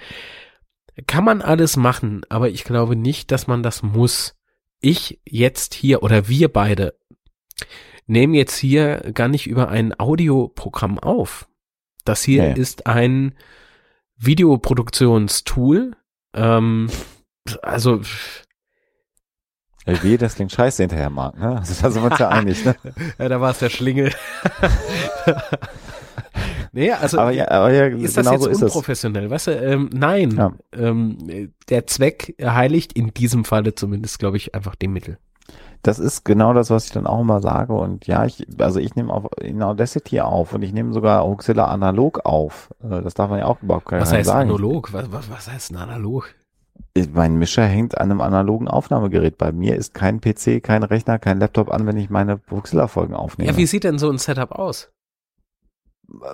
Kann 1.07 1.23
man 1.23 1.41
alles 1.41 1.77
machen, 1.77 2.21
aber 2.29 2.49
ich 2.49 2.63
glaube 2.63 2.95
nicht, 2.95 3.31
dass 3.31 3.47
man 3.47 3.63
das 3.63 3.83
muss. 3.83 4.35
Ich 4.81 5.19
jetzt 5.25 5.73
hier 5.73 6.03
oder 6.03 6.29
wir 6.29 6.47
beide 6.47 6.93
nehmen 8.09 8.33
jetzt 8.33 8.57
hier 8.57 9.11
gar 9.13 9.27
nicht 9.27 9.47
über 9.47 9.69
ein 9.69 9.97
Audioprogramm 9.97 10.99
auf. 10.99 11.47
Das 12.05 12.23
hier 12.23 12.49
ja. 12.49 12.53
ist 12.53 12.87
ein 12.87 13.35
Videoproduktionstool. 14.19 15.95
Ähm, 16.33 16.89
also, 17.61 18.01
Wehe, 19.85 20.17
das 20.17 20.35
klingt 20.35 20.51
scheiße 20.51 20.83
hinterher, 20.83 21.09
Marc, 21.09 21.37
ne? 21.39 21.57
Also 21.57 21.81
da 21.81 21.89
sind 21.89 22.03
wir 22.03 22.11
uns 22.11 22.19
ja 22.19 22.29
einig, 22.29 22.63
ne? 22.63 22.75
ja, 23.19 23.29
da 23.29 23.41
war 23.41 23.51
es 23.51 23.59
der 23.59 23.69
Schlingel. 23.69 24.11
nee, 26.71 26.91
also 26.91 27.17
Aber 27.17 27.31
ja, 27.31 27.49
aber 27.49 27.73
ja 27.73 27.87
ist 27.87 28.17
das 28.17 28.29
genau 28.29 28.45
jetzt 28.45 28.59
so 28.59 28.65
unprofessionell? 28.65 29.29
Weißt 29.29 29.47
du, 29.47 29.51
ähm, 29.51 29.89
nein. 29.91 30.31
Ja. 30.31 30.53
Ähm, 30.73 31.53
der 31.69 31.87
Zweck 31.87 32.35
heiligt 32.41 32.93
in 32.93 33.13
diesem 33.13 33.45
Falle 33.45 33.73
zumindest, 33.73 34.19
glaube 34.19 34.37
ich, 34.37 34.53
einfach 34.53 34.75
die 34.75 34.87
Mittel. 34.87 35.17
Das 35.81 35.97
ist 35.97 36.25
genau 36.25 36.53
das, 36.53 36.69
was 36.69 36.85
ich 36.85 36.91
dann 36.91 37.07
auch 37.07 37.21
immer 37.21 37.39
sage. 37.39 37.73
Und 37.73 38.05
ja, 38.05 38.25
ich, 38.25 38.45
also 38.59 38.79
ich 38.79 38.95
nehme 38.95 39.13
auf 39.13 39.27
in 39.41 39.63
Audacity 39.63 40.19
auf 40.19 40.53
und 40.53 40.61
ich 40.61 40.73
nehme 40.73 40.91
sogar 40.93 41.23
Hoaxilla 41.23 41.65
analog 41.65 42.25
auf. 42.25 42.73
Äh, 42.83 43.01
Das 43.01 43.13
darf 43.13 43.29
man 43.29 43.39
ja 43.39 43.45
auch 43.45 43.61
überhaupt 43.61 43.85
gar 43.85 44.01
Was 44.01 44.09
nicht 44.11 44.19
heißt 44.19 44.27
sagen. 44.27 44.49
analog? 44.49 44.91
Was, 44.91 45.11
was, 45.11 45.29
was 45.29 45.49
heißt 45.49 45.69
denn 45.71 45.77
analog? 45.77 46.35
Mein 47.13 47.35
Mischer 47.37 47.65
hängt 47.65 47.97
an 47.97 48.11
einem 48.11 48.19
analogen 48.21 48.67
Aufnahmegerät. 48.67 49.37
Bei 49.37 49.51
mir 49.51 49.75
ist 49.75 49.93
kein 49.93 50.19
PC, 50.19 50.61
kein 50.61 50.83
Rechner, 50.83 51.17
kein 51.19 51.39
Laptop 51.39 51.71
an, 51.71 51.85
wenn 51.87 51.97
ich 51.97 52.09
meine 52.09 52.41
Hoaxilla-Folgen 52.51 53.13
aufnehme. 53.13 53.51
Ja, 53.51 53.57
wie 53.57 53.65
sieht 53.65 53.83
denn 53.85 53.99
so 53.99 54.09
ein 54.09 54.17
Setup 54.17 54.51
aus? 54.51 54.91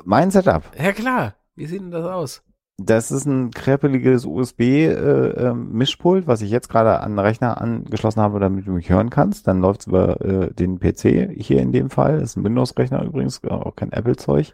mein 0.06 0.32
Setup. 0.32 0.64
Ja 0.82 0.94
klar, 0.94 1.36
wie 1.56 1.66
sieht 1.66 1.82
denn 1.82 1.92
das 1.92 2.06
aus? 2.06 2.42
Das 2.78 3.10
ist 3.10 3.26
ein 3.26 3.52
krepeliges 3.52 4.26
USB-Mischpult, 4.26 6.24
äh, 6.24 6.28
was 6.28 6.42
ich 6.42 6.52
jetzt 6.52 6.68
gerade 6.68 7.00
an 7.00 7.14
den 7.14 7.20
Rechner 7.20 7.62
angeschlossen 7.62 8.20
habe, 8.20 8.42
damit 8.42 8.68
du 8.68 8.72
mich 8.72 8.90
hören 8.90 9.10
kannst. 9.10 9.48
Dann 9.48 9.62
läuft's 9.62 9.88
über 9.88 10.20
äh, 10.20 10.54
den 10.54 10.80
PC 10.80 11.32
hier 11.38 11.62
in 11.62 11.72
dem 11.72 11.90
Fall. 11.90 12.20
Das 12.20 12.32
ist 12.32 12.36
ein 12.36 12.44
Windows-Rechner 12.44 13.02
übrigens, 13.04 13.42
auch 13.46 13.76
kein 13.78 13.94
Apple-Zeug. 13.94 14.54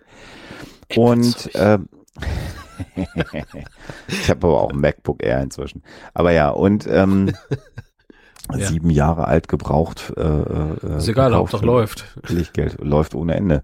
Und 0.96 1.50
Apple-Zeug. 1.56 1.56
ähm, 1.56 1.90
ich 4.08 4.30
habe 4.30 4.48
aber 4.48 4.62
auch 4.62 4.72
ein 4.72 4.80
MacBook 4.80 5.24
Air 5.24 5.42
inzwischen. 5.42 5.82
Aber 6.14 6.32
ja, 6.32 6.50
und 6.50 6.88
ähm, 6.88 7.34
Ja. 8.60 8.68
sieben 8.68 8.90
Jahre 8.90 9.28
alt 9.28 9.48
gebraucht. 9.48 10.14
Äh, 10.18 10.22
äh, 10.22 10.98
Ist 10.98 11.08
egal. 11.08 11.34
Hauptsache 11.34 11.66
läuft. 11.66 12.06
Lichtgeld 12.28 12.78
läuft 12.82 13.16
ohne 13.16 13.36
Ende. 13.36 13.64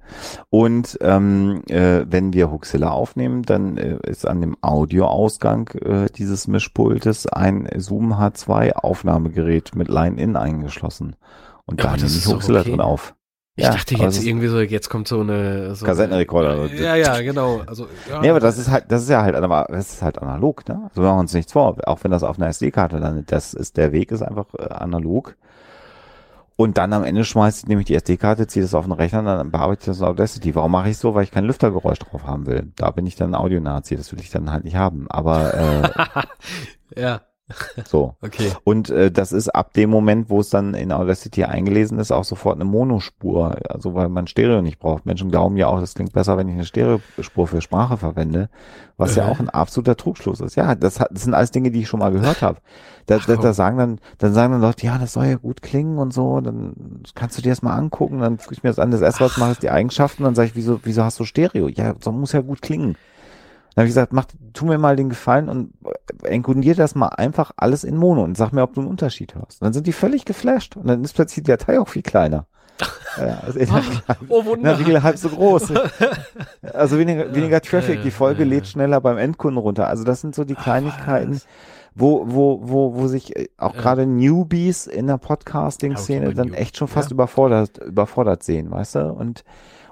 Und 0.49 0.97
ähm, 1.01 1.61
äh, 1.69 2.05
wenn 2.09 2.33
wir 2.33 2.51
Huxilla 2.51 2.89
aufnehmen, 2.91 3.43
dann 3.43 3.77
äh, 3.77 3.97
ist 4.03 4.27
an 4.27 4.41
dem 4.41 4.57
Audioausgang 4.61 5.69
äh, 5.81 6.07
dieses 6.15 6.47
Mischpultes 6.47 7.27
ein 7.27 7.67
Zoom 7.77 8.13
H2 8.13 8.73
Aufnahmegerät 8.73 9.75
mit 9.75 9.87
Line-In 9.89 10.35
eingeschlossen. 10.35 11.15
Und 11.65 11.81
Ja, 11.83 11.91
da 11.91 11.97
nehme 11.97 12.07
ich 12.07 12.25
Huxilla 12.25 12.61
okay. 12.61 12.69
drin 12.71 12.81
auf. 12.81 13.13
Ich 13.57 13.63
Ja, 13.63 13.71
dachte 13.71 13.95
jetzt 13.95 14.23
irgendwie 14.23 14.47
so, 14.47 14.59
jetzt 14.59 14.87
kommt 14.87 15.07
so 15.07 15.19
eine 15.19 15.73
so 15.73 15.83
Kassettenrekorder. 15.83 16.67
Ja, 16.75 16.93
ja, 16.93 17.19
genau. 17.21 17.63
Also, 17.65 17.87
ja, 18.07 18.21
Nee, 18.21 18.29
aber 18.29 18.39
das 18.39 18.59
ist 18.59 18.69
halt, 18.69 18.85
das 18.89 19.01
ist 19.01 19.09
ja 19.09 19.23
halt, 19.23 19.33
aber 19.33 19.65
das 19.69 19.93
ist 19.93 20.01
halt 20.03 20.19
analog, 20.21 20.69
ne? 20.69 20.91
So 20.93 21.01
machen 21.01 21.15
wir 21.15 21.19
uns 21.21 21.33
nichts 21.33 21.53
vor. 21.53 21.75
Auch 21.87 22.03
wenn 22.03 22.11
das 22.11 22.21
auf 22.21 22.37
einer 22.37 22.49
SD-Karte 22.49 22.99
landet, 22.99 23.31
das 23.31 23.55
ist, 23.55 23.75
der 23.77 23.91
Weg 23.91 24.11
ist 24.11 24.21
einfach 24.21 24.45
äh, 24.59 24.61
analog. 24.69 25.35
Und 26.55 26.77
dann 26.77 26.93
am 26.93 27.03
Ende 27.03 27.23
schmeißt 27.25 27.63
ich 27.63 27.67
nämlich 27.67 27.87
die 27.87 27.95
SD-Karte, 27.95 28.45
ziehe 28.45 28.63
das 28.63 28.75
auf 28.75 28.85
den 28.85 28.91
Rechner, 28.91 29.23
dann 29.23 29.49
bearbeite 29.49 29.79
ich 29.81 29.85
das 29.87 29.99
in 30.01 30.05
Audacity. 30.05 30.53
Warum 30.53 30.71
mache 30.71 30.89
ich 30.89 30.99
so? 30.99 31.15
Weil 31.15 31.23
ich 31.23 31.31
kein 31.31 31.45
Lüftergeräusch 31.45 31.97
drauf 31.97 32.25
haben 32.27 32.45
will. 32.45 32.71
Da 32.75 32.91
bin 32.91 33.07
ich 33.07 33.15
dann 33.15 33.33
Audio-Nazi, 33.33 33.95
das 33.95 34.11
will 34.11 34.19
ich 34.19 34.29
dann 34.29 34.51
halt 34.51 34.65
nicht 34.65 34.75
haben. 34.75 35.07
Aber 35.09 35.53
äh, 36.95 37.01
ja, 37.01 37.21
so. 37.85 38.15
okay. 38.21 38.51
Und 38.63 38.89
äh, 38.89 39.09
das 39.09 39.31
ist 39.31 39.49
ab 39.49 39.73
dem 39.73 39.89
Moment, 39.89 40.29
wo 40.29 40.41
es 40.41 40.49
dann 40.49 40.73
in 40.73 40.91
Audacity 40.91 41.45
eingelesen 41.45 41.97
ist, 41.99 42.11
auch 42.11 42.25
sofort 42.25 42.55
eine 42.55 42.65
Monospur. 42.65 43.55
Also 43.69 43.93
weil 43.95 44.09
man 44.09 44.27
Stereo 44.27 44.61
nicht 44.61 44.79
braucht. 44.79 45.05
Menschen 45.05 45.31
glauben 45.31 45.55
ja 45.55 45.67
auch, 45.67 45.79
das 45.79 45.93
klingt 45.93 46.11
besser, 46.13 46.37
wenn 46.37 46.49
ich 46.49 46.55
eine 46.55 46.65
Stereospur 46.65 47.47
für 47.47 47.61
Sprache 47.61 47.97
verwende, 47.97 48.49
was 48.97 49.15
ja 49.15 49.27
Äh. 49.27 49.31
auch 49.31 49.39
ein 49.39 49.49
absoluter 49.49 49.95
Trugschluss 49.95 50.41
ist. 50.41 50.55
Ja, 50.55 50.75
das, 50.75 50.99
hat, 50.99 51.09
das 51.11 51.23
sind 51.23 51.33
alles 51.33 51.51
Dinge, 51.51 51.71
die 51.71 51.81
ich 51.81 51.87
schon 51.87 51.99
mal 52.01 52.11
gehört 52.11 52.41
habe. 52.41 52.59
Da, 53.05 53.19
da, 53.19 53.37
da 53.37 53.53
sagen 53.53 53.77
dann, 53.77 53.99
dann 54.17 54.33
sagen 54.33 54.51
dann 54.51 54.61
Leute, 54.61 54.85
ja, 54.85 54.97
das 54.97 55.13
soll 55.13 55.27
ja 55.27 55.35
gut 55.35 55.61
klingen 55.61 55.97
und 55.99 56.13
so. 56.13 56.41
Dann 56.41 57.03
kannst 57.15 57.37
du 57.37 57.41
dir 57.41 57.49
das 57.51 57.61
mal 57.61 57.75
angucken. 57.75 58.19
Dann 58.19 58.37
gucke 58.37 58.53
ich 58.53 58.63
mir 58.63 58.69
das 58.69 58.79
an. 58.79 58.91
Das 58.91 58.99
erste, 59.01 59.23
was 59.23 59.37
mache, 59.37 59.51
ist 59.51 59.63
die 59.63 59.69
Eigenschaften. 59.69 60.23
Dann 60.23 60.35
sage 60.35 60.49
ich, 60.49 60.55
wieso, 60.55 60.81
wieso 60.83 61.03
hast 61.05 61.17
du 61.19 61.23
Stereo? 61.23 61.69
Ja, 61.69 61.95
so 62.03 62.11
muss 62.11 62.33
ja 62.33 62.41
gut 62.41 62.61
klingen. 62.61 62.97
Dann 63.77 63.83
habe 63.83 63.89
ich 63.89 63.93
gesagt, 63.93 64.11
mach, 64.11 64.25
tu 64.53 64.65
mir 64.65 64.79
mal 64.79 64.95
den 64.95 65.09
Gefallen 65.09 65.49
und 65.49 65.71
enkodier 66.23 66.73
das 66.73 66.95
mal 66.95 67.09
einfach 67.09 67.51
alles 67.57 67.83
in 67.83 67.95
Mono 67.95 68.23
und 68.23 68.35
sag 68.35 68.51
mir, 68.51 68.63
ob 68.63 68.73
du 68.73 68.81
einen 68.81 68.89
Unterschied 68.89 69.35
hörst. 69.35 69.61
Und 69.61 69.65
dann 69.65 69.73
sind 69.73 69.85
die 69.85 69.93
völlig 69.93 70.25
geflasht 70.25 70.75
und 70.75 70.87
dann 70.87 71.03
ist 71.03 71.13
plötzlich 71.13 71.43
die 71.43 71.51
Datei 71.51 71.79
auch 71.79 71.87
viel 71.87 72.01
kleiner. 72.01 72.47
Ja, 73.19 73.39
also 73.45 73.57
in 73.59 73.67
der, 73.67 73.83
Oh, 74.29 74.39
in 74.41 74.45
Wunder. 74.47 74.69
der 74.69 74.79
Regel 74.79 75.03
halb 75.03 75.17
so 75.17 75.29
groß. 75.29 75.73
Also 76.73 76.97
weniger, 76.97 77.33
weniger 77.35 77.61
Traffic, 77.61 78.01
die 78.01 78.09
Folge 78.09 78.45
lädt 78.45 78.65
schneller 78.65 78.99
beim 78.99 79.19
Endkunden 79.19 79.59
runter. 79.59 79.87
Also 79.87 80.03
das 80.03 80.21
sind 80.21 80.33
so 80.33 80.43
die 80.43 80.55
Kleinigkeiten, 80.55 81.35
was? 81.35 81.47
wo, 81.93 82.25
wo, 82.27 82.59
wo, 82.63 82.95
wo 82.95 83.07
sich 83.07 83.35
äh, 83.35 83.47
auch 83.57 83.75
gerade 83.75 84.07
Newbies 84.07 84.87
in 84.87 85.05
der 85.05 85.17
Podcasting-Szene 85.17 86.33
dann 86.33 86.53
echt 86.53 86.77
schon 86.77 86.87
fast 86.87 87.11
ja. 87.11 87.13
überfordert, 87.13 87.77
überfordert 87.77 88.41
sehen, 88.41 88.71
weißt 88.71 88.95
du? 88.95 88.99
Und 89.13 89.43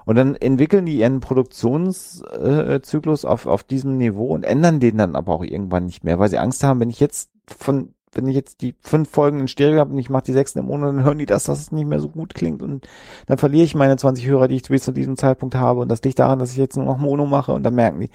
und 0.06 0.16
dann 0.16 0.36
entwickeln 0.36 0.86
die 0.86 1.00
ihren 1.00 1.20
Produktionszyklus 1.20 3.24
auf, 3.24 3.46
auf 3.46 3.64
diesem 3.64 3.98
Niveau 3.98 4.28
und 4.28 4.44
ändern 4.44 4.78
den 4.78 4.98
dann 4.98 5.16
aber 5.16 5.34
auch 5.34 5.42
irgendwann 5.42 5.86
nicht 5.86 6.04
mehr, 6.04 6.20
weil 6.20 6.30
sie 6.30 6.38
Angst 6.38 6.62
haben, 6.62 6.78
wenn 6.78 6.90
ich 6.90 7.00
jetzt 7.00 7.30
von, 7.46 7.92
wenn 8.12 8.28
ich 8.28 8.36
jetzt 8.36 8.62
die 8.62 8.76
fünf 8.80 9.10
Folgen 9.10 9.40
in 9.40 9.48
Stereo 9.48 9.80
habe 9.80 9.92
und 9.92 9.98
ich 9.98 10.08
mache 10.08 10.26
die 10.26 10.32
sechsten 10.32 10.60
im 10.60 10.66
Monat, 10.66 10.90
dann 10.90 11.02
hören 11.04 11.18
die 11.18 11.26
das, 11.26 11.42
dass 11.44 11.58
es 11.58 11.72
nicht 11.72 11.88
mehr 11.88 11.98
so 11.98 12.08
gut 12.08 12.34
klingt 12.34 12.62
und 12.62 12.86
dann 13.26 13.36
verliere 13.36 13.64
ich 13.64 13.74
meine 13.74 13.96
20 13.96 14.24
Hörer, 14.24 14.46
die 14.46 14.54
ich 14.54 14.62
bis 14.62 14.84
zu 14.84 14.92
diesem 14.92 15.16
Zeitpunkt 15.16 15.56
habe 15.56 15.80
und 15.80 15.90
das 15.90 16.02
liegt 16.02 16.20
daran, 16.20 16.38
dass 16.38 16.52
ich 16.52 16.56
jetzt 16.56 16.76
nur 16.76 16.86
noch 16.86 16.98
Mono 16.98 17.26
mache 17.26 17.52
und 17.52 17.64
dann 17.64 17.74
merken 17.74 18.00
die. 18.00 18.10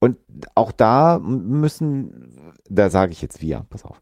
Und 0.00 0.16
auch 0.56 0.72
da 0.72 1.20
müssen, 1.20 2.52
da 2.68 2.90
sage 2.90 3.12
ich 3.12 3.22
jetzt 3.22 3.40
wir, 3.40 3.64
pass 3.70 3.84
auf. 3.84 4.00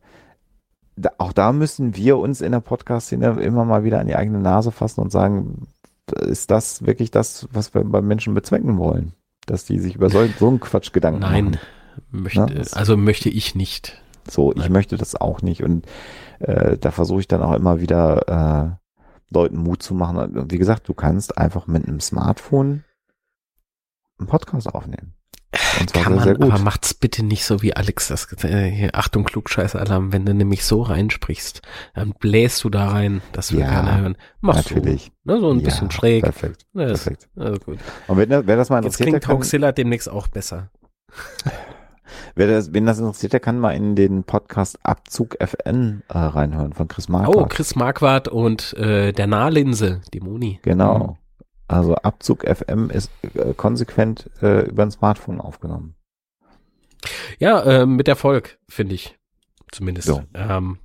Da, 0.96 1.10
auch 1.18 1.34
da 1.34 1.52
müssen 1.52 1.94
wir 1.94 2.16
uns 2.16 2.40
in 2.40 2.52
der 2.52 2.60
Podcast-Szene 2.60 3.38
immer 3.42 3.66
mal 3.66 3.84
wieder 3.84 4.00
an 4.00 4.06
die 4.06 4.16
eigene 4.16 4.40
Nase 4.40 4.72
fassen 4.72 5.02
und 5.02 5.12
sagen, 5.12 5.68
ist 6.12 6.50
das 6.50 6.84
wirklich 6.86 7.10
das, 7.10 7.48
was 7.52 7.74
wir 7.74 7.82
beim 7.84 8.06
Menschen 8.06 8.34
bezwecken 8.34 8.78
wollen? 8.78 9.12
Dass 9.46 9.64
die 9.64 9.78
sich 9.78 9.94
über 9.96 10.10
so, 10.10 10.26
so 10.38 10.48
einen 10.48 10.60
Quatsch 10.60 10.92
Gedanken 10.92 11.20
Nein, 11.20 11.44
machen. 11.46 11.58
möchte, 12.10 12.38
Ja, 12.40 12.46
das- 12.46 12.72
also 12.74 12.96
möchte 12.96 13.28
ich 13.28 13.54
nicht. 13.54 14.02
So, 14.28 14.50
ich 14.52 14.58
Nein. 14.58 14.72
möchte 14.72 14.96
das 14.96 15.14
auch 15.14 15.42
nicht. 15.42 15.62
Und 15.62 15.86
äh, 16.40 16.76
da 16.78 16.90
versuche 16.90 17.20
ich 17.20 17.28
dann 17.28 17.42
auch 17.42 17.54
immer 17.54 17.80
wieder 17.80 18.76
äh, 18.76 19.34
Leuten 19.34 19.56
Mut 19.56 19.82
zu 19.82 19.94
machen. 19.94 20.18
Und 20.36 20.52
wie 20.52 20.58
gesagt, 20.58 20.88
du 20.88 20.94
kannst 20.94 21.38
einfach 21.38 21.66
mit 21.66 21.86
einem 21.86 22.00
Smartphone 22.00 22.84
einen 24.18 24.26
Podcast 24.28 24.68
aufnehmen. 24.74 25.12
Und 25.80 25.90
zwar 25.90 26.02
Kann 26.02 26.12
sehr, 26.12 26.16
man, 26.16 26.24
sehr 26.24 26.34
gut. 26.34 26.52
aber 26.52 26.62
macht's 26.62 26.92
bitte 26.92 27.22
nicht 27.24 27.44
so 27.44 27.62
wie 27.62 27.74
Alex 27.74 28.08
das 28.08 28.30
äh, 28.44 28.70
hier, 28.70 28.90
Achtung, 28.94 29.24
Klugscheißalarm, 29.24 30.12
wenn 30.12 30.26
du 30.26 30.34
nämlich 30.34 30.64
so 30.64 30.82
reinsprichst, 30.82 31.62
dann 31.94 32.12
bläst 32.18 32.62
du 32.64 32.68
da 32.70 32.88
rein, 32.88 33.22
das 33.32 33.52
will 33.52 33.60
Ja, 33.60 33.68
keiner 33.68 34.00
hören. 34.00 34.16
Machst 34.40 34.70
Natürlich. 34.70 35.12
du. 35.24 35.32
Ne, 35.32 35.40
so 35.40 35.50
ein 35.50 35.60
Ja, 35.60 35.64
bisschen 35.66 35.90
schräg. 35.90 36.24
Perfekt. 36.24 36.62
Ist, 36.74 37.04
Perfekt. 37.04 37.28
also 37.36 37.58
gut. 37.60 37.78
Und 38.06 38.16
wenn, 38.18 38.28
wer 38.30 38.56
das 38.56 38.68
mal 38.70 38.76
Jetzt 38.84 38.86
interessiert, 38.86 38.98
der 38.98 39.06
klingt 39.12 39.24
kann, 39.24 39.36
Hoaxilla 39.36 39.72
demnächst 39.72 40.10
auch 40.10 40.28
besser. 40.28 40.70
wer 42.34 42.46
das, 42.48 42.72
wen 42.74 42.84
das 42.86 42.98
interessiert, 42.98 43.32
der 43.32 43.40
kann 43.40 43.58
mal 43.58 43.72
in 43.72 43.94
den 43.96 44.24
Podcast 44.24 44.78
Abzug 44.82 45.36
FN 45.40 46.02
äh, 46.08 46.18
reinhören 46.18 46.72
von 46.72 46.88
Chris 46.88 47.08
Marquardt. 47.08 47.36
Oh, 47.36 47.46
Chris 47.46 47.74
Marquardt 47.76 48.28
und 48.28 48.74
äh, 48.74 49.12
der 49.12 49.26
Nahlinse, 49.26 50.00
die 50.12 50.20
Moni. 50.20 50.58
Genau. 50.62 51.16
Also 51.68 51.96
Abzug 51.96 52.44
FM 52.46 52.90
ist 52.90 53.10
äh, 53.34 53.52
konsequent 53.54 54.30
äh, 54.40 54.68
über 54.68 54.84
ein 54.84 54.90
Smartphone 54.90 55.40
aufgenommen. 55.40 55.96
Ja, 57.38 57.60
äh, 57.62 57.86
mit 57.86 58.08
Erfolg, 58.08 58.58
finde 58.68 58.94
ich. 58.94 59.18
Zumindest. 59.72 60.06
So. 60.06 60.22
Ähm, 60.34 60.78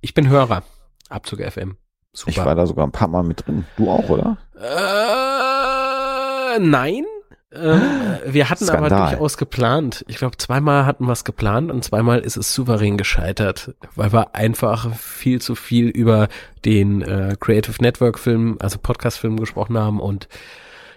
ich 0.00 0.14
bin 0.14 0.28
Hörer. 0.28 0.62
Abzug 1.08 1.40
FM. 1.40 1.76
Super. 2.12 2.30
Ich 2.30 2.38
war 2.38 2.54
da 2.54 2.66
sogar 2.66 2.86
ein 2.86 2.92
paar 2.92 3.08
Mal 3.08 3.22
mit 3.22 3.46
drin. 3.46 3.64
Du 3.76 3.90
auch, 3.90 4.08
oder? 4.08 4.38
Äh, 4.56 6.58
nein. 6.60 7.04
Ähm, 7.56 7.80
wir 8.26 8.50
hatten 8.50 8.68
aber 8.68 8.86
Skandal. 8.86 9.10
durchaus 9.10 9.36
geplant. 9.36 10.04
Ich 10.08 10.16
glaube, 10.16 10.36
zweimal 10.36 10.86
hatten 10.86 11.06
wir 11.06 11.12
es 11.12 11.24
geplant 11.24 11.70
und 11.70 11.84
zweimal 11.84 12.20
ist 12.20 12.36
es 12.36 12.54
souverän 12.54 12.96
gescheitert, 12.96 13.74
weil 13.94 14.12
wir 14.12 14.34
einfach 14.34 14.94
viel 14.94 15.40
zu 15.40 15.54
viel 15.54 15.88
über 15.88 16.28
den 16.64 17.02
äh, 17.02 17.36
Creative 17.38 17.80
Network 17.80 18.18
Film, 18.18 18.56
also 18.60 18.78
Podcast 18.78 19.18
Film 19.18 19.38
gesprochen 19.38 19.78
haben 19.78 20.00
und 20.00 20.28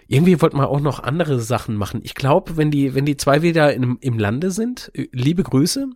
irgendwie 0.08 0.40
wollten 0.40 0.56
wir 0.56 0.68
auch 0.68 0.80
noch 0.80 1.00
andere 1.00 1.38
Sachen 1.38 1.76
machen. 1.76 2.00
Ich 2.02 2.14
glaube, 2.14 2.56
wenn 2.56 2.70
die, 2.70 2.94
wenn 2.94 3.04
die 3.04 3.18
zwei 3.18 3.42
wieder 3.42 3.74
im, 3.74 3.98
im 4.00 4.18
Lande 4.18 4.50
sind, 4.50 4.90
äh, 4.94 5.08
liebe 5.12 5.42
Grüße, 5.42 5.88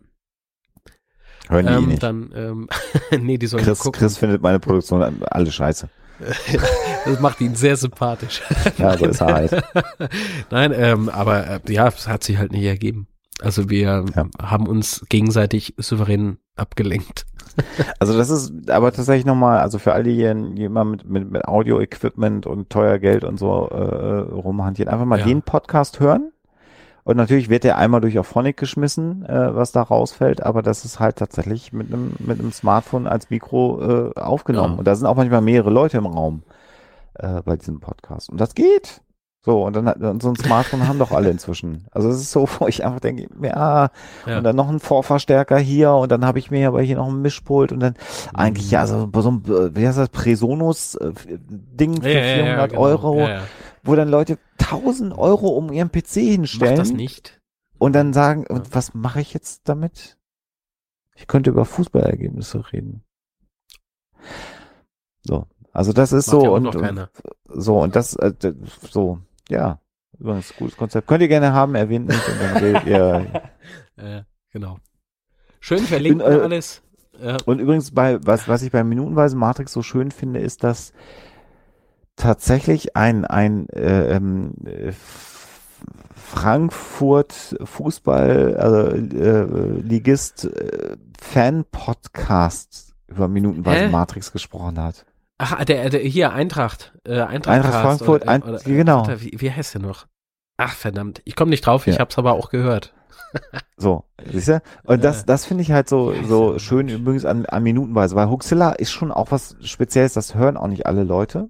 Hören 1.48 1.66
die 1.66 1.72
ähm, 1.72 1.88
nicht. 1.88 2.02
dann, 2.02 2.32
ähm, 2.34 2.68
nee, 3.20 3.38
die 3.38 3.46
sollen 3.46 3.64
Chris, 3.64 3.80
gucken. 3.80 3.98
Chris 3.98 4.18
findet 4.18 4.42
meine 4.42 4.60
Produktion 4.60 5.22
alle 5.22 5.50
scheiße. 5.50 5.88
Das 7.04 7.20
macht 7.20 7.40
ihn 7.40 7.54
sehr 7.54 7.76
sympathisch. 7.76 8.42
Ja, 8.78 8.96
so 8.96 9.06
ist 9.06 9.20
er 9.20 9.34
halt. 9.34 9.62
Nein, 10.50 10.72
ähm, 10.74 11.08
aber 11.08 11.46
äh, 11.46 11.60
ja, 11.68 11.88
es 11.88 12.06
hat 12.08 12.24
sich 12.24 12.38
halt 12.38 12.52
nicht 12.52 12.64
ergeben. 12.64 13.06
Also 13.40 13.68
wir 13.70 14.04
Ja. 14.14 14.26
haben 14.40 14.66
uns 14.66 15.04
gegenseitig 15.08 15.74
souverän 15.78 16.38
abgelenkt. 16.56 17.26
Also 17.98 18.16
das 18.16 18.30
ist 18.30 18.70
aber 18.70 18.92
tatsächlich 18.92 19.26
nochmal, 19.26 19.58
also 19.60 19.78
für 19.78 19.92
alle, 19.92 20.04
die 20.04 20.12
jemand 20.14 21.04
mit, 21.04 21.10
mit, 21.10 21.30
mit 21.32 21.44
Audio-Equipment 21.46 22.46
und 22.46 22.70
teuer 22.70 22.98
Geld 22.98 23.24
und 23.24 23.38
so 23.38 23.68
äh, 23.68 23.74
rumhantieren, 24.32 24.92
einfach 24.92 25.04
mal 25.06 25.18
Ja. 25.18 25.26
den 25.26 25.42
Podcast 25.42 26.00
hören. 26.00 26.30
Und 27.04 27.16
natürlich 27.16 27.50
wird 27.50 27.64
der 27.64 27.78
einmal 27.78 28.00
durch 28.00 28.16
Auphonic 28.18 28.56
geschmissen, 28.56 29.26
äh, 29.26 29.54
was 29.54 29.72
da 29.72 29.82
rausfällt, 29.82 30.42
aber 30.42 30.62
das 30.62 30.84
ist 30.84 31.00
halt 31.00 31.16
tatsächlich 31.16 31.72
mit 31.72 31.92
einem 31.92 32.12
mit 32.20 32.38
einem 32.38 32.52
Smartphone 32.52 33.08
als 33.08 33.28
Mikro 33.28 34.10
äh, 34.14 34.20
aufgenommen. 34.20 34.74
Ja. 34.74 34.78
Und 34.78 34.84
da 34.86 34.94
sind 34.94 35.06
auch 35.06 35.16
manchmal 35.16 35.40
mehrere 35.40 35.70
Leute 35.70 35.98
im 35.98 36.06
Raum 36.06 36.44
äh, 37.14 37.42
bei 37.42 37.56
diesem 37.56 37.80
Podcast. 37.80 38.30
Und 38.30 38.40
das 38.40 38.54
geht. 38.54 39.02
So, 39.44 39.64
und 39.64 39.74
dann 39.74 39.88
hat- 39.88 40.00
und 40.00 40.22
so 40.22 40.28
ein 40.28 40.36
Smartphone 40.36 40.86
haben 40.86 41.00
doch 41.00 41.10
alle 41.10 41.28
inzwischen. 41.28 41.86
Also 41.90 42.08
es 42.10 42.20
ist 42.20 42.30
so, 42.30 42.48
wo 42.60 42.68
ich 42.68 42.84
einfach 42.84 43.00
denke, 43.00 43.28
ja, 43.42 43.90
Ja. 44.24 44.38
und 44.38 44.44
dann 44.44 44.54
noch 44.54 44.68
ein 44.68 44.78
Vorverstärker 44.78 45.58
hier 45.58 45.92
und 45.94 46.12
dann 46.12 46.24
habe 46.24 46.38
ich 46.38 46.52
mir 46.52 46.68
aber 46.68 46.80
hier 46.82 46.94
noch 46.96 47.08
ein 47.08 47.22
Mischpult 47.22 47.72
und 47.72 47.80
dann 47.80 47.94
eigentlich 48.32 48.70
ja 48.70 48.86
so, 48.86 49.10
so 49.12 49.30
ein, 49.32 49.42
äh, 49.46 49.74
wie 49.74 49.84
heißt 49.86 49.98
das, 49.98 50.10
Presonus 50.10 50.94
äh, 50.94 51.12
Ding 51.28 52.00
für 52.02 52.08
400 52.08 52.70
genau. 52.70 52.82
Euro, 52.82 53.18
Ja, 53.18 53.28
ja. 53.28 53.42
wo 53.82 53.96
dann 53.96 54.08
Leute 54.10 54.38
1000 54.60 55.12
Euro 55.18 55.48
um 55.48 55.72
ihren 55.72 55.90
PC 55.90 56.16
Mach 56.18 56.22
hinstellen 56.22 56.76
das 56.76 56.92
nicht. 56.92 57.40
und 57.78 57.94
dann 57.94 58.12
sagen, 58.12 58.44
Ja. 58.48 58.54
und 58.54 58.72
was 58.76 58.94
mache 58.94 59.20
ich 59.20 59.34
jetzt 59.34 59.62
damit? 59.68 60.18
Ich 61.16 61.26
könnte 61.26 61.50
über 61.50 61.64
Fußballergebnisse 61.64 62.72
reden. 62.72 63.02
So, 65.24 65.46
also 65.72 65.92
das 65.92 66.12
ist 66.12 66.26
Macht 66.28 66.40
so 66.40 66.44
ja 66.44 66.50
und 66.50 67.08
so 67.48 67.80
und 67.80 67.96
das 67.96 68.16
äh, 68.16 68.32
so, 68.90 69.18
ja, 69.48 69.80
übrigens 70.18 70.54
gutes 70.56 70.76
Konzept. 70.76 71.06
Könnt 71.08 71.22
ihr 71.22 71.28
gerne 71.28 71.52
haben, 71.52 71.74
erwähnt 71.74 72.08
nicht 72.08 72.28
und 72.28 72.40
dann 72.40 72.56
redet 72.56 72.86
ihr 72.86 73.42
Äh, 73.96 74.22
genau. 74.50 74.78
Schön 75.60 75.80
verlinkt 75.80 76.22
äh, 76.22 76.24
alles. 76.24 76.82
Ja, 77.22 77.36
Und 77.44 77.60
übrigens, 77.60 77.92
bei, 77.92 78.18
was, 78.24 78.48
was 78.48 78.62
ich 78.62 78.72
bei 78.72 78.82
Minutenweise 78.82 79.36
Matrix 79.36 79.72
so 79.72 79.82
schön 79.82 80.10
finde, 80.10 80.40
ist, 80.40 80.64
dass 80.64 80.92
tatsächlich 82.16 82.96
ein, 82.96 83.24
ein 83.24 83.68
äh, 83.68 84.16
ähm, 84.16 84.54
äh, 84.64 84.92
Frankfurt 86.16 87.56
Fußball 87.62 88.56
also, 88.56 88.96
äh, 88.96 89.80
Ligist 89.80 90.46
äh, 90.46 90.96
Fan-Podcast 91.20 92.94
über 93.06 93.28
Minutenweise 93.28 93.86
Hä? 93.86 93.90
Matrix 93.90 94.32
gesprochen 94.32 94.82
hat. 94.82 95.04
Ach, 95.44 95.64
der, 95.64 95.90
der 95.90 96.00
hier 96.00 96.32
Eintracht, 96.32 96.92
äh, 97.04 97.20
Eintracht, 97.20 97.56
Eintracht 97.56 97.82
Frankfurt, 97.82 98.28
ein- 98.28 98.42
genau. 98.64 98.98
warte, 98.98 99.20
wie, 99.22 99.32
wie 99.40 99.50
heißt 99.50 99.74
der 99.74 99.82
noch? 99.82 100.06
Ach 100.56 100.72
verdammt, 100.72 101.20
ich 101.24 101.34
komme 101.34 101.50
nicht 101.50 101.66
drauf, 101.66 101.86
ich 101.88 101.94
Ja. 101.96 102.00
hab's 102.00 102.16
aber 102.18 102.34
auch 102.34 102.48
gehört. 102.50 102.94
So, 103.76 104.04
siehst 104.30 104.48
du? 104.48 104.62
Und 104.84 105.02
das, 105.02 105.20
Ja. 105.20 105.24
das 105.26 105.46
finde 105.46 105.62
ich 105.62 105.72
halt 105.72 105.88
so, 105.88 106.12
so 106.24 106.58
schön 106.58 106.88
übrigens 106.88 107.24
an, 107.24 107.46
an 107.46 107.62
Minutenweise, 107.62 108.14
weil 108.14 108.28
Huxilla 108.28 108.70
ist 108.72 108.92
schon 108.92 109.10
auch 109.10 109.30
was 109.30 109.56
Spezielles, 109.62 110.12
das 110.12 110.34
hören 110.34 110.56
auch 110.56 110.68
nicht 110.68 110.86
alle 110.86 111.02
Leute. 111.02 111.48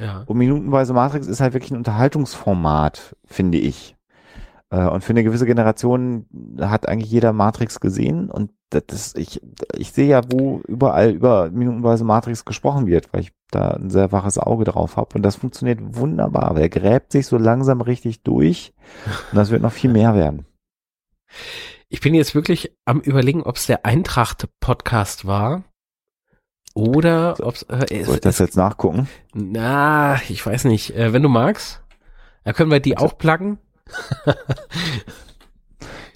Ja. 0.00 0.22
Und 0.26 0.38
minutenweise 0.38 0.92
Matrix 0.94 1.26
ist 1.26 1.40
halt 1.40 1.52
wirklich 1.54 1.72
ein 1.72 1.76
Unterhaltungsformat, 1.76 3.16
finde 3.26 3.58
ich. 3.58 3.96
Äh, 4.70 4.86
Und 4.88 5.02
für 5.04 5.10
eine 5.10 5.24
gewisse 5.24 5.46
Generation 5.46 6.26
hat 6.60 6.88
eigentlich 6.88 7.10
jeder 7.10 7.32
Matrix 7.32 7.80
gesehen 7.80 8.30
und 8.30 8.50
das 8.70 9.14
ich, 9.14 9.40
ich 9.78 9.92
sehe 9.92 10.08
ja, 10.08 10.20
wo 10.30 10.60
überall 10.68 11.10
über 11.12 11.50
minutenweise 11.50 12.04
Matrix 12.04 12.44
gesprochen 12.44 12.86
wird, 12.86 13.10
weil 13.14 13.22
ich 13.22 13.32
da 13.50 13.70
ein 13.70 13.88
sehr 13.88 14.12
waches 14.12 14.38
Auge 14.38 14.64
drauf 14.64 14.98
habe 14.98 15.14
und 15.14 15.22
das 15.22 15.36
funktioniert 15.36 15.80
wunderbar. 15.96 16.44
Aber 16.44 16.60
er 16.60 16.68
gräbt 16.68 17.12
sich 17.12 17.26
so 17.26 17.38
langsam 17.38 17.80
richtig 17.80 18.22
durch 18.24 18.74
und 19.30 19.36
das 19.36 19.50
wird 19.50 19.62
noch 19.62 19.72
viel 19.72 19.90
mehr 19.90 20.14
werden. 20.14 20.44
Ich 21.88 22.02
bin 22.02 22.12
jetzt 22.14 22.34
wirklich 22.34 22.76
am 22.84 23.00
überlegen, 23.00 23.42
ob 23.42 23.56
es 23.56 23.64
der 23.66 23.86
Eintracht-Podcast 23.86 25.26
war 25.26 25.64
oder 26.74 27.36
ob 27.42 27.54
es, 27.54 27.62
äh, 27.62 28.04
Soll 28.04 28.16
ich 28.16 28.20
das 28.20 28.38
jetzt 28.38 28.56
nachgucken? 28.56 29.08
na, 29.32 30.20
ich 30.28 30.44
weiß 30.44 30.64
nicht. 30.64 30.94
Äh, 30.94 31.14
wenn 31.14 31.22
du 31.22 31.30
magst, 31.30 31.82
dann 32.44 32.52
können 32.54 32.70
wir 32.70 32.80
die 32.80 32.98
auch 32.98 33.16
pluggen. 33.16 33.58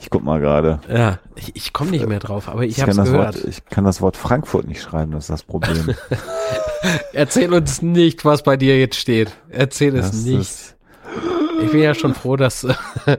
Ich 0.01 0.11
guck 0.11 0.25
mal 0.25 0.41
gerade. 0.41 0.81
Ja, 0.93 1.21
ich, 1.37 1.55
ich 1.55 1.73
komme 1.73 1.93
nicht 1.93 2.07
mehr 2.09 2.19
drauf, 2.19 2.49
aber 2.49 2.65
ich, 2.65 2.77
Ich, 2.77 2.85
das 2.85 2.97
gehört. 2.97 3.37
Wort, 3.37 3.45
ich 3.49 3.65
kann 3.67 3.85
das 3.85 4.01
Wort 4.01 4.17
Frankfurt 4.17 4.67
nicht 4.67 4.83
schreiben, 4.83 5.13
das 5.13 5.25
ist 5.25 5.31
das 5.31 5.43
Problem. 5.45 5.95
Erzähl 7.13 7.53
uns 7.55 7.81
nicht, 7.83 8.25
was 8.25 8.43
bei 8.43 8.57
dir 8.57 8.79
jetzt 8.79 8.97
steht. 8.97 9.33
Erzähl 9.49 9.95
es 9.97 10.11
Das 10.11 10.21
nicht. 10.25 10.41
ist- 10.41 10.77
Ich 11.63 11.71
bin 11.71 11.81
ja 11.81 11.95
schon 11.95 12.15
froh, 12.15 12.37
dass 12.37 12.67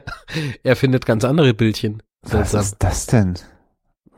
er 0.62 0.76
findet 0.76 1.06
ganz 1.06 1.24
andere 1.24 1.54
Bildchen. 1.54 2.02
Was 2.22 2.30
Seltsam. 2.50 2.60
ist 2.60 2.76
das 2.80 3.06
denn? 3.06 3.34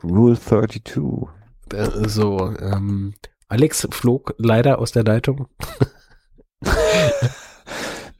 Rule 0.03 0.37
32. 0.39 1.29
Äh, 1.73 2.07
So, 2.09 2.53
ähm, 2.59 3.13
Alex 3.47 3.87
flog 3.91 4.35
leider 4.37 4.79
aus 4.79 4.91
der 4.91 5.05
Leitung. 5.05 5.47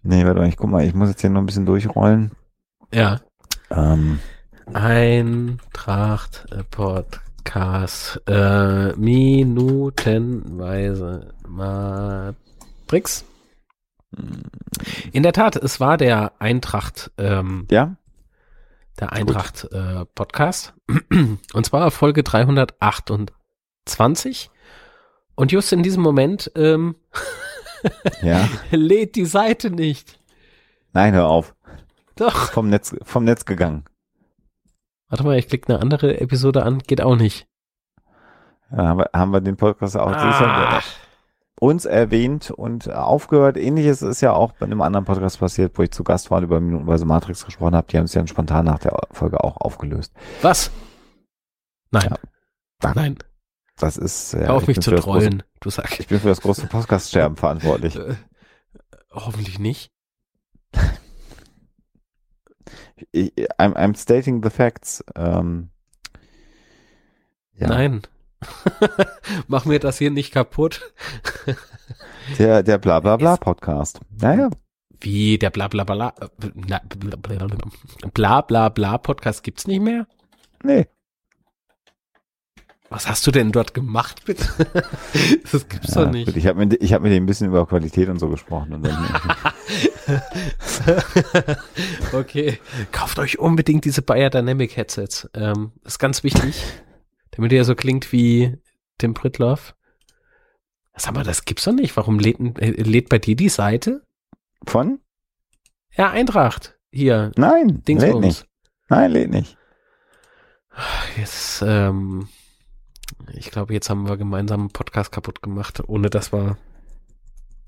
Nee, 0.04 0.26
warte 0.26 0.40
mal, 0.40 0.48
ich 0.48 0.56
guck 0.58 0.70
mal, 0.70 0.86
ich 0.86 0.94
muss 0.94 1.10
jetzt 1.10 1.22
hier 1.22 1.30
noch 1.30 1.42
ein 1.42 1.46
bisschen 1.46 1.66
durchrollen. 1.66 2.32
Ja. 2.94 3.20
Ähm, 3.70 4.20
Eintracht 4.74 6.46
Podcast 6.72 8.22
äh, 8.28 8.94
minutenweise 8.98 11.34
Matrix. 11.48 13.24
In 15.12 15.24
der 15.24 15.34
Tat, 15.34 15.56
es 15.56 15.80
war 15.80 15.98
der 15.98 16.34
Eintracht, 16.40 17.12
ähm, 17.18 17.66
ja? 17.72 17.96
der 19.00 19.14
Eintracht 19.14 19.68
äh, 19.72 20.06
Podcast. 20.16 20.74
Und 21.54 21.66
zwar 21.66 21.90
Folge 21.92 22.24
328. 22.24 24.50
Und 25.36 25.52
just 25.52 25.72
in 25.72 25.84
diesem 25.84 26.02
Moment 26.02 26.52
ähm, 26.56 26.96
Ja. 28.22 28.48
lädt 28.72 29.16
die 29.16 29.26
Seite 29.26 29.70
nicht. 29.70 30.20
Nein, 30.94 31.14
hör 31.14 31.28
auf. 31.28 31.56
Doch. 32.16 32.52
Vom 32.52 32.70
Netz, 32.70 32.96
vom 33.04 33.24
Netz 33.24 33.46
gegangen. 33.46 33.86
Warte 35.10 35.24
mal, 35.24 35.38
ich 35.38 35.48
klicke 35.48 35.74
eine 35.74 35.82
andere 35.82 36.20
Episode 36.20 36.64
an. 36.64 36.80
Geht 36.80 37.02
auch 37.02 37.16
nicht. 37.16 37.48
Ja, 38.72 38.78
haben, 38.88 38.98
wir, 39.00 39.10
haben 39.14 39.32
wir 39.32 39.42
den 39.42 39.56
Podcast 39.56 39.96
auch 39.96 40.12
Ah. 40.12 40.82
uns 41.60 41.86
erwähnt 41.86 42.52
und 42.52 42.92
aufgehört. 42.92 43.58
Ähnliches 43.58 44.02
ist 44.02 44.22
ja 44.22 44.34
auch 44.34 44.52
bei 44.54 44.66
einem 44.66 44.82
anderen 44.82 45.06
Podcast 45.06 45.40
passiert, 45.40 45.78
wo 45.78 45.84
ich 45.84 45.92
zu 45.92 46.04
Gast 46.04 46.30
war 46.30 46.40
und 46.40 46.44
über 46.46 46.60
minutenweise 46.60 47.06
Matrix 47.06 47.46
gesprochen 47.46 47.76
habe. 47.76 47.88
Die 47.88 47.98
haben 47.98 48.06
es 48.06 48.14
ja 48.14 48.26
spontan 48.28 48.66
nach 48.66 48.80
der 48.80 49.00
Folge 49.12 49.44
auch 49.44 49.58
aufgelöst. 49.58 50.14
Was? 50.42 50.72
Nein. 51.92 52.10
Ja. 52.84 52.94
Nein. 52.94 53.18
Das 53.78 53.98
ist 53.98 54.34
äh, 54.34 54.40
Hör 54.40 54.56
auf 54.56 54.64
ich 54.64 54.68
mich 54.70 54.80
zu 54.82 54.92
das 54.92 55.02
große- 55.02 55.04
trollen. 55.04 55.44
Du 55.60 55.70
sagst. 55.70 56.00
Ich 56.00 56.08
bin 56.08 56.20
für 56.20 56.30
das 56.30 56.42
große 56.42 56.68
Podcast-Sterben 56.68 57.36
verantwortlich. 57.38 57.96
Äh, 57.96 58.16
hoffentlich 59.12 59.60
nicht. 59.60 59.92
Ich, 63.12 63.32
I'm, 63.60 63.74
I'm 63.76 63.96
stating 63.96 64.44
the 64.44 64.50
facts. 64.50 65.04
Ähm, 65.16 65.70
ja. 67.54 67.68
Nein. 67.68 68.02
Mach 69.48 69.66
mir 69.66 69.80
das 69.80 69.98
hier 69.98 70.12
nicht 70.12 70.32
kaputt. 70.34 70.94
der, 72.38 72.64
der 72.64 72.78
bla 72.78 73.00
bla 73.00 73.18
bla 73.18 73.38
Podcast. 73.38 74.00
Naja. 74.10 74.50
Wie, 75.00 75.38
der 75.38 75.52
bla 75.52 75.68
bla 75.68 75.84
bla, 75.84 76.14
bla 78.14 78.42
bla 78.42 78.70
bla 78.70 78.98
Podcast 78.98 79.44
gibt's 79.44 79.68
nicht 79.68 79.82
mehr? 79.82 80.08
Nee. 80.64 80.88
Was 82.90 83.08
hast 83.10 83.28
du 83.28 83.32
denn 83.32 83.52
dort 83.52 83.74
gemacht, 83.74 84.24
bitte? 84.26 84.48
das 85.52 85.68
gibt's 85.68 85.94
ja, 85.94 86.06
doch 86.06 86.12
nicht. 86.12 86.28
Gut, 86.28 86.38
ich 86.38 86.48
habe 86.48 86.60
mit, 86.60 86.82
ich 86.82 86.94
hab 86.94 87.02
mit 87.02 87.12
dem 87.12 87.24
ein 87.24 87.26
bisschen 87.26 87.48
über 87.48 87.66
Qualität 87.66 88.08
und 88.08 88.20
so 88.20 88.30
gesprochen. 88.30 88.74
Und 88.74 88.88
okay. 92.14 92.60
Kauft 92.94 93.20
euch 93.20 93.40
unbedingt 93.40 93.84
diese 93.84 94.02
Bayer 94.02 94.30
Dynamic 94.30 94.78
Headsets. 94.78 95.30
Ähm, 95.34 95.74
ist 95.84 96.00
ganz 96.00 96.24
wichtig, 96.24 96.64
damit 97.32 97.52
ihr 97.52 97.66
so 97.66 97.76
klingt 97.76 98.14
wie 98.14 98.58
Tim 98.98 99.14
Pritloff. 99.14 99.76
Sag 100.96 101.14
mal, 101.14 101.24
das 101.24 101.44
gibt's 101.44 101.66
doch 101.66 101.74
nicht. 101.74 101.98
Warum 101.98 102.20
lädt, 102.20 102.40
äh, 102.60 102.72
lädt 102.72 103.10
bei 103.10 103.20
dir 103.20 103.36
die 103.36 103.50
Seite? 103.50 104.04
Von? 104.66 105.00
Ja, 105.96 106.10
Eintracht. 106.12 106.78
Hier. 106.92 107.32
Nein, 107.36 107.84
lädt 107.86 108.20
nicht. 108.20 108.48
Nein, 108.88 109.12
lädt 109.12 109.30
nicht. 109.30 109.58
Jetzt, 111.18 111.64
ähm, 111.66 112.30
ich 113.38 113.52
glaube, 113.52 113.74
jetzt 113.74 113.90
haben 113.90 114.08
wir 114.08 114.18
gemeinsam 114.18 114.62
einen 114.62 114.70
Podcast 114.70 115.12
kaputt 115.12 115.42
gemacht, 115.42 115.82
ohne 115.88 116.10
dass 116.10 116.32
wir 116.32 116.58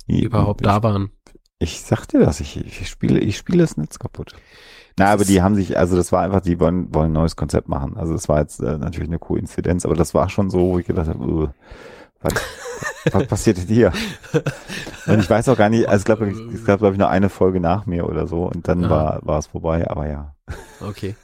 ich, 0.07 0.23
überhaupt 0.23 0.65
da 0.65 0.83
waren. 0.83 1.11
Ich 1.59 1.81
sag 1.81 2.07
dir 2.07 2.19
das, 2.19 2.39
ich, 2.39 2.57
ich 2.57 2.87
spiele, 2.89 3.19
ich 3.19 3.37
spiele 3.37 3.59
das 3.59 3.77
Netz 3.77 3.99
kaputt. 3.99 4.33
Na, 4.97 5.07
aber 5.07 5.25
die 5.25 5.41
haben 5.41 5.55
sich, 5.55 5.77
also 5.77 5.95
das 5.95 6.11
war 6.11 6.21
einfach, 6.21 6.41
die 6.41 6.59
wollen, 6.59 6.93
wollen 6.93 7.11
ein 7.11 7.13
neues 7.13 7.35
Konzept 7.35 7.69
machen. 7.69 7.97
Also 7.97 8.13
das 8.13 8.27
war 8.27 8.39
jetzt 8.39 8.59
äh, 8.59 8.77
natürlich 8.77 9.09
eine 9.09 9.19
Koinzidenz, 9.19 9.85
aber 9.85 9.95
das 9.95 10.13
war 10.13 10.29
schon 10.29 10.49
so, 10.49 10.59
wo 10.59 10.79
ich 10.79 10.87
gedacht 10.87 11.07
habe, 11.07 11.23
uh, 11.23 11.49
was, 12.21 12.33
was 13.11 13.27
passiert 13.27 13.57
hier? 13.59 13.93
Und 15.05 15.19
ich 15.19 15.29
weiß 15.29 15.47
auch 15.49 15.57
gar 15.57 15.69
nicht, 15.69 15.87
also 15.87 16.01
es 16.01 16.05
gab, 16.05 16.21
es 16.21 16.65
gab 16.65 16.79
glaube 16.79 16.95
ich 16.95 16.99
nur 16.99 17.09
eine 17.09 17.29
Folge 17.29 17.59
nach 17.59 17.85
mir 17.85 18.07
oder 18.07 18.27
so 18.27 18.43
und 18.43 18.67
dann 18.67 18.85
Aha. 18.85 18.89
war, 18.89 19.19
war 19.23 19.39
es 19.39 19.47
vorbei, 19.47 19.89
aber 19.89 20.07
ja. 20.07 20.35
Okay. 20.81 21.15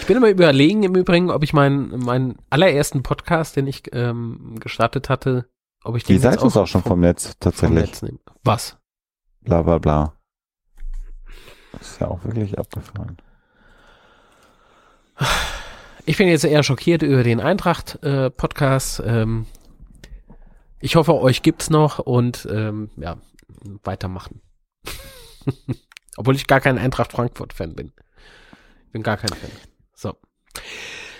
Ich 0.00 0.06
bin 0.06 0.16
immer 0.16 0.28
überlegen 0.28 0.84
im 0.84 0.94
Übrigen, 0.94 1.30
ob 1.30 1.42
ich 1.42 1.52
meinen 1.52 1.98
meinen 1.98 2.36
allerersten 2.50 3.02
Podcast, 3.02 3.56
den 3.56 3.66
ich 3.66 3.82
ähm, 3.92 4.56
gestartet 4.60 5.08
hatte, 5.08 5.48
ob 5.82 5.96
ich 5.96 6.04
den 6.04 6.16
Die 6.16 6.22
Seite 6.22 6.46
ist 6.46 6.56
auch 6.56 6.66
schon 6.66 6.82
vom, 6.82 6.92
vom 6.92 7.00
Netz 7.00 7.36
tatsächlich. 7.40 7.96
Vom 7.96 8.08
Netz. 8.08 8.20
Was? 8.44 8.76
Bla 9.40 9.62
bla 9.62 9.78
bla. 9.78 10.12
Das 11.72 11.92
ist 11.92 12.00
ja 12.00 12.08
auch 12.08 12.22
wirklich 12.24 12.58
abgefallen. 12.58 13.16
Ich 16.04 16.16
bin 16.18 16.28
jetzt 16.28 16.44
eher 16.44 16.62
schockiert 16.62 17.02
über 17.02 17.24
den 17.24 17.40
Eintracht-Podcast. 17.40 19.00
Äh, 19.00 19.22
ähm, 19.22 19.46
ich 20.78 20.94
hoffe, 20.94 21.14
euch 21.14 21.42
gibt's 21.42 21.70
noch 21.70 21.98
und 21.98 22.46
ähm, 22.50 22.90
ja, 22.96 23.16
weitermachen. 23.82 24.40
Obwohl 26.16 26.36
ich 26.36 26.46
gar 26.46 26.60
kein 26.60 26.78
Eintracht 26.78 27.12
Frankfurt-Fan 27.12 27.74
bin. 27.74 27.92
Bin 28.96 29.02
gar 29.02 29.18
kein 29.18 29.28
Fan. 29.28 29.50
So. 29.94 30.14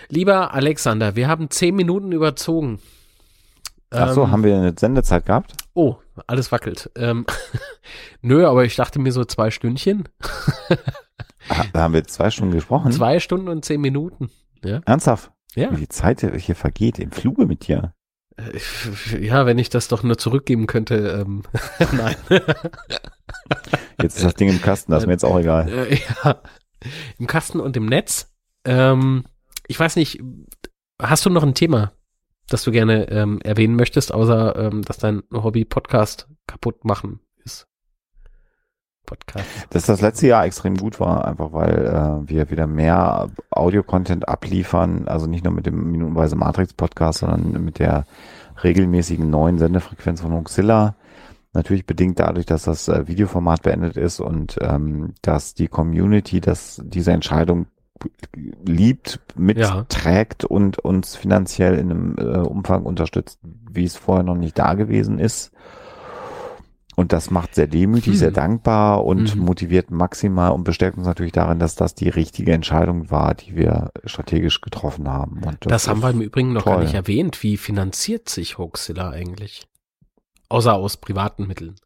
Lieber 0.08 0.54
Alexander, 0.54 1.14
wir 1.14 1.28
haben 1.28 1.50
zehn 1.50 1.74
Minuten 1.76 2.10
überzogen. 2.10 2.80
Ach 3.90 4.14
so, 4.14 4.22
ähm, 4.22 4.30
haben 4.30 4.44
wir 4.44 4.56
eine 4.56 4.74
Sendezeit 4.78 5.26
gehabt? 5.26 5.52
Oh, 5.74 5.96
alles 6.26 6.50
wackelt. 6.52 6.90
Ähm, 6.96 7.26
nö, 8.22 8.46
aber 8.46 8.64
ich 8.64 8.76
dachte 8.76 8.98
mir 8.98 9.12
so 9.12 9.26
zwei 9.26 9.50
Stündchen. 9.50 10.08
Ah, 11.50 11.64
da 11.74 11.82
haben 11.82 11.92
wir 11.92 12.02
zwei 12.04 12.30
Stunden 12.30 12.54
gesprochen. 12.54 12.92
Zwei 12.92 13.20
Stunden 13.20 13.48
und 13.48 13.62
zehn 13.62 13.82
Minuten. 13.82 14.30
Ja. 14.64 14.80
Ernsthaft? 14.86 15.30
Ja. 15.54 15.70
Wie 15.70 15.76
die 15.76 15.88
Zeit 15.90 16.22
hier 16.22 16.56
vergeht 16.56 16.98
im 16.98 17.12
Fluge 17.12 17.44
mit 17.44 17.68
dir. 17.68 17.92
Äh, 18.38 19.20
ja, 19.20 19.44
wenn 19.44 19.58
ich 19.58 19.68
das 19.68 19.88
doch 19.88 20.02
nur 20.02 20.16
zurückgeben 20.16 20.66
könnte. 20.66 21.24
Ähm, 21.26 21.42
nein. 21.92 22.16
Jetzt 24.00 24.16
ist 24.16 24.24
das 24.24 24.34
Ding 24.34 24.48
im 24.48 24.62
Kasten, 24.62 24.92
das 24.92 25.02
ist 25.02 25.06
mir 25.06 25.12
jetzt 25.12 25.24
auch 25.26 25.38
egal. 25.38 25.68
Äh, 25.68 25.98
ja, 26.24 26.40
im 27.18 27.26
Kasten 27.26 27.60
und 27.60 27.76
im 27.76 27.86
Netz. 27.86 28.32
Ähm, 28.64 29.24
ich 29.66 29.78
weiß 29.78 29.96
nicht, 29.96 30.22
hast 31.00 31.26
du 31.26 31.30
noch 31.30 31.42
ein 31.42 31.54
Thema, 31.54 31.92
das 32.48 32.64
du 32.64 32.70
gerne 32.70 33.08
ähm, 33.10 33.40
erwähnen 33.42 33.76
möchtest, 33.76 34.12
außer 34.12 34.56
ähm, 34.56 34.82
dass 34.82 34.98
dein 34.98 35.22
Hobby 35.32 35.64
Podcast 35.64 36.28
kaputt 36.46 36.84
machen 36.84 37.20
ist? 37.44 37.66
Podcast. 39.04 39.46
Dass 39.70 39.86
das 39.86 40.00
letzte 40.00 40.26
Jahr 40.26 40.44
extrem 40.44 40.76
gut 40.76 40.98
war, 41.00 41.26
einfach 41.26 41.52
weil 41.52 41.86
äh, 41.86 42.28
wir 42.28 42.50
wieder 42.50 42.66
mehr 42.66 43.30
Audio-Content 43.50 44.28
abliefern, 44.28 45.06
also 45.08 45.26
nicht 45.26 45.44
nur 45.44 45.52
mit 45.52 45.66
dem 45.66 45.90
minutenweise 45.90 46.36
Matrix-Podcast, 46.36 47.20
sondern 47.20 47.64
mit 47.64 47.78
der 47.78 48.04
regelmäßigen 48.62 49.28
neuen 49.28 49.58
Sendefrequenz 49.58 50.20
von 50.20 50.32
Hoxilla 50.32 50.96
Natürlich 51.56 51.86
bedingt 51.86 52.20
dadurch, 52.20 52.44
dass 52.44 52.64
das 52.64 52.86
äh, 52.88 53.08
Videoformat 53.08 53.62
beendet 53.62 53.96
ist 53.96 54.20
und 54.20 54.58
ähm, 54.60 55.14
dass 55.22 55.54
die 55.54 55.68
Community 55.68 56.42
das, 56.42 56.82
diese 56.84 57.12
Entscheidung 57.12 57.64
liebt, 58.66 59.20
mitträgt 59.36 60.42
ja. 60.42 60.48
und 60.50 60.78
uns 60.78 61.16
finanziell 61.16 61.78
in 61.78 61.90
einem 61.90 62.16
äh, 62.18 62.46
Umfang 62.46 62.82
unterstützt, 62.82 63.38
wie 63.42 63.84
es 63.84 63.96
vorher 63.96 64.22
noch 64.22 64.34
nicht 64.34 64.58
da 64.58 64.74
gewesen 64.74 65.18
ist. 65.18 65.50
Und 66.94 67.14
das 67.14 67.30
macht 67.30 67.54
sehr 67.54 67.66
demütig, 67.66 68.12
hm. 68.12 68.18
sehr 68.18 68.30
dankbar 68.32 69.06
und 69.06 69.34
mhm. 69.34 69.42
motiviert 69.42 69.90
maximal 69.90 70.52
und 70.52 70.64
bestärkt 70.64 70.98
uns 70.98 71.06
natürlich 71.06 71.32
darin, 71.32 71.58
dass 71.58 71.74
das 71.74 71.94
die 71.94 72.10
richtige 72.10 72.52
Entscheidung 72.52 73.10
war, 73.10 73.34
die 73.34 73.56
wir 73.56 73.92
strategisch 74.04 74.60
getroffen 74.60 75.08
haben. 75.08 75.42
Und 75.42 75.56
das, 75.60 75.84
das 75.84 75.88
haben 75.88 76.02
wir 76.02 76.10
im 76.10 76.20
Übrigen 76.20 76.52
noch 76.52 76.64
toll. 76.64 76.74
gar 76.74 76.82
nicht 76.82 76.94
erwähnt. 76.94 77.42
Wie 77.42 77.56
finanziert 77.56 78.28
sich 78.28 78.58
Hoaxilla 78.58 79.08
eigentlich? 79.08 79.66
Außer 80.48 80.74
aus 80.74 80.96
privaten 80.96 81.46
Mitteln. 81.46 81.76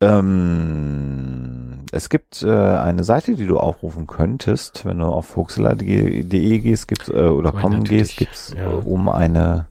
Ähm, 0.00 1.84
es 1.92 2.08
gibt 2.08 2.42
äh, 2.42 2.50
eine 2.50 3.04
Seite, 3.04 3.34
die 3.34 3.46
du 3.46 3.58
aufrufen 3.58 4.06
könntest, 4.06 4.84
wenn 4.86 4.98
du 4.98 5.06
auf 5.06 5.26
fuchsler.de 5.26 6.58
gehst 6.60 6.88
gibt's, 6.88 7.08
äh, 7.08 7.28
oder 7.28 7.52
kommen 7.52 7.84
gehst, 7.84 8.16
gibt 8.16 8.32
es 8.32 8.54
ja. 8.56 8.70
äh, 8.70 8.74
um 8.74 9.08
eine, 9.08 9.66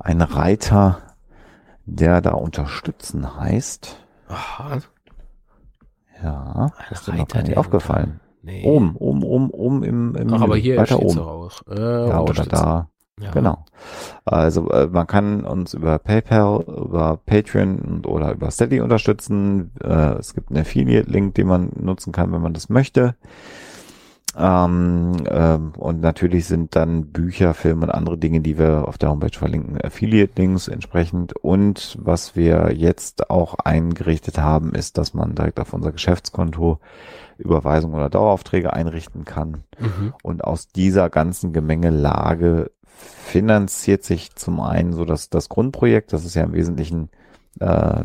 einen 0.00 0.22
Reiter, 0.22 0.98
der 1.84 2.20
da 2.20 2.32
unterstützen 2.32 3.38
heißt. 3.38 3.96
Aha. 4.28 4.78
Ja, 6.22 6.72
Ein 6.76 6.92
ist 6.92 7.06
dir 7.06 7.14
noch 7.14 7.28
gar 7.28 7.42
nicht 7.42 7.56
aufgefallen. 7.56 8.20
Nee. 8.42 8.64
Oben, 8.64 8.96
oben, 8.96 9.22
oben, 9.22 9.50
oben 9.50 9.82
im, 9.82 10.14
im 10.14 10.34
Ach, 10.34 10.40
aber 10.40 10.56
hier 10.56 10.76
weiter 10.76 11.00
oben. 11.00 11.18
Auch. 11.18 11.60
Äh, 11.68 12.08
ja, 12.08 12.20
oder 12.20 12.46
da. 12.46 12.88
Ja. 13.18 13.30
Genau. 13.30 13.64
Also 14.26 14.68
äh, 14.70 14.88
man 14.88 15.06
kann 15.06 15.44
uns 15.44 15.72
über 15.72 15.98
PayPal, 15.98 16.62
über 16.66 17.18
Patreon 17.24 17.78
und, 17.78 18.06
oder 18.06 18.32
über 18.32 18.50
Steady 18.50 18.80
unterstützen. 18.80 19.72
Äh, 19.82 20.18
es 20.18 20.34
gibt 20.34 20.50
einen 20.50 20.60
Affiliate-Link, 20.60 21.34
den 21.34 21.46
man 21.46 21.70
nutzen 21.80 22.12
kann, 22.12 22.32
wenn 22.32 22.42
man 22.42 22.52
das 22.52 22.68
möchte. 22.68 23.14
Ähm, 24.38 25.12
ähm, 25.30 25.72
und 25.78 26.02
natürlich 26.02 26.44
sind 26.44 26.76
dann 26.76 27.06
Bücher, 27.06 27.54
Filme 27.54 27.86
und 27.86 27.90
andere 27.90 28.18
Dinge, 28.18 28.42
die 28.42 28.58
wir 28.58 28.86
auf 28.86 28.98
der 28.98 29.08
Homepage 29.08 29.38
verlinken, 29.38 29.80
Affiliate-Links 29.82 30.68
entsprechend. 30.68 31.32
Und 31.36 31.96
was 31.98 32.36
wir 32.36 32.74
jetzt 32.74 33.30
auch 33.30 33.54
eingerichtet 33.54 34.38
haben, 34.38 34.74
ist, 34.74 34.98
dass 34.98 35.14
man 35.14 35.34
direkt 35.34 35.58
auf 35.58 35.72
unser 35.72 35.92
Geschäftskonto 35.92 36.80
Überweisungen 37.38 37.96
oder 37.96 38.10
Daueraufträge 38.10 38.72
einrichten 38.72 39.24
kann. 39.24 39.64
Mhm. 39.78 40.14
Und 40.22 40.44
aus 40.44 40.68
dieser 40.68 41.08
ganzen 41.08 41.52
Gemengelage 41.52 42.70
finanziert 42.96 44.04
sich 44.04 44.34
zum 44.34 44.60
einen 44.60 44.92
so 44.92 45.04
dass 45.04 45.30
das 45.30 45.48
Grundprojekt, 45.48 46.12
das 46.12 46.24
ist 46.24 46.34
ja 46.34 46.44
im 46.44 46.52
Wesentlichen 46.52 47.10
äh, 47.60 48.02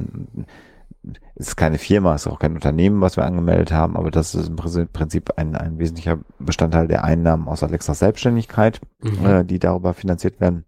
ist 1.35 1.57
keine 1.57 1.79
Firma, 1.79 2.13
ist 2.13 2.27
auch 2.27 2.39
kein 2.39 2.53
Unternehmen, 2.53 3.01
was 3.01 3.17
wir 3.17 3.25
angemeldet 3.25 3.71
haben, 3.71 3.97
aber 3.97 4.11
das 4.11 4.35
ist 4.35 4.47
im 4.47 4.55
Prinzip 4.55 5.31
ein, 5.37 5.55
ein 5.55 5.79
wesentlicher 5.79 6.19
Bestandteil 6.37 6.87
der 6.87 7.03
Einnahmen 7.03 7.47
aus 7.47 7.63
Alexas 7.63 7.99
Selbstständigkeit, 7.99 8.79
mhm. 9.01 9.25
äh, 9.25 9.43
die 9.43 9.57
darüber 9.57 9.93
finanziert 9.93 10.39
werden. 10.39 10.65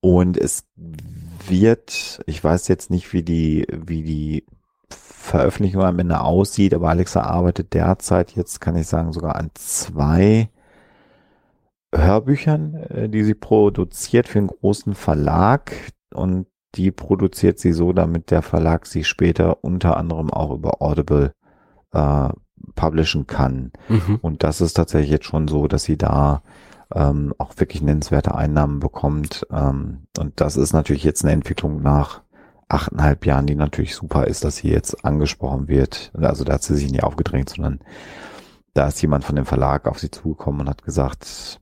Und 0.00 0.36
es 0.36 0.64
wird, 1.48 2.20
ich 2.26 2.42
weiß 2.42 2.68
jetzt 2.68 2.90
nicht, 2.90 3.12
wie 3.12 3.22
die, 3.22 3.66
wie 3.70 4.02
die 4.02 4.44
Veröffentlichung 4.90 5.82
am 5.82 5.98
Ende 5.98 6.20
aussieht, 6.20 6.74
aber 6.74 6.90
Alexa 6.90 7.22
arbeitet 7.22 7.72
derzeit 7.72 8.32
jetzt, 8.32 8.60
kann 8.60 8.76
ich 8.76 8.86
sagen, 8.86 9.12
sogar 9.12 9.36
an 9.36 9.50
zwei 9.54 10.50
Hörbüchern, 11.94 12.74
äh, 12.74 13.08
die 13.08 13.24
sie 13.24 13.34
produziert 13.34 14.28
für 14.28 14.38
einen 14.38 14.48
großen 14.48 14.94
Verlag 14.94 15.72
und 16.12 16.46
die 16.74 16.90
produziert 16.90 17.58
sie 17.58 17.72
so, 17.72 17.92
damit 17.92 18.30
der 18.30 18.42
Verlag 18.42 18.86
sie 18.86 19.04
später 19.04 19.64
unter 19.64 19.96
anderem 19.96 20.30
auch 20.30 20.54
über 20.54 20.82
Audible 20.82 21.32
äh, 21.92 22.28
publishen 22.74 23.26
kann. 23.26 23.72
Mhm. 23.88 24.18
Und 24.20 24.42
das 24.42 24.60
ist 24.60 24.74
tatsächlich 24.74 25.10
jetzt 25.10 25.26
schon 25.26 25.48
so, 25.48 25.68
dass 25.68 25.84
sie 25.84 25.96
da 25.96 26.42
ähm, 26.94 27.34
auch 27.38 27.52
wirklich 27.56 27.82
nennenswerte 27.82 28.34
Einnahmen 28.34 28.80
bekommt. 28.80 29.46
Ähm, 29.50 30.06
und 30.18 30.40
das 30.40 30.56
ist 30.56 30.72
natürlich 30.72 31.04
jetzt 31.04 31.24
eine 31.24 31.32
Entwicklung 31.32 31.82
nach 31.82 32.22
achteinhalb 32.68 33.26
Jahren, 33.26 33.46
die 33.46 33.54
natürlich 33.54 33.94
super 33.94 34.26
ist, 34.26 34.44
dass 34.44 34.56
sie 34.56 34.68
jetzt 34.68 35.04
angesprochen 35.04 35.68
wird. 35.68 36.12
Also 36.14 36.44
da 36.44 36.54
hat 36.54 36.62
sie 36.62 36.74
sich 36.74 36.90
nicht 36.90 37.04
aufgedrängt, 37.04 37.48
sondern 37.48 37.80
da 38.74 38.88
ist 38.88 39.00
jemand 39.00 39.24
von 39.24 39.36
dem 39.36 39.46
Verlag 39.46 39.86
auf 39.86 39.98
sie 39.98 40.10
zugekommen 40.10 40.62
und 40.62 40.68
hat 40.68 40.82
gesagt, 40.82 41.60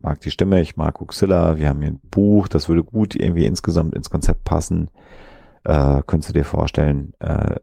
mag 0.00 0.20
die 0.20 0.30
Stimme, 0.30 0.60
ich 0.60 0.76
mag 0.76 1.00
Uxilla, 1.00 1.56
wir 1.56 1.68
haben 1.68 1.80
hier 1.80 1.92
ein 1.92 2.00
Buch, 2.10 2.48
das 2.48 2.68
würde 2.68 2.84
gut 2.84 3.14
irgendwie 3.14 3.46
insgesamt 3.46 3.94
ins 3.94 4.10
Konzept 4.10 4.44
passen. 4.44 4.90
Äh, 5.64 6.02
könntest 6.06 6.30
du 6.30 6.32
dir 6.32 6.44
vorstellen, 6.44 7.12
äh, 7.20 7.56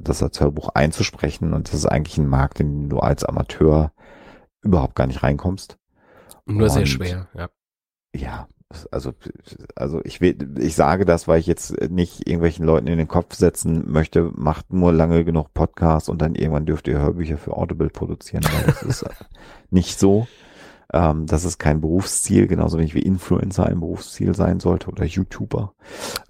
das 0.00 0.22
als 0.22 0.40
Hörbuch 0.40 0.70
einzusprechen 0.74 1.52
und 1.52 1.68
das 1.68 1.74
ist 1.74 1.86
eigentlich 1.86 2.18
ein 2.18 2.28
Markt, 2.28 2.60
in 2.60 2.82
den 2.82 2.88
du 2.88 2.98
als 2.98 3.24
Amateur 3.24 3.92
überhaupt 4.62 4.96
gar 4.96 5.06
nicht 5.06 5.22
reinkommst. 5.22 5.78
Nur 6.44 6.64
und, 6.64 6.70
sehr 6.70 6.86
schwer, 6.86 7.28
ja. 7.34 7.48
Ja, 8.14 8.48
also, 8.90 9.12
also 9.76 10.00
ich 10.04 10.20
will, 10.20 10.36
ich 10.58 10.74
sage 10.74 11.04
das, 11.04 11.28
weil 11.28 11.38
ich 11.38 11.46
jetzt 11.46 11.88
nicht 11.88 12.26
irgendwelchen 12.26 12.66
Leuten 12.66 12.88
in 12.88 12.98
den 12.98 13.08
Kopf 13.08 13.34
setzen 13.34 13.90
möchte, 13.90 14.30
macht 14.34 14.72
nur 14.72 14.92
lange 14.92 15.24
genug 15.24 15.54
Podcasts 15.54 16.08
und 16.08 16.20
dann 16.20 16.34
irgendwann 16.34 16.66
dürft 16.66 16.88
ihr 16.88 16.98
Hörbücher 16.98 17.38
für 17.38 17.56
Audible 17.56 17.90
produzieren, 17.90 18.44
weil 18.44 18.64
das 18.66 18.82
ist 18.82 19.04
nicht 19.70 19.98
so. 19.98 20.26
Ähm, 20.92 21.26
das 21.26 21.44
ist 21.44 21.58
kein 21.58 21.80
Berufsziel, 21.80 22.46
genauso 22.46 22.78
wenig 22.78 22.94
wie 22.94 23.02
Influencer 23.02 23.66
ein 23.66 23.80
Berufsziel 23.80 24.34
sein 24.34 24.60
sollte 24.60 24.88
oder 24.88 25.04
YouTuber. 25.04 25.74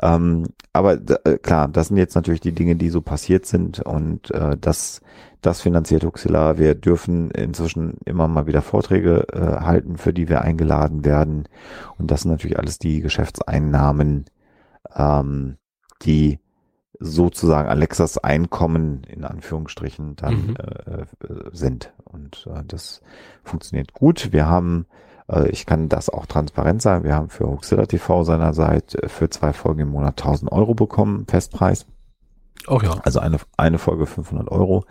Ähm, 0.00 0.44
aber 0.72 0.98
äh, 1.24 1.38
klar, 1.38 1.68
das 1.68 1.88
sind 1.88 1.96
jetzt 1.96 2.14
natürlich 2.14 2.40
die 2.40 2.52
Dinge, 2.52 2.76
die 2.76 2.88
so 2.88 3.00
passiert 3.02 3.46
sind 3.46 3.80
und 3.80 4.30
äh, 4.30 4.56
das, 4.58 5.00
das 5.42 5.60
finanziert 5.60 6.04
Huxilla. 6.04 6.58
Wir 6.58 6.74
dürfen 6.74 7.30
inzwischen 7.30 7.98
immer 8.04 8.28
mal 8.28 8.46
wieder 8.46 8.62
Vorträge 8.62 9.26
äh, 9.32 9.64
halten, 9.64 9.96
für 9.96 10.12
die 10.12 10.28
wir 10.28 10.40
eingeladen 10.42 11.04
werden. 11.04 11.48
Und 11.98 12.10
das 12.10 12.22
sind 12.22 12.30
natürlich 12.30 12.58
alles 12.58 12.78
die 12.78 13.00
Geschäftseinnahmen, 13.00 14.24
ähm, 14.94 15.56
die 16.02 16.38
sozusagen 16.98 17.68
Alexas 17.68 18.18
Einkommen 18.18 19.02
in 19.04 19.24
Anführungsstrichen 19.24 20.16
dann 20.16 20.34
mhm. 20.34 20.56
äh, 20.56 21.00
äh, 21.00 21.50
sind. 21.52 21.92
Und 22.04 22.48
äh, 22.52 22.62
das 22.66 23.02
funktioniert 23.44 23.92
gut. 23.92 24.32
Wir 24.32 24.46
haben, 24.46 24.86
äh, 25.28 25.48
ich 25.50 25.66
kann 25.66 25.88
das 25.88 26.08
auch 26.08 26.26
transparent 26.26 26.82
sagen, 26.82 27.04
wir 27.04 27.14
haben 27.14 27.28
für 27.28 27.46
Huxilla 27.46 27.86
TV 27.86 28.24
seinerseits 28.24 28.94
äh, 28.94 29.08
für 29.08 29.30
zwei 29.30 29.52
Folgen 29.52 29.80
im 29.80 29.90
Monat 29.90 30.20
1000 30.20 30.50
Euro 30.52 30.74
bekommen, 30.74 31.26
Festpreis. 31.28 31.86
Auch 32.66 32.82
ja. 32.82 32.98
Also 33.04 33.20
eine, 33.20 33.38
eine 33.56 33.78
Folge 33.78 34.06
500 34.06 34.50
Euro. 34.50 34.84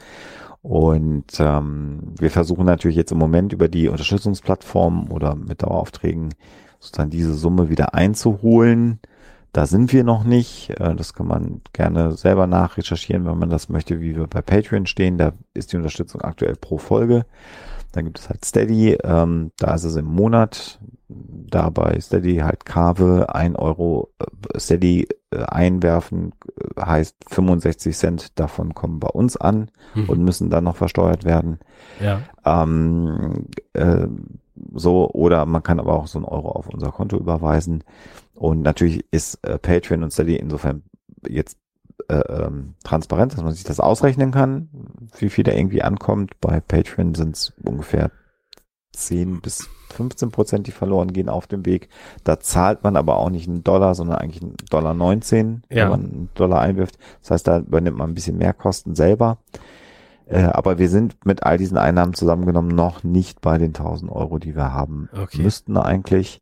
Und 0.61 1.40
ähm, 1.40 2.14
wir 2.18 2.32
versuchen 2.32 2.65
natürlich 2.65 2.98
jetzt 2.98 3.11
im 3.11 3.19
Moment 3.19 3.53
über 3.53 3.68
die 3.68 3.88
Unterstützungsplattform 3.88 5.11
oder 5.11 5.36
mit 5.36 5.61
Daueraufträgen 5.61 6.34
sozusagen 6.80 7.11
diese 7.11 7.36
Summe 7.36 7.69
wieder 7.69 7.94
einzuholen. 7.94 8.99
Da 9.56 9.65
sind 9.65 9.94
wir 9.94 10.03
noch 10.03 10.26
nicht. 10.26 10.69
Äh, 10.82 10.95
das 10.95 11.14
kann 11.14 11.27
man 11.27 11.61
gerne 11.72 12.11
selber 12.18 12.45
nachrecherchieren, 12.45 13.26
wenn 13.26 13.38
man 13.38 13.49
das 13.49 13.69
möchte, 13.69 14.02
wie 14.02 14.18
wir 14.18 14.27
bei 14.27 14.41
Patreon 14.41 14.86
stehen. 14.86 15.18
Da 15.18 15.32
ist 15.53 15.72
die 15.72 15.77
Unterstützung 15.77 16.19
aktuell 16.19 16.57
pro 16.57 16.77
Folge. 16.77 17.26
Dann 17.94 18.03
gibt 18.03 18.19
es 18.19 18.27
halt 18.27 18.44
Steady, 18.44 18.98
ähm, 19.02 19.53
da 19.57 19.76
ist 19.76 19.86
es 19.86 19.95
im 19.95 20.07
Monat. 20.07 20.82
Da 21.07 21.69
bei 21.69 21.98
Steady 22.02 22.38
halt 22.38 22.65
Kave, 22.65 23.34
ein 23.34 23.56
Euro 23.56 24.10
äh, 24.19 24.60
Steady 24.60 25.07
äh, 25.32 25.44
einwerfen, 25.44 26.34
heißt 26.77 27.15
65 27.30 27.95
Cent 27.95 28.38
davon 28.38 28.73
kommen 28.73 28.99
bei 28.99 29.07
uns 29.07 29.38
an 29.38 29.72
mhm. 29.94 30.10
und 30.10 30.22
müssen 30.22 30.49
dann 30.49 30.65
noch 30.65 30.76
versteuert 30.76 31.23
werden. 31.23 31.60
Ja. 32.02 32.23
Ähm, 32.44 33.45
äh, 33.72 34.07
so, 34.73 35.10
oder 35.11 35.45
man 35.45 35.64
kann 35.64 35.80
aber 35.80 35.94
auch 35.94 36.07
so 36.07 36.19
ein 36.19 36.26
Euro 36.26 36.52
auf 36.52 36.69
unser 36.69 36.91
Konto 36.91 37.18
überweisen. 37.18 37.84
Und 38.34 38.61
natürlich 38.61 39.06
ist 39.11 39.44
äh, 39.44 39.57
Patreon 39.57 40.03
und 40.03 40.11
Steady 40.11 40.36
insofern 40.36 40.84
jetzt 41.27 41.57
äh, 42.07 42.15
ähm, 42.15 42.76
transparent, 42.84 43.34
dass 43.34 43.44
man 43.44 43.53
sich 43.53 43.64
das 43.64 43.80
ausrechnen 43.80 44.32
kann, 44.32 44.69
wie 45.18 45.30
viel 45.30 45.44
da 45.44 45.53
irgendwie 45.53 45.82
ankommt. 45.82 46.40
Bei 46.41 46.60
Patreon 46.60 47.15
sind 47.15 47.36
es 47.36 47.53
ungefähr 47.64 48.11
10 48.94 49.41
bis 49.41 49.69
15 49.94 50.32
Prozent, 50.32 50.68
die 50.68 50.72
verloren 50.72 51.14
gehen 51.14 51.30
auf 51.30 51.48
dem 51.48 51.65
Weg. 51.65 51.90
Da 52.23 52.40
zahlt 52.40 52.84
man 52.84 52.98
aber 52.98 53.18
auch 53.18 53.30
nicht 53.30 53.48
einen 53.48 53.64
Dollar, 53.64 53.95
sondern 53.95 54.18
eigentlich 54.18 54.44
einen 54.44 54.56
Dollar 54.69 54.94
19, 54.94 55.64
ja. 55.69 55.84
wenn 55.84 55.90
man 55.90 55.99
einen 56.02 56.30
Dollar 56.36 56.61
einwirft. 56.61 56.98
Das 57.22 57.32
heißt, 57.32 57.48
da 57.48 57.60
übernimmt 57.60 57.98
man 57.98 58.11
ein 58.11 58.15
bisschen 58.15 58.38
mehr 58.38 58.53
Kosten 58.53 58.95
selber. 58.95 59.38
Äh, 60.27 60.43
aber 60.43 60.80
wir 60.80 60.89
sind 60.89 61.26
mit 61.26 61.43
all 61.43 61.57
diesen 61.57 61.77
Einnahmen 61.77 62.14
zusammengenommen 62.14 62.69
noch 62.69 63.03
nicht 63.03 63.41
bei 63.41 63.57
den 63.57 63.69
1000 63.69 64.11
Euro, 64.11 64.39
die 64.39 64.56
wir 64.56 64.73
haben 64.73 65.10
okay. 65.14 65.41
müssten 65.41 65.77
eigentlich. 65.77 66.41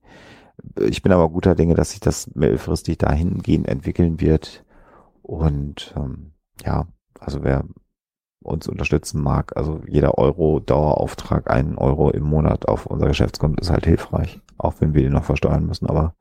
Ich 0.80 1.01
bin 1.01 1.11
aber 1.11 1.30
guter 1.30 1.55
Dinge, 1.55 1.76
dass 1.76 1.91
sich 1.91 1.99
das 1.99 2.34
mittelfristig 2.35 2.97
dahingehend 2.97 3.68
entwickeln 3.68 4.22
wird. 4.22 4.64
Und 5.22 5.93
ähm, 5.97 6.34
ja, 6.64 6.85
also 7.19 7.43
wer 7.43 7.64
uns 8.41 8.68
unterstützen 8.68 9.22
mag, 9.22 9.55
also 9.55 9.81
jeder 9.88 10.18
Euro 10.18 10.60
Dauerauftrag, 10.60 11.49
einen 11.49 11.77
Euro 11.77 12.10
im 12.11 12.23
Monat 12.23 12.68
auf 12.68 12.85
unser 12.85 13.07
Geschäftskonto 13.07 13.61
ist 13.61 13.69
halt 13.69 13.85
hilfreich, 13.85 14.41
auch 14.57 14.76
wenn 14.80 14.93
wir 14.93 15.01
den 15.01 15.14
noch 15.14 15.23
versteuern 15.23 15.65
müssen. 15.65 15.88
Aber 15.88 16.14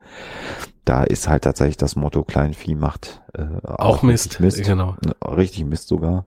da 0.85 1.03
ist 1.03 1.27
halt 1.27 1.43
tatsächlich 1.43 1.77
das 1.77 1.95
Motto 1.95 2.23
Kleinvieh 2.23 2.75
macht 2.75 3.21
äh, 3.33 3.43
auch, 3.67 3.97
auch 3.97 4.03
Mist. 4.03 4.39
Mist, 4.39 4.63
genau. 4.63 4.95
Richtig 5.23 5.65
Mist 5.65 5.87
sogar. 5.87 6.25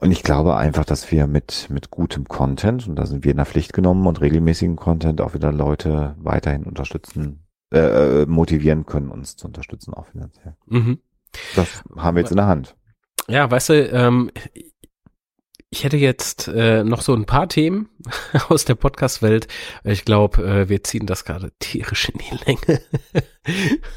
Und 0.00 0.12
ich 0.12 0.22
glaube 0.22 0.56
einfach, 0.56 0.84
dass 0.84 1.10
wir 1.10 1.26
mit, 1.26 1.68
mit 1.70 1.90
gutem 1.90 2.26
Content, 2.26 2.86
und 2.86 2.96
da 2.96 3.06
sind 3.06 3.24
wir 3.24 3.32
in 3.32 3.36
der 3.38 3.46
Pflicht 3.46 3.72
genommen 3.72 4.06
und 4.06 4.20
regelmäßigen 4.20 4.76
Content 4.76 5.20
auch 5.20 5.34
wieder 5.34 5.52
Leute 5.52 6.14
weiterhin 6.18 6.64
unterstützen, 6.64 7.44
äh, 7.72 8.22
äh, 8.22 8.26
motivieren 8.26 8.86
können, 8.86 9.10
uns 9.10 9.36
zu 9.36 9.46
unterstützen, 9.46 9.94
auch 9.94 10.06
finanziell. 10.06 10.56
Mhm. 10.66 10.98
Das 11.56 11.82
haben 11.96 12.16
wir 12.16 12.22
jetzt 12.22 12.30
in 12.30 12.36
der 12.36 12.46
Hand. 12.46 12.76
Ja, 13.28 13.50
weißt 13.50 13.68
du, 13.70 13.88
ähm, 13.90 14.30
ich 15.70 15.84
hätte 15.84 15.96
jetzt 15.96 16.48
äh, 16.48 16.82
noch 16.84 17.02
so 17.02 17.14
ein 17.14 17.26
paar 17.26 17.48
Themen 17.48 17.90
aus 18.48 18.64
der 18.64 18.76
Podcast-Welt. 18.76 19.48
Ich 19.84 20.04
glaube, 20.04 20.42
äh, 20.42 20.68
wir 20.68 20.82
ziehen 20.82 21.06
das 21.06 21.24
gerade 21.24 21.52
tierisch 21.58 22.08
in 22.08 22.20
die 22.20 22.44
Länge, 22.46 22.80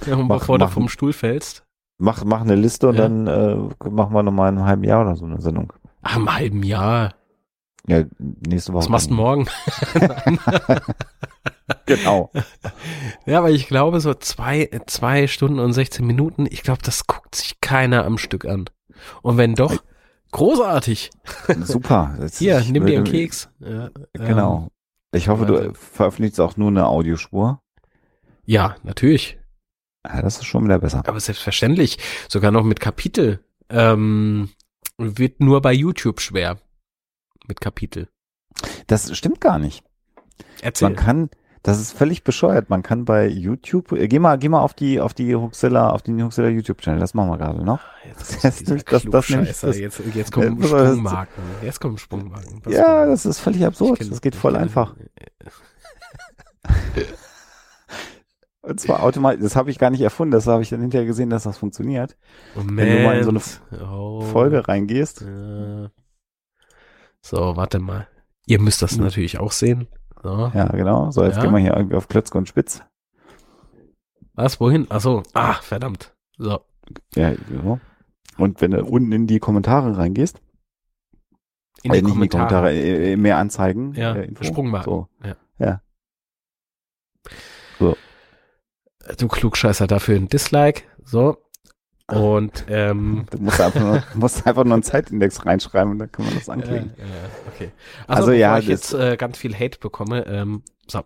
mach, 0.27 0.39
bevor 0.39 0.57
mach, 0.57 0.67
du 0.67 0.73
vom 0.73 0.89
Stuhl 0.89 1.13
fällst. 1.13 1.63
Mach, 1.97 2.25
mach 2.25 2.41
eine 2.41 2.55
Liste 2.55 2.89
und 2.89 2.95
ja. 2.95 3.01
dann 3.03 3.27
äh, 3.27 3.55
machen 3.89 4.13
wir 4.13 4.23
nochmal 4.23 4.51
in 4.51 4.57
einem 4.57 4.67
halben 4.67 4.83
Jahr 4.83 5.01
oder 5.01 5.15
so 5.15 5.25
eine 5.25 5.39
Sendung. 5.39 5.71
Ach, 6.01 6.17
im 6.17 6.33
halben 6.33 6.63
Jahr. 6.63 7.15
Ja, 7.87 8.03
nächste 8.19 8.73
Woche. 8.73 8.83
Was 8.83 8.89
machst 8.89 9.09
du 9.09 9.15
morgen? 9.15 9.47
genau. 11.85 12.31
Ja, 13.25 13.37
aber 13.37 13.51
ich 13.51 13.67
glaube, 13.67 13.99
so 13.99 14.15
zwei, 14.15 14.69
zwei 14.87 15.27
Stunden 15.27 15.59
und 15.59 15.73
16 15.73 16.05
Minuten, 16.05 16.47
ich 16.49 16.63
glaube, 16.63 16.81
das 16.83 17.05
guckt 17.05 17.35
sich 17.35 17.61
keiner 17.61 18.03
am 18.03 18.17
Stück 18.17 18.45
an. 18.45 18.65
Und 19.21 19.37
wenn 19.37 19.53
doch, 19.53 19.75
großartig. 20.31 21.11
Super. 21.61 22.17
Hier, 22.37 22.63
nimm 22.67 22.87
dir 22.87 22.97
einen 22.97 23.05
Keks. 23.05 23.49
Ja, 23.59 23.89
genau. 24.13 24.63
Ähm, 24.63 24.69
ich 25.13 25.27
hoffe, 25.27 25.45
du 25.45 25.73
veröffentlichst 25.73 26.39
auch 26.39 26.57
nur 26.57 26.69
eine 26.69 26.87
Audiospur. 26.87 27.61
Ja, 28.43 28.75
natürlich. 28.83 29.37
Ja, 30.05 30.21
das 30.21 30.37
ist 30.37 30.45
schon 30.45 30.63
wieder 30.63 30.79
besser. 30.79 31.03
Aber 31.05 31.19
selbstverständlich. 31.19 31.99
Sogar 32.27 32.51
noch 32.51 32.63
mit 32.63 32.79
Kapitel. 32.79 33.45
Ähm, 33.69 34.49
wird 35.17 35.39
nur 35.39 35.61
bei 35.61 35.73
YouTube 35.73 36.21
schwer. 36.21 36.57
Mit 37.47 37.61
Kapitel. 37.61 38.07
Das 38.87 39.15
stimmt 39.17 39.41
gar 39.41 39.59
nicht. 39.59 39.83
Erzähl. 40.61 40.89
Man 40.89 40.95
kann, 40.95 41.29
das 41.63 41.79
ist 41.79 41.93
völlig 41.93 42.23
bescheuert. 42.23 42.69
Man 42.69 42.83
kann 42.83 43.05
bei 43.05 43.27
YouTube, 43.27 43.91
äh, 43.93 44.07
geh 44.07 44.19
mal, 44.19 44.37
geh 44.37 44.49
mal 44.49 44.61
auf 44.61 44.73
die, 44.73 44.99
auf 44.99 45.13
die 45.13 45.35
Huxilla, 45.35 45.89
auf 45.89 46.01
den 46.01 46.21
Huxilla 46.23 46.49
YouTube-Channel. 46.49 46.99
Das 46.99 47.13
machen 47.13 47.29
wir 47.29 47.37
gerade 47.37 47.63
noch. 47.63 47.79
Ah, 47.79 48.07
jetzt, 48.07 48.43
das, 48.43 48.63
das, 48.63 48.85
das, 48.85 49.03
das, 49.03 49.61
das, 49.61 49.77
jetzt, 49.77 50.01
jetzt 50.13 50.31
kommen 50.31 50.61
äh, 50.61 50.67
Sprungmarken. 50.67 51.43
Jetzt 51.61 51.79
kommen 51.79 51.97
Sprungmarken. 51.97 52.61
Was 52.63 52.73
ja, 52.73 53.05
das 53.05 53.25
ist 53.25 53.39
völlig 53.39 53.65
absurd. 53.65 53.99
Das 54.11 54.21
geht 54.21 54.35
voll 54.35 54.55
einfach. 54.55 54.95
Und 58.63 58.79
zwar 58.79 59.01
automatisch, 59.03 59.41
das 59.41 59.55
habe 59.55 59.71
ich 59.71 59.79
gar 59.79 59.89
nicht 59.89 60.01
erfunden, 60.01 60.31
das 60.31 60.45
habe 60.45 60.61
ich 60.61 60.69
dann 60.69 60.81
hinterher 60.81 61.07
gesehen, 61.07 61.31
dass 61.31 61.43
das 61.43 61.57
funktioniert. 61.57 62.15
Moment. 62.55 62.77
Wenn 62.77 62.97
du 62.97 63.03
mal 63.03 63.17
in 63.17 63.23
so 63.23 63.29
eine 63.71 63.83
oh. 63.89 64.21
Folge 64.21 64.67
reingehst. 64.67 65.21
Ja. 65.21 65.89
So, 67.21 67.55
warte 67.55 67.79
mal. 67.79 68.07
Ihr 68.45 68.59
müsst 68.59 68.81
das 68.81 68.93
hm. 68.93 69.03
natürlich 69.03 69.39
auch 69.39 69.51
sehen. 69.51 69.87
So. 70.21 70.51
Ja, 70.53 70.65
genau. 70.67 71.09
So, 71.11 71.23
jetzt 71.23 71.37
ja. 71.37 71.43
gehen 71.43 71.51
wir 71.51 71.59
hier 71.59 71.75
irgendwie 71.75 71.95
auf 71.95 72.07
Klötzke 72.07 72.37
und 72.37 72.47
Spitz. 72.47 72.83
Was, 74.33 74.59
wohin? 74.59 74.89
Achso, 74.89 75.23
ah, 75.33 75.53
verdammt. 75.55 76.13
So. 76.37 76.59
Ja, 77.15 77.33
genau. 77.49 77.79
Und 78.37 78.61
wenn 78.61 78.71
du 78.71 78.83
unten 78.83 79.11
in 79.11 79.27
die 79.27 79.39
Kommentare 79.39 79.97
reingehst, 79.97 80.41
in 81.83 81.91
die, 81.91 81.99
äh, 81.99 82.01
Kommentare. 82.01 82.73
die 82.73 82.79
Kommentare 82.79 83.11
äh, 83.11 83.15
mehr 83.17 83.37
anzeigen. 83.37 83.93
Ja, 83.95 84.15
äh, 84.15 84.31
Sprungmarken. 84.41 84.91
So. 84.91 85.07
Ja. 85.23 85.35
ja. 85.57 85.81
Du 89.17 89.27
Klugscheißer, 89.27 89.87
dafür 89.87 90.15
ein 90.15 90.27
Dislike. 90.27 90.83
So. 91.03 91.37
Und 92.07 92.65
ähm, 92.67 93.25
du 93.31 93.37
musst 93.39 93.61
einfach 93.61 93.79
nur, 93.79 94.03
musst 94.15 94.45
einfach 94.45 94.63
nur 94.63 94.73
einen 94.73 94.83
Zeitindex 94.83 95.45
reinschreiben 95.45 95.91
und 95.93 95.99
dann 95.99 96.11
kann 96.11 96.25
man 96.25 96.33
das 96.35 96.49
anklicken. 96.49 96.93
Ja, 96.97 97.05
ja, 97.05 97.11
okay. 97.53 97.71
Also, 98.07 98.21
also 98.23 98.31
ja, 98.33 98.57
ich 98.59 98.67
jetzt 98.67 98.93
äh, 98.93 99.15
ganz 99.17 99.37
viel 99.37 99.55
Hate 99.55 99.79
bekomme, 99.79 100.25
ähm, 100.27 100.63
so, 100.87 101.01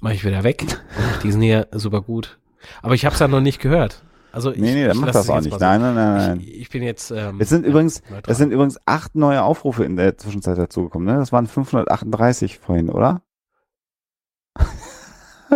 mache 0.00 0.14
ich 0.14 0.24
wieder 0.24 0.44
weg. 0.44 0.64
Die 1.22 1.32
sind 1.32 1.42
hier 1.42 1.68
super 1.72 2.02
gut. 2.02 2.38
Aber 2.82 2.94
ich 2.94 3.04
habe 3.04 3.14
es 3.14 3.20
ja 3.20 3.28
noch 3.28 3.40
nicht 3.40 3.60
gehört. 3.60 4.02
Also 4.32 4.52
ich, 4.52 4.58
Nee, 4.58 4.74
nee, 4.74 4.86
dann 4.86 4.98
lasse 5.00 5.12
das 5.12 5.30
auch 5.30 5.40
nicht. 5.40 5.60
Nein, 5.60 5.80
nein, 5.80 5.94
nein, 5.94 6.16
nein. 6.16 6.40
Ich, 6.40 6.62
ich 6.62 6.70
bin 6.70 6.82
jetzt. 6.82 7.10
Ähm, 7.10 7.36
Es 7.40 7.48
sind 7.50 7.64
übrigens, 7.64 8.02
neutral. 8.10 8.32
es 8.32 8.38
sind 8.38 8.50
übrigens 8.52 8.78
acht 8.84 9.14
neue 9.14 9.42
Aufrufe 9.42 9.84
in 9.84 9.96
der 9.96 10.18
Zwischenzeit 10.18 10.58
dazugekommen, 10.58 11.06
ne? 11.06 11.18
Das 11.20 11.30
waren 11.30 11.46
538 11.46 12.58
vorhin, 12.58 12.90
oder? 12.90 13.22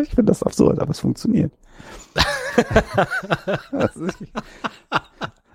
Ich 0.02 0.10
finde 0.10 0.24
das 0.30 0.42
absurd, 0.42 0.80
aber 0.80 0.90
es 0.90 1.00
funktioniert. 1.00 1.52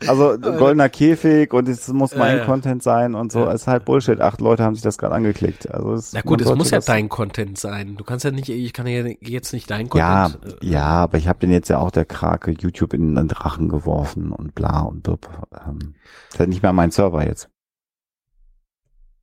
Also 0.06 0.38
goldener 0.38 0.90
Käfig 0.90 1.53
und 1.53 1.70
es 1.70 1.88
muss 1.88 2.14
mein 2.14 2.40
Äh, 2.40 2.45
Content 2.45 2.84
sein 2.84 3.16
und 3.16 3.32
so, 3.32 3.45
ja. 3.45 3.52
ist 3.53 3.68
halt 3.68 3.86
Bullshit. 3.86 4.20
Acht 4.20 4.42
Leute 4.42 4.62
haben 4.64 4.76
sich 4.76 4.84
das 4.84 4.98
gerade 4.98 5.16
angeklickt. 5.16 5.72
Also 5.72 5.94
es, 5.94 6.12
Na 6.12 6.20
gut, 6.20 6.42
es 6.42 6.53
muss 6.53 6.72
ja 6.72 6.82
dein 6.82 7.08
Content 7.08 7.58
sein. 7.58 7.95
Du 7.95 8.03
kannst 8.03 8.26
ja 8.26 8.32
nicht, 8.32 8.50
ich 8.50 8.74
kann 8.74 8.86
ja 8.86 9.06
jetzt 9.22 9.53
nicht 9.53 9.70
dein 9.72 9.88
Ja, 9.94 10.30
Content. 10.30 10.62
äh, 10.62 10.66
ja, 10.66 10.84
aber 10.88 11.18
ich 11.18 11.30
habe 11.30 11.40
den 11.40 11.52
jetzt 11.52 11.70
ja 11.70 11.78
auch 11.80 11.90
der 11.92 12.03
Krake 12.03 12.52
YouTube 12.52 12.94
in 12.94 13.16
den 13.16 13.30
Drachen 13.30 13.70
geworfen 13.70 14.34
und 14.34 14.53
bla 14.56 14.82
und 14.82 15.03
blub. 15.03 15.30
Ähm, 15.66 15.95
ist 16.30 16.40
halt 16.40 16.50
nicht 16.50 16.64
mehr 16.64 16.74
mein 16.74 16.92
Server 16.92 17.26
jetzt. 17.26 17.50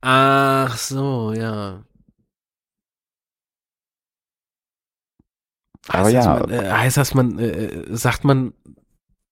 Ach 0.01 0.75
so, 0.77 1.31
ja. 1.33 1.83
Aber 5.87 6.03
heißt, 6.03 6.13
ja. 6.13 6.39
Das, 6.39 6.47
man, 6.47 6.49
äh, 6.49 6.69
heißt 6.71 6.97
das, 6.97 7.13
man, 7.13 7.39
äh, 7.39 7.85
sagt 7.89 8.23
man, 8.23 8.53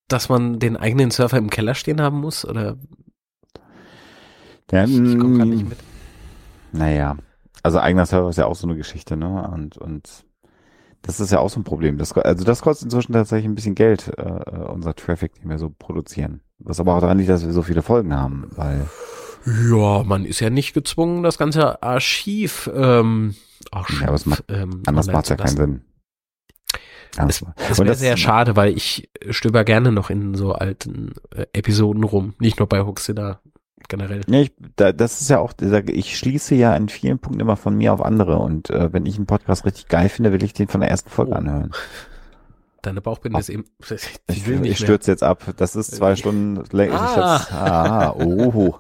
dass 0.07 0.29
man 0.29 0.59
den 0.59 0.77
eigenen 0.77 1.11
Server 1.11 1.37
im 1.37 1.49
Keller 1.49 1.75
stehen 1.75 2.01
haben 2.01 2.19
muss? 2.19 2.45
Oder 2.45 2.77
Ja, 4.71 4.83
ich, 4.85 5.17
komme 5.17 5.33
gerade 5.37 5.49
nicht 5.51 5.63
mm, 5.63 5.69
mit. 5.69 5.77
Naja, 6.71 7.17
also 7.63 7.79
eigener 7.79 8.05
Server 8.05 8.29
ist 8.29 8.37
ja 8.37 8.45
auch 8.45 8.55
so 8.55 8.67
eine 8.67 8.75
Geschichte, 8.77 9.17
ne? 9.17 9.49
Und, 9.53 9.77
und 9.77 10.25
das 11.01 11.19
ist 11.19 11.31
ja 11.31 11.39
auch 11.39 11.49
so 11.49 11.59
ein 11.59 11.63
Problem. 11.63 11.97
Das, 11.97 12.13
also 12.13 12.43
das 12.43 12.61
kostet 12.61 12.85
inzwischen 12.85 13.13
tatsächlich 13.13 13.49
ein 13.49 13.55
bisschen 13.55 13.75
Geld, 13.75 14.11
äh, 14.17 14.21
äh, 14.21 14.65
unser 14.67 14.95
Traffic, 14.95 15.33
den 15.35 15.49
wir 15.49 15.57
so 15.57 15.69
produzieren. 15.77 16.41
Was 16.59 16.79
aber 16.79 16.95
auch 16.95 17.01
daran 17.01 17.17
liegt, 17.17 17.29
dass 17.29 17.45
wir 17.45 17.53
so 17.53 17.61
viele 17.61 17.81
Folgen 17.81 18.13
haben, 18.15 18.47
weil 18.55 18.85
Ja, 19.45 20.03
man 20.03 20.25
ist 20.25 20.41
ja 20.41 20.49
nicht 20.49 20.73
gezwungen, 20.73 21.23
das 21.23 21.37
ganze 21.37 21.81
Archiv, 21.81 22.69
ähm, 22.73 23.35
Archiv 23.71 24.01
Ja, 24.01 24.07
aber 24.07 24.15
es 24.15 24.25
macht- 24.25 24.43
ähm, 24.49 24.83
anders 24.85 25.07
macht 25.07 25.25
es 25.25 25.29
ja 25.29 25.35
keinen. 25.37 25.55
Sinn. 25.55 25.81
Es 27.17 27.41
Und 27.41 27.55
wäre 27.79 27.85
das- 27.89 27.99
sehr 27.99 28.17
schade, 28.17 28.55
weil 28.55 28.75
ich 28.75 29.09
stöber 29.29 29.63
gerne 29.63 29.91
noch 29.91 30.09
in 30.09 30.35
so 30.35 30.53
alten 30.53 31.13
äh, 31.35 31.45
Episoden 31.53 32.03
rum. 32.03 32.33
Nicht 32.39 32.59
nur 32.59 32.67
bei 32.69 32.81
Huxilla, 32.81 33.39
generell. 33.87 34.21
Ja, 34.27 34.41
ich, 34.41 34.51
da, 34.75 34.91
das 34.91 35.19
ist 35.21 35.29
ja 35.29 35.39
auch, 35.39 35.53
ich 35.87 36.17
schließe 36.17 36.55
ja 36.55 36.75
in 36.75 36.87
vielen 36.89 37.19
Punkten 37.19 37.41
immer 37.41 37.57
von 37.57 37.75
mir 37.75 37.93
auf 37.93 38.01
andere 38.03 38.37
und 38.37 38.69
äh, 38.69 38.93
wenn 38.93 39.05
ich 39.05 39.15
einen 39.17 39.25
Podcast 39.25 39.65
richtig 39.65 39.87
geil 39.87 40.09
finde, 40.09 40.31
will 40.31 40.43
ich 40.43 40.53
den 40.53 40.67
von 40.67 40.81
der 40.81 40.89
ersten 40.91 41.09
Folge 41.09 41.31
Oh. 41.31 41.35
anhören. 41.35 41.71
Deine 42.81 43.01
Bauchbinde 43.01 43.39
ist 43.39 43.49
eben, 43.49 43.65
Ich, 44.27 44.47
will 44.47 44.59
nicht 44.59 44.71
ich 44.71 44.77
stürze 44.79 45.11
jetzt 45.11 45.23
ab. 45.23 45.43
Das 45.57 45.75
ist 45.75 45.95
zwei 45.95 46.15
Stunden 46.15 46.63
länger. 46.71 46.95
Ich 46.95 46.99
Ah. 46.99 47.37
jetzt, 47.37 47.53
ah, 47.53 48.13
oh. 48.13 48.75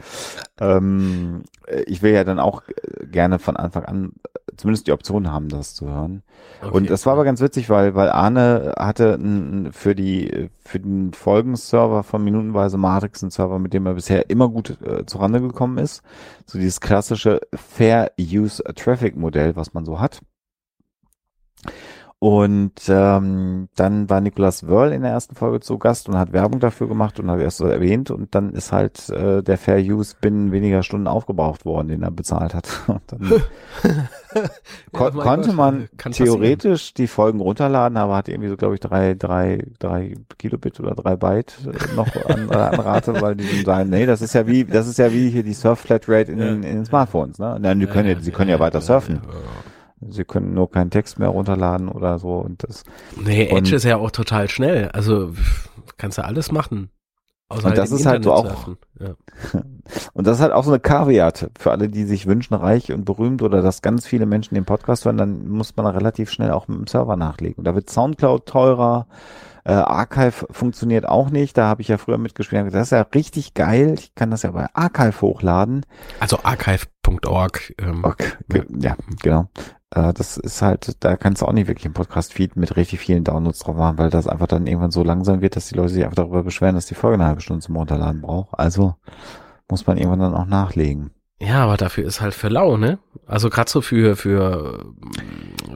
ähm, 0.60 1.44
äh, 1.66 1.82
ich 1.82 2.02
will 2.02 2.12
ja 2.12 2.24
dann 2.24 2.38
auch 2.38 2.62
äh, 2.68 3.06
gerne 3.06 3.38
von 3.38 3.56
Anfang 3.56 3.84
an 3.84 4.12
äh, 4.34 4.38
zumindest 4.56 4.86
die 4.86 4.92
Option 4.92 5.30
haben, 5.30 5.48
das 5.48 5.74
zu 5.74 5.88
hören. 5.88 6.22
Okay. 6.60 6.76
Und 6.76 6.90
das 6.90 7.06
war 7.06 7.14
aber 7.14 7.24
ganz 7.24 7.40
witzig, 7.40 7.70
weil, 7.70 7.94
weil 7.94 8.10
Arne 8.10 8.74
hatte 8.76 9.18
für 9.72 9.94
die, 9.94 10.50
für 10.60 10.80
den 10.80 11.12
Folgenserver 11.14 12.02
von 12.02 12.22
Minutenweise 12.22 12.76
Matrix 12.76 13.22
einen 13.22 13.30
Server, 13.30 13.58
mit 13.58 13.72
dem 13.72 13.86
er 13.86 13.94
bisher 13.94 14.28
immer 14.28 14.48
gut 14.48 14.76
äh, 14.82 15.06
zurande 15.06 15.40
gekommen 15.40 15.78
ist. 15.78 16.02
So 16.44 16.58
dieses 16.58 16.80
klassische 16.80 17.40
Fair 17.54 18.12
Use 18.20 18.62
Traffic 18.74 19.16
Modell, 19.16 19.56
was 19.56 19.72
man 19.74 19.84
so 19.84 20.00
hat. 20.00 20.20
Und 22.20 22.72
ähm, 22.88 23.68
dann 23.76 24.10
war 24.10 24.20
Nicolas 24.20 24.66
Wörl 24.66 24.92
in 24.92 25.02
der 25.02 25.12
ersten 25.12 25.36
Folge 25.36 25.60
zu 25.60 25.78
Gast 25.78 26.08
und 26.08 26.18
hat 26.18 26.32
Werbung 26.32 26.58
dafür 26.58 26.88
gemacht 26.88 27.20
und 27.20 27.30
hat 27.30 27.38
erst 27.38 27.58
so 27.58 27.66
erwähnt 27.66 28.10
und 28.10 28.34
dann 28.34 28.54
ist 28.54 28.72
halt 28.72 29.08
äh, 29.10 29.40
der 29.40 29.56
Fair 29.56 29.78
Use 29.78 30.16
binnen 30.20 30.50
weniger 30.50 30.82
Stunden 30.82 31.06
aufgebraucht 31.06 31.64
worden, 31.64 31.86
den 31.86 32.02
er 32.02 32.10
bezahlt 32.10 32.54
hat. 32.54 32.68
Und 32.88 33.02
dann 33.06 33.20
Ko 34.92 35.04
Ja, 35.04 35.10
konnte 35.10 35.48
Gott, 35.48 35.56
man 35.56 35.88
kann 35.96 36.10
theoretisch 36.10 36.92
die 36.92 37.06
Folgen 37.06 37.40
runterladen, 37.40 37.96
aber 37.96 38.16
hat 38.16 38.28
irgendwie 38.28 38.48
so, 38.48 38.56
glaube 38.56 38.74
ich, 38.74 38.80
drei, 38.80 39.14
drei, 39.14 39.64
drei 39.78 40.14
Kilobit 40.38 40.80
oder 40.80 40.96
drei 40.96 41.14
Byte 41.14 41.56
äh, 41.66 41.94
noch 41.94 42.08
an, 42.26 42.50
an 42.50 42.80
Rate, 42.80 43.20
weil 43.22 43.36
die 43.36 43.46
dann 43.48 43.64
sagen, 43.64 43.90
nee, 43.90 44.06
das 44.06 44.22
ist 44.22 44.34
ja 44.34 44.44
wie, 44.48 44.64
das 44.64 44.88
ist 44.88 44.98
ja 44.98 45.12
wie 45.12 45.30
hier 45.30 45.44
die 45.44 45.54
Surf-Flatrate 45.54 46.32
in, 46.32 46.38
den- 46.38 46.62
in 46.64 46.74
den 46.78 46.84
Smartphones, 46.84 47.38
ne? 47.38 47.58
Nein, 47.60 47.78
die 47.78 47.86
können 47.86 48.08
ja, 48.08 48.18
sie 48.20 48.32
können 48.32 48.50
ja 48.50 48.58
weiter 48.58 48.80
surfen. 48.80 49.20
Sie 50.08 50.24
können 50.24 50.54
nur 50.54 50.70
keinen 50.70 50.90
Text 50.90 51.18
mehr 51.18 51.28
runterladen 51.28 51.88
oder 51.88 52.18
so 52.18 52.34
und 52.38 52.62
das. 52.64 52.84
Nee, 53.16 53.48
Edge 53.48 53.74
ist 53.76 53.84
ja 53.84 53.96
auch 53.96 54.10
total 54.10 54.48
schnell. 54.48 54.88
Also 54.90 55.32
kannst 55.96 56.18
du 56.18 56.24
alles 56.24 56.52
machen. 56.52 56.90
Außer 57.50 57.68
Und 57.68 57.78
das 57.78 57.90
im 57.90 57.96
ist 57.96 58.06
halt 58.06 58.24
so 58.24 58.34
Internet 58.34 58.56
auch-. 58.58 58.68
Ja. 59.00 59.60
Und 60.12 60.26
das 60.26 60.36
ist 60.36 60.42
halt 60.42 60.52
auch 60.52 60.64
so 60.64 60.70
eine 60.70 60.80
Kaviat 60.80 61.50
für 61.58 61.70
alle, 61.70 61.88
die 61.88 62.04
sich 62.04 62.26
wünschen, 62.26 62.52
reich 62.52 62.92
und 62.92 63.06
berühmt 63.06 63.40
oder 63.40 63.62
dass 63.62 63.80
ganz 63.80 64.06
viele 64.06 64.26
Menschen 64.26 64.54
den 64.54 64.66
Podcast 64.66 65.06
hören, 65.06 65.16
dann 65.16 65.48
muss 65.48 65.74
man 65.76 65.86
relativ 65.86 66.30
schnell 66.30 66.50
auch 66.50 66.68
mit 66.68 66.76
dem 66.76 66.86
Server 66.86 67.16
nachlegen. 67.16 67.64
Da 67.64 67.74
wird 67.74 67.88
Soundcloud 67.88 68.44
teurer, 68.44 69.06
äh, 69.64 69.72
Archive 69.72 70.46
funktioniert 70.50 71.08
auch 71.08 71.30
nicht, 71.30 71.56
da 71.56 71.68
habe 71.68 71.80
ich 71.80 71.88
ja 71.88 71.96
früher 71.96 72.18
mitgespielt, 72.18 72.66
das 72.74 72.88
ist 72.88 72.90
ja 72.90 73.00
richtig 73.14 73.54
geil, 73.54 73.94
ich 73.98 74.14
kann 74.14 74.30
das 74.30 74.42
ja 74.42 74.50
bei 74.50 74.66
Archive 74.74 75.18
hochladen. 75.22 75.86
Also 76.20 76.38
archive.org. 76.42 77.72
Ähm, 77.78 78.04
Okay, 78.04 78.28
ge- 78.50 78.66
ja, 78.78 78.94
genau. 79.22 79.48
Äh, 79.90 80.12
das 80.12 80.36
ist 80.36 80.62
halt, 80.62 80.96
da 81.04 81.16
kannst 81.16 81.42
du 81.42 81.46
auch 81.46 81.52
nicht 81.52 81.68
wirklich 81.68 81.86
einen 81.86 81.94
Podcast-Feed 81.94 82.56
mit 82.56 82.76
richtig 82.76 83.00
vielen 83.00 83.24
Downloads 83.24 83.60
drauf 83.60 83.76
machen, 83.76 83.98
weil 83.98 84.10
das 84.10 84.26
einfach 84.26 84.46
dann 84.46 84.66
irgendwann 84.66 84.90
so 84.90 85.02
langsam 85.02 85.40
wird, 85.40 85.56
dass 85.56 85.68
die 85.68 85.74
Leute 85.74 85.90
sich 85.90 86.04
einfach 86.04 86.16
darüber 86.16 86.42
beschweren, 86.42 86.74
dass 86.74 86.86
die 86.86 86.94
Folge 86.94 87.14
eine 87.14 87.26
halbe 87.26 87.40
Stunde 87.40 87.64
zum 87.64 87.76
Runterladen 87.76 88.22
braucht. 88.22 88.58
Also 88.58 88.96
muss 89.70 89.86
man 89.86 89.98
irgendwann 89.98 90.20
dann 90.20 90.34
auch 90.34 90.46
nachlegen. 90.46 91.10
Ja, 91.40 91.62
aber 91.62 91.76
dafür 91.76 92.04
ist 92.04 92.20
halt 92.20 92.34
für 92.34 92.48
lau, 92.48 92.76
ne? 92.76 92.98
Also 93.26 93.48
gerade 93.48 93.70
so 93.70 93.80
für 93.80 94.16
für 94.16 94.92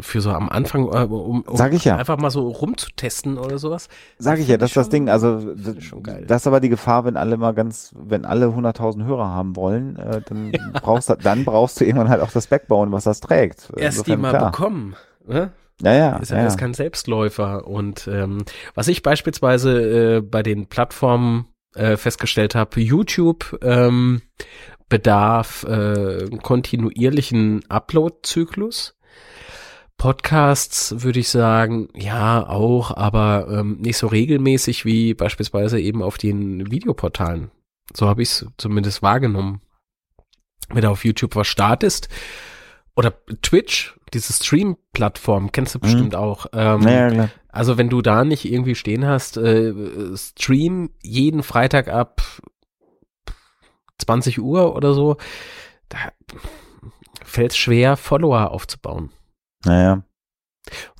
für 0.00 0.20
so 0.20 0.30
am 0.30 0.48
Anfang, 0.48 0.86
äh, 0.86 1.04
um, 1.04 1.42
um 1.42 1.56
Sag 1.56 1.72
ich 1.72 1.84
ja. 1.84 1.96
einfach 1.96 2.18
mal 2.18 2.30
so 2.30 2.48
rumzutesten 2.48 3.38
oder 3.38 3.58
sowas. 3.58 3.88
Sag 4.18 4.40
ich 4.40 4.48
ja, 4.48 4.56
das 4.56 4.70
ist 4.70 4.76
das 4.76 4.88
Ding. 4.88 5.08
Also 5.08 5.54
das 5.54 5.76
ist 5.76 5.84
schon 5.84 6.02
geil. 6.02 6.24
das 6.26 6.42
ist 6.42 6.46
aber 6.48 6.58
die 6.58 6.68
Gefahr, 6.68 7.04
wenn 7.04 7.16
alle 7.16 7.36
mal 7.36 7.54
ganz, 7.54 7.94
wenn 7.96 8.24
alle 8.24 8.46
100.000 8.46 9.04
Hörer 9.04 9.28
haben 9.28 9.54
wollen, 9.54 9.96
äh, 9.96 10.20
dann 10.28 10.50
brauchst 10.72 11.10
du, 11.10 11.16
dann 11.16 11.44
brauchst 11.44 11.80
du 11.80 11.84
irgendwann 11.84 12.08
halt 12.08 12.22
auch 12.22 12.32
das 12.32 12.48
Backbone, 12.48 12.90
was 12.90 13.04
das 13.04 13.20
trägt. 13.20 13.70
Erst 13.76 14.08
die 14.08 14.12
Insofern, 14.12 14.20
mal 14.20 14.30
klar. 14.30 14.50
bekommen. 14.50 14.96
Ne? 15.28 15.52
Ja, 15.80 15.92
ja, 15.94 16.16
ist 16.16 16.30
ja, 16.30 16.36
ja, 16.36 16.42
alles 16.42 16.54
ja. 16.54 16.60
kein 16.60 16.74
Selbstläufer. 16.74 17.68
Und 17.68 18.08
ähm, 18.08 18.44
was 18.74 18.88
ich 18.88 19.02
beispielsweise 19.02 20.16
äh, 20.16 20.20
bei 20.20 20.42
den 20.42 20.66
Plattformen 20.66 21.46
äh, 21.74 21.96
festgestellt 21.96 22.54
habe, 22.54 22.80
YouTube 22.80 23.58
ähm, 23.62 24.22
bedarf 24.92 25.64
äh, 25.64 26.28
kontinuierlichen 26.42 27.64
Upload-Zyklus. 27.70 28.94
Podcasts 29.96 31.02
würde 31.02 31.20
ich 31.20 31.30
sagen, 31.30 31.88
ja, 31.94 32.46
auch, 32.46 32.94
aber 32.94 33.46
ähm, 33.50 33.78
nicht 33.80 33.96
so 33.96 34.06
regelmäßig 34.06 34.84
wie 34.84 35.14
beispielsweise 35.14 35.80
eben 35.80 36.02
auf 36.02 36.18
den 36.18 36.70
Videoportalen. 36.70 37.50
So 37.94 38.06
habe 38.06 38.20
ich 38.20 38.28
es 38.28 38.46
zumindest 38.58 39.00
wahrgenommen. 39.00 39.62
Wenn 40.68 40.82
du 40.82 40.90
auf 40.90 41.06
YouTube 41.06 41.36
was 41.36 41.46
startest, 41.46 42.10
oder 42.94 43.14
Twitch, 43.40 43.98
diese 44.12 44.34
Stream-Plattform, 44.34 45.52
kennst 45.52 45.74
du 45.74 45.78
bestimmt 45.78 46.14
auch. 46.14 46.44
Ähm, 46.52 46.82
Ja, 46.82 47.10
ja, 47.10 47.28
also 47.48 47.78
wenn 47.78 47.88
du 47.88 48.02
da 48.02 48.24
nicht 48.24 48.44
irgendwie 48.44 48.74
stehen 48.74 49.06
hast, 49.06 49.38
äh, 49.38 49.72
Stream 50.16 50.90
jeden 51.02 51.42
Freitag 51.42 51.88
ab 51.88 52.20
20 54.02 54.40
Uhr 54.40 54.74
oder 54.76 54.94
so, 54.94 55.16
da 55.88 55.98
fällt 57.24 57.52
es 57.52 57.56
schwer, 57.56 57.96
Follower 57.96 58.50
aufzubauen. 58.50 59.10
Naja. 59.64 60.02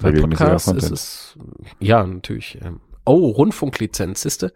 Regelmäßiger 0.03 0.51
Podcasts 0.51 0.73
ist 0.73 0.91
es, 0.91 1.39
ja, 1.79 2.05
natürlich. 2.05 2.59
ähm, 2.63 2.81
Oh, 3.05 3.31
Rundfunklizenz, 3.31 4.23
siehste? 4.23 4.53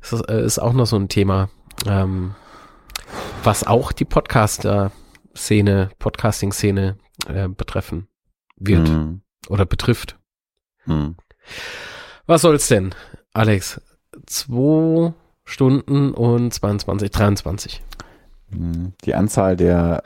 Das 0.00 0.12
ist, 0.12 0.28
äh, 0.28 0.44
ist 0.44 0.58
auch 0.58 0.72
noch 0.72 0.86
so 0.86 0.96
ein 0.96 1.08
Thema, 1.08 1.50
ähm, 1.86 2.34
was 3.44 3.66
auch 3.66 3.92
die 3.92 4.04
Podcaster-Szene, 4.06 5.90
Podcasting-Szene 5.98 6.96
äh, 7.28 7.48
betreffen 7.48 8.08
wird 8.56 8.88
Hm, 8.88 9.22
oder 9.48 9.66
betrifft. 9.66 10.18
hm. 10.84 11.16
Was 12.26 12.42
soll's 12.42 12.68
denn, 12.68 12.94
Alex? 13.32 13.80
Zwei 14.26 15.12
Stunden 15.46 16.12
und 16.12 16.52
22, 16.52 17.10
23. 17.10 17.82
Hm. 18.50 18.92
Die 19.04 19.14
Anzahl 19.14 19.56
der 19.56 20.02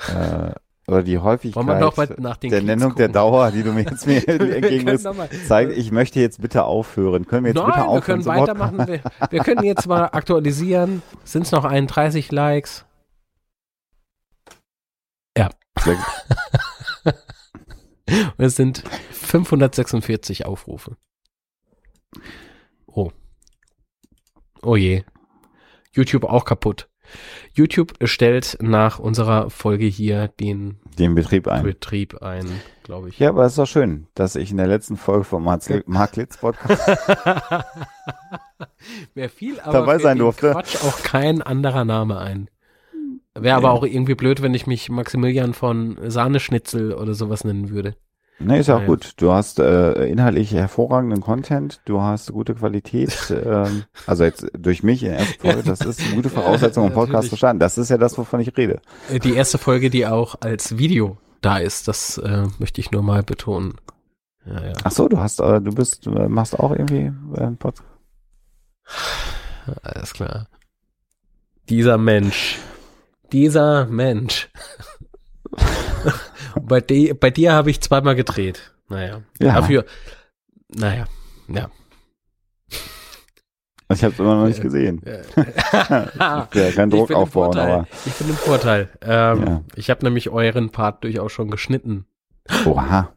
äh, 0.86 0.90
oder 0.90 1.02
die 1.02 1.18
Häufigkeit 1.18 1.56
Wollen 1.56 1.66
wir 1.68 1.80
noch 1.80 1.96
mal 1.96 2.08
nach 2.18 2.36
den 2.36 2.50
der 2.50 2.60
Klicks 2.60 2.66
Nennung 2.76 2.94
der 2.94 3.06
gucken? 3.06 3.12
Dauer, 3.14 3.50
die 3.50 3.62
du 3.62 3.72
mir 3.72 3.82
jetzt 3.82 4.06
mir 4.06 4.16
Wir 4.26 4.38
können 4.38 4.52
entgegennimmst, 4.52 5.08
zeigt, 5.46 5.72
ich 5.76 5.90
möchte 5.92 6.20
jetzt 6.20 6.40
bitte 6.40 6.64
aufhören. 6.64 7.26
Können 7.26 7.44
wir 7.44 7.50
jetzt 7.52 7.56
bitte 7.64 7.68
Nein, 7.68 7.78
wir 7.80 7.88
aufhören? 7.88 8.02
können 8.04 8.22
zum 8.22 8.34
Wort- 8.34 8.48
weitermachen. 8.48 8.86
Wir, 8.88 9.00
wir 9.30 9.40
können 9.44 9.64
jetzt 9.64 9.86
mal 9.86 10.04
aktualisieren. 10.12 11.02
Sind 11.24 11.42
es 11.46 11.52
noch 11.52 11.64
31 11.64 12.30
Likes? 12.32 12.84
Und 15.86 17.14
es 18.44 18.56
sind 18.56 18.82
546 19.12 20.44
Aufrufe. 20.44 20.96
Oh, 22.86 23.10
Oh 24.62 24.76
je. 24.76 25.04
YouTube 25.92 26.24
auch 26.24 26.44
kaputt. 26.44 26.88
YouTube 27.54 27.94
stellt 28.04 28.56
nach 28.60 29.00
unserer 29.00 29.50
Folge 29.50 29.86
hier 29.86 30.28
den, 30.28 30.78
Den 30.96 31.16
Betrieb 31.16 31.48
ein. 31.48 31.64
Betrieb 31.64 32.22
ein, 32.22 32.46
glaube 32.84 33.08
ich. 33.08 33.18
Ja, 33.18 33.30
aber 33.30 33.44
es 33.44 33.52
ist 33.52 33.58
doch 33.58 33.66
schön, 33.66 34.06
dass 34.14 34.36
ich 34.36 34.52
in 34.52 34.56
der 34.58 34.68
letzten 34.68 34.96
Folge 34.96 35.24
vom 35.24 35.42
Mark 35.86 36.16
Litz 36.16 36.36
Podcast 36.36 36.88
Mir 39.14 39.28
fiel 39.28 39.58
aber 39.60 39.72
Dabei 39.72 39.98
sein 39.98 40.18
durfte. 40.18 40.52
Quatsch 40.52 40.76
auch 40.84 41.02
kein 41.02 41.42
anderer 41.42 41.84
Name 41.84 42.18
ein. 42.18 42.48
Wäre 43.34 43.56
aber 43.56 43.68
Nee. 43.72 43.74
auch 43.78 43.84
irgendwie 43.84 44.14
blöd, 44.14 44.42
wenn 44.42 44.54
ich 44.54 44.66
mich 44.66 44.88
Maximilian 44.88 45.54
von 45.54 45.98
Sahneschnitzel 46.04 46.94
oder 46.94 47.14
sowas 47.14 47.44
nennen 47.44 47.70
würde. 47.70 47.96
Nee, 48.42 48.58
ist 48.58 48.68
ja 48.68 48.78
auch 48.78 48.86
gut. 48.86 49.12
Du 49.18 49.32
hast 49.32 49.58
äh, 49.58 50.06
inhaltlich 50.06 50.52
hervorragenden 50.52 51.20
Content, 51.20 51.82
du 51.84 52.00
hast 52.00 52.32
gute 52.32 52.54
Qualität. 52.54 53.12
ähm, 53.44 53.84
also 54.06 54.24
jetzt 54.24 54.46
durch 54.58 54.82
mich 54.82 55.02
in 55.02 55.10
der 55.10 55.18
ersten 55.18 55.40
Folge, 55.40 55.62
das 55.62 55.80
ist 55.82 56.00
eine 56.00 56.14
gute 56.14 56.30
Voraussetzung, 56.30 56.86
um 56.86 56.92
Podcast 56.92 57.28
zu 57.28 57.36
starten. 57.36 57.58
Das 57.58 57.76
ist 57.76 57.90
ja 57.90 57.98
das, 57.98 58.16
wovon 58.16 58.40
ich 58.40 58.56
rede. 58.56 58.80
Äh, 59.10 59.18
Die 59.18 59.34
erste 59.34 59.58
Folge, 59.58 59.90
die 59.90 60.06
auch 60.06 60.36
als 60.40 60.78
Video 60.78 61.18
da 61.42 61.58
ist, 61.58 61.86
das 61.86 62.16
äh, 62.18 62.46
möchte 62.58 62.80
ich 62.80 62.90
nur 62.90 63.02
mal 63.02 63.22
betonen. 63.22 63.74
Ja, 64.46 64.64
ja. 64.68 64.72
Ach 64.84 64.90
so, 64.90 65.06
du 65.08 65.18
hast, 65.18 65.40
äh, 65.40 65.60
du 65.60 65.72
bist, 65.72 66.06
du 66.06 66.10
machst 66.10 66.58
auch 66.58 66.70
irgendwie 66.72 67.12
äh, 67.36 67.40
einen 67.40 67.58
Podcast. 67.58 67.88
Alles 69.82 70.14
klar. 70.14 70.48
Dieser 71.68 71.98
Mensch. 71.98 72.58
Dieser 73.32 73.86
Mensch. 73.86 74.50
bei, 76.60 76.80
di 76.80 77.12
bei 77.12 77.30
dir 77.30 77.52
habe 77.52 77.70
ich 77.70 77.80
zweimal 77.80 78.14
gedreht. 78.14 78.72
Naja. 78.88 79.22
Ja. 79.40 79.54
Dafür. 79.54 79.84
Naja. 80.68 81.06
Ja. 81.48 81.70
Ich 83.92 84.04
habe 84.04 84.12
es 84.12 84.20
immer 84.20 84.36
noch 84.36 84.46
nicht 84.46 84.60
gesehen. 84.60 85.02
Ja, 86.18 86.46
kein 86.76 86.90
Druck 86.90 87.10
aufbauen, 87.12 87.58
aber 87.58 87.88
Ich 88.06 88.14
bin 88.14 88.28
im 88.28 88.36
Vorteil. 88.36 88.88
Ähm, 89.02 89.46
Ja. 89.46 89.62
Ich 89.74 89.90
habe 89.90 90.04
nämlich 90.04 90.30
euren 90.30 90.70
Part 90.70 91.02
durchaus 91.02 91.32
schon 91.32 91.50
geschnitten. 91.50 92.06
oha, 92.66 93.12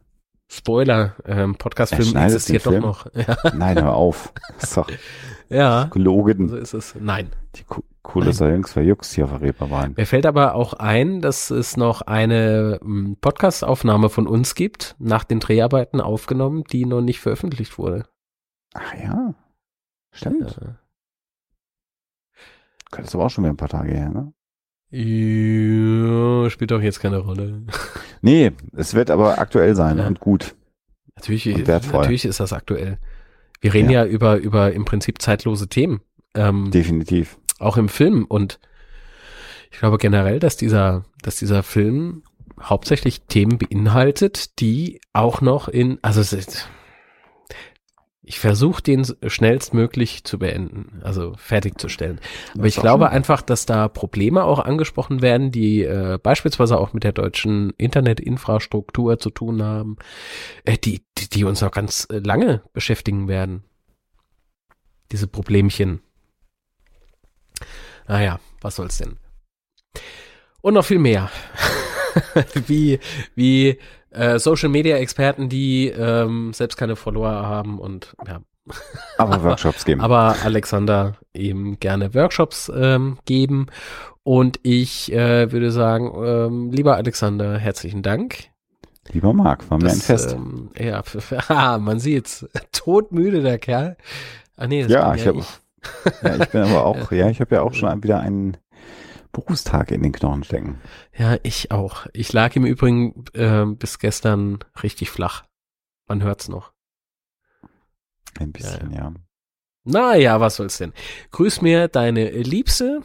Spoiler, 0.50 1.14
ähm, 1.26 1.56
Podcast-Film 1.56 2.16
Er 2.16 2.24
existiert 2.24 2.66
doch 2.66 2.72
noch. 2.72 3.06
Ja, 3.14 3.36
nein, 3.54 3.80
hör 3.82 3.94
auf. 3.94 4.32
Doch 4.74 4.86
ja, 5.48 5.84
gelogen. 5.84 6.48
so 6.48 6.56
ist 6.56 6.74
es. 6.74 6.94
Nein. 6.98 7.28
Die 7.56 7.64
Ku- 7.64 7.82
coole 8.02 8.30
ist 8.30 8.40
ja 8.40 8.48
jüngst 8.48 8.72
verjuckst 8.72 9.14
hier 9.14 9.24
auf 9.24 9.40
Reeperbahn. 9.40 9.94
Mir 9.96 10.06
fällt 10.06 10.26
aber 10.26 10.54
auch 10.54 10.74
ein, 10.74 11.20
dass 11.20 11.50
es 11.50 11.76
noch 11.76 12.02
eine 12.02 12.80
ähm, 12.82 13.16
Podcast-Aufnahme 13.20 14.08
von 14.10 14.26
uns 14.26 14.54
gibt, 14.54 14.96
nach 14.98 15.24
den 15.24 15.40
Dreharbeiten 15.40 16.00
aufgenommen, 16.00 16.64
die 16.64 16.84
noch 16.86 17.00
nicht 17.00 17.20
veröffentlicht 17.20 17.78
wurde. 17.78 18.06
Ach 18.74 18.94
ja, 18.94 19.34
stimmt. 20.12 20.58
Ja. 20.60 20.76
Das 22.90 23.06
ist 23.06 23.14
aber 23.14 23.24
auch 23.26 23.30
schon 23.30 23.44
wieder 23.44 23.52
ein 23.52 23.56
paar 23.56 23.68
Tage 23.68 23.92
her, 23.92 24.08
ne? 24.10 24.32
Ja, 24.90 26.50
spielt 26.50 26.70
doch 26.70 26.80
jetzt 26.80 27.00
keine 27.00 27.18
Rolle. 27.18 27.62
Nee, 28.22 28.52
es 28.76 28.94
wird 28.94 29.10
aber 29.10 29.38
aktuell 29.38 29.74
sein 29.74 29.98
Ja. 29.98 30.06
und 30.06 30.20
gut. 30.20 30.54
Natürlich, 31.16 31.46
Und 31.52 31.66
wertvoll. 31.66 32.00
natürlich 32.00 32.24
ist 32.24 32.40
das 32.40 32.52
aktuell. 32.52 32.98
Wir 33.64 33.72
reden 33.72 33.88
ja, 33.88 34.04
Ja. 34.04 34.10
über, 34.10 34.36
über 34.36 34.72
im 34.72 34.84
Prinzip 34.84 35.22
zeitlose 35.22 35.68
Themen. 35.70 36.02
Ähm, 36.34 36.70
Definitiv. 36.70 37.38
auch 37.58 37.78
im 37.78 37.88
Film. 37.88 38.26
Und 38.26 38.60
ich 39.72 39.78
glaube 39.78 39.96
generell, 39.96 40.38
dass 40.38 40.58
dieser, 40.58 41.04
dass 41.22 41.36
dieser 41.36 41.62
Film 41.62 42.24
hauptsächlich 42.60 43.22
Themen 43.22 43.56
beinhaltet, 43.56 44.60
die 44.60 45.00
auch 45.14 45.40
noch 45.40 45.68
in, 45.68 45.98
also 46.02 46.20
es 46.20 46.34
ist, 46.34 46.68
ich 48.26 48.40
versuche 48.40 48.82
den 48.82 49.06
schnellstmöglich 49.26 50.24
zu 50.24 50.38
beenden, 50.38 51.00
also 51.02 51.34
fertigzustellen. 51.36 52.20
Aber 52.54 52.66
ich 52.66 52.76
glaube 52.76 53.04
schon- 53.04 53.12
einfach, 53.12 53.42
dass 53.42 53.66
da 53.66 53.88
Probleme 53.88 54.44
auch 54.44 54.60
angesprochen 54.60 55.20
werden, 55.20 55.50
die 55.50 55.82
äh, 55.82 56.18
beispielsweise 56.22 56.78
auch 56.78 56.94
mit 56.94 57.04
der 57.04 57.12
deutschen 57.12 57.70
Internetinfrastruktur 57.76 59.18
zu 59.18 59.28
tun 59.28 59.62
haben, 59.62 59.96
äh, 60.64 60.78
die, 60.78 61.04
die, 61.18 61.28
die 61.28 61.44
uns 61.44 61.60
noch 61.60 61.70
ganz 61.70 62.06
äh, 62.10 62.18
lange 62.18 62.62
beschäftigen 62.72 63.28
werden. 63.28 63.64
Diese 65.12 65.26
Problemchen. 65.26 66.00
Naja, 68.08 68.40
was 68.62 68.76
soll's 68.76 68.98
denn? 68.98 69.18
Und 70.62 70.74
noch 70.74 70.84
viel 70.84 70.98
mehr. 70.98 71.30
wie 72.66 73.00
wie 73.34 73.78
äh, 74.14 74.38
Social 74.38 74.68
Media 74.68 74.96
Experten, 74.96 75.48
die 75.48 75.88
ähm, 75.88 76.52
selbst 76.52 76.76
keine 76.76 76.96
Follower 76.96 77.30
haben 77.30 77.78
und 77.78 78.14
ja, 78.26 78.40
Aber 79.18 79.42
Workshops 79.42 79.84
geben. 79.84 80.00
aber 80.00 80.36
Alexander 80.42 81.16
eben 81.34 81.78
gerne 81.80 82.14
Workshops 82.14 82.70
ähm, 82.74 83.18
geben. 83.24 83.66
Und 84.22 84.58
ich 84.62 85.12
äh, 85.12 85.52
würde 85.52 85.70
sagen, 85.70 86.12
ähm, 86.16 86.70
lieber 86.72 86.96
Alexander, 86.96 87.58
herzlichen 87.58 88.02
Dank. 88.02 88.48
Lieber 89.12 89.34
Marc, 89.34 89.70
war 89.70 89.76
mir 89.76 89.90
ein 89.90 89.96
Fest. 89.96 90.32
Ähm, 90.32 90.70
ja, 90.78 91.02
ah, 91.48 91.78
man 91.78 92.00
sieht's. 92.00 92.46
Todmüde, 92.72 93.42
der 93.42 93.58
Kerl. 93.58 93.98
Ah, 94.56 94.66
nee, 94.66 94.82
das 94.82 94.90
ja, 94.90 95.14
ich 95.14 95.26
habe 95.26 95.42
ja, 96.22 96.36
ich 96.36 96.48
bin 96.48 96.62
aber 96.62 96.84
auch, 96.84 97.12
ja, 97.12 97.28
ich 97.28 97.40
habe 97.40 97.54
ja 97.56 97.62
auch 97.62 97.74
schon 97.74 98.02
wieder 98.02 98.20
einen 98.20 98.56
Berufstag 99.34 99.90
in 99.90 100.02
den 100.02 100.12
Knochen 100.12 100.44
stecken. 100.44 100.80
Ja, 101.14 101.36
ich 101.42 101.70
auch. 101.70 102.06
Ich 102.14 102.32
lag 102.32 102.56
im 102.56 102.64
Übrigen 102.64 103.26
äh, 103.34 103.66
bis 103.66 103.98
gestern 103.98 104.60
richtig 104.82 105.10
flach. 105.10 105.44
Man 106.06 106.22
hört's 106.22 106.48
noch. 106.48 106.72
Ein 108.38 108.52
bisschen, 108.52 108.92
ja. 108.92 109.12
Naja, 109.84 110.40
was 110.40 110.56
soll's 110.56 110.78
denn? 110.78 110.94
Grüß 111.32 111.60
mir 111.60 111.88
deine 111.88 112.30
Liebste. 112.30 113.02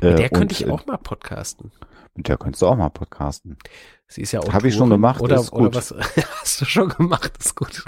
Mit 0.00 0.12
Äh, 0.12 0.14
der 0.14 0.28
könnte 0.30 0.54
ich 0.54 0.66
äh, 0.66 0.70
auch 0.70 0.86
mal 0.86 0.98
podcasten. 0.98 1.72
Mit 2.14 2.28
der 2.28 2.36
könntest 2.38 2.62
du 2.62 2.66
auch 2.66 2.76
mal 2.76 2.90
podcasten. 2.90 3.56
Sie 4.10 4.22
ist 4.22 4.32
ja 4.32 4.40
Hab 4.52 4.64
ich 4.64 4.74
schon 4.74 4.90
gemacht, 4.90 5.20
Oder, 5.20 5.36
ist 5.36 5.52
oder 5.52 5.66
gut. 5.66 5.76
was 5.76 5.94
hast 6.40 6.60
du 6.60 6.64
schon 6.64 6.88
gemacht? 6.88 7.32
Ist 7.38 7.54
gut. 7.54 7.84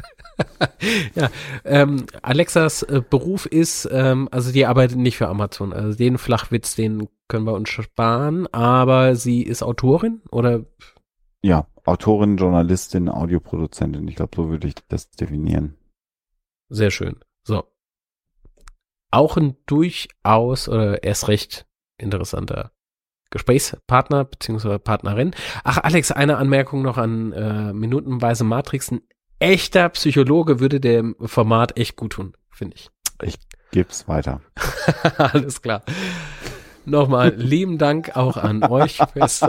ja, 1.17 1.28
ähm, 1.65 2.07
Alexas 2.23 2.84
äh, 2.84 3.02
Beruf 3.09 3.47
ist, 3.47 3.89
ähm, 3.91 4.28
also 4.31 4.52
die 4.52 4.65
arbeitet 4.67 4.99
nicht 4.99 5.17
für 5.17 5.28
Amazon. 5.28 5.73
Also 5.73 5.99
den 5.99 6.18
Flachwitz, 6.18 6.76
den 6.76 7.09
können 7.28 7.44
wir 7.44 7.55
uns 7.55 7.70
sparen. 7.70 8.47
Aber 8.52 9.17
sie 9.17 9.42
ist 9.42 9.62
Autorin 9.65 10.23
oder 10.31 10.65
Ja, 11.42 11.67
Autorin, 11.84 12.36
Journalistin, 12.36 13.09
Audioproduzentin. 13.09 14.07
Ich 14.07 14.15
glaube, 14.15 14.36
so 14.36 14.49
würde 14.49 14.68
ich 14.68 14.75
das 14.89 15.10
definieren. 15.10 15.76
sehr 16.68 16.92
schön. 16.92 17.17
So. 17.44 17.65
Auch 19.10 19.36
ein 19.36 19.57
durchaus 19.67 20.68
oder 20.68 21.02
erst 21.02 21.26
recht 21.26 21.67
interessanter 21.99 22.70
Gesprächspartner 23.33 24.25
beziehungsweise 24.25 24.78
Partnerin. 24.78 25.33
Ach, 25.65 25.78
Alex, 25.78 26.12
eine 26.12 26.36
Anmerkung 26.36 26.83
noch 26.83 26.99
an 26.99 27.33
äh, 27.33 27.73
Minutenweise 27.73 28.44
Matrix. 28.44 28.93
Ein 28.93 29.01
echter 29.41 29.89
Psychologe 29.89 30.61
würde 30.61 30.78
dem 30.78 31.17
Format 31.20 31.77
echt 31.77 31.97
gut 31.97 32.12
tun, 32.12 32.35
finde 32.52 32.77
ich. 32.77 32.89
Gib's 33.73 34.07
weiter. 34.07 34.41
Alles 35.17 35.62
klar. 35.62 35.83
Nochmal 36.85 37.33
lieben 37.36 37.78
Dank 37.78 38.17
auch 38.17 38.36
an 38.36 38.62
euch 38.65 38.99
fürs, 39.12 39.41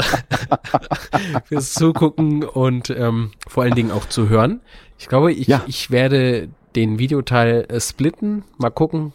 fürs 1.45 1.74
Zugucken 1.74 2.44
und 2.44 2.90
ähm, 2.92 3.32
vor 3.48 3.64
allen 3.64 3.76
Dingen 3.76 3.92
auch 3.92 4.06
zu 4.08 4.30
hören. 4.30 4.62
Ich 4.98 5.08
glaube, 5.10 5.34
ich, 5.34 5.48
Ja. 5.48 5.64
ich 5.68 5.90
werde 5.92 6.50
den 6.76 7.00
Videoteil 7.00 7.66
äh, 7.70 7.82
splitten. 7.82 8.44
Mal 8.58 8.70
gucken. 8.70 9.14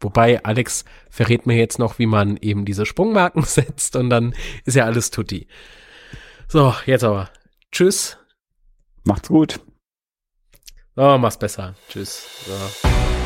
Wobei 0.00 0.44
Alex 0.44 0.84
verrät 1.10 1.46
mir 1.46 1.56
jetzt 1.56 1.78
noch, 1.78 1.98
wie 1.98 2.06
man 2.06 2.36
eben 2.36 2.64
diese 2.64 2.86
Sprungmarken 2.86 3.42
setzt 3.44 3.96
und 3.96 4.10
dann 4.10 4.34
ist 4.64 4.74
ja 4.74 4.84
alles 4.84 5.10
tutti. 5.10 5.48
So, 6.48 6.74
jetzt 6.86 7.04
aber. 7.04 7.30
Tschüss. 7.72 8.16
Macht's 9.04 9.28
gut. 9.28 9.60
Oh, 10.96 11.16
mach's 11.18 11.38
besser. 11.38 11.74
Tschüss. 11.88 12.26
So. 12.46 13.17